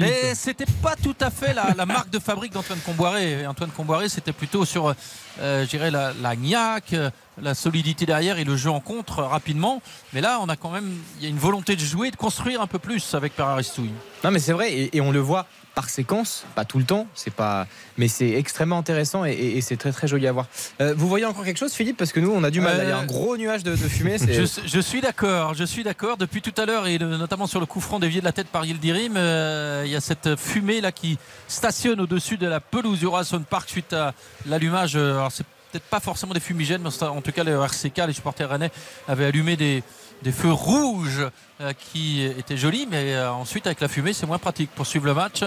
mais 0.00 0.34
c'était 0.34 0.72
pas 0.82 0.96
tout 1.00 1.14
à 1.20 1.30
fait 1.30 1.54
la, 1.54 1.74
la 1.76 1.86
marque 1.86 2.10
de 2.10 2.18
fabrique 2.18 2.52
d'Antoine 2.52 2.80
Comboiré. 2.80 3.42
Et 3.42 3.46
Antoine 3.46 3.70
Comboiré, 3.70 4.08
c'était 4.08 4.32
plutôt 4.32 4.64
sur, 4.64 4.88
euh, 4.88 5.64
je 5.64 5.68
dirais, 5.68 5.92
la, 5.92 6.12
la 6.20 6.34
gnaque, 6.34 6.96
la 7.42 7.54
solidité 7.54 8.06
derrière 8.06 8.38
et 8.38 8.44
le 8.44 8.56
jeu 8.56 8.70
en 8.70 8.80
contre 8.80 9.22
rapidement. 9.22 9.82
Mais 10.12 10.20
là, 10.20 10.38
on 10.40 10.48
a 10.48 10.56
quand 10.56 10.70
même, 10.70 10.90
il 11.18 11.24
y 11.24 11.26
a 11.26 11.30
une 11.30 11.38
volonté 11.38 11.74
de 11.76 11.80
jouer, 11.80 12.10
de 12.10 12.16
construire 12.16 12.60
un 12.62 12.66
peu 12.66 12.78
plus 12.78 13.14
avec 13.14 13.34
Pierre 13.34 13.48
Aristouille. 13.48 13.90
Non 14.24 14.30
mais 14.30 14.38
c'est 14.38 14.52
vrai 14.52 14.72
et, 14.72 14.96
et 14.96 15.00
on 15.00 15.10
le 15.10 15.18
voit 15.18 15.46
par 15.74 15.88
séquence, 15.88 16.44
pas 16.54 16.66
tout 16.66 16.78
le 16.78 16.84
temps, 16.84 17.06
c'est 17.14 17.32
pas, 17.32 17.66
mais 17.96 18.06
c'est 18.06 18.28
extrêmement 18.32 18.76
intéressant 18.76 19.24
et, 19.24 19.30
et- 19.32 19.56
et 19.56 19.60
c'est 19.62 19.78
très 19.78 19.90
très 19.90 20.06
joli 20.06 20.26
à 20.26 20.32
voir. 20.32 20.46
Euh, 20.82 20.92
vous 20.94 21.08
voyez 21.08 21.24
encore 21.24 21.44
quelque 21.46 21.56
chose, 21.58 21.72
Philippe, 21.72 21.96
parce 21.96 22.12
que 22.12 22.20
nous 22.20 22.30
on 22.30 22.44
a 22.44 22.50
du 22.50 22.60
mal. 22.60 22.76
là. 22.76 22.84
Il 22.84 22.88
y 22.90 22.92
a 22.92 22.98
un 22.98 23.02
Euh, 23.04 23.06
gros 23.06 23.38
nuage 23.38 23.62
de, 23.62 23.70
de 23.72 23.76
fumée. 23.76 24.18
c'est- 24.18 24.34
Je, 24.46 24.46
je 24.66 24.80
suis 24.80 25.00
d'accord, 25.00 25.54
je 25.54 25.64
suis 25.64 25.82
d'accord. 25.82 26.18
Depuis 26.18 26.42
tout 26.42 26.52
à 26.60 26.66
l'heure, 26.66 26.86
et 26.86 26.98
le- 26.98 27.16
notamment 27.16 27.46
sur 27.46 27.58
le 27.58 27.64
coup 27.66 27.80
franc 27.80 27.98
dévié 28.00 28.20
de 28.20 28.26
la 28.26 28.32
tête 28.32 28.48
par 28.48 28.66
Yildirim, 28.66 29.14
euh, 29.16 29.82
il 29.86 29.90
y 29.90 29.96
a 29.96 30.00
cette 30.02 30.36
fumée 30.36 30.82
là 30.82 30.92
qui 30.92 31.18
stationne 31.48 32.00
au-dessus 32.02 32.36
de 32.36 32.46
la 32.46 32.60
pelouse 32.60 33.00
du 33.00 33.06
Park 33.48 33.68
suite 33.70 33.94
à 33.94 34.12
l'allumage. 34.46 34.94
euh, 34.96 35.14
Alors 35.16 35.32
c'est 35.32 35.46
peut-être 35.72 35.84
pas 35.84 36.00
forcément 36.00 36.34
des 36.34 36.40
fumigènes, 36.40 36.82
mais 36.82 37.02
en 37.02 37.22
tout 37.22 37.32
cas 37.32 37.44
le 37.44 37.52
RCK, 37.52 38.06
les 38.06 38.12
supporters 38.12 38.48
rennais, 38.48 38.70
avaient 39.08 39.24
allumé 39.24 39.56
des, 39.56 39.82
des 40.22 40.32
feux 40.32 40.52
rouges 40.52 41.26
euh, 41.60 41.72
qui 41.92 42.22
étaient 42.24 42.56
jolis, 42.56 42.86
mais 42.90 43.14
euh, 43.14 43.30
ensuite 43.32 43.66
avec 43.66 43.80
la 43.80 43.88
fumée 43.88 44.12
c'est 44.12 44.26
moins 44.26 44.38
pratique 44.38 44.70
pour 44.74 44.86
suivre 44.86 45.06
le 45.06 45.14
match. 45.14 45.42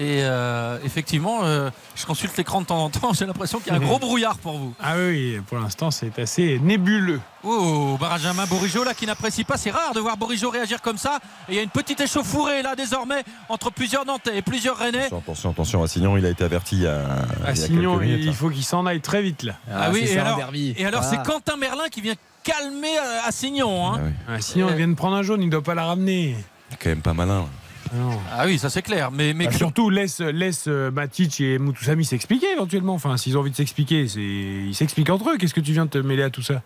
Et 0.00 0.20
euh, 0.22 0.78
effectivement, 0.84 1.40
euh, 1.42 1.70
je 1.96 2.06
consulte 2.06 2.36
l'écran 2.36 2.60
de 2.60 2.66
temps 2.66 2.84
en 2.84 2.90
temps, 2.90 3.12
j'ai 3.18 3.26
l'impression 3.26 3.58
qu'il 3.58 3.72
y 3.72 3.74
a 3.74 3.78
un 3.78 3.84
gros 3.84 3.98
brouillard 4.06 4.38
pour 4.38 4.56
vous. 4.58 4.74
Ah 4.80 4.94
oui, 4.96 5.40
pour 5.48 5.58
l'instant, 5.58 5.90
c'est 5.90 6.16
assez 6.18 6.58
nébuleux. 6.60 7.20
Oh, 7.42 7.96
Benjamin 8.00 8.46
Bourigeau 8.46 8.84
là 8.84 8.94
qui 8.94 9.06
n'apprécie 9.06 9.44
pas. 9.44 9.56
C'est 9.56 9.70
rare 9.70 9.94
de 9.94 10.00
voir 10.00 10.16
Bourigeau 10.16 10.50
réagir 10.50 10.82
comme 10.82 10.98
ça. 10.98 11.18
Et 11.48 11.52
il 11.52 11.54
y 11.56 11.58
a 11.58 11.62
une 11.62 11.70
petite 11.70 12.00
échauffourée 12.00 12.62
là 12.62 12.74
désormais 12.76 13.22
entre 13.48 13.70
plusieurs 13.70 14.04
Nantais 14.06 14.38
et 14.38 14.42
plusieurs 14.42 14.76
Rennais. 14.76 15.06
Attention, 15.06 15.18
attention, 15.18 15.50
attention, 15.50 15.82
Assignon, 15.82 16.16
il 16.16 16.26
a 16.26 16.30
été 16.30 16.44
averti 16.44 16.76
il 16.76 16.82
y 16.82 16.86
a, 16.86 17.02
Ah, 17.46 17.52
il 17.54 17.60
y 17.60 17.64
a 17.64 17.68
minutes. 17.96 18.28
hein. 18.28 18.32
faut 18.32 18.50
qu'il 18.50 18.64
s'en 18.64 18.86
aille 18.86 19.00
très 19.00 19.22
vite 19.22 19.42
là. 19.44 19.54
Ah, 19.72 19.90
oui, 19.92 20.02
c'est 20.04 20.12
et 20.12 20.16
ça, 20.16 20.22
alors, 20.26 20.36
derby. 20.36 20.74
et 20.76 20.84
alors 20.86 21.02
Ah. 21.04 21.08
c'est 21.10 21.22
Quentin 21.22 21.56
Merlin 21.56 21.88
qui 21.90 22.00
vient 22.00 22.14
calmer 22.48 22.98
euh, 22.98 23.20
Assignon. 23.26 23.86
hein. 23.94 23.94
Ah 23.98 24.02
oui. 24.04 24.12
Ah, 24.28 24.70
il 24.70 24.76
vient 24.76 24.88
de 24.88 24.94
prendre 24.94 25.16
un 25.16 25.22
jaune, 25.22 25.42
il 25.42 25.46
ne 25.46 25.50
doit 25.50 25.62
pas 25.62 25.74
la 25.74 25.84
ramener. 25.86 26.36
Il 26.70 26.74
est 26.74 26.76
quand 26.82 26.88
même 26.90 27.02
pas 27.02 27.14
malin. 27.14 27.46
Non. 27.94 28.18
Ah 28.36 28.44
oui, 28.44 28.58
ça 28.58 28.68
c'est 28.68 28.82
clair. 28.82 29.10
Mais, 29.10 29.32
mais 29.32 29.46
Bah, 29.46 29.52
surtout, 29.52 29.88
laisse, 29.88 30.20
laisse 30.20 30.64
euh, 30.68 30.90
Matic 30.90 31.40
et 31.40 31.58
Moutoussamy 31.58 32.04
s'expliquer 32.04 32.52
éventuellement. 32.52 32.94
Enfin, 32.94 33.16
s'ils 33.16 33.36
ont 33.36 33.40
envie 33.40 33.50
de 33.50 33.56
s'expliquer, 33.56 34.06
c'est... 34.08 34.20
ils 34.20 34.74
s'expliquent 34.74 35.08
entre 35.10 35.30
eux. 35.30 35.36
Qu'est-ce 35.38 35.54
que 35.54 35.60
tu 35.60 35.72
viens 35.72 35.86
de 35.86 35.90
te 35.90 35.98
mêler 35.98 36.22
à 36.22 36.30
tout 36.30 36.42
ça? 36.42 36.60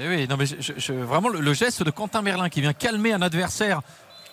Eh 0.00 0.08
oui, 0.08 0.26
non, 0.28 0.36
mais 0.38 0.46
je- 0.46 0.56
je- 0.60 0.72
je- 0.78 0.92
vraiment 0.92 1.28
le, 1.28 1.40
le 1.40 1.52
geste 1.54 1.82
de 1.82 1.90
Quentin 1.90 2.22
Merlin 2.22 2.48
qui 2.48 2.60
vient 2.62 2.72
calmer 2.72 3.12
un 3.12 3.22
adversaire 3.22 3.80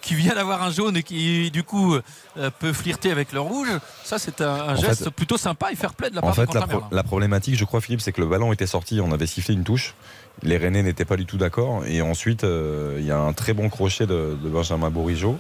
qui 0.01 0.15
vient 0.15 0.35
d'avoir 0.35 0.61
un 0.61 0.69
jaune 0.71 0.97
et 0.97 1.03
qui 1.03 1.49
du 1.51 1.63
coup 1.63 1.95
euh, 1.95 2.49
peut 2.59 2.73
flirter 2.73 3.09
avec 3.11 3.31
le 3.31 3.39
rouge, 3.39 3.69
ça 4.03 4.19
c'est 4.19 4.41
un, 4.41 4.75
geste 4.75 5.05
fait- 5.05 5.11
plutôt 5.11 5.37
sympa 5.37 5.71
et 5.71 5.75
fair 5.77 5.93
play 5.93 6.09
de 6.09 6.15
la 6.15 6.21
part 6.21 6.31
En 6.31 6.33
fait, 6.33 6.41
de 6.41 6.47
la, 6.47 6.53
Quentin 6.55 6.67
pro- 6.67 6.79
Merlin. 6.81 6.87
la 6.91 7.03
problématique, 7.03 7.55
je 7.55 7.63
crois, 7.63 7.79
Philippe, 7.79 8.01
c'est 8.01 8.11
que 8.11 8.19
le 8.19 8.27
ballon 8.27 8.51
était 8.51 8.67
sorti, 8.67 8.99
on 8.99 9.13
avait 9.13 9.27
sifflé 9.27 9.53
une 9.53 9.63
touche. 9.63 9.93
Les 10.41 10.57
Rennais 10.57 10.83
n'étaient 10.83 11.05
pas 11.05 11.15
du 11.15 11.25
tout 11.25 11.37
d'accord. 11.37 11.85
Et 11.85 12.01
ensuite, 12.01 12.43
euh, 12.43 12.97
il 12.99 13.05
y 13.05 13.11
a 13.11 13.19
un 13.19 13.31
très 13.33 13.53
bon 13.53 13.69
crochet 13.69 14.05
de, 14.05 14.37
de 14.41 14.49
Benjamin 14.49 14.89
Bourigeau. 14.89 15.37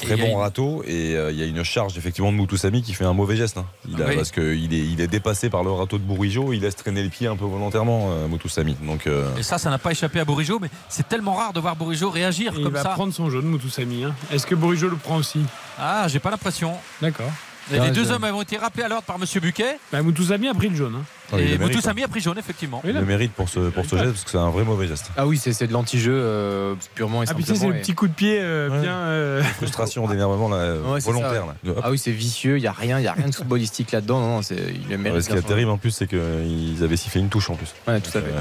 Très 0.00 0.14
il 0.16 0.20
bon 0.22 0.36
râteau. 0.36 0.82
Et 0.86 1.16
euh, 1.16 1.32
il 1.32 1.38
y 1.38 1.42
a 1.42 1.46
une 1.46 1.64
charge, 1.64 1.98
effectivement, 1.98 2.30
de 2.30 2.36
Moutoussamy 2.36 2.80
qui 2.80 2.94
fait 2.94 3.04
un 3.04 3.12
mauvais 3.12 3.36
geste. 3.36 3.58
hein. 3.58 3.66
Il 3.88 4.00
a- 4.00 4.06
Oui. 4.06 4.14
Parce 4.16 4.30
qu'il 4.30 4.72
est, 4.72 4.78
il 4.78 5.00
est 5.00 5.08
dépassé 5.08 5.50
par 5.50 5.64
le 5.64 5.70
râteau 5.72 5.98
de 5.98 6.04
Bourigeau. 6.04 6.52
Il 6.52 6.60
laisse 6.60 6.76
traîner 6.76 7.02
les 7.02 7.08
pieds 7.10 7.26
un 7.26 7.36
peu 7.36 7.44
volontairement, 7.44 8.08
euh, 8.10 8.28
Moutoussamy. 8.28 8.76
Donc, 8.82 9.06
euh, 9.08 9.28
Et 9.36 9.42
ça, 9.42 9.58
ça 9.58 9.68
n'a 9.68 9.78
pas 9.78 9.90
échappé 9.90 10.20
à 10.20 10.24
Bourigeau, 10.24 10.58
mais 10.60 10.70
c'est 10.88 11.08
tellement 11.08 11.34
rare 11.34 11.52
de 11.52 11.58
voir 11.60 11.74
Bourigeau 11.76 12.08
réagir 12.08 12.52
Et 12.54 12.58
Il 12.58 12.62
comme 12.64 12.72
va 12.72 12.84
ça. 12.84 12.90
prendre 12.90 13.12
son 13.12 13.28
jaune, 13.28 13.46
Moutoussamy. 13.46 14.04
Hein. 14.04 14.14
Est-ce 14.32 14.46
que 14.46 14.54
Bourigeau 14.54 14.88
le 14.88 14.96
prend 14.96 15.16
aussi? 15.16 15.40
Ah, 15.76 16.06
j'ai 16.08 16.20
pas 16.20 16.30
l'impression. 16.30 16.72
D'accord. 17.02 17.30
Et 17.72 17.78
Ah, 17.78 17.84
les 17.86 17.90
deux 17.92 18.10
hommes 18.10 18.24
ont 18.24 18.42
été 18.42 18.56
rappelés 18.56 18.82
à 18.84 18.88
l'ordre 18.88 19.04
par 19.04 19.18
Monsieur 19.18 19.40
Buquet. 19.40 19.78
Bah, 19.92 20.02
Moutoussamy 20.02 20.48
a 20.48 20.54
pris 20.54 20.68
le 20.68 20.76
jaune. 20.76 20.94
hein. 20.96 21.04
et 21.38 21.42
mérite, 21.42 21.60
Moutoussamy 21.60 22.02
a 22.02 22.08
pris 22.08 22.20
jaune, 22.20 22.38
effectivement. 22.38 22.82
Il 22.84 22.92
le 22.94 23.04
mérite 23.04 23.32
pour 23.32 23.48
ce, 23.48 23.60
pour 23.70 23.84
ce 23.84 23.96
geste 23.96 24.10
parce 24.10 24.24
que 24.24 24.30
c'est 24.30 24.38
un 24.38 24.50
vrai 24.50 24.64
mauvais 24.64 24.88
geste. 24.88 25.10
Ah 25.16 25.26
oui, 25.26 25.38
c'est 25.38 25.52
c'est 25.52 25.66
de 25.68 25.72
l'anti-jeu 25.72 26.12
euh, 26.14 26.74
purement 26.96 27.22
et 27.22 27.26
Ah, 27.28 27.34
simplement. 27.34 27.58
c'est 27.60 27.68
le 27.68 27.76
et- 27.76 27.80
petit 27.80 27.94
coup 27.94 28.08
de 28.08 28.12
pied 28.12 28.38
euh, 28.40 28.68
Ouais. 28.70 28.80
bien. 28.80 28.94
euh, 28.96 29.42
Frustration, 29.42 30.08
d'énervement 30.08 30.48
là, 30.48 30.74
Ouais, 30.92 30.98
volontaire. 31.00 31.30
ça, 31.30 31.54
là. 31.64 31.72
Hop. 31.72 31.80
Ah 31.84 31.90
oui, 31.90 31.98
c'est 31.98 32.10
vicieux, 32.10 32.58
il 32.58 32.62
n'y 32.62 32.66
a 32.66 32.72
rien, 32.72 32.98
il 32.98 33.04
y 33.04 33.08
a 33.08 33.12
rien 33.12 33.28
de 33.28 33.34
footballistique 33.34 33.92
là-dedans. 33.92 34.18
Non, 34.20 34.28
non, 34.36 34.42
c'est- 34.42 34.56
il 34.74 34.88
le 34.90 34.98
mérite. 34.98 35.22
ce 35.22 35.28
qui 35.30 35.36
est 35.36 35.42
terrible 35.42 35.70
en 35.70 35.78
plus, 35.78 35.90
c'est 35.92 36.08
qu'ils 36.08 36.82
avaient 36.82 36.96
sifflé 36.96 37.20
une 37.20 37.28
touche 37.28 37.50
en 37.50 37.54
plus. 37.54 37.72
Ouais, 37.86 38.00
tout 38.00 38.10
à 38.18 38.20
fait. 38.20 38.32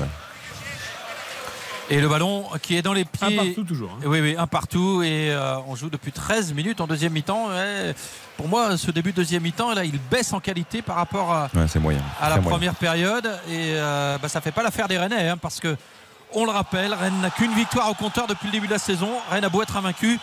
Et 1.92 2.00
le 2.00 2.08
ballon 2.08 2.46
qui 2.62 2.76
est 2.78 2.82
dans 2.84 2.94
les 2.94 3.02
un 3.02 3.28
pieds. 3.28 3.36
partout 3.36 3.64
toujours. 3.64 3.92
hein. 3.92 4.04
Oui, 4.06 4.20
oui, 4.22 4.36
un 4.38 4.46
partout. 4.48 5.02
Et 5.02 5.32
euh, 5.32 5.58
on 5.68 5.76
joue 5.76 5.90
depuis 5.90 6.12
13 6.12 6.54
minutes 6.54 6.82
en 6.82 6.88
deuxième 6.88 7.14
mi-temps. 7.14 7.48
Pour 8.38 8.48
moi, 8.48 8.78
ce 8.78 8.92
début 8.92 9.12
de 9.12 9.16
deuxième 9.18 9.42
mi-temps, 9.44 9.74
là, 9.74 9.84
il 9.84 10.00
baisse 10.12 10.32
en 10.34 10.40
qualité 10.40 10.82
par 10.82 10.96
rapport 10.98 11.34
à, 11.34 11.50
ouais, 11.56 11.68
c'est 11.68 11.80
moyen. 11.80 12.02
à 12.22 12.30
la 12.30 12.36
moyen. 12.38 12.50
première 12.50 12.76
période. 12.76 13.26
Et 13.50 13.74
euh, 13.76 14.18
bah, 14.22 14.30
ça 14.30 14.40
fait 14.40 14.52
pas 14.52 14.62
l'affaire 14.64 14.88
des 14.88 14.98
Rennais, 14.98 15.30
hein, 15.30 15.38
parce 15.38 15.60
que, 15.60 15.76
on 16.34 16.46
le 16.46 16.52
rappelle, 16.52 16.94
Rennes 16.94 17.20
n'a 17.22 17.32
qu'une 17.32 17.54
victoire 17.54 17.90
au 17.90 17.96
compteur 17.96 18.28
depuis 18.28 18.46
le 18.46 18.52
début 18.52 18.68
de 18.68 18.74
la 18.74 18.80
saison. 18.80 19.10
Rennes 19.32 19.44
a 19.46 19.50
beau 19.50 19.62
être 19.64 19.76
invaincu. 19.76 20.20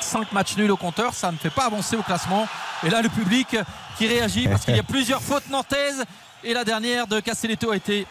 5 0.00 0.30
matchs 0.32 0.56
nuls 0.56 0.70
au 0.70 0.76
compteur, 0.76 1.12
ça 1.14 1.32
ne 1.32 1.36
fait 1.38 1.50
pas 1.50 1.64
avancer 1.64 1.96
au 1.96 2.02
classement. 2.02 2.46
Et 2.86 2.90
là, 2.90 3.00
le 3.02 3.08
public 3.08 3.56
qui 3.96 4.06
réagit 4.06 4.46
parce 4.46 4.64
qu'il 4.66 4.76
y 4.76 4.78
a 4.78 4.82
plusieurs 4.84 5.22
fautes 5.22 5.48
nantaises. 5.50 6.04
Et 6.44 6.54
la 6.54 6.62
dernière 6.64 7.06
de 7.08 7.18
Castelletto 7.18 7.72
a 7.72 7.76
été 7.76 8.06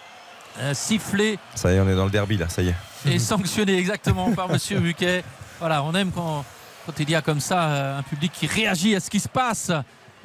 euh, 0.59 0.73
sifflée 0.73 1.37
Ça 1.55 1.71
y 1.71 1.75
est, 1.75 1.79
on 1.79 1.87
est 1.89 1.95
dans 1.95 2.05
le 2.05 2.11
derby 2.11 2.37
là, 2.37 2.49
ça 2.49 2.61
y 2.61 2.69
est. 2.69 2.75
et 3.05 3.19
sanctionné 3.19 3.77
exactement 3.77 4.31
par 4.33 4.49
Monsieur 4.49 4.79
Buquet. 4.79 5.23
Voilà, 5.59 5.83
on 5.83 5.93
aime 5.95 6.11
quand, 6.11 6.43
quand 6.85 6.93
il 6.99 7.09
y 7.09 7.15
a 7.15 7.21
comme 7.21 7.39
ça 7.39 7.63
euh, 7.63 7.99
un 7.99 8.03
public 8.03 8.31
qui 8.33 8.47
réagit 8.47 8.95
à 8.95 8.99
ce 8.99 9.09
qui 9.09 9.19
se 9.19 9.27
passe 9.29 9.71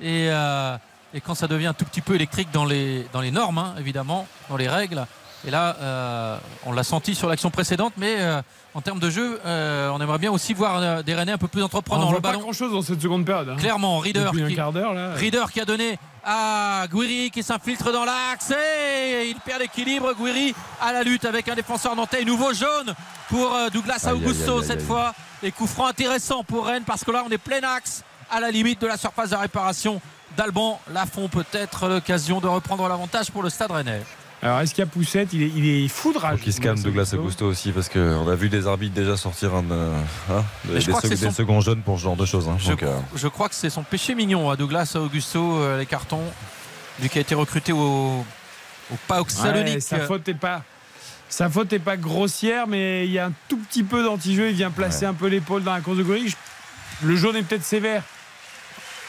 et, 0.00 0.28
euh, 0.30 0.76
et 1.14 1.20
quand 1.20 1.34
ça 1.34 1.46
devient 1.46 1.66
un 1.68 1.74
tout 1.74 1.84
petit 1.84 2.00
peu 2.00 2.14
électrique 2.14 2.48
dans 2.52 2.64
les, 2.64 3.06
dans 3.12 3.20
les 3.20 3.30
normes, 3.30 3.58
hein, 3.58 3.74
évidemment, 3.78 4.26
dans 4.48 4.56
les 4.56 4.68
règles. 4.68 5.04
Et 5.46 5.50
là, 5.50 5.76
euh, 5.80 6.36
on 6.66 6.72
l'a 6.72 6.84
senti 6.84 7.14
sur 7.16 7.28
l'action 7.28 7.50
précédente, 7.50 7.94
mais 7.96 8.14
euh, 8.20 8.40
en 8.74 8.80
termes 8.80 9.00
de 9.00 9.10
jeu, 9.10 9.40
euh, 9.44 9.90
on 9.90 10.00
aimerait 10.00 10.18
bien 10.18 10.30
aussi 10.30 10.54
voir 10.54 10.76
euh, 10.80 11.02
des 11.02 11.14
Rennais 11.16 11.32
un 11.32 11.38
peu 11.38 11.48
plus 11.48 11.62
On 11.62 11.64
entreprenants. 11.66 12.06
voit 12.06 12.14
Le 12.14 12.20
pas 12.20 12.28
ballon, 12.28 12.42
grand 12.42 12.52
chose 12.52 12.72
dans 12.72 12.80
cette 12.82 13.02
seconde 13.02 13.24
période. 13.26 13.48
hein. 13.48 13.56
clairement, 13.56 13.98
Reader 13.98 14.30
qui, 14.46 14.54
quart 14.54 14.72
d'heure 14.72 14.94
là. 14.94 15.14
Reader 15.14 15.46
qui 15.52 15.60
a 15.60 15.64
donné 15.64 15.98
à 16.24 16.86
Guiri 16.92 17.30
qui 17.30 17.42
s'infiltre 17.42 17.92
dans 17.92 18.04
l'axe 18.04 18.50
et 18.50 19.28
il 19.28 19.40
perd 19.40 19.60
l'équilibre. 19.60 20.14
Guiri 20.14 20.54
à 20.80 20.92
la 20.92 21.02
lutte 21.02 21.24
avec 21.24 21.48
un 21.48 21.54
défenseur 21.54 21.96
nantais. 21.96 22.24
Nouveau 22.24 22.52
jaune 22.52 22.94
pour 23.28 23.54
euh, 23.54 23.70
Douglas 23.70 24.04
Aïe, 24.04 24.12
Augusto 24.12 24.52
aïe, 24.52 24.58
aïe, 24.60 24.66
cette 24.66 24.82
fois. 24.82 25.14
Et 25.42 25.50
coup 25.50 25.66
franc 25.66 25.86
intéressant 25.86 26.44
pour 26.44 26.66
Rennes 26.66 26.84
parce 26.86 27.04
que 27.04 27.10
là 27.10 27.24
on 27.26 27.30
est 27.30 27.38
plein 27.38 27.62
axe 27.62 28.04
à 28.30 28.40
la 28.40 28.50
limite 28.50 28.80
de 28.80 28.86
la 28.86 28.96
surface 28.96 29.30
de 29.30 29.36
réparation 29.36 30.00
d'Alban. 30.36 30.80
Lafont 30.92 31.28
peut-être 31.28 31.88
l'occasion 31.88 32.40
de 32.40 32.48
reprendre 32.48 32.88
l'avantage 32.88 33.30
pour 33.30 33.42
le 33.42 33.50
stade 33.50 33.70
rennais. 33.70 34.02
Alors, 34.42 34.60
est-ce 34.60 34.74
qu'il 34.74 34.82
y 34.82 34.86
a 34.86 34.90
Poussette? 34.90 35.28
Il 35.32 35.42
est, 35.42 35.52
il 35.54 35.84
est 35.84 35.88
foudrage. 35.88 36.38
Faut 36.38 36.44
qu'il 36.44 36.52
se 36.52 36.60
calme 36.60 36.80
Douglas 36.80 37.12
Augusto 37.16 37.46
aussi 37.46 37.70
parce 37.70 37.88
qu'on 37.88 38.26
a 38.28 38.34
vu 38.34 38.48
des 38.48 38.66
arbitres 38.66 38.94
déjà 38.94 39.16
sortir 39.16 39.54
un, 39.54 39.64
euh, 39.70 39.96
hein, 40.30 40.44
des, 40.64 40.80
sec- 40.80 41.16
son- 41.16 41.30
seconds 41.30 41.60
jeunes 41.60 41.82
pour 41.82 41.96
ce 41.98 42.02
genre 42.04 42.16
de 42.16 42.26
choses. 42.26 42.48
hein. 42.48 42.56
Je, 42.58 42.70
Donc, 42.70 42.82
euh, 42.82 42.98
je 43.14 43.28
crois 43.28 43.48
que 43.48 43.54
c'est 43.54 43.70
son 43.70 43.84
péché 43.84 44.16
mignon 44.16 44.50
à 44.50 44.56
Douglas 44.56 44.92
Augusto, 44.96 45.58
euh, 45.60 45.78
les 45.78 45.86
cartons. 45.86 46.24
Lui 47.00 47.08
qui 47.08 47.18
a 47.18 47.20
été 47.20 47.36
recruté 47.36 47.72
au, 47.72 47.76
au 48.90 48.96
PAOK 49.06 49.28
Ouais, 49.28 49.32
Salonique. 49.32 49.82
sa 49.82 50.00
faute 50.00 50.28
est 50.28 50.34
pas. 50.34 50.62
Sa 51.28 51.48
faute 51.48 51.72
est 51.72 51.78
pas 51.78 51.96
grossière, 51.96 52.66
mais 52.66 53.06
il 53.06 53.12
y 53.12 53.18
a 53.20 53.26
un 53.26 53.32
tout 53.48 53.56
petit 53.58 53.84
peu 53.84 54.02
d'anti-jeu. 54.02 54.48
Il 54.50 54.56
vient 54.56 54.70
placer 54.72 55.04
Ouais. 55.04 55.10
un 55.12 55.14
peu 55.14 55.28
l'épaule 55.28 55.62
dans 55.62 55.72
la 55.72 55.80
course 55.80 55.98
de. 55.98 56.04
Je- 56.04 57.06
Le 57.06 57.16
jaune 57.16 57.36
est 57.36 57.42
peut-être 57.42 57.64
sévère, 57.64 58.02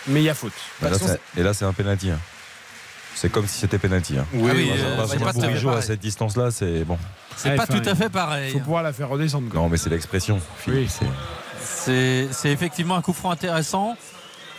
mais 0.08 0.22
il 0.22 0.26
y 0.26 0.30
a 0.30 0.34
faute. 0.36 0.54
et, 0.82 0.86
là, 0.86 0.92
façon, 0.92 1.08
c'est- 1.08 1.40
et 1.40 1.44
là, 1.44 1.54
c'est 1.56 1.66
un 1.66 1.74
penalty. 1.74 2.12
hein. 2.12 2.20
C'est 3.16 3.30
comme 3.32 3.48
si 3.48 3.60
c'était 3.60 3.78
penalty. 3.78 4.18
Hein. 4.18 4.26
Oui, 4.34 4.50
Ah 4.52 4.56
oui, 4.56 4.66
moi, 4.68 4.76
euh, 4.78 4.98
bah, 4.98 5.04
Benjamin 5.04 5.08
c'est 5.08 5.20
pas 5.26 5.34
tout 5.34 5.40
à 5.46 5.48
Bourigeau 5.48 5.82
cette 5.82 6.00
distance-là, 6.00 6.52
c'est 6.52 6.84
bon. 6.84 6.98
C'est 7.36 7.50
Ouais, 7.50 7.56
pas 7.56 7.68
tout 7.68 7.82
à 7.86 7.96
fait 7.96 8.10
pareil. 8.10 8.50
Il 8.50 8.54
faut 8.54 8.60
pouvoir 8.60 8.84
la 8.84 8.94
faire 8.94 9.10
redescendre. 9.10 9.50
quoi. 9.50 9.60
Non, 9.62 9.70
mais 9.70 9.78
c'est 9.78 9.90
l'expression. 9.90 10.40
Philippe, 10.58 10.90
Oui. 11.00 11.08
c'est- 11.62 12.52
effectivement 12.52 12.96
un 12.96 13.02
coup 13.02 13.14
franc 13.14 13.32
intéressant. 13.32 13.96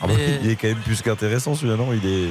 Ah 0.01 0.07
bah, 0.07 0.15
Mais- 0.17 0.41
il 0.43 0.51
est 0.51 0.57
quand 0.57 0.69
même 0.69 0.79
plus 0.79 1.01
qu'intéressant 1.03 1.55
celui-là, 1.55 1.77
non? 1.77 1.93
Il 1.93 2.05
est, 2.07 2.29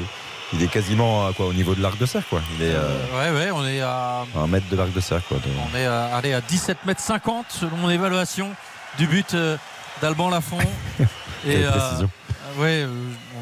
il 0.53 0.63
est 0.63 0.67
quasiment 0.67 1.31
quoi, 1.33 1.47
au 1.47 1.53
niveau 1.53 1.75
de 1.75 1.81
l'arc 1.81 1.97
de 1.97 2.05
cercle. 2.05 2.27
Quoi. 2.29 2.41
Il 2.59 2.65
est 2.65 2.73
euh, 2.73 2.89
Ouais, 3.13 3.39
ouais, 3.45 3.51
on 3.51 3.65
est 3.65 3.81
à, 3.81 4.25
à 4.35 4.39
un 4.39 4.47
mètre 4.47 4.67
de 4.69 4.75
l'arc 4.75 4.91
de 4.93 4.99
cercle. 4.99 5.25
Quoi, 5.29 5.37
de- 5.37 5.49
on 5.73 5.77
est 5.77 5.85
à, 5.85 6.15
allez, 6.15 6.33
à 6.33 6.41
17 6.41 6.77
mètres 6.85 7.01
50 7.01 7.45
selon 7.49 7.77
mon 7.77 7.89
évaluation 7.89 8.49
du 8.97 9.07
but 9.07 9.33
euh, 9.33 9.57
d'Alban 10.01 10.29
Lafont. 10.29 10.57
Quelle 10.97 11.63
euh, 11.65 11.71
précision. 11.71 12.09
euh, 12.57 12.61
ouais, 12.61 12.83
euh, 12.83 12.87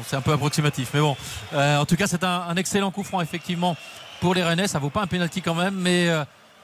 c'est 0.06 0.16
un 0.16 0.20
peu 0.20 0.32
approximatif, 0.32 0.90
mais 0.94 1.00
bon. 1.00 1.16
Euh, 1.52 1.78
en 1.78 1.86
tout 1.86 1.96
cas, 1.96 2.06
c'est 2.06 2.24
un, 2.24 2.42
un 2.48 2.56
excellent 2.56 2.90
coup 2.90 3.04
franc 3.04 3.20
effectivement 3.20 3.76
pour 4.20 4.34
les 4.34 4.42
Rennais. 4.42 4.68
Ça 4.68 4.78
vaut 4.78 4.90
pas 4.90 5.02
un 5.02 5.06
penalty 5.06 5.42
quand 5.42 5.54
même, 5.54 5.74
mais 5.74 6.08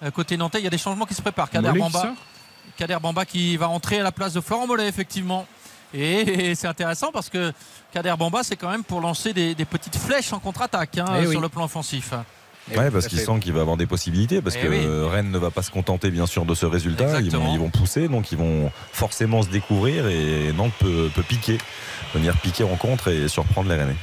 euh, 0.02 0.10
côté 0.10 0.36
nantais, 0.36 0.58
il 0.58 0.64
y 0.64 0.66
a 0.66 0.70
des 0.70 0.78
changements 0.78 1.06
qui 1.06 1.14
se 1.14 1.22
préparent. 1.22 1.50
Kader 1.50 1.68
Mollet 1.68 1.80
Bamba. 1.80 2.14
Kader 2.76 2.98
Bamba 3.02 3.24
qui 3.24 3.56
va 3.56 3.68
entrer 3.68 4.00
à 4.00 4.02
la 4.02 4.12
place 4.12 4.32
de 4.32 4.40
Florent 4.40 4.66
Mollet, 4.66 4.88
effectivement. 4.88 5.46
Et, 5.94 6.54
c'est 6.54 6.66
intéressant 6.66 7.10
parce 7.12 7.28
que 7.28 7.52
Kader 7.92 8.14
Bamba, 8.18 8.42
c'est 8.42 8.56
quand 8.56 8.70
même 8.70 8.84
pour 8.84 9.00
lancer 9.00 9.32
des, 9.32 9.54
petites 9.64 9.96
flèches 9.96 10.32
en 10.32 10.38
contre-attaque 10.38 10.98
hein, 10.98 11.06
Eh 11.22 11.26
sur 11.26 11.40
le 11.40 11.48
plan 11.48 11.64
offensif. 11.64 12.12
Ouais, 12.76 12.90
parce 12.90 13.06
qu'ils 13.06 13.20
sentent 13.20 13.40
qu'il 13.40 13.54
va 13.54 13.62
avoir 13.62 13.78
des 13.78 13.86
possibilités, 13.86 14.42
parce 14.42 14.56
Eh 14.56 14.60
que 14.60 14.68
oui. 14.68 15.10
Rennes 15.10 15.30
ne 15.30 15.38
va 15.38 15.50
pas 15.50 15.62
se 15.62 15.70
contenter 15.70 16.10
bien 16.10 16.26
sûr 16.26 16.44
de 16.44 16.54
ce 16.54 16.66
résultat. 16.66 17.20
Ils 17.20 17.30
vont, 17.30 17.54
ils 17.54 17.58
vont 17.58 17.70
pousser, 17.70 18.08
donc 18.08 18.30
ils 18.30 18.36
vont 18.38 18.70
forcément 18.92 19.42
se 19.42 19.48
découvrir 19.48 20.06
et 20.08 20.52
Nantes 20.52 20.74
peut, 20.78 21.10
peut 21.14 21.22
piquer, 21.22 21.56
venir 22.14 22.36
piquer 22.40 22.64
en 22.64 22.76
contre 22.76 23.08
et 23.08 23.28
surprendre 23.28 23.68
les 23.68 23.76
Rennais. 23.76 23.96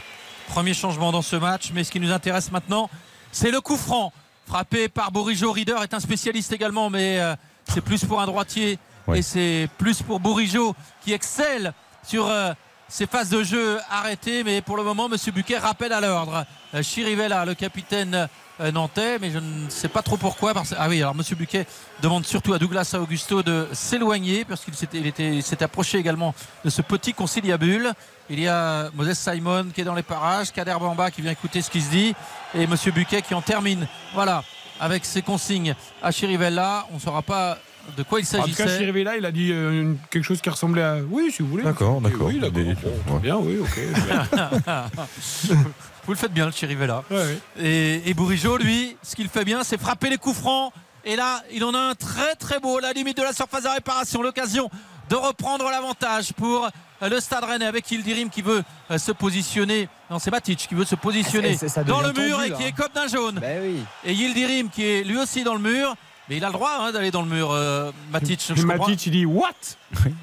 Premier 0.48 0.73
changement 0.73 1.11
dans 1.11 1.22
ce 1.22 1.36
match, 1.36 1.72
mais 1.73 1.84
ce 1.84 1.91
qui 1.91 1.99
nous 1.99 2.11
intéresse 2.11 2.52
maintenant, 2.52 2.90
c'est 3.32 3.52
le 3.52 3.61
coup 3.61 3.77
franc. 3.77 4.14
Frappé 4.48 4.90
par 4.90 5.11
Bourigeau. 5.11 5.52
Rieder 5.52 5.77
est 5.82 5.94
un 5.94 5.99
spécialiste 5.99 6.53
également, 6.53 6.91
mais 6.91 7.19
euh, 7.19 7.36
c'est 7.68 7.82
plus 7.82 8.06
pour 8.06 8.22
un 8.22 8.27
droitier. 8.27 8.77
Et 9.14 9.22
c'est 9.22 9.68
plus 9.77 10.02
pour 10.02 10.19
Bourigeau 10.19 10.76
qui 11.03 11.14
excelle 11.14 11.73
sur 12.07 12.27
euh, 12.27 12.53
ses 12.88 13.07
phases 13.07 13.30
de 13.30 13.44
jeu 13.44 13.80
arrêtées. 13.90 14.44
Mais 14.44 14.61
pour 14.61 14.77
le 14.77 14.84
moment, 14.84 15.07
M. 15.11 15.18
Buquet 15.34 15.57
rappelle 15.57 15.94
à 15.94 16.02
l'ordre. 16.02 16.45
Euh, 16.73 16.84
Chirivella, 16.84 17.45
le 17.45 17.56
capitaine 17.56 18.27
nantais, 18.73 19.19
mais 19.19 19.32
je 19.32 19.40
ne 19.40 19.69
sais 19.69 19.88
pas 19.90 20.02
trop 20.02 20.18
pourquoi. 20.18 20.53
Parce... 20.53 20.73
Ah 20.77 20.88
oui, 20.90 21.02
alors 21.02 21.14
M. 21.18 21.22
Buquet 21.38 21.65
demande 22.02 22.26
surtout 22.26 22.53
à 22.53 22.60
Douglas 22.60 22.95
Augusto 22.99 23.44
de 23.44 23.68
s'éloigner 23.73 24.45
parce 24.45 24.61
qu'il 24.64 24.73
s'était, 24.76 24.98
il 24.99 25.07
était- 25.07 25.36
il 25.36 25.44
s'est 25.44 25.61
approché 25.64 25.98
également 25.98 26.34
de 26.64 26.69
ce 26.69 26.82
petit 26.82 27.14
conciliabule. 27.14 27.91
Il 28.30 28.40
y 28.40 28.48
a 28.48 28.90
Moses 28.95 29.14
Simon 29.18 29.68
qui 29.73 29.82
est 29.82 29.84
dans 29.84 29.94
les 29.94 30.03
parages, 30.03 30.52
Kader 30.52 30.76
Bamba 30.80 31.11
qui 31.11 31.22
vient 31.22 31.32
écouter 31.32 31.61
ce 31.61 31.69
qui 31.69 31.82
se 31.82 31.90
dit 31.91 32.15
et 32.53 32.64
M. 32.64 32.76
Buquet 32.94 33.22
qui 33.22 33.34
en 33.34 33.41
termine. 33.41 33.88
Voilà, 34.14 34.44
avec 34.80 35.06
ses 35.06 35.22
consignes 35.22 35.76
à 36.02 36.11
Chirivella. 36.11 36.88
On 36.91 36.95
ne 36.95 36.99
saura 36.99 37.22
pas 37.22 37.57
de 37.98 38.02
quoi 38.03 38.19
il 38.19 38.23
En 38.23 38.41
tout 38.41 38.49
cas, 38.49 38.56
s'agissait. 38.56 38.77
Chirivella, 38.80 39.15
il 39.18 39.26
a 39.26 39.32
dit 39.32 39.52
euh, 39.52 39.94
quelque 40.10 40.23
chose 40.23 40.41
qui 40.41 40.49
ressemblait 40.49 40.82
à. 40.82 40.98
Oui, 41.07 41.32
si 41.32 41.44
vous 41.44 41.49
voulez. 41.49 41.64
D'accord, 41.64 42.02
d'accord. 42.02 42.27
Oui, 42.27 42.40
d'accord. 42.40 42.52
Des- 42.53 42.73
Bon, 42.73 43.19
très 43.19 43.19
bien, 43.19 43.36
oui, 43.38 43.57
ok. 43.60 43.80
Vous 46.06 46.14
le 46.14 46.18
faites 46.18 46.34
bien, 46.34 46.45
le 46.45 46.52
Chirivella. 46.52 47.03
Ouais, 47.10 47.18
ouais. 47.18 47.40
Et, 47.60 48.10
et 48.10 48.14
Bourigeau, 48.14 48.57
lui, 48.57 48.95
ce 49.02 49.15
qu'il 49.15 49.27
fait 49.27 49.44
bien, 49.44 49.64
c'est 49.64 49.80
frapper 49.80 50.10
les 50.10 50.18
coups 50.18 50.38
francs. 50.38 50.72
Et 51.03 51.15
là, 51.15 51.44
il 51.52 51.64
en 51.64 51.73
a 51.73 51.80
un 51.80 51.95
très 51.95 52.36
très 52.36 52.60
beau, 52.60 52.77
à 52.77 52.82
la 52.82 52.94
limite 52.94 53.18
de 53.18 53.23
la 53.23 53.34
surface 53.34 53.64
de 53.64 53.69
réparation. 53.69 54.22
L'occasion 54.22 54.69
de 55.10 55.15
reprendre 55.15 55.69
l'avantage 55.69 56.34
pour 56.34 56.65
euh, 57.02 57.10
le 57.10 57.19
Stade 57.19 57.44
Rennais 57.44 57.65
avec 57.65 57.90
Yildirim 57.91 58.30
qui 58.30 58.41
veut 58.41 58.64
euh, 58.90 58.98
se 58.98 59.11
positionner. 59.11 59.88
Non, 60.10 60.19
c'est 60.19 60.32
Matic 60.32 60.68
qui 60.68 60.73
veut 60.76 60.86
se 60.86 60.95
positionner 60.95 61.57
ça 61.57 61.84
dans 61.84 62.02
le 62.02 62.11
mur 62.14 62.38
tendu, 62.38 62.49
et 62.49 62.56
qui 62.56 62.64
hein. 62.64 62.68
est 62.68 62.72
comme 62.72 62.91
d'un 62.94 63.07
jaune. 63.07 63.40
Ben 63.40 63.61
oui. 63.64 63.84
Et 64.03 64.14
Yildirim 64.14 64.69
qui 64.69 64.84
est 64.84 65.03
lui 65.03 65.18
aussi 65.18 65.44
dans 65.44 65.53
le 65.53 65.61
mur. 65.61 65.95
Mais 66.27 66.38
il 66.38 66.44
a 66.44 66.48
le 66.48 66.53
droit 66.53 66.80
hein, 66.80 66.91
d'aller 66.91 67.11
dans 67.11 67.22
le 67.22 67.30
mur, 67.30 67.52
euh, 67.52 67.91
Matic. 68.11 68.44
Je 68.48 68.60
comprends, 68.60 68.88
Matic, 68.88 69.06
il 69.06 69.11
dit 69.11 69.26
What? 69.27 69.52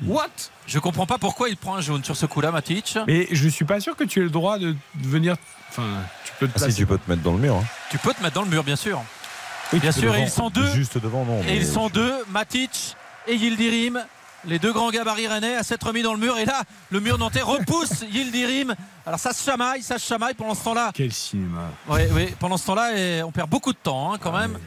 What? 0.05 0.27
Je 0.67 0.81
comprends 0.81 1.07
pas 1.07 1.19
pourquoi 1.19 1.49
il 1.49 1.57
prend 1.57 1.77
un 1.77 1.81
jaune 1.81 2.03
sur 2.03 2.17
ce 2.17 2.27
coup-là, 2.27 2.51
Matic. 2.51 2.99
Mais 3.07 3.29
je 3.31 3.49
suis 3.49 3.65
pas 3.65 3.79
sûr 3.79 3.95
que 3.95 4.03
tu 4.03 4.19
aies 4.19 4.25
le 4.25 4.31
droit 4.31 4.59
de 4.59 4.75
venir. 4.97 5.37
Enfin, 5.73 6.03
tu 6.25 6.33
peux 6.39 6.49
te 6.49 6.63
Ah, 6.65 6.69
si 6.71 6.77
tu 6.77 6.87
peux 6.87 6.99
te 6.99 7.09
mettre 7.11 7.23
dans 7.23 7.33
le 7.33 7.39
mur. 7.39 7.57
hein. 7.57 7.65
Tu 7.91 7.99
peux 7.99 8.13
te 8.13 8.23
mettre 8.23 8.35
dans 8.35 8.43
le 8.43 8.49
mur, 8.51 8.63
bien 8.63 8.77
sûr. 8.77 9.03
Oui, 9.73 9.79
bien 9.81 9.91
sûr, 9.93 10.11
et 10.15 10.19
devant. 10.19 10.25
ils 10.27 10.31
sont 10.31 10.51
deux. 10.51 10.67
Juste 10.75 10.99
devant, 10.99 11.25
non. 11.25 11.41
Et 11.49 11.57
ils 11.57 11.67
sont 11.67 11.89
deux, 11.89 12.13
Matic 12.31 12.95
et 13.27 13.35
Yildirim, 13.37 14.05
les 14.45 14.59
deux 14.59 14.73
grands 14.73 14.91
gabarits 14.91 15.29
rennais 15.29 15.57
à 15.57 15.63
s'être 15.63 15.93
mis 15.95 16.03
dans 16.03 16.13
le 16.13 16.19
mur. 16.21 16.37
Et 16.37 16.45
là, 16.45 16.63
le 16.91 17.01
mur 17.01 17.17
nantais 17.17 17.41
repousse 17.41 18.03
Yildirim. 18.13 18.75
Alors 19.07 19.19
ça 19.19 19.33
se 19.33 19.43
chamaille, 19.43 19.83
ça 19.83 19.99
se 19.99 20.07
chamaille 20.07 20.35
pendant 20.35 20.55
ce 20.55 20.63
temps-là. 20.65 20.91
Quel 20.93 21.13
cinéma. 21.13 21.71
Oui, 21.89 22.01
oui, 22.13 22.35
pendant 22.39 22.57
ce 22.59 22.67
temps-là, 22.67 23.25
on 23.25 23.31
perd 23.31 23.49
beaucoup 23.49 23.73
de 23.73 23.79
temps 23.79 24.13
hein, 24.13 24.19
quand 24.21 24.33
même. 24.33 24.59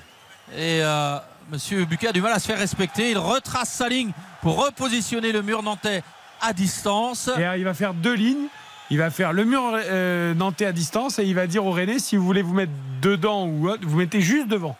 Et 0.55 0.79
euh, 0.81 1.17
Monsieur 1.51 1.85
Buquet 1.85 2.07
a 2.07 2.11
du 2.13 2.21
mal 2.21 2.33
à 2.33 2.39
se 2.39 2.47
faire 2.47 2.57
respecter. 2.57 3.11
Il 3.11 3.17
retrace 3.19 3.69
sa 3.69 3.87
ligne 3.89 4.11
pour 4.41 4.65
repositionner 4.65 5.31
le 5.31 5.43
mur 5.43 5.61
nantais 5.61 6.01
à 6.41 6.51
distance. 6.53 7.29
Et 7.37 7.43
alors, 7.43 7.55
il 7.57 7.63
va 7.63 7.73
faire 7.75 7.93
deux 7.93 8.13
lignes. 8.15 8.47
Il 8.91 8.97
va 8.99 9.09
faire 9.09 9.33
le 9.33 9.45
mur 9.45 9.61
euh, 9.73 10.33
nantais 10.35 10.65
à 10.65 10.71
distance 10.71 11.17
et 11.19 11.23
il 11.25 11.33
va 11.35 11.47
dire 11.47 11.65
aux 11.65 11.71
Rennais 11.71 11.97
si 11.99 12.15
vous 12.17 12.25
voulez 12.25 12.41
vous 12.43 12.53
mettre 12.53 12.71
dedans 13.01 13.45
ou 13.47 13.67
autre, 13.69 13.81
vous 13.85 13.97
mettez 13.97 14.21
juste 14.21 14.47
devant. 14.47 14.77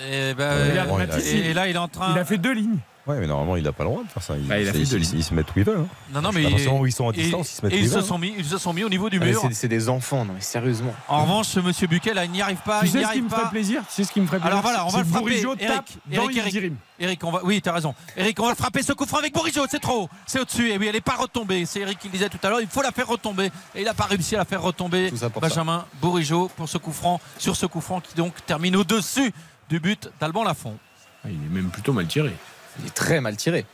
Et, 0.00 0.34
ben, 0.34 0.50
Ouais, 0.56 0.82
et- 0.84 0.86
bon, 0.86 0.96
a- 0.98 1.18
et 1.20 1.54
là, 1.54 1.68
il 1.68 1.74
est 1.74 1.78
en 1.78 1.88
train. 1.88 2.12
Il 2.14 2.18
a 2.18 2.24
fait 2.24 2.38
deux 2.38 2.52
lignes. 2.52 2.78
Ouais, 3.06 3.20
mais 3.20 3.26
normalement, 3.26 3.56
il 3.56 3.62
n'a 3.64 3.72
pas 3.72 3.84
le 3.84 3.90
droit 3.90 4.02
de 4.02 4.08
faire 4.08 4.22
ça. 4.22 4.34
Ils, 4.34 4.46
Bah, 4.46 4.58
il 4.58 4.66
ils- 4.66 4.92
ils- 4.94 5.14
ils 5.16 5.22
se 5.24 5.34
mettent 5.34 5.48
où 5.54 5.58
ils 5.58 5.64
veulent. 5.64 5.80
hein. 5.80 5.86
Non, 6.10 6.22
non, 6.22 6.30
mais 6.32 6.40
À 6.40 6.48
partir 6.48 6.56
du 6.56 6.62
il- 6.62 6.68
moment 6.68 6.80
où 6.80 6.86
ils 6.86 6.92
sont 6.92 7.06
à 7.06 7.12
et- 7.12 7.16
distance, 7.22 7.52
ils 7.52 7.56
se 7.56 7.62
mettent 7.62 7.72
et 7.72 7.76
où 7.76 7.78
ils 7.80 7.84
ils 7.84 7.88
se 7.90 7.94
veulent. 7.96 8.04
sont 8.04 8.16
mis, 8.18 8.34
ils 8.38 8.44
se 8.46 8.56
sont 8.56 8.72
mis 8.72 8.82
au 8.82 8.88
niveau 8.88 9.10
du 9.10 9.18
Ah, 9.20 9.26
mur. 9.26 9.40
c'est- 9.42 9.52
C'est 9.52 9.68
des 9.68 9.90
enfants, 9.90 10.24
non 10.24 10.32
mais 10.34 10.40
sérieusement. 10.40 10.94
En 11.08 11.22
revanche, 11.24 11.48
ce 11.48 11.60
Monsieur 11.60 11.86
Buquet 11.86 12.14
là, 12.14 12.24
il 12.24 12.30
n'y 12.30 12.40
arrive 12.40 12.62
pas. 12.64 12.80
tu 12.80 12.86
il 12.86 12.92
sais 12.92 13.04
ce 13.04 13.12
qui 13.12 13.20
me 13.20 13.28
pas. 13.28 13.36
ferait 13.40 13.50
plaisir? 13.50 13.82
Tu 13.86 13.92
sais 13.94 14.04
ce 14.04 14.10
qui 14.12 14.22
me 14.22 14.26
ferait 14.26 14.38
plaisir? 14.38 14.50
Alors 14.52 14.62
voilà, 14.62 14.86
on 14.86 14.88
va 14.88 15.00
le 15.00 15.04
frapper. 15.04 15.38
Eric, 15.38 15.58
tape 15.58 15.84
dans 16.06 16.22
Eric, 16.22 16.36
Eric. 16.38 16.54
Yildirim. 16.54 16.76
Eric, 16.98 17.24
on 17.24 17.30
va, 17.30 17.40
oui, 17.44 17.60
tu 17.60 17.68
as 17.68 17.72
raison. 17.74 17.94
Eric, 18.16 18.40
on 18.40 18.44
va 18.44 18.50
le 18.50 18.56
frapper 18.56 18.82
ce 18.82 18.94
coup 18.94 19.04
franc 19.04 19.18
avec 19.18 19.34
Bourigeau, 19.34 19.66
c'est 19.70 19.80
trop, 19.80 20.08
c'est 20.26 20.40
au-dessus. 20.40 20.70
Et 20.70 20.78
oui, 20.78 20.86
elle 20.86 20.94
n'est 20.94 21.00
pas 21.02 21.16
retombée. 21.16 21.66
C'est 21.66 21.80
Eric 21.80 21.98
qui 21.98 22.06
le 22.08 22.12
disait 22.12 22.30
tout 22.30 22.38
à 22.42 22.48
l'heure, 22.48 22.60
il 22.62 22.68
faut 22.68 22.80
la 22.80 22.90
faire 22.92 23.06
retomber. 23.08 23.50
Et 23.74 23.80
il 23.80 23.84
n'a 23.84 23.92
pas 23.92 24.04
réussi 24.04 24.34
à 24.34 24.38
la 24.38 24.44
faire 24.46 24.62
retomber. 24.62 25.12
Benjamin 25.42 25.84
Bourigeau 26.00 26.50
pour 26.56 26.70
ce 26.70 26.78
coup 26.78 26.92
franc, 26.92 27.20
sur 27.36 27.54
ce 27.54 27.66
coup 27.66 27.82
franc 27.82 28.00
qui 28.00 28.14
donc 28.14 28.32
termine 28.46 28.76
au-dessus 28.76 29.30
du 29.68 29.78
but 29.78 30.08
d'Alban 30.20 30.42
Lafont. 30.44 30.78
Ah, 31.22 31.28
il 31.28 31.34
est 31.34 31.50
même 31.54 31.68
plutôt 31.70 31.92
mal 31.92 32.06
tiré. 32.06 32.32
Il 32.80 32.86
est 32.86 32.94
très 32.94 33.20
mal 33.20 33.36
tiré. 33.36 33.64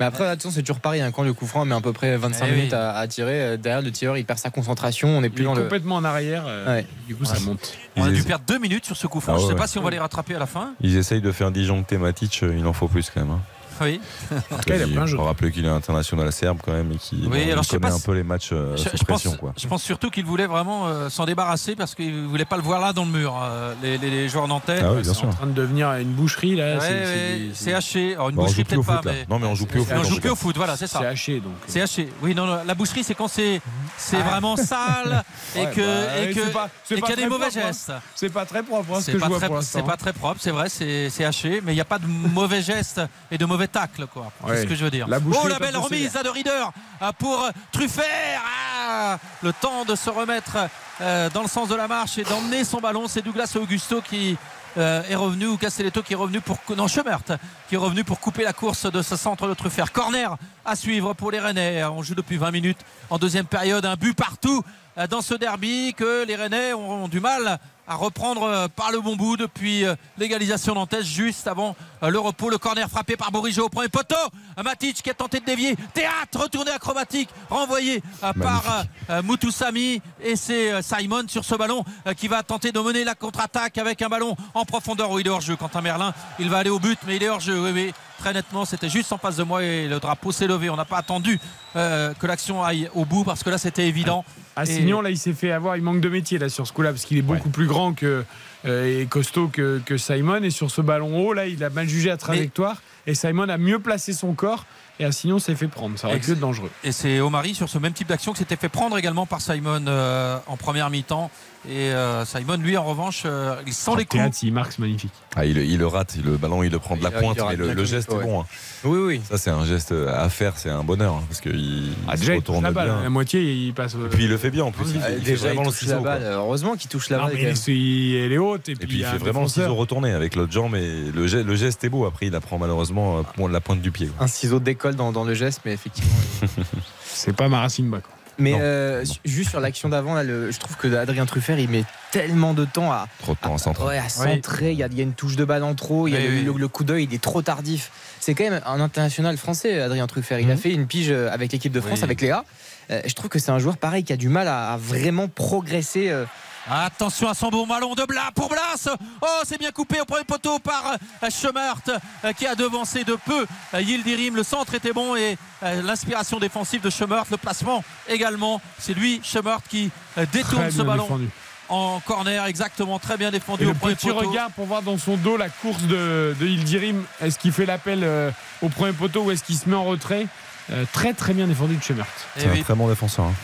Mais 0.00 0.06
après, 0.06 0.26
attention, 0.26 0.50
c'est 0.50 0.62
toujours 0.62 0.80
pareil. 0.80 1.00
hein, 1.02 1.12
quand 1.12 1.22
le 1.22 1.32
coup 1.32 1.46
franc 1.46 1.64
met 1.64 1.74
à 1.74 1.80
peu 1.80 1.92
près 1.92 2.16
25 2.16 2.44
Eh 2.46 2.50
oui. 2.50 2.56
minutes 2.56 2.72
à, 2.72 2.96
à 2.96 3.06
tirer, 3.06 3.40
euh, 3.42 3.56
derrière 3.56 3.80
le 3.80 3.92
tireur, 3.92 4.16
il 4.16 4.24
perd 4.24 4.40
sa 4.40 4.50
concentration. 4.50 5.08
On 5.08 5.20
n'est 5.20 5.28
Il 5.28 5.32
plus 5.32 5.42
est 5.42 5.46
dans 5.46 5.54
le. 5.54 5.62
complètement 5.62 5.94
en 5.96 6.04
arrière. 6.04 6.44
euh, 6.48 6.66
Ouais. 6.78 6.86
Du 7.06 7.14
coup, 7.14 7.24
ça 7.24 7.38
monte. 7.40 7.74
On 7.96 8.02
a 8.04 8.10
dû 8.10 8.24
perdre 8.24 8.44
deux 8.46 8.58
minutes 8.58 8.84
sur 8.86 8.96
ce 8.96 9.06
coup 9.06 9.20
franc. 9.20 9.34
Ah 9.34 9.38
Je 9.38 9.42
ne 9.42 9.46
sais 9.48 9.54
ouais. 9.54 9.58
pas 9.60 9.66
si 9.68 9.78
on 9.78 9.82
va 9.82 9.90
les 9.90 10.00
rattraper 10.00 10.34
à 10.34 10.40
la 10.40 10.46
fin. 10.46 10.72
Ils 10.80 10.96
essayent 10.96 11.20
de 11.20 11.30
faire 11.30 11.52
disjoncter 11.52 11.96
Matic, 11.96 12.40
euh, 12.42 12.56
il 12.58 12.66
en 12.66 12.72
faut 12.72 12.88
plus 12.88 13.08
quand 13.08 13.20
même. 13.20 13.30
hein. 13.30 13.40
Oui. 13.80 14.00
En 14.32 14.56
tout 14.58 14.62
cas, 14.64 14.76
il 14.76 14.82
a 14.82 14.86
plein 14.86 15.04
de 15.04 15.16
rappeler 15.16 15.50
qu'il 15.52 15.64
est 15.64 15.68
international 15.68 16.32
serbe 16.32 16.58
quand 16.64 16.72
même 16.72 16.92
et 16.92 16.96
qu'il 16.96 17.26
Oui, 17.28 17.46
bon, 17.54 17.62
connaît 17.62 17.80
pas 17.80 17.92
un 17.94 17.98
peu 18.00 18.12
les 18.12 18.22
matchs 18.22 18.50
euh, 18.52 18.76
Je, 18.76 18.82
sous 18.82 18.88
je 18.96 19.04
pense, 19.04 19.22
pression. 19.22 19.36
Quoi. 19.36 19.52
je 19.56 19.66
pense 19.66 19.82
surtout 19.82 20.10
qu'il 20.10 20.24
voulait 20.24 20.46
vraiment 20.46 20.86
euh, 20.86 21.08
s'en 21.10 21.24
débarrasser 21.24 21.74
parce 21.76 21.94
qu'il 21.94 22.22
ne 22.22 22.26
voulait 22.26 22.44
pas 22.44 22.56
le 22.56 22.62
voir 22.62 22.80
là 22.80 22.92
dans 22.92 23.04
le 23.04 23.10
mur, 23.10 23.34
euh, 23.42 23.74
les, 23.82 23.98
les- 23.98 24.10
les 24.10 24.28
joueurs 24.28 24.48
nantais. 24.48 24.78
Ah 24.82 24.92
oui, 24.92 25.04
C'est 25.04 25.24
en 25.24 25.30
train 25.30 25.46
de 25.46 25.52
devenir 25.52 25.92
une 25.94 26.12
boucherie 26.12 26.56
là. 26.56 26.78
Ouais, 26.78 27.50
c'est- 27.54 27.74
haché. 27.74 28.14
Alors 28.14 28.28
une 28.30 28.36
Bon, 28.36 28.42
on 28.42 28.44
boucherie 28.46 28.62
joue 28.62 28.68
plus 28.68 28.76
au 28.78 28.82
peut-être 28.82 28.86
pas, 28.86 28.96
foot 29.02 29.04
là. 29.06 29.12
mais. 29.12 29.26
Non, 29.34 29.38
mais 29.40 29.46
on 29.46 29.54
joue 29.54 29.66
plus 29.66 29.80
au 29.80 29.84
foot. 29.84 29.94
On 29.98 30.04
joue 30.04 30.20
plus 30.20 30.30
au 30.30 30.36
foot, 30.36 30.56
voilà, 30.56 30.76
c'est 30.76 30.86
ça. 30.86 31.00
C'est 31.00 31.06
haché 31.06 31.40
donc. 31.40 31.52
C'est 31.66 31.80
haché. 31.80 32.08
Oui, 32.22 32.34
non, 32.34 32.46
non, 32.46 32.58
la 32.66 32.74
boucherie, 32.74 33.02
c'est 33.04 33.14
quand 33.14 33.28
c'est 33.28 33.60
c'est 33.96 34.18
Ah. 34.20 34.30
vraiment 34.30 34.56
sale 34.56 35.22
et 35.56 35.66
que 35.66 36.52
bah, 36.52 36.68
qu'il 36.86 36.98
y 36.98 37.12
a 37.12 37.16
des 37.16 37.26
mauvais 37.26 37.46
hein. 37.46 37.50
gestes. 37.68 37.92
C'est 38.14 38.32
pas 38.32 38.44
très 38.46 38.62
propre 38.62 38.88
hein, 38.94 39.00
ce 39.00 39.06
C'est 39.06 39.12
que 39.12 39.18
je 39.18 39.22
pas, 39.22 39.28
vois 39.28 39.38
très, 39.38 39.46
pour 39.48 39.62
c'est 39.62 39.78
l'instant. 39.78 39.90
pas 39.90 39.96
très 39.96 40.12
propre, 40.12 40.36
c'est 40.40 40.50
vrai, 40.50 40.68
c'est 40.68 41.10
c'est 41.10 41.24
haché, 41.24 41.60
mais 41.64 41.72
il 41.72 41.76
n'y 41.76 41.80
a 41.80 41.84
pas 41.84 41.98
de 41.98 42.06
mauvais 42.06 42.62
gestes 42.62 43.00
et 43.30 43.38
de 43.38 43.44
mauvais 43.44 43.63
tacles, 43.68 44.06
quoi. 44.06 44.32
C'est 44.48 44.62
ce 44.62 44.66
que 44.66 44.74
je 44.74 44.84
veux 44.84 44.90
dire. 44.90 45.08
La 45.08 45.18
oh, 45.18 45.48
la 45.48 45.58
belle 45.58 45.76
remise 45.76 46.12
de 46.12 46.28
Reader 46.28 46.66
euh, 47.02 47.12
pour 47.18 47.42
euh, 47.42 47.50
Truffert. 47.72 48.42
Ah 48.86 49.18
le 49.42 49.52
temps 49.52 49.84
de 49.84 49.94
se 49.94 50.10
remettre 50.10 50.56
euh, 51.00 51.30
dans 51.30 51.42
le 51.42 51.48
sens 51.48 51.68
de 51.68 51.74
la 51.74 51.88
marche 51.88 52.18
et 52.18 52.24
d'emmener 52.24 52.64
son 52.64 52.80
ballon. 52.80 53.08
C'est 53.08 53.22
Douglas 53.22 53.52
Augusto 53.56 54.00
qui 54.00 54.36
est 54.76 55.14
revenu, 55.14 55.46
ou 55.46 55.56
Castelletto 55.56 56.02
qui 56.02 56.14
est 56.14 56.16
revenu 56.16 56.40
pour. 56.40 56.58
Non, 56.76 56.88
Schemert 56.88 57.20
qui 57.68 57.76
est 57.76 57.78
revenu 57.78 58.02
pour 58.02 58.20
couper 58.20 58.42
la 58.42 58.52
course 58.52 58.90
de 58.90 59.02
ce 59.02 59.16
centre 59.16 59.46
de 59.46 59.54
Truffert. 59.54 59.92
Corner 59.92 60.36
à 60.64 60.76
suivre 60.76 61.14
pour 61.14 61.30
les 61.30 61.38
Rennais. 61.38 61.84
On 61.84 62.02
joue 62.02 62.14
depuis 62.14 62.36
20 62.36 62.50
minutes 62.50 62.80
en 63.10 63.18
deuxième 63.18 63.46
période. 63.46 63.84
Un 63.86 63.96
but 63.96 64.14
partout 64.14 64.62
dans 65.10 65.22
ce 65.22 65.34
derby 65.34 65.94
que 65.96 66.24
les 66.24 66.36
Rennais 66.36 66.72
ont 66.72 67.08
du 67.08 67.20
mal 67.20 67.60
à 67.86 67.96
reprendre 67.96 68.42
euh, 68.42 68.68
par 68.68 68.92
le 68.92 69.00
bon 69.00 69.16
bout 69.16 69.36
depuis 69.36 69.84
euh, 69.84 69.94
l'égalisation 70.18 70.74
nantaise 70.74 71.04
juste 71.04 71.46
avant 71.46 71.76
euh, 72.02 72.10
le 72.10 72.18
repos. 72.18 72.50
Le 72.50 72.58
corner 72.58 72.88
frappé 72.88 73.16
par 73.16 73.30
Bourigeau 73.30 73.66
au 73.66 73.68
premier 73.68 73.88
poteau. 73.88 74.14
Matic 74.62 75.02
qui 75.02 75.10
a 75.10 75.14
tenté 75.14 75.40
de 75.40 75.44
dévier. 75.44 75.76
Théâtre, 75.92 76.42
retourné 76.42 76.70
acrobatique, 76.70 77.28
renvoyé 77.50 78.02
par 78.20 78.84
Moutoussami. 79.24 80.00
Et 80.22 80.36
c'est 80.36 80.80
Simon 80.82 81.24
sur 81.26 81.44
ce 81.44 81.56
ballon 81.56 81.84
qui 82.16 82.28
va 82.28 82.42
tenter 82.42 82.70
de 82.70 82.78
mener 82.78 83.02
la 83.02 83.14
contre-attaque 83.14 83.78
avec 83.78 84.00
un 84.02 84.08
ballon 84.08 84.36
en 84.54 84.64
profondeur. 84.64 85.10
Oui, 85.10 85.22
il 85.22 85.26
est 85.26 85.30
hors-jeu. 85.30 85.56
Quentin 85.56 85.80
Merlin, 85.80 86.14
il 86.38 86.50
va 86.50 86.58
aller 86.58 86.70
au 86.70 86.78
but, 86.78 86.98
mais 87.06 87.16
il 87.16 87.22
est 87.24 87.28
hors-jeu. 87.28 87.60
Oui, 87.60 87.70
oui, 87.74 87.92
très 88.18 88.32
nettement, 88.32 88.64
c'était 88.64 88.88
juste 88.88 89.12
en 89.12 89.18
face 89.18 89.36
de 89.36 89.42
moi 89.42 89.62
et 89.62 89.88
le 89.88 89.98
drapeau 90.00 90.32
s'est 90.32 90.46
levé. 90.46 90.70
On 90.70 90.76
n'a 90.76 90.84
pas 90.84 90.98
attendu 90.98 91.38
euh, 91.76 92.14
que 92.14 92.26
l'action 92.26 92.62
aille 92.62 92.88
au 92.94 93.04
bout 93.04 93.24
parce 93.24 93.42
que 93.42 93.50
là, 93.50 93.58
c'était 93.58 93.86
évident. 93.86 94.24
Assignon, 94.56 95.00
là, 95.00 95.10
il 95.10 95.18
s'est 95.18 95.32
fait 95.32 95.50
avoir. 95.50 95.76
Il 95.76 95.82
manque 95.82 96.00
de 96.00 96.08
métier 96.08 96.38
là 96.38 96.48
sur 96.48 96.66
ce 96.66 96.72
coup-là 96.72 96.90
parce 96.90 97.04
qu'il 97.04 97.18
est 97.18 97.22
beaucoup 97.22 97.50
plus 97.50 97.66
grand 97.66 97.73
que, 97.96 98.24
euh, 98.64 99.02
et 99.02 99.06
costaud 99.06 99.48
que, 99.48 99.80
que 99.84 99.96
Simon. 99.96 100.42
Et 100.42 100.50
sur 100.50 100.70
ce 100.70 100.80
ballon 100.80 101.26
haut, 101.26 101.32
là, 101.32 101.46
il 101.46 101.62
a 101.64 101.70
mal 101.70 101.88
jugé 101.88 102.08
la 102.08 102.16
trajectoire. 102.16 102.82
Et 103.06 103.14
Simon 103.14 103.48
a 103.48 103.58
mieux 103.58 103.78
placé 103.78 104.12
son 104.12 104.34
corps 104.34 104.64
et 104.98 105.04
Assignon 105.04 105.38
s'est 105.38 105.54
fait 105.54 105.68
prendre. 105.68 105.98
Ça 105.98 106.08
aurait 106.08 106.18
pu 106.18 106.32
être 106.32 106.40
dangereux. 106.40 106.70
Et 106.84 106.92
c'est 106.92 107.20
Omari 107.20 107.54
sur 107.54 107.68
ce 107.68 107.78
même 107.78 107.92
type 107.92 108.08
d'action 108.08 108.32
que 108.32 108.38
s'était 108.38 108.56
fait 108.56 108.68
prendre 108.68 108.96
également 108.96 109.26
par 109.26 109.40
Simon 109.40 109.84
euh, 109.86 110.38
en 110.46 110.56
première 110.56 110.90
mi-temps. 110.90 111.30
Et 111.66 111.92
euh, 111.92 112.24
Simon, 112.26 112.58
lui, 112.58 112.76
en 112.76 112.84
revanche, 112.84 113.22
euh, 113.24 113.56
il 113.66 113.72
sent 113.72 113.92
les 113.96 114.04
coups. 114.04 114.22
Théâtre, 114.22 114.36
il 114.42 114.52
marque, 114.52 114.72
c'est 114.72 114.80
magnifique. 114.82 115.12
Ah, 115.34 115.46
il, 115.46 115.56
il 115.56 115.78
le 115.78 115.86
rate, 115.86 116.16
le 116.22 116.36
ballon, 116.36 116.62
il 116.62 116.70
le 116.70 116.78
prend 116.78 116.94
de 116.96 117.02
la 117.02 117.10
pointe, 117.10 117.38
mais 117.48 117.56
le, 117.56 117.72
le 117.72 117.84
geste 117.86 118.12
est 118.12 118.22
bon. 118.22 118.42
hein. 118.42 118.46
Oui, 118.84 118.98
oui. 118.98 119.20
Ça, 119.28 119.38
c'est 119.38 119.48
un 119.50 119.64
geste 119.64 119.92
à 119.92 120.28
faire, 120.28 120.58
c'est 120.58 120.68
un 120.68 120.84
bonheur. 120.84 121.14
hein, 121.14 121.22
parce 121.26 121.40
qu'il 121.40 121.92
Ah, 122.06 122.16
se 122.18 122.30
retourne 122.32 122.64
la 122.64 122.70
balle. 122.70 122.88
bien. 122.88 123.02
La 123.02 123.08
moitié, 123.08 123.40
il 123.42 123.72
passe. 123.72 123.94
Et 123.94 124.08
puis 124.14 124.24
il 124.24 124.30
le 124.30 124.36
fait 124.36 124.50
bien 124.50 124.64
en 124.64 124.72
plus. 124.72 124.90
Il, 124.94 125.00
Ah, 125.02 125.06
fait- 125.06 125.14
il 125.18 125.24
fait 125.24 125.30
il 125.32 125.36
vraiment 125.38 125.62
le 125.62 125.68
touche 125.68 125.78
ciseau. 125.78 125.94
la 125.94 126.00
quoi. 126.00 126.10
balle. 126.18 126.22
Heureusement 126.34 126.76
qu'il 126.76 126.90
touche 126.90 127.08
la 127.08 127.16
Non, 127.16 127.24
balle. 127.24 127.36
elle 127.38 128.32
est 128.32 128.38
haute. 128.38 128.68
Et, 128.68 128.72
Et 128.72 128.74
puis, 128.76 128.86
puis 128.86 128.98
il 128.98 129.04
fait 129.06 129.16
vraiment 129.16 129.40
le 129.40 129.46
défenseur. 129.46 129.64
ciseau 129.64 129.74
retourné 129.74 130.12
avec 130.12 130.34
l'autre 130.36 130.52
jambe. 130.52 130.76
Et 130.76 131.10
le, 131.14 131.26
geste, 131.26 131.46
le 131.46 131.56
geste 131.56 131.82
est 131.84 131.88
beau. 131.88 132.04
Après, 132.04 132.26
il 132.26 132.34
apprend 132.34 132.58
malheureusement 132.58 133.24
euh, 133.38 133.48
la 133.48 133.60
pointe 133.62 133.80
du 133.80 133.90
pied. 133.90 134.08
quoi. 134.08 134.24
Un 134.26 134.28
ciseau 134.28 134.60
décolle 134.60 134.96
dans, 134.96 135.12
dans 135.12 135.24
le 135.24 135.32
geste, 135.32 135.62
mais 135.64 135.72
effectivement. 135.72 136.10
C'est 137.04 137.34
pas 137.34 137.48
Marasimba. 137.48 138.00
quoi. 138.00 138.10
Mais 138.38 138.54
euh, 138.58 139.04
juste 139.24 139.50
sur 139.50 139.60
l'action 139.60 139.88
d'avant, 139.88 140.14
là, 140.14 140.22
le- 140.24 140.50
je 140.50 140.58
trouve 140.58 140.76
que 140.76 140.92
Adrien 140.94 141.26
Truffert, 141.26 141.58
il 141.58 141.68
met 141.68 141.84
tellement 142.10 142.54
de 142.54 142.64
temps 142.64 142.90
à, 142.92 143.06
Trop 143.20 143.34
de 143.34 143.38
temps 143.38 143.54
à 143.54 143.58
centrer. 143.58 143.84
ouais, 143.84 143.98
à 143.98 144.08
centrer. 144.08 144.72
Il 144.72 144.78
y, 144.78 144.82
a, 144.82 144.86
il 144.86 144.96
y 144.96 145.00
a 145.00 145.02
une 145.04 145.12
touche 145.14 145.36
de 145.36 145.44
balle 145.44 145.62
en 145.62 145.74
trop. 145.74 146.08
Il 146.08 146.14
y 146.14 146.16
a 146.16 146.20
Oui, 146.20 146.26
le, 146.26 146.32
oui. 146.32 146.44
le- 146.44 146.52
le 146.58 146.68
coup 146.68 146.84
d'œil, 146.84 147.04
il 147.10 147.14
est 147.14 147.22
trop 147.22 147.42
tardif. 147.42 147.90
C'est 148.20 148.34
quand 148.34 148.44
même 148.44 148.60
un 148.66 148.80
international 148.80 149.36
français, 149.36 149.80
Adrien 149.80 150.06
Truffert. 150.06 150.38
Il 150.40 150.50
a 150.50 150.54
Mhm. 150.54 150.60
fait 150.60 150.70
une 150.72 150.86
pige 150.86 151.10
euh, 151.10 151.30
avec 151.30 151.52
l'équipe 151.52 151.72
de 151.72 151.80
France, 151.80 151.98
Oui. 151.98 152.04
avec 152.04 152.20
Léa. 152.20 152.44
Euh, 152.90 153.00
je 153.06 153.14
trouve 153.14 153.28
que 153.30 153.38
c'est 153.38 153.50
un 153.50 153.58
joueur 153.58 153.76
pareil 153.76 154.04
qui 154.04 154.12
a 154.12 154.16
du 154.16 154.28
mal 154.28 154.48
à, 154.48 154.72
à 154.72 154.76
vraiment 154.76 155.28
progresser. 155.28 156.08
euh, 156.10 156.24
Attention 156.70 157.28
à 157.28 157.34
son 157.34 157.50
bon 157.50 157.66
ballon 157.66 157.94
de 157.94 158.04
Blas 158.04 158.30
pour 158.34 158.48
Blas. 158.48 158.88
Oh, 159.20 159.26
c'est 159.44 159.58
bien 159.58 159.70
coupé 159.70 160.00
au 160.00 160.06
premier 160.06 160.24
poteau 160.24 160.58
par 160.58 160.96
euh, 161.22 161.28
Schemert 161.30 161.76
euh, 162.24 162.32
qui 162.32 162.46
a 162.46 162.54
devancé 162.54 163.04
de 163.04 163.16
peu 163.26 163.46
euh, 163.74 163.80
Yildirim. 163.82 164.34
Le 164.34 164.42
centre 164.42 164.74
était 164.74 164.92
bon 164.92 165.14
et 165.14 165.36
l'inspiration 165.62 166.38
défensive 166.38 166.80
de 166.80 166.88
Schemert, 166.90 167.24
le 167.30 167.36
placement 167.36 167.84
également. 168.08 168.60
C'est 168.78 168.94
lui, 168.94 169.20
Schemert, 169.22 169.58
qui 169.68 169.90
détourne 170.32 170.70
ce 170.70 170.82
ballon 170.82 171.02
défendu. 171.04 171.28
en 171.68 172.00
corner, 172.00 172.44
exactement, 172.46 172.98
très 172.98 173.16
bien 173.16 173.30
défendu 173.30 173.64
Et 173.64 173.66
au 173.66 173.70
le 173.70 173.74
premier 173.74 173.94
petit 173.94 174.08
poteau. 174.08 174.28
regard 174.30 174.50
pour 174.50 174.66
voir 174.66 174.82
dans 174.82 174.98
son 174.98 175.16
dos 175.16 175.36
la 175.36 175.48
course 175.50 175.82
de, 175.84 176.34
de 176.38 176.46
Yildirim. 176.46 177.04
Est-ce 177.20 177.38
qu'il 177.38 177.52
fait 177.52 177.64
l'appel 177.66 178.00
euh, 178.04 178.30
au 178.62 178.68
premier 178.68 178.92
poteau 178.92 179.22
ou 179.24 179.30
est-ce 179.30 179.44
qu'il 179.44 179.56
se 179.56 179.68
met 179.68 179.76
en 179.76 179.84
retrait? 179.84 180.26
Euh, 180.72 180.84
Très 180.92 181.12
très 181.14 181.32
bien 181.34 181.46
défendu 181.46 181.76
de 181.76 181.82
Schemert. 181.82 182.06
Et 182.36 182.40
C'est 182.40 182.50
oui, 182.50 182.60
un 182.60 182.62
très 182.62 182.74
bon 182.74 182.88
défenseur. 182.88 183.26
hein. 183.26 183.34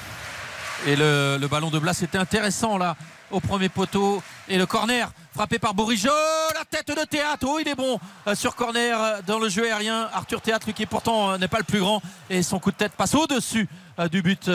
Et 0.87 0.97
le, 0.97 1.37
le 1.41 1.49
ballon 1.49 1.71
de 1.71 1.79
Blas 1.79 2.01
était 2.03 2.19
intéressant 2.19 2.79
là 2.79 2.97
au 3.31 3.41
premier 3.41 3.69
poteau. 3.69 4.23
Et 4.49 4.59
le 4.59 4.67
corner 4.67 5.13
frappé 5.35 5.59
par 5.59 5.75
Bourigeau. 5.75 6.09
La 6.55 6.65
tête 6.65 6.89
de 6.89 7.05
Théâtre. 7.05 7.47
Oh, 7.49 7.59
il 7.61 7.69
est 7.69 7.75
bon 7.75 8.01
euh, 8.27 8.35
sur 8.35 8.57
corner 8.57 9.01
euh, 9.01 9.21
dans 9.27 9.39
le 9.39 9.49
jeu 9.49 9.65
aérien. 9.67 10.09
Arthur 10.13 10.41
Théâtre, 10.41 10.67
lui, 10.67 10.75
qui 10.75 10.87
pourtant 10.87 11.31
euh, 11.33 11.39
n'est 11.39 11.49
pas 11.49 11.59
le 11.59 11.65
plus 11.65 11.81
grand. 11.81 12.03
Et 12.29 12.43
son 12.43 12.59
coup 12.59 12.71
de 12.71 12.77
tête 12.77 12.93
passe 12.93 13.15
au-dessus 13.15 13.69
du 14.11 14.23
but 14.23 14.51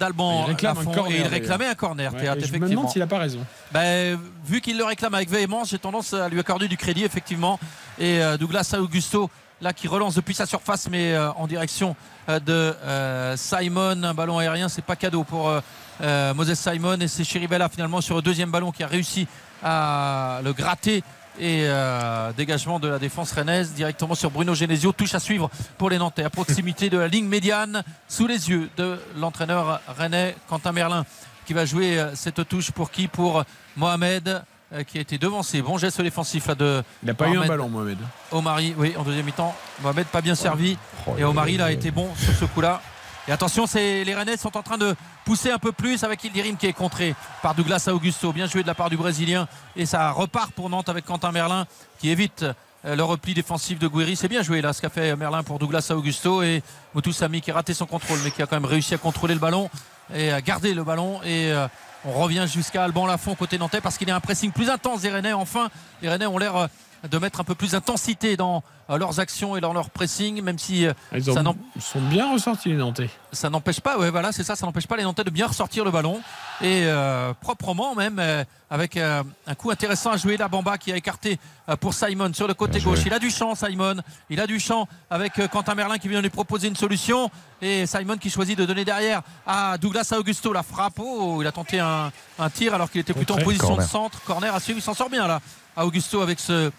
d'Alban 0.00 0.44
Il 0.46 0.50
réclame 0.50 0.76
un 0.76 0.80
Lafont. 0.80 0.92
corner, 0.92 1.12
Et 1.16 1.20
il 1.20 1.26
réclamait 1.28 1.66
un 1.68 1.74
corner, 1.76 2.12
Ouais, 2.12 2.20
Théâtre, 2.20 2.44
je 2.44 2.52
me 2.58 2.68
demande 2.68 2.90
s'il 2.90 3.00
a 3.02 3.06
pas 3.06 3.18
raison. 3.18 3.38
Ben, 3.70 4.18
vu 4.44 4.60
qu'il 4.60 4.76
le 4.76 4.84
réclame 4.84 5.14
avec 5.14 5.30
véhémence, 5.30 5.70
j'ai 5.70 5.78
tendance 5.78 6.12
à 6.12 6.28
lui 6.28 6.40
accorder 6.40 6.66
du 6.66 6.76
crédit, 6.76 7.04
effectivement. 7.04 7.60
Et 8.00 8.18
Douglas 8.40 8.74
Augusto, 8.76 9.30
là, 9.60 9.72
qui 9.72 9.86
relance 9.86 10.16
depuis 10.16 10.34
sa 10.34 10.44
surface, 10.44 10.88
mais 10.90 11.16
en 11.16 11.46
direction 11.46 11.94
de 12.38 12.52
euh, 12.84 13.36
Simon. 13.36 14.02
Un 14.02 14.14
ballon 14.14 14.38
aérien, 14.38 14.68
c'est 14.68 14.84
pas 14.84 14.96
cadeau 14.96 15.24
pour 15.24 15.48
euh, 15.48 15.60
euh, 16.02 16.34
Moses 16.34 16.54
Simon. 16.54 17.00
Et 17.00 17.08
c'est 17.08 17.24
Chiribella, 17.24 17.68
finalement, 17.68 18.00
sur 18.00 18.16
le 18.16 18.22
deuxième 18.22 18.50
ballon, 18.50 18.70
qui 18.70 18.84
a 18.84 18.86
réussi 18.86 19.26
à 19.62 20.40
le 20.44 20.52
gratter. 20.52 21.02
Et 21.38 21.62
euh, 21.64 22.32
dégagement 22.36 22.78
de 22.78 22.88
la 22.88 22.98
défense 22.98 23.32
rennaise 23.32 23.72
directement 23.72 24.14
sur 24.14 24.30
Bruno 24.30 24.54
Genesio. 24.54 24.92
Touche 24.92 25.14
à 25.14 25.20
suivre 25.20 25.50
pour 25.78 25.88
les 25.88 25.98
Nantais 25.98 26.24
à 26.24 26.30
proximité 26.30 26.90
de 26.90 26.98
la 26.98 27.08
ligne 27.08 27.26
médiane, 27.26 27.82
sous 28.08 28.26
les 28.26 28.50
yeux 28.50 28.68
de 28.76 29.00
l'entraîneur 29.16 29.80
rennais 29.96 30.36
Quentin 30.48 30.72
Merlin 30.72 31.04
qui 31.50 31.54
va 31.54 31.64
jouer 31.64 31.98
euh, 31.98 32.14
cette 32.14 32.46
touche 32.48 32.70
pour 32.70 32.92
qui? 32.92 33.08
Pour 33.08 33.42
Mohamed 33.76 34.28
euh, 34.28 34.40
qui 34.86 34.98
a 34.98 35.00
été 35.00 35.18
devancé. 35.18 35.62
Bon 35.62 35.78
geste 35.78 36.00
défensif 36.00 36.46
là 36.46 36.54
de 36.54 36.82
Il 37.02 37.06
n'a 37.06 37.14
pas 37.14 37.28
eu 37.28 37.36
un 37.36 37.46
ballon, 37.46 37.68
Mohamed. 37.68 37.98
Omari. 38.30 38.74
Oui, 38.76 38.94
en 38.96 39.02
deuxième 39.02 39.26
mi-temps. 39.26 39.54
Mohamed 39.82 40.06
pas 40.06 40.20
bien 40.20 40.34
servi. 40.34 40.76
Oh, 41.06 41.14
Et 41.18 41.24
Omari 41.24 41.56
là 41.56 41.66
a 41.66 41.72
été 41.72 41.90
bon 41.90 42.08
sur 42.16 42.32
ce 42.34 42.44
coup-là. 42.44 42.80
Et 43.28 43.32
attention, 43.32 43.66
les 43.74 44.14
Rennais 44.14 44.36
sont 44.36 44.56
en 44.56 44.62
train 44.62 44.78
de 44.78 44.94
pousser 45.24 45.50
un 45.50 45.58
peu 45.58 45.72
plus 45.72 46.02
avec 46.04 46.24
Ildirim 46.24 46.56
qui 46.56 46.66
est 46.66 46.72
contré 46.72 47.14
par 47.42 47.54
Douglas 47.54 47.88
Augusto. 47.92 48.32
Bien 48.32 48.46
joué 48.46 48.62
de 48.62 48.66
la 48.66 48.74
part 48.74 48.90
du 48.90 48.96
Brésilien. 48.96 49.46
Et 49.76 49.86
ça 49.86 50.10
repart 50.10 50.52
pour 50.52 50.70
Nantes 50.70 50.88
avec 50.88 51.04
Quentin 51.04 51.30
Merlin 51.30 51.66
qui 51.98 52.10
évite 52.10 52.44
euh, 52.86 52.96
le 52.96 53.04
repli 53.04 53.34
défensif 53.34 53.78
de 53.78 53.88
Guiri. 53.88 54.16
C'est 54.16 54.28
bien 54.28 54.42
joué 54.42 54.62
là 54.62 54.72
ce 54.72 54.80
qu'a 54.80 54.88
fait 54.88 55.14
Merlin 55.16 55.42
pour 55.42 55.58
Douglas 55.58 55.86
Augusto 55.90 56.42
et 56.42 56.62
Moutou 56.94 57.12
Sami 57.12 57.40
qui 57.40 57.50
a 57.50 57.54
raté 57.54 57.74
son 57.74 57.86
contrôle 57.86 58.18
mais 58.24 58.30
qui 58.30 58.42
a 58.42 58.46
quand 58.46 58.56
même 58.56 58.64
réussi 58.64 58.94
à 58.94 58.98
contrôler 58.98 59.34
le 59.34 59.40
ballon 59.40 59.68
et 60.14 60.32
à 60.32 60.40
garder 60.40 60.72
le 60.74 60.82
ballon. 60.82 61.20
Et 61.22 61.52
euh, 61.52 61.68
on 62.04 62.12
revient 62.12 62.46
jusqu'à 62.46 62.84
Alban 62.84 63.06
Lafont 63.06 63.34
côté 63.34 63.58
nantais 63.58 63.80
parce 63.80 63.98
qu'il 63.98 64.08
y 64.08 64.10
a 64.10 64.16
un 64.16 64.20
pressing 64.20 64.52
plus 64.52 64.70
intense 64.70 65.02
des 65.02 65.10
Rennais. 65.10 65.32
Enfin, 65.32 65.68
les 66.02 66.08
Rennais 66.08 66.26
ont 66.26 66.38
l'air 66.38 66.56
euh, 66.56 66.66
de 67.08 67.18
mettre 67.18 67.40
un 67.40 67.44
peu 67.44 67.54
plus 67.54 67.72
d'intensité 67.72 68.36
dans 68.36 68.62
euh, 68.90 68.98
leurs 68.98 69.20
actions 69.20 69.56
et 69.56 69.60
dans 69.60 69.72
leur 69.72 69.90
pressing, 69.90 70.42
même 70.42 70.58
si 70.58 70.86
euh, 70.86 70.92
Ils, 71.14 71.30
ont- 71.30 71.34
ça 71.34 71.42
sont 71.80 72.00
bien 72.02 72.32
ressortis, 72.32 72.70
les 72.70 72.76
Nantais. 72.76 73.08
ça 73.32 73.48
n'empêche 73.50 73.80
pas, 73.80 73.98
ouais, 73.98 74.10
voilà, 74.10 74.32
c'est 74.32 74.42
ça, 74.44 74.56
ça 74.56 74.66
n'empêche 74.66 74.86
pas 74.86 74.96
les 74.96 75.04
Nantais 75.04 75.24
de 75.24 75.30
bien 75.30 75.46
ressortir 75.46 75.84
le 75.84 75.90
ballon 75.90 76.20
et 76.60 76.82
euh, 76.84 77.32
proprement 77.40 77.94
même 77.94 78.18
euh, 78.18 78.44
avec 78.68 78.96
euh, 78.96 79.22
un 79.46 79.54
coup 79.54 79.70
intéressant 79.70 80.10
à 80.10 80.16
jouer 80.16 80.36
la 80.36 80.48
Bamba 80.48 80.76
qui 80.78 80.92
a 80.92 80.96
écarté 80.96 81.38
pour 81.80 81.94
Simon 81.94 82.32
sur 82.34 82.46
le 82.48 82.54
côté 82.54 82.80
gauche. 82.80 83.00
Il 83.06 83.12
a 83.14 83.18
du 83.18 83.30
champ, 83.30 83.54
Simon. 83.54 83.96
Il 84.28 84.40
a 84.40 84.46
du 84.46 84.58
champ 84.60 84.88
avec 85.08 85.40
Quentin 85.50 85.74
Merlin 85.74 85.98
qui 85.98 86.08
vient 86.08 86.20
lui 86.20 86.30
proposer 86.30 86.68
une 86.68 86.76
solution 86.76 87.30
et 87.62 87.86
Simon 87.86 88.16
qui 88.16 88.28
choisit 88.30 88.58
de 88.58 88.64
donner 88.66 88.84
derrière 88.84 89.22
à 89.46 89.78
Douglas 89.78 90.12
Augusto 90.16 90.52
la 90.52 90.62
frappe. 90.64 90.98
Oh, 90.98 91.38
il 91.40 91.46
a 91.46 91.52
tenté 91.52 91.78
un, 91.80 92.10
un 92.38 92.50
tir 92.50 92.74
alors 92.74 92.90
qu'il 92.90 93.00
était 93.00 93.12
plutôt 93.14 93.34
en 93.34 93.42
position 93.42 93.68
Corner. 93.68 93.84
de 93.86 93.90
centre. 93.90 94.20
Corner 94.22 94.54
à 94.54 94.60
suivre, 94.60 94.78
il 94.78 94.82
s'en 94.82 94.94
sort 94.94 95.10
bien 95.10 95.26
là. 95.28 95.40
À 95.76 95.86
Augusto 95.86 96.20
avec 96.20 96.38
ce 96.40 96.70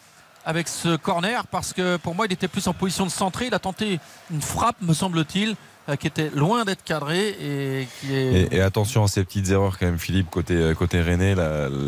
avec 0.46 0.68
ce 0.68 0.96
corner 0.96 1.46
parce 1.48 1.74
que 1.74 1.98
pour 1.98 2.16
moi 2.16 2.26
il 2.28 2.34
était 2.34 2.48
plus 2.48 2.68
en 2.68 2.74
position 2.74 3.06
de 3.06 3.12
centrer. 3.12 3.48
Il 3.48 3.54
a 3.54 3.60
tenté 3.60 4.00
une 4.32 4.42
frappe, 4.42 4.78
me 4.82 4.94
semble-t-il, 4.94 5.56
euh, 5.90 5.96
qui 5.96 6.08
était 6.08 6.30
loin 6.36 6.66
d'être 6.66 6.84
cadrée 6.84 7.30
et 7.30 7.88
qui 8.00 8.14
est. 8.16 8.34
Et, 8.52 8.56
et 8.58 8.62
attention 8.62 9.04
à 9.04 9.08
ces 9.08 9.24
petites 9.24 9.50
erreurs 9.50 9.78
quand 9.78 9.86
même, 9.86 10.00
Philippe, 10.00 10.30
côté, 10.30 10.56
euh, 10.56 10.74
côté 10.74 11.02
René. 11.02 11.36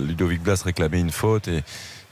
Ludovic 0.05 0.41
Blas 0.41 0.61
réclamait 0.63 0.99
une 0.99 1.11
faute. 1.11 1.47
Et, 1.47 1.63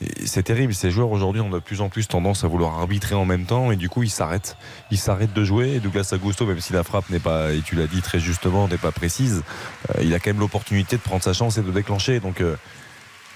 et 0.01 0.25
c'est 0.25 0.41
terrible. 0.43 0.73
Ces 0.73 0.89
joueurs 0.89 1.11
aujourd'hui 1.11 1.41
ont 1.41 1.49
de 1.49 1.59
plus 1.59 1.81
en 1.81 1.89
plus 1.89 2.07
tendance 2.07 2.43
à 2.43 2.47
vouloir 2.47 2.79
arbitrer 2.79 3.13
en 3.13 3.25
même 3.25 3.45
temps. 3.45 3.71
Et 3.71 3.75
du 3.75 3.87
coup, 3.87 4.01
ils 4.01 4.09
s'arrêtent. 4.09 4.57
Ils 4.89 4.97
s'arrêtent 4.97 5.33
de 5.33 5.43
jouer. 5.43 5.73
Et 5.75 5.79
Douglas 5.79 6.09
Augusto, 6.13 6.45
même 6.47 6.59
si 6.59 6.73
la 6.73 6.83
frappe 6.83 7.09
n'est 7.11 7.19
pas, 7.19 7.51
et 7.51 7.61
tu 7.61 7.75
l'as 7.75 7.85
dit 7.87 8.01
très 8.01 8.19
justement, 8.19 8.67
n'est 8.67 8.77
pas 8.79 8.91
précise, 8.91 9.43
euh, 9.95 10.01
il 10.03 10.13
a 10.15 10.19
quand 10.19 10.31
même 10.31 10.39
l'opportunité 10.39 10.97
de 10.97 11.01
prendre 11.01 11.23
sa 11.23 11.33
chance 11.33 11.57
et 11.59 11.61
de 11.61 11.69
déclencher. 11.71 12.19
Donc 12.19 12.41
euh, 12.41 12.55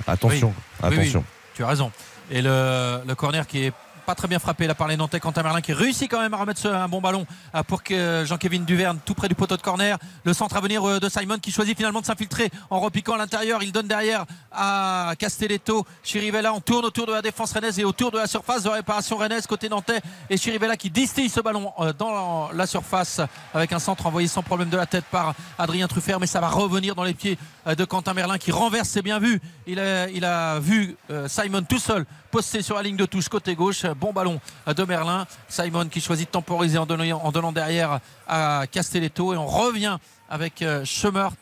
attention, 0.07 0.53
Oui, 0.83 0.89
oui. 0.89 0.95
attention. 0.99 1.23
Tu 1.53 1.63
as 1.63 1.67
raison. 1.67 1.91
Et 2.31 2.41
le, 2.41 3.01
le 3.07 3.15
corner 3.15 3.45
qui 3.47 3.65
est 3.65 3.73
pas 4.05 4.15
très 4.15 4.27
bien 4.27 4.39
frappé 4.39 4.67
là 4.67 4.75
par 4.75 4.87
les 4.87 4.97
Nantais. 4.97 5.19
Quentin 5.19 5.41
Merlin 5.41 5.61
qui 5.61 5.73
réussit 5.73 6.09
quand 6.09 6.21
même 6.21 6.33
à 6.33 6.37
remettre 6.37 6.67
un 6.67 6.87
bon 6.87 7.01
ballon 7.01 7.25
euh, 7.55 7.63
pour 7.63 7.81
que 7.81 8.23
Jean-Kévin 8.25 8.59
Duverne 8.59 8.99
tout 9.03 9.15
près 9.15 9.27
du 9.27 9.35
poteau 9.35 9.57
de 9.57 9.61
corner. 9.61 9.97
Le 10.23 10.33
centre 10.33 10.55
à 10.55 10.61
venir 10.61 10.87
euh, 10.87 10.99
de 10.99 11.09
Simon 11.09 11.39
qui 11.39 11.51
choisit 11.51 11.75
finalement 11.75 12.01
de 12.01 12.05
s'infiltrer 12.05 12.51
en 12.69 12.79
repiquant 12.79 13.13
à 13.13 13.17
l'intérieur. 13.17 13.63
Il 13.63 13.71
donne 13.71 13.87
derrière 13.87 14.25
à 14.51 15.13
Castelletto. 15.17 15.85
Chirivella 16.03 16.53
on 16.53 16.61
tourne 16.61 16.85
autour 16.85 17.07
de 17.07 17.13
la 17.13 17.21
défense 17.21 17.51
rennaise 17.53 17.79
et 17.79 17.83
autour 17.83 18.11
de 18.11 18.17
la 18.17 18.27
surface 18.27 18.63
de 18.63 18.69
réparation 18.69 19.17
rennaise 19.17 19.47
côté 19.47 19.69
nantais. 19.69 20.01
Et 20.29 20.37
Chirivella 20.37 20.77
qui 20.77 20.91
distille 20.91 21.29
ce 21.29 21.39
ballon 21.39 21.73
euh, 21.79 21.91
dans 21.93 22.51
la 22.53 22.67
surface 22.67 23.21
avec 23.53 23.73
un 23.73 23.79
centre 23.79 24.05
envoyé 24.05 24.27
sans 24.27 24.43
problème 24.43 24.69
de 24.69 24.77
la 24.77 24.85
tête 24.85 25.05
par 25.05 25.33
Adrien 25.57 25.87
Truffert. 25.87 26.19
Mais 26.19 26.27
ça 26.27 26.39
va 26.39 26.49
revenir 26.49 26.93
dans 26.93 27.03
les 27.03 27.15
pieds 27.15 27.39
euh, 27.65 27.73
de 27.73 27.85
Quentin 27.85 28.13
Merlin 28.13 28.37
qui 28.37 28.51
renverse 28.51 28.89
c'est 28.89 29.01
bien 29.01 29.19
vu. 29.19 29.41
Il 29.65 29.79
a, 29.79 30.07
il 30.09 30.23
a 30.25 30.59
vu 30.59 30.95
euh, 31.09 31.27
Simon 31.27 31.63
tout 31.63 31.79
seul 31.79 32.05
posté 32.31 32.61
sur 32.61 32.75
la 32.75 32.83
ligne 32.83 32.97
de 32.97 33.05
touche 33.05 33.29
côté 33.29 33.55
gauche. 33.55 33.85
Bon 33.99 34.13
ballon 34.13 34.39
de 34.67 34.83
Merlin. 34.83 35.25
Simon 35.47 35.87
qui 35.87 36.01
choisit 36.01 36.27
de 36.27 36.31
temporiser 36.31 36.77
en 36.77 36.85
donnant, 36.85 37.19
en 37.23 37.31
donnant 37.31 37.51
derrière 37.51 37.99
à 38.27 38.63
Castelletto. 38.71 39.33
Et 39.33 39.37
on 39.37 39.47
revient 39.47 39.97
avec 40.29 40.61
euh, 40.61 40.83
Schemert 40.85 41.33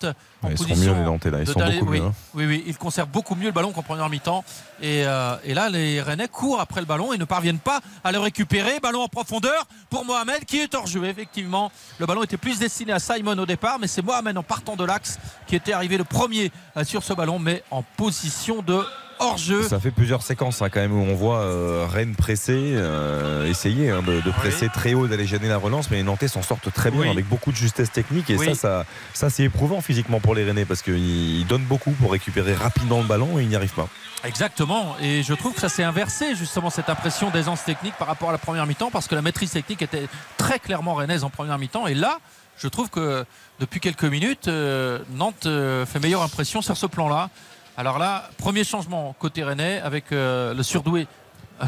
en 0.41 0.49
ils 0.49 0.57
sont 0.57 0.75
mieux 0.75 0.93
les 0.93 1.03
Nantais 1.03 1.29
là. 1.31 1.39
Ils 1.39 1.45
de 1.45 1.51
sont 1.53 1.59
beaucoup 1.59 1.85
oui, 1.91 2.01
mieux. 2.01 2.05
hein. 2.07 2.13
oui, 2.33 2.45
oui, 2.45 2.63
il 2.67 2.77
conserve 2.77 3.07
beaucoup 3.07 3.33
mieux 3.35 3.45
le 3.45 3.51
ballon 3.53 3.71
qu'en 3.71 3.81
première 3.81 4.09
mi-temps. 4.09 4.43
Et, 4.81 5.05
euh, 5.05 5.37
et 5.45 5.53
là, 5.53 5.69
les 5.69 6.01
Rennais 6.01 6.27
courent 6.27 6.59
après 6.59 6.81
le 6.81 6.85
ballon 6.85 7.13
et 7.13 7.17
ne 7.17 7.23
parviennent 7.23 7.59
pas 7.59 7.79
à 8.03 8.11
le 8.11 8.19
récupérer. 8.19 8.81
Ballon 8.81 9.03
en 9.03 9.07
profondeur 9.07 9.67
pour 9.89 10.03
Mohamed 10.03 10.43
qui 10.45 10.59
est 10.59 10.75
hors 10.75 10.87
jeu. 10.87 11.05
Effectivement, 11.05 11.71
le 11.97 12.05
ballon 12.05 12.23
était 12.23 12.35
plus 12.35 12.59
destiné 12.59 12.91
à 12.91 12.99
Simon 12.99 13.37
au 13.37 13.45
départ, 13.45 13.79
mais 13.79 13.87
c'est 13.87 14.01
Mohamed 14.01 14.37
en 14.37 14.43
partant 14.43 14.75
de 14.75 14.83
l'axe 14.83 15.17
qui 15.47 15.55
était 15.55 15.71
arrivé 15.73 15.97
le 15.97 16.03
premier 16.03 16.51
euh, 16.75 16.83
sur 16.83 17.03
ce 17.03 17.13
ballon, 17.13 17.39
mais 17.39 17.63
en 17.71 17.83
position 17.83 18.61
de 18.61 18.85
hors 19.19 19.37
jeu. 19.37 19.63
Ça 19.63 19.79
fait 19.79 19.91
plusieurs 19.91 20.21
séquences 20.21 20.61
hein, 20.61 20.69
quand 20.69 20.79
même 20.79 20.91
où 20.91 21.01
on 21.03 21.15
voit 21.15 21.39
euh, 21.39 21.85
Rennes 21.89 22.15
presser, 22.15 22.73
euh, 22.75 23.45
essayer 23.49 23.89
hein, 23.89 24.01
de, 24.01 24.21
de 24.21 24.31
presser 24.31 24.69
très 24.69 24.93
haut, 24.93 25.07
d'aller 25.07 25.25
gêner 25.27 25.47
la 25.47 25.57
relance, 25.57 25.89
mais 25.91 25.97
les 25.97 26.03
Nantais 26.03 26.27
s'en 26.27 26.41
sortent 26.41 26.71
très 26.73 26.91
bien 26.91 27.01
Oui. 27.01 27.09
avec 27.09 27.27
beaucoup 27.27 27.51
de 27.51 27.57
justesse 27.57 27.91
technique 27.91 28.29
et 28.29 28.37
Oui. 28.37 28.45
ça, 28.47 28.55
ça, 28.55 28.85
ça 29.13 29.29
c'est 29.29 29.43
éprouvant 29.43 29.81
physiquement 29.81 30.19
pour 30.19 30.35
les 30.35 30.43
Rennais 30.43 30.65
parce 30.65 30.81
qu'ils 30.81 31.39
ils 31.39 31.47
donnent 31.47 31.65
beaucoup 31.65 31.91
pour 31.91 32.11
récupérer 32.11 32.53
rapidement 32.53 32.99
le 33.01 33.07
ballon 33.07 33.39
et 33.39 33.43
ils 33.43 33.49
n'y 33.49 33.55
arrivent 33.55 33.73
pas. 33.73 33.87
Exactement. 34.25 34.95
Et 35.01 35.21
je 35.23 35.33
trouve 35.33 35.53
que 35.53 35.59
ça 35.61 35.69
s'est 35.69 35.83
inversé 35.83 36.35
justement 36.35 36.69
cette 36.69 36.89
impression 36.89 37.29
d'aisance 37.29 37.63
technique 37.65 37.95
par 37.99 38.07
rapport 38.07 38.29
à 38.29 38.31
la 38.31 38.37
première 38.37 38.65
mi-temps 38.65 38.89
parce 38.89 39.07
que 39.07 39.15
la 39.15 39.21
maîtrise 39.21 39.51
technique 39.51 39.81
était 39.81 40.07
très 40.37 40.59
clairement 40.59 40.93
rennaise 40.93 41.23
en 41.23 41.29
première 41.29 41.57
mi-temps. 41.59 41.87
Et 41.87 41.93
là, 41.93 42.19
je 42.57 42.67
trouve 42.69 42.89
que 42.89 43.25
depuis 43.59 43.79
quelques 43.81 44.05
minutes, 44.05 44.47
euh, 44.47 44.99
Nantes 45.15 45.45
euh, 45.45 45.85
fait 45.85 45.99
meilleure 45.99 46.21
impression 46.21 46.61
sur 46.61 46.77
ce 46.77 46.85
plan-là. 46.85 47.29
Alors 47.77 47.97
là, 47.97 48.29
premier 48.37 48.63
changement 48.63 49.15
côté 49.17 49.43
rennais 49.43 49.79
avec 49.81 50.11
euh, 50.11 50.53
le 50.53 50.63
surdoué. 50.63 51.07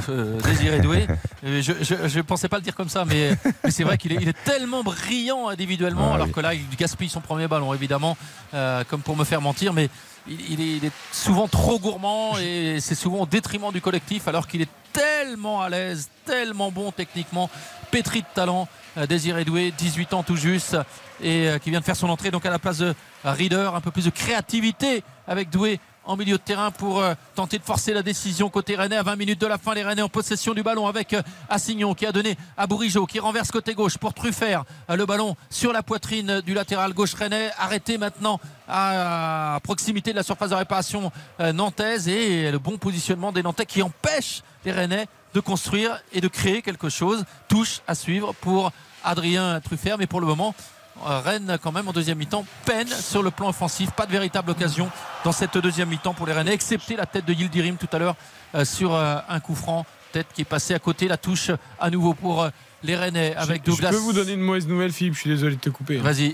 euh, 0.10 0.40
Désiré 0.42 0.80
Doué, 0.80 1.08
je 1.44 2.18
ne 2.18 2.22
pensais 2.22 2.48
pas 2.50 2.58
le 2.58 2.64
dire 2.64 2.76
comme 2.76 2.90
ça, 2.90 3.06
mais, 3.06 3.32
mais 3.64 3.72
c'est 3.72 3.84
vrai 3.84 3.98
qu'il 3.98 4.12
est, 4.12 4.18
il 4.22 4.28
est 4.28 4.44
tellement 4.44 4.84
brillant 4.84 5.48
individuellement, 5.48 6.10
Ah 6.12 6.16
alors 6.16 6.28
oui. 6.28 6.34
que 6.34 6.40
là, 6.42 6.54
il 6.54 6.68
gaspille 6.76 7.10
son 7.10 7.22
premier 7.22 7.48
ballon, 7.48 7.74
évidemment, 7.74 8.18
euh, 8.54 8.84
comme 8.90 9.02
pour 9.02 9.16
me 9.16 9.24
faire 9.24 9.42
mentir, 9.42 9.74
mais 9.74 9.90
il, 10.28 10.54
il 10.54 10.62
est, 10.62 10.78
il 10.78 10.86
est 10.86 10.92
souvent 11.12 11.48
trop 11.48 11.80
gourmand 11.80 12.38
et 12.40 12.80
c'est 12.82 12.96
souvent 12.96 13.20
au 13.22 13.26
détriment 13.26 13.72
du 13.72 13.80
collectif, 13.82 14.28
alors 14.28 14.48
qu'il 14.48 14.62
est 14.62 14.70
tellement 14.92 15.62
à 15.62 15.70
l'aise, 15.70 16.10
tellement 16.26 16.72
bon 16.72 16.92
techniquement, 16.92 17.50
pétri 17.92 18.22
de 18.22 18.28
talent. 18.34 18.68
euh, 18.98 19.06
Désiré 19.08 19.46
Doué, 19.46 19.72
18 19.78 20.14
ans 20.14 20.24
tout 20.24 20.36
juste, 20.36 20.78
et 21.24 21.48
qui 21.64 21.70
vient 21.70 21.80
de 21.80 21.86
faire 21.86 21.96
son 21.96 22.10
entrée 22.10 22.32
donc 22.32 22.46
à 22.46 22.50
la 22.50 22.60
place 22.60 22.80
de 22.80 22.94
Reader, 23.24 23.72
un 23.74 23.82
peu 23.82 23.92
plus 23.92 24.06
de 24.06 24.10
créativité 24.10 25.04
avec 25.28 25.50
Doué 25.50 25.80
en 26.06 26.16
milieu 26.16 26.38
de 26.38 26.42
terrain 26.42 26.72
pour 26.72 27.00
euh, 27.00 27.14
tenter 27.34 27.58
de 27.58 27.64
forcer 27.64 27.94
la 27.94 28.04
décision 28.04 28.50
côté 28.50 28.76
Rennais. 28.76 28.96
À 28.96 29.04
20 29.04 29.16
minutes 29.16 29.42
de 29.42 29.48
la 29.48 29.58
fin 29.58 29.74
les 29.74 29.84
Rennais 29.84 30.02
en 30.02 30.10
possession 30.10 30.54
du 30.54 30.64
ballon 30.64 30.88
avec 30.88 31.14
euh, 31.14 31.22
Assignon 31.50 31.94
qui 31.94 32.06
a 32.06 32.12
donné 32.12 32.38
à 32.58 32.68
Bourigeau 32.68 33.06
qui 33.06 33.20
renverse 33.20 33.52
côté 33.52 33.74
gauche 33.74 33.98
pour 33.98 34.14
Truffert. 34.14 34.64
Euh, 34.90 34.96
le 34.96 35.06
ballon 35.06 35.36
sur 35.50 35.74
la 35.74 35.84
poitrine 35.84 36.42
du 36.42 36.54
latéral 36.54 36.94
gauche 36.94 37.14
Rennais 37.14 37.52
arrêté 37.58 37.98
maintenant 37.98 38.40
à 38.68 39.60
proximité 39.64 40.12
de 40.12 40.18
la 40.18 40.24
surface 40.24 40.50
de 40.50 40.56
réparation 40.56 41.12
nantaise. 41.40 42.08
Et 42.08 42.52
le 42.52 42.58
bon 42.58 42.78
positionnement 42.78 43.32
des 43.32 43.44
Nantais 43.44 43.66
qui 43.66 43.82
empêche 43.82 44.42
les 44.64 44.72
Rennais 44.72 45.08
de 45.34 45.40
construire 45.40 46.02
et 46.14 46.22
de 46.22 46.28
créer 46.28 46.62
quelque 46.62 46.90
chose. 46.90 47.26
Touche 47.48 47.82
à 47.88 47.94
suivre 47.94 48.34
pour 48.42 48.72
Adrien 49.04 49.60
Truffert 49.62 49.98
mais 49.98 50.08
pour 50.08 50.20
le 50.20 50.28
moment 50.28 50.56
Rennes 51.04 51.58
quand 51.62 51.72
même 51.72 51.88
en 51.88 51.92
deuxième 51.92 52.18
mi-temps 52.18 52.46
peine 52.66 52.88
sur 52.88 53.22
le 53.22 53.32
plan 53.32 53.50
offensif 53.50 53.92
pas 53.92 54.06
de 54.06 54.12
véritable 54.12 54.52
occasion 54.52 54.90
dans 55.24 55.32
cette 55.32 55.58
deuxième 55.58 55.90
mi-temps 55.90 56.14
pour 56.14 56.26
les 56.26 56.34
Rennais 56.34 56.54
excepté 56.54 56.96
la 56.96 57.06
tête 57.06 57.26
de 57.26 57.34
Yildirim 57.34 57.78
tout 57.78 57.90
à 57.92 58.00
l'heure 58.00 58.16
euh, 58.56 58.66
sur 58.66 58.94
euh, 58.94 59.18
un 59.28 59.40
coup 59.40 59.56
franc 59.56 59.86
tête 60.12 60.28
qui 60.34 60.42
est 60.42 60.46
passée 60.46 60.74
à 60.74 60.80
côté 60.80 61.08
la 61.10 61.18
touche 61.18 61.52
à 61.80 61.90
nouveau 61.90 62.14
pour 62.14 62.44
euh, 62.44 62.50
les 62.84 62.96
Rennais 62.96 63.36
avec 63.36 63.64
je, 63.66 63.72
Douglas 63.72 63.92
je 63.92 63.96
peux 63.98 64.02
vous 64.02 64.14
donner 64.14 64.34
une 64.34 64.42
mauvaise 64.42 64.68
nouvelle, 64.68 64.94
Philippe. 64.94 65.16
Je 65.16 65.20
suis 65.22 65.30
désolé 65.30 65.56
de 65.56 65.62
te 65.62 65.70
couper. 65.70 65.98
vas-y 65.98 66.30
Euh, 66.30 66.34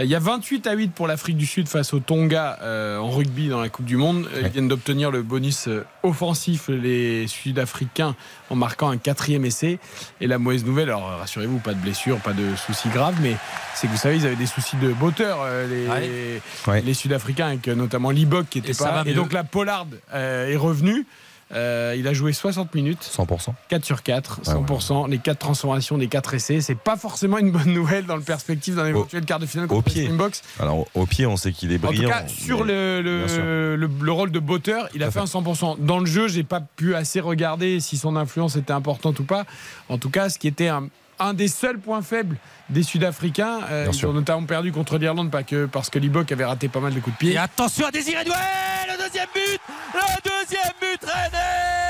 Il 0.00 0.06
y 0.08 0.14
a 0.14 0.18
28 0.18 0.66
à 0.66 0.72
8 0.72 0.92
pour 0.94 1.06
l'Afrique 1.06 1.36
du 1.36 1.44
Sud 1.44 1.68
face 1.68 1.92
au 1.92 1.98
Tonga 2.00 2.58
euh, 2.62 2.96
en 2.96 3.10
rugby 3.10 3.48
dans 3.48 3.60
la 3.60 3.68
Coupe 3.68 3.84
du 3.84 3.98
Monde. 3.98 4.26
Euh, 4.34 4.40
Ils 4.44 4.48
viennent 4.48 4.68
d'obtenir 4.68 5.10
le 5.10 5.22
bonus 5.22 5.68
euh, 5.68 5.84
offensif, 6.02 6.68
les 6.68 7.26
Sud-Africains, 7.26 8.16
en 8.48 8.56
marquant 8.56 8.88
un 8.88 8.96
quatrième 8.96 9.44
essai. 9.44 9.78
Et 10.22 10.26
la 10.26 10.38
mauvaise 10.38 10.64
nouvelle, 10.64 10.88
alors 10.88 11.10
euh, 11.10 11.16
rassurez-vous, 11.16 11.58
pas 11.58 11.74
de 11.74 11.78
blessure, 11.78 12.16
pas 12.20 12.32
de 12.32 12.56
soucis 12.56 12.88
graves, 12.88 13.16
mais 13.20 13.36
c'est 13.74 13.86
que 13.86 13.92
vous 13.92 13.98
savez, 13.98 14.16
ils 14.16 14.24
avaient 14.26 14.34
des 14.36 14.46
soucis 14.46 14.76
de 14.76 14.88
botteur, 14.94 15.40
euh, 15.42 15.66
les, 15.68 15.86
Ouais. 15.88 16.40
Ouais. 16.68 16.80
les 16.80 16.94
Sud-Africains, 16.94 17.48
avec 17.48 17.68
euh, 17.68 17.74
notamment 17.74 18.08
Libok 18.10 18.48
qui 18.48 18.60
était 18.60 18.70
Et 18.70 18.74
ça 18.74 18.88
pas. 18.88 19.02
Et 19.04 19.12
donc 19.12 19.34
là, 19.34 19.44
Pollard 19.44 19.86
euh, 20.14 20.48
est 20.50 20.56
revenu. 20.56 21.06
Euh, 21.54 21.94
il 21.98 22.08
a 22.08 22.12
joué 22.12 22.32
60 22.32 22.74
minutes. 22.74 23.02
100%. 23.02 23.52
4 23.68 23.84
sur 23.84 24.02
4, 24.02 24.40
Ah 24.46 24.56
ouais. 24.58 24.64
100%, 24.66 25.10
les 25.10 25.18
4 25.18 25.38
transformations, 25.38 25.96
les 25.96 26.08
4 26.08 26.34
essais. 26.34 26.60
C'est 26.60 26.74
pas 26.78 26.96
forcément 26.96 27.38
une 27.38 27.50
bonne 27.50 27.72
nouvelle 27.72 28.06
dans 28.06 28.16
le 28.16 28.22
perspective 28.22 28.76
d'un 28.76 28.86
éventuel 28.86 29.24
quart 29.24 29.38
de 29.38 29.46
finale 29.46 29.66
au 29.66 29.68
contre 29.68 29.90
pied. 29.90 30.04
Springboks. 30.04 30.40
Alors 30.58 30.86
au- 30.94 31.06
pied, 31.06 31.26
on 31.26 31.36
sait 31.36 31.52
qu'il 31.52 31.70
est 31.72 31.76
En 31.76 31.88
brillant. 31.88 32.04
tout 32.04 32.08
cas, 32.08 32.26
sur 32.28 32.64
le, 32.64 33.02
bien 33.02 33.28
sûr. 33.28 33.42
le, 33.44 33.76
le- 33.76 33.90
le 34.00 34.12
rôle 34.12 34.30
de 34.30 34.38
botteur, 34.38 34.88
il 34.94 35.02
a 35.02 35.10
fait 35.10 35.20
un 35.20 35.24
100%. 35.24 35.76
Dans 35.80 35.98
le 35.98 36.06
jeu, 36.06 36.28
j'ai 36.28 36.44
pas 36.44 36.60
pu 36.60 36.94
assez 36.94 37.20
regarder 37.20 37.80
si 37.80 37.96
son 37.98 38.16
influence 38.16 38.56
était 38.56 38.72
importante 38.72 39.18
ou 39.20 39.24
pas. 39.24 39.44
En 39.88 39.98
tout 39.98 40.10
cas, 40.10 40.28
ce 40.30 40.38
qui 40.38 40.48
était 40.48 40.68
un, 40.68 40.88
un 41.22 41.34
des 41.34 41.48
seuls 41.48 41.78
points 41.78 42.02
faibles 42.02 42.36
des 42.68 42.82
Sud-Africains, 42.82 43.60
euh, 43.70 43.86
ils 43.88 43.94
sûr. 43.94 44.10
ont 44.10 44.12
notamment 44.12 44.44
perdu 44.44 44.72
contre 44.72 44.98
l'Irlande 44.98 45.30
pas 45.30 45.42
que 45.42 45.66
parce 45.66 45.90
que 45.90 45.98
Libok 45.98 46.30
avait 46.32 46.44
raté 46.44 46.68
pas 46.68 46.80
mal 46.80 46.94
de 46.94 47.00
coups 47.00 47.14
de 47.16 47.18
pied. 47.18 47.32
Et 47.32 47.38
attention 47.38 47.86
à 47.86 47.90
Désiré 47.90 48.24
Doué 48.24 48.34
Le 48.88 49.04
deuxième 49.04 49.28
but 49.34 49.60
Le 49.94 50.22
deuxième 50.24 50.72
but 50.80 51.00
Rennais 51.04 51.81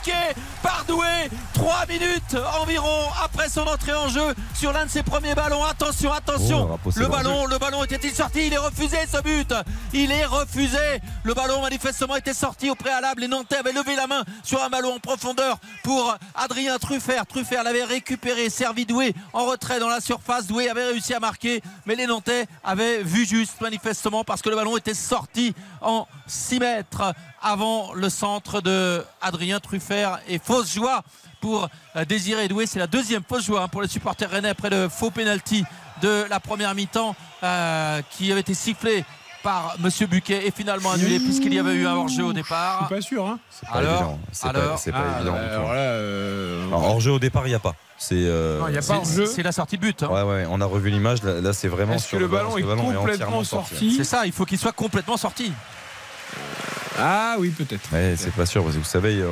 Marqué 0.00 0.34
par 0.62 0.84
Doué 0.88 1.06
3 1.52 1.84
minutes 1.86 2.36
environ 2.62 3.08
après 3.22 3.50
son 3.50 3.62
entrée 3.66 3.92
en 3.92 4.08
jeu 4.08 4.34
sur 4.54 4.72
l'un 4.72 4.86
de 4.86 4.90
ses 4.90 5.02
premiers 5.02 5.34
ballons. 5.34 5.62
Attention, 5.64 6.10
Oh, 6.10 6.16
attention 6.16 6.78
c'est 6.90 7.00
Le 7.00 7.06
ballon, 7.08 7.44
le 7.46 7.58
ballon 7.58 7.84
était-il 7.84 8.14
sorti? 8.14 8.46
Il 8.46 8.54
est 8.54 8.58
refusé 8.58 8.96
ce 9.12 9.20
but 9.20 9.52
Il 9.92 10.10
est 10.10 10.24
refusé 10.24 10.78
Le 11.22 11.34
ballon 11.34 11.60
manifestement 11.60 12.16
était 12.16 12.32
sorti 12.32 12.70
au 12.70 12.74
préalable. 12.74 13.20
Les 13.20 13.28
Nantais 13.28 13.56
avaient 13.56 13.72
levé 13.72 13.94
la 13.94 14.06
main 14.06 14.24
sur 14.42 14.62
un 14.62 14.70
ballon 14.70 14.94
en 14.94 14.98
profondeur 15.00 15.58
pour 15.82 16.16
Adrien 16.34 16.78
Truffert. 16.78 17.26
Truffert 17.26 17.62
l'avait 17.62 17.84
récupéré, 17.84 18.48
servi 18.48 18.86
Doué 18.86 19.14
en 19.34 19.44
retrait 19.44 19.80
dans 19.80 19.88
la 19.88 20.00
surface. 20.00 20.46
Doué 20.46 20.70
avait 20.70 20.86
réussi 20.86 21.12
à 21.12 21.20
marquer, 21.20 21.62
mais 21.84 21.94
les 21.94 22.06
Nantais 22.06 22.46
avaient 22.64 23.02
vu 23.02 23.26
juste 23.26 23.60
manifestement 23.60 24.24
parce 24.24 24.40
que 24.40 24.48
le 24.48 24.56
ballon 24.56 24.78
était 24.78 24.94
sorti 24.94 25.54
en 25.82 26.06
6 26.26 26.58
mètres 26.60 27.02
avant 27.42 27.92
le 27.94 28.08
centre 28.08 28.60
de 28.60 29.04
Adrien 29.22 29.60
Truffert 29.60 30.18
et 30.28 30.38
fausse 30.38 30.72
joie 30.74 31.02
pour 31.40 31.68
euh, 31.96 32.04
Désiré 32.04 32.48
Doué. 32.48 32.66
C'est 32.66 32.78
la 32.78 32.86
deuxième 32.86 33.22
fausse 33.26 33.44
joie 33.46 33.62
hein, 33.62 33.68
pour 33.68 33.82
les 33.82 33.88
supporters 33.88 34.30
rennais 34.30 34.50
après 34.50 34.70
le 34.70 34.88
faux 34.88 35.10
penalty 35.10 35.64
de 36.02 36.24
la 36.28 36.40
première 36.40 36.74
mi-temps 36.74 37.14
euh, 37.42 38.00
qui 38.10 38.30
avait 38.30 38.40
été 38.42 38.54
sifflé 38.54 39.04
par 39.42 39.76
Monsieur 39.78 40.06
Buquet 40.06 40.46
et 40.46 40.50
finalement 40.50 40.90
annulé 40.92 41.18
puisqu'il 41.18 41.54
y 41.54 41.58
avait 41.58 41.72
eu 41.72 41.86
un 41.86 41.94
hors-jeu 41.94 42.24
au 42.24 42.28
Je 42.28 42.34
départ. 42.34 42.86
suis 42.86 42.94
pas 42.96 43.00
sûr. 43.00 43.26
Hein. 43.26 43.38
C'est 43.50 43.66
pas 43.68 43.74
Alors, 43.78 43.92
évident. 43.94 44.18
C'est 44.32 44.46
alors, 44.48 44.78
c'est 44.78 44.92
pas 44.92 44.98
Ah, 45.02 45.16
évident. 45.20 45.34
alors 45.34 45.72
là, 45.72 45.78
euh, 45.80 46.66
Alors, 46.66 46.84
hors 46.84 47.00
jeu 47.00 47.12
au 47.12 47.18
départ, 47.18 47.46
il 47.46 47.50
n'y 47.50 47.54
a 47.54 47.58
pas. 47.58 47.74
C'est. 47.96 48.16
euh, 48.16 48.60
Non, 48.60 48.68
il 48.68 48.74
y 48.74 48.78
a 48.78 48.82
C'est- 48.82 48.92
pas 48.92 48.98
hors-jeu. 48.98 49.24
C'est 49.24 49.42
la 49.42 49.52
sortie 49.52 49.76
de 49.78 49.82
but. 49.82 50.02
hein. 50.02 50.08
Ouais, 50.10 50.22
ouais, 50.22 50.46
on 50.50 50.60
a 50.60 50.66
revu 50.66 50.90
l'image. 50.90 51.22
Là, 51.22 51.40
là, 51.40 51.52
c'est 51.54 51.68
vraiment 51.68 51.94
Est-ce 51.94 52.02
que 52.04 52.08
sur 52.10 52.18
le 52.18 52.28
ballon 52.28 52.50
est 52.58 52.62
que 52.62 52.66
le 52.66 52.74
ballon 52.74 52.92
complètement 52.92 53.42
sorti 53.44 53.94
C'est 53.96 54.04
ça, 54.04 54.26
il 54.26 54.32
faut 54.32 54.44
qu'il 54.44 54.58
soit 54.58 54.72
complètement 54.72 55.16
sorti. 55.16 55.52
Ah 57.02 57.36
oui, 57.38 57.48
peut-être. 57.50 57.90
Ouais, 57.92 58.14
c'est 58.16 58.32
pas 58.32 58.46
sûr 58.46 58.62
parce 58.62 58.74
que 58.74 58.80
vous 58.80 58.84
savez, 58.86 59.22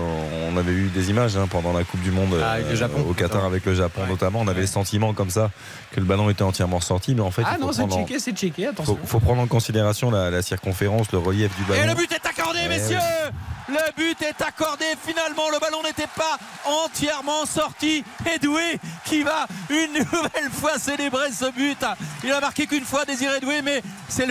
on 0.51 0.57
avait 0.57 0.73
eu 0.73 0.89
des 0.89 1.11
images 1.11 1.37
hein, 1.37 1.47
pendant 1.51 1.73
la 1.73 1.85
Coupe 1.85 2.01
du 2.03 2.11
Monde 2.11 2.35
Ah, 2.43 2.53
avec 2.53 2.67
le 2.67 2.73
euh, 2.73 2.77
Japon, 2.77 3.05
au 3.09 3.13
Qatar 3.13 3.45
avec 3.45 3.65
le 3.67 3.75
Japon 3.75 4.03
Ouais. 4.03 4.09
notamment. 4.09 4.41
On 4.41 4.49
avait 4.49 4.55
Ouais. 4.57 4.61
le 4.63 4.67
sentiment 4.67 5.13
comme 5.15 5.31
ça 5.31 5.51
que 5.93 6.01
le 6.01 6.07
ballon 6.07 6.31
était 6.31 6.43
entièrement 6.43 6.81
sorti, 6.81 7.15
mais 7.15 7.21
en 7.23 7.31
fait, 7.31 7.43
Ah 7.45 7.55
il 7.57 7.61
faut, 7.61 7.67
non, 7.67 7.73
c'est 7.73 7.79
prendre 7.87 7.97
en, 7.97 8.07
checké, 8.07 8.19
c'est 8.19 8.33
checké, 8.33 8.67
attention. 8.69 8.97
faut, 9.03 9.07
faut 9.07 9.21
prendre 9.21 9.43
en 9.43 9.47
considération 9.47 10.11
la, 10.11 10.31
la 10.31 10.43
circonférence, 10.43 11.13
le 11.13 11.19
relief 11.19 11.55
du 11.57 11.65
ballon. 11.65 11.83
Et 11.83 11.87
le 11.87 11.95
but 11.95 12.11
est 12.13 12.27
accordé, 12.27 12.61
Eh 12.65 12.69
messieurs 12.69 12.99
Le 13.69 13.93
but 13.97 14.23
est 14.23 14.41
accordé. 14.41 14.87
Finalement, 15.07 15.51
le 15.51 15.59
ballon 15.59 15.83
n'était 15.83 16.07
pas 16.07 16.39
entièrement 16.65 17.45
sorti. 17.45 18.03
Et 18.31 18.39
Doué 18.39 18.81
qui 19.05 19.23
va 19.23 19.47
une 19.69 19.93
nouvelle 20.13 20.51
fois 20.51 20.79
célébrer 20.79 21.31
ce 21.33 21.51
but. 21.51 21.79
Il 22.25 22.33
a 22.33 22.41
marqué 22.41 22.67
qu'une 22.67 22.85
fois 22.85 23.05
Désiré 23.05 23.41
Doué, 23.41 23.61
mais 23.63 23.83
c'est 24.09 24.27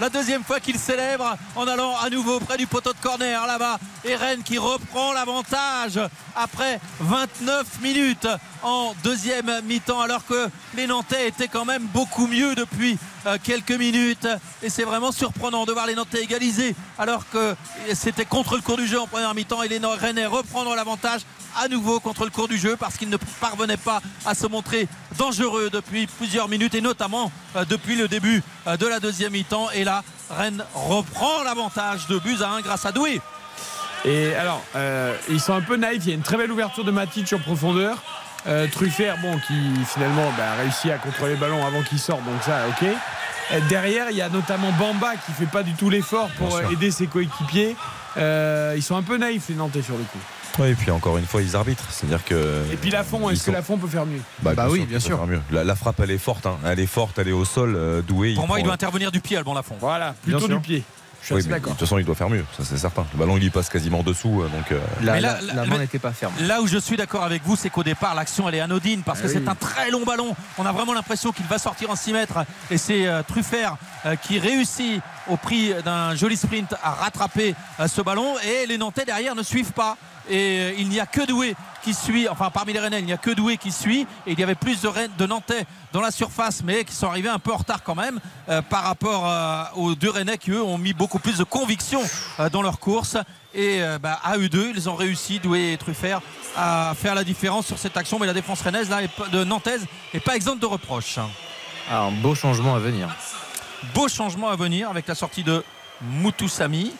la 0.00 0.08
deuxième 0.08 0.44
fois 0.44 0.60
qu'il 0.60 0.78
célèbre 0.78 1.36
en 1.56 1.66
allant 1.66 1.96
à 1.96 2.10
nouveau 2.10 2.38
près 2.38 2.56
du 2.56 2.66
poteau 2.66 2.92
de 2.92 2.98
corner 2.98 3.46
là-bas. 3.46 3.78
Et 4.04 4.14
Rennes 4.14 4.42
qui 4.44 4.58
reprend 4.58 5.12
l'avantage 5.12 5.98
après 6.36 6.80
29 7.00 7.80
minutes 7.80 8.28
en 8.62 8.94
deuxième 9.02 9.62
mi-temps, 9.64 10.00
alors 10.00 10.24
que 10.26 10.48
les 10.74 10.86
Nantais 10.86 11.28
étaient 11.28 11.48
quand 11.48 11.64
même 11.64 11.86
beaucoup 11.86 12.26
mieux 12.26 12.54
depuis 12.54 12.98
quelques 13.42 13.72
minutes. 13.72 14.28
Et 14.62 14.70
c'est 14.70 14.84
vraiment 14.84 15.12
surprenant 15.12 15.64
de 15.64 15.72
voir 15.72 15.86
les 15.86 15.94
Nantais 15.94 16.22
égaliser, 16.22 16.74
alors 16.98 17.28
que 17.30 17.54
c'était 17.94 18.24
contre 18.24 18.56
le 18.56 18.62
cours 18.62 18.76
du 18.76 18.86
jeu 18.86 19.00
en 19.00 19.06
première 19.06 19.34
mi-temps. 19.34 19.62
Et 19.62 19.68
les 19.68 19.78
Rennais 19.78 20.26
reprendre 20.26 20.74
l'avantage 20.74 21.22
à 21.56 21.68
nouveau 21.68 22.00
contre 22.00 22.24
le 22.24 22.30
cours 22.30 22.48
du 22.48 22.58
jeu 22.58 22.76
parce 22.76 22.96
qu'ils 22.96 23.08
ne 23.08 23.16
parvenaient 23.40 23.76
pas 23.76 24.00
à 24.24 24.34
se 24.34 24.46
montrer 24.46 24.88
dangereux 25.18 25.70
depuis 25.70 26.06
plusieurs 26.06 26.48
minutes 26.48 26.74
et 26.74 26.80
notamment 26.80 27.32
euh, 27.56 27.64
depuis 27.64 27.96
le 27.96 28.08
début 28.08 28.42
euh, 28.66 28.76
de 28.76 28.86
la 28.86 29.00
deuxième 29.00 29.32
mi-temps. 29.32 29.70
Et 29.70 29.84
là, 29.84 30.04
Rennes 30.30 30.64
reprend 30.74 31.42
l'avantage 31.44 32.06
de 32.08 32.18
buts 32.18 32.38
à 32.42 32.50
1 32.50 32.60
grâce 32.60 32.84
à 32.84 32.92
Doué. 32.92 33.20
Et 34.04 34.34
alors, 34.34 34.62
euh, 34.76 35.16
ils 35.28 35.40
sont 35.40 35.54
un 35.54 35.62
peu 35.62 35.76
naïfs. 35.76 36.02
Il 36.04 36.10
y 36.10 36.12
a 36.12 36.14
une 36.14 36.22
très 36.22 36.36
belle 36.36 36.52
ouverture 36.52 36.84
de 36.84 36.90
Matic 36.90 37.32
en 37.32 37.38
profondeur. 37.38 38.02
Euh, 38.48 38.66
Truffert, 38.70 39.16
bon, 39.20 39.36
qui 39.46 39.54
finalement 39.92 40.30
bah, 40.36 40.52
a 40.52 40.62
réussi 40.62 40.90
à 40.90 40.98
contrôler 40.98 41.32
le 41.34 41.38
ballon 41.40 41.64
avant 41.66 41.82
qu'il 41.82 41.98
sorte, 41.98 42.24
donc 42.24 42.40
ça, 42.44 42.60
ok. 42.68 42.86
Euh, 43.52 43.60
derrière, 43.68 44.06
il 44.10 44.16
y 44.16 44.22
a 44.22 44.28
notamment 44.28 44.70
Bamba 44.72 45.12
qui 45.24 45.32
fait 45.32 45.46
pas 45.46 45.62
du 45.62 45.72
tout 45.74 45.90
l'effort 45.90 46.28
pour 46.38 46.56
euh, 46.56 46.62
aider 46.72 46.90
ses 46.90 47.06
coéquipiers. 47.06 47.76
Euh, 48.16 48.74
ils 48.76 48.82
sont 48.82 48.96
un 48.96 49.02
peu 49.02 49.18
naïfs 49.18 49.48
les 49.48 49.54
Nantais 49.56 49.82
sur 49.82 49.96
le 49.96 50.04
coup. 50.04 50.18
Ouais, 50.62 50.70
et 50.70 50.74
puis 50.74 50.90
encore 50.90 51.18
une 51.18 51.26
fois, 51.26 51.42
ils 51.42 51.54
arbitrent. 51.54 51.84
C'est-à-dire 51.90 52.24
que. 52.24 52.62
Et 52.72 52.76
puis 52.76 52.90
Lafont, 52.90 53.28
est-ce 53.30 53.44
que 53.46 53.50
Lafont 53.50 53.76
peut 53.76 53.88
faire 53.88 54.06
mieux 54.06 54.20
Bah 54.42 54.54
oui, 54.70 54.78
qu'il 54.80 54.88
bien 54.88 55.00
sûr. 55.00 55.24
mieux. 55.26 55.40
La, 55.50 55.64
la 55.64 55.74
frappe, 55.76 56.00
elle 56.00 56.10
est 56.12 56.16
forte. 56.18 56.46
hein. 56.46 56.56
Elle 56.64 56.80
est 56.80 56.86
forte, 56.86 57.18
elle 57.18 57.28
est 57.28 57.32
au 57.32 57.44
sol. 57.44 57.74
euh, 57.76 58.00
doué. 58.00 58.34
Pour 58.34 58.46
moi, 58.48 58.58
il 58.58 58.64
doit 58.64 58.72
intervenir 58.72 59.12
du 59.12 59.20
pied, 59.20 59.36
Alban 59.36 59.54
Lafont. 59.54 59.76
Voilà, 59.80 60.14
plutôt 60.22 60.38
Bien 60.38 60.46
du 60.48 60.52
sûr. 60.54 60.62
pied. 60.62 60.82
Je 61.28 61.34
suis 61.34 61.42
Oui, 61.42 61.50
mais 61.50 61.58
de 61.58 61.64
toute 61.66 61.78
façon, 61.80 61.98
il 61.98 62.04
doit 62.04 62.14
faire 62.14 62.30
mieux, 62.30 62.44
ça 62.56 62.62
c'est 62.64 62.76
certain. 62.76 63.04
Le 63.12 63.18
ballon, 63.18 63.36
il 63.36 63.42
y 63.42 63.50
passe 63.50 63.68
quasiment 63.68 64.04
dessous, 64.04 64.42
euh, 64.42 64.48
donc. 64.48 64.70
euh, 64.70 64.78
La, 65.02 65.14
Mais 65.14 65.20
là- 65.20 65.38
la- 65.40 65.40
là- 65.40 65.54
la 65.62 65.66
main 65.66 65.78
n'était 65.78 65.98
pas 65.98 66.12
ferme. 66.12 66.32
Là 66.42 66.62
où 66.62 66.68
je 66.68 66.78
suis 66.78 66.96
d'accord 66.96 67.24
avec 67.24 67.42
vous, 67.44 67.56
c'est 67.56 67.68
qu'au 67.68 67.82
départ, 67.82 68.14
l'action 68.14 68.48
elle 68.48 68.54
est 68.54 68.60
anodine 68.60 69.02
parce 69.02 69.20
que 69.20 69.26
Ah 69.26 69.30
c'est 69.32 69.48
un 69.48 69.54
très 69.56 69.90
long 69.90 70.04
ballon. 70.04 70.36
On 70.56 70.64
a 70.66 70.70
vraiment 70.70 70.92
l'impression 70.94 71.32
qu'il 71.32 71.46
va 71.46 71.58
sortir 71.58 71.90
en 71.90 71.96
6 71.96 72.12
mètres 72.12 72.38
et 72.70 72.78
c'est 72.78 73.06
euh, 73.08 73.22
Truffert 73.26 73.76
euh, 74.06 74.14
qui 74.14 74.38
réussit 74.38 75.02
au 75.28 75.36
prix 75.36 75.72
d'un 75.84 76.14
joli 76.14 76.36
sprint 76.36 76.74
à 76.82 76.90
rattraper 76.92 77.54
euh, 77.80 77.88
ce 77.88 78.00
ballon 78.00 78.34
et 78.40 78.66
les 78.66 78.78
Nantais 78.78 79.04
derrière 79.04 79.34
ne 79.34 79.42
suivent 79.42 79.72
pas. 79.72 79.96
Et 80.28 80.58
euh, 80.60 80.72
il 80.78 80.88
n'y 80.88 80.98
a 80.98 81.06
que 81.06 81.24
Doué 81.24 81.54
qui 81.82 81.94
suit, 81.94 82.28
enfin 82.28 82.50
parmi 82.50 82.72
les 82.72 82.80
Rennais, 82.80 82.98
il 82.98 83.06
n'y 83.06 83.12
a 83.12 83.16
que 83.16 83.30
Doué 83.30 83.56
qui 83.58 83.70
suit. 83.70 84.06
Et 84.26 84.32
il 84.32 84.40
y 84.40 84.42
avait 84.42 84.56
plus 84.56 84.80
de, 84.80 84.88
Rennes- 84.88 85.10
de 85.16 85.26
Nantais 85.26 85.64
dans 85.92 86.00
la 86.00 86.10
surface, 86.10 86.62
mais 86.64 86.84
qui 86.84 86.94
sont 86.94 87.06
arrivés 87.08 87.28
un 87.28 87.38
peu 87.38 87.52
en 87.52 87.56
retard 87.58 87.82
quand 87.84 87.94
même 87.94 88.18
euh, 88.48 88.60
par 88.62 88.82
rapport 88.82 89.76
aux 89.76 89.94
deux 89.94 90.10
Rennais 90.10 90.38
qui 90.38 90.50
eux 90.50 90.62
ont 90.62 90.78
mis 90.78 90.92
beaucoup 90.94 91.18
plus 91.20 91.38
de 91.38 91.44
conviction 91.44 92.00
dans 92.52 92.62
leur 92.62 92.78
course. 92.80 93.16
Et 93.54 93.80
bah, 94.02 94.20
à 94.22 94.36
eux 94.36 94.48
deux, 94.50 94.72
ils 94.74 94.88
ont 94.90 94.94
réussi, 94.96 95.38
Doué 95.38 95.72
et 95.72 95.76
Truffert, 95.78 96.20
à 96.56 96.92
faire 96.94 97.14
la 97.14 97.24
différence 97.24 97.66
sur 97.66 97.78
cette 97.78 97.96
action. 97.96 98.18
Mais 98.18 98.26
la 98.26 98.34
défense 98.34 98.60
rennaise 98.60 98.90
là, 98.90 98.98
de 99.32 99.44
Nantaise 99.44 99.86
n'est 100.12 100.20
pas 100.20 100.36
exempte 100.36 100.60
de 100.60 100.66
reproches. 100.66 101.18
Ah, 101.90 102.02
un 102.02 102.10
beau 102.10 102.34
changement 102.34 102.74
à 102.74 102.78
venir. 102.78 103.08
Beau 103.94 104.08
changement 104.08 104.48
à 104.48 104.56
venir 104.56 104.90
avec 104.90 105.06
la 105.06 105.14
sortie 105.14 105.42
de 105.42 105.62
Moutoussami 106.00 106.92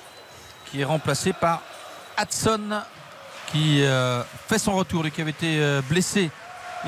qui 0.70 0.80
est 0.80 0.84
remplacé 0.84 1.32
par 1.32 1.62
Hudson 2.20 2.82
qui 3.52 3.82
euh, 3.82 4.22
fait 4.48 4.58
son 4.58 4.72
retour, 4.74 5.02
lui 5.02 5.10
qui 5.10 5.20
avait 5.20 5.30
été 5.30 5.58
euh, 5.58 5.80
blessé 5.88 6.30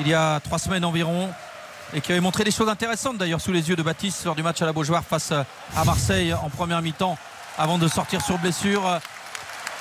il 0.00 0.08
y 0.08 0.14
a 0.14 0.40
trois 0.40 0.58
semaines 0.58 0.84
environ 0.84 1.30
et 1.94 2.00
qui 2.00 2.12
avait 2.12 2.20
montré 2.20 2.44
des 2.44 2.50
choses 2.50 2.68
intéressantes 2.68 3.18
d'ailleurs 3.18 3.40
sous 3.40 3.52
les 3.52 3.68
yeux 3.68 3.76
de 3.76 3.82
Baptiste 3.82 4.24
lors 4.24 4.34
du 4.34 4.42
match 4.42 4.60
à 4.60 4.66
la 4.66 4.72
Beaujoire 4.72 5.04
face 5.04 5.32
euh, 5.32 5.42
à 5.76 5.84
Marseille 5.84 6.34
en 6.34 6.50
première 6.50 6.82
mi-temps 6.82 7.16
avant 7.56 7.78
de 7.78 7.88
sortir 7.88 8.20
sur 8.20 8.38
blessure 8.38 9.00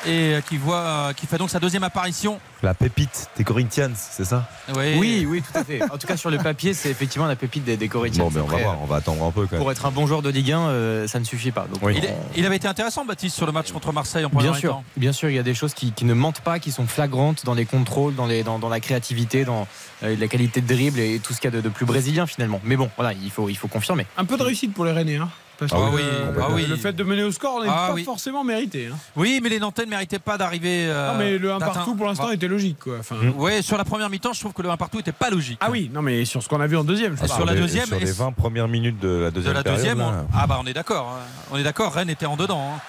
et 0.05 0.35
euh, 0.35 0.41
qui, 0.41 0.57
voit, 0.57 0.77
euh, 0.77 1.13
qui 1.13 1.25
fait 1.27 1.37
donc 1.37 1.49
sa 1.49 1.59
deuxième 1.59 1.83
apparition. 1.83 2.39
La 2.63 2.73
pépite 2.73 3.29
des 3.37 3.43
Corinthians, 3.43 3.91
c'est 3.95 4.25
ça? 4.25 4.49
Oui, 4.75 5.25
oui, 5.29 5.41
tout 5.41 5.57
à 5.59 5.63
fait. 5.63 5.81
En 5.83 5.97
tout 5.97 6.07
cas, 6.07 6.17
sur 6.17 6.29
le 6.29 6.37
papier, 6.37 6.73
c'est 6.73 6.89
effectivement 6.89 7.27
la 7.27 7.35
pépite 7.35 7.63
des, 7.63 7.77
des 7.77 7.87
Corinthians. 7.87 8.25
Bon, 8.25 8.31
mais 8.33 8.41
on 8.41 8.45
va 8.47 8.57
voir, 8.57 8.81
on 8.81 8.85
va 8.85 8.95
attendre 8.97 9.23
un 9.23 9.31
peu 9.31 9.41
quand 9.45 9.51
même. 9.53 9.59
Pour 9.61 9.71
être 9.71 9.85
un 9.85 9.91
bon 9.91 10.07
joueur 10.07 10.21
de 10.21 10.29
Ligue 10.29 10.51
1, 10.51 10.59
euh, 10.59 11.07
ça 11.07 11.19
ne 11.19 11.23
suffit 11.25 11.51
pas. 11.51 11.67
Donc, 11.71 11.81
Oui. 11.83 11.93
Il, 11.97 12.03
on- 12.03 12.07
est- 12.07 12.15
il 12.37 12.45
avait 12.45 12.55
été 12.55 12.67
intéressant 12.67 13.05
Baptiste 13.05 13.35
sur 13.35 13.45
le 13.45 13.51
match 13.51 13.71
contre 13.71 13.91
Marseille 13.93 14.25
en 14.25 14.29
première 14.29 14.51
Bien 14.53 14.59
sûr, 14.59 14.81
bien 14.97 15.11
sûr, 15.13 15.29
il 15.29 15.35
y 15.35 15.39
a 15.39 15.43
des 15.43 15.53
choses 15.53 15.73
qui, 15.73 15.91
qui 15.91 16.05
ne 16.05 16.13
mentent 16.13 16.41
pas, 16.41 16.59
qui 16.59 16.71
sont 16.71 16.87
flagrantes 16.87 17.45
dans 17.45 17.53
les 17.53 17.65
contrôles, 17.65 18.15
dans, 18.15 18.25
les, 18.27 18.43
dans, 18.43 18.59
dans 18.59 18.69
la 18.69 18.79
créativité, 18.79 19.45
dans 19.45 19.67
euh, 20.03 20.15
la 20.19 20.27
qualité 20.27 20.61
de 20.61 20.67
dribble 20.67 20.99
et 20.99 21.19
tout 21.19 21.33
ce 21.33 21.41
qu'il 21.41 21.51
y 21.51 21.53
a 21.53 21.57
de, 21.57 21.61
de 21.61 21.69
plus 21.69 21.85
brésilien 21.85 22.25
finalement. 22.25 22.59
Mais 22.63 22.75
bon, 22.75 22.89
voilà, 22.97 23.13
il 23.13 23.29
faut, 23.31 23.49
il 23.49 23.55
faut 23.57 23.67
confirmer. 23.67 24.05
Un 24.17 24.25
peu 24.25 24.37
de 24.37 24.43
réussite 24.43 24.73
pour 24.73 24.85
les 24.85 24.91
Rennais. 24.91 25.17
Hein. 25.17 25.29
Parce 25.59 25.71
Ah 25.73 25.75
que 25.89 25.95
oui, 25.95 26.01
euh, 26.03 26.31
ah 26.39 26.47
oui. 26.51 26.65
le 26.67 26.75
fait 26.75 26.93
de 26.93 27.03
mener 27.03 27.23
au 27.23 27.31
score 27.31 27.63
n'est 27.63 27.69
Ah 27.69 27.87
pas 27.87 27.93
oui. 27.93 28.03
forcément 28.03 28.43
mérité. 28.43 28.89
hein. 28.93 28.97
Oui, 29.15 29.39
mais 29.41 29.49
les 29.49 29.59
Nantais 29.59 29.85
ne 29.85 29.89
méritaient 29.89 30.19
pas 30.19 30.37
d'arriver. 30.37 30.85
euh, 30.87 31.11
non, 31.13 31.17
mais 31.17 31.37
le 31.39 31.51
1 31.51 31.57
d'atteindre- 31.57 31.73
partout 31.77 31.95
pour 31.95 32.05
l'instant 32.05 32.29
était 32.29 32.47
logique. 32.47 32.77
Quoi. 32.83 32.97
Enfin, 32.99 33.15
Oui, 33.35 33.63
sur 33.63 33.75
la 33.77 33.83
première 33.83 34.09
mi-temps, 34.09 34.33
je 34.33 34.39
trouve 34.39 34.53
que 34.53 34.61
le 34.61 34.69
1 34.69 34.77
partout 34.77 34.97
n'était 34.97 35.11
pas 35.11 35.29
logique. 35.31 35.57
Ah 35.61 35.69
oui, 35.71 35.89
non, 35.91 36.01
mais 36.03 36.25
sur 36.25 36.43
ce 36.43 36.47
qu'on 36.49 36.61
a 36.61 36.67
vu 36.67 36.77
en 36.77 36.83
deuxième. 36.83 37.17
je 37.19 37.25
sur 37.27 37.43
la 37.45 37.53
les- 37.53 37.61
deuxième, 37.61 37.87
Sur 37.87 37.99
les 37.99 38.09
s- 38.09 38.17
20 38.17 38.33
premières 38.33 38.67
minutes 38.67 38.99
de 38.99 39.07
la 39.09 39.29
de 39.31 39.35
deuxième 39.35 39.53
la 39.55 39.63
période, 39.63 39.79
deuxième, 39.81 39.99
là, 39.99 40.25
on... 40.31 40.37
ah 40.37 40.45
bah 40.47 40.59
on 40.63 40.67
est 40.67 40.73
d'accord. 40.73 41.17
hein. 41.17 41.25
On 41.51 41.57
est 41.57 41.63
d'accord, 41.63 41.91
Rennes 41.93 42.09
était 42.11 42.27
en 42.27 42.35
dedans. 42.37 42.73
hein. 42.75 42.79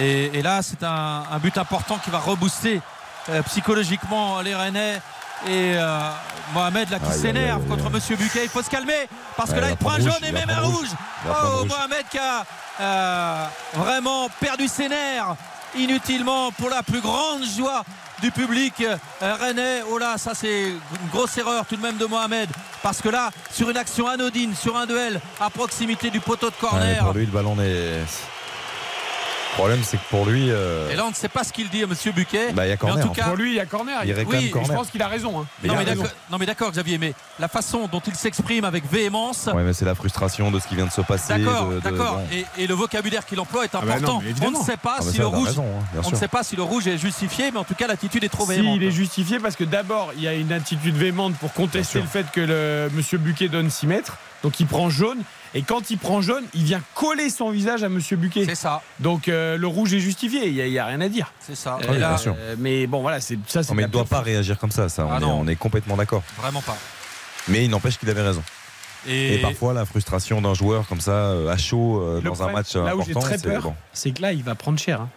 Et, 0.00 0.38
et 0.38 0.42
là, 0.42 0.62
c'est 0.62 0.82
un, 0.84 1.24
un 1.30 1.38
but 1.38 1.58
important 1.58 1.98
qui 2.02 2.10
va 2.10 2.18
rebooster 2.18 2.80
euh, 3.28 3.42
psychologiquement 3.42 4.40
les 4.40 4.54
Rennais. 4.54 5.00
Et 5.46 5.74
euh, 5.76 6.10
Mohamed 6.54 6.90
là 6.90 6.98
qui 6.98 7.12
s'énerve 7.18 7.62
contre. 7.66 7.90
Monsieur 7.90 8.16
Buquet, 8.16 8.44
il 8.44 8.48
faut 8.50 8.62
se 8.62 8.70
calmer 8.70 9.08
parce 9.36 9.52
que 9.52 9.58
là 9.60 9.70
il 9.70 9.76
prend 9.76 9.90
un 9.92 10.00
jaune 10.00 10.24
et 10.26 10.32
même 10.32 10.50
un 10.50 10.60
rouge. 10.60 10.88
Oh. 11.28 11.64
Mohamed 11.66 12.04
qui 12.10 12.18
a 12.18 12.44
euh, 12.80 13.44
vraiment 13.74 14.28
perdu 14.40 14.68
ses 14.68 14.88
nerfs 14.88 15.34
inutilement 15.76 16.50
pour 16.52 16.68
la 16.68 16.82
plus 16.82 17.00
grande 17.00 17.44
joie 17.44 17.82
du 18.20 18.30
public 18.30 18.74
euh, 18.82 18.96
rennais. 19.40 19.82
Oh 19.90 19.98
là, 19.98 20.18
ça 20.18 20.32
c'est 20.34 20.70
une 20.70 20.80
grosse 21.12 21.36
erreur 21.38 21.64
tout 21.66 21.76
de 21.76 21.82
même 21.82 21.96
de 21.96 22.06
Mohamed 22.06 22.48
parce 22.82 23.00
que 23.00 23.08
là, 23.08 23.30
sur 23.52 23.70
une 23.70 23.76
action 23.76 24.06
anodine, 24.08 24.54
sur 24.54 24.76
un 24.76 24.86
duel 24.86 25.20
à 25.40 25.50
proximité 25.50 26.10
du 26.10 26.20
poteau 26.20 26.48
de 26.50 26.54
Ouais, 26.54 26.68
corner. 26.70 27.04
pour 27.04 27.12
lui, 27.14 27.26
le 27.26 27.32
ballon. 27.32 27.56
Le 29.52 29.62
problème, 29.64 29.80
c'est 29.82 29.98
que 29.98 30.02
pour 30.08 30.24
lui, 30.24 30.46
euh, 30.48 30.88
Et 30.90 30.96
là, 30.96 31.04
on 31.04 31.10
ne 31.10 31.14
sait 31.14 31.28
pas 31.28 31.44
ce 31.44 31.52
qu'il 31.52 31.68
dit 31.68 31.82
à 31.82 31.86
Monsieur 31.86 32.12
Buquet. 32.12 32.52
bah, 32.52 32.66
il 32.66 32.70
y 32.70 32.72
a 32.72 32.76
mais 32.76 32.84
en 32.84 32.86
corner. 32.94 33.04
tout 33.04 33.10
en 33.10 33.12
cas, 33.14 33.24
Pour 33.24 33.36
lui, 33.36 33.50
il 33.50 33.56
y 33.56 33.60
a 33.60 33.66
corner. 33.66 34.00
Il 34.04 34.12
réclame 34.12 34.38
oui, 34.40 34.44
Et 34.44 34.48
je 34.48 34.52
corner. 34.52 34.74
pense 34.74 34.90
qu'il 34.90 35.02
a 35.02 35.08
raison. 35.08 35.40
hein. 35.40 35.46
Mais 35.62 35.68
non, 35.68 35.74
il 35.74 35.76
a 35.76 35.80
mais 35.80 35.90
raison. 35.90 36.02
d'accord, 36.04 36.16
non 36.30 36.38
mais 36.38 36.46
d'accord 36.46 36.70
Xavier, 36.70 36.96
mais 36.98 37.12
la 37.38 37.48
façon 37.48 37.86
dont 37.90 38.00
il 38.06 38.14
s'exprime 38.14 38.64
avec 38.64 38.90
véhémence, 38.90 39.50
Ouais, 39.52 39.62
mais 39.62 39.72
c'est 39.74 39.84
la 39.84 39.94
frustration 39.94 40.50
de 40.50 40.58
ce 40.60 40.66
qui 40.68 40.76
vient 40.76 40.86
de 40.86 40.90
se 40.92 41.02
passer. 41.02 41.34
d'accord, 41.36 41.68
de- 41.68 41.80
d'accord, 41.80 42.20
et, 42.32 42.46
et 42.62 42.66
le 42.66 42.74
vocabulaire 42.74 43.26
qu'il 43.26 43.38
emploie 43.40 43.64
est 43.66 43.72
bah 43.74 43.80
non, 43.84 43.90
important. 44.20 44.22
on 44.42 44.50
ne 44.52 44.64
sait 44.64 44.76
pas 44.78 44.96
Ah, 44.98 45.02
mais 45.04 45.10
si 45.10 45.16
ça, 45.18 45.22
le 45.24 45.28
il 45.28 45.34
rouge, 45.34 45.48
raison, 45.48 45.64
hein, 45.96 46.00
on 46.04 46.10
ne 46.10 46.16
sait 46.16 46.28
pas 46.28 46.42
si 46.42 46.56
le 46.56 46.62
rouge 46.62 46.86
est 46.86 46.96
justifié, 46.96 47.50
mais 47.50 47.58
en 47.58 47.64
tout 47.64 47.74
cas 47.74 47.86
l'attitude 47.88 48.24
est 48.24 48.28
trop 48.30 48.46
véhémente. 48.46 48.74
S'il 48.78 48.84
est 48.84 48.90
justifié 48.92 49.40
parce 49.40 49.56
que 49.56 49.64
d'abord 49.64 50.12
il 50.16 50.22
y 50.22 50.28
a 50.28 50.32
une 50.32 50.52
attitude 50.52 50.96
véhémente 50.96 51.34
pour 51.34 51.52
contester 51.52 52.00
le 52.00 52.06
fait 52.06 52.24
que 52.32 52.40
le 52.40 52.88
monsieur 52.94 53.18
Buquet 53.18 53.48
donne 53.48 53.68
6 53.68 53.86
mètres 53.88 54.16
donc 54.42 54.58
il 54.58 54.66
prend 54.66 54.88
jaune 54.88 55.18
et 55.54 55.62
quand 55.62 55.90
il 55.90 55.98
prend 55.98 56.20
jaune 56.22 56.44
il 56.54 56.62
vient 56.64 56.80
coller 56.94 57.28
son 57.30 57.50
visage 57.50 57.82
à 57.82 57.88
monsieur 57.88 58.16
Buquet 58.16 58.44
C'est 58.46 58.54
ça, 58.54 58.82
donc 59.00 59.28
euh, 59.28 59.56
le 59.56 59.66
rouge 59.66 59.92
est 59.94 60.00
justifié 60.00 60.48
il 60.48 60.54
n'y 60.70 60.78
a, 60.78 60.86
rien 60.86 61.00
à 61.00 61.08
dire 61.08 61.32
c'est 61.40 61.54
ça. 61.56 61.78
Ah 61.80 61.84
Et 61.86 61.90
oui, 61.90 61.98
là, 61.98 62.08
bien 62.10 62.16
sûr. 62.18 62.34
Euh, 62.38 62.54
mais 62.58 62.86
bon 62.86 63.00
voilà 63.02 63.20
c'est 63.20 63.38
ça 63.46 63.62
c'est 63.62 63.70
Non, 63.70 63.76
mais 63.76 63.82
il 63.82 63.86
ne 63.86 63.92
doit 63.92 64.04
pas 64.04 64.20
réagir 64.20 64.58
comme 64.58 64.70
ça, 64.70 64.88
ça. 64.88 65.06
Ah 65.08 65.14
on, 65.14 65.16
est, 65.18 65.20
non. 65.20 65.40
on 65.40 65.46
est 65.48 65.56
complètement 65.56 65.96
d'accord. 65.96 66.22
vraiment 66.40 66.62
pas. 66.62 66.76
Mais 67.48 67.64
il 67.64 67.70
n'empêche 67.70 67.98
qu'il 67.98 68.08
avait 68.10 68.22
raison. 68.22 68.42
Et, 69.08 69.36
Et, 69.36 69.38
parfois, 69.38 69.72
la 69.72 69.86
frustration 69.86 70.42
d'un 70.42 70.52
joueur 70.52 70.86
comme 70.86 71.00
ça, 71.00 71.12
euh, 71.12 71.48
à 71.48 71.56
chaud, 71.56 72.02
euh, 72.02 72.20
dans 72.20 72.42
un 72.42 72.52
match 72.52 72.74
là 72.76 72.94
où 72.94 73.02
j'ai 73.02 73.14
c'est 73.14 73.42
peur, 73.42 73.62
bon. 73.62 73.74
c'est 73.94 74.10
que 74.10 74.20
là, 74.20 74.32
il 74.32 74.42
va 74.42 74.54
prendre 74.54 74.78
cher. 74.78 75.00
hein. 75.00 75.08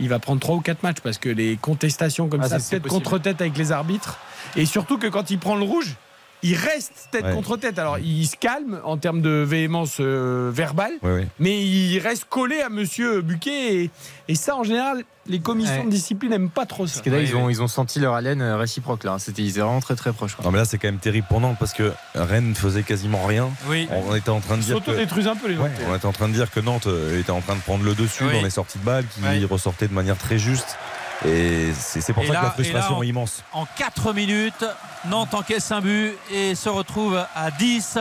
Il 0.00 0.08
va 0.08 0.18
prendre 0.18 0.40
3 0.40 0.54
ou 0.56 0.60
4 0.60 0.82
matchs 0.82 1.00
parce 1.02 1.18
que 1.18 1.28
les 1.28 1.56
contestations 1.60 2.28
comme 2.28 2.40
Ah, 2.42 2.48
ça, 2.48 2.58
c'est- 2.58 2.64
c'est 2.64 2.70
tête 2.76 2.82
possible. 2.84 3.02
contre 3.04 3.18
tête 3.18 3.40
avec 3.42 3.56
les 3.58 3.72
arbitres, 3.72 4.18
et 4.56 4.64
surtout 4.64 4.96
que 4.96 5.06
quand 5.06 5.30
il 5.30 5.38
prend 5.38 5.54
le 5.56 5.64
rouge, 5.64 5.96
il 6.42 6.54
reste 6.54 7.08
tête 7.10 7.24
Ouais. 7.24 7.32
contre 7.34 7.56
tête. 7.56 7.78
Alors, 7.78 7.98
il 7.98 8.26
se 8.26 8.36
calme 8.36 8.80
en 8.84 8.96
termes 8.98 9.20
de 9.22 9.30
véhémence 9.46 9.96
euh, 10.00 10.50
verbale, 10.52 10.92
mais 11.38 11.62
il 11.64 11.98
reste 11.98 12.26
collé 12.28 12.60
à 12.60 12.68
Monsieur 12.68 13.20
Buquet. 13.22 13.74
Et, 13.84 13.90
et 14.28 14.34
ça, 14.34 14.54
en 14.56 14.62
général, 14.64 15.04
les 15.28 15.40
commissions 15.40 15.78
Ouais. 15.80 15.84
de 15.86 15.90
discipline 15.90 16.30
n'aiment 16.30 16.50
pas 16.50 16.66
trop 16.66 16.86
ça. 16.86 16.94
Parce 16.94 17.04
que 17.04 17.10
là, 17.10 17.20
ils, 17.20 17.34
ont, 17.34 17.48
ils 17.50 17.60
ont 17.62 17.66
senti 17.68 17.98
leur 17.98 18.14
haleine 18.14 18.42
euh, 18.42 18.56
réciproque. 18.56 19.02
là. 19.04 19.16
C'était, 19.18 19.42
ils 19.42 19.50
étaient 19.50 19.60
vraiment 19.60 19.80
très 19.80 19.96
très 19.96 20.12
proches. 20.12 20.34
quoi. 20.36 20.44
Non, 20.44 20.50
mais 20.52 20.58
là, 20.58 20.64
c'est 20.64 20.78
quand 20.78 20.88
même 20.88 20.98
terrible 20.98 21.26
pour 21.28 21.40
Nantes 21.40 21.56
parce 21.58 21.72
que 21.72 21.92
Rennes 22.14 22.50
ne 22.50 22.54
faisait 22.54 22.82
quasiment 22.84 23.24
rien. 23.26 23.48
oui, 23.68 23.88
On 23.90 24.14
était 24.14 24.30
en 24.30 24.40
train 24.40 24.56
de 24.56 24.62
Ils 24.62 24.66
dire 24.66 24.76
que. 24.78 24.84
s'auto-détruisent 24.84 25.26
un 25.28 25.36
peu 25.36 25.48
les 25.48 25.56
on 25.58 25.96
était 25.96 26.06
en 26.06 26.12
train 26.12 26.28
de 26.28 26.34
dire 26.34 26.50
que 26.50 26.60
Nantes 26.60 26.86
euh, 26.86 27.18
était 27.18 27.30
en 27.32 27.40
train 27.40 27.56
de 27.56 27.60
prendre 27.60 27.82
le 27.84 27.94
dessus 27.94 28.24
Oui. 28.24 28.34
dans 28.34 28.42
les 28.42 28.50
sorties 28.50 28.78
de 28.78 28.84
balles, 28.84 29.04
qui 29.06 29.44
ressortait 29.46 29.88
de 29.88 29.94
manière 29.94 30.16
très 30.18 30.38
juste. 30.38 30.76
Et 31.24 31.72
c'est 31.78 32.12
pour 32.12 32.22
Et 32.24 32.26
ça 32.26 32.32
là- 32.34 32.38
que 32.40 32.44
la 32.44 32.48
là, 32.48 32.54
frustration 32.54 32.98
on- 32.98 33.02
est 33.02 33.06
immense. 33.08 33.42
en 33.52 33.66
4 33.76 34.12
minutes, 34.12 34.64
Nantes 35.06 35.32
encaisse 35.34 35.70
un 35.72 35.80
but 35.80 36.12
et 36.30 36.54
se 36.54 36.68
retrouve 36.68 37.24
à 37.34 37.50
10 37.50 37.98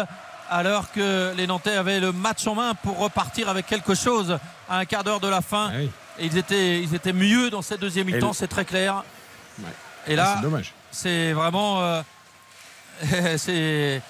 alors 0.50 0.92
que 0.92 1.34
les 1.36 1.48
Nantais 1.48 1.76
avaient 1.76 2.00
le 2.00 2.12
match 2.12 2.46
en 2.46 2.56
main 2.56 2.74
pour 2.76 3.00
repartir 3.00 3.48
avec 3.50 3.66
quelque 3.68 3.96
chose 3.96 4.38
à 4.70 4.80
un 4.80 4.86
quart 4.86 5.04
d'heure 5.04 5.20
de 5.20 5.28
la 5.30 5.42
fin. 5.42 5.70
Ah 5.72 5.78
oui. 5.78 5.90
Et 6.20 6.26
ils 6.28 6.38
étaient, 6.38 6.82
ils 6.82 6.94
étaient 6.94 7.14
mieux 7.14 7.50
dans 7.50 7.62
cette 7.62 7.80
deuxième 7.82 8.08
mi-temps, 8.08 8.34
c'est 8.34 8.48
très 8.48 8.66
clair. 8.66 9.04
Ouais. 9.60 9.66
Et 10.08 10.14
Ah, 10.14 10.16
là, 10.16 10.34
c'est 10.36 10.42
dommage. 10.44 10.74
c'est 10.92 11.34
vraiment, 11.34 11.82
euh, 11.82 12.02
c'est 13.38 14.02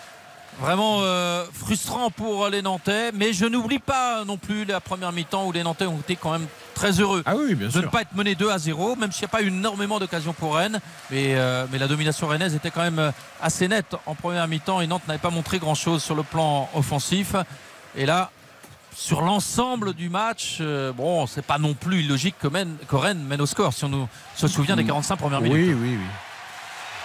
vraiment 0.59 0.99
euh, 1.01 1.45
frustrant 1.53 2.09
pour 2.11 2.47
les 2.47 2.61
Nantais. 2.61 3.11
Mais 3.13 3.33
je 3.33 3.45
n'oublie 3.45 3.79
pas 3.79 4.23
non 4.25 4.37
plus 4.37 4.65
la 4.65 4.79
première 4.79 5.11
mi-temps 5.11 5.45
où 5.47 5.51
les 5.51 5.63
Nantais 5.63 5.85
ont 5.85 5.99
été 5.99 6.15
quand 6.15 6.31
même 6.31 6.47
très 6.73 6.91
heureux 6.99 7.23
Ah 7.25 7.35
oui, 7.35 7.55
bien 7.55 7.67
de 7.67 7.71
sûr. 7.71 7.81
ne 7.81 7.87
pas 7.87 8.01
être 8.01 8.13
mené 8.15 8.35
2 8.35 8.49
à 8.49 8.57
0, 8.57 8.95
même 8.95 9.11
s'il 9.11 9.21
n'y 9.23 9.25
a 9.25 9.29
pas 9.29 9.41
eu 9.41 9.47
énormément 9.47 9.99
d'occasions 9.99 10.33
pour 10.33 10.55
Rennes. 10.55 10.79
Mais, 11.11 11.35
euh, 11.35 11.65
mais 11.71 11.77
la 11.79 11.87
domination 11.87 12.27
rennaise 12.27 12.55
était 12.55 12.71
quand 12.71 12.81
même 12.83 12.99
euh, 12.99 13.11
assez 13.41 13.67
nette 13.67 13.95
en 14.05 14.15
première 14.15 14.47
mi-temps 14.47 14.81
et 14.81 14.87
Nantes 14.87 15.03
n'avait 15.07 15.19
pas 15.19 15.29
montré 15.29 15.59
grand-chose 15.59 16.03
sur 16.03 16.15
le 16.15 16.23
plan 16.23 16.69
offensif. 16.73 17.35
Et 17.95 18.05
là, 18.05 18.31
sur 18.95 19.21
l'ensemble 19.21 19.93
du 19.93 20.09
match, 20.09 20.57
euh, 20.61 20.93
bon, 20.93 21.27
c'est 21.27 21.45
pas 21.45 21.57
non 21.57 21.73
plus 21.73 22.01
illogique 22.03 22.35
que, 22.41 22.47
mène- 22.47 22.77
que 22.87 22.95
Rennes 22.95 23.23
mène 23.23 23.41
au 23.41 23.45
score, 23.45 23.73
si 23.73 23.83
on 23.85 23.89
nous 23.89 24.07
se 24.35 24.47
souvient 24.47 24.75
des 24.77 24.85
45 24.85 25.17
premières 25.17 25.41
minutes. 25.41 25.57
Oui, 25.57 25.73
oui, 25.73 25.97
oui. 25.99 26.05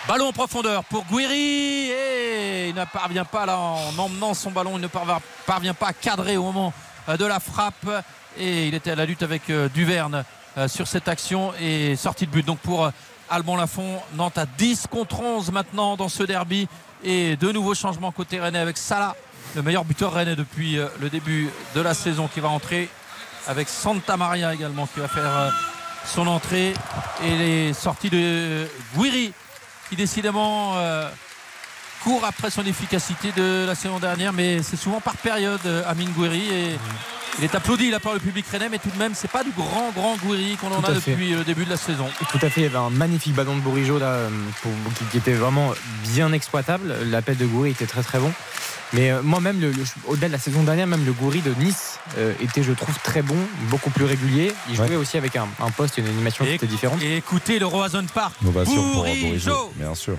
Ballon 0.09 0.29
en 0.29 0.33
profondeur 0.33 0.85
pour 0.85 1.05
Guiri. 1.05 1.91
Et 1.91 2.69
il 2.69 2.75
ne 2.75 2.85
parvient 2.85 3.25
pas 3.25 3.47
là 3.47 3.59
en 3.59 3.97
emmenant 3.99 4.35
son 4.35 4.51
ballon, 4.51 4.73
il 4.77 4.81
ne 4.81 4.89
parvient, 4.89 5.75
pas 5.75 5.89
à 5.89 5.93
cadrer 5.93 6.37
au 6.37 6.45
moment 6.45 6.73
euh, 7.09 7.17
de 7.17 7.25
la 7.25 7.39
frappe. 7.39 8.05
Et 8.39 8.69
il 8.69 8.75
était 8.75 8.93
à 8.93 8.95
la 8.95 9.05
lutte 9.05 9.23
avec 9.23 9.51
euh, 9.51 9.69
Duverne 9.69 10.25
euh, 10.57 10.69
sur 10.69 10.87
cette 10.89 11.09
action 11.09 11.53
et 11.61 11.97
sortie 11.97 12.27
de 12.27 12.31
but. 12.31 12.45
Donc 12.45 12.59
pour 12.59 12.91
Alban 13.29 13.57
Lafont, 13.57 14.01
Nantes 14.15 14.39
à 14.39 14.47
10 14.47 14.87
contre 14.91 15.21
11 15.21 15.53
maintenant 15.53 15.97
dans 15.97 16.09
ce 16.09 16.23
derby. 16.23 16.67
Et 17.05 17.37
de 17.37 17.53
nouveaux 17.53 17.75
changements 17.75 18.13
côté 18.13 18.41
Rennais 18.41 18.59
avec 18.59 18.79
Salah, 18.79 19.15
le 19.55 19.63
meilleur 19.63 19.85
buteur 19.85 20.13
Rennais 20.13 20.37
depuis 20.37 20.77
le 21.01 21.11
début 21.11 21.51
de 21.75 21.81
la 21.81 21.95
saison 21.95 22.29
qui 22.29 22.41
va 22.41 22.49
entrer. 22.49 22.89
Avec 23.47 23.69
Santa 23.69 24.17
Maria 24.17 24.53
également 24.53 24.87
qui 24.87 25.01
va 25.01 25.09
faire 25.09 25.53
son 26.05 26.27
entrée. 26.27 26.75
Et 27.25 27.37
les 27.37 27.73
sorties 27.73 28.11
de 28.11 28.69
Guiri 28.95 29.33
qui 29.91 29.97
décidément 29.97 30.75
euh, 30.77 31.09
court 32.05 32.25
après 32.25 32.49
son 32.51 32.65
efficacité 32.65 33.33
de 33.37 33.67
la 33.67 33.75
saison 33.75 33.99
dernière, 33.99 34.33
mais 34.33 34.63
c'est 34.63 34.77
souvent 34.77 35.01
par 35.01 35.17
période, 35.17 35.61
euh, 35.67 35.83
Amine 35.87 36.11
Gouiri. 36.13 36.49
Et, 36.49 36.79
Il 37.39 37.45
est 37.45 37.55
applaudi 37.55 37.91
là 37.91 38.01
par 38.01 38.13
le 38.15 38.19
public 38.21 38.45
rennais, 38.51 38.69
mais 38.69 38.79
tout 38.79 38.91
de 38.91 38.99
même, 38.99 39.13
c'est 39.15 39.31
pas 39.31 39.43
du 39.45 39.51
grand, 39.51 39.91
grand 39.95 40.17
Gouiri 40.17 40.57
qu'on 40.57 40.73
en 40.73 40.83
a 40.83 40.91
à 40.91 40.95
fait. 40.95 41.13
depuis 41.13 41.31
le 41.31 41.45
début 41.45 41.65
de 41.65 41.71
la 41.71 41.77
saison. 41.77 42.09
Tout 42.31 42.39
à 42.43 42.51
fait, 42.51 42.61
il 42.61 42.65
y 42.65 42.67
avait 42.67 42.77
un 42.77 42.91
magnifique 42.91 43.35
ballon 43.35 43.55
de 43.57 43.61
Bourigeau 43.61 43.99
là, 43.99 44.07
euh, 44.07 44.29
pour- 44.63 44.73
qui, 44.99 45.05
qui 45.07 45.17
était 45.19 45.35
vraiment 45.35 45.73
bien 46.13 46.33
exploitable. 46.33 46.95
L'appel 47.07 47.37
de 47.37 47.47
Goury 47.47 47.71
était 47.71 47.87
très 47.87 48.03
très 48.03 48.19
bon. 48.19 48.33
Mais 48.93 49.11
euh, 49.11 49.23
moi-même, 49.23 49.61
le- 49.61 49.71
le- 49.71 49.85
au-delà 50.07 50.27
de 50.29 50.33
la 50.33 50.39
saison 50.39 50.63
dernière, 50.65 50.87
même 50.87 51.05
le 51.07 51.13
Goury 51.13 51.41
de 51.43 51.55
Nice 51.63 51.99
euh, 52.19 52.33
était, 52.41 52.63
je 52.63 52.73
trouve, 52.73 52.97
très 53.05 53.23
bon, 53.23 53.37
beaucoup 53.69 53.91
plus 53.91 54.05
régulier. 54.05 54.53
Il 54.69 54.75
jouait 54.75 54.89
Ouais. 54.91 54.97
aussi 54.97 55.17
avec 55.17 55.37
un, 55.37 55.47
un 55.61 55.71
poste 55.71 55.99
et 55.99 56.01
une 56.03 56.09
animation 56.09 56.45
qui 56.45 56.51
était 56.53 56.67
différente. 56.67 57.01
Et 57.03 57.17
écoutez 57.17 57.59
le 57.61 57.67
Roazhon 57.67 58.05
Park. 58.13 58.35
Bien 59.77 59.95
sûr. 59.95 60.17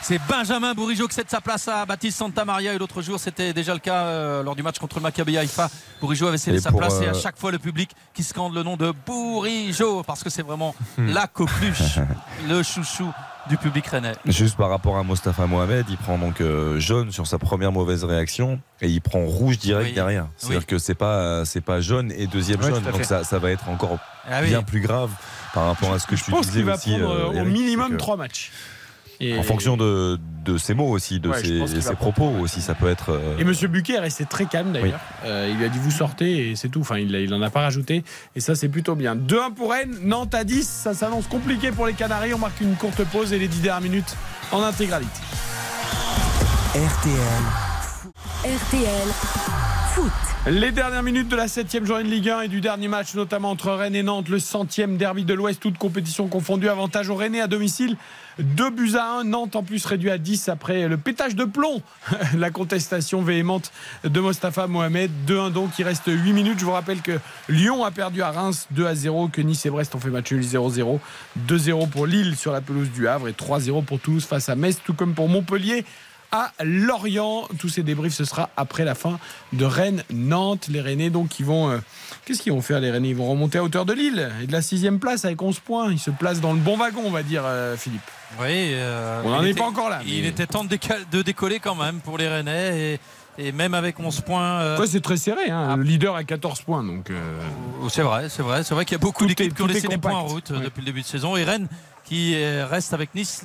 C'est 0.00 0.20
Benjamin 0.28 0.72
Bourigeau 0.74 1.06
qui 1.06 1.14
cède 1.14 1.28
sa 1.28 1.40
place 1.40 1.68
à 1.68 1.84
Baptiste 1.84 2.18
Santamaria 2.18 2.72
et 2.72 2.78
l'autre 2.78 3.02
jour 3.02 3.18
c'était 3.20 3.52
déjà 3.52 3.74
le 3.74 3.80
cas 3.80 4.04
euh, 4.04 4.42
lors 4.42 4.54
du 4.56 4.62
match 4.62 4.78
contre 4.78 4.96
le 4.96 5.02
Maccabi 5.02 5.36
Haïfa. 5.36 5.68
Bourigeau 6.00 6.28
avait 6.28 6.38
cédé 6.38 6.60
sa 6.60 6.72
place 6.72 7.00
et 7.02 7.08
à 7.08 7.10
euh, 7.10 7.14
chaque 7.20 7.36
fois 7.38 7.50
le 7.50 7.58
public 7.58 7.90
qui 8.14 8.22
scande 8.22 8.54
le 8.54 8.62
nom 8.62 8.76
de 8.76 8.92
Bourigeau 9.04 10.02
parce 10.04 10.22
que 10.24 10.30
c'est 10.30 10.42
vraiment 10.42 10.74
la 10.98 11.26
coqueluche, 11.26 11.98
le 12.48 12.62
chouchou 12.62 13.12
du 13.50 13.56
public 13.58 13.86
rennais. 13.86 14.12
Juste 14.26 14.56
par 14.56 14.70
rapport 14.70 14.96
à 14.96 15.02
Mostafa 15.02 15.46
Mohamed, 15.46 15.84
il 15.90 15.96
prend 15.98 16.16
donc 16.16 16.40
euh, 16.40 16.78
jaune 16.78 17.12
sur 17.12 17.26
sa 17.26 17.38
première 17.38 17.72
mauvaise 17.72 18.04
réaction 18.04 18.60
et 18.80 18.88
il 18.88 19.00
prend 19.00 19.24
rouge 19.26 19.58
direct 19.58 19.88
Oui. 19.88 19.94
derrière. 19.94 20.28
C'est-à-dire 20.38 20.60
Oui. 20.60 20.66
que 20.66 20.78
c'est 20.78 20.94
pas 20.94 21.44
c'est 21.44 21.60
pas 21.60 21.80
jaune 21.80 22.12
et 22.16 22.26
deuxième 22.26 22.60
Ouais, 22.62 22.70
jaune, 22.70 22.82
donc 22.84 23.04
ça, 23.04 23.24
ça 23.24 23.38
va 23.38 23.50
être 23.50 23.68
encore 23.68 23.98
Ah 24.30 24.40
oui. 24.42 24.48
bien 24.48 24.62
plus 24.62 24.80
grave 24.80 25.10
par 25.52 25.66
rapport 25.66 25.92
à 25.92 25.98
ce 25.98 26.06
que 26.06 26.16
je, 26.16 26.24
Je 26.24 26.30
pense 26.30 26.46
disais 26.46 26.58
qu'il 26.60 26.64
va 26.66 26.76
aussi. 26.76 26.90
prendre 26.90 27.10
euh, 27.36 27.42
au 27.42 27.44
minimum 27.44 27.96
trois 27.98 28.16
matchs. 28.16 28.52
Et- 29.20 29.36
En 29.38 29.42
fonction 29.42 29.76
de, 29.76 30.18
de 30.44 30.56
ses 30.58 30.74
mots 30.74 30.88
aussi, 30.90 31.18
de 31.18 31.28
Ouais, 31.28 31.42
ses, 31.42 31.58
prendre 31.58 31.96
propos 31.96 32.28
aussi, 32.40 32.60
ça 32.60 32.74
peut 32.74 32.88
être. 32.88 33.10
euh, 33.10 33.36
Et 33.38 33.44
Monsieur 33.44 33.66
Buquet 33.68 33.94
est 33.94 33.98
resté 34.00 34.24
très 34.24 34.46
calme 34.46 34.72
d'ailleurs. 34.72 35.00
Euh, 35.24 35.48
il 35.50 35.56
lui 35.56 35.64
a 35.64 35.68
dit 35.68 35.78
vous 35.80 35.90
sortez 35.90 36.50
et 36.50 36.56
c'est 36.56 36.68
tout. 36.68 36.80
Enfin, 36.80 36.98
il, 36.98 37.12
il 37.14 37.34
en 37.34 37.42
a 37.42 37.50
pas 37.50 37.62
rajouté. 37.62 38.04
Et 38.36 38.40
ça, 38.40 38.54
c'est 38.54 38.68
plutôt 38.68 38.94
bien. 38.94 39.16
2-1 39.16 39.54
pour 39.54 39.72
Rennes, 39.72 39.96
Nantes 40.04 40.34
à 40.34 40.44
10. 40.44 40.68
Ça 40.68 40.94
s'annonce 40.94 41.26
compliqué 41.26 41.72
pour 41.72 41.86
les 41.86 41.94
Canaries. 41.94 42.32
On 42.34 42.38
marque 42.38 42.60
une 42.60 42.76
courte 42.76 43.02
pause 43.04 43.32
et 43.32 43.38
les 43.40 43.48
10 43.48 43.60
dernières 43.60 43.82
minutes 43.90 44.16
en 44.52 44.62
intégralité. 44.62 45.20
RTL, 46.74 48.44
RTL 48.44 49.08
Foot. 49.94 50.12
Les 50.46 50.70
dernières 50.70 51.02
minutes 51.02 51.28
de 51.28 51.34
la 51.36 51.48
7 51.48 51.84
journée 51.84 52.04
de 52.04 52.08
Ligue 52.08 52.28
1 52.30 52.42
et 52.42 52.48
du 52.48 52.60
dernier 52.60 52.88
match, 52.88 53.14
notamment 53.14 53.50
entre 53.50 53.72
Rennes 53.72 53.96
et 53.96 54.02
Nantes, 54.02 54.28
le 54.28 54.38
centième 54.38 54.96
derby 54.96 55.24
de 55.24 55.34
l'Ouest, 55.34 55.60
toute 55.60 55.76
compétition 55.78 56.28
confondue. 56.28 56.68
Avantage 56.68 57.08
au 57.08 57.16
Rennais 57.16 57.40
à 57.40 57.46
domicile. 57.48 57.96
2 58.38 58.70
buts 58.70 58.94
à 58.96 59.18
1. 59.20 59.24
Nantes 59.24 59.56
en 59.56 59.62
plus 59.62 59.84
réduit 59.84 60.10
à 60.10 60.18
10 60.18 60.48
après 60.48 60.88
le 60.88 60.96
pétage 60.96 61.34
de 61.34 61.44
plomb. 61.44 61.82
la 62.36 62.50
contestation 62.50 63.22
véhémente 63.22 63.72
de 64.04 64.20
Mostafa 64.20 64.66
Mohamed. 64.66 65.10
2-1 65.26 65.52
donc, 65.52 65.78
il 65.78 65.84
reste 65.84 66.04
8 66.06 66.32
minutes. 66.32 66.58
Je 66.58 66.64
vous 66.64 66.72
rappelle 66.72 67.00
que 67.00 67.18
Lyon 67.48 67.84
a 67.84 67.90
perdu 67.90 68.22
à 68.22 68.30
Reims 68.30 68.66
2 68.70 68.86
à 68.86 68.94
0, 68.94 69.28
que 69.28 69.40
Nice 69.40 69.66
et 69.66 69.70
Brest 69.70 69.94
ont 69.94 70.00
fait 70.00 70.10
match 70.10 70.30
nul 70.32 70.42
0-0. 70.42 70.98
2-0 71.46 71.88
pour 71.88 72.06
Lille 72.06 72.36
sur 72.36 72.52
la 72.52 72.60
pelouse 72.60 72.90
du 72.90 73.08
Havre 73.08 73.28
et 73.28 73.32
3-0 73.32 73.84
pour 73.84 74.00
Toulouse 74.00 74.24
face 74.24 74.48
à 74.48 74.54
Metz, 74.56 74.78
tout 74.84 74.94
comme 74.94 75.14
pour 75.14 75.28
Montpellier 75.28 75.84
à 76.30 76.52
Lorient. 76.62 77.48
Tous 77.58 77.68
ces 77.70 77.82
débriefs, 77.82 78.14
ce 78.14 78.24
sera 78.24 78.50
après 78.56 78.84
la 78.84 78.94
fin 78.94 79.18
de 79.54 79.64
Rennes-Nantes. 79.64 80.68
Les 80.68 80.80
Rennais, 80.80 81.10
donc, 81.10 81.28
qui 81.28 81.42
vont. 81.42 81.70
euh, 81.70 81.78
Qu'est-ce 82.24 82.42
qu'ils 82.42 82.52
vont 82.52 82.60
faire, 82.60 82.80
les 82.80 82.90
Rennais? 82.90 83.08
Ils 83.08 83.16
vont 83.16 83.30
remonter 83.30 83.58
à 83.58 83.64
hauteur 83.64 83.86
de 83.86 83.94
Lille 83.94 84.30
et 84.42 84.46
de 84.46 84.52
la 84.52 84.60
sixième 84.62 84.98
place 84.98 85.24
avec 85.24 85.40
11 85.40 85.58
points. 85.60 85.90
Ils 85.90 85.98
se 85.98 86.10
placent 86.10 86.40
dans 86.40 86.52
le 86.52 86.58
bon 86.58 86.76
wagon, 86.76 87.02
on 87.06 87.10
va 87.10 87.22
dire, 87.22 87.42
euh, 87.46 87.76
Philippe. 87.76 88.02
Oui, 88.40 88.46
euh, 88.74 89.22
On 89.24 89.30
n'en 89.30 89.42
il 89.42 89.48
est 89.48 89.50
était- 89.50 89.60
pas 89.60 89.66
encore 89.66 89.88
là. 89.90 90.00
Il 90.06 90.24
était 90.26 90.46
temps 90.46 90.64
de, 90.64 91.22
décoller 91.22 91.60
quand 91.60 91.74
même 91.74 92.00
pour 92.00 92.18
les 92.18 92.28
Rennais 92.28 92.98
et, 93.38 93.46
et 93.48 93.52
même 93.52 93.74
avec 93.74 93.98
11 93.98 94.20
points. 94.20 94.60
euh, 94.60 94.78
Ouais, 94.78 94.86
c'est 94.86 95.00
très 95.00 95.16
serré. 95.16 95.50
hein. 95.50 95.76
Le 95.76 95.82
leader 95.82 96.14
a 96.14 96.24
14 96.24 96.60
points. 96.62 96.84
Donc, 96.84 97.10
euh, 97.10 97.40
C'est 97.88 98.02
vrai, 98.02 98.28
c'est 98.28 98.42
vrai, 98.42 98.62
c'est 98.64 98.74
vrai 98.74 98.84
qu'il 98.84 98.92
y 98.92 99.00
a 99.00 99.02
beaucoup 99.02 99.26
d'équipes 99.26 99.54
qui 99.54 99.62
ont 99.62 99.66
laissé 99.66 99.88
des 99.88 99.98
points 99.98 100.12
en 100.14 100.24
route 100.26 100.50
Ouais. 100.50 100.60
depuis 100.64 100.80
le 100.80 100.86
début 100.86 101.00
de 101.02 101.06
saison. 101.06 101.36
Et 101.36 101.44
Rennes 101.44 101.68
qui 102.04 102.36
reste 102.64 102.92
avec 102.94 103.14
Nice 103.14 103.42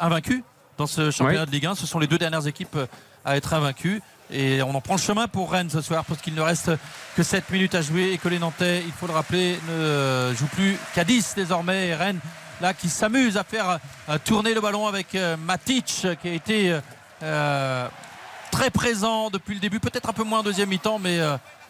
invaincu 0.00 0.44
dans 0.78 0.86
ce 0.86 1.10
championnat 1.10 1.40
Ouais. 1.40 1.46
de 1.46 1.50
Ligue 1.50 1.66
1. 1.66 1.74
Ce 1.74 1.86
sont 1.86 1.98
les 1.98 2.06
deux 2.06 2.18
dernières 2.18 2.46
équipes 2.46 2.78
à 3.24 3.36
être 3.36 3.52
invaincues. 3.54 4.02
Et 4.32 4.62
on 4.62 4.74
en 4.76 4.80
prend 4.80 4.94
le 4.94 5.00
chemin 5.00 5.26
pour 5.26 5.50
Rennes 5.50 5.70
ce 5.70 5.80
soir 5.80 6.04
parce 6.04 6.20
qu'il 6.20 6.34
ne 6.34 6.40
reste 6.40 6.70
que 7.16 7.22
7 7.24 7.50
minutes 7.50 7.74
à 7.74 7.82
jouer 7.82 8.12
et 8.12 8.18
que 8.18 8.28
les 8.28 8.38
Nantais, 8.38 8.80
il 8.86 8.92
faut 8.92 9.08
le 9.08 9.12
rappeler, 9.12 9.58
ne 9.68 10.32
jouent 10.38 10.46
plus 10.46 10.76
qu'à 10.94 11.02
10 11.04 11.34
désormais. 11.34 11.88
Et 11.88 11.94
Rennes, 11.96 12.20
là, 12.60 12.74
qui 12.74 12.88
s'amuse 12.88 13.36
à 13.36 13.44
faire 13.44 13.78
euh, 14.08 14.18
tourner 14.24 14.54
le 14.54 14.60
ballon 14.60 14.86
avec 14.86 15.14
euh, 15.14 15.36
Matic 15.36 16.06
qui 16.22 16.28
a 16.28 16.32
été 16.32 16.78
euh, 17.22 17.88
très 18.50 18.70
présent 18.70 19.30
depuis 19.30 19.54
le 19.54 19.60
début, 19.60 19.80
peut-être 19.80 20.08
un 20.08 20.12
peu 20.12 20.24
moins 20.24 20.40
en 20.40 20.42
deuxième 20.42 20.68
mi-temps, 20.68 20.98
mais 20.98 21.20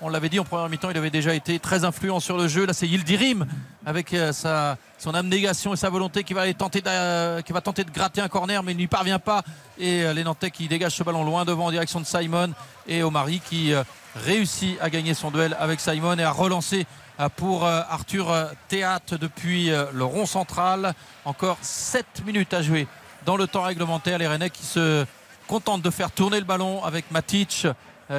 on 0.01 0.09
l'avait 0.09 0.31
dit 0.31 0.41
en 0.41 0.45
première 0.45 0.69
mi-temps, 0.69 0.89
il 0.91 0.97
avait 0.97 1.11
déjà 1.11 1.35
été 1.35 1.59
très 1.59 1.85
influent 1.85 2.21
sur 2.21 2.39
le 2.39 2.49
jeu. 2.49 2.65
Là, 2.65 2.73
c'est 2.73 2.87
Yildirim 2.89 3.47
avec 3.85 4.17
sa, 4.33 4.79
son 4.99 5.13
abnégation 5.15 5.75
et 5.75 5.77
sa 5.77 5.91
volonté 5.91 6.25
qui 6.25 6.33
va, 6.33 6.43
aller 6.43 6.55
tenter 6.55 6.81
d'a- 6.81 7.43
qui 7.45 7.53
va 7.53 7.61
tenter 7.61 7.85
de 7.85 7.91
gratter 7.91 8.23
un 8.23 8.29
corner, 8.29 8.63
mais 8.63 8.73
il 8.73 8.79
n'y 8.79 8.87
parvient 8.87 9.19
pas. 9.19 9.43
Et 9.79 10.11
les 10.15 10.25
Nantais 10.25 10.51
qui 10.51 10.69
dégagent 10.69 10.95
ce 10.95 11.03
ballon 11.03 11.23
loin 11.23 11.45
devant 11.45 11.67
en 11.67 11.71
direction 11.71 12.01
de 12.01 12.07
Simon 12.07 12.55
et 12.89 13.03
Omari 13.03 13.43
qui 13.45 13.75
réussit 14.17 14.79
à 14.81 14.89
gagner 14.89 15.13
son 15.13 15.31
duel 15.31 15.55
avec 15.61 15.81
Simon 15.81 16.17
et 16.19 16.25
à 16.25 16.31
relancer 16.31 16.87
pour 17.29 17.67
euh, 17.67 17.83
Arthur 17.89 18.31
euh, 18.31 18.47
Théâtre 18.69 19.17
depuis 19.17 19.71
euh, 19.71 19.87
le 19.93 20.05
rond 20.05 20.27
central. 20.27 20.95
Encore 21.25 21.59
7 21.61 22.25
minutes 22.25 22.55
à 22.55 22.63
jouer 22.63 22.87
dans 23.27 23.37
le 23.37 23.47
temps 23.47 23.63
réglementaire. 23.63 24.19
Les 24.19 24.27
Rennais 24.27 24.51
qui 24.51 24.65
se 24.65 25.05
contentent 25.47 25.83
de 25.83 25.91
faire 25.91 26.11
tourner 26.11 26.39
le 26.39 26.47
ballon 26.47 26.85
avec 26.85 27.11
Matic 27.11 27.67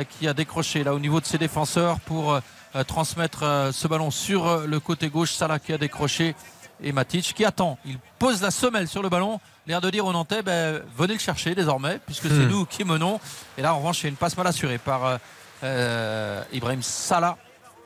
qui 0.09 0.25
a 0.25 0.33
décroché 0.33 0.85
là 0.85 0.93
au 0.93 0.99
niveau 0.99 1.19
de 1.19 1.25
ses 1.25 1.37
défenseurs 1.37 1.99
pour 1.99 2.39
transmettre 2.87 3.69
ce 3.73 3.87
ballon 3.87 4.09
sur 4.09 4.65
le 4.65 4.79
côté 4.79 5.09
gauche. 5.09 5.33
Salah 5.33 5.59
qui 5.59 5.73
a 5.73 5.77
décroché 5.77 6.35
et 6.81 6.91
Matic 6.91 7.33
qui 7.33 7.43
attend. 7.43 7.77
Il 7.85 7.97
pose 8.19 8.41
la 8.41 8.51
semelle 8.51 8.87
sur 8.87 9.01
le 9.01 9.09
ballon. 9.09 9.39
L'air 9.67 9.81
de 9.81 9.89
dire 9.89 10.05
aux 10.05 10.13
Nantais, 10.13 10.43
ben, 10.43 10.81
venez 10.97 11.13
le 11.13 11.19
chercher 11.19 11.55
désormais 11.55 11.99
puisque 12.05 12.27
c'est 12.27 12.45
Hmm. 12.45 12.49
nous 12.49 12.65
qui 12.65 12.83
menons. 12.83 13.19
Et 13.57 13.61
là 13.61 13.73
en 13.73 13.79
revanche, 13.79 14.01
il 14.01 14.03
y 14.03 14.07
a 14.07 14.09
une 14.09 14.15
passe 14.15 14.37
mal 14.37 14.47
assurée 14.47 14.77
par 14.77 15.19
euh, 15.63 16.43
Ibrahim 16.53 16.81
Salah 16.81 17.37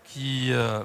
qui 0.05 0.53
euh, 0.53 0.83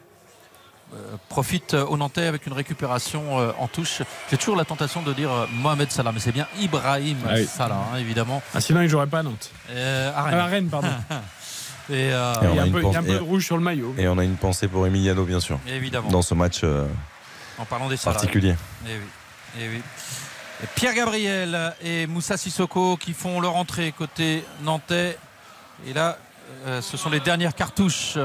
profite 1.28 1.74
euh, 1.74 1.84
aux 1.86 1.96
Nantais 1.96 2.26
avec 2.26 2.46
une 2.46 2.52
récupération 2.52 3.38
euh, 3.40 3.52
en 3.58 3.68
touche. 3.68 4.02
J'ai 4.30 4.36
toujours 4.36 4.56
la 4.56 4.64
tentation 4.64 5.02
de 5.02 5.12
dire 5.12 5.30
euh, 5.32 5.46
Mohamed 5.52 5.90
Salah, 5.90 6.12
mais 6.12 6.20
c'est 6.20 6.32
bien 6.32 6.46
Ibrahim 6.60 7.16
Ah 7.28 7.32
oui. 7.34 7.46
Salah, 7.46 7.76
hein, 7.94 7.98
évidemment. 7.98 8.42
ah, 8.54 8.60
sinon, 8.60 8.80
il 8.80 8.84
ne 8.84 8.88
jouerait 8.88 9.06
pas 9.06 9.20
à 9.20 9.22
Nantes. 9.22 9.50
Euh, 9.70 10.12
à 10.14 10.46
Rennes. 10.46 10.68
pardon. 10.68 10.88
Et, 11.90 12.12
euh, 12.12 12.34
Et 12.42 12.46
Il 12.50 12.54
y 12.54 12.58
a 12.58 12.62
a 12.62 12.64
un 12.66 12.70
peu, 12.70 12.78
il 12.78 12.82
y 12.82 12.86
a 12.86 12.88
un 12.90 13.02
pensée- 13.02 13.06
peu 13.08 13.14
de 13.14 13.18
rouge 13.24 13.44
sur 13.44 13.56
le 13.56 13.62
maillot. 13.64 13.94
Et 13.98 14.06
on 14.06 14.16
a 14.18 14.24
une 14.24 14.36
pensée 14.36 14.68
pour 14.68 14.86
Emiliano, 14.86 15.24
bien 15.24 15.40
sûr, 15.40 15.58
évidemment, 15.66 16.08
dans 16.10 16.22
ce 16.22 16.34
match 16.34 16.60
euh, 16.62 16.86
en 17.58 17.64
parlant 17.64 17.88
des 17.88 17.96
Salah. 17.96 18.14
particulier. 18.14 18.54
Eh 18.86 18.90
oui, 18.90 19.00
eh 19.60 19.68
oui. 19.68 19.82
Et 20.62 20.66
Pierre 20.76 20.94
Gabriel 20.94 21.74
et 21.82 22.06
Moussa 22.06 22.36
Sissoko 22.36 22.96
qui 22.96 23.12
font 23.12 23.40
leur 23.40 23.56
entrée 23.56 23.92
côté 23.92 24.44
nantais. 24.62 25.18
Et 25.88 25.92
là, 25.92 26.18
euh, 26.66 26.80
ce 26.82 26.96
sont 26.96 27.10
les 27.10 27.18
dernières 27.20 27.54
cartouches 27.56 28.18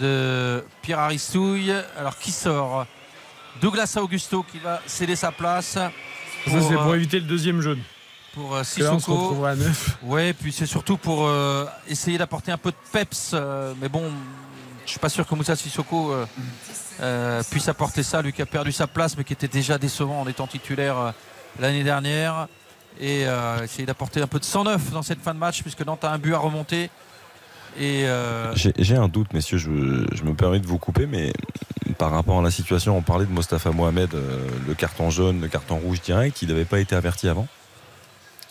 de 0.00 0.64
Pierre 0.82 1.00
Aristouille. 1.00 1.72
Alors 1.98 2.18
qui 2.18 2.32
sort? 2.32 2.86
Douglas 3.60 3.96
Augusto 4.00 4.42
qui 4.42 4.58
va 4.58 4.80
céder 4.86 5.16
sa 5.16 5.32
place 5.32 5.66
Ça, 5.72 5.90
pour, 6.44 6.62
c'est 6.68 6.74
pour 6.74 6.90
euh, 6.90 6.96
éviter 6.96 7.18
le 7.18 7.26
deuxième 7.26 7.60
jaune. 7.60 7.80
pour 8.34 8.54
euh, 8.54 8.58
là, 8.58 8.92
on 8.92 8.98
Sissoko. 8.98 9.16
retrouvera 9.16 9.50
à 9.50 9.56
9. 9.56 9.98
Ouais, 10.02 10.32
puis 10.34 10.52
c'est 10.52 10.66
surtout 10.66 10.98
pour 10.98 11.26
euh, 11.26 11.64
essayer 11.88 12.18
d'apporter 12.18 12.52
un 12.52 12.58
peu 12.58 12.70
de 12.70 12.76
peps. 12.92 13.34
mais 13.80 13.88
bon, 13.88 14.12
je 14.84 14.90
suis 14.90 15.00
pas 15.00 15.08
sûr 15.08 15.26
que 15.26 15.34
Moussa 15.34 15.56
Sissoko 15.56 16.14
euh, 17.00 17.42
puisse 17.50 17.68
apporter 17.68 18.02
ça, 18.02 18.22
lui 18.22 18.32
qui 18.32 18.42
a 18.42 18.46
perdu 18.46 18.72
sa 18.72 18.86
place, 18.86 19.16
mais 19.16 19.24
qui 19.24 19.32
était 19.34 19.48
déjà 19.48 19.76
décevant 19.78 20.20
en 20.20 20.28
étant 20.28 20.46
titulaire 20.46 20.98
euh, 20.98 21.10
l'année 21.60 21.84
dernière. 21.84 22.48
Et 22.98 23.26
euh, 23.26 23.62
essayer 23.62 23.84
d'apporter 23.84 24.22
un 24.22 24.26
peu 24.26 24.38
de 24.38 24.44
109 24.44 24.90
dans 24.92 25.02
cette 25.02 25.20
fin 25.20 25.34
de 25.34 25.38
match, 25.38 25.60
puisque 25.60 25.84
Nantes 25.84 26.04
a 26.04 26.10
un 26.12 26.18
but 26.18 26.32
à 26.32 26.38
remonter. 26.38 26.90
Et 27.78 28.06
euh, 28.06 28.52
J'ai 28.54 28.96
un 28.96 29.08
doute, 29.08 29.32
messieurs, 29.34 29.58
je, 29.58 29.70
je 30.12 30.24
me 30.24 30.34
permets 30.34 30.60
de 30.60 30.66
vous 30.66 30.78
couper, 30.78 31.06
mais 31.06 31.32
par 31.98 32.10
rapport 32.10 32.38
à 32.38 32.42
la 32.42 32.50
situation, 32.50 32.96
on 32.96 33.02
parlait 33.02 33.26
de 33.26 33.30
Mostafa 33.32 33.70
Mohamed, 33.70 34.14
euh, 34.14 34.46
le 34.66 34.74
carton 34.74 35.10
jaune, 35.10 35.40
le 35.40 35.48
carton 35.48 35.76
rouge 35.76 36.00
direct, 36.00 36.40
il 36.42 36.48
n'avait 36.48 36.64
pas 36.64 36.80
été 36.80 36.94
averti 36.94 37.28
avant? 37.28 37.46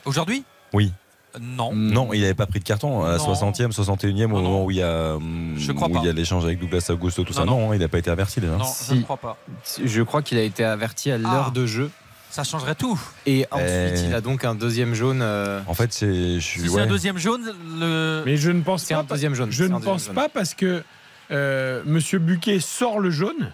Aujourd'hui? 0.05 0.43
Oui. 0.73 0.93
Non. 1.41 1.71
Non, 1.73 2.13
il 2.13 2.21
n'avait 2.21 2.33
pas 2.33 2.45
pris 2.45 2.59
de 2.59 2.63
carton 2.63 3.03
à 3.03 3.09
la 3.13 3.17
Non. 3.17 3.33
60e, 3.33 3.71
61e 3.73 4.25
au 4.25 4.27
moment 4.27 4.63
où 4.63 4.71
il 4.71 4.77
y 4.77 4.81
a, 4.83 5.17
Je 5.57 5.71
crois 5.73 5.89
où 5.89 5.93
pas. 5.93 5.99
il 6.01 6.05
y 6.05 6.09
a 6.09 6.13
l'échange 6.13 6.45
avec 6.45 6.59
Douglas 6.59 6.85
Augusto, 6.91 7.23
tout 7.23 7.33
Non, 7.33 7.39
ça. 7.39 7.45
non. 7.45 7.59
Non, 7.67 7.73
il 7.73 7.79
n'a 7.79 7.87
pas 7.89 7.97
été 7.97 8.09
averti 8.09 8.39
déjà. 8.39 8.55
Non, 8.55 8.63
Si. 8.63 8.91
je 8.93 8.99
ne 8.99 9.01
crois 9.03 9.17
pas. 9.17 9.37
Je 9.83 10.01
crois 10.03 10.21
qu'il 10.21 10.37
a 10.37 10.43
été 10.43 10.63
averti 10.63 11.11
à 11.11 11.17
l'heure 11.17 11.45
Ah. 11.47 11.51
de 11.53 11.65
jeu. 11.65 11.91
Ça 12.35 12.43
changerait 12.43 12.75
tout. 12.75 12.99
Et 13.25 13.45
ensuite, 13.49 13.69
Eh. 13.95 14.07
il 14.07 14.13
a 14.13 14.19
donc 14.19 14.43
un 14.43 14.55
deuxième 14.55 14.93
jaune. 14.93 15.21
euh, 15.21 15.61
En 15.67 15.73
fait, 15.73 15.93
c'est. 15.93 16.35
je 16.35 16.39
suis- 16.39 16.59
Si 16.59 16.67
c'est 16.67 16.73
ouais. 16.75 16.81
un 16.81 16.85
deuxième 16.87 17.17
jaune, 17.17 17.53
le... 17.79 18.23
Mais 18.25 18.35
je 18.35 18.51
ne 18.51 18.61
pense 18.61 18.83
C'est 18.83 18.93
pas. 18.93 18.99
un 18.99 19.03
deuxième 19.05 19.33
jaune. 19.35 19.51
Je 19.53 19.63
c'est 19.63 19.69
ne 19.69 19.75
deuxième 19.77 19.93
pense 19.93 20.05
jaune. 20.07 20.15
pas 20.15 20.27
parce 20.27 20.53
que 20.53 20.83
euh, 21.31 21.81
Monsieur 21.85 22.19
Buquet 22.19 22.59
sort 22.59 22.99
le 22.99 23.09
jaune 23.09 23.53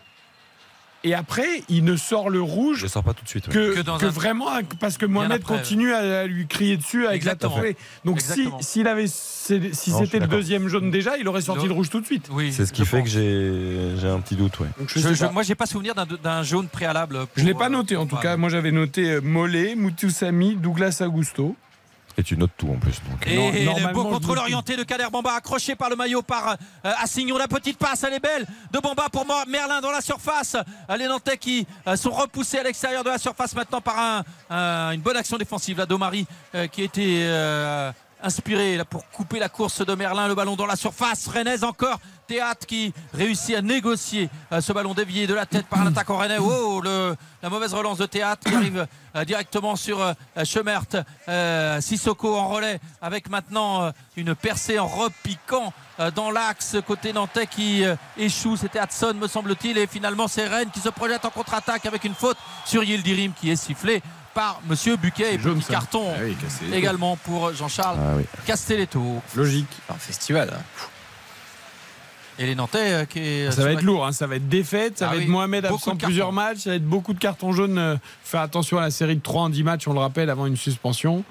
Et 1.03 1.15
après, 1.15 1.63
il 1.67 1.83
ne 1.83 1.95
sort 1.95 2.29
le 2.29 2.41
rouge 2.41 2.77
Je 2.79 2.83
ne 2.83 2.89
sors 2.89 3.03
pas 3.03 3.13
tout 3.15 3.23
de 3.23 3.29
suite. 3.29 3.47
ouais. 3.47 3.53
que, 3.53 3.75
Que 3.75 3.81
dans 3.81 3.97
que 3.97 4.05
un- 4.05 4.09
vraiment 4.09 4.49
parce 4.79 4.97
que 4.99 5.07
Mohamed 5.07 5.41
après, 5.41 5.57
continue 5.57 5.91
à 5.93 6.27
lui 6.27 6.45
crier 6.45 6.77
dessus 6.77 7.07
avec 7.07 7.23
la 7.23 7.31
Exactement. 7.33 7.55
taffée. 7.55 7.75
Donc 8.05 8.21
si 8.21 8.47
s'il 8.59 8.87
avait 8.87 9.07
si 9.07 9.59
c'était 9.73 10.19
le 10.19 10.27
deuxième 10.27 10.67
jaune 10.67 10.91
déjà, 10.91 11.17
il 11.17 11.27
aurait 11.27 11.41
sorti 11.41 11.63
Le- 11.63 11.69
le 11.69 11.73
rouge 11.73 11.89
tout 11.89 11.99
de 12.01 12.05
suite. 12.05 12.27
Oui, 12.31 12.53
C'est 12.53 12.67
ce 12.67 12.71
qui 12.73 12.85
fait 12.85 12.97
pense. 12.99 13.07
que 13.07 13.13
j'ai 13.13 13.99
j'ai 13.99 14.07
un 14.07 14.19
petit 14.19 14.35
doute. 14.35 14.59
Ouais. 14.59 14.67
Donc 14.77 14.89
je, 14.89 14.99
Je, 14.99 15.25
moi, 15.25 15.41
j'ai 15.41 15.55
pas 15.55 15.65
souvenir 15.65 15.95
d'un- 15.95 16.43
jaune 16.43 16.67
préalable. 16.67 17.17
pour, 17.25 17.27
Je 17.35 17.45
l'ai 17.45 17.53
pas 17.55 17.65
euh, 17.65 17.69
noté 17.69 17.95
en 17.95 18.05
tout 18.05 18.17
cas. 18.17 18.37
Moi 18.37 18.49
j'avais 18.49 18.71
noté 18.71 19.09
euh, 19.13 19.21
Mollet, 19.21 19.73
Moutoussamy, 19.75 20.55
Douglas 20.55 21.01
Augusto. 21.01 21.55
Et 22.17 22.23
tu 22.23 22.35
notes 22.37 22.51
tout 22.57 22.69
en 22.69 22.77
plus. 22.77 23.01
Donc. 23.09 23.25
Et 23.25 23.35
Non, 23.35 23.51
le 23.51 23.63
normalement, 23.63 24.03
beau 24.03 24.09
contrôle 24.09 24.37
orienté 24.37 24.75
de 24.75 24.83
Kader 24.83 25.07
Bamba, 25.11 25.33
accroché 25.33 25.75
par 25.75 25.89
le 25.89 25.95
maillot 25.95 26.21
par 26.21 26.49
euh, 26.85 26.91
Assignon. 27.01 27.37
La 27.37 27.47
petite 27.47 27.77
passe, 27.77 28.03
elle 28.03 28.13
est 28.13 28.19
belle 28.19 28.45
de 28.71 28.79
Bamba 28.79 29.07
pour 29.09 29.25
Mo- 29.25 29.33
Merlin 29.47 29.79
dans 29.81 29.91
la 29.91 30.01
surface. 30.01 30.55
Euh, 30.89 30.97
Les 30.97 31.07
Nantais 31.07 31.37
qui 31.37 31.65
euh, 31.87 31.95
sont 31.95 32.11
repoussés 32.11 32.59
à 32.59 32.63
l'extérieur 32.63 33.03
de 33.03 33.09
la 33.09 33.17
surface 33.17 33.55
maintenant 33.55 33.81
par 33.81 33.97
un- 33.97 34.23
un- 34.49 34.91
une 34.91 35.01
bonne 35.01 35.17
action 35.17 35.37
défensive. 35.37 35.77
La 35.77 35.85
Domari 35.85 36.27
euh, 36.53 36.67
qui 36.67 36.81
a 36.81 36.83
été 36.83 37.21
euh, 37.23 37.91
inspiré 38.21 38.77
là, 38.77 38.85
pour 38.85 39.07
couper 39.09 39.39
la 39.39 39.49
course 39.49 39.83
de 39.85 39.95
Merlin. 39.95 40.27
Le 40.27 40.35
ballon 40.35 40.55
dans 40.55 40.65
la 40.67 40.75
surface. 40.75 41.27
Rennes 41.27 41.63
encore. 41.63 41.99
Théâtre 42.31 42.65
qui 42.65 42.93
réussit 43.13 43.55
à 43.57 43.61
négocier 43.61 44.29
euh, 44.53 44.61
ce 44.61 44.71
ballon 44.71 44.93
dévié 44.93 45.27
de 45.27 45.33
la 45.33 45.45
tête 45.45 45.65
par 45.65 45.81
un 45.81 45.87
attaquant 45.87 46.15
rennais. 46.15 46.37
Oh, 46.39 46.79
le- 46.81 47.13
la 47.43 47.49
mauvaise 47.49 47.73
relance 47.73 47.97
de 47.97 48.05
Théâtre 48.05 48.49
qui 48.49 48.55
arrive 48.55 48.87
euh, 49.17 49.25
directement 49.25 49.75
sur 49.75 50.01
euh, 50.01 50.13
Schemert. 50.45 50.83
Sissoko 51.81 52.37
en 52.37 52.47
relais 52.47 52.79
avec 53.01 53.29
maintenant 53.29 53.91
une 54.15 54.33
percée 54.33 54.79
en 54.79 54.87
repiquant 54.87 55.73
dans 56.15 56.31
l'axe 56.31 56.77
côté 56.87 57.11
nantais 57.11 57.47
qui 57.47 57.83
échoue. 58.17 58.55
C'était 58.55 58.79
Hudson 58.81 59.13
me 59.15 59.27
semble-t-il. 59.27 59.77
Et 59.77 59.87
finalement 59.87 60.27
c'est 60.29 60.47
Rennes 60.47 60.69
qui 60.73 60.79
se 60.79 60.89
projette 60.89 61.25
en 61.25 61.29
contre-attaque 61.31 61.85
avec 61.85 62.03
une 62.05 62.15
faute 62.15 62.37
sur 62.65 62.83
Yildirim 62.83 63.33
qui 63.33 63.51
est 63.51 63.55
sifflée 63.57 64.01
par 64.33 64.61
Monsieur 64.69 64.95
Buquet. 64.95 65.33
Et 65.33 65.37
petit 65.37 65.61
ça. 65.63 65.73
carton 65.73 66.13
Ah 66.15 66.19
oui, 66.23 66.37
également 66.73 67.17
pour 67.17 67.53
Jean-Charles 67.53 67.97
Ah 67.99 68.13
oui. 68.15 68.23
Castelletto. 68.45 69.21
Logique. 69.35 69.67
Un 69.89 69.95
festival. 69.95 70.49
hein. 70.55 70.61
Et 72.41 72.47
les 72.47 72.55
Nantais 72.55 72.91
euh, 72.93 73.05
qui 73.05 73.19
est 73.19 73.51
Ça 73.51 73.63
va 73.63 73.71
être 73.73 73.83
lourd, 73.83 74.05
hein. 74.05 74.11
ça 74.11 74.25
va 74.25 74.35
être 74.35 74.49
défaite, 74.49 74.97
ça 74.97 75.07
Ah 75.07 75.11
va 75.11 75.17
oui, 75.17 75.23
être 75.23 75.29
Mohamed 75.29 75.65
absent 75.65 75.95
plusieurs 75.95 76.31
matchs, 76.31 76.59
ça 76.59 76.71
va 76.71 76.75
être 76.77 76.85
beaucoup 76.85 77.13
de 77.13 77.19
cartons 77.19 77.51
jaunes. 77.51 77.77
Euh, 77.77 77.95
Faire 78.23 78.41
attention 78.41 78.79
à 78.79 78.81
la 78.81 78.89
série 78.91 79.15
de 79.15 79.21
3 79.21 79.43
en 79.43 79.49
10 79.49 79.63
matchs, 79.63 79.87
on 79.87 79.93
le 79.93 79.99
rappelle, 79.99 80.29
avant 80.29 80.47
une 80.47 80.57
suspension. 80.57 81.23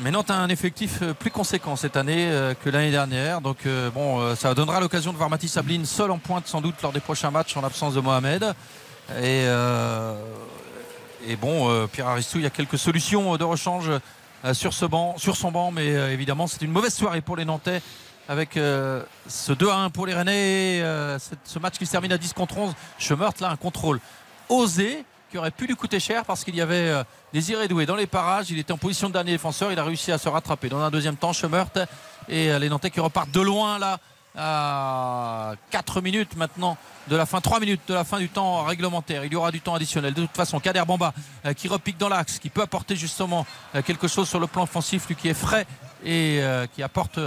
Mais 0.00 0.10
Nantes 0.10 0.30
a 0.30 0.34
un 0.34 0.48
effectif 0.50 0.98
euh, 1.00 1.14
plus 1.14 1.30
conséquent 1.30 1.74
cette 1.74 1.96
année 1.96 2.28
euh, 2.30 2.52
que 2.62 2.68
l'année 2.68 2.90
dernière. 2.90 3.40
Donc 3.40 3.58
euh, 3.64 3.88
bon, 3.90 4.20
euh, 4.20 4.34
ça 4.34 4.52
donnera 4.52 4.78
l'occasion 4.78 5.10
de 5.10 5.16
voir 5.16 5.30
Mathis 5.30 5.52
Sabline 5.52 5.86
seul 5.86 6.10
en 6.10 6.18
pointe 6.18 6.46
sans 6.46 6.60
doute 6.60 6.74
lors 6.82 6.92
des 6.92 7.00
prochains 7.00 7.30
matchs 7.30 7.56
en 7.56 7.62
l'absence 7.62 7.94
de 7.94 8.00
Mohamed. 8.00 8.44
Et, 8.44 9.44
euh, 9.46 10.14
et 11.26 11.36
bon, 11.36 11.70
euh, 11.70 11.86
Pierre 11.86 12.08
Aristou, 12.08 12.38
il 12.38 12.44
y 12.44 12.46
a 12.46 12.50
quelques 12.50 12.76
solutions 12.78 13.36
de 13.38 13.44
rechange 13.44 13.90
euh, 14.44 14.52
sur, 14.52 14.74
ce 14.74 14.84
banc, 14.84 15.14
sur 15.16 15.34
son 15.34 15.50
banc. 15.50 15.70
Mais 15.70 15.96
euh, 15.96 16.12
évidemment, 16.12 16.46
c'est 16.46 16.60
une 16.60 16.72
mauvaise 16.72 16.92
soirée 16.94 17.22
pour 17.22 17.36
les 17.36 17.46
Nantais 17.46 17.80
avec 18.28 18.56
euh, 18.56 19.02
ce 19.28 19.52
2 19.52 19.68
à 19.68 19.76
1 19.76 19.90
pour 19.90 20.06
les 20.06 20.14
Rennais. 20.14 20.80
euh, 20.82 21.18
ce 21.44 21.58
match 21.58 21.78
qui 21.78 21.86
se 21.86 21.92
termine 21.92 22.12
à 22.12 22.18
10 22.18 22.32
contre 22.32 22.58
11. 22.58 22.74
Schemert, 22.98 23.32
là, 23.40 23.50
un 23.50 23.56
contrôle 23.56 24.00
osé 24.48 25.04
qui 25.30 25.38
aurait 25.38 25.50
pu 25.50 25.66
lui 25.66 25.74
coûter 25.74 26.00
cher 26.00 26.24
parce 26.24 26.44
qu'il 26.44 26.54
y 26.54 26.60
avait 26.60 26.88
euh, 26.88 27.04
Désiré 27.32 27.68
Doué 27.68 27.86
dans 27.86 27.96
les 27.96 28.06
parages. 28.06 28.50
Il 28.50 28.58
était 28.58 28.72
en 28.72 28.78
position 28.78 29.08
de 29.08 29.12
dernier 29.12 29.32
défenseur. 29.32 29.72
Il 29.72 29.78
a 29.78 29.84
réussi 29.84 30.12
à 30.12 30.18
se 30.18 30.28
rattraper 30.28 30.68
dans 30.68 30.80
un 30.80 30.90
deuxième 30.90 31.16
temps. 31.16 31.32
Schemert 31.32 31.68
et 32.28 32.58
les 32.58 32.68
Nantais 32.68 32.90
qui 32.90 33.00
repartent 33.00 33.30
de 33.30 33.40
loin 33.40 33.78
là 33.78 33.98
à 34.38 35.54
4 35.70 36.02
minutes 36.02 36.36
maintenant 36.36 36.76
de 37.08 37.16
la 37.16 37.24
fin, 37.24 37.40
3 37.40 37.60
minutes 37.60 37.80
de 37.88 37.94
la 37.94 38.04
fin 38.04 38.18
du 38.18 38.28
temps 38.28 38.64
réglementaire. 38.64 39.24
Il 39.24 39.32
y 39.32 39.36
aura 39.36 39.50
du 39.50 39.60
temps 39.60 39.74
additionnel. 39.74 40.12
De 40.12 40.22
toute 40.22 40.36
façon, 40.36 40.60
Kader 40.60 40.82
Bamba 40.86 41.14
qui 41.56 41.68
repique 41.68 41.96
dans 41.96 42.08
l'axe, 42.08 42.38
qui 42.38 42.50
peut 42.50 42.62
apporter 42.62 42.96
justement 42.96 43.46
quelque 43.86 44.08
chose 44.08 44.28
sur 44.28 44.40
le 44.40 44.46
plan 44.46 44.64
offensif, 44.64 45.08
lui 45.08 45.14
qui 45.14 45.28
est 45.28 45.34
frais 45.34 45.66
et 46.04 46.42
qui 46.74 46.82
apporte 46.82 47.18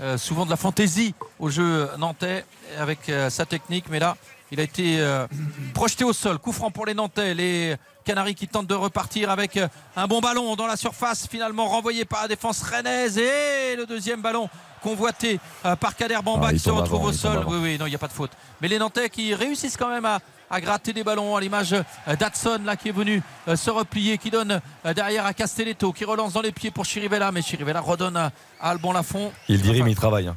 euh, 0.00 0.18
souvent 0.18 0.44
de 0.44 0.50
la 0.50 0.56
fantaisie 0.56 1.14
au 1.38 1.48
jeu 1.48 1.88
nantais 1.98 2.44
avec 2.78 3.08
euh, 3.08 3.30
sa 3.30 3.46
technique. 3.46 3.86
Mais 3.90 3.98
là, 3.98 4.16
il 4.50 4.60
a 4.60 4.62
été 4.62 5.00
euh, 5.00 5.26
projeté 5.74 6.04
au 6.04 6.12
sol. 6.12 6.38
Coup 6.38 6.52
franc 6.52 6.70
pour 6.70 6.86
les 6.86 6.94
Nantais. 6.94 7.34
Les 7.34 7.76
Canaries 8.04 8.34
qui 8.34 8.46
tentent 8.46 8.66
de 8.66 8.74
repartir 8.74 9.30
avec 9.30 9.58
un 9.96 10.06
bon 10.06 10.20
ballon 10.20 10.54
dans 10.54 10.66
la 10.66 10.76
surface, 10.76 11.26
finalement 11.26 11.66
renvoyé 11.66 12.04
par 12.04 12.22
la 12.22 12.28
défense 12.28 12.62
rennaise. 12.62 13.18
Et 13.18 13.74
le 13.76 13.84
deuxième 13.86 14.22
ballon 14.22 14.48
convoité 14.80 15.40
par 15.80 15.96
Kader 15.96 16.18
Bamba 16.22 16.48
Ah, 16.48 16.52
qui 16.52 16.60
se 16.60 16.70
retrouve 16.70 17.00
avant, 17.00 17.08
au 17.08 17.12
sol. 17.12 17.44
Oui, 17.48 17.58
oui, 17.60 17.78
non, 17.78 17.86
il 17.86 17.90
n'y 17.90 17.96
a 17.96 17.98
pas 17.98 18.06
de 18.06 18.12
faute. 18.12 18.30
Mais 18.60 18.68
les 18.68 18.78
Nantais 18.78 19.10
qui 19.10 19.34
réussissent 19.34 19.76
quand 19.76 19.88
même 19.88 20.04
à, 20.04 20.20
à 20.50 20.60
gratter 20.60 20.92
des 20.92 21.02
ballons 21.04 21.34
à 21.36 21.40
l'image 21.40 21.74
d'Adson 22.18 22.60
là 22.64 22.76
qui 22.76 22.88
est 22.88 22.92
venu 22.92 23.22
euh, 23.48 23.56
se 23.56 23.70
replier, 23.70 24.18
qui 24.18 24.30
donne 24.30 24.60
euh, 24.84 24.94
derrière 24.94 25.26
à 25.26 25.34
Castelletto, 25.34 25.92
qui 25.92 26.04
relance 26.04 26.32
dans 26.32 26.42
les 26.42 26.52
pieds 26.52 26.70
pour 26.70 26.84
Chirivella, 26.84 27.32
mais 27.32 27.42
Chirivella 27.42 27.80
redonne 27.80 28.16
à, 28.16 28.30
Alban 28.60 28.92
Lafont. 28.92 29.32
Il 29.48 29.60
dirait, 29.60 29.76
Enfin, 29.76 29.84
mais 29.84 29.90
il 29.92 29.96
travaille. 29.96 30.28
hein. 30.28 30.36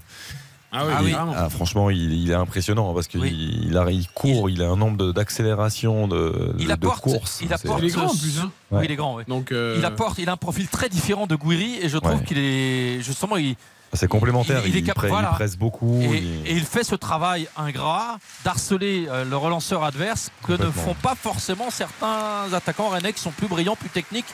Ah 0.72 0.84
Ah 0.84 1.00
oui. 1.04 1.12
vraiment. 1.14 1.34
Ah, 1.36 1.50
franchement, 1.50 1.90
il, 1.90 2.14
il 2.14 2.30
est 2.30 2.36
impressionnant 2.36 2.94
parce 2.94 3.08
qu'il 3.08 3.20
Oui. 3.22 3.60
il 3.64 3.76
a- 3.76 3.90
il 3.90 4.08
court, 4.10 4.52
il, 4.52 4.62
a 4.62 4.70
un 4.70 4.76
nombre 4.76 4.98
de- 4.98 5.12
d'accélération, 5.12 6.08
de, 6.08 6.54
Il 6.60 6.68
de, 6.68 6.72
apporte- 6.72 7.02
courses. 7.02 7.40
il 7.42 7.52
apporte- 7.52 7.80
Il 7.82 7.86
est 7.86 7.92
grand 7.92 8.06
en 8.06 8.10
plus. 8.16 8.40
Hein. 8.40 8.52
Oui, 8.70 8.78
Ouais. 8.78 8.86
il 8.86 8.92
est 8.92 8.96
grand. 8.96 9.16
oui. 9.16 9.24
Donc, 9.28 9.52
euh, 9.52 9.76
Il 9.80 9.86
apporte, 9.86 10.20
il 10.20 10.30
a 10.30 10.34
un 10.34 10.38
profil 10.38 10.68
très 10.68 10.88
différent 10.88 11.26
de 11.26 11.36
Guiri 11.36 11.80
et 11.82 11.90
je 11.90 11.98
trouve 11.98 12.18
Ouais. 12.20 12.24
qu'il 12.24 12.38
est 12.38 13.02
justement 13.02 13.38
il, 13.38 13.56
C'est 13.94 14.08
complémentaire. 14.08 14.62
Il- 14.66 14.70
il 14.72 14.76
est 14.78 14.80
Il, 14.80 14.88
il 14.88 15.08
voilà. 15.10 15.30
presse 15.30 15.58
beaucoup. 15.58 16.02
et, 16.02 16.18
il- 16.18 16.48
et 16.48 16.54
il 16.54 16.64
fait 16.66 16.84
ce 16.84 16.96
travail 16.96 17.48
ingrat 17.58 18.20
d'harceler 18.44 19.08
euh, 19.10 19.26
le 19.26 19.36
relanceur 19.38 19.84
adverse 19.84 20.30
que 20.46 20.54
ne 20.54 20.70
font 20.72 20.94
pas 20.96 21.16
forcément 21.16 21.70
certains 21.72 22.52
attaquants 22.54 22.90
rennais 22.90 23.14
qui 23.14 23.22
sont 23.22 23.32
plus 23.32 23.48
brillants, 23.48 23.76
plus 23.76 23.90
techniques 23.90 24.28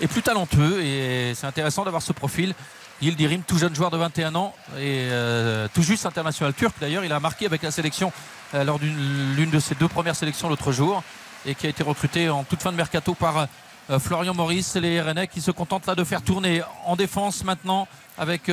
et 0.00 0.06
plus 0.08 0.22
talentueux. 0.22 0.82
Et 0.82 1.32
c'est 1.34 1.46
intéressant 1.46 1.84
d'avoir 1.84 2.02
ce 2.02 2.12
profil. 2.12 2.54
Yildirim, 3.02 3.42
tout 3.42 3.58
jeune 3.58 3.74
joueur 3.74 3.90
de 3.90 3.96
21 3.96 4.34
ans 4.36 4.54
et 4.76 5.08
euh, 5.10 5.66
tout 5.74 5.82
juste 5.82 6.06
international 6.06 6.54
turc 6.54 6.74
d'ailleurs. 6.80 7.04
Il 7.04 7.12
a 7.12 7.18
marqué 7.18 7.46
avec 7.46 7.62
la 7.62 7.72
sélection 7.72 8.12
euh, 8.54 8.62
lors 8.62 8.78
d'une 8.78 9.34
l'une 9.34 9.50
de 9.50 9.58
ses 9.58 9.74
deux 9.74 9.88
premières 9.88 10.14
sélections 10.14 10.48
l'autre 10.48 10.70
jour 10.70 11.02
et 11.44 11.56
qui 11.56 11.66
a 11.66 11.70
été 11.70 11.82
recruté 11.82 12.30
en 12.30 12.44
toute 12.44 12.62
fin 12.62 12.70
de 12.70 12.76
mercato 12.76 13.14
par 13.14 13.48
euh, 13.90 13.98
Florian 13.98 14.34
Maurice. 14.34 14.76
Les 14.76 15.00
Rennais 15.00 15.26
qui 15.26 15.40
se 15.40 15.50
contentent 15.50 15.86
là 15.86 15.96
de 15.96 16.04
faire 16.04 16.22
tourner 16.22 16.62
en 16.86 16.94
défense 16.94 17.42
maintenant 17.42 17.88
avec 18.18 18.48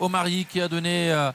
Omari 0.00 0.46
qui 0.50 0.60
a 0.60 0.68
donné 0.68 1.10
euh, 1.12 1.30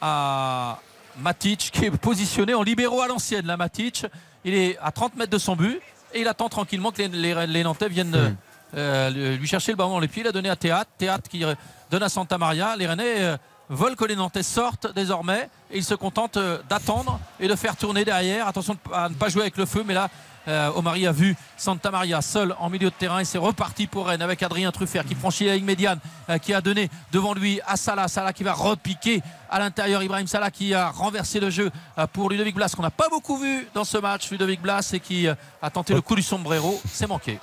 à 0.00 0.78
Matic 1.18 1.70
qui 1.72 1.86
est 1.86 1.90
positionné 1.90 2.54
en 2.54 2.62
libéraux 2.62 3.00
à 3.02 3.06
l'ancienne. 3.08 3.46
Là, 3.46 3.56
Matic, 3.56 4.06
il 4.44 4.54
est 4.54 4.78
à 4.82 4.90
30 4.92 5.16
mètres 5.16 5.30
de 5.30 5.38
son 5.38 5.56
but 5.56 5.80
et 6.14 6.20
il 6.20 6.28
attend 6.28 6.48
tranquillement 6.48 6.90
que 6.90 7.02
les, 7.02 7.08
les- 7.08 7.46
les 7.46 7.62
Nantais 7.62 7.88
viennent 7.88 8.14
euh, 8.14 8.30
euh, 8.76 9.36
lui 9.36 9.46
chercher 9.46 9.72
le 9.72 9.76
ballon 9.76 9.90
dans 9.92 10.00
les 10.00 10.08
pieds. 10.08 10.22
Il 10.22 10.28
a 10.28 10.32
donné 10.32 10.48
à 10.48 10.56
Théâtre. 10.56 10.90
Théâtre 10.98 11.28
qui 11.28 11.44
donne 11.90 12.02
à 12.02 12.08
Santa 12.08 12.38
Maria. 12.38 12.74
Les 12.76 12.86
Rennais 12.86 13.20
euh, 13.20 13.36
veulent 13.68 13.96
que 13.96 14.04
les 14.04 14.16
Nantais 14.16 14.42
sortent 14.42 14.92
désormais 14.94 15.48
et 15.70 15.78
ils 15.78 15.84
se 15.84 15.94
contentent 15.94 16.36
euh, 16.38 16.58
d'attendre 16.68 17.20
et 17.38 17.48
de 17.48 17.54
faire 17.54 17.76
tourner 17.76 18.04
derrière. 18.04 18.46
Attention 18.48 18.76
à 18.92 19.08
ne 19.08 19.14
pas 19.14 19.28
jouer 19.28 19.42
avec 19.42 19.56
le 19.56 19.66
feu, 19.66 19.84
mais 19.86 19.94
là. 19.94 20.08
Euh, 20.48 20.70
Omari 20.74 21.06
a 21.06 21.12
vu 21.12 21.36
Santa 21.56 21.90
Maria 21.90 22.20
seul 22.20 22.54
en 22.58 22.68
milieu 22.68 22.90
de 22.90 22.94
terrain 22.94 23.20
et 23.20 23.24
c'est 23.24 23.38
reparti 23.38 23.86
pour 23.86 24.08
Rennes 24.08 24.22
avec 24.22 24.42
Adrien 24.42 24.72
Truffert 24.72 25.04
qui 25.04 25.14
franchit 25.14 25.44
la 25.46 25.54
ligne 25.54 25.64
médiane 25.64 25.98
euh, 26.28 26.38
qui 26.38 26.52
a 26.54 26.60
donné 26.60 26.90
devant 27.12 27.34
lui 27.34 27.60
à 27.66 27.76
Salah. 27.76 28.08
Salah 28.08 28.32
qui 28.32 28.42
va 28.42 28.52
repiquer 28.52 29.22
à 29.50 29.58
l'intérieur. 29.58 30.02
Ibrahim 30.02 30.26
Salah 30.26 30.50
qui 30.50 30.74
a 30.74 30.90
renversé 30.90 31.40
le 31.40 31.50
jeu 31.50 31.70
euh, 31.98 32.06
pour 32.06 32.30
Ludovic 32.30 32.54
Blas 32.54 32.72
qu'on 32.76 32.82
n'a 32.82 32.90
pas 32.90 33.08
beaucoup 33.08 33.36
vu 33.36 33.68
dans 33.74 33.84
ce 33.84 33.98
match. 33.98 34.30
Ludovic 34.30 34.60
Blas 34.60 34.90
et 34.92 35.00
qui 35.00 35.28
euh, 35.28 35.34
a 35.60 35.70
tenté 35.70 35.94
le 35.94 36.00
coup 36.00 36.16
du 36.16 36.22
sombrero. 36.22 36.80
C'est 36.86 37.06
manqué. 37.06 37.38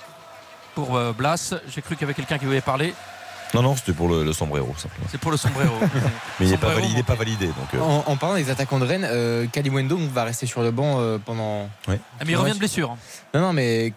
Pour 0.74 0.98
Blas 1.14 1.54
j'ai 1.68 1.82
cru 1.82 1.96
qu'il 1.96 2.02
y 2.02 2.04
avait 2.04 2.14
quelqu'un 2.14 2.38
qui 2.38 2.44
voulait 2.44 2.60
parler 2.60 2.94
Non, 3.54 3.62
non, 3.62 3.76
c'était 3.76 3.92
pour 3.92 4.08
le, 4.08 4.24
le 4.24 4.32
sombrero, 4.32 4.72
simplement. 4.78 5.06
c'est 5.10 5.18
pour 5.20 5.30
le 5.30 5.36
sombrero 5.36 5.74
Mais 6.40 6.46
il 6.46 6.50
n'est 6.50 6.56
pas, 6.56 6.72
validé, 6.74 7.02
pas. 7.02 7.14
Donc, 7.16 7.74
euh, 7.74 7.80
En, 7.80 8.04
en 8.06 8.16
parlant 8.16 8.36
des 8.36 8.50
attaquants 8.50 8.78
de 8.78 8.84
Rennes, 8.86 9.06
euh, 9.10 9.46
Kalimundo 9.46 9.98
va 10.12 10.24
rester 10.24 10.46
sur 10.46 10.62
le 10.62 10.70
banc 10.70 11.00
euh, 11.00 11.18
pendant. 11.18 11.68
Ah, 11.88 11.92
mais 12.24 12.32
il 12.32 12.36
revient 12.36 12.52
de 12.54 12.58
blessure 12.58 12.90
hein, 12.92 12.98
Non, 13.34 13.40
non, 13.40 13.52
mais 13.52 13.92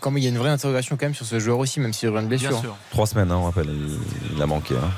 comme 0.00 0.16
il 0.16 0.24
y 0.24 0.26
a 0.26 0.30
une 0.30 0.38
vraie 0.38 0.50
interrogation 0.50 0.96
quand 0.96 1.04
même 1.06 1.14
sur 1.14 1.26
ce 1.26 1.38
joueur 1.38 1.58
aussi, 1.58 1.78
même 1.80 1.92
s'il 1.92 2.08
revient 2.08 2.22
de 2.24 2.28
blessure. 2.28 2.50
bien 2.50 2.60
sûr 2.60 2.76
trois 2.90 3.06
semaines, 3.06 3.30
hein, 3.30 3.36
on 3.36 3.44
rappelle. 3.44 3.68
Il, 3.68 3.98
il 4.36 4.42
a 4.42 4.46
manqué. 4.46 4.74
Hein. 4.74 4.90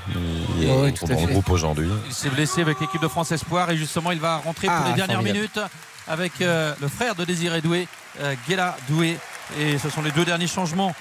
Il, 0.58 0.64
est 0.64 0.66
dans 0.68 0.82
le 0.82 1.16
fait. 1.16 1.26
groupe 1.32 1.50
aujourd'hui. 1.50 1.88
Il 2.06 2.12
s'est 2.14 2.30
blessé 2.30 2.60
avec 2.62 2.80
l'équipe 2.80 3.02
de 3.02 3.08
France 3.08 3.32
Espoir 3.32 3.70
et 3.70 3.76
justement 3.76 4.12
il 4.12 4.20
va 4.20 4.36
rentrer 4.38 4.66
pour 4.68 4.76
Ah, 4.76 4.88
les 4.90 4.94
dernières 4.94 5.16
formidable. 5.16 5.38
minutes 5.38 5.60
avec 6.06 6.40
euh, 6.40 6.74
le 6.80 6.88
frère 6.88 7.14
de 7.14 7.24
Désiré 7.24 7.60
Doué, 7.60 7.88
euh, 8.20 8.34
Guéla 8.48 8.76
Doué. 8.88 9.16
Et 9.58 9.78
ce 9.78 9.88
sont 9.90 10.02
les 10.02 10.10
deux 10.12 10.24
derniers 10.24 10.46
changements 10.46 10.94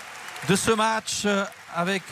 de 0.50 0.56
ce 0.56 0.72
match 0.72 1.24
euh, 1.26 1.44
avec 1.76 2.04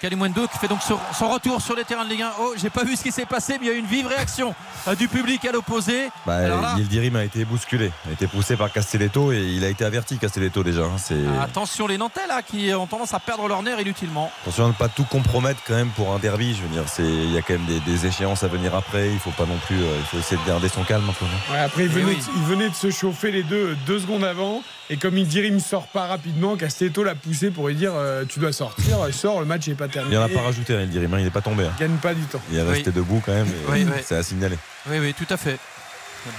Kalimundo 0.00 0.46
qui 0.46 0.58
fait 0.58 0.68
donc 0.68 0.80
son, 0.82 0.98
son 1.16 1.28
retour 1.28 1.60
sur 1.60 1.74
les 1.74 1.84
terrains 1.84 2.04
de 2.04 2.10
Ligue 2.10 2.22
1. 2.22 2.30
Oh, 2.40 2.54
j'ai 2.56 2.70
pas 2.70 2.84
vu 2.84 2.94
ce 2.96 3.02
qui 3.02 3.10
s'est 3.12 3.26
passé, 3.26 3.54
mais 3.60 3.66
il 3.66 3.68
y 3.68 3.72
a 3.72 3.74
eu 3.74 3.78
une 3.78 3.86
vive 3.86 4.06
réaction 4.06 4.54
euh, 4.86 4.94
du 4.94 5.08
public 5.08 5.44
à 5.44 5.52
l'opposé. 5.52 6.10
Bah, 6.26 6.76
Yildirim 6.76 7.16
a 7.16 7.24
été 7.24 7.44
bousculé, 7.44 7.90
a 8.08 8.12
été 8.12 8.26
poussé 8.26 8.56
par 8.56 8.70
Castelletto 8.72 9.32
et 9.32 9.38
il 9.40 9.64
a 9.64 9.68
été 9.68 9.84
averti 9.84 10.18
Castelletto 10.18 10.62
déjà. 10.62 10.82
hein. 10.84 10.96
C'est 10.98 11.16
Attention 11.40 11.86
les 11.86 11.98
Nantais 11.98 12.26
là 12.28 12.42
qui 12.42 12.72
ont 12.74 12.86
tendance 12.86 13.12
à 13.14 13.18
perdre 13.20 13.48
leur 13.48 13.62
nerf 13.62 13.80
inutilement. 13.80 14.30
attention 14.42 14.64
à 14.66 14.68
ne 14.68 14.72
pas 14.72 14.88
tout 14.88 15.04
compromettre 15.04 15.60
quand 15.66 15.74
même 15.74 15.90
pour 15.90 16.12
un 16.14 16.18
derby. 16.18 16.54
Je 16.54 16.62
veux 16.62 16.68
dire, 16.68 16.84
c'est 16.86 17.02
il 17.02 17.32
y 17.32 17.38
a 17.38 17.42
quand 17.42 17.54
même 17.54 17.66
des, 17.66 17.80
des 17.80 18.06
échéances 18.06 18.44
à 18.44 18.48
venir 18.48 18.74
après. 18.74 19.10
Il 19.10 19.18
faut 19.18 19.30
pas 19.30 19.46
non 19.46 19.58
plus, 19.66 19.76
euh, 19.82 19.96
il 19.98 20.04
faut 20.06 20.18
essayer 20.18 20.40
de 20.40 20.46
garder 20.46 20.68
son 20.68 20.84
calme 20.84 21.08
un 21.08 21.12
peu. 21.12 21.24
Ouais, 21.52 21.58
après, 21.58 21.82
il 21.84 21.90
Eh 21.90 21.94
venait, 21.94 22.06
oui. 22.12 22.16
de, 22.16 22.22
il 22.36 22.42
venait 22.44 22.68
de 22.68 22.74
se 22.74 22.90
chauffer 22.90 23.30
les 23.32 23.42
deux 23.42 23.76
deux 23.86 23.98
secondes 23.98 24.24
avant. 24.24 24.62
Et 24.90 24.96
comme 24.96 25.18
il 25.18 25.26
dirait, 25.28 25.48
il 25.48 25.52
me 25.54 25.58
sort 25.58 25.86
pas 25.88 26.06
rapidement. 26.06 26.56
Castelletto 26.56 27.04
l'a 27.04 27.14
poussé 27.14 27.50
pour 27.50 27.68
lui 27.68 27.74
dire 27.74 27.92
euh, 27.94 28.24
Tu 28.26 28.38
dois 28.40 28.52
sortir, 28.52 28.96
sors, 29.12 29.40
le 29.40 29.46
match 29.46 29.68
n'est 29.68 29.74
pas 29.74 29.84
Il 29.86 29.90
terminé. 29.90 30.16
en 30.16 30.22
a 30.22 30.28
pas 30.28 30.40
rajouté, 30.40 30.74
hein, 30.74 30.80
Yildirim, 30.80 31.12
hein, 31.14 31.18
il 31.18 31.24
n'est 31.24 31.30
pas 31.30 31.42
tombé. 31.42 31.64
hein. 31.64 31.72
Il 31.78 31.80
gagne 31.80 31.96
pas 31.98 32.14
du 32.14 32.22
temps. 32.22 32.40
Il 32.50 32.56
est 32.58 32.62
resté 32.62 32.88
Oui. 32.88 32.92
debout 32.96 33.22
quand 33.24 33.32
même. 33.34 33.46
et 33.46 33.70
Oui, 33.70 33.84
oui. 33.86 34.00
C'est 34.04 34.16
à 34.16 34.22
signaler. 34.22 34.56
Oui, 34.88 34.98
oui, 34.98 35.14
tout 35.14 35.26
à 35.32 35.36
fait. 35.36 35.58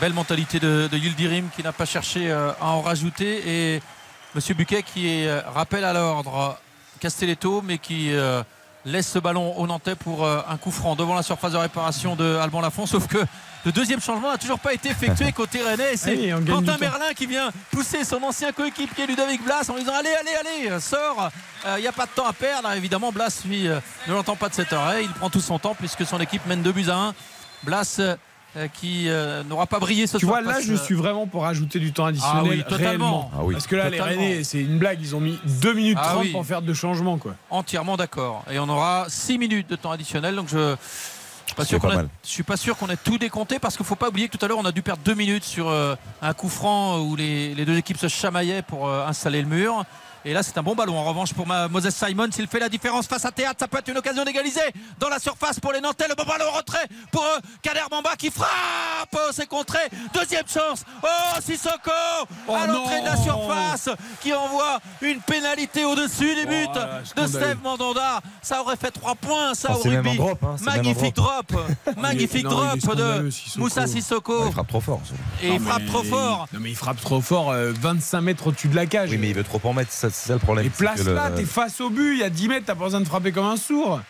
Belle 0.02 0.14
mentalité 0.14 0.60
de, 0.60 0.88
de 0.92 0.98
Yildirim 0.98 1.48
qui 1.56 1.64
n'a 1.64 1.72
pas 1.72 1.86
cherché 1.86 2.32
euh, 2.32 2.52
à 2.60 2.68
en 2.70 2.82
rajouter. 2.82 3.76
Et 3.76 3.82
Monsieur 4.36 4.56
Buquet 4.56 4.84
qui 4.84 5.26
euh, 5.28 5.42
rappelle 5.54 5.84
à 5.86 5.94
l'ordre 5.94 6.58
Castelletto, 7.00 7.62
mais 7.62 7.78
qui 7.78 8.14
euh, 8.14 8.42
laisse 8.85 9.07
ce 9.07 9.19
ballon 9.19 9.57
au 9.57 9.68
Nantais 9.68 9.95
pour 9.95 10.26
euh, 10.26 10.41
un 10.47 10.57
coup 10.57 10.72
franc 10.72 10.95
devant 10.95 11.15
la 11.15 11.23
surface 11.23 11.51
de 11.51 11.57
réparation 11.57 12.15
de 12.15 12.38
Alban 12.38 12.61
Lafont. 12.61 12.85
Sauf 12.85 13.07
que 13.07 13.18
le 13.65 13.72
deuxième 13.72 14.01
changement 14.01 14.31
n'a 14.31 14.38
toujours 14.38 14.60
pas 14.60 14.73
été 14.73 14.89
effectué 14.89 15.31
côté 15.34 15.61
Rennais. 15.61 15.97
C'est 15.97 16.34
Quentin. 16.47 16.77
Merlin 16.80 17.14
qui 17.15 17.26
vient 17.26 17.51
pousser 17.72 18.03
son 18.03 18.22
ancien 18.23 18.51
coéquipier 18.51 19.06
Ludovic 19.07 19.43
Blas 19.43 19.69
en 19.69 19.73
lui 19.73 19.81
disant 19.81 19.95
Allez, 19.97 20.14
allez, 20.19 20.69
allez, 20.69 20.80
sors. 20.80 21.30
Il 21.77 21.81
n'y 21.81 21.88
a 21.88 21.91
pas 21.91 22.06
de 22.06 22.11
temps 22.11 22.26
à 22.26 22.34
perdre. 22.34 22.68
Alors, 22.68 22.77
évidemment, 22.77 23.11
Blas, 23.11 23.41
lui, 23.45 23.68
euh, 23.68 23.80
ne 24.07 24.14
l'entend 24.14 24.35
pas 24.35 24.49
de 24.49 24.53
cette 24.53 24.72
oreille. 24.72 25.06
Il 25.06 25.14
prend 25.14 25.30
tout 25.30 25.41
son 25.41 25.60
temps 25.60 25.76
puisque 25.76 26.06
son 26.06 26.19
équipe 26.19 26.45
mène 26.45 26.61
2 26.61 26.72
buts 26.72 26.89
à 26.89 26.95
1. 26.95 27.14
Blas 27.64 27.97
euh, 27.99 28.15
qui 28.74 29.06
euh, 29.10 29.44
n'aura 29.44 29.68
pas 29.68 29.80
brillé 29.80 30.08
ce 30.08 30.18
Tu 30.18 30.26
soir. 30.26 30.42
vois, 30.42 30.54
là, 30.54 30.60
je 30.60 30.74
euh, 30.74 30.78
suis 30.78 30.96
vraiment 30.96 31.28
pour 31.28 31.44
rajouter 31.44 31.80
du 31.80 31.94
temps 31.94 32.06
additionnel. 32.06 32.44
Ah 32.46 32.50
oui, 32.50 32.64
totalement. 32.68 33.32
Ah 33.34 33.40
oui. 33.44 33.54
Parce 33.54 33.68
que 33.68 33.76
là, 33.76 33.86
Totalement. 33.92 34.06
les 34.08 34.12
Rennais, 34.18 34.44
c'est 34.44 34.60
une 34.60 34.80
blague. 34.80 35.00
Ils 35.02 35.16
ont 35.16 35.20
mis 35.20 35.40
2 35.62 35.74
minutes 35.74 35.98
Ah 36.02 36.10
30 36.14 36.22
oui. 36.24 36.32
pour 36.32 36.46
faire 36.46 36.62
deux 36.62 36.74
changements. 36.74 37.18
Quoi. 37.18 37.36
entièrement 37.50 37.96
d'accord. 37.98 38.44
Et 38.52 38.60
on 38.60 38.68
aura 38.70 39.06
6 39.08 39.38
minutes 39.38 39.70
de 39.70 39.76
temps 39.76 39.92
additionnel. 39.92 40.36
Donc 40.36 40.48
je. 40.50 40.76
Pas 41.56 41.64
C'est 41.64 41.70
sûr 41.70 41.80
pas 41.82 41.88
qu'on 41.88 41.94
a- 41.94 41.98
mal. 41.98 42.10
je 42.24 42.30
suis 42.30 42.44
pas 42.44 42.58
sûr 42.58 42.78
qu'on 42.78 42.88
ait 42.90 42.96
tout 42.98 43.18
décompté 43.18 43.58
parce 43.58 43.76
qu'il 43.76 43.86
faut 43.86 43.96
pas 43.96 44.10
oublier 44.10 44.30
que 44.30 44.38
tout 44.38 44.46
à 44.46 44.48
l'heure 44.48 44.60
on 44.60 44.66
a 44.66 44.72
dû 44.72 44.84
perdre 44.84 45.02
deux 45.04 45.16
minutes 45.16 45.44
sur 45.44 45.68
euh, 45.68 45.96
un 46.22 46.34
coup 46.36 46.48
franc 46.48 47.00
où 47.00 47.16
les, 47.16 47.56
les 47.56 47.66
deux 47.66 47.76
équipes 47.76 47.98
se 47.98 48.08
chamaillaient 48.08 48.62
pour 48.62 48.88
euh, 48.88 49.06
installer 49.08 49.42
le 49.42 49.48
mur. 49.48 49.84
Et 50.26 50.34
là, 50.34 50.44
c'est 50.44 50.58
un 50.58 50.64
bon 50.64 50.76
ballon. 50.76 50.98
En 50.98 51.06
revanche, 51.06 51.34
pour 51.34 51.48
Moses 51.48 51.90
Simon, 51.91 52.28
s'il 52.32 52.48
fait 52.48 52.60
la 52.60 52.68
différence 52.70 53.08
face 53.08 53.24
à 53.26 53.32
Théâtre, 53.32 53.56
ça 53.60 53.68
peut 53.68 53.78
être 53.78 53.88
une 53.88 53.98
occasion 53.98 54.24
d'égaliser 54.26 54.60
dans 55.00 55.08
la 55.10 55.18
surface 55.20 55.60
pour 55.60 55.72
les 55.72 55.80
Nantais. 55.82 56.08
Le 56.10 56.16
bon 56.16 56.24
ballon 56.26 56.46
au 56.54 56.58
retrait 56.58 56.86
pour 57.12 57.24
euh, 57.24 57.40
Kader 57.62 57.82
Bamba 57.90 58.16
qui 58.18 58.30
frappe. 58.30 58.50
Oh, 59.16 59.30
c'est 59.32 59.48
contré. 59.48 59.80
Deuxième 60.14 60.44
chance. 60.48 60.84
Oh, 61.02 61.08
Sissoko 61.41 61.91
Oh 62.48 62.54
à 62.56 62.68
l'entrée 62.68 63.00
de 63.02 63.06
la 63.06 63.16
surface 63.18 63.90
qui 64.22 64.34
envoie 64.34 64.80
une 65.02 65.22
pénalité 65.22 65.86
au-dessus 65.86 66.36
du 66.36 66.46
but 66.46 66.70
Oh 66.76 66.78
là, 66.78 67.02
de. 67.24 67.28
Steve 67.28 67.58
Mandanda. 67.64 68.20
Ça 68.41 68.62
aurait 68.62 68.76
fait 68.78 68.91
3 68.91 69.16
points, 69.16 69.54
ça, 69.54 69.70
Oh, 69.74 69.78
au 69.78 69.90
rugby. 69.90 70.18
drop, 70.18 70.44
hein, 70.44 70.56
Magnifique 70.62 71.16
drop. 71.16 71.54
Magnifique 71.98 72.44
Non, 72.44 72.50
drop 72.76 72.96
de 72.96 73.30
Sissoko. 73.30 73.60
Moussa 73.64 73.88
Sissoko. 73.88 74.46
il 74.48 74.52
frappe 74.52 74.68
trop 74.68 74.82
fort. 74.82 75.02
ça. 75.06 75.14
Et 75.44 75.54
il 75.54 75.60
frappe 75.62 75.82
mais- 75.84 75.88
trop 75.88 76.04
fort. 76.04 76.48
Non, 76.54 76.60
mais 76.60 76.70
il 76.72 76.76
frappe 76.76 77.00
trop 77.02 77.22
fort, 77.22 77.52
euh, 77.52 77.72
25 77.80 78.22
mètres 78.22 78.48
au-dessus 78.48 78.68
de 78.68 78.76
la 78.76 78.86
cage. 78.86 79.10
Oui, 79.12 79.18
mais 79.18 79.30
il 79.30 79.36
veut 79.36 79.44
trop 79.44 79.62
en 79.64 79.74
mettre. 79.74 79.91
C'est 80.10 80.15
c'est 80.22 80.27
ça 80.27 80.34
le 80.34 80.40
problème. 80.40 80.65
Et 80.65 80.72
c'est 80.73 80.84
place 80.84 81.02
que 81.02 81.06
le- 81.07 81.14
là, 81.15 81.31
t'es 81.31 81.45
face 81.45 81.80
au 81.81 81.90
but, 81.90 82.14
il 82.14 82.19
y 82.19 82.23
a 82.23 82.30
10 82.30 82.48
mètres, 82.48 82.65
t'as 82.65 82.76
pas 82.76 82.84
besoin 82.86 83.02
de 83.02 83.06
frapper 83.07 83.31
comme 83.31 83.45
un 83.45 83.57
sourd. 83.57 84.02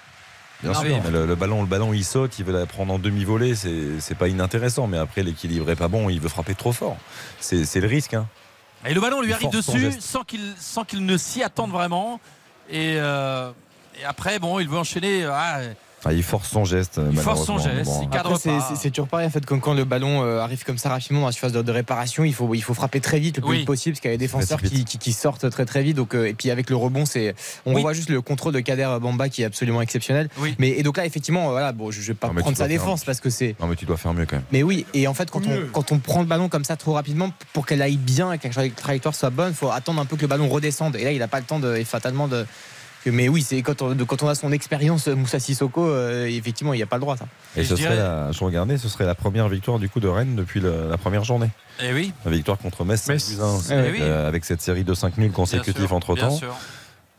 Bien 0.62 0.74
Non, 0.74 0.82
sûr, 0.82 0.90
mais- 1.04 1.12
le, 1.12 1.26
le 1.26 1.36
ballon, 1.36 1.62
le 1.62 1.68
ballon, 1.68 1.94
il 1.94 2.04
saute, 2.04 2.38
il 2.40 2.46
veut 2.46 2.52
la 2.54 2.66
prendre 2.66 2.94
en 2.94 3.00
demi-volée, 3.00 3.56
c'est 3.56 4.00
c'est 4.02 4.16
pas 4.18 4.28
inintéressant. 4.28 4.88
Mais 4.88 4.98
après, 4.98 5.24
l'équilibre 5.24 5.70
est 5.70 5.76
pas 5.78 5.88
bon, 5.88 6.10
il 6.10 6.20
veut 6.20 6.28
frapper 6.30 6.54
trop 6.56 6.74
fort. 6.74 6.98
C'est 7.40 7.66
c'est 7.66 7.80
le 7.80 7.88
risque. 7.88 8.14
Hein. 8.14 8.28
Et 8.86 8.94
le 8.94 9.00
ballon 9.02 9.22
lui 9.22 9.30
Il 9.30 9.34
arrive 9.34 9.50
dessus 9.52 9.92
sans 10.00 10.24
qu'il 10.24 10.54
sans 10.60 10.84
qu'il 10.86 11.06
ne 11.06 11.18
s'y 11.18 11.44
attende 11.44 11.72
vraiment. 11.72 12.20
Et, 12.70 12.96
euh, 12.98 13.52
et 14.00 14.06
après, 14.06 14.40
bon, 14.40 14.60
il 14.60 14.68
veut 14.70 14.78
enchaîner. 14.78 15.26
ah, 15.26 15.60
Enfin, 16.00 16.14
il 16.14 16.24
force 16.24 16.50
son 16.50 16.64
geste. 16.66 17.00
Il 17.12 17.18
force 17.20 17.46
son 17.46 17.58
geste, 17.58 17.86
Bon, 17.86 18.02
il 18.04 18.10
cadre 18.10 18.30
Après, 18.32 18.40
c'est- 18.40 18.50
pas. 18.50 18.66
c'est 18.70 18.76
c'est 18.76 18.90
toujours 18.90 19.08
pareil 19.08 19.28
en 19.28 19.30
fait 19.30 19.46
quand, 19.46 19.60
quand 19.60 19.74
le 19.74 19.84
ballon 19.84 20.24
euh, 20.24 20.40
arrive 20.40 20.64
comme 20.64 20.78
ça 20.78 20.90
rapidement 20.90 21.20
dans 21.22 21.26
la 21.26 21.32
surface 21.34 21.52
de, 21.52 21.62
de 21.62 21.72
réparation 21.72 22.24
il 22.24 22.34
faut, 22.34 22.54
il 22.56 22.62
faut 22.62 22.74
frapper 22.74 23.02
très 23.02 23.20
vite 23.20 23.36
le 23.38 23.42
plus 23.42 23.50
Oui. 23.52 23.58
vite 23.58 23.68
possible 23.68 23.94
parce 23.96 24.02
qu'il 24.02 24.12
y 24.12 24.14
a 24.14 24.18
des 24.18 24.26
défenseurs 24.26 24.62
qui, 24.62 24.86
qui- 24.86 24.98
qui 24.98 25.12
sortent 25.14 25.50
très 25.50 25.66
très 25.66 25.84
vite 25.84 25.98
donc, 25.98 26.16
euh, 26.16 26.26
et 26.28 26.34
puis 26.34 26.52
avec 26.52 26.70
le 26.70 26.76
rebond 26.78 27.06
c'est 27.06 27.36
on 27.66 27.74
Oui. 27.76 27.82
voit 27.82 27.92
juste 27.94 28.10
le 28.10 28.22
contrôle 28.22 28.54
de 28.54 28.60
Kader 28.62 28.98
Bamba 29.02 29.28
qui 29.30 29.42
est 29.42 29.46
absolument 29.46 29.82
exceptionnel 29.82 30.30
Oui. 30.38 30.56
mais 30.58 30.70
et 30.70 30.84
donc 30.84 30.96
là 30.98 31.06
effectivement 31.06 31.50
euh, 31.50 31.52
voilà 31.52 31.74
bon 31.74 31.92
je, 31.92 32.00
je 32.02 32.08
vais 32.08 32.14
pas 32.14 32.28
Non, 32.30 32.36
prendre 32.36 32.56
sa 32.58 32.68
défense 32.70 33.04
parce 33.04 33.20
que 33.20 33.30
c'est 33.30 33.56
Non, 33.60 33.68
mais 33.68 33.76
tu 33.76 33.86
dois 33.86 33.98
faire 33.98 34.14
mieux 34.14 34.26
quand 34.26 34.38
même. 34.38 34.46
mais 34.54 34.64
oui 34.64 34.86
et 34.94 35.06
en 35.08 35.14
fait 35.14 35.30
quand 35.30 35.46
on, 35.46 35.50
Mieux. 35.50 35.70
quand 35.74 35.92
on 35.92 36.00
prend 36.00 36.22
le 36.22 36.28
ballon 36.28 36.48
comme 36.48 36.64
ça 36.64 36.78
trop 36.78 36.94
rapidement 36.94 37.32
pour 37.54 37.66
qu'elle 37.66 37.82
aille 37.82 37.98
bien 37.98 38.32
et 38.32 38.38
que 38.38 38.48
la 38.48 38.70
trajectoire 38.70 39.16
soit 39.16 39.30
bonne 39.32 39.54
faut 39.54 39.70
attendre 39.70 40.00
un 40.00 40.06
peu 40.06 40.16
que 40.16 40.22
le 40.22 40.28
ballon 40.28 40.48
redescende 40.48 40.96
et 40.96 41.04
là 41.04 41.12
il 41.12 41.20
n'a 41.20 41.28
pas 41.28 41.40
le 41.40 41.46
temps 41.46 41.60
de 41.60 41.76
et 41.76 41.84
fatalement 41.84 42.28
de 42.30 42.46
mais 43.06 43.30
oui, 43.30 43.42
c'est 43.42 43.62
quand 43.62 43.82
on, 43.82 43.96
de- 43.96 44.04
quand 44.04 44.24
on 44.24 44.28
a 44.28 44.36
son 44.36 44.52
expérience, 44.52 45.08
Moussa 45.08 45.40
Sissoko, 45.40 45.88
euh, 45.88 46.26
effectivement, 46.28 46.74
il 46.74 46.78
n'y 46.78 46.84
a 46.84 46.88
pas 46.88 46.98
le 46.98 47.02
droit. 47.02 47.16
Ça. 47.18 47.26
Et, 47.56 47.62
Et 47.62 47.64
ce 47.64 47.70
je 47.76 47.76
serait 47.84 47.96
dirais- 47.96 47.96
la, 47.96 48.32
je 48.32 48.44
regardais, 48.44 48.78
ce 48.78 48.90
serait 48.90 49.06
la 49.06 49.16
première 49.16 49.48
victoire 49.50 49.80
du 49.80 49.88
coup 49.90 50.00
de 50.00 50.08
Rennes 50.08 50.36
depuis 50.36 50.60
le- 50.60 50.90
la 50.90 50.98
première 50.98 51.24
journée. 51.24 51.50
Et 51.82 51.94
oui, 51.94 52.12
La 52.26 52.32
victoire 52.32 52.58
contre 52.58 52.84
Metz, 52.84 53.08
Metz. 53.08 53.24
5 53.24 53.36
buts 53.36 53.42
à 53.42 53.46
un. 53.46 53.84
Eh 53.86 53.92
oui. 53.92 53.98
Euh, 54.02 54.28
avec 54.28 54.44
cette 54.46 54.62
série 54.62 54.84
de 54.84 54.94
5 54.94 55.18
nuls 55.18 55.32
consécutifs 55.32 55.92
entre 55.94 56.14
bien 56.16 56.28
temps. 56.28 56.36
sûr. 56.36 56.56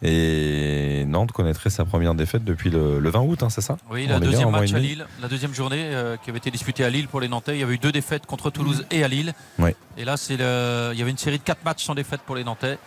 Et 0.02 1.04
Nantes 1.06 1.30
connaîtrait 1.32 1.68
sa 1.68 1.84
première 1.84 2.14
défaite 2.14 2.42
depuis 2.42 2.70
le, 2.70 3.00
le 3.00 3.10
20 3.10 3.20
août, 3.20 3.42
hein, 3.42 3.50
c'est 3.50 3.60
ça 3.60 3.76
Oui, 3.90 4.06
la 4.06 4.18
deuxième 4.18 4.50
match 4.50 4.72
à. 4.72 4.78
Lille, 4.78 5.06
la 5.20 5.28
deuxième 5.28 5.52
journée 5.52 5.90
euh, 5.92 6.16
qui 6.16 6.30
avait 6.30 6.38
été 6.38 6.50
disputée 6.50 6.84
à 6.84 6.90
Lille 6.90 7.06
pour 7.06 7.20
les 7.20 7.28
Nantais. 7.28 7.54
Il 7.56 7.60
y 7.60 7.62
avait 7.62 7.74
eu 7.74 7.78
deux 7.78 7.92
défaites 7.92 8.24
contre 8.24 8.48
Toulouse 8.50 8.86
et 8.90 9.04
à 9.04 9.08
Lille. 9.08 9.34
Ouais. 9.58 9.76
Et 9.98 10.04
là, 10.06 10.16
c'est 10.16 10.38
le... 10.38 10.90
il 10.94 10.98
y 10.98 11.02
avait 11.02 11.10
une 11.10 11.18
série 11.18 11.36
de 11.38 11.42
quatre 11.42 11.62
matchs 11.66 11.84
sans 11.84 11.94
défaite 11.94 12.22
pour 12.24 12.34
les 12.34 12.44
Nantais. 12.44 12.78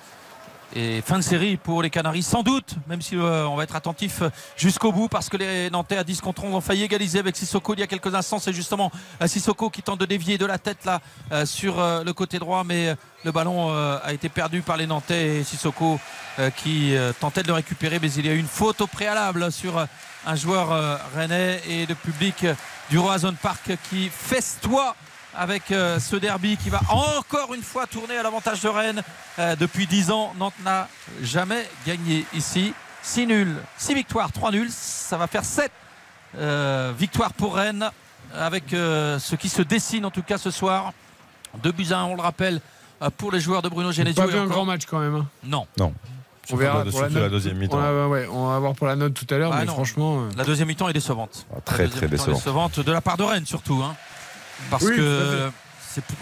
Et 0.75 1.01
fin 1.01 1.17
de 1.17 1.23
série 1.23 1.57
pour 1.57 1.83
les 1.83 1.91
Canaries, 1.91 2.23
sans 2.23 2.41
doute, 2.41 2.75
même 2.87 3.01
si 3.01 3.15
euh, 3.15 3.45
on 3.47 3.55
va 3.55 3.63
être 3.63 3.75
attentif 3.75 4.23
jusqu'au 4.57 4.91
bout, 4.91 5.07
parce 5.07 5.29
que 5.29 5.37
les 5.37 5.69
Nantais 5.69 5.97
à 5.97 6.03
10 6.03 6.21
contre 6.21 6.43
11 6.43 6.55
ont 6.55 6.61
failli 6.61 6.81
égaliser 6.83 7.19
avec 7.19 7.35
Sissoko 7.35 7.75
il 7.75 7.81
y 7.81 7.83
a 7.83 7.87
quelques 7.87 8.13
instants. 8.15 8.39
C'est 8.39 8.53
justement 8.53 8.91
euh, 9.21 9.27
Sissoko 9.27 9.69
qui 9.69 9.83
tente 9.83 9.99
de 9.99 10.05
dévier 10.05 10.39
de 10.39 10.47
la 10.47 10.57
tête 10.57 10.83
là 10.85 10.99
euh, 11.31 11.45
sur 11.45 11.79
euh, 11.79 12.03
le 12.03 12.11
côté 12.13 12.39
droit, 12.39 12.63
mais 12.63 12.89
euh, 12.89 12.95
le 13.23 13.31
ballon 13.31 13.69
euh, 13.69 13.99
a 14.03 14.13
été 14.13 14.29
perdu 14.29 14.63
par 14.63 14.77
les 14.77 14.87
Nantais 14.87 15.37
et 15.37 15.43
Sissoko 15.43 15.99
euh, 16.39 16.49
qui 16.49 16.95
euh, 16.95 17.13
tentait 17.19 17.43
de 17.43 17.47
le 17.49 17.53
récupérer, 17.53 17.99
mais 18.01 18.11
il 18.11 18.25
y 18.25 18.29
a 18.29 18.33
eu 18.33 18.39
une 18.39 18.47
faute 18.47 18.81
au 18.81 18.87
préalable 18.87 19.51
sur 19.51 19.77
euh, 19.77 19.85
un 20.25 20.35
joueur 20.35 20.71
euh, 20.71 20.97
rennais 21.15 21.61
et 21.69 21.85
le 21.85 21.93
public 21.93 22.45
euh, 22.45 22.55
du 22.89 22.97
Roazhon 22.97 23.35
Park 23.39 23.77
qui 23.89 24.09
festoie 24.09 24.95
avec 25.35 25.71
euh, 25.71 25.99
ce 25.99 26.15
derby 26.15 26.57
qui 26.57 26.69
va 26.69 26.79
encore 26.89 27.53
une 27.53 27.61
fois 27.63 27.87
tourner 27.87 28.17
à 28.17 28.23
l'avantage 28.23 28.61
de 28.61 28.67
Rennes. 28.69 29.01
Euh, 29.39 29.55
depuis 29.55 29.87
10 29.87 30.11
ans, 30.11 30.33
Nantes 30.37 30.53
n'a 30.63 30.87
jamais 31.21 31.67
gagné 31.85 32.25
ici. 32.33 32.73
6 33.01 33.27
nuls, 33.27 33.55
6 33.77 33.95
victoires, 33.95 34.31
3 34.31 34.51
nuls. 34.51 34.69
Ça 34.71 35.17
va 35.17 35.27
faire 35.27 35.43
7 35.43 35.71
euh, 36.37 36.93
victoires 36.97 37.33
pour 37.33 37.55
Rennes 37.55 37.89
avec 38.35 38.73
euh, 38.73 39.19
ce 39.19 39.35
qui 39.35 39.49
se 39.49 39.61
dessine 39.61 40.05
en 40.05 40.11
tout 40.11 40.23
cas 40.23 40.37
ce 40.37 40.51
soir. 40.51 40.93
2 41.61 41.71
buts 41.71 41.87
à 41.91 41.99
1, 41.99 42.03
on 42.05 42.15
le 42.15 42.21
rappelle, 42.21 42.61
pour 43.17 43.31
les 43.31 43.39
joueurs 43.39 43.61
de 43.61 43.69
Bruno 43.69 43.91
Genesio. 43.91 44.23
pas 44.23 44.27
vu 44.27 44.37
un 44.39 44.47
grand 44.47 44.65
match 44.65 44.85
quand 44.87 44.99
même. 44.99 45.15
hein. 45.15 45.27
Non, 45.43 45.67
On 46.51 46.55
verra 46.55 46.83
pour 46.85 47.01
la, 47.01 47.09
la 47.09 47.29
deuxième 47.29 47.57
mi-temps. 47.57 47.77
On, 47.77 47.81
va- 47.81 48.07
ouais, 48.07 48.27
on 48.31 48.47
va 48.47 48.59
voir 48.59 48.73
pour 48.73 48.87
la 48.87 48.95
note 48.95 49.13
tout 49.13 49.27
à 49.33 49.37
l'heure, 49.37 49.51
Ah 49.53 49.59
mais 49.59 49.65
non. 49.65 49.73
franchement. 49.73 50.21
euh, 50.23 50.29
la 50.35 50.45
deuxième 50.45 50.67
mi-temps 50.69 50.89
est 50.89 50.93
décevante. 50.93 51.45
Ah, 51.55 51.59
Très 51.63 51.87
très 51.87 52.01
mi-temps 52.07 52.07
décevant. 52.09 52.35
décevante 52.37 52.79
de 52.79 52.91
la 52.91 53.01
part 53.01 53.17
de 53.17 53.23
Rennes 53.23 53.45
surtout. 53.45 53.83
hein. 53.83 53.95
Parce 54.69 54.83
Oui, 54.83 54.95
que 54.95 55.49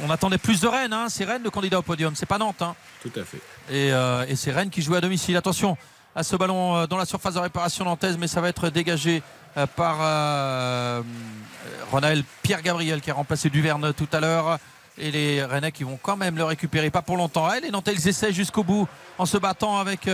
on 0.03 0.10
attendait 0.10 0.38
plus 0.38 0.60
de 0.60 0.68
Rennes. 0.68 0.91
hein. 0.94 1.08
C'est 1.10 1.24
Rennes 1.24 1.44
le 1.44 1.49
candidat 1.49 1.80
au 1.80 1.82
podium, 1.82 2.14
c'est 2.16 2.26
pas 2.26 2.38
Nantes. 2.38 2.62
hein. 2.62 2.76
Tout 3.02 3.12
à 3.16 3.24
fait. 3.24 3.38
Et, 3.70 3.91
euh, 3.94 4.26
et 4.28 4.36
c'est 4.36 4.52
Rennes 4.52 4.70
qui 4.70 4.82
joue 4.82 4.95
à 4.95 5.02
domicile. 5.02 5.38
Attention 5.38 5.78
à 6.16 6.24
ce 6.24 6.36
ballon 6.36 6.76
euh, 6.76 6.88
dans 6.88 6.98
la 6.98 7.06
surface 7.06 7.36
de 7.36 7.40
réparation 7.40 7.86
nantaise, 7.86 8.18
mais 8.18 8.28
ça 8.28 8.41
va 8.41 8.49
être 8.49 8.70
dégagé 8.70 9.24
euh, 9.58 9.66
par 9.68 9.98
euh, 10.02 11.02
Ronald 11.91 12.26
Pierre 12.44 12.62
Gabriel 12.62 13.02
qui 13.02 13.12
a 13.12 13.14
remplacé 13.14 13.49
Duverne 13.49 13.94
tout 13.94 14.08
à 14.12 14.20
l'heure. 14.20 14.58
Et 14.98 15.10
les 15.10 15.44
Rennais 15.44 15.72
qui 15.72 15.84
vont 15.86 15.98
quand 16.02 16.18
même 16.18 16.36
le 16.36 16.44
récupérer, 16.44 16.90
pas 16.90 17.02
pour 17.02 17.16
longtemps. 17.16 17.48
Eh, 17.53 17.62
les 17.62 17.72
Nantais, 17.72 17.94
ils 17.94 18.08
essaient 18.10 18.34
jusqu'au 18.34 18.64
bout 18.64 18.88
en 19.18 19.26
se 19.26 19.38
battant 19.38 19.80
avec 19.80 20.08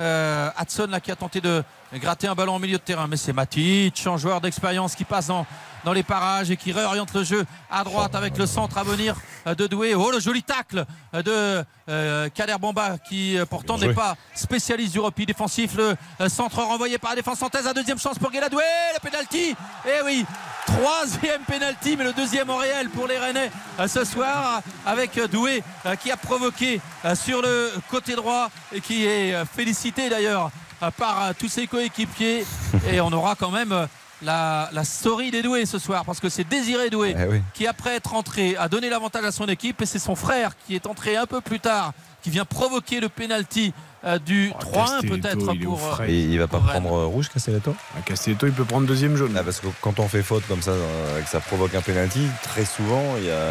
euh, 0.00 0.50
Hudson 0.60 0.88
là, 0.90 0.98
qui 1.00 1.12
a 1.12 1.16
tenté 1.16 1.40
de 1.40 1.62
gratter 1.98 2.26
un 2.26 2.34
ballon 2.34 2.56
au 2.56 2.58
milieu 2.58 2.78
de 2.78 2.82
terrain. 2.82 3.06
Mais 3.08 3.16
c'est 3.16 3.32
Matic, 3.32 4.06
un 4.06 4.16
joueur 4.16 4.40
d'expérience 4.40 4.94
qui 4.94 5.04
passe 5.04 5.28
dans, 5.28 5.46
dans 5.84 5.92
les 5.92 6.02
parages 6.02 6.50
et 6.50 6.56
qui 6.56 6.72
réoriente 6.72 7.12
le 7.14 7.24
jeu 7.24 7.44
à 7.70 7.84
droite 7.84 8.14
avec 8.14 8.36
le 8.38 8.46
centre 8.46 8.78
à 8.78 8.84
venir 8.84 9.16
de 9.46 9.66
Doué. 9.66 9.94
Oh, 9.94 10.10
le 10.10 10.20
joli 10.20 10.42
tacle 10.42 10.84
de 11.12 11.64
euh, 11.88 12.28
Kader 12.30 12.56
Bamba 12.58 12.96
qui 12.98 13.36
euh, 13.36 13.44
pourtant 13.44 13.76
n'est 13.76 13.92
pas 13.92 14.16
spécialiste 14.34 14.92
du 14.92 15.00
repli 15.00 15.26
défensif. 15.26 15.76
Le 15.76 15.94
euh, 16.20 16.28
centre 16.28 16.62
renvoyé 16.62 16.98
par 16.98 17.10
la 17.10 17.16
défense 17.16 17.40
nantaise. 17.40 17.64
La 17.64 17.74
deuxième 17.74 17.98
chance 17.98 18.18
pour 18.18 18.30
Guéladoué. 18.30 18.62
Le 18.94 19.00
pénalty. 19.00 19.54
Et 19.86 20.02
oui, 20.04 20.24
troisième 20.66 21.42
pénalty, 21.42 21.96
mais 21.96 22.04
le 22.04 22.12
deuxième 22.12 22.48
en 22.48 22.56
réel 22.56 22.88
pour 22.88 23.06
les 23.06 23.18
Rennais 23.18 23.50
ce 23.86 24.04
soir 24.04 24.62
avec 24.86 25.18
Doué 25.30 25.62
qui 26.00 26.10
a 26.10 26.16
provoqué 26.16 26.80
sur 27.14 27.42
le 27.42 27.72
côté 27.90 28.14
droit 28.16 28.48
et 28.72 28.80
qui 28.80 29.04
est 29.04 29.44
félicité 29.44 30.08
d'ailleurs 30.08 30.50
par 30.90 31.22
euh, 31.24 31.32
tous 31.38 31.48
ses 31.48 31.66
coéquipiers. 31.66 32.44
Et 32.92 33.00
on 33.00 33.12
aura 33.12 33.34
quand 33.34 33.50
même 33.50 33.72
euh, 33.72 33.86
la, 34.22 34.68
la 34.72 34.84
story 34.84 35.30
des 35.30 35.42
doués 35.42 35.66
ce 35.66 35.78
soir 35.78 36.04
parce 36.04 36.20
que 36.20 36.28
c'est 36.28 36.44
Désiré 36.44 36.90
Doué 36.90 37.14
Eh 37.18 37.24
oui. 37.26 37.42
qui 37.52 37.66
après 37.66 37.94
être 37.96 38.14
entré 38.14 38.56
a 38.56 38.68
donné 38.68 38.88
l'avantage 38.88 39.24
à 39.24 39.32
son 39.32 39.46
équipe 39.46 39.82
et 39.82 39.86
c'est 39.86 39.98
son 39.98 40.14
frère 40.16 40.52
qui 40.66 40.74
est 40.74 40.86
entré 40.86 41.16
un 41.16 41.26
peu 41.26 41.40
plus 41.40 41.60
tard 41.60 41.92
qui 42.22 42.30
vient 42.30 42.44
provoquer 42.46 43.00
le 43.00 43.08
penalty 43.10 43.74
du 44.18 44.52
Oh, 44.54 44.58
3-1 44.62 44.74
Castelletto, 45.00 45.16
peut-être 45.16 45.58
pour 45.64 45.80
euh. 46.00 46.04
Et 46.06 46.20
il 46.20 46.38
va 46.38 46.46
pas 46.46 46.60
prendre 46.60 46.92
euh, 46.92 47.06
rouge, 47.06 47.28
Castelletto 47.32 47.74
Ah, 47.96 48.00
Castelletto, 48.04 48.46
il 48.46 48.52
peut 48.52 48.64
prendre 48.64 48.86
deuxième 48.86 49.16
jaune. 49.16 49.34
Ah, 49.36 49.42
parce 49.42 49.60
que 49.60 49.66
quand 49.80 49.98
on 50.00 50.08
fait 50.08 50.22
faute 50.22 50.44
comme 50.46 50.62
ça 50.62 50.72
euh, 50.72 51.20
et 51.20 51.22
que 51.22 51.28
ça 51.28 51.40
provoque 51.40 51.74
un 51.74 51.80
penalty, 51.80 52.26
très 52.42 52.64
souvent 52.64 53.02
il 53.18 53.24
y 53.26 53.30
a, 53.30 53.44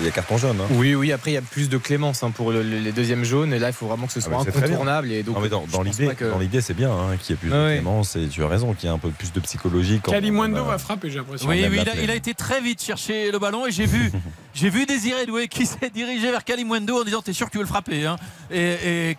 il 0.00 0.04
y 0.04 0.08
a 0.08 0.10
carton 0.10 0.38
jaune. 0.38 0.58
hein. 0.60 0.66
Oui, 0.70 0.94
oui, 0.94 1.12
après 1.12 1.32
il 1.32 1.34
y 1.34 1.38
a 1.38 1.42
plus 1.42 1.68
de 1.68 1.78
clémence 1.78 2.22
hein, 2.22 2.30
pour 2.30 2.52
le- 2.52 2.62
le- 2.62 2.78
les 2.78 2.92
deuxièmes 2.92 3.24
jaunes 3.24 3.52
et 3.52 3.58
là 3.58 3.68
il 3.68 3.72
faut 3.72 3.86
vraiment 3.86 4.06
que 4.06 4.12
ce 4.12 4.20
Ah, 4.20 4.22
soit 4.22 4.38
très 4.44 4.50
bien. 4.52 4.62
incontournable. 4.62 5.10
Et 5.12 5.22
donc, 5.22 5.36
Non, 5.40 5.46
dans, 5.48 5.64
dans 5.66 5.82
l'idée, 5.82 6.14
que- 6.14 6.24
c'est 6.60 6.74
bien 6.74 6.90
hein, 6.92 7.16
qu'il 7.20 7.34
y 7.34 7.38
ait 7.38 7.40
plus 7.40 7.52
Ah 7.52 7.68
de 7.68 7.72
clémence 7.74 8.16
et 8.16 8.26
tu 8.28 8.42
as 8.44 8.48
raison 8.48 8.74
qu'il 8.74 8.88
y 8.88 8.90
a 8.90 8.94
un 8.94 8.98
peu 8.98 9.10
plus 9.10 9.32
de 9.32 9.40
psychologie. 9.40 10.00
quand 10.02 10.12
a- 10.12 10.16
va 10.62 10.78
frapper, 10.78 11.10
j'ai 11.10 11.18
l'impression. 11.18 11.48
Oui, 11.48 11.58
il 11.60 11.78
a, 11.80 11.84
plaie. 11.84 12.04
il 12.04 12.10
a 12.10 12.14
été 12.14 12.34
très 12.34 12.60
vite 12.60 12.82
chercher 12.82 13.30
le 13.32 13.38
ballon 13.38 13.66
et 13.66 13.70
j'ai 13.72 13.86
vu, 13.86 14.10
j'ai 14.54 14.70
vu 14.70 14.86
Désiré 14.86 15.26
Doué 15.26 15.48
qui 15.48 15.66
s'est 15.66 15.90
dirigé 15.92 16.30
vers 16.30 16.44
Kalimwendo 16.44 17.00
en 17.00 17.04
disant 17.04 17.22
T'es 17.22 17.32
sûr 17.32 17.46
que 17.46 17.52
tu 17.52 17.58
veux 17.58 17.64
le 17.64 17.68
frapper 17.68 18.06
hein 18.06 18.16
Et, 18.50 19.10
et 19.10 19.14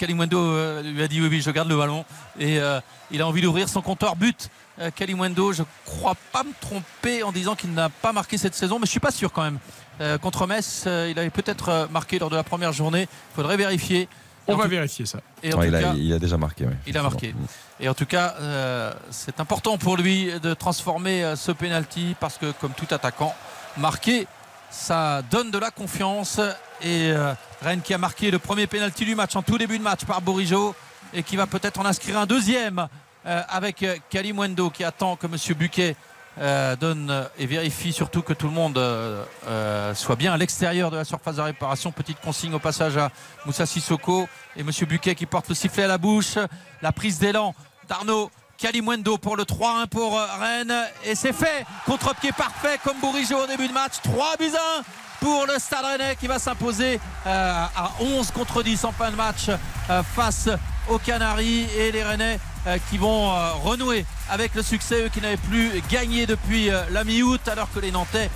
Kalimwendo 0.46 0.56
euh, 0.58 0.82
lui 0.82 1.04
a 1.04 1.08
dit 1.08 1.22
Oui, 1.22 1.28
oui, 1.30 1.42
je 1.42 1.52
garde 1.52 1.70
le 1.70 1.78
ballon. 1.78 2.06
Et 2.40 2.60
euh, 2.60 2.80
il 3.12 3.22
a 3.22 3.28
envie 3.28 3.42
d'ouvrir 3.42 3.70
son 3.70 3.82
compteur 3.82 4.16
but. 4.16 4.50
Euh, 4.80 4.92
Kalimwendo, 4.94 5.54
je 5.54 5.64
crois 5.86 6.16
pas 6.32 6.44
me 6.44 6.52
tromper 6.60 7.24
en 7.24 7.32
disant 7.32 7.56
qu'il 7.56 7.74
n'a 7.74 7.90
pas 7.90 8.12
marqué 8.12 8.38
cette 8.38 8.56
saison, 8.56 8.78
mais 8.80 8.86
je 8.86 8.92
suis 8.92 9.00
pas 9.00 9.12
sûr 9.12 9.32
quand 9.32 9.44
même. 9.44 9.60
Euh, 10.02 10.18
contre 10.18 10.48
Metz, 10.48 10.84
euh, 10.88 11.08
il 11.10 11.18
avait 11.18 11.30
peut-être 11.30 11.88
marqué 11.92 12.20
lors 12.20 12.30
de 12.30 12.36
la 12.36 12.44
première 12.44 12.74
journée. 12.74 13.04
Il 13.04 13.36
faudrait 13.36 13.58
vérifier. 13.58 14.02
Et 14.48 14.52
On 14.52 14.54
en 14.54 14.58
va 14.58 14.66
tout- 14.66 14.70
vérifier 14.72 15.06
ça. 15.06 15.20
Et 15.42 15.54
en 15.54 15.58
Ouais, 15.58 15.68
tout 15.68 15.72
il, 15.72 15.76
a, 15.76 15.82
cas, 15.82 15.94
il 15.96 16.14
a 16.14 16.20
déjà 16.20 16.38
marqué. 16.38 16.66
oui. 16.66 16.74
il 16.86 16.98
a 16.98 17.02
marqué. 17.02 17.34
Et 17.80 17.90
en 17.90 17.94
tout 17.96 18.06
cas, 18.06 18.36
euh, 18.42 18.94
c'est 19.10 19.40
important 19.40 19.78
pour 19.78 19.98
lui 19.98 20.30
de 20.40 20.54
transformer 20.54 21.34
ce 21.36 21.52
penalty 21.52 22.16
parce 22.20 22.38
que, 22.38 22.52
comme 22.62 22.72
tout 22.74 22.86
attaquant, 22.92 23.34
marqué, 23.78 24.28
ça 24.70 25.22
donne 25.32 25.50
de 25.52 25.58
la 25.58 25.72
confiance. 25.72 26.40
Et 26.82 27.12
euh, 27.12 27.34
Rennes 27.62 27.82
qui 27.82 27.94
a 27.94 27.98
marqué 27.98 28.32
le 28.32 28.40
premier 28.40 28.68
penalty 28.68 29.06
du 29.06 29.16
match 29.16 29.36
en 29.36 29.42
tout 29.42 29.58
début 29.58 29.78
de 29.78 29.84
match 29.84 30.06
par 30.06 30.22
Bourigeau 30.22 30.76
et 31.14 31.24
qui 31.24 31.36
va 31.36 31.48
peut-être 31.48 31.80
en 31.80 31.86
inscrire 31.86 32.18
un 32.18 32.26
deuxième 32.26 32.88
euh, 33.26 33.42
avec 33.48 33.84
euh, 33.84 33.96
Kalimwendo 34.10 34.70
qui 34.70 34.84
attend 34.84 35.16
que 35.16 35.28
M. 35.28 35.38
Buquet 35.58 35.96
donne 36.82 37.30
et 37.40 37.46
vérifie 37.46 37.94
surtout 37.94 38.22
que 38.22 38.34
tout 38.34 38.48
le 38.48 38.52
monde 38.52 38.78
soit 39.96 40.18
bien 40.18 40.34
à 40.34 40.38
l'extérieur 40.38 40.92
de 40.92 40.98
la 40.98 41.06
surface 41.06 41.38
de 41.38 41.42
réparation. 41.42 41.94
Petite 41.94 42.20
consigne 42.20 42.54
au 42.54 42.60
passage 42.60 42.98
à 42.98 43.10
Moussa 43.46 43.66
Sissoko 43.66 44.28
et 44.58 44.60
M. 44.60 44.70
Buquet 44.86 45.16
qui 45.16 45.28
porte 45.28 45.48
le 45.48 45.56
sifflet 45.56 45.84
à 45.84 45.88
la 45.88 45.98
bouche. 45.98 46.38
La 46.82 46.92
prise 46.92 47.20
d'élan 47.20 47.56
d'Arnaud 47.88 48.30
Kalimwendo 48.58 49.18
pour 49.18 49.38
le 49.38 49.44
3-1 49.44 49.88
pour 49.88 50.20
Rennes. 50.20 50.76
Et 51.06 51.16
c'est 51.16 51.32
fait. 51.32 51.66
Contre-pied 51.86 52.34
parfait 52.34 52.82
comme 52.84 53.00
Bourigeau 53.00 53.42
au 53.42 53.48
début 53.48 53.70
de 53.70 53.74
match. 53.74 53.94
3 54.04 54.36
buts 54.36 54.52
à 54.54 54.80
1 54.80 54.84
pour 55.20 55.46
le 55.46 55.60
Stade 55.60 55.86
Rennais 55.86 56.16
qui 56.20 56.28
va 56.28 56.40
s'imposer 56.40 57.00
euh, 57.26 57.66
à 57.76 57.92
11 58.00 58.32
contre 58.32 58.64
10 58.64 58.86
en 58.86 58.92
fin 58.92 59.12
de 59.12 59.16
match 59.16 59.50
euh, 59.50 60.04
face 60.16 60.50
aux 60.90 60.98
Canaries. 61.00 61.68
Et 61.78 61.92
les 61.92 62.04
Rennais 62.04 62.40
euh, 62.68 62.78
qui 62.90 62.98
vont 62.98 63.32
renouer 63.64 64.06
avec 64.30 64.56
le 64.56 64.64
succès 64.64 65.06
eux 65.06 65.10
qui 65.10 65.22
n'avaient 65.22 65.38
plus 65.38 65.82
gagné 65.90 66.26
depuis 66.26 66.70
la 66.92 67.04
mi-août 67.04 67.42
alors 67.48 67.70
que 67.74 67.80
les 67.80 67.92
Nantais 67.92 68.30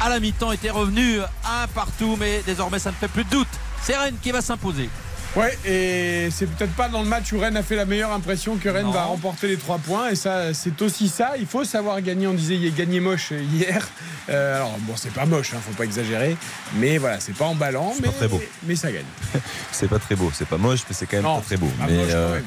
à 0.00 0.08
la 0.08 0.20
mi-temps 0.20 0.52
étaient 0.52 0.70
revenus 0.70 1.20
un 1.44 1.66
partout. 1.68 2.16
Mais 2.18 2.42
désormais 2.44 2.78
ça 2.78 2.90
ne 2.90 2.96
fait 2.96 3.08
plus 3.08 3.24
de 3.24 3.30
doute. 3.30 3.48
C'est 3.82 3.96
Rennes 3.96 4.18
qui 4.22 4.30
va 4.30 4.42
s'imposer 4.42 4.90
Ouais, 5.36 5.56
et 5.64 6.28
c'est 6.32 6.46
peut-être 6.46 6.72
pas 6.72 6.88
dans 6.88 7.02
le 7.02 7.08
match 7.08 7.32
où 7.32 7.38
Rennes 7.38 7.56
a 7.56 7.62
fait 7.62 7.76
la 7.76 7.84
meilleure 7.84 8.12
impression 8.12 8.56
que 8.56 8.68
Rennes 8.68 8.86
Non. 8.86 8.90
va 8.90 9.04
remporter 9.04 9.46
les 9.46 9.56
trois 9.56 9.78
points. 9.78 10.10
Et 10.10 10.16
ça, 10.16 10.52
c'est 10.54 10.82
aussi 10.82 11.08
ça. 11.08 11.34
Il 11.38 11.46
faut 11.46 11.62
savoir 11.64 12.00
gagner. 12.02 12.26
On 12.26 12.34
disait 12.34 12.56
il 12.56 12.66
a 12.66 12.70
gagné 12.70 12.98
moche 12.98 13.30
hier. 13.30 13.88
Euh, 14.28 14.56
alors 14.56 14.76
bon, 14.80 14.94
c'est 14.96 15.12
pas 15.12 15.26
moche, 15.26 15.54
hein, 15.54 15.60
faut 15.64 15.74
pas 15.74 15.84
exagérer. 15.84 16.36
Mais 16.76 16.98
voilà, 16.98 17.20
c'est 17.20 17.34
pas 17.34 17.44
emballant. 17.44 17.92
C'est 17.94 18.02
mais, 18.02 18.08
pas 18.08 18.14
très 18.14 18.28
beau. 18.28 18.42
Mais 18.64 18.74
ça 18.74 18.90
gagne. 18.90 19.04
C'est 19.72 19.88
pas 19.88 19.98
très 19.98 20.16
beau, 20.16 20.30
c'est 20.34 20.46
pas 20.46 20.58
moche, 20.58 20.80
mais 20.88 20.94
c'est 20.94 21.06
quand 21.06 21.16
même 21.16 21.24
Non, 21.24 21.36
pas 21.36 21.46
très 21.46 21.56
beau. 21.56 21.70
Pas 21.78 21.86
mais 21.86 21.96
moche, 21.96 22.10
euh, 22.10 22.40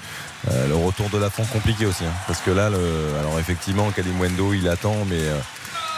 euh, 0.52 0.68
le 0.68 0.76
retour 0.76 1.10
de 1.10 1.18
la 1.18 1.30
fond 1.30 1.44
compliqué 1.46 1.86
aussi, 1.86 2.04
hein, 2.04 2.14
parce 2.28 2.42
que 2.42 2.52
là, 2.52 2.70
le, 2.70 2.78
alors 3.20 3.40
effectivement, 3.40 3.90
Kalimwendo, 3.92 4.54
il 4.54 4.68
attend, 4.68 4.96
mais 5.10 5.20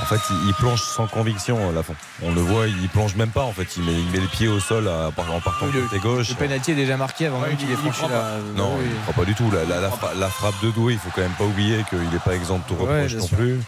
en 0.01 0.05
fait, 0.05 0.19
il, 0.29 0.47
il 0.49 0.53
plonge 0.55 0.81
sans 0.81 1.07
conviction 1.07 1.71
la 1.71 1.81
fond. 1.83 1.95
On 2.21 2.33
le 2.33 2.41
voit, 2.41 2.67
il 2.67 2.89
plonge 2.89 3.15
même 3.15 3.29
pas. 3.29 3.43
En 3.43 3.51
fait, 3.53 3.67
il 3.77 3.83
met, 3.83 3.93
il 3.93 4.09
met 4.11 4.19
les 4.19 4.27
pieds 4.27 4.47
au 4.47 4.59
sol 4.59 4.87
à- 4.87 5.07
en 5.07 5.39
partant 5.41 5.65
Le- 5.67 5.71
de 5.73 5.81
côté 5.87 5.99
gauche. 5.99 6.29
Le 6.29 6.35
penalty 6.35 6.71
est 6.71 6.75
déjà 6.75 6.97
marqué 6.97 7.27
avant 7.27 7.39
Ouais, 7.41 7.49
même 7.49 7.57
qu'il 7.57 7.69
il- 7.69 7.73
ait 7.73 7.75
franchi 7.77 7.99
prend 7.99 8.09
la. 8.09 8.37
Non, 8.55 8.75
Oui. 8.77 8.83
il 8.85 8.89
ne 8.95 9.01
croit 9.01 9.13
pas 9.13 9.25
du 9.25 9.35
tout. 9.35 9.49
La, 9.51 9.63
la- 9.63 9.81
la 9.81 9.89
fra- 9.89 10.13
la 10.15 10.29
frappe 10.29 10.61
de 10.63 10.71
Doué, 10.71 10.93
il 10.93 10.99
faut 10.99 11.09
quand 11.15 11.21
même 11.21 11.31
pas 11.31 11.45
oublier 11.45 11.83
qu'il 11.89 11.99
n'est 11.99 12.19
pas 12.23 12.35
exempt 12.35 12.57
de 12.59 12.63
tout 12.67 12.75
reproche 12.75 13.13
non 13.15 13.27
sûr. 13.27 13.37
plus. 13.37 13.59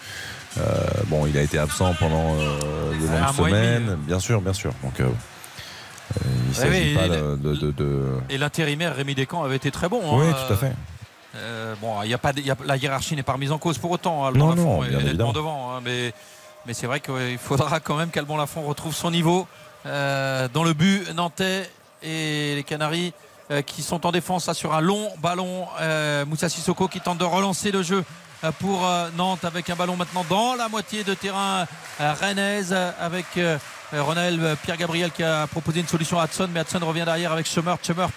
Euh, 0.59 0.63
bon, 1.05 1.25
il 1.27 1.37
a 1.37 1.41
été 1.43 1.59
absent 1.59 1.93
pendant 1.99 2.35
euh, 2.35 2.91
de 2.91 3.05
longues 3.07 3.35
semaines, 3.35 3.89
euh. 3.91 3.95
bien 3.95 4.19
sûr, 4.19 4.41
bien 4.41 4.53
sûr. 4.53 4.71
Donc, 4.83 4.99
euh, 4.99 5.03
euh, 5.05 6.19
il 6.43 6.49
ne 6.49 6.53
s'agit 6.53 6.69
oui, 6.71 6.95
pas 6.95 7.07
de, 7.09 7.35
de- 7.35 7.55
de- 7.55 7.71
de- 7.71 8.05
et 8.29 8.37
l'intérimaire 8.37 8.95
Rémi 8.95 9.13
Descamps 9.13 9.43
avait 9.43 9.57
été 9.57 9.69
très 9.71 9.87
bon 9.87 10.01
hein. 10.03 10.23
Oui, 10.25 10.25
tout 10.47 10.53
à 10.53 10.57
fait. 10.57 10.71
Euh, 11.37 11.75
bon, 11.81 12.01
il 12.03 12.09
y 12.09 12.13
a 12.13 12.17
pas, 12.17 12.33
de- 12.33 12.39
il 12.39 12.45
y 12.47 12.51
a- 12.51 12.57
la 12.65 12.77
hiérarchie 12.77 13.15
n'est 13.15 13.23
pas 13.23 13.33
remise 13.33 13.51
en 13.51 13.57
cause 13.59 13.77
pour 13.77 13.91
autant. 13.91 14.23
hein. 14.23 14.29
Alban 14.29 14.39
Non, 14.39 14.49
Lafont 14.55 14.81
non, 14.81 14.99
est 14.99 15.03
nettement 15.03 15.33
devant, 15.33 15.71
hein, 15.75 15.81
mais, 15.83 16.13
mais 16.65 16.73
c'est 16.73 16.87
vrai 16.87 16.99
qu'il 16.99 17.37
faudra 17.37 17.79
quand 17.79 17.95
même 17.95 18.09
qu'Alban 18.09 18.37
Lafont 18.37 18.63
retrouve 18.63 18.95
son 18.95 19.11
niveau 19.11 19.47
euh, 19.85 20.47
dans 20.53 20.63
le 20.63 20.73
but 20.73 21.13
nantais 21.13 21.69
et 22.03 22.55
les 22.55 22.63
Canaries 22.63 23.13
euh, 23.51 23.61
qui 23.61 23.81
sont 23.83 24.05
en 24.05 24.11
défense 24.11 24.47
là, 24.47 24.53
sur 24.53 24.73
un 24.73 24.81
long 24.81 25.09
ballon. 25.21 25.67
Moussa 26.25 26.49
Sissoko 26.49 26.87
qui 26.87 26.99
tente 27.01 27.17
de 27.19 27.23
relancer 27.25 27.71
le 27.71 27.83
jeu 27.83 28.03
pour 28.59 28.87
Nantes 29.15 29.45
avec 29.45 29.69
un 29.69 29.75
ballon 29.75 29.95
maintenant 29.95 30.23
dans 30.29 30.53
la 30.55 30.69
moitié 30.69 31.03
de 31.03 31.13
terrain 31.13 31.65
rennaise 31.99 32.75
avec 32.99 33.25
Ronald 33.93 34.41
euh, 34.41 34.55
Pierre-Gabriel 34.61 35.11
qui 35.11 35.23
a 35.23 35.47
proposé 35.47 35.79
une 35.79 35.87
solution 35.87 36.19
à 36.19 36.25
Hudson 36.25 36.49
mais 36.53 36.61
Hudson 36.61 36.79
revient 36.81 37.05
derrière 37.05 37.31
avec 37.31 37.45
Schumert. 37.47 37.77
Schumert 37.81 38.09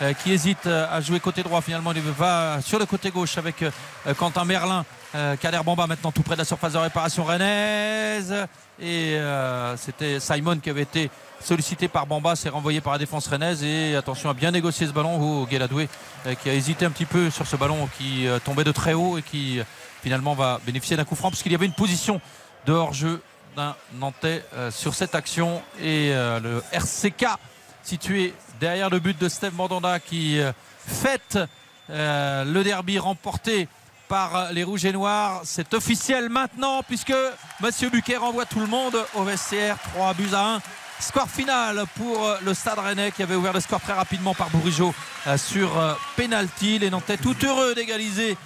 euh, 0.00 0.12
qui 0.14 0.32
hésite 0.32 0.66
euh, 0.66 0.86
à 0.90 1.00
jouer 1.00 1.20
côté 1.20 1.42
droit. 1.42 1.60
Finalement 1.60 1.92
il 1.92 2.00
va 2.00 2.58
sur 2.62 2.78
le 2.78 2.86
côté 2.86 3.10
gauche 3.10 3.36
avec 3.36 3.62
euh, 3.62 3.70
euh, 4.06 4.14
Quentin 4.14 4.44
Merlin 4.44 4.84
euh, 5.14 5.36
Kader 5.36 5.60
Bamba 5.64 5.86
maintenant 5.86 6.12
tout 6.12 6.22
près 6.22 6.34
de 6.34 6.38
la 6.40 6.44
surface 6.44 6.72
de 6.72 6.78
réparation 6.78 7.24
rennaise. 7.24 8.34
Et 8.80 9.16
euh, 9.16 9.76
c'était 9.76 10.20
Simon 10.20 10.58
qui 10.58 10.70
avait 10.70 10.82
été 10.82 11.10
sollicité 11.42 11.88
par 11.88 12.06
Bamba 12.06 12.34
c'est 12.36 12.48
renvoyé 12.48 12.80
par 12.80 12.94
la 12.94 12.98
défense 12.98 13.26
rennaise. 13.26 13.62
Et 13.62 13.96
attention 13.96 14.30
à 14.30 14.34
bien 14.34 14.50
négocier 14.50 14.86
ce 14.86 14.92
ballon. 14.92 15.20
Au 15.20 15.46
Guéladoué 15.46 15.88
euh, 16.26 16.34
qui 16.34 16.48
a 16.48 16.54
hésité 16.54 16.86
un 16.86 16.90
petit 16.90 17.04
peu 17.04 17.28
sur 17.28 17.46
ce 17.46 17.56
ballon 17.56 17.88
qui 17.98 18.26
euh, 18.26 18.38
tombait 18.38 18.64
de 18.64 18.72
très 18.72 18.94
haut 18.94 19.18
et 19.18 19.22
qui 19.22 19.60
euh, 19.60 19.64
finalement 20.02 20.34
va 20.34 20.60
bénéficier 20.64 20.96
d'un 20.96 21.04
coup 21.04 21.14
franc 21.14 21.28
puisqu'il 21.28 21.52
y 21.52 21.54
avait 21.54 21.66
une 21.66 21.72
position 21.72 22.22
de 22.66 22.72
hors-jeu 22.72 23.20
d'un 23.56 23.74
Nantais 23.94 24.44
euh, 24.54 24.70
sur 24.70 24.94
cette 24.94 25.14
action 25.14 25.62
et 25.80 26.10
euh, 26.12 26.40
le 26.40 26.62
RCK 26.72 27.26
situé 27.82 28.34
derrière 28.60 28.90
le 28.90 28.98
but 28.98 29.18
de 29.18 29.28
Steve 29.28 29.54
Mandanda 29.54 29.98
qui 30.00 30.40
euh, 30.40 30.52
fête 30.86 31.38
le 31.88 32.62
derby 32.62 33.00
remporté 33.00 33.66
par 34.06 34.52
les 34.52 34.62
Rouges 34.62 34.84
et 34.84 34.92
Noirs. 34.92 35.40
C'est 35.42 35.74
officiel 35.74 36.28
maintenant 36.28 36.84
puisque 36.84 37.14
Monsieur 37.60 37.90
Buquet 37.90 38.16
renvoie 38.16 38.44
tout 38.44 38.60
le 38.60 38.68
monde 38.68 38.96
au 39.16 39.24
vestiaire. 39.24 39.76
3 39.94 40.14
buts 40.14 40.28
à 40.32 40.54
1. 40.54 40.60
Score 41.00 41.28
final 41.28 41.82
pour 41.96 42.32
le 42.44 42.54
Stade 42.54 42.78
Rennais 42.78 43.10
qui 43.10 43.24
avait 43.24 43.34
ouvert 43.34 43.52
le 43.52 43.58
score 43.58 43.80
très 43.80 43.94
rapidement 43.94 44.34
par 44.34 44.50
Bourigeau 44.50 44.94
sur 45.36 45.70
penalty. 46.14 46.78
Les 46.78 46.90
Nantais 46.90 47.16
tout 47.16 47.34
heureux 47.44 47.74
d'égaliser 47.74 48.36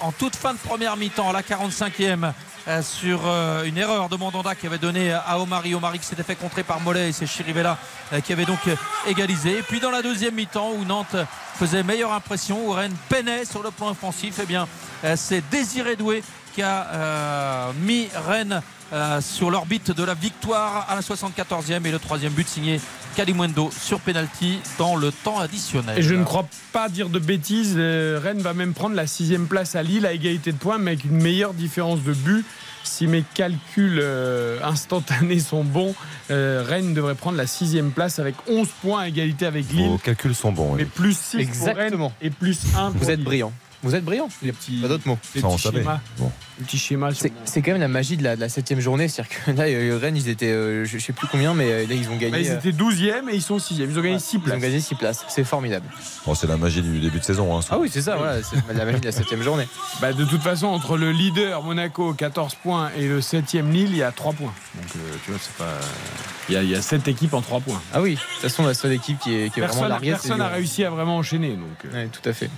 en 0.00 0.12
toute 0.12 0.36
fin 0.36 0.52
de 0.52 0.58
première 0.58 0.96
mi-temps, 0.96 1.30
à 1.30 1.32
la 1.32 1.42
45e, 1.42 2.32
euh, 2.66 2.80
sur 2.80 3.20
euh, 3.26 3.64
une 3.64 3.76
erreur 3.76 4.08
de 4.08 4.16
Mandanda 4.16 4.54
qui 4.54 4.66
avait 4.66 4.78
donné 4.78 5.12
à 5.12 5.38
Omari. 5.38 5.74
Omari 5.74 5.98
qui 5.98 6.06
s'était 6.06 6.22
fait 6.22 6.34
contrer 6.34 6.62
par 6.62 6.80
Mollet 6.80 7.10
et 7.10 7.12
c'est 7.12 7.26
Chirivella 7.26 7.76
euh, 8.12 8.20
qui 8.20 8.32
avait 8.32 8.46
donc 8.46 8.66
euh, 8.68 8.76
égalisé. 9.06 9.58
Et 9.58 9.62
puis 9.62 9.80
dans 9.80 9.90
la 9.90 10.00
deuxième 10.00 10.34
mi-temps 10.34 10.70
où 10.72 10.84
Nantes 10.86 11.16
faisait 11.58 11.82
meilleure 11.82 12.12
impression, 12.12 12.66
où 12.66 12.72
Rennes 12.72 12.96
peinait 13.10 13.44
sur 13.44 13.62
le 13.62 13.70
plan 13.70 13.90
offensif, 13.90 14.38
eh 14.42 14.46
bien 14.46 14.66
euh, 15.04 15.14
c'est 15.16 15.42
Désiré 15.50 15.96
Doué 15.96 16.22
qui 16.54 16.62
a 16.62 16.86
euh, 16.86 17.72
mis 17.82 18.08
Rennes 18.26 18.62
euh, 18.94 19.20
sur 19.20 19.50
l'orbite 19.50 19.90
de 19.90 20.04
la 20.04 20.14
victoire 20.14 20.86
à 20.88 20.94
la 20.94 21.00
74e 21.02 21.84
et 21.84 21.90
le 21.90 21.98
troisième 21.98 22.32
but 22.32 22.46
signé 22.48 22.80
Kalimwendo 23.16 23.70
sur 23.76 24.00
penalty 24.00 24.58
dans 24.78 24.96
le 24.96 25.12
temps 25.12 25.38
additionnel. 25.40 25.98
Et 25.98 26.02
je 26.02 26.14
ne 26.14 26.24
crois 26.24 26.46
pas 26.72 26.88
dire 26.88 27.08
de 27.08 27.18
bêtises. 27.18 27.74
euh, 27.76 28.20
Rennes 28.22 28.40
va 28.40 28.54
même 28.54 28.72
prendre 28.72 28.94
la 28.94 29.06
sixième 29.06 29.46
place 29.46 29.74
à 29.76 29.82
Lille 29.82 30.06
à 30.06 30.12
égalité 30.12 30.52
de 30.52 30.56
points, 30.56 30.78
mais 30.78 30.92
avec 30.92 31.04
une 31.04 31.20
meilleure 31.22 31.54
différence 31.54 32.00
de 32.02 32.12
but. 32.12 32.44
Si 32.84 33.06
mes 33.06 33.24
calculs 33.34 33.98
euh, 34.00 34.58
instantanés 34.62 35.40
sont 35.40 35.64
bons, 35.64 35.94
Rennes 36.30 36.94
devrait 36.94 37.14
prendre 37.14 37.36
la 37.36 37.46
sixième 37.46 37.90
place 37.92 38.18
avec 38.18 38.34
11 38.48 38.68
points 38.82 39.00
à 39.02 39.08
égalité 39.08 39.46
avec 39.46 39.70
Lille. 39.72 39.88
Vos 39.88 39.98
calculs 39.98 40.34
sont 40.34 40.52
bons. 40.52 40.70
oui. 40.72 40.78
Mais 40.78 40.84
plus 40.84 41.16
6 41.16 41.30
pour 41.30 41.38
Rennes 41.38 41.48
Exactement. 41.48 42.12
et 42.22 42.30
plus 42.30 42.60
1 42.76 42.90
pour 42.92 43.00
Vous 43.00 43.10
êtes 43.10 43.22
brillant. 43.22 43.52
Vous 43.84 43.94
êtes 43.94 44.04
brillant. 44.04 44.28
Les 44.42 44.52
petits, 44.52 44.80
Pas 44.80 44.88
d'autres 44.88 45.06
mots. 45.06 45.18
les 45.34 45.40
Ça, 45.40 45.46
on 45.46 45.52
petits 45.52 45.62
savait. 45.62 45.78
schémas. 45.78 46.00
Bon. 46.18 46.32
Sur 46.68 46.78
C'est 46.78 46.96
mon- 46.96 47.10
c'est 47.44 47.62
quand 47.62 47.72
même 47.72 47.80
la 47.80 47.88
magie 47.88 48.16
de 48.16 48.22
la, 48.22 48.36
de 48.36 48.40
la 48.40 48.48
septième 48.48 48.78
journée. 48.80 49.08
C'est-à-dire 49.08 49.44
que 49.44 49.50
là, 49.50 49.64
euh, 49.64 49.98
Rennes, 50.00 50.16
ils 50.16 50.28
étaient, 50.28 50.52
euh, 50.52 50.84
je, 50.84 50.98
je 50.98 51.04
sais 51.04 51.12
plus 51.12 51.26
combien, 51.26 51.52
mais 51.52 51.66
euh, 51.70 51.86
là, 51.86 51.94
ils 51.94 52.08
ont 52.08 52.12
Bah, 52.12 52.18
gagné. 52.18 52.40
ils 52.42 52.50
euh, 52.50 52.58
étaient 52.58 52.70
12e 52.72 53.28
et 53.28 53.34
ils 53.34 53.42
sont 53.42 53.58
6e. 53.58 53.90
Ils 53.90 53.98
ont 53.98 54.02
gagné 54.02 54.18
6 54.20 54.34
ils 54.34 54.38
ont 54.38 54.40
places. 54.42 54.60
gagné 54.60 54.80
6 54.80 54.94
places. 54.94 55.24
C'est 55.28 55.42
formidable. 55.44 55.86
Bon, 56.24 56.34
c'est 56.34 56.46
la 56.46 56.56
magie 56.56 56.80
du 56.80 57.00
début 57.00 57.18
de 57.18 57.24
saison. 57.24 57.56
hein. 57.56 57.60
Ah 57.70 57.78
oui, 57.78 57.90
c'est 57.92 58.02
ça, 58.02 58.16
voilà, 58.16 58.42
c'est 58.42 58.56
la 58.72 58.84
magie 58.84 59.00
de 59.00 59.04
la 59.06 59.12
septième 59.12 59.42
journée. 59.42 59.66
Bah, 60.00 60.12
de 60.12 60.24
toute 60.24 60.42
façon, 60.42 60.68
entre 60.68 60.96
le 60.96 61.10
leader 61.10 61.62
Monaco 61.62 62.14
14 62.14 62.54
points 62.54 62.90
et 62.96 63.08
le 63.08 63.20
7e 63.20 63.70
Lille, 63.72 63.90
il 63.90 63.96
y 63.96 64.02
a 64.04 64.12
3 64.12 64.32
points. 64.32 64.54
Donc 64.76 64.90
euh, 64.96 64.98
tu 65.24 65.30
vois, 65.32 65.40
c'est 65.42 65.54
pas. 65.56 65.72
Il 66.48 66.54
y, 66.54 66.56
a, 66.56 66.62
il 66.62 66.68
y 66.70 66.74
a 66.76 66.82
7 66.82 67.08
équipes 67.08 67.34
en 67.34 67.40
3 67.42 67.60
points. 67.60 67.82
Ah 67.92 68.00
oui, 68.00 68.14
de 68.14 68.18
toute 68.20 68.42
façon, 68.42 68.64
la 68.64 68.74
seule 68.74 68.92
équipe 68.92 69.18
qui 69.18 69.34
est, 69.34 69.52
qui 69.52 69.58
est 69.60 69.62
vraiment 69.62 69.66
Personne 69.80 69.88
larguée, 69.88 70.06
c'est 70.10 70.28
personne 70.28 70.38
n'a 70.38 70.48
réussi 70.48 70.84
à 70.84 70.90
vraiment 70.90 71.16
enchaîner. 71.16 71.50
Donc, 71.56 71.84
euh. 71.86 71.92
Ouais, 72.04 72.08
tout 72.08 72.26
à 72.28 72.32
fait. 72.32 72.48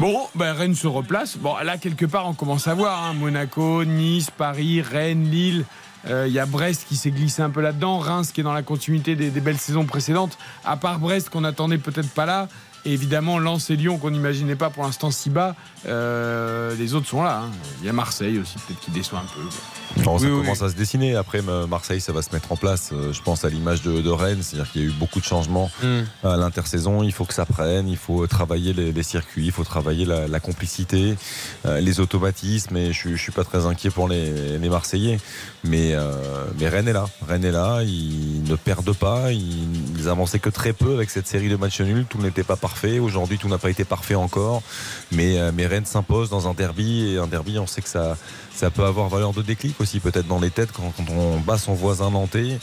Bon, 0.00 0.26
ben, 0.34 0.54
Rennes 0.54 0.74
se 0.74 0.86
replace. 0.86 1.36
Là, 1.62 1.76
quelque 1.76 2.06
part, 2.06 2.26
on 2.26 2.32
commence 2.32 2.66
à 2.66 2.72
voir 2.72 3.04
hein. 3.04 3.12
Monaco, 3.12 3.84
Nice, 3.84 4.30
Paris, 4.30 4.80
Rennes, 4.80 5.30
Lille. 5.30 5.66
Euh, 6.08 6.26
Il 6.26 6.32
y 6.32 6.38
a 6.38 6.46
Brest 6.46 6.86
qui 6.88 6.96
s'est 6.96 7.10
glissé 7.10 7.42
un 7.42 7.50
peu 7.50 7.60
là-dedans. 7.60 7.98
Reims 7.98 8.32
qui 8.32 8.40
est 8.40 8.44
dans 8.44 8.54
la 8.54 8.62
continuité 8.62 9.14
des, 9.14 9.28
des 9.28 9.40
belles 9.42 9.58
saisons 9.58 9.84
précédentes. 9.84 10.38
À 10.64 10.78
part 10.78 11.00
Brest 11.00 11.28
qu'on 11.28 11.42
n'attendait 11.42 11.76
peut-être 11.76 12.08
pas 12.08 12.24
là. 12.24 12.48
Et 12.84 12.92
évidemment, 12.94 13.38
Lens 13.38 13.68
et 13.70 13.76
Lyon 13.76 13.98
qu'on 13.98 14.10
n'imaginait 14.10 14.56
pas 14.56 14.70
pour 14.70 14.84
l'instant 14.84 15.10
si 15.10 15.28
bas. 15.30 15.54
Euh, 15.86 16.74
les 16.76 16.94
autres 16.94 17.06
sont 17.08 17.22
là. 17.22 17.42
hein. 17.44 17.50
Il 17.80 17.86
y 17.86 17.88
a 17.88 17.92
Marseille 17.92 18.38
aussi, 18.38 18.54
peut-être 18.66 18.80
qui 18.80 18.90
déçoit 18.90 19.18
un 19.18 19.22
peu. 19.34 20.02
Non, 20.04 20.18
ça 20.18 20.24
Oui, 20.24 20.30
oui, 20.30 20.40
commence 20.42 20.62
à 20.62 20.68
se 20.70 20.74
dessiner. 20.76 21.16
Après, 21.16 21.42
Marseille, 21.68 22.00
ça 22.00 22.12
va 22.12 22.22
se 22.22 22.32
mettre 22.32 22.52
en 22.52 22.56
place. 22.56 22.90
euh, 22.92 23.12
Je 23.12 23.20
pense 23.22 23.44
à 23.44 23.48
l'image 23.50 23.82
de, 23.82 24.00
de 24.00 24.10
Rennes, 24.10 24.38
c'est-à-dire 24.42 24.70
qu'il 24.70 24.82
y 24.82 24.84
a 24.84 24.88
eu 24.88 24.92
beaucoup 24.92 25.18
de 25.20 25.24
changements 25.24 25.70
Hmm. 25.82 26.02
à 26.24 26.36
l'intersaison. 26.36 27.02
Il 27.02 27.12
faut 27.12 27.24
que 27.24 27.34
ça 27.34 27.44
prenne, 27.44 27.88
il 27.88 27.96
faut 27.96 28.26
travailler 28.26 28.72
les, 28.72 28.92
les 28.92 29.02
circuits, 29.02 29.46
il 29.46 29.52
faut 29.52 29.64
travailler 29.64 30.04
la, 30.06 30.26
la 30.28 30.40
complicité, 30.40 31.16
euh, 31.66 31.80
les 31.80 32.00
automatismes. 32.00 32.76
Et 32.76 32.92
je, 32.92 33.10
je 33.10 33.16
suis 33.22 33.32
pas 33.32 33.44
très 33.44 33.66
inquiet 33.66 33.90
pour 33.90 34.08
les, 34.08 34.58
les 34.58 34.68
Marseillais. 34.70 35.18
Mais, 35.64 35.92
euh, 35.94 36.14
mais 36.58 36.68
Rennes 36.68 36.88
est 36.88 36.92
là. 36.94 37.08
Rennes 37.28 37.44
est 37.44 37.52
là. 37.52 37.82
Ils 37.82 38.42
ne 38.44 38.56
perdent 38.56 38.94
pas. 38.94 39.32
Ils, 39.32 39.98
ils 39.98 40.08
avançaient 40.08 40.38
que 40.38 40.50
très 40.50 40.72
peu 40.72 40.94
avec 40.94 41.10
cette 41.10 41.26
série 41.26 41.48
de 41.48 41.56
matchs 41.56 41.80
nuls. 41.80 42.06
Tout 42.08 42.18
n'était 42.18 42.44
pas 42.44 42.56
parfait. 42.56 42.69
Aujourd'hui, 43.00 43.38
tout 43.38 43.48
n'a 43.48 43.58
pas 43.58 43.70
été 43.70 43.84
parfait 43.84 44.14
encore. 44.14 44.62
Mais, 45.12 45.38
euh, 45.38 45.50
mais 45.54 45.66
Rennes 45.66 45.86
s'impose 45.86 46.30
dans 46.30 46.48
un 46.48 46.54
derby. 46.54 47.14
Et 47.14 47.18
un 47.18 47.26
derby, 47.26 47.58
on 47.58 47.66
sait 47.66 47.82
que 47.82 47.88
ça, 47.88 48.16
ça 48.54 48.70
peut 48.70 48.84
avoir 48.84 49.08
valeur 49.08 49.32
de 49.32 49.42
déclic 49.42 49.80
aussi, 49.80 50.00
peut-être 50.00 50.26
dans 50.26 50.40
les 50.40 50.50
têtes 50.50 50.70
quand, 50.72 50.92
quand 50.96 51.10
on 51.12 51.38
bat 51.40 51.58
son 51.58 51.74
voisin 51.74 52.10
nantais. 52.10 52.58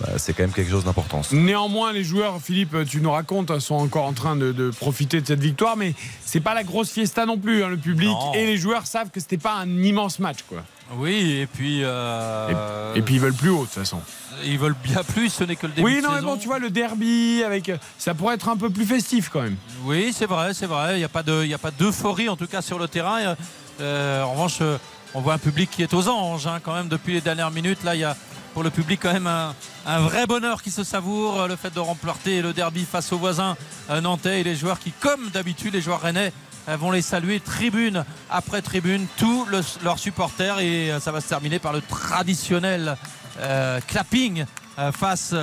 bah, 0.00 0.08
c'est 0.18 0.34
quand 0.34 0.42
même 0.42 0.52
quelque 0.52 0.70
chose 0.70 0.84
d'importance. 0.84 1.32
Néanmoins, 1.32 1.92
les 1.92 2.04
joueurs, 2.04 2.40
Philippe, 2.42 2.76
tu 2.86 3.00
nous 3.00 3.10
racontes, 3.10 3.50
hein, 3.50 3.60
sont 3.60 3.76
encore 3.76 4.04
en 4.04 4.12
train 4.12 4.36
de, 4.36 4.52
de 4.52 4.70
profiter 4.70 5.20
de 5.20 5.26
cette 5.26 5.40
victoire, 5.40 5.76
mais 5.76 5.94
c'est 6.24 6.40
pas 6.40 6.54
la 6.54 6.64
grosse 6.64 6.90
fiesta 6.90 7.24
non 7.26 7.38
plus. 7.38 7.62
hein. 7.64 7.68
Le 7.68 7.76
public 7.78 8.08
Non. 8.10 8.32
et 8.34 8.44
les 8.46 8.56
joueurs 8.58 8.86
savent 8.86 9.10
que 9.10 9.20
c'était 9.20 9.38
pas 9.38 9.54
un 9.54 9.68
immense 9.82 10.18
match, 10.18 10.38
quoi. 10.48 10.58
Oui, 10.94 11.38
et 11.40 11.46
puis. 11.46 11.80
euh, 11.82 12.94
Et 12.94 13.02
puis 13.02 13.14
ils 13.14 13.20
veulent 13.20 13.34
plus 13.34 13.50
haut 13.50 13.60
de 13.60 13.64
toute 13.64 13.72
façon. 13.74 14.00
Ils 14.44 14.58
veulent 14.58 14.76
bien 14.84 15.02
plus, 15.02 15.30
ce 15.30 15.44
n'est 15.44 15.56
que 15.56 15.66
le 15.66 15.72
début 15.72 15.86
Oui, 15.86 15.96
de 15.96 16.00
non, 16.02 16.10
mais 16.10 16.16
saison. 16.16 16.26
bon, 16.28 16.36
tu 16.36 16.46
vois 16.46 16.58
le 16.58 16.68
derby 16.70 17.42
avec, 17.44 17.72
ça 17.98 18.12
pourrait 18.14 18.34
être 18.34 18.48
un 18.50 18.56
peu 18.56 18.68
plus 18.70 18.84
festif 18.84 19.30
quand 19.30 19.40
même. 19.40 19.56
Oui, 19.84 20.12
c'est 20.16 20.26
vrai, 20.26 20.52
c'est 20.54 20.66
vrai. 20.66 20.94
Il 20.96 20.98
n'y 20.98 21.04
a 21.04 21.08
pas 21.08 21.22
de, 21.22 21.42
il 21.42 21.48
y 21.50 21.54
a 21.54 21.58
pas 21.58 21.70
d'euphorie 21.70 22.28
en 22.28 22.36
tout 22.36 22.46
cas 22.46 22.60
sur 22.62 22.78
le 22.78 22.86
terrain. 22.86 23.34
Euh, 23.80 24.22
en 24.22 24.32
revanche, 24.32 24.58
euh, 24.60 24.76
on 25.14 25.20
voit 25.22 25.34
un 25.34 25.38
public 25.38 25.70
qui 25.70 25.82
est 25.82 25.94
aux 25.94 26.06
anges 26.08 26.46
hein, 26.46 26.60
quand 26.62 26.74
même 26.74 26.88
depuis 26.88 27.14
les 27.14 27.20
dernières 27.22 27.50
minutes. 27.50 27.82
Là, 27.82 27.94
il 27.94 28.00
y 28.02 28.04
a 28.04 28.14
pour 28.52 28.62
le 28.62 28.70
public 28.70 29.00
quand 29.02 29.12
même 29.12 29.26
un, 29.26 29.54
un 29.86 29.98
vrai 30.00 30.26
bonheur 30.26 30.62
qui 30.62 30.70
se 30.70 30.84
savoure. 30.84 31.46
Le 31.48 31.56
fait 31.56 31.72
de 31.74 31.80
remporter 31.80 32.42
le 32.42 32.52
derby 32.52 32.84
face 32.90 33.12
aux 33.12 33.18
voisins 33.18 33.56
nantais 34.02 34.40
et 34.40 34.44
les 34.44 34.54
joueurs 34.56 34.78
qui, 34.78 34.92
comme 34.92 35.28
d'habitude, 35.30 35.72
les 35.74 35.80
joueurs 35.80 36.00
rennais 36.02 36.32
vont 36.68 36.90
les 36.90 37.02
saluer 37.02 37.38
tribune 37.40 38.04
après 38.30 38.62
tribune, 38.62 39.06
tous 39.18 39.44
le- 39.46 39.60
leurs 39.84 39.98
supporters 39.98 40.58
et 40.58 40.90
euh, 40.90 41.00
ça 41.00 41.12
va 41.12 41.20
se 41.20 41.28
terminer 41.28 41.58
par 41.58 41.72
le 41.72 41.80
traditionnel 41.80 42.96
euh, 43.40 43.80
clapping 43.86 44.44
euh, 44.78 44.90
face 44.92 45.34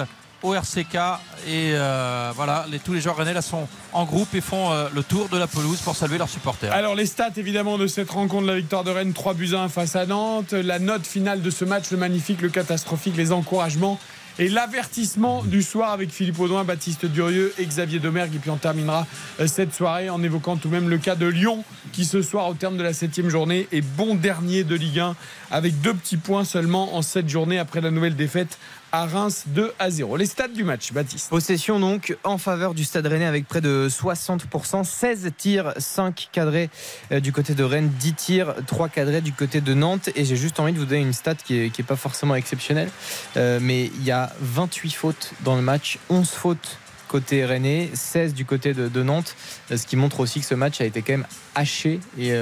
au 0.41 0.53
RCK 0.53 0.97
et 1.47 1.71
voilà 2.35 2.65
tous 2.83 2.91
les 2.91 2.99
joueurs 2.99 3.15
rennais 3.15 3.33
là 3.33 3.41
sont 3.41 3.65
en 3.93 4.03
groupe 4.03 4.35
et 4.35 4.41
font 4.41 4.71
le 4.93 5.01
tour 5.01 5.29
de 5.29 5.37
la 5.37 5.47
pelouse 5.47 5.79
pour 5.79 5.95
saluer 5.95 6.17
leurs 6.17 6.27
supporters. 6.27 6.73
Alors 6.73 6.95
les 6.95 7.05
stats 7.05 7.29
évidemment 7.37 7.77
de 7.77 7.87
cette 7.87 8.09
rencontre, 8.09 8.45
la 8.47 8.55
victoire 8.57 8.83
de 8.83 8.91
Rennes 8.91 9.13
3 9.13 9.35
buts 9.35 9.51
à 9.53 9.59
1 9.61 9.69
face 9.69 9.95
à 9.95 10.05
Nantes, 10.05 10.51
la 10.51 10.79
note 10.79 11.07
finale 11.07 11.41
de 11.41 11.49
ce 11.49 11.63
match, 11.63 11.91
le 11.91 11.97
magnifique, 11.97 12.41
le 12.41 12.49
catastrophique, 12.49 13.15
les 13.15 13.31
encouragements 13.31 13.97
et 14.39 14.49
l'avertissement 14.49 15.43
du 15.43 15.61
soir 15.61 15.91
avec 15.91 16.09
Philippe 16.09 16.39
Audouin, 16.39 16.63
Baptiste 16.63 17.05
Durieux 17.05 17.53
et 17.59 17.65
Xavier 17.65 17.99
Domergue. 17.99 18.35
Et 18.35 18.39
puis 18.39 18.49
on 18.49 18.57
terminera 18.57 19.05
euh, 19.39 19.47
cette 19.47 19.73
soirée 19.73 20.09
en 20.09 20.23
évoquant 20.23 20.57
tout 20.57 20.69
de 20.69 20.73
même 20.73 20.89
le 20.89 20.97
cas 20.97 21.15
de 21.15 21.27
Lyon 21.27 21.63
qui 21.91 22.05
ce 22.05 22.21
soir 22.21 22.47
au 22.47 22.53
terme 22.53 22.77
de 22.77 22.83
la 22.83 22.93
septième 22.93 23.29
journée 23.29 23.67
est 23.71 23.81
bon 23.81 24.15
dernier 24.15 24.63
de 24.63 24.75
Ligue 24.75 24.99
1 24.99 25.15
avec 25.51 25.79
deux 25.81 25.93
petits 25.93 26.17
points 26.17 26.45
seulement 26.45 26.95
en 26.95 27.01
cette 27.01 27.29
journée 27.29 27.59
après 27.59 27.81
la 27.81 27.91
nouvelle 27.91 28.15
défaite 28.15 28.57
à 28.93 29.07
Reims 29.07 29.45
2 29.47 29.73
à 29.79 29.89
0. 29.89 30.17
Les 30.17 30.27
stats 30.27 30.47
du 30.47 30.63
match, 30.63 30.93
Baptiste. 30.93 31.29
Possession 31.29 31.79
donc 31.79 32.15
en 32.23 32.37
faveur 32.37 32.75
du 32.75 32.83
Stade 32.83 33.07
Rennais 33.07 33.25
avec 33.25 33.47
près 33.47 33.59
de 33.59 33.87
60%, 33.89 34.83
16 34.83 35.31
tirs, 35.35 35.73
5 35.77 36.29
cadrés 36.31 36.69
euh, 37.11 37.19
du 37.19 37.33
côté 37.33 37.55
de 37.55 37.63
Rennes, 37.63 37.91
10 37.99 38.13
tirs, 38.13 38.53
3 38.67 38.89
cadrés 38.89 39.21
du 39.21 39.33
côté 39.33 39.61
de 39.61 39.73
Nantes. 39.73 40.11
Et 40.15 40.25
j'ai 40.25 40.35
juste 40.35 40.59
envie 40.59 40.73
de 40.73 40.77
vous 40.77 40.85
donner 40.85 41.01
une 41.01 41.11
stat 41.11 41.33
qui 41.33 41.57
est, 41.57 41.69
qui 41.71 41.81
est 41.81 41.85
pas 41.85 41.95
forcément 41.95 42.35
exceptionnelle, 42.35 42.89
euh, 43.35 43.57
mais 43.59 43.85
il 43.85 44.03
y 44.03 44.11
a 44.11 44.31
28 44.41 44.91
fautes 44.91 45.33
dans 45.41 45.55
le 45.55 45.63
match, 45.63 45.97
11 46.11 46.29
fautes 46.29 46.77
côté 47.07 47.45
Rennais, 47.45 47.89
16 47.93 48.35
du 48.35 48.45
côté 48.45 48.73
de, 48.75 49.03
Nantes, 49.03 49.35
euh, 49.71 49.77
ce 49.77 49.87
qui 49.87 49.95
montre 49.95 50.19
aussi 50.19 50.39
que 50.39 50.45
ce 50.45 50.55
match 50.55 50.81
a 50.81 50.85
été 50.85 51.01
quand 51.01 51.13
même 51.13 51.27
haché 51.55 51.99
et 52.19 52.33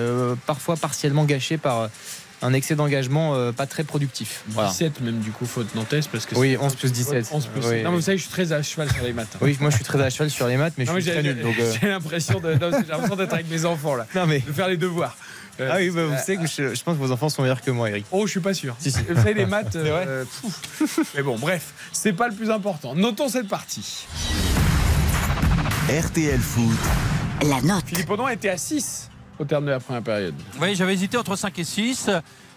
parfois 0.45 0.75
partiellement 0.77 1.25
gâché 1.25 1.57
par 1.57 1.89
un 2.41 2.53
excès 2.53 2.75
d'engagement 2.75 3.35
euh, 3.35 3.51
pas 3.51 3.67
très 3.67 3.83
productif. 3.83 4.43
Voilà. 4.47 4.69
17 4.69 5.01
même 5.01 5.19
du 5.19 5.31
coup 5.31 5.45
faute 5.45 5.73
nantaise 5.75 6.07
parce 6.07 6.25
que 6.25 6.35
Oui, 6.35 6.51
c'est- 6.51 6.57
11 6.65 6.75
plus 6.75 6.91
17. 6.91 7.29
11 7.31 7.45
plus 7.47 7.65
Oui, 7.67 7.83
non, 7.83 7.91
mais 7.91 7.97
vous 7.97 8.01
savez, 8.01 8.17
je 8.17 8.23
suis 8.23 8.31
très 8.31 8.51
à 8.51 8.61
cheval 8.63 8.91
sur 8.91 9.03
les 9.03 9.13
maths. 9.13 9.27
hein. 9.35 9.39
Oui, 9.41 9.57
moi 9.59 9.69
je 9.69 9.75
suis 9.75 9.85
très 9.85 10.01
à 10.01 10.09
cheval 10.09 10.29
sur 10.29 10.47
les 10.47 10.57
maths, 10.57 10.73
mais 10.77 10.85
Non, 10.85 10.95
je 10.95 11.01
suis 11.01 11.11
très 11.11 11.23
nul. 11.23 11.39
Donc, 11.41 11.55
euh, 11.59 11.73
j'ai 11.81 11.87
l'impression 11.87 12.39
d'être 12.39 13.33
avec 13.33 13.49
mes 13.49 13.65
enfants 13.65 13.95
là, 13.95 14.07
non, 14.15 14.25
mais... 14.25 14.39
de 14.39 14.51
faire 14.51 14.67
les 14.67 14.77
devoirs. 14.77 15.15
Euh, 15.59 15.69
Ah 15.71 15.75
oui, 15.79 15.89
bah, 15.91 16.05
vous 16.05 16.15
savez 16.17 16.37
que 16.37 16.47
je, 16.47 16.73
je 16.73 16.83
pense 16.83 16.95
que 16.97 17.01
vos 17.03 17.11
enfants 17.11 17.27
sont 17.29 17.41
meilleurs 17.41 17.61
que 17.61 17.69
moi, 17.71 17.89
Eric. 17.89 18.05
Oh, 18.11 18.25
je 18.25 18.31
suis 18.31 18.39
pas 18.39 18.53
sûr. 18.53 18.73
Si, 18.79 18.89
si. 18.91 18.99
Vous 19.07 19.15
savez, 19.15 19.33
les 19.33 19.45
maths. 19.45 19.77
Mais 21.13 21.21
bon, 21.21 21.37
bref, 21.37 21.73
c'est 21.91 22.13
pas 22.13 22.29
le 22.29 22.33
plus 22.33 22.49
important. 22.49 22.95
Notons 22.95 23.27
cette 23.27 23.49
partie. 23.49 24.07
RTL 25.89 26.39
Foot, 26.39 26.79
La 27.49 27.61
note. 27.61 27.83
Philippe 27.85 28.09
Audouin 28.09 28.29
était 28.29 28.49
à 28.49 28.57
6 28.57 29.09
au 29.41 29.45
terme 29.45 29.65
de 29.65 29.71
la 29.71 29.79
première 29.79 30.03
période. 30.03 30.35
Oui, 30.61 30.75
j'avais 30.75 30.93
hésité 30.93 31.17
entre 31.17 31.35
5 31.35 31.57
et 31.57 31.63
6. 31.63 32.09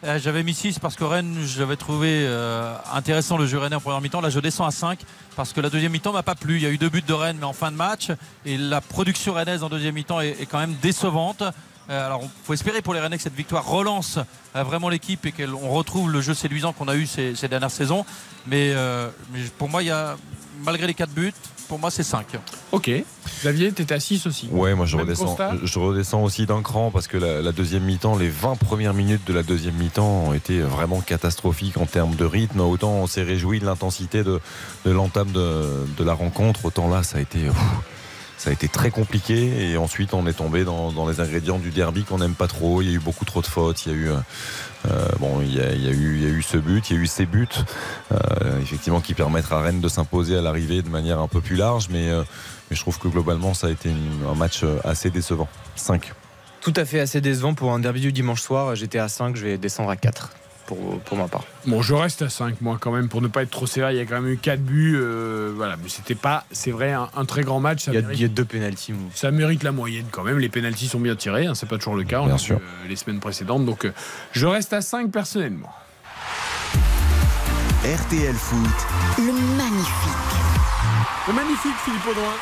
Euh, 0.05 0.19
j'avais 0.19 0.43
mis 0.43 0.53
6 0.53 0.79
parce 0.79 0.97
que 0.97 1.05
Rennes, 1.05 1.39
j'avais 1.47 1.77
trouvé 1.77 2.09
euh, 2.11 2.77
intéressant 2.93 3.39
le 3.39 3.47
jeu 3.47 3.57
rennais 3.59 3.77
en 3.77 3.81
première 3.81 4.03
mi-temps. 4.03 4.21
Là, 4.21 4.29
je 4.29 4.39
descends 4.39 4.67
à 4.67 4.71
5 4.71 4.99
parce 5.35 5.55
que 5.55 5.63
la 5.63 5.71
deuxième 5.71 5.93
mi-temps 5.93 6.13
m'a 6.13 6.23
pas 6.23 6.35
plu. 6.35 6.57
Il 6.57 6.63
y 6.63 6.67
a 6.67 6.69
eu 6.69 6.77
deux 6.77 6.91
buts 6.91 7.03
de 7.07 7.13
Rennes, 7.15 7.39
mais 7.41 7.47
en 7.47 7.55
fin 7.55 7.71
de 7.73 7.77
match. 7.77 8.11
Et 8.45 8.59
la 8.59 8.83
production 8.83 9.33
rennaise 9.33 9.63
en 9.63 9.71
deuxième 9.71 9.95
mi-temps 9.95 10.21
est, 10.21 10.47
quand 10.47 10.59
même 10.59 10.75
décevante. 10.83 11.43
Euh, 11.89 12.07
alors, 12.07 12.21
il 12.23 12.29
faut 12.45 12.53
espérer 12.53 12.83
pour 12.83 12.93
les 12.93 13.01
Rennais 13.01 13.17
que 13.17 13.23
cette 13.23 13.35
victoire 13.35 13.67
relance 13.67 14.19
vraiment 14.55 14.91
l'équipe 14.91 15.25
et 15.27 15.33
qu'on 15.33 15.71
retrouve 15.71 16.13
le 16.13 16.21
jeu 16.21 16.35
séduisant 16.35 16.73
qu'on 16.73 16.89
a 16.89 16.97
eu 16.97 17.07
ces, 17.07 17.49
dernières 17.49 17.71
saisons. 17.71 18.05
Mais, 18.47 18.75
mais 19.33 19.41
pour 19.59 19.69
moi, 19.69 19.83
il 19.83 19.87
y 19.87 19.91
a, 19.91 20.17
malgré 20.63 20.87
les 20.87 20.95
4 20.95 21.11
buts, 21.11 21.33
pour 21.69 21.79
moi, 21.79 21.91
c'est 21.91 22.03
5. 22.03 22.27
Ok. 22.73 22.91
Xavier, 23.41 23.73
t'étais 23.73 23.95
à 23.95 24.01
6 24.01 24.27
aussi. 24.27 24.49
Ouais, 24.51 24.75
moi 24.75 24.87
je 24.87 24.97
Même 24.97 25.07
redescends, 25.07 25.27
constat 25.27 25.53
je 25.63 25.79
redescends 25.79 26.23
aussi 26.23 26.47
d'un 26.47 26.63
cran 26.63 26.91
parce 26.91 27.07
que 27.09 27.17
la, 27.17 27.41
la 27.43 27.53
deuxième 27.53 27.85
mi-temps, 27.85 28.17
les 28.17 28.29
20 28.29 28.57
premières 28.57 28.95
minutes 28.95 29.27
de 29.27 29.33
la 29.33 29.43
deuxième 29.43 29.75
mi-temps 29.75 30.27
ont 30.29 30.33
été 30.33 30.61
vraiment 30.61 31.01
catastrophiques 31.01 31.77
en 31.79 31.87
termes 31.87 32.15
de 32.15 32.25
rythme. 32.25 32.61
Autant 32.61 32.93
on 32.93 33.07
s'est 33.07 33.23
réjoui 33.23 33.61
de 33.61 33.65
l'intensité 33.67 34.23
de, 34.25 34.41
de 34.85 34.91
l'entame 34.91 35.31
de, 35.33 35.87
de 35.97 36.05
la 36.05 36.15
rencontre, 36.15 36.65
autant 36.67 36.89
là 36.89 37.03
ça 37.03 37.19
a 37.19 37.21
été. 37.21 37.41
ça 38.37 38.51
a 38.51 38.53
été 38.53 38.69
très 38.69 38.91
compliqué 38.91 39.71
et 39.71 39.77
ensuite 39.79 40.13
on 40.13 40.27
est 40.27 40.35
tombé 40.35 40.65
dans, 40.65 40.93
dans 40.93 41.09
les 41.09 41.21
ingrédients 41.21 41.59
du 41.59 41.71
derby 41.71 42.05
qu'on 42.05 42.19
n'aime 42.19 42.35
pas 42.35 42.49
trop. 42.49 42.83
Il 42.83 42.89
y 42.89 42.93
a 42.93 42.95
eu 42.95 42.99
beaucoup 42.99 43.25
trop 43.25 43.41
de 43.41 43.47
fautes. 43.47 43.87
Il 43.87 43.93
y 43.93 43.95
a 43.95 43.99
eu 43.99 44.11
euh, 44.87 45.09
bon, 45.19 45.41
il 45.41 45.55
y 45.55 45.61
a, 45.61 45.73
eu, 45.73 46.43
ce 46.43 46.57
but, 46.57 46.91
il 46.91 46.97
y 46.97 46.99
a 46.99 47.03
eu 47.03 47.07
ces 47.07 47.27
buts, 47.27 47.49
euh, 48.13 48.61
effectivement 48.61 49.01
qui 49.01 49.15
permettent 49.15 49.51
à 49.51 49.61
Rennes 49.61 49.81
de 49.81 49.89
s'imposer 49.89 50.37
à 50.37 50.43
l'arrivée 50.43 50.83
de 50.83 50.89
manière 50.89 51.21
un 51.21 51.29
peu 51.29 51.41
plus 51.41 51.57
large, 51.57 51.89
mais, 51.91 52.11
euh, 52.11 52.23
je 52.71 52.81
trouve 52.81 52.99
que 52.99 53.09
globalement 53.09 53.55
ça 53.55 53.69
a 53.69 53.71
été 53.71 53.91
un 54.29 54.35
match 54.35 54.65
assez 54.85 55.11
décevant. 55.11 55.49
5. 55.77 56.13
Tout 56.61 56.73
à 56.77 56.85
fait 56.85 56.99
assez 57.01 57.21
décevant 57.21 57.55
pour 57.55 57.73
un 57.73 57.79
derby 57.79 58.01
du 58.01 58.13
dimanche 58.13 58.41
soir. 58.41 58.75
J'étais 58.75 58.99
à 58.99 59.09
5, 59.09 59.37
je 59.37 59.45
vais 59.45 59.59
descendre 59.59 59.91
à 59.91 59.97
4 59.97 60.31
pour, 60.67 60.99
pour 61.01 61.17
ma 61.19 61.29
part. 61.29 61.45
Bon, 61.67 61.83
je 61.83 61.95
reste 61.95 62.23
à 62.23 62.29
5 62.29 62.61
moi 62.61 62.77
quand 62.81 62.91
même 62.91 63.09
pour 63.09 63.21
ne 63.23 63.29
pas 63.29 63.43
être 63.43 63.51
trop 63.51 63.67
sévère. 63.67 63.91
Il 63.91 63.97
y 63.97 64.01
a 64.01 64.05
quand 64.07 64.21
même 64.21 64.29
eu 64.33 64.37
4 64.39 64.61
buts. 64.61 64.97
euh, 64.97 65.53
voilà, 65.57 65.77
mais 65.83 65.89
c'était 65.89 66.15
pas, 66.15 66.45
c'est 66.53 66.71
vrai, 66.71 66.93
un, 66.93 67.09
un 67.17 67.25
très 67.25 67.43
grand 67.43 67.61
match. 67.61 67.85
Ça 67.85 67.93
Il 67.93 67.95
y 67.95 67.99
a, 67.99 68.01
mérite- 68.03 68.19
il 68.19 68.23
y 68.23 68.25
a 68.25 68.29
deux 68.29 68.45
pénalties. 68.45 68.95
Ça 69.15 69.31
mérite 69.31 69.63
la 69.63 69.73
moyenne 69.73 70.07
quand 70.11 70.23
même. 70.25 70.39
Les 70.39 70.49
pénalties 70.49 70.89
sont 70.89 71.01
bien 71.01 71.17
tirés, 71.17 71.47
hein, 71.47 71.55
c'est 71.55 71.69
pas 71.69 71.77
toujours 71.79 71.97
le 71.97 72.05
cas. 72.05 72.21
On 72.21 72.25
Bien 72.25 72.33
l'a 72.35 72.39
sûr. 72.39 72.59
vu, 72.59 72.65
euh, 72.65 72.89
les 72.89 72.97
semaines 72.97 73.21
précédentes. 73.21 73.65
Donc 73.65 73.85
euh, 73.85 73.93
je 74.33 74.47
reste 74.47 74.73
à 74.73 74.81
5 74.81 75.11
personnellement. 75.11 75.71
RTL 77.85 78.35
Foot, 78.35 78.87
Le 79.19 79.33
magnifique. 79.59 80.35
Le 81.29 81.33
magnifique 81.35 81.75
Philippe 81.85 82.07
Audouin. 82.11 82.33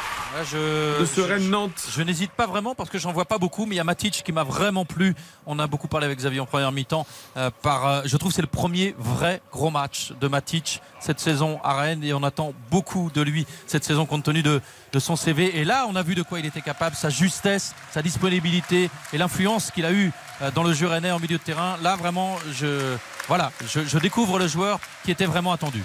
Je, 0.51 1.01
de 1.01 1.07
ce 1.07 1.21
Rennes 1.21 1.51
Nantes. 1.51 1.83
Je, 1.89 1.93
je 1.93 2.03
n'hésite 2.03 2.33
pas 2.33 2.47
vraiment 2.47 2.75
parce 2.75 2.91
que 2.91 2.99
j'en 2.99 3.13
vois 3.13 3.25
pas 3.25 3.39
beaucoup, 3.39 3.67
mais 3.67 3.75
il 3.75 3.79
y 3.79 3.81
a 3.81 3.85
Matic 3.85 4.23
qui 4.25 4.33
m'a 4.33 4.45
vraiment 4.45 4.85
plu. 4.85 5.15
On 5.47 5.59
a 5.59 5.67
beaucoup 5.67 5.89
parlé 5.89 6.07
avec 6.07 6.19
Xavier 6.19 6.41
en 6.41 6.47
première 6.47 6.73
mi-temps. 6.73 7.07
Euh, 7.37 7.51
par, 7.63 7.87
euh, 7.87 8.03
je 8.05 8.17
trouve 8.17 8.31
que 8.31 8.37
c'est 8.37 8.43
le 8.43 8.49
premier 8.49 8.95
vrai 8.99 9.41
gros 9.53 9.71
match 9.71 10.13
de 10.21 10.29
Matic 10.29 10.81
cette 11.01 11.21
saison 11.21 11.61
à 11.65 11.75
Rennes 11.75 12.05
et 12.05 12.13
on 12.15 12.23
attend 12.23 12.53
beaucoup 12.71 13.11
de 13.13 13.23
lui 13.23 13.47
cette 13.67 13.85
saison 13.85 14.07
compte 14.07 14.25
tenu 14.25 14.43
de, 14.43 14.61
de 14.93 14.99
son 14.99 15.17
CV. 15.17 15.59
Et 15.59 15.65
là, 15.65 15.87
on 15.89 15.97
a 15.97 16.03
vu 16.03 16.15
de 16.15 16.23
quoi 16.23 16.41
il 16.41 16.47
était 16.47 16.61
capable, 16.61 16.97
sa 16.97 17.11
justesse, 17.11 17.75
sa 17.91 18.03
disponibilité 18.03 18.91
et 19.13 19.19
l'influence 19.19 19.71
qu'il 19.71 19.85
a 19.85 19.93
eu 19.93 20.13
euh, 20.41 20.51
dans 20.51 20.63
le 20.63 20.73
jeu 20.73 20.87
rennais 20.87 21.11
en 21.11 21.21
milieu 21.21 21.39
de 21.39 21.43
terrain. 21.43 21.77
Là, 21.83 21.97
vraiment, 21.97 22.37
je, 22.53 22.97
voilà, 23.29 23.53
je, 23.67 23.81
je 23.85 23.99
découvre 23.99 24.39
le 24.39 24.47
joueur 24.47 24.81
qui 25.05 25.11
était 25.11 25.27
vraiment 25.27 25.53
attendu. 25.53 25.83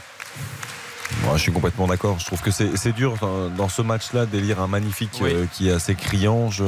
Je 1.38 1.44
suis 1.44 1.52
complètement 1.52 1.88
d'accord. 1.88 2.18
Je 2.20 2.26
trouve 2.26 2.42
que 2.42 2.50
c'est 2.52 2.92
dur 2.94 3.16
dans, 3.22 3.50
dans 3.50 3.70
ce 3.70 3.82
match-là 3.82 4.26
d'élire 4.26 4.60
un 4.60 4.68
magnifique 4.68 5.20
Oui. 5.22 5.30
euh, 5.34 5.46
qui 5.54 5.70
est 5.70 5.72
assez 5.72 5.94
criant. 5.96 6.50
Je, 6.50 6.64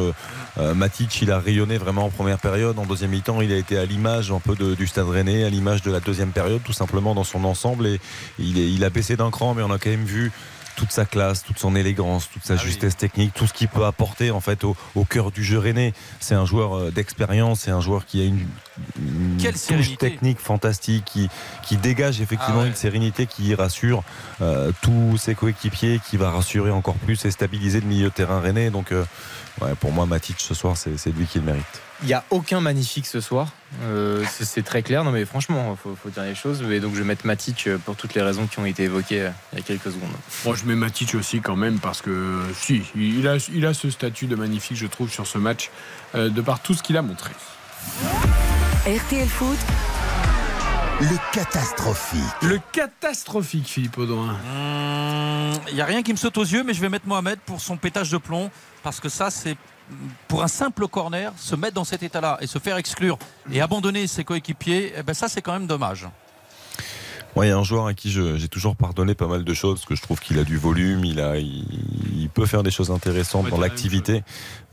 euh, 0.59 0.73
Matic, 0.75 1.21
il 1.21 1.31
a 1.31 1.39
rayonné 1.39 1.77
vraiment 1.77 2.05
en 2.05 2.09
première 2.09 2.37
période. 2.37 2.77
En 2.79 2.85
deuxième 2.85 3.09
mi-temps, 3.11 3.41
il 3.41 3.51
a 3.51 3.57
été 3.57 3.77
à 3.77 3.85
l'image 3.85 4.31
un 4.31 4.39
peu 4.39 4.55
de- 4.55 4.75
du 4.75 4.85
Stade 4.87 5.09
Rennais, 5.09 5.43
à 5.43 5.49
l'image 5.49 5.81
de 5.81 5.91
la 5.91 5.99
deuxième 5.99 6.29
période, 6.31 6.61
tout 6.63 6.71
simplement 6.73 7.15
dans 7.15 7.23
son 7.23 7.43
ensemble. 7.45 7.87
Et 7.87 7.99
il, 8.37 8.59
est- 8.59 8.71
il 8.71 8.83
a 8.83 8.89
baissé 8.89 9.17
d'un 9.17 9.31
cran, 9.31 9.53
mais 9.55 9.63
on 9.63 9.71
a 9.71 9.79
quand 9.79 9.89
même 9.89 10.05
vu 10.05 10.31
toute 10.79 10.91
sa 10.93 11.03
classe, 11.05 11.43
toute 11.43 11.59
son 11.59 11.75
élégance, 11.75 12.29
toute 12.31 12.45
sa 12.45 12.53
Ah 12.53 12.57
oui. 12.57 12.63
justesse 12.71 12.95
technique, 12.95 13.33
tout 13.33 13.45
ce 13.45 13.53
qu'il 13.53 13.67
peut 13.67 13.83
apporter 13.85 14.31
en 14.31 14.39
fait 14.39 14.63
au, 14.63 14.77
au 14.95 15.03
cœur 15.03 15.29
du 15.31 15.43
jeu 15.43 15.59
rennais. 15.59 15.93
C'est 16.21 16.35
un 16.35 16.45
joueur 16.45 16.73
euh, 16.77 16.89
d'expérience, 16.91 17.59
c'est 17.61 17.71
un 17.71 17.81
joueur 17.81 18.05
qui 18.05 18.21
a 18.21 18.25
une, 18.25 18.47
une 18.97 19.37
Quelle 19.37 19.53
touche 19.53 19.61
sérénité. 19.61 19.97
technique 19.97 20.39
fantastique, 20.39 21.03
qui, 21.03 21.29
qui 21.63 21.75
dégage 21.75 22.21
effectivement 22.21 22.59
Ah 22.59 22.63
ouais. 22.63 22.67
une 22.69 22.75
sérénité 22.75 23.25
qui 23.25 23.53
rassure 23.55 24.03
euh, 24.41 24.71
tous 24.81 25.17
ses 25.17 25.35
coéquipiers, 25.35 25.99
qui 26.09 26.15
va 26.15 26.31
rassurer 26.31 26.71
encore 26.71 26.95
plus 26.95 27.25
et 27.25 27.31
stabiliser 27.31 27.81
le 27.81 27.87
milieu 27.87 28.07
de 28.09 28.13
terrain 28.13 28.39
rennais. 28.39 28.69
Donc 28.69 28.93
euh, 28.93 29.03
ouais, 29.61 29.75
pour 29.79 29.91
moi, 29.91 30.05
Matic 30.05 30.35
ce 30.39 30.53
soir, 30.53 30.75
c'est 30.77 31.11
lui 31.15 31.25
qui 31.25 31.39
le 31.39 31.45
mérite. 31.45 31.65
Il 32.01 32.07
n'y 32.07 32.13
a 32.13 32.23
aucun 32.29 32.61
magnifique 32.61 33.05
ce 33.05 33.19
soir. 33.19 33.49
Euh, 33.83 34.23
c'est- 34.31 34.63
très 34.63 34.83
clair. 34.83 35.03
Non, 35.03 35.11
mais 35.11 35.25
franchement, 35.25 35.75
faut, 35.75 35.97
faut 36.01 36.09
dire 36.09 36.23
les 36.23 36.33
choses. 36.35 36.61
Et 36.71 36.79
donc, 36.79 36.93
je 36.93 36.99
vais 36.99 37.05
mettre 37.05 37.25
Matic 37.27 37.67
euh, 37.67 37.77
pour 37.77 37.95
toutes 37.97 38.13
les 38.13 38.21
raisons 38.21 38.47
qui 38.47 38.57
ont 38.59 38.65
été 38.65 38.83
évoquées 38.83 39.23
euh, 39.23 39.29
il 39.51 39.59
y 39.59 39.61
a 39.61 39.65
quelques 39.65 39.91
secondes. 39.91 40.09
Moi, 40.45 40.55
je 40.55 40.63
mets 40.65 40.75
Matic 40.75 41.13
aussi 41.15 41.41
quand 41.41 41.57
même 41.57 41.77
parce 41.79 42.01
que 42.01 42.39
si, 42.57 42.83
il 42.95 43.27
a, 43.27 43.35
il 43.53 43.65
a 43.65 43.73
ce 43.73 43.89
statut 43.89 44.27
de 44.27 44.35
magnifique, 44.37 44.77
je 44.77 44.87
trouve, 44.87 45.09
sur 45.11 45.27
ce 45.27 45.37
match, 45.37 45.71
euh, 46.15 46.29
de 46.29 46.41
par 46.41 46.61
tout 46.61 46.73
ce 46.73 46.81
qu'il 46.83 46.95
a 46.95 47.01
montré. 47.01 47.31
RTL 48.87 49.27
Foot, 49.27 49.57
Le 51.01 51.17
catastrophique. 51.31 52.41
Le 52.41 52.59
catastrophique, 52.73 53.67
Philippe 53.67 53.97
Audouin. 53.97 54.35
Il 55.69 55.75
n'y 55.75 55.81
a 55.81 55.85
rien 55.85 56.03
qui 56.03 56.11
me 56.11 56.17
saute 56.17 56.37
aux 56.37 56.43
yeux, 56.43 56.61
mais 56.63 56.73
je 56.73 56.81
vais 56.81 56.89
mettre 56.89 57.07
Mohamed 57.07 57.39
pour 57.39 57.61
son 57.61 57.77
pétage 57.77 58.11
de 58.11 58.17
plomb, 58.17 58.51
parce 58.83 58.99
que 58.99 59.07
ça, 59.07 59.29
c'est 59.29 59.55
pour 60.27 60.43
un 60.43 60.49
simple 60.49 60.89
corner, 60.89 61.31
se 61.37 61.55
mettre 61.55 61.75
dans 61.75 61.85
cet 61.85 62.03
état-là 62.03 62.37
et 62.41 62.47
se 62.47 62.59
faire 62.59 62.75
exclure 62.75 63.17
et 63.49 63.61
abandonner 63.61 64.07
ses 64.07 64.25
coéquipiers, 64.25 64.93
eh 64.97 65.01
ben 65.01 65.13
ça, 65.13 65.29
c'est 65.29 65.41
quand 65.41 65.53
même 65.53 65.67
dommage. 65.67 66.05
Moi, 67.35 67.45
il 67.45 67.49
y 67.49 67.51
a 67.51 67.57
un 67.57 67.63
joueur 67.63 67.85
à 67.85 67.93
qui 67.93 68.11
j'ai 68.11 68.47
toujours 68.47 68.75
pardonné 68.75 69.13
pas 69.13 69.27
mal 69.27 69.43
de 69.43 69.53
choses, 69.53 69.75
parce 69.79 69.85
que 69.85 69.95
je 69.95 70.01
trouve 70.01 70.19
qu'il 70.19 70.39
a 70.39 70.43
du 70.43 70.57
volume, 70.57 71.05
il, 71.05 71.19
a, 71.21 71.37
il, 71.37 71.63
il 72.15 72.29
peut 72.29 72.45
faire 72.45 72.63
des 72.63 72.71
choses 72.71 72.91
intéressantes 72.91 73.45
Ouais, 73.45 73.51
dans 73.51 73.59
l'activité. 73.59 74.23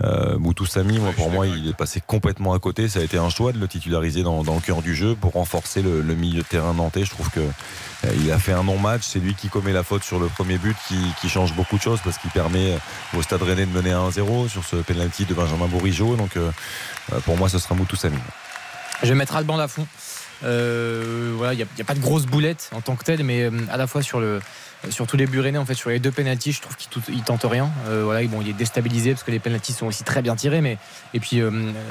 Euh, 0.03 0.39
Moutou 0.39 0.67
Samy, 0.67 0.99
moi, 0.99 1.09
Ouais, 1.09 1.15
pour 1.15 1.31
moi, 1.31 1.47
il 1.47 1.69
est 1.69 1.77
passé 1.77 2.03
complètement 2.05 2.55
à 2.55 2.59
côté. 2.59 2.89
Ça 2.89 3.01
a 3.01 3.03
été 3.03 3.19
un 3.19 3.29
choix 3.31 3.53
de 3.53 3.59
le 3.59 3.69
titulariser 3.69 4.23
dans, 4.23 4.43
dans 4.43 4.55
le 4.55 4.61
cœur 4.61 4.83
du 4.83 4.95
jeu 4.95 5.15
pour 5.15 5.33
renforcer 5.33 5.83
le, 5.83 6.01
le 6.01 6.15
milieu 6.15 6.43
de 6.43 6.47
terrain 6.47 6.75
nantais. 6.75 7.05
Je 7.05 7.11
trouve 7.11 7.31
que 7.31 7.41
euh, 7.41 8.13
il 8.21 8.31
a 8.33 8.39
fait 8.39 8.53
un 8.53 8.65
non-match. 8.65 9.03
C'est 9.05 9.21
lui 9.21 9.35
qui 9.35 9.49
commet 9.49 9.73
la 9.73 9.83
faute 9.85 10.03
sur 10.03 10.19
le 10.19 10.27
premier 10.27 10.59
but, 10.59 10.77
qui, 10.89 10.97
qui 11.21 11.29
change 11.29 11.55
beaucoup 11.55 11.77
de 11.77 11.83
choses 11.83 12.01
parce 12.03 12.19
qu'il 12.19 12.31
permet 12.31 12.73
euh, 12.73 12.79
au 13.19 13.23
Stade 13.23 13.43
Rennais 13.43 13.67
de 13.67 13.71
mener 13.71 13.93
à 13.93 14.01
1-0 14.01 14.49
sur 14.49 14.65
ce 14.65 14.77
penalty 14.77 15.25
de 15.25 15.35
Benjamin 15.35 15.67
Bourigeau. 15.67 16.17
Donc, 16.17 16.37
euh, 16.37 16.51
euh, 17.13 17.21
pour 17.21 17.37
moi, 17.37 17.49
ce 17.49 17.59
sera 17.59 17.75
Moutou 17.75 17.97
Samy. 17.97 18.17
Je 19.03 19.09
vais 19.09 19.15
mettre 19.15 19.37
Alban 19.37 19.57
Lafont. 19.57 19.87
Euh, 20.45 21.33
voilà, 21.37 21.55
il 21.55 21.57
n'y 21.57 21.63
a, 21.63 21.85
pas 21.85 21.95
de 21.95 22.01
grosse 22.01 22.27
boulette 22.27 22.71
en 22.75 22.81
tant 22.81 22.97
que 22.97 23.05
telle, 23.05 23.23
mais 23.25 23.43
euh, 23.43 23.51
à 23.71 23.77
la 23.77 23.87
fois 23.87 24.03
sur 24.03 24.21
tous 25.07 25.17
les 25.17 25.27
buts 25.27 25.41
rennais, 25.41 25.59
en 25.59 25.65
fait, 25.65 25.75
sur 25.75 25.91
les 25.91 25.99
deux 25.99 26.11
pénalties, 26.11 26.53
je 26.53 26.61
trouve 26.61 26.77
qu'il 26.77 27.23
tente 27.23 27.45
rien. 27.45 27.71
Euh, 27.89 28.03
voilà, 28.05 28.23
il 28.23 28.49
est 28.49 28.53
déstabilisé 28.53 29.13
parce 29.13 29.23
que 29.23 29.31
les 29.31 29.39
pénalties 29.39 29.73
sont 29.73 29.87
aussi 29.87 30.05
très 30.05 30.23
bien 30.23 30.37
tirés, 30.37 30.61
mais 30.61 30.79
et 31.15 31.21
puis 31.21 31.41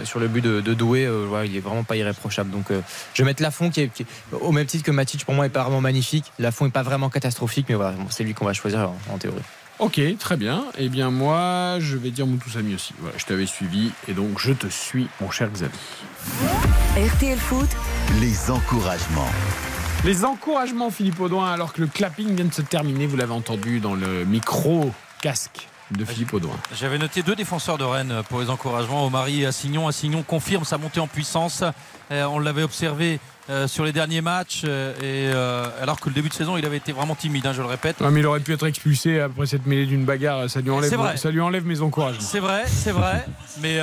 sur 0.03 0.19
le 0.19 0.27
but 0.27 0.41
de, 0.41 0.61
de 0.61 0.73
Doué, 0.73 1.07
voilà, 1.07 1.45
il 1.45 1.55
est 1.55 1.61
vraiment 1.61 1.83
pas 1.83 1.95
irréprochable. 1.95 2.51
Donc, 2.51 2.65
je 2.69 3.21
vais 3.21 3.25
mettre 3.25 3.41
Lafont 3.41 3.69
qui 3.69 3.81
est, 3.81 4.05
au 4.31 4.51
même 4.51 4.65
titre 4.65 4.83
que 4.83 4.91
Matic 4.91 5.25
pour 5.25 5.33
moi 5.33 5.45
est 5.45 5.49
pas 5.49 5.63
vraiment 5.63 5.81
magnifique. 5.81 6.31
Lafont 6.39 6.67
est 6.67 6.71
pas 6.71 6.83
vraiment 6.83 7.09
catastrophique, 7.09 7.67
mais 7.69 7.75
c'est 8.09 8.23
lui 8.23 8.33
qu'on 8.33 8.45
va 8.45 8.53
choisir 8.53 8.91
en 9.09 9.17
théorie. 9.17 9.41
Ok, 9.79 9.99
très 10.19 10.37
bien. 10.37 10.63
Eh 10.77 10.87
bien, 10.87 11.11
moi, 11.11 11.77
je 11.79 11.97
vais 11.97 12.09
dire 12.09 12.25
Moutou 12.25 12.49
Samy 12.49 12.75
aussi. 12.75 12.93
Voilà, 12.99 13.17
je 13.17 13.25
t'avais 13.25 13.45
suivi 13.45 13.91
et 14.07 14.13
donc 14.13 14.39
je 14.39 14.53
te 14.53 14.67
suis, 14.67 15.07
mon 15.19 15.29
cher 15.29 15.49
Xavier. 15.49 15.77
RTL 16.97 17.37
Foot, 17.37 17.67
Les 18.21 18.49
encouragements. 18.49 19.27
Les 20.05 20.23
encouragements, 20.23 20.91
Philippe 20.91 21.19
Audouin, 21.19 21.51
alors 21.51 21.73
que 21.73 21.81
le 21.81 21.87
clapping 21.87 22.35
vient 22.35 22.45
de 22.45 22.53
se 22.53 22.61
terminer, 22.61 23.05
vous 23.05 23.17
l'avez 23.17 23.33
entendu 23.33 23.81
dans 23.81 23.95
le 23.95 24.23
micro 24.23 24.91
casque 25.21 25.67
de 25.91 26.05
Philippe 26.05 26.33
Audouin. 26.33 26.55
J'avais 26.73 26.97
noté 26.97 27.21
deux 27.21 27.35
défenseurs 27.35 27.77
de 27.77 27.83
Rennes 27.83 28.21
pour 28.29 28.39
les 28.39 28.49
encouragements, 28.49 29.05
Omari 29.05 29.41
et 29.41 29.45
Assignon. 29.45 29.87
Assignon 29.87 30.23
confirme 30.23 30.63
sa 30.63 30.77
montée 30.77 31.01
en 31.01 31.07
puissance. 31.07 31.63
Euh, 32.11 32.23
on 32.25 32.39
l'avait 32.39 32.63
observé 32.63 33.19
euh, 33.49 33.67
sur 33.67 33.85
les 33.85 33.91
derniers 33.91 34.21
matchs, 34.21 34.61
euh, 34.65 34.93
et, 34.97 35.31
euh, 35.33 35.67
alors 35.81 35.99
que 35.99 36.09
le 36.09 36.15
début 36.15 36.29
de 36.29 36.33
saison, 36.33 36.57
il 36.57 36.65
avait 36.65 36.77
été 36.77 36.91
vraiment 36.91 37.13
timide, 37.15 37.45
hein, 37.45 37.53
je 37.53 37.61
le 37.61 37.67
répète. 37.67 38.01
Ouais, 38.01 38.09
mais 38.11 38.21
il 38.21 38.25
aurait 38.25 38.39
pu 38.39 38.53
être 38.53 38.65
expulsé 38.65 39.19
après 39.19 39.45
cette 39.45 39.65
mêlée 39.67 39.85
d'une 39.85 40.03
bagarre. 40.05 40.49
Ça 40.49 40.61
lui 40.61 40.71
enlève, 40.71 40.93
vrai. 40.95 41.17
ça 41.17 41.29
lui 41.31 41.41
enlève 41.41 41.65
mes 41.65 41.81
encouragements. 41.81 42.21
C'est 42.21 42.39
vrai, 42.39 42.63
c'est 42.67 42.91
vrai, 42.91 43.25
mais, 43.61 43.79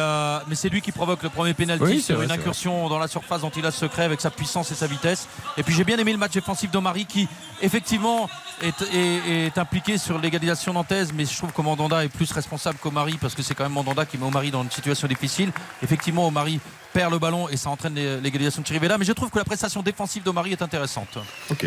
mais 0.48 0.54
c'est 0.54 0.68
lui 0.68 0.80
qui 0.80 0.90
provoque 0.92 1.22
le 1.22 1.28
premier 1.28 1.54
pénalty 1.54 1.84
Oui, 1.84 2.00
sur 2.02 2.16
vrai, 2.16 2.24
une 2.24 2.32
incursion 2.32 2.88
dans 2.88 2.98
la 2.98 3.08
surface 3.08 3.42
dont 3.42 3.50
il 3.50 3.64
a 3.64 3.70
ce 3.70 3.78
secret 3.80 4.02
avec 4.04 4.20
sa 4.20 4.30
puissance 4.30 4.70
et 4.72 4.74
sa 4.74 4.86
vitesse. 4.86 5.28
Et 5.56 5.62
puis 5.62 5.74
j'ai 5.74 5.84
bien 5.84 5.98
aimé 5.98 6.12
le 6.12 6.18
match 6.18 6.32
défensif 6.32 6.70
d'Omari 6.70 7.06
qui 7.06 7.28
effectivement 7.60 8.28
est, 8.62 8.74
est- 8.94 9.46
est 9.46 9.58
impliqué 9.58 9.96
sur 9.98 10.18
l'égalisation 10.18 10.72
nantaise, 10.72 11.12
mais 11.14 11.24
je 11.24 11.36
trouve 11.36 11.52
que 11.52 11.62
Mandanda 11.62 12.04
est 12.04 12.08
plus 12.08 12.30
responsable 12.32 12.78
qu'Omari 12.82 13.16
parce 13.20 13.34
que 13.34 13.42
c'est 13.42 13.54
quand 13.54 13.64
même 13.64 13.72
Mandanda 13.72 14.04
qui 14.06 14.18
met 14.18 14.26
Omari 14.26 14.50
dans 14.50 14.62
une 14.62 14.70
situation 14.70 15.06
difficile. 15.08 15.52
Effectivement, 15.82 16.26
Omari 16.26 16.60
perd 16.92 17.12
le 17.12 17.18
ballon 17.18 17.48
et 17.48 17.56
ça 17.56 17.70
entraîne 17.70 17.94
l'é- 17.94 18.20
l'égalisation 18.20 18.62
de 18.62 18.66
Chirivella, 18.66 18.98
mais 18.98 19.04
je 19.04 19.12
trouve 19.12 19.30
que 19.30 19.38
la 19.38 19.44
prestation 19.44 19.82
défensive 19.82 20.22
d'Omari 20.22 20.52
est 20.52 20.62
intéressante. 20.62 21.18
Ok. 21.50 21.66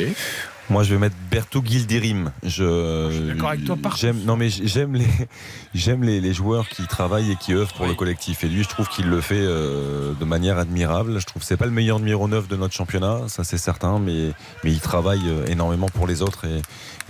Moi, 0.69 0.81
je 0.83 0.93
vais 0.93 0.99
mettre 0.99 1.15
Bertou 1.29 1.63
Gildirim. 1.63 2.31
Je, 2.43 3.09
Je 3.11 3.15
suis 3.17 3.27
d'accord 3.27 3.49
avec 3.49 3.65
toi 3.65 3.75
partout. 3.81 3.97
J'aime, 3.99 4.19
non 4.23 4.35
mais 4.35 4.49
j'aime 4.49 4.95
les, 4.95 5.05
j'aime 5.75 6.03
les, 6.03 6.19
les 6.21 6.33
joueurs 6.33 6.67
qui 6.69 6.87
travaillent 6.87 7.31
et 7.31 7.35
qui 7.35 7.53
œuvrent 7.53 7.73
pour 7.73 7.83
Oui. 7.85 7.89
le 7.89 7.95
collectif. 7.95 8.43
Et 8.43 8.47
lui, 8.47 8.63
je 8.63 8.69
trouve 8.69 8.87
qu'il 8.89 9.07
le 9.07 9.21
fait 9.21 9.35
euh, 9.37 10.13
de 10.13 10.25
manière 10.25 10.57
admirable. 10.57 11.19
Je 11.19 11.25
trouve 11.25 11.41
que 11.41 11.47
c'est 11.47 11.57
pas 11.57 11.65
le 11.65 11.71
meilleur 11.71 11.99
numéro 11.99 12.27
9 12.27 12.47
de 12.47 12.55
notre 12.55 12.73
championnat, 12.73 13.21
ça 13.27 13.43
c'est 13.43 13.57
certain, 13.59 13.99
mais, 13.99 14.31
mais 14.63 14.71
il 14.71 14.79
travaille 14.79 15.21
euh, 15.27 15.45
énormément 15.47 15.87
pour 15.89 16.07
les 16.07 16.21
autres 16.23 16.45
et, 16.45 16.61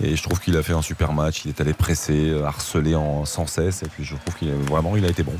et 0.06 0.16
je 0.16 0.22
trouve 0.22 0.40
qu'il 0.40 0.56
a 0.56 0.62
fait 0.62 0.74
un 0.74 0.82
super 0.82 1.12
match. 1.14 1.42
Il 1.46 1.48
est 1.50 1.60
allé 1.60 1.72
presser, 1.72 2.28
euh, 2.30 2.44
harceler 2.44 2.94
en, 2.94 3.24
sans 3.24 3.46
cesse. 3.46 3.82
Et 3.82 3.88
puis 3.88 4.04
je 4.04 4.14
trouve 4.16 4.34
qu'il 4.36 4.50
a- 4.50 4.54
vraiment, 4.70 4.96
il 4.96 5.04
a 5.04 5.08
été 5.08 5.22
bon. 5.22 5.34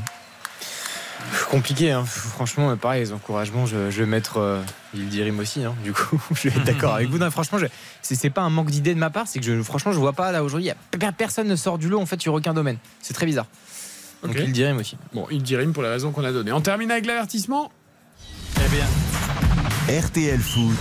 Compliqué, 1.49 1.91
hein. 1.91 2.03
franchement, 2.05 2.75
pareil, 2.77 3.01
les 3.01 3.13
encouragements, 3.13 3.65
je, 3.65 3.89
je 3.91 3.99
vais 3.99 4.05
mettre 4.05 4.37
euh, 4.37 4.61
Yildirim 4.93 5.39
aussi, 5.39 5.63
hein. 5.63 5.75
du 5.83 5.93
coup, 5.93 6.21
je 6.31 6.49
vais 6.49 6.59
être 6.59 6.65
d'accord 6.65 6.95
avec 6.95 7.09
vous. 7.09 7.17
Non, 7.17 7.29
franchement, 7.31 7.57
c'est 8.01 8.15
c'est 8.15 8.29
pas 8.29 8.41
un 8.41 8.49
manque 8.49 8.69
d'idées 8.69 8.93
de 8.93 8.99
ma 8.99 9.09
part, 9.09 9.27
c'est 9.27 9.39
que 9.39 9.45
je, 9.45 9.61
franchement, 9.61 9.91
je 9.91 9.99
vois 9.99 10.13
pas 10.13 10.31
là 10.31 10.43
aujourd'hui, 10.43 10.71
personne 11.17 11.47
ne 11.47 11.55
sort 11.55 11.77
du 11.77 11.89
lot 11.89 11.99
en 12.01 12.05
fait 12.05 12.21
sur 12.21 12.33
aucun 12.33 12.53
domaine. 12.53 12.77
C'est 13.01 13.13
très 13.13 13.25
bizarre. 13.25 13.45
Donc 14.23 14.31
Ok. 14.31 14.39
Yildirim 14.39 14.77
aussi. 14.77 14.97
Bon, 15.13 15.27
il 15.29 15.43
dirait 15.43 15.65
pour 15.67 15.83
les 15.83 15.89
raisons 15.89 16.11
qu'on 16.11 16.23
a 16.23 16.31
données. 16.31 16.51
On 16.51 16.61
termine 16.61 16.89
avec 16.91 17.05
l'avertissement. 17.05 17.71
Eh 18.55 18.69
bien, 18.69 19.99
RTL 20.01 20.39
Foot. 20.39 20.75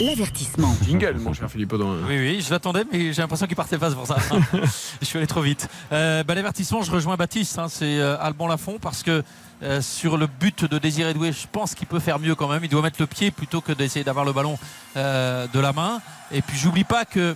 l'avertissement. 0.00 0.74
Jingle, 0.84 1.16
mon 1.18 1.32
cher 1.32 1.50
Philippe 1.50 1.72
Audouin. 1.72 1.98
Oui, 2.08 2.18
oui, 2.18 2.44
je 2.46 2.50
l'attendais, 2.50 2.84
mais 2.92 3.12
j'ai 3.12 3.22
l'impression 3.22 3.46
qu'il 3.46 3.56
partait 3.56 3.78
pas, 3.78 3.90
c'est 3.90 3.96
pour 3.96 4.06
ça. 4.06 4.16
je 5.00 5.06
suis 5.06 5.16
allé 5.18 5.26
trop 5.26 5.40
vite. 5.42 5.68
Euh, 5.92 6.24
bah, 6.24 6.34
L'avertissement, 6.34 6.82
je 6.82 6.90
rejoins 6.90 7.16
Baptiste, 7.16 7.58
hein, 7.58 7.68
c'est 7.68 7.98
euh, 8.00 8.18
Alban 8.20 8.48
Lafont, 8.48 8.78
parce 8.80 9.02
que 9.02 9.22
euh, 9.62 9.80
sur 9.80 10.18
le 10.18 10.26
but 10.26 10.64
de 10.64 10.78
Désiré 10.78 11.14
Doué, 11.14 11.32
je 11.32 11.46
pense 11.50 11.74
qu'il 11.74 11.86
peut 11.86 12.00
faire 12.00 12.18
mieux 12.18 12.34
quand 12.34 12.48
même. 12.48 12.64
Il 12.64 12.68
doit 12.68 12.82
mettre 12.82 13.00
le 13.00 13.06
pied 13.06 13.30
plutôt 13.30 13.60
que 13.60 13.72
d'essayer 13.72 14.04
d'avoir 14.04 14.24
le 14.24 14.32
ballon 14.32 14.58
euh, 14.96 15.46
de 15.52 15.60
la 15.60 15.72
main. 15.72 16.00
Et 16.30 16.42
puis, 16.42 16.58
j'oublie 16.58 16.84
pas 16.84 17.04
que. 17.04 17.34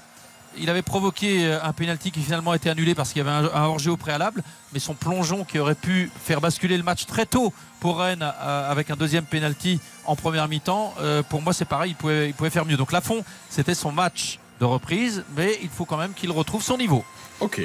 Il 0.58 0.68
avait 0.68 0.82
provoqué 0.82 1.46
euh, 1.46 1.62
un 1.62 1.72
pénalty 1.72 2.10
qui 2.10 2.20
finalement 2.22 2.50
a 2.50 2.56
été 2.56 2.68
annulé 2.68 2.96
parce 2.96 3.12
qu'il 3.12 3.24
y 3.24 3.26
avait 3.26 3.48
un, 3.54 3.66
au 3.68 3.96
préalable, 3.96 4.42
mais 4.72 4.80
son 4.80 4.94
plongeon 4.94 5.44
qui 5.44 5.60
aurait 5.60 5.76
pu 5.76 6.10
faire 6.24 6.40
basculer 6.40 6.76
le 6.76 6.82
match 6.82 7.06
très 7.06 7.24
tôt 7.24 7.54
pour 7.78 8.00
Rennes 8.00 8.28
avec 8.40 8.90
un 8.90 8.96
deuxième 8.96 9.24
pénalty 9.24 9.80
en 10.06 10.16
première 10.16 10.48
mi-temps, 10.48 10.92
pour 11.28 11.40
moi 11.40 11.52
c'est 11.52 11.64
pareil, 11.66 11.92
il 11.92 11.94
pouvait, 11.94 12.28
il 12.30 12.34
pouvait 12.34 12.50
faire 12.50 12.66
mieux. 12.66 12.76
Donc 12.76 12.90
Lafont, 12.90 13.24
c'était 13.48 13.76
son 13.76 13.92
match 13.92 14.40
de 14.58 14.64
reprise, 14.64 15.24
mais 15.36 15.56
il 15.62 15.68
faut 15.68 15.84
quand 15.84 15.96
même 15.96 16.14
qu'il 16.14 16.32
retrouve 16.32 16.64
son 16.64 16.76
niveau. 16.76 17.04
Ok. 17.38 17.62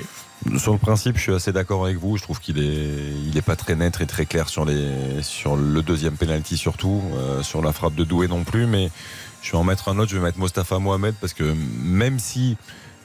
Sur 0.58 0.74
le 0.74 0.80
principe, 0.80 1.18
je 1.18 1.22
suis 1.22 1.34
assez 1.34 1.52
d'accord 1.52 1.86
avec 1.86 1.98
vous. 1.98 2.18
Je 2.18 2.24
trouve 2.24 2.40
qu'il 2.40 2.60
est, 2.60 3.14
il 3.28 3.36
est 3.36 3.42
pas 3.42 3.56
très 3.56 3.76
net 3.76 4.00
et 4.00 4.06
très 4.06 4.26
clair 4.26 4.48
sur 4.48 4.64
les, 4.64 5.22
sur 5.24 5.56
le 5.56 5.82
deuxième 5.82 6.16
penalty 6.16 6.56
surtout, 6.56 7.02
euh, 7.16 7.42
sur 7.42 7.64
la 7.64 7.74
frappe 7.74 7.96
de 7.96 8.04
Doué 8.04 8.28
non 8.28 8.44
plus. 8.44 8.68
Mais 8.68 8.92
je 9.42 9.52
vais 9.52 9.58
en 9.58 9.64
mettre 9.64 9.90
un 9.90 9.98
autre. 9.98 10.12
Je 10.12 10.18
vais 10.18 10.24
mettre 10.24 10.38
Mostafa 10.38 10.78
Mohamed 10.78 11.16
parce 11.20 11.34
que 11.34 11.56
même 11.84 12.20
si 12.20 12.58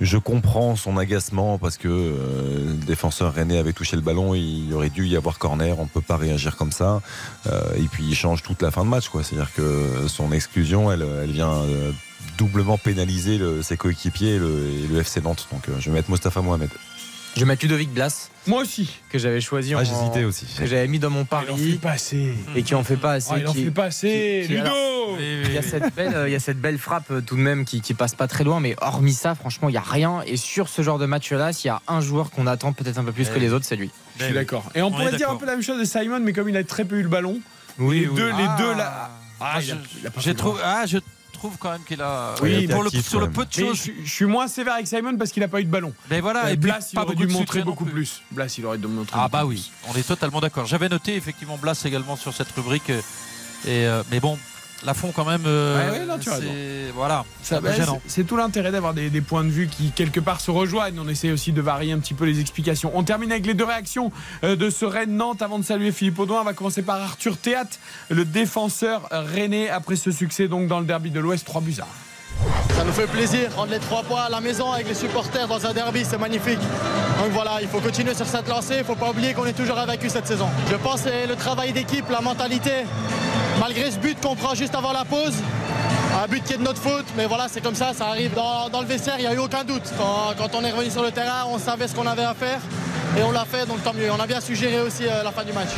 Je 0.03 0.17
comprends 0.17 0.77
son 0.77 0.97
agacement 0.97 1.59
parce 1.59 1.77
que 1.77 1.89
euh, 1.89 2.69
le 2.69 2.87
défenseur 2.87 3.35
René 3.35 3.59
avait 3.59 3.75
touché 3.75 3.97
le 3.97 4.03
ballon, 4.03 4.35
il 4.35 4.73
aurait 4.73 4.89
dû 4.89 5.07
y 5.07 5.15
avoir 5.15 5.39
corner, 5.39 5.79
on 5.79 5.85
ne 5.85 5.89
peut 5.89 6.01
pas 6.01 6.17
réagir 6.17 6.57
comme 6.57 6.73
ça. 6.73 7.03
Euh, 7.47 7.61
et 7.77 7.83
puis 7.83 8.05
il 8.05 8.15
change 8.15 8.43
toute 8.43 8.63
la 8.63 8.71
fin 8.71 8.83
de 8.85 8.89
match, 8.89 9.11
quoi. 9.11 9.23
C'est-à-dire 9.23 9.53
que 9.53 10.09
son 10.09 10.33
exclusion, 10.33 10.91
elle, 10.91 11.05
vient 11.27 11.55
doublement 12.39 12.79
pénaliser 12.79 13.39
ses 13.63 13.77
coéquipiers 13.77 14.37
et 14.37 14.39
le, 14.39 14.71
et 14.85 14.89
le 14.89 15.01
FC 15.01 15.21
Nantes. 15.21 15.49
Donc 15.53 15.65
je 15.79 15.91
vais 15.91 15.97
mettre 15.97 16.09
Mostafa 16.09 16.41
Mohamed. 16.41 16.71
Je 17.37 17.41
vais 17.41 17.47
mettre 17.47 17.63
Ludovic 17.63 17.91
Blas, 17.93 18.29
Moi 18.47 18.63
aussi. 18.63 18.91
que 19.09 19.19
j'avais 19.19 19.41
choisi. 19.41 19.73
Ah, 19.75 19.79
en- 19.79 19.85
j'hésitais 19.85 20.25
aussi. 20.25 20.47
Que 20.59 20.67
j'avais 20.67 20.89
mis 20.89 20.99
dans 20.99 21.11
mon 21.11 21.27
Ah, 21.31 21.43
il 21.47 21.51
en 21.53 21.57
fait 21.57 21.63
pari 21.63 21.79
pas 21.79 21.91
assez. 21.93 22.35
et 22.57 22.63
qui 22.63 22.75
en 22.75 22.83
fait 22.85 22.97
pas 22.97 23.13
assez. 23.13 23.31
Ah, 23.33 23.39
il 23.39 23.47
en 23.47 23.53
qui- 23.53 23.65
fait 23.65 23.71
pas 23.71 23.85
assez. 23.85 24.41
qui- 24.43 24.49
qui- 24.49 24.55
Ludo 24.55 24.67
alors, 24.67 25.17
Il 25.21 25.53
y, 25.53 25.59
a 25.59 25.63
cette 25.63 25.95
belle, 25.95 26.15
euh, 26.15 26.29
il 26.29 26.33
y 26.33 26.37
a 26.37 26.41
cette 26.41 26.61
belle 26.61 26.79
frappe 26.79 27.11
euh, 27.11 27.21
tout 27.21 27.37
de 27.37 27.41
même 27.41 27.65
qui, 27.65 27.81
qui 27.81 27.95
passe 27.95 28.15
pas 28.15 28.27
très 28.29 28.45
loin, 28.45 28.61
mais 28.61 28.77
hormis 28.81 29.13
ça, 29.15 29.35
franchement, 29.35 29.69
il 29.69 29.75
y 29.75 29.79
a 29.79 29.81
rien. 29.83 30.23
Et 30.27 30.37
sur 30.37 30.69
ce 30.69 30.83
genre 30.83 30.99
de 30.99 31.07
match-là, 31.07 31.53
s'il 31.53 31.67
y 31.69 31.71
a 31.71 31.83
un 31.89 32.01
joueur 32.01 32.31
qu'on 32.31 32.47
attend 32.47 32.73
peut-être 32.73 32.99
un 32.99 33.05
peu 33.05 33.13
plus 33.13 33.29
que 33.29 33.39
les 33.39 33.53
autres, 33.53 33.65
c'est 33.67 33.77
lui. 33.77 33.91
Je 34.19 34.25
suis 34.27 34.35
d'accord. 34.35 34.65
Et 34.75 34.83
on, 34.83 34.87
On 34.87 34.91
pourrait 34.91 35.17
dire 35.17 35.31
un 35.31 35.37
peu 35.37 35.47
la 35.47 35.53
même 35.53 35.63
chose 35.63 35.79
de 35.81 35.85
Simon, 35.85 36.21
mais 36.21 36.33
comme 36.33 36.49
il 36.49 36.57
a 36.57 36.65
très 36.65 36.85
peu 36.85 36.97
eu 36.99 37.03
le 37.03 37.09
ballon, 37.09 37.41
Oui, 37.79 38.01
les, 38.01 38.07
deux, 38.07 38.29
les 38.31 38.49
deux 38.59 38.75
là. 38.75 39.11
Ah, 39.41 39.55
Moi, 39.55 39.63
il 39.63 39.73
a- 39.73 39.75
je- 39.75 39.99
il 40.01 40.07
a 40.07 40.11
pas 40.11 40.21
j'ai 40.21 40.35
trouvé- 40.35 40.61
ah, 40.65 40.85
je 40.87 40.99
trouve 41.31 41.57
quand 41.59 41.71
même 41.73 41.83
qu'il 41.85 42.01
a. 42.03 42.35
Oui, 42.43 42.65
était 42.65 42.73
pour 42.75 42.83
le, 42.83 42.91
sur 42.91 43.21
le 43.21 43.31
peu 43.31 43.45
de 43.47 43.53
choses. 43.53 43.77
je, 43.85 43.93
je 44.05 44.11
suis 44.13 44.25
moins 44.27 44.49
sévère 44.49 44.75
avec 44.75 44.87
Simon 44.87 45.17
parce 45.17 45.31
qu'il 45.33 45.43
a 45.43 45.49
pas 45.49 45.61
eu 45.61 45.65
de 45.65 45.71
ballon. 45.71 45.93
Mais 46.11 46.21
voilà, 46.21 46.47
Euh, 46.47 46.53
et 46.53 46.57
Blas, 46.57 46.87
il 46.93 46.95
pas 46.95 47.03
aurait 47.05 47.15
beaucoup 47.15 47.27
dû 47.27 47.33
montrer 47.33 47.63
beaucoup 47.63 47.85
plus. 47.85 48.23
Blas, 48.31 48.55
il 48.59 48.67
aurait 48.67 48.79
dû 48.79 48.87
montrer 48.87 49.17
Ah 49.19 49.29
bah 49.29 49.45
oui, 49.47 49.71
on 49.89 49.95
est 49.99 50.07
totalement 50.07 50.41
d'accord. 50.41 50.67
J'avais 50.67 50.89
noté 50.89 51.17
effectivement 51.17 51.57
Blas 51.57 51.81
également 51.85 52.17
sur 52.17 52.35
cette 52.35 52.51
rubrique. 52.53 52.91
euh, 52.91 53.01
Et, 53.67 53.87
euh, 53.87 54.03
mais 54.11 54.21
bon, 54.21 54.39
la 54.85 54.95
fond 54.95 55.13
quand 55.15 55.25
même. 55.25 55.43
euh, 55.47 55.91
Ouais, 55.93 55.99
ouais, 56.01 56.07
non, 56.07 56.19
tu 56.19 56.29
as 56.31 56.35
raison. 56.35 56.47
c'est- 56.53 56.91
Voilà, 56.95 57.25
Ça, 57.43 57.43
c'est 57.43 57.55
un 57.57 57.61
peu 57.63 57.73
gênant. 57.73 58.01
c'est- 58.07 58.21
c'est 58.21 58.25
tout 58.25 58.37
l'intérêt 58.37 58.73
d'avoir 58.73 58.95
des, 58.95 59.11
des 59.11 59.21
points 59.21 59.45
de 59.45 59.49
vue 59.51 59.69
qui 59.69 59.91
quelque 59.93 60.21
part 60.21 60.41
se 60.41 60.51
rejoignent. 60.51 60.99
On 60.99 61.09
essaie 61.09 61.31
aussi 61.31 61.53
de 61.53 61.61
varier 61.61 61.93
un 61.93 61.99
petit 61.99 62.15
peu 62.15 62.25
les 62.25 62.41
explications. 62.41 62.91
On 62.95 63.03
termine 63.05 63.31
avec 63.31 63.47
les 63.47 63.55
deux 63.55 63.65
réactions 63.65 64.11
euh, 64.45 64.57
de 64.57 64.71
ce 64.71 64.85
Rennes 64.85 65.17
Nantes 65.17 65.43
avant 65.43 65.59
de 65.59 65.65
saluer 65.65 65.93
Philippe 65.93 66.19
Audouin. 66.19 66.41
On 66.41 66.45
va 66.45 66.53
commencer 66.53 66.83
par 66.83 67.01
Arthur 67.01 67.37
Théat, 67.37 67.65
le 68.09 68.25
défenseur 68.25 69.09
rennais 69.11 69.69
après 69.69 69.97
ce 69.97 70.11
succès 70.11 70.49
donc 70.49 70.67
dans 70.69 70.81
le 70.81 70.87
derby 70.87 71.11
de 71.11 71.21
l'Ouest 71.21 71.45
3 71.47 71.61
buts 71.61 71.77
à 71.81 71.85
1. 71.85 71.87
Ça 72.77 72.85
nous 72.85 72.93
fait 72.93 73.07
plaisir, 73.07 73.51
rendre 73.55 73.73
les 73.73 73.79
trois 73.79 74.03
points 74.03 74.23
à 74.23 74.29
la 74.29 74.41
maison 74.41 74.73
avec 74.73 74.89
les 74.89 74.95
supporters 74.95 75.47
dans 75.47 75.65
un 75.67 75.73
derby, 75.73 76.05
c'est 76.05 76.19
magnifique. 76.19 76.61
Donc 77.19 77.33
voilà, 77.33 77.59
il 77.61 77.69
faut 77.69 77.81
continuer 77.81 78.15
sur 78.15 78.27
cette 78.27 78.49
lancée, 78.49 78.75
il 78.75 78.79
ne 78.79 78.85
faut 78.85 78.95
pas 78.95 79.11
oublier 79.11 79.35
qu'on 79.35 79.47
est 79.47 79.53
toujours 79.53 79.79
invaincu 79.79 80.09
cette 80.09 80.27
saison. 80.27 80.49
Je 80.71 80.77
pense 80.77 81.03
que 81.03 81.29
le 81.29 81.37
travail 81.37 81.73
d'équipe, 81.73 82.09
la 82.11 82.21
mentalité, 82.21 82.85
malgré 83.59 83.91
ce 83.91 83.99
but 83.99 84.19
qu'on 84.21 84.37
prend 84.37 84.55
juste 84.55 84.75
avant 84.75 84.93
la 84.93 85.05
pause, 85.05 85.35
un 86.13 86.27
but 86.27 86.43
qui 86.45 86.53
est 86.55 86.59
de 86.59 86.63
notre 86.63 86.81
faute, 86.81 87.07
mais 87.17 87.27
voilà, 87.27 87.47
c'est 87.49 87.61
comme 87.63 87.75
ça, 87.75 87.93
ça 87.95 88.07
arrive. 88.09 88.35
Dans, 88.35 88.69
dans 88.69 88.81
le 88.81 88.87
vestiaire, 88.87 89.15
il 89.19 89.23
n'y 89.23 89.27
a 89.27 89.35
eu 89.35 89.39
aucun 89.39 89.65
doute. 89.65 89.83
Quand, 89.97 90.35
quand 90.37 90.55
on 90.55 90.65
est 90.65 90.71
revenu 90.73 90.91
sur 90.91 91.03
le 91.03 91.11
terrain, 91.11 91.45
on 91.49 91.59
savait 91.59 91.89
ce 91.89 91.95
qu'on 91.95 92.07
avait 92.07 92.25
à 92.25 92.35
faire 92.35 92.61
et 93.19 93.23
on 93.23 93.31
l'a 93.33 93.45
fait, 93.45 93.67
donc 93.67 93.83
tant 93.83 93.95
mieux. 93.95 94.11
On 94.11 94.21
a 94.21 94.27
bien 94.27 94.41
suggéré 94.41 94.81
aussi 94.83 95.05
euh, 95.07 95.23
la 95.23 95.33
fin 95.33 95.45
du 95.45 95.53
match. 95.53 95.71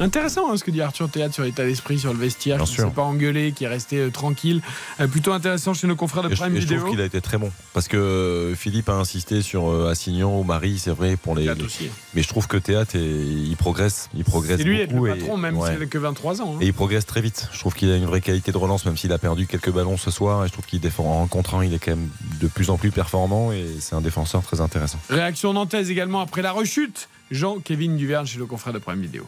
Intéressant 0.00 0.50
hein, 0.50 0.56
ce 0.56 0.64
que 0.64 0.70
dit 0.72 0.80
Arthur 0.80 1.08
Théat 1.08 1.30
sur 1.30 1.44
l'état 1.44 1.64
d'esprit, 1.64 1.96
sur 1.98 2.12
le 2.12 2.18
vestiaire, 2.18 2.56
Bien 2.56 2.64
qui 2.66 2.72
ne 2.80 2.86
s'est 2.86 2.90
pas 2.92 3.02
engueulé, 3.02 3.52
qui 3.52 3.64
est 3.64 3.68
resté 3.68 3.98
euh, 3.98 4.10
tranquille. 4.10 4.60
Euh, 5.00 5.06
plutôt 5.06 5.32
intéressant 5.32 5.74
chez 5.74 5.86
nos 5.86 5.94
confrères 5.94 6.24
de 6.24 6.28
Et 6.32 6.34
je, 6.34 6.40
Prime 6.40 6.56
et 6.56 6.60
je 6.60 6.66
trouve 6.74 6.90
qu'il 6.90 7.00
a 7.00 7.04
été 7.04 7.20
très 7.20 7.38
bon. 7.38 7.52
Parce 7.72 7.86
que 7.86 8.52
Philippe 8.56 8.88
a 8.88 8.94
insisté 8.94 9.42
sur 9.42 9.70
euh, 9.70 9.90
Assignon 9.90 10.40
ou 10.40 10.44
Marie, 10.44 10.78
c'est 10.78 10.90
vrai, 10.90 11.16
pour 11.16 11.36
les. 11.36 11.44
Les- 11.54 11.62
aussi. 11.62 11.88
Mais 12.14 12.22
je 12.22 12.28
trouve 12.28 12.48
que 12.48 12.56
Théâtre, 12.56 12.96
il 12.96 13.54
progresse. 13.56 14.08
Il 14.16 14.24
progresse 14.24 14.56
C'est 14.58 14.64
lui 14.64 14.80
être 14.80 14.90
beaucoup. 14.92 15.04
le 15.04 15.14
et- 15.14 15.18
patron, 15.20 15.36
même 15.36 15.56
ouais. 15.58 15.70
s'il 15.70 15.78
n'a 15.78 15.86
que 15.86 15.98
23 15.98 16.40
ans. 16.42 16.54
hein. 16.56 16.58
Et 16.62 16.66
il 16.66 16.74
progresse 16.74 17.06
très 17.06 17.20
vite. 17.20 17.48
Je 17.52 17.60
trouve 17.60 17.74
qu'il 17.74 17.90
a 17.92 17.96
une 17.96 18.06
vraie 18.06 18.22
qualité 18.22 18.50
de 18.50 18.56
relance, 18.56 18.84
même 18.86 18.96
s'il 18.96 19.12
a 19.12 19.18
perdu 19.18 19.46
quelques 19.46 19.61
ballons 19.70 19.96
ce 19.96 20.10
soir. 20.10 20.44
Et 20.44 20.48
je 20.48 20.52
trouve 20.52 20.66
qu'il 20.66 20.80
défend 20.80 21.22
en 21.22 21.26
contre 21.26 21.54
un, 21.54 21.64
il 21.64 21.72
est 21.74 21.78
quand 21.78 21.92
même 21.92 22.08
de 22.40 22.46
plus 22.48 22.70
en 22.70 22.76
plus 22.78 22.90
performant 22.90 23.52
et 23.52 23.66
c'est 23.80 23.94
un 23.94 24.00
défenseur 24.00 24.42
très 24.42 24.60
intéressant. 24.60 24.98
Réaction 25.10 25.52
nantaise 25.52 25.90
également 25.90 26.20
après 26.20 26.42
la 26.42 26.52
rechute. 26.52 27.08
Jean-Kévin 27.30 27.94
Duverne 27.96 28.26
chez 28.26 28.38
le 28.38 28.46
confrère 28.46 28.72
de 28.74 28.78
Prime 28.78 29.00
Vidéo. 29.00 29.26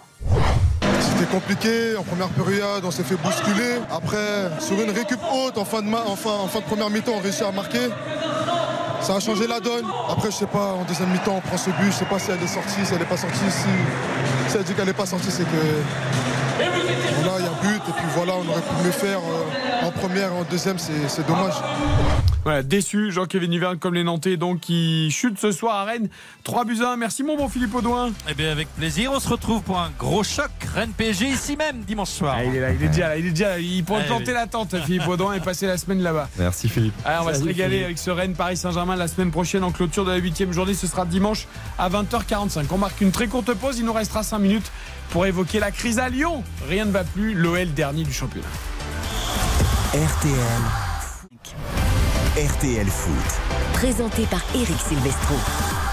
C'était 1.01 1.31
compliqué, 1.31 1.97
en 1.97 2.03
première 2.03 2.29
période 2.29 2.85
on 2.85 2.91
s'est 2.91 3.05
fait 3.05 3.17
bousculer. 3.17 3.77
Après, 3.91 4.51
sur 4.61 4.81
une 4.81 4.91
récup 4.91 5.21
haute 5.33 5.57
en 5.59 5.65
fin 5.65 5.81
de, 5.81 5.87
ma- 5.89 6.05
en 6.05 6.17
fin- 6.17 6.31
en 6.31 6.49
fin 6.49 6.61
de 6.61 6.65
première 6.65 6.91
mi-temps, 6.91 7.13
on 7.17 7.21
réussit 7.21 7.43
à 7.43 7.53
marquer. 7.53 7.89
Ça 9.01 9.17
a 9.17 9.21
changé 9.21 9.47
la 9.47 9.61
donne. 9.61 9.85
Après, 10.11 10.31
je 10.31 10.37
sais 10.37 10.47
pas, 10.47 10.73
en 10.73 10.85
deuxième 10.85 11.11
mi-temps, 11.11 11.37
on 11.37 11.41
prend 11.41 11.57
ce 11.59 11.71
but. 11.71 11.87
Je 11.93 11.93
sais 11.93 12.05
pas 12.07 12.19
si 12.19 12.31
elle 12.31 12.43
est 12.43 12.47
sortie, 12.47 12.85
si 12.85 12.93
elle 12.93 12.99
n'est 13.01 13.05
pas 13.05 13.17
sortie. 13.19 13.39
Si, 13.51 14.51
si 14.51 14.57
elle 14.57 14.65
dit 14.65 14.73
qu'elle 14.75 14.87
n'est 14.87 14.93
pas 14.95 15.07
sortie, 15.07 15.31
c'est 15.31 15.45
que. 15.45 15.63
Voilà, 17.23 17.39
il 17.39 17.45
y 17.45 17.49
a 17.49 17.71
but. 17.73 17.83
Et 17.89 17.93
puis 17.93 18.07
voilà, 18.17 18.33
on 18.35 18.49
aurait 18.51 18.63
pu 18.63 18.85
mieux 18.85 18.93
faire 18.93 19.19
euh, 19.19 19.45
en 19.83 19.91
première 19.91 20.29
et 20.33 20.37
en 20.37 20.45
deuxième, 20.45 20.79
c'est 20.79 21.27
dommage. 21.27 21.55
Voilà, 22.45 22.63
déçu, 22.63 23.11
Jean-Kévin 23.11 23.49
Duverne 23.49 23.79
comme 23.79 23.95
les 23.95 24.05
Nantais, 24.05 24.37
donc 24.37 24.61
qui 24.61 25.11
chute 25.11 25.39
ce 25.39 25.51
soir 25.51 25.77
à 25.77 25.85
Rennes. 25.85 26.09
3 26.45 26.67
buts 26.67 26.77
à 26.85 26.91
1. 26.93 26.97
Merci 26.97 27.23
mon 27.23 27.39
bon 27.39 27.49
Philippe 27.49 27.75
Audouin. 27.75 28.11
Eh 28.29 28.35
bien, 28.35 28.51
avec 28.53 28.69
plaisir, 28.77 29.13
on 29.15 29.21
se 29.21 29.29
retrouve 29.31 29.63
pour 29.63 29.79
un 29.81 29.91
gros 29.99 30.23
choc 30.23 30.51
Rennes 30.75 30.93
PSG 30.95 31.27
ici 31.29 31.57
même 31.57 31.81
dimanche 31.87 32.11
soir. 32.11 32.37
Ah, 32.39 32.45
il 32.45 32.55
est 32.55 32.61
là, 32.61 32.71
il 32.73 32.83
est 32.83 32.89
déjà 32.89 33.09
là, 33.09 33.17
il 33.17 33.27
est 33.27 33.31
déjà 33.31 33.49
là. 33.51 33.59
Il 33.61 33.83
pourrait 33.83 34.03
Eh 34.05 34.09
planter 34.09 34.25
oui. 34.29 34.35
la 34.35 34.47
tente, 34.47 34.77
Philippe 34.85 35.09
Audouin, 35.09 35.33
et 35.33 35.41
passer 35.41 35.67
la 35.67 35.79
semaine 35.79 36.03
là-bas. 36.03 36.29
Merci 36.39 36.69
Philippe. 36.69 36.93
Allez, 37.07 37.19
on 37.23 37.25
va 37.25 37.33
se 37.35 37.45
régaler 37.45 37.71
Philippe. 37.71 37.85
avec 37.87 37.99
ce 37.99 38.11
Rennes 38.11 38.35
Paris 38.35 38.59
Saint-Germain 38.59 38.97
la 38.97 39.09
semaine 39.09 39.31
prochaine 39.31 39.65
en 39.65 39.73
clôture 39.73 40.05
de 40.05 40.11
la 40.11 40.19
huitième 40.19 40.53
journée. 40.53 40.75
Ce 40.75 40.87
sera 40.87 41.07
dimanche 41.07 41.47
à 41.79 41.89
20h45. 41.89 42.67
On 42.73 42.79
marque 42.79 43.01
une 43.01 43.11
très 43.11 43.27
courte 43.27 43.55
pause. 43.55 43.79
Il 43.79 43.87
nous 43.87 43.93
restera 43.95 44.23
5 44.23 44.39
minutes 44.39 44.71
pour 45.11 45.25
évoquer 45.25 45.61
la 45.61 45.71
crise 45.71 45.99
à 45.99 46.11
Lyon. 46.11 46.45
Rien 46.69 46.85
ne 46.85 46.91
va 46.93 47.05
plus. 47.05 47.33
L'OL 47.33 47.73
dernier 47.73 48.05
du 48.05 48.13
championnat. 48.13 48.47
RTL. 49.95 50.63
RTL 52.37 52.87
Foot. 52.89 53.41
Présenté 53.75 54.27
par 54.27 54.43
Eric 54.53 54.81
Silvestro. 54.81 55.84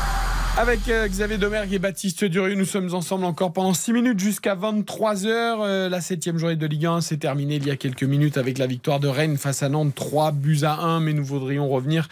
Avec 0.58 0.90
euh, 0.90 1.08
Xavier 1.08 1.38
Domergue 1.38 1.74
et 1.74 1.80
Baptiste 1.80 2.26
Durieux, 2.26 2.56
nous 2.56 2.66
sommes 2.66 2.94
ensemble 2.94 3.24
encore 3.24 3.54
pendant 3.54 3.74
6 3.74 3.94
minutes 3.94 4.20
jusqu'à 4.20 4.54
23h. 4.54 5.88
la 5.88 6.02
septième 6.02 6.38
journée 6.38 6.58
de 6.58 6.66
Ligue 6.68 6.88
1 6.88 7.00
s'est 7.00 7.18
terminée 7.18 7.56
il 7.56 7.66
y 7.66 7.72
a 7.72 7.78
quelques 7.78 8.04
minutes 8.04 8.38
avec 8.38 8.58
la 8.58 8.68
victoire 8.68 9.00
de 9.00 9.08
Rennes 9.08 9.38
face 9.38 9.64
à 9.64 9.70
Nantes, 9.70 9.96
3 9.96 10.34
buts 10.34 10.60
à 10.64 10.74
1. 10.82 11.00
Mais 11.00 11.14
nous 11.14 11.24
voudrions 11.24 11.70
revenir 11.70 12.10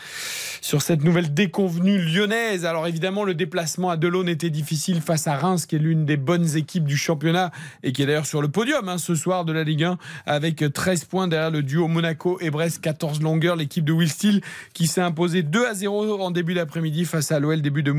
sur 0.61 0.81
cette 0.81 1.03
nouvelle 1.03 1.33
déconvenue 1.33 1.99
lyonnaise. 1.99 2.65
Alors 2.65 2.87
évidemment, 2.87 3.25
le 3.25 3.33
déplacement 3.33 3.89
à 3.89 3.97
Delaune 3.97 4.29
était 4.29 4.49
difficile 4.49 5.01
face 5.01 5.27
à 5.27 5.35
Reims, 5.35 5.65
qui 5.65 5.75
est 5.75 5.79
l'une 5.79 6.05
des 6.05 6.17
bonnes 6.17 6.55
équipes 6.55 6.85
du 6.85 6.97
championnat 6.97 7.51
et 7.83 7.91
qui 7.91 8.03
est 8.03 8.05
d'ailleurs 8.05 8.25
sur 8.25 8.41
le 8.41 8.47
podium 8.47 8.87
hein, 8.87 8.97
ce 8.97 9.15
soir 9.15 9.43
de 9.43 9.51
la 9.51 9.65
Ligue 9.65 9.83
1 9.83 9.97
avec 10.25 10.63
13 10.73 11.05
points 11.05 11.27
derrière 11.27 11.51
le 11.51 11.61
duo 11.61 11.89
Monaco 11.89 12.37
et 12.39 12.51
Brest, 12.51 12.79
14 12.81 13.21
longueurs. 13.21 13.57
L'équipe 13.57 13.83
de 13.83 13.91
Will 13.91 14.09
Steele 14.09 14.41
qui 14.73 14.87
s'est 14.87 15.01
imposée 15.01 15.43
2 15.43 15.65
à 15.65 15.73
0 15.73 16.21
en 16.21 16.31
début 16.31 16.53
d'après-midi 16.53 17.03
face 17.03 17.33
à 17.33 17.39
l'OL, 17.39 17.61
début 17.61 17.83
de 17.83 17.91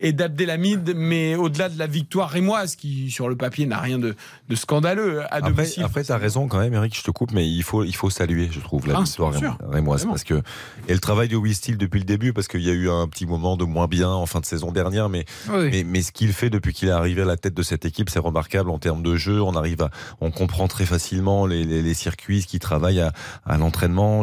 Et 0.00 0.12
d'Abdelhamid. 0.12 0.94
Mais 0.96 1.34
au-delà 1.36 1.68
de 1.68 1.78
la 1.78 1.86
victoire 1.86 2.28
rémoise, 2.30 2.76
qui 2.76 3.10
sur 3.10 3.28
le 3.28 3.36
papier 3.36 3.66
n'a 3.66 3.78
rien 3.78 3.98
de, 3.98 4.14
de 4.48 4.54
scandaleux 4.56 5.22
à 5.22 5.36
Après, 5.36 5.50
domicile. 5.52 5.82
après 5.84 6.04
tu 6.04 6.12
as 6.12 6.16
raison 6.16 6.48
quand 6.48 6.58
même, 6.58 6.74
Eric, 6.74 6.96
je 6.96 7.02
te 7.02 7.10
coupe, 7.10 7.32
mais 7.32 7.48
il 7.48 7.62
faut, 7.62 7.84
il 7.84 7.94
faut 7.94 8.10
saluer, 8.10 8.48
je 8.50 8.60
trouve, 8.60 8.86
la 8.88 8.98
Ah, 8.98 9.02
victoire 9.02 9.32
rémoise. 9.68 10.04
Parce 10.06 10.24
que, 10.24 10.42
et 10.88 10.92
le 10.92 10.98
travail 11.00 11.28
de 11.28 11.36
Will 11.36 11.54
Steele 11.54 11.78
depuis 11.78 11.98
le 11.98 12.04
début, 12.04 12.32
parce 12.32 12.48
qu'il 12.48 12.62
y 12.62 12.70
a 12.70 12.74
eu 12.74 12.88
un 12.90 13.06
petit 13.08 13.26
moment 13.26 13.56
de 13.56 13.64
moins 13.64 13.86
bien 13.86 14.08
en 14.10 14.26
fin 14.26 14.40
de 14.40 14.46
saison 14.46 14.72
dernière, 14.72 15.08
mais, 15.08 15.24
Oui. 15.52 15.68
mais, 15.70 15.84
mais 15.84 16.02
ce 16.02 16.12
qu'il 16.12 16.32
fait 16.32 16.50
depuis 16.50 16.72
qu'il 16.72 16.88
est 16.88 16.92
arrivé 16.92 17.22
à 17.22 17.24
la 17.26 17.36
tête 17.36 17.54
de 17.54 17.62
cette 17.62 17.84
équipe, 17.84 18.10
c'est 18.10 18.18
remarquable 18.18 18.70
en 18.70 18.78
termes 18.78 19.02
de 19.02 19.16
jeu. 19.16 19.40
On 19.42 19.54
arrive 19.54 19.82
à, 19.82 19.90
on 20.20 20.30
comprend 20.30 20.68
très 20.68 20.86
facilement 20.86 21.46
les, 21.46 21.64
les, 21.64 21.82
les 21.82 21.94
circuits, 21.94 22.42
ce 22.42 22.46
qui 22.46 22.58
travaille 22.58 23.00
à, 23.00 23.12
à 23.44 23.56
l'entraînement. 23.58 24.22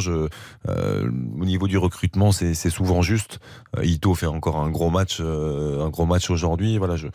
Euh, 0.68 1.10
au 1.40 1.46
niveau 1.46 1.68
du 1.68 1.78
recrutement, 1.78 2.32
c'est 2.32 2.54
c'est 2.54 2.70
souvent 2.70 3.02
juste. 3.02 3.40
Euh, 3.78 3.86
Ito 3.86 4.14
fait 4.16 4.26
encore 4.26 4.58
un 4.58 4.70
gros 4.70 4.90
match, 4.90 5.07
euh, 5.20 5.86
un 5.86 5.90
gros 5.90 6.06
match 6.06 6.30
aujourd'hui. 6.30 6.78
Voilà, 6.78 6.96
je, 6.96 7.08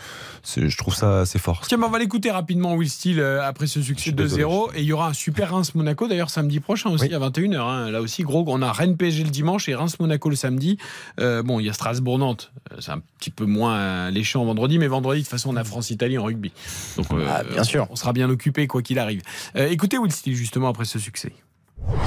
trouve 0.77 0.95
ça 0.95 1.21
assez 1.21 1.39
fort. 1.39 1.63
Tiens, 1.67 1.79
mais 1.79 1.87
on 1.87 1.91
va 1.91 1.99
l'écouter 1.99 2.31
rapidement, 2.31 2.75
Will 2.75 2.89
Steele, 2.91 3.21
euh, 3.21 3.43
après 3.47 3.67
ce 3.67 3.81
Je 3.81 3.85
succès 3.87 4.03
suis 4.03 4.13
de 4.13 4.23
désolé. 4.23 4.43
0 4.43 4.71
Et 4.75 4.81
il 4.81 4.85
y 4.87 4.93
aura 4.93 5.09
un 5.09 5.13
super 5.13 5.51
Reims-Monaco, 5.53 6.09
d'ailleurs, 6.09 6.31
samedi 6.31 6.61
prochain 6.61 6.91
aussi, 6.91 7.07
Oui. 7.09 7.15
à 7.15 7.19
21h. 7.19 7.57
hein. 7.61 7.91
Là 7.91 8.01
aussi, 8.01 8.23
gros, 8.23 8.45
on 8.47 8.63
a 8.63 8.73
Rennes-PSG 8.73 9.25
le 9.25 9.31
dimanche 9.31 9.69
et 9.69 9.75
Reims-Monaco 9.75 10.29
le 10.31 10.37
samedi. 10.37 10.79
Euh, 11.21 11.43
bon, 11.43 11.61
il 11.61 11.67
y 11.67 11.71
a 11.71 11.73
Strasbourg-Nantes. 11.73 12.53
C'est 12.81 12.93
un 12.93 13.01
petit 13.19 13.31
peu 13.31 13.45
moins 13.45 14.11
léchant 14.11 14.45
vendredi, 14.45 14.79
mais 14.79 14.89
vendredi, 14.89 15.21
de 15.21 15.25
toute 15.25 15.31
façon, 15.31 15.51
on 15.51 15.57
a 15.57 15.65
France-Italie 15.65 16.19
en 16.19 16.25
rugby. 16.25 16.53
Donc, 16.97 17.07
euh, 17.13 17.27
Ah, 17.29 17.43
bien 17.45 17.65
sûr. 17.65 17.87
On 17.91 17.97
sera 17.97 18.13
bien 18.13 18.29
occupé, 18.31 18.67
quoi 18.67 18.83
qu'il 18.83 18.99
arrive. 18.99 19.23
Euh, 19.57 19.69
écoutez 19.69 19.99
Will 19.99 20.13
Steele, 20.13 20.35
justement, 20.35 20.69
après 20.69 20.85
ce 20.85 20.99
succès. 20.99 21.33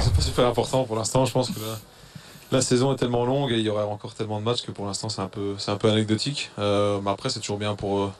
C'est 0.00 0.12
pas 0.14 0.22
super 0.22 0.46
important 0.46 0.84
pour 0.84 0.96
l'instant. 0.96 1.24
Je 1.26 1.32
pense 1.32 1.50
que 1.50 1.60
la, 1.60 1.78
la 2.52 2.60
saison 2.60 2.92
est 2.92 2.96
tellement 2.96 3.24
longue 3.24 3.52
et 3.52 3.58
il 3.58 3.62
y 3.62 3.68
aura 3.68 3.86
encore 3.86 4.14
tellement 4.14 4.38
de 4.38 4.44
matchs 4.44 4.62
que 4.62 4.70
pour 4.70 4.86
l'instant 4.86 5.08
c'est 5.08 5.22
un 5.22 5.28
peu, 5.28 5.56
un 5.66 5.76
peu 5.76 5.90
anecdotique. 5.90 6.50
Euh, 6.58 7.00
mais 7.02 7.10
après, 7.10 7.28
c'est 7.30 7.40
toujours 7.40 7.58
bien 7.58 7.74
pour, 7.74 7.98
euh, 7.98 8.12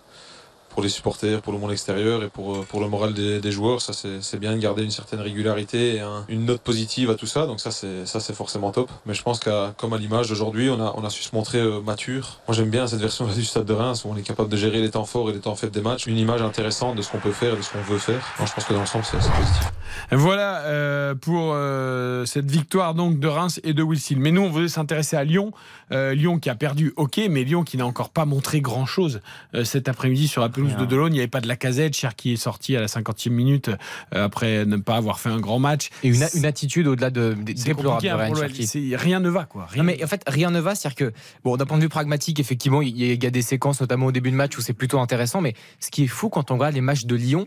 pour 0.77 0.83
les 0.83 0.91
supporters, 0.91 1.41
pour 1.41 1.55
le 1.55 1.59
monde 1.59 1.73
extérieur 1.73 2.23
et 2.23 2.29
pour, 2.29 2.63
pour 2.67 2.81
le 2.81 2.89
moral 2.89 3.15
des, 3.15 3.51
joueurs. 3.51 3.81
Ça, 3.81 3.95
c'est 3.95 4.39
bien 4.39 4.53
de 4.53 4.59
garder 4.59 4.85
une 4.85 4.91
certaine 4.91 5.21
régularité 5.21 5.97
et 5.97 6.03
une 6.29 6.45
note 6.45 6.61
positive 6.61 7.09
à 7.09 7.15
tout 7.15 7.27
ça. 7.27 7.47
Donc 7.47 7.61
ça, 7.61 7.71
c'est 7.71 8.35
forcément 8.35 8.73
top. 8.73 8.91
Mais 9.07 9.15
je 9.15 9.23
pense 9.23 9.41
qu'à 9.41 9.73
comme 9.79 9.95
à 9.95 9.97
l'image 9.97 10.29
d'aujourd'hui, 10.29 10.69
on 10.69 10.79
a, 10.79 10.93
on 10.95 11.03
a 11.03 11.09
su 11.09 11.23
se 11.23 11.35
montrer 11.35 11.63
mature. 11.83 12.41
Moi, 12.47 12.55
j'aime 12.55 12.69
bien 12.69 12.87
cette 12.87 13.01
version 13.01 13.27
du 13.35 13.43
Stade 13.43 13.65
de 13.65 13.73
Reims 13.73 14.05
où 14.05 14.11
on 14.11 14.17
est 14.17 14.23
capable 14.23 14.51
de 14.51 14.57
gérer 14.59 14.83
les 14.83 14.91
temps 14.91 15.07
forts 15.07 15.31
et 15.31 15.33
les 15.33 15.41
temps 15.41 15.57
faibles 15.57 15.73
des 15.73 15.81
matchs. 15.81 16.07
Une 16.07 16.19
image 16.19 16.43
intéressante 16.43 16.95
de 16.95 17.01
ce 17.01 17.11
qu'on 17.11 17.21
peut 17.21 17.33
faire 17.33 17.55
et 17.55 17.57
de 17.57 17.63
ce 17.63 17.73
qu'on 17.73 17.81
veut 17.81 17.99
faire. 17.99 18.21
je 18.39 18.53
pense 18.53 18.65
que 18.67 18.75
dans 18.75 18.81
l'ensemble, 18.81 19.07
c'est 19.07 19.17
positif. 19.17 19.73
Voilà 20.13 20.61
euh, 20.67 21.15
pour 21.15 21.53
euh, 21.55 22.25
cette 22.27 22.51
victoire 22.51 22.95
donc 22.95 23.19
de 23.19 23.27
Reims 23.27 23.61
et 23.65 23.73
de 23.73 23.83
Wilson. 23.83 24.17
Mais 24.19 24.31
nous, 24.31 24.43
on 24.43 24.51
voulait 24.51 24.69
s'intéresser 24.69 25.17
à 25.17 25.25
Lyon. 25.25 25.53
Euh, 25.93 26.15
Lyon 26.15 26.39
qui 26.39 26.51
a 26.51 26.55
perdu, 26.55 26.93
ok, 26.97 27.21
mais 27.31 27.45
Lyon 27.45 27.65
qui 27.65 27.77
n'a 27.77 27.87
encore 27.87 28.11
pas 28.11 28.25
montré 28.25 28.61
grand-chose 28.61 29.21
cet 29.65 29.89
après-midi 29.89 30.29
sur 30.29 30.43
la 30.43 30.49
de 30.75 30.85
Delon. 30.85 31.07
Il 31.07 31.13
n'y 31.13 31.19
avait 31.19 31.29
pas 31.29 31.41
de 31.41 31.49
la 31.49 31.57
casette, 31.57 31.95
Cher 31.95 32.17
qui 32.17 32.33
est 32.33 32.37
sorti 32.37 32.77
à 32.77 32.81
la 32.81 32.87
50e 32.87 33.31
minute 33.31 33.71
après 34.13 34.65
ne 34.65 34.77
pas 34.77 34.97
avoir 34.97 35.21
fait 35.21 35.29
un 35.29 35.41
grand 35.41 35.59
match. 35.59 35.91
Et 36.03 36.09
une, 36.09 36.27
une 36.35 36.45
attitude 36.45 36.87
au-delà 36.87 37.11
de, 37.11 37.35
de 37.35 37.53
déplorable. 37.53 38.03
De 38.03 38.97
rien 38.97 39.21
ne 39.21 39.29
va, 39.29 39.45
quoi. 39.45 39.67
Rien 39.67 39.83
mais 39.83 40.03
en 40.03 40.07
fait, 40.07 40.23
rien 40.27 40.51
ne 40.51 40.61
va. 40.61 40.75
C'est-à-dire 40.75 40.97
que, 40.97 41.13
bon, 41.45 41.57
d'un 41.57 41.65
point 41.65 41.79
de 41.79 41.83
vue 41.83 41.89
pragmatique, 41.89 42.41
effectivement, 42.41 42.83
il 42.83 42.97
y 42.97 43.27
a 43.27 43.31
des 43.31 43.43
séquences, 43.43 43.81
notamment 43.81 44.07
au 44.07 44.13
début 44.13 44.31
de 44.31 44.37
match, 44.37 44.57
où 44.59 44.61
c'est 44.61 44.75
plutôt 44.75 44.99
intéressant. 45.01 45.41
Mais 45.41 45.55
ce 45.81 45.91
qui 45.91 46.05
est 46.05 46.09
fou 46.09 46.29
quand 46.29 46.51
on 46.51 46.55
regarde 46.55 46.75
les 46.75 46.81
matchs 46.81 47.07
de 47.07 47.15
Lyon, 47.15 47.47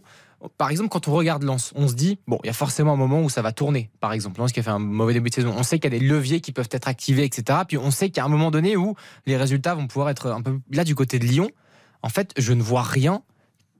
par 0.57 0.69
exemple, 0.69 0.89
quand 0.89 1.07
on 1.07 1.13
regarde 1.13 1.43
Lens, 1.43 1.73
on 1.75 1.87
se 1.87 1.93
dit, 1.93 2.17
bon, 2.27 2.39
il 2.43 2.47
y 2.47 2.49
a 2.49 2.53
forcément 2.53 2.93
un 2.93 2.97
moment 2.97 3.21
où 3.21 3.29
ça 3.29 3.41
va 3.41 3.51
tourner. 3.51 3.89
Par 3.99 4.13
exemple, 4.13 4.39
Lens 4.39 4.53
qui 4.53 4.61
a 4.61 4.63
fait 4.63 4.69
un 4.69 4.79
mauvais 4.79 5.13
début 5.13 5.29
de 5.29 5.35
saison. 5.35 5.53
On 5.57 5.63
sait 5.63 5.79
qu'il 5.79 5.91
y 5.91 5.95
a 5.95 5.99
des 5.99 6.05
leviers 6.05 6.39
qui 6.39 6.53
peuvent 6.53 6.69
être 6.71 6.87
activés, 6.87 7.25
etc. 7.25 7.59
Puis 7.67 7.77
on 7.77 7.91
sait 7.91 8.09
qu'il 8.09 8.17
y 8.17 8.19
a 8.21 8.25
un 8.25 8.29
moment 8.29 8.51
donné 8.51 8.77
où 8.77 8.95
les 9.25 9.35
résultats 9.35 9.75
vont 9.75 9.87
pouvoir 9.87 10.09
être 10.09 10.27
un 10.27 10.41
peu 10.41 10.59
là 10.71 10.83
du 10.83 10.95
côté 10.95 11.19
de 11.19 11.25
Lyon. 11.25 11.49
En 12.03 12.09
fait, 12.09 12.33
je 12.37 12.53
ne 12.53 12.61
vois 12.61 12.83
rien 12.83 13.21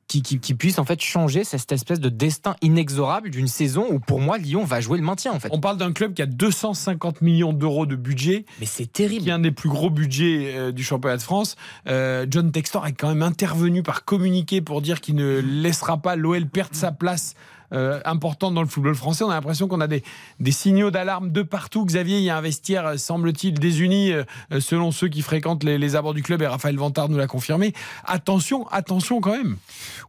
qui, 0.09 0.53
puisse 0.55 0.79
en 0.79 0.85
fait 0.85 0.99
changer 1.01 1.43
cette 1.43 1.71
espèce 1.71 1.99
de 1.99 2.09
destin 2.09 2.55
inexorable 2.61 3.29
d'une 3.29 3.47
saison 3.47 3.85
où 3.89 3.99
pour 3.99 4.19
moi 4.19 4.37
Lyon 4.37 4.63
va 4.63 4.81
jouer 4.81 4.97
le 4.97 5.03
maintien 5.03 5.31
en 5.31 5.39
fait. 5.39 5.49
On 5.51 5.59
parle 5.59 5.77
d'un 5.77 5.93
club 5.93 6.13
qui 6.13 6.21
a 6.21 6.25
250 6.25 7.21
millions 7.21 7.53
d'euros 7.53 7.85
de 7.85 7.95
budget. 7.95 8.45
Mais 8.59 8.65
c'est 8.65 8.91
terrible. 8.91 9.23
Qui 9.23 9.29
est 9.29 9.33
un 9.33 9.39
des 9.39 9.51
plus 9.51 9.69
gros 9.69 9.89
budgets 9.89 10.53
euh, 10.55 10.71
du 10.71 10.83
championnat 10.83 11.17
de 11.17 11.21
France. 11.21 11.55
Euh, 11.87 12.25
John 12.29 12.51
Textor 12.51 12.87
est 12.87 12.93
quand 12.93 13.09
même 13.09 13.21
intervenu 13.21 13.83
par 13.83 14.03
communiqué 14.03 14.61
pour 14.61 14.81
dire 14.81 14.99
qu'il 14.99 15.15
ne 15.15 15.39
laissera 15.39 15.97
pas 15.97 16.15
l'OL 16.15 16.47
perdre 16.47 16.75
sa 16.75 16.91
place 16.91 17.35
euh, 17.73 17.99
importante 18.05 18.53
dans 18.53 18.61
le 18.61 18.67
football 18.67 18.95
français. 18.95 19.23
On 19.23 19.29
a 19.29 19.35
l'impression 19.35 19.67
qu'on 19.67 19.81
a 19.81 19.87
des, 19.87 20.03
signaux 20.51 20.91
d'alarme 20.91 21.31
de 21.31 21.43
partout. 21.43 21.85
Xavier, 21.85 22.17
il 22.17 22.23
y 22.23 22.29
a 22.29 22.37
un 22.37 22.41
vestiaire, 22.41 22.85
euh, 22.85 22.97
semble-t-il, 22.97 23.59
désuni 23.59 24.11
euh, 24.11 24.23
selon 24.59 24.91
ceux 24.91 25.07
qui 25.07 25.21
fréquentent 25.21 25.63
les, 25.63 25.95
abords 25.95 26.13
du 26.13 26.23
club 26.23 26.41
et 26.41 26.47
Raphaël 26.47 26.77
Vantard 26.77 27.09
nous 27.09 27.17
l'a 27.17 27.27
confirmé. 27.27 27.73
Attention, 28.05 28.67
attention 28.69 29.21
quand 29.21 29.31
même. 29.31 29.57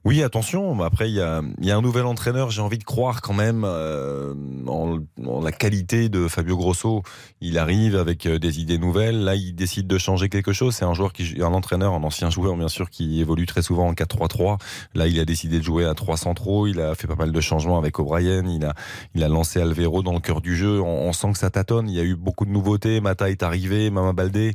Oui, 0.05 0.23
attention. 0.23 0.81
Après, 0.83 1.11
il 1.11 1.15
y 1.15 1.21
a, 1.21 1.41
un 1.41 1.83
nouvel 1.83 2.07
entraîneur. 2.07 2.51
J'ai 2.51 2.63
envie 2.63 2.79
de 2.79 2.85
croire 2.85 3.21
quand 3.23 3.35
même 3.35 3.65
en, 3.65 4.99
la 5.43 5.53
qualité 5.53 6.09
de 6.09 6.29
Fabio 6.29 6.57
Grosso. 6.57 7.03
Il 7.41 7.59
arrive 7.59 7.97
avec 7.97 8.27
des 8.27 8.61
idées 8.61 8.79
nouvelles. 8.79 9.25
Là, 9.25 9.37
il 9.37 9.55
décide 9.55 9.87
de 9.87 9.99
changer 9.99 10.29
quelque 10.29 10.53
chose. 10.53 10.75
C'est 10.75 10.85
un 10.85 10.95
joueur 10.95 11.13
un 11.41 11.55
entraîneur, 11.55 11.95
un 11.95 12.03
ancien 12.03 12.31
joueur 12.31 12.57
bien 12.57 12.69
sûr, 12.69 12.91
qui 12.91 13.21
évolue 13.21 13.47
très 13.47 13.63
souvent 13.63 13.89
en 13.89 13.93
4-3-3. 13.93 14.59
Là, 14.95 15.07
il 15.07 15.19
a 15.21 15.25
décidé 15.25 15.59
de 15.59 15.65
jouer 15.65 15.85
à 15.85 15.95
3 15.95 16.17
centraux. 16.17 16.67
Il 16.67 16.81
a 16.81 16.95
fait 16.95 17.07
pas 17.07 17.17
mal 17.17 17.33
de 17.33 17.41
changement 17.51 17.79
avec 17.79 17.99
O'Brien. 17.99 18.45
Il 18.47 18.65
a, 18.65 18.75
il 19.15 19.25
a 19.25 19.29
lancé 19.29 19.61
Alvero 19.61 20.03
dans 20.03 20.13
le 20.13 20.21
cœur 20.21 20.41
du 20.41 20.57
jeu. 20.57 20.81
On, 20.81 21.13
sent 21.13 21.33
que 21.33 21.39
ça 21.39 21.51
tâtonne. 21.51 21.89
Il 21.89 21.97
y 21.97 22.01
a 22.01 22.05
eu 22.05 22.15
beaucoup 22.15 22.47
de 22.47 22.51
nouveautés. 22.51 23.01
Mata 23.01 23.29
est 23.29 23.43
arrivé, 23.43 23.91
Mama 23.91 24.13
Baldé. 24.13 24.53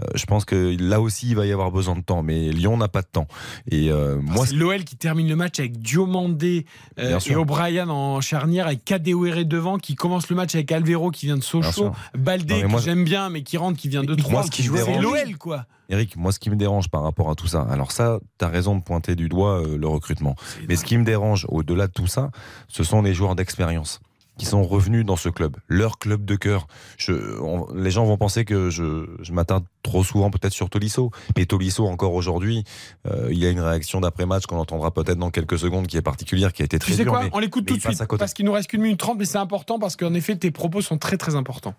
Euh, 0.00 0.06
je 0.14 0.26
pense 0.26 0.44
que 0.44 0.76
là 0.78 1.00
aussi, 1.00 1.28
il 1.30 1.36
va 1.36 1.46
y 1.46 1.52
avoir 1.52 1.70
besoin 1.70 1.96
de 1.96 2.02
temps. 2.02 2.22
Mais 2.22 2.50
Lyon 2.50 2.76
n'a 2.76 2.88
pas 2.88 3.02
de 3.02 3.08
temps. 3.10 3.26
Et 3.70 3.90
euh, 3.90 4.18
moi, 4.20 4.46
c'est 4.46 4.54
l'OL 4.54 4.84
qui 4.84 4.96
termine 4.96 5.28
le 5.28 5.36
match 5.36 5.58
avec 5.58 5.78
Diomandé 5.78 6.66
euh, 6.98 7.18
et 7.26 7.34
O'Brien 7.34 7.88
en 7.88 8.20
charnière, 8.20 8.66
avec 8.66 8.84
Kadewere 8.84 9.44
devant, 9.44 9.78
qui 9.78 9.94
commence 9.94 10.28
le 10.28 10.36
match 10.36 10.54
avec 10.54 10.70
Alvero 10.70 11.10
qui 11.10 11.26
vient 11.26 11.38
de 11.38 11.42
Sochaux, 11.42 11.92
Baldé 12.16 12.62
que 12.62 12.78
j'aime 12.80 13.04
bien, 13.04 13.30
mais 13.30 13.42
qui 13.42 13.56
rentre, 13.56 13.78
qui 13.78 13.88
vient 13.88 14.04
de 14.04 14.14
Troyes. 14.14 14.44
C'est 14.52 15.00
l'OL, 15.00 15.36
quoi. 15.38 15.66
Eric, 15.88 16.16
moi, 16.16 16.32
ce 16.32 16.38
qui 16.38 16.50
me 16.50 16.56
dérange 16.56 16.88
par 16.88 17.02
rapport 17.02 17.30
à 17.30 17.34
tout 17.34 17.46
ça, 17.46 17.62
alors 17.70 17.92
ça, 17.92 18.18
tu 18.38 18.44
as 18.44 18.48
raison 18.48 18.76
de 18.76 18.82
pointer 18.82 19.14
du 19.16 19.28
doigt 19.28 19.60
euh, 19.60 19.76
le 19.76 19.86
recrutement. 19.86 20.34
Mais 20.68 20.76
ce 20.76 20.84
qui 20.84 20.96
me 20.96 21.04
dérange, 21.04 21.46
au-delà 21.48 21.86
de 21.86 21.92
tout 21.92 22.06
ça, 22.06 22.30
ce 22.68 22.84
sont 22.84 23.02
les 23.02 23.14
joueurs 23.14 23.34
d'expérience 23.34 24.00
qui 24.38 24.46
sont 24.46 24.64
revenus 24.64 25.04
dans 25.04 25.16
ce 25.16 25.28
club, 25.28 25.56
leur 25.68 25.98
club 25.98 26.24
de 26.24 26.34
cœur. 26.34 26.66
les 27.08 27.90
gens 27.90 28.04
vont 28.04 28.16
penser 28.16 28.44
que 28.44 28.70
je, 28.70 29.06
je 29.20 29.32
m'attarde 29.32 29.64
trop 29.82 30.02
souvent 30.02 30.30
peut-être 30.30 30.52
sur 30.52 30.68
Tolisso, 30.70 31.10
mais 31.36 31.46
Tolisso 31.46 31.86
encore 31.86 32.14
aujourd'hui, 32.14 32.64
euh, 33.06 33.28
il 33.30 33.38
y 33.38 33.46
a 33.46 33.50
une 33.50 33.60
réaction 33.60 34.00
d'après-match 34.00 34.46
qu'on 34.46 34.58
entendra 34.58 34.90
peut-être 34.90 35.18
dans 35.18 35.30
quelques 35.30 35.58
secondes 35.58 35.86
qui 35.86 35.96
est 35.96 36.02
particulière, 36.02 36.52
qui 36.52 36.62
a 36.62 36.64
été 36.64 36.78
très 36.78 36.92
tu 36.92 36.96
sais 36.96 37.04
quoi 37.04 37.22
On 37.32 37.38
l'écoute 37.38 37.66
tout 37.66 37.76
de 37.76 37.80
suite 37.80 38.02
parce 38.18 38.34
qu'il 38.34 38.46
nous 38.46 38.52
reste 38.52 38.68
qu'une 38.68 38.82
minute 38.82 38.98
trente, 38.98 39.18
mais 39.18 39.24
c'est 39.24 39.38
important 39.38 39.78
parce 39.78 39.94
qu'en 39.94 40.14
effet 40.14 40.34
tes 40.36 40.50
propos 40.50 40.80
sont 40.80 40.98
très 40.98 41.16
très 41.16 41.36
importants. 41.36 41.74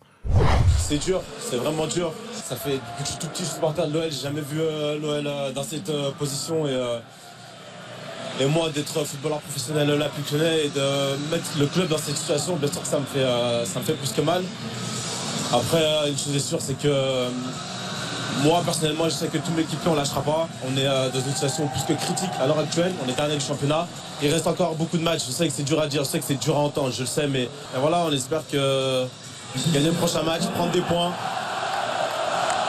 C'est 0.77 1.03
dur, 1.03 1.21
c'est 1.39 1.57
vraiment 1.57 1.87
dur. 1.87 2.13
Ça 2.33 2.55
fait 2.55 2.75
depuis 2.75 3.03
que 3.03 3.05
je 3.05 3.11
suis 3.11 3.19
tout 3.19 3.27
petit 3.27 3.45
supporter 3.45 3.87
de 3.87 3.93
l'OL, 3.93 4.11
j'ai 4.11 4.21
jamais 4.21 4.41
vu 4.41 4.59
euh, 4.59 4.99
l'OL 4.99 5.27
euh, 5.27 5.51
dans 5.51 5.63
cette 5.63 5.91
position 6.17 6.67
et 6.67 6.99
et 8.39 8.45
moi, 8.45 8.69
d'être 8.69 9.05
footballeur 9.05 9.39
professionnel 9.39 9.89
olympique 9.89 10.33
et 10.33 10.69
de 10.69 11.31
mettre 11.31 11.49
le 11.57 11.67
club 11.67 11.87
dans 11.87 11.97
cette 11.97 12.17
situation, 12.17 12.55
bien 12.57 12.69
sûr 12.69 12.81
que 12.81 12.87
ça 12.87 12.99
me 12.99 13.05
fait, 13.05 13.19
euh, 13.19 13.65
ça 13.65 13.79
me 13.79 13.85
fait 13.85 13.93
plus 13.93 14.11
que 14.11 14.21
mal. 14.21 14.43
Après, 15.53 15.81
euh, 15.81 16.09
une 16.09 16.17
chose 16.17 16.35
est 16.35 16.39
sûre, 16.39 16.59
c'est 16.59 16.77
que 16.77 16.87
euh, 16.87 17.29
moi, 18.43 18.61
personnellement, 18.65 19.05
je 19.05 19.11
sais 19.11 19.27
que 19.27 19.37
toute 19.37 19.55
l'équipe, 19.55 19.79
on 19.85 19.91
ne 19.91 19.97
lâchera 19.97 20.21
pas. 20.21 20.49
On 20.67 20.75
est 20.75 20.85
dans 20.85 21.19
une 21.19 21.31
situation 21.31 21.67
plus 21.67 21.83
que 21.83 21.93
critique 21.93 22.31
à 22.41 22.47
l'heure 22.47 22.59
actuelle. 22.59 22.93
On 23.05 23.09
est 23.09 23.15
dernier 23.15 23.35
du 23.35 23.45
championnat. 23.45 23.87
Il 24.21 24.29
reste 24.29 24.47
encore 24.47 24.75
beaucoup 24.75 24.97
de 24.97 25.03
matchs. 25.03 25.25
Je 25.27 25.31
sais 25.31 25.47
que 25.47 25.53
c'est 25.53 25.63
dur 25.63 25.79
à 25.79 25.87
dire, 25.87 26.03
je 26.03 26.09
sais 26.09 26.19
que 26.19 26.25
c'est 26.25 26.39
dur 26.39 26.57
à 26.57 26.59
entendre, 26.59 26.91
je 26.91 27.01
le 27.01 27.05
sais. 27.05 27.27
Mais 27.27 27.47
voilà, 27.79 28.05
on 28.05 28.11
espère 28.11 28.41
que 28.51 29.05
gagner 29.73 29.87
le 29.87 29.93
prochain 29.93 30.23
match, 30.23 30.41
prendre 30.55 30.71
des 30.71 30.81
points 30.81 31.13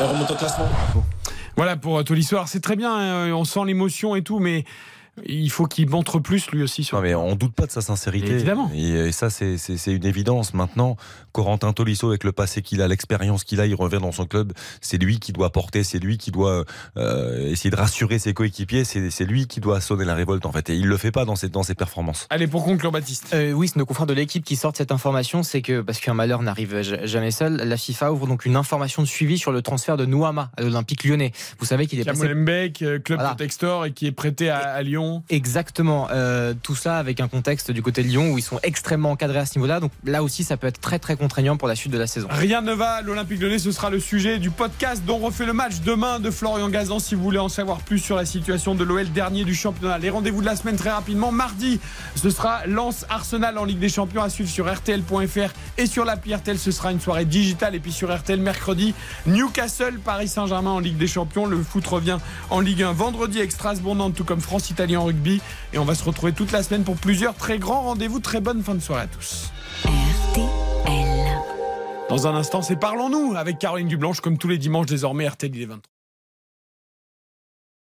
et 0.00 0.04
remonter 0.04 0.34
au 0.34 0.36
classement. 0.36 0.68
Voilà 1.56 1.76
pour 1.76 2.04
tout 2.04 2.14
l'histoire. 2.14 2.46
C'est 2.46 2.60
très 2.60 2.76
bien, 2.76 2.94
hein, 2.94 3.32
on 3.32 3.44
sent 3.44 3.64
l'émotion 3.66 4.14
et 4.14 4.22
tout, 4.22 4.38
mais 4.38 4.64
il 5.24 5.50
faut 5.50 5.66
qu'il 5.66 5.88
montre 5.88 6.18
plus 6.18 6.50
lui 6.50 6.62
aussi. 6.62 6.84
Sur 6.84 6.98
non, 6.98 7.02
mais 7.02 7.14
on 7.14 7.34
doute 7.34 7.54
pas 7.54 7.66
de 7.66 7.70
sa 7.70 7.80
sincérité. 7.80 8.32
évidemment. 8.32 8.70
Et, 8.74 9.12
ça, 9.12 9.30
c'est 9.30 9.56
une 9.86 10.06
évidence. 10.06 10.54
Maintenant, 10.54 10.96
Corentin 11.36 11.74
Tolisso, 11.74 12.08
avec 12.08 12.24
le 12.24 12.32
passé 12.32 12.62
qu'il 12.62 12.80
a, 12.80 12.88
l'expérience 12.88 13.44
qu'il 13.44 13.60
a, 13.60 13.66
il 13.66 13.74
revient 13.74 13.98
dans 14.00 14.10
son 14.10 14.24
club. 14.24 14.54
C'est 14.80 14.96
lui 14.96 15.20
qui 15.20 15.32
doit 15.32 15.50
porter, 15.50 15.84
c'est 15.84 15.98
lui 15.98 16.16
qui 16.16 16.30
doit 16.30 16.64
euh, 16.96 17.50
essayer 17.50 17.68
de 17.68 17.76
rassurer 17.76 18.18
ses 18.18 18.32
coéquipiers. 18.32 18.84
C'est 18.84 19.26
lui 19.26 19.46
qui 19.46 19.60
doit 19.60 19.82
sonner 19.82 20.06
la 20.06 20.14
révolte 20.14 20.46
en 20.46 20.52
fait. 20.52 20.70
Et 20.70 20.76
il 20.76 20.86
le 20.86 20.96
fait 20.96 21.12
pas 21.12 21.26
dans 21.26 21.36
ses, 21.36 21.50
dans 21.50 21.62
ses 21.62 21.74
performances. 21.74 22.26
Allez, 22.30 22.46
pour 22.46 22.64
conclure, 22.64 22.90
Baptiste. 22.90 23.34
Euh, 23.34 23.52
oui, 23.52 23.68
c'est 23.68 23.76
nos 23.76 23.84
confrères 23.84 24.06
de 24.06 24.14
l'équipe 24.14 24.42
qui 24.42 24.56
sortent 24.56 24.78
cette 24.78 24.92
information. 24.92 25.42
C'est 25.42 25.60
que, 25.60 25.82
parce 25.82 26.00
qu'un 26.00 26.14
malheur 26.14 26.40
n'arrive 26.40 26.80
jamais 27.04 27.30
seul, 27.30 27.56
la 27.56 27.76
FIFA 27.76 28.12
ouvre 28.12 28.26
donc 28.26 28.46
une 28.46 28.56
information 28.56 29.02
de 29.02 29.06
suivi 29.06 29.36
sur 29.36 29.52
le 29.52 29.60
transfert 29.60 29.98
de 29.98 30.06
Nouama 30.06 30.50
à 30.56 30.62
l'Olympique 30.62 31.04
lyonnais. 31.04 31.32
Vous 31.58 31.66
savez 31.66 31.86
qu'il 31.86 32.00
est 32.00 32.04
passé. 32.04 32.26
Euh, 32.26 32.98
club 32.98 33.20
de 33.20 33.36
Textor 33.36 33.84
et 33.84 33.92
qui 33.92 34.06
est 34.06 34.12
prêté 34.12 34.48
à, 34.48 34.56
à 34.56 34.82
Lyon. 34.82 35.22
Exactement. 35.28 36.08
Euh, 36.10 36.54
tout 36.62 36.74
ça 36.74 36.96
avec 36.96 37.20
un 37.20 37.28
contexte 37.28 37.70
du 37.70 37.82
côté 37.82 38.02
de 38.02 38.08
Lyon 38.08 38.32
où 38.32 38.38
ils 38.38 38.42
sont 38.42 38.58
extrêmement 38.62 39.10
encadrés 39.10 39.40
à 39.40 39.46
ce 39.46 39.58
niveau-là. 39.58 39.80
Donc 39.80 39.92
là 40.04 40.22
aussi, 40.22 40.44
ça 40.44 40.56
peut 40.56 40.66
être 40.66 40.80
très 40.80 40.98
très 40.98 41.16
contraignant 41.26 41.56
pour 41.56 41.66
la 41.66 41.74
suite 41.74 41.92
de 41.92 41.98
la 41.98 42.06
saison. 42.06 42.28
Rien 42.30 42.62
ne 42.62 42.72
va. 42.72 43.02
L'Olympique 43.02 43.40
Lyonnais, 43.40 43.58
ce 43.58 43.72
sera 43.72 43.90
le 43.90 43.98
sujet 43.98 44.38
du 44.38 44.50
podcast 44.50 45.02
dont 45.04 45.16
on 45.16 45.26
refait 45.26 45.44
le 45.44 45.54
match 45.54 45.80
demain 45.84 46.20
de 46.20 46.30
Florian 46.30 46.68
Gazan. 46.68 47.00
Si 47.00 47.16
vous 47.16 47.22
voulez 47.24 47.40
en 47.40 47.48
savoir 47.48 47.78
plus 47.78 47.98
sur 47.98 48.14
la 48.14 48.24
situation 48.24 48.76
de 48.76 48.84
l'OL 48.84 49.10
dernier 49.10 49.42
du 49.42 49.52
championnat. 49.52 49.98
Les 49.98 50.08
rendez-vous 50.08 50.40
de 50.40 50.46
la 50.46 50.54
semaine 50.54 50.76
très 50.76 50.90
rapidement. 50.90 51.32
Mardi, 51.32 51.80
ce 52.14 52.30
sera 52.30 52.64
Lance 52.68 53.06
Arsenal 53.08 53.58
en 53.58 53.64
Ligue 53.64 53.80
des 53.80 53.88
Champions 53.88 54.22
à 54.22 54.28
suivre 54.28 54.48
sur 54.48 54.72
RTL.fr 54.72 55.52
et 55.78 55.86
sur 55.86 56.04
l'appli 56.04 56.32
RTL. 56.32 56.60
Ce 56.60 56.70
sera 56.70 56.92
une 56.92 57.00
soirée 57.00 57.24
digitale. 57.24 57.74
Et 57.74 57.80
puis 57.80 57.90
sur 57.90 58.16
RTL 58.16 58.40
mercredi, 58.40 58.94
Newcastle, 59.26 59.98
Paris 59.98 60.28
Saint-Germain 60.28 60.70
en 60.70 60.78
Ligue 60.78 60.96
des 60.96 61.08
Champions. 61.08 61.46
Le 61.46 61.60
foot 61.60 61.84
revient 61.88 62.18
en 62.50 62.60
Ligue 62.60 62.84
1 62.84 62.92
vendredi 62.92 63.38
avec 63.38 63.50
Strasbourg, 63.50 63.96
tout 64.14 64.22
comme 64.22 64.40
France-Italie 64.40 64.96
en 64.96 65.06
rugby. 65.06 65.40
Et 65.72 65.78
on 65.78 65.84
va 65.84 65.96
se 65.96 66.04
retrouver 66.04 66.30
toute 66.30 66.52
la 66.52 66.62
semaine 66.62 66.84
pour 66.84 66.94
plusieurs 66.94 67.34
très 67.34 67.58
grands 67.58 67.82
rendez-vous. 67.82 68.20
Très 68.20 68.40
bonne 68.40 68.62
fin 68.62 68.76
de 68.76 68.80
soirée 68.80 69.02
à 69.02 69.06
tous. 69.08 69.50
RTL. 69.84 71.05
Dans 72.08 72.28
un 72.28 72.36
instant, 72.36 72.62
c'est 72.62 72.76
Parlons-nous 72.76 73.34
avec 73.36 73.58
Caroline 73.58 73.88
Dublanche, 73.88 74.20
comme 74.20 74.38
tous 74.38 74.46
les 74.46 74.58
dimanches 74.58 74.86
désormais, 74.86 75.26
RTL 75.26 75.54
il 75.54 75.62
est 75.62 75.66
23. 75.66 75.95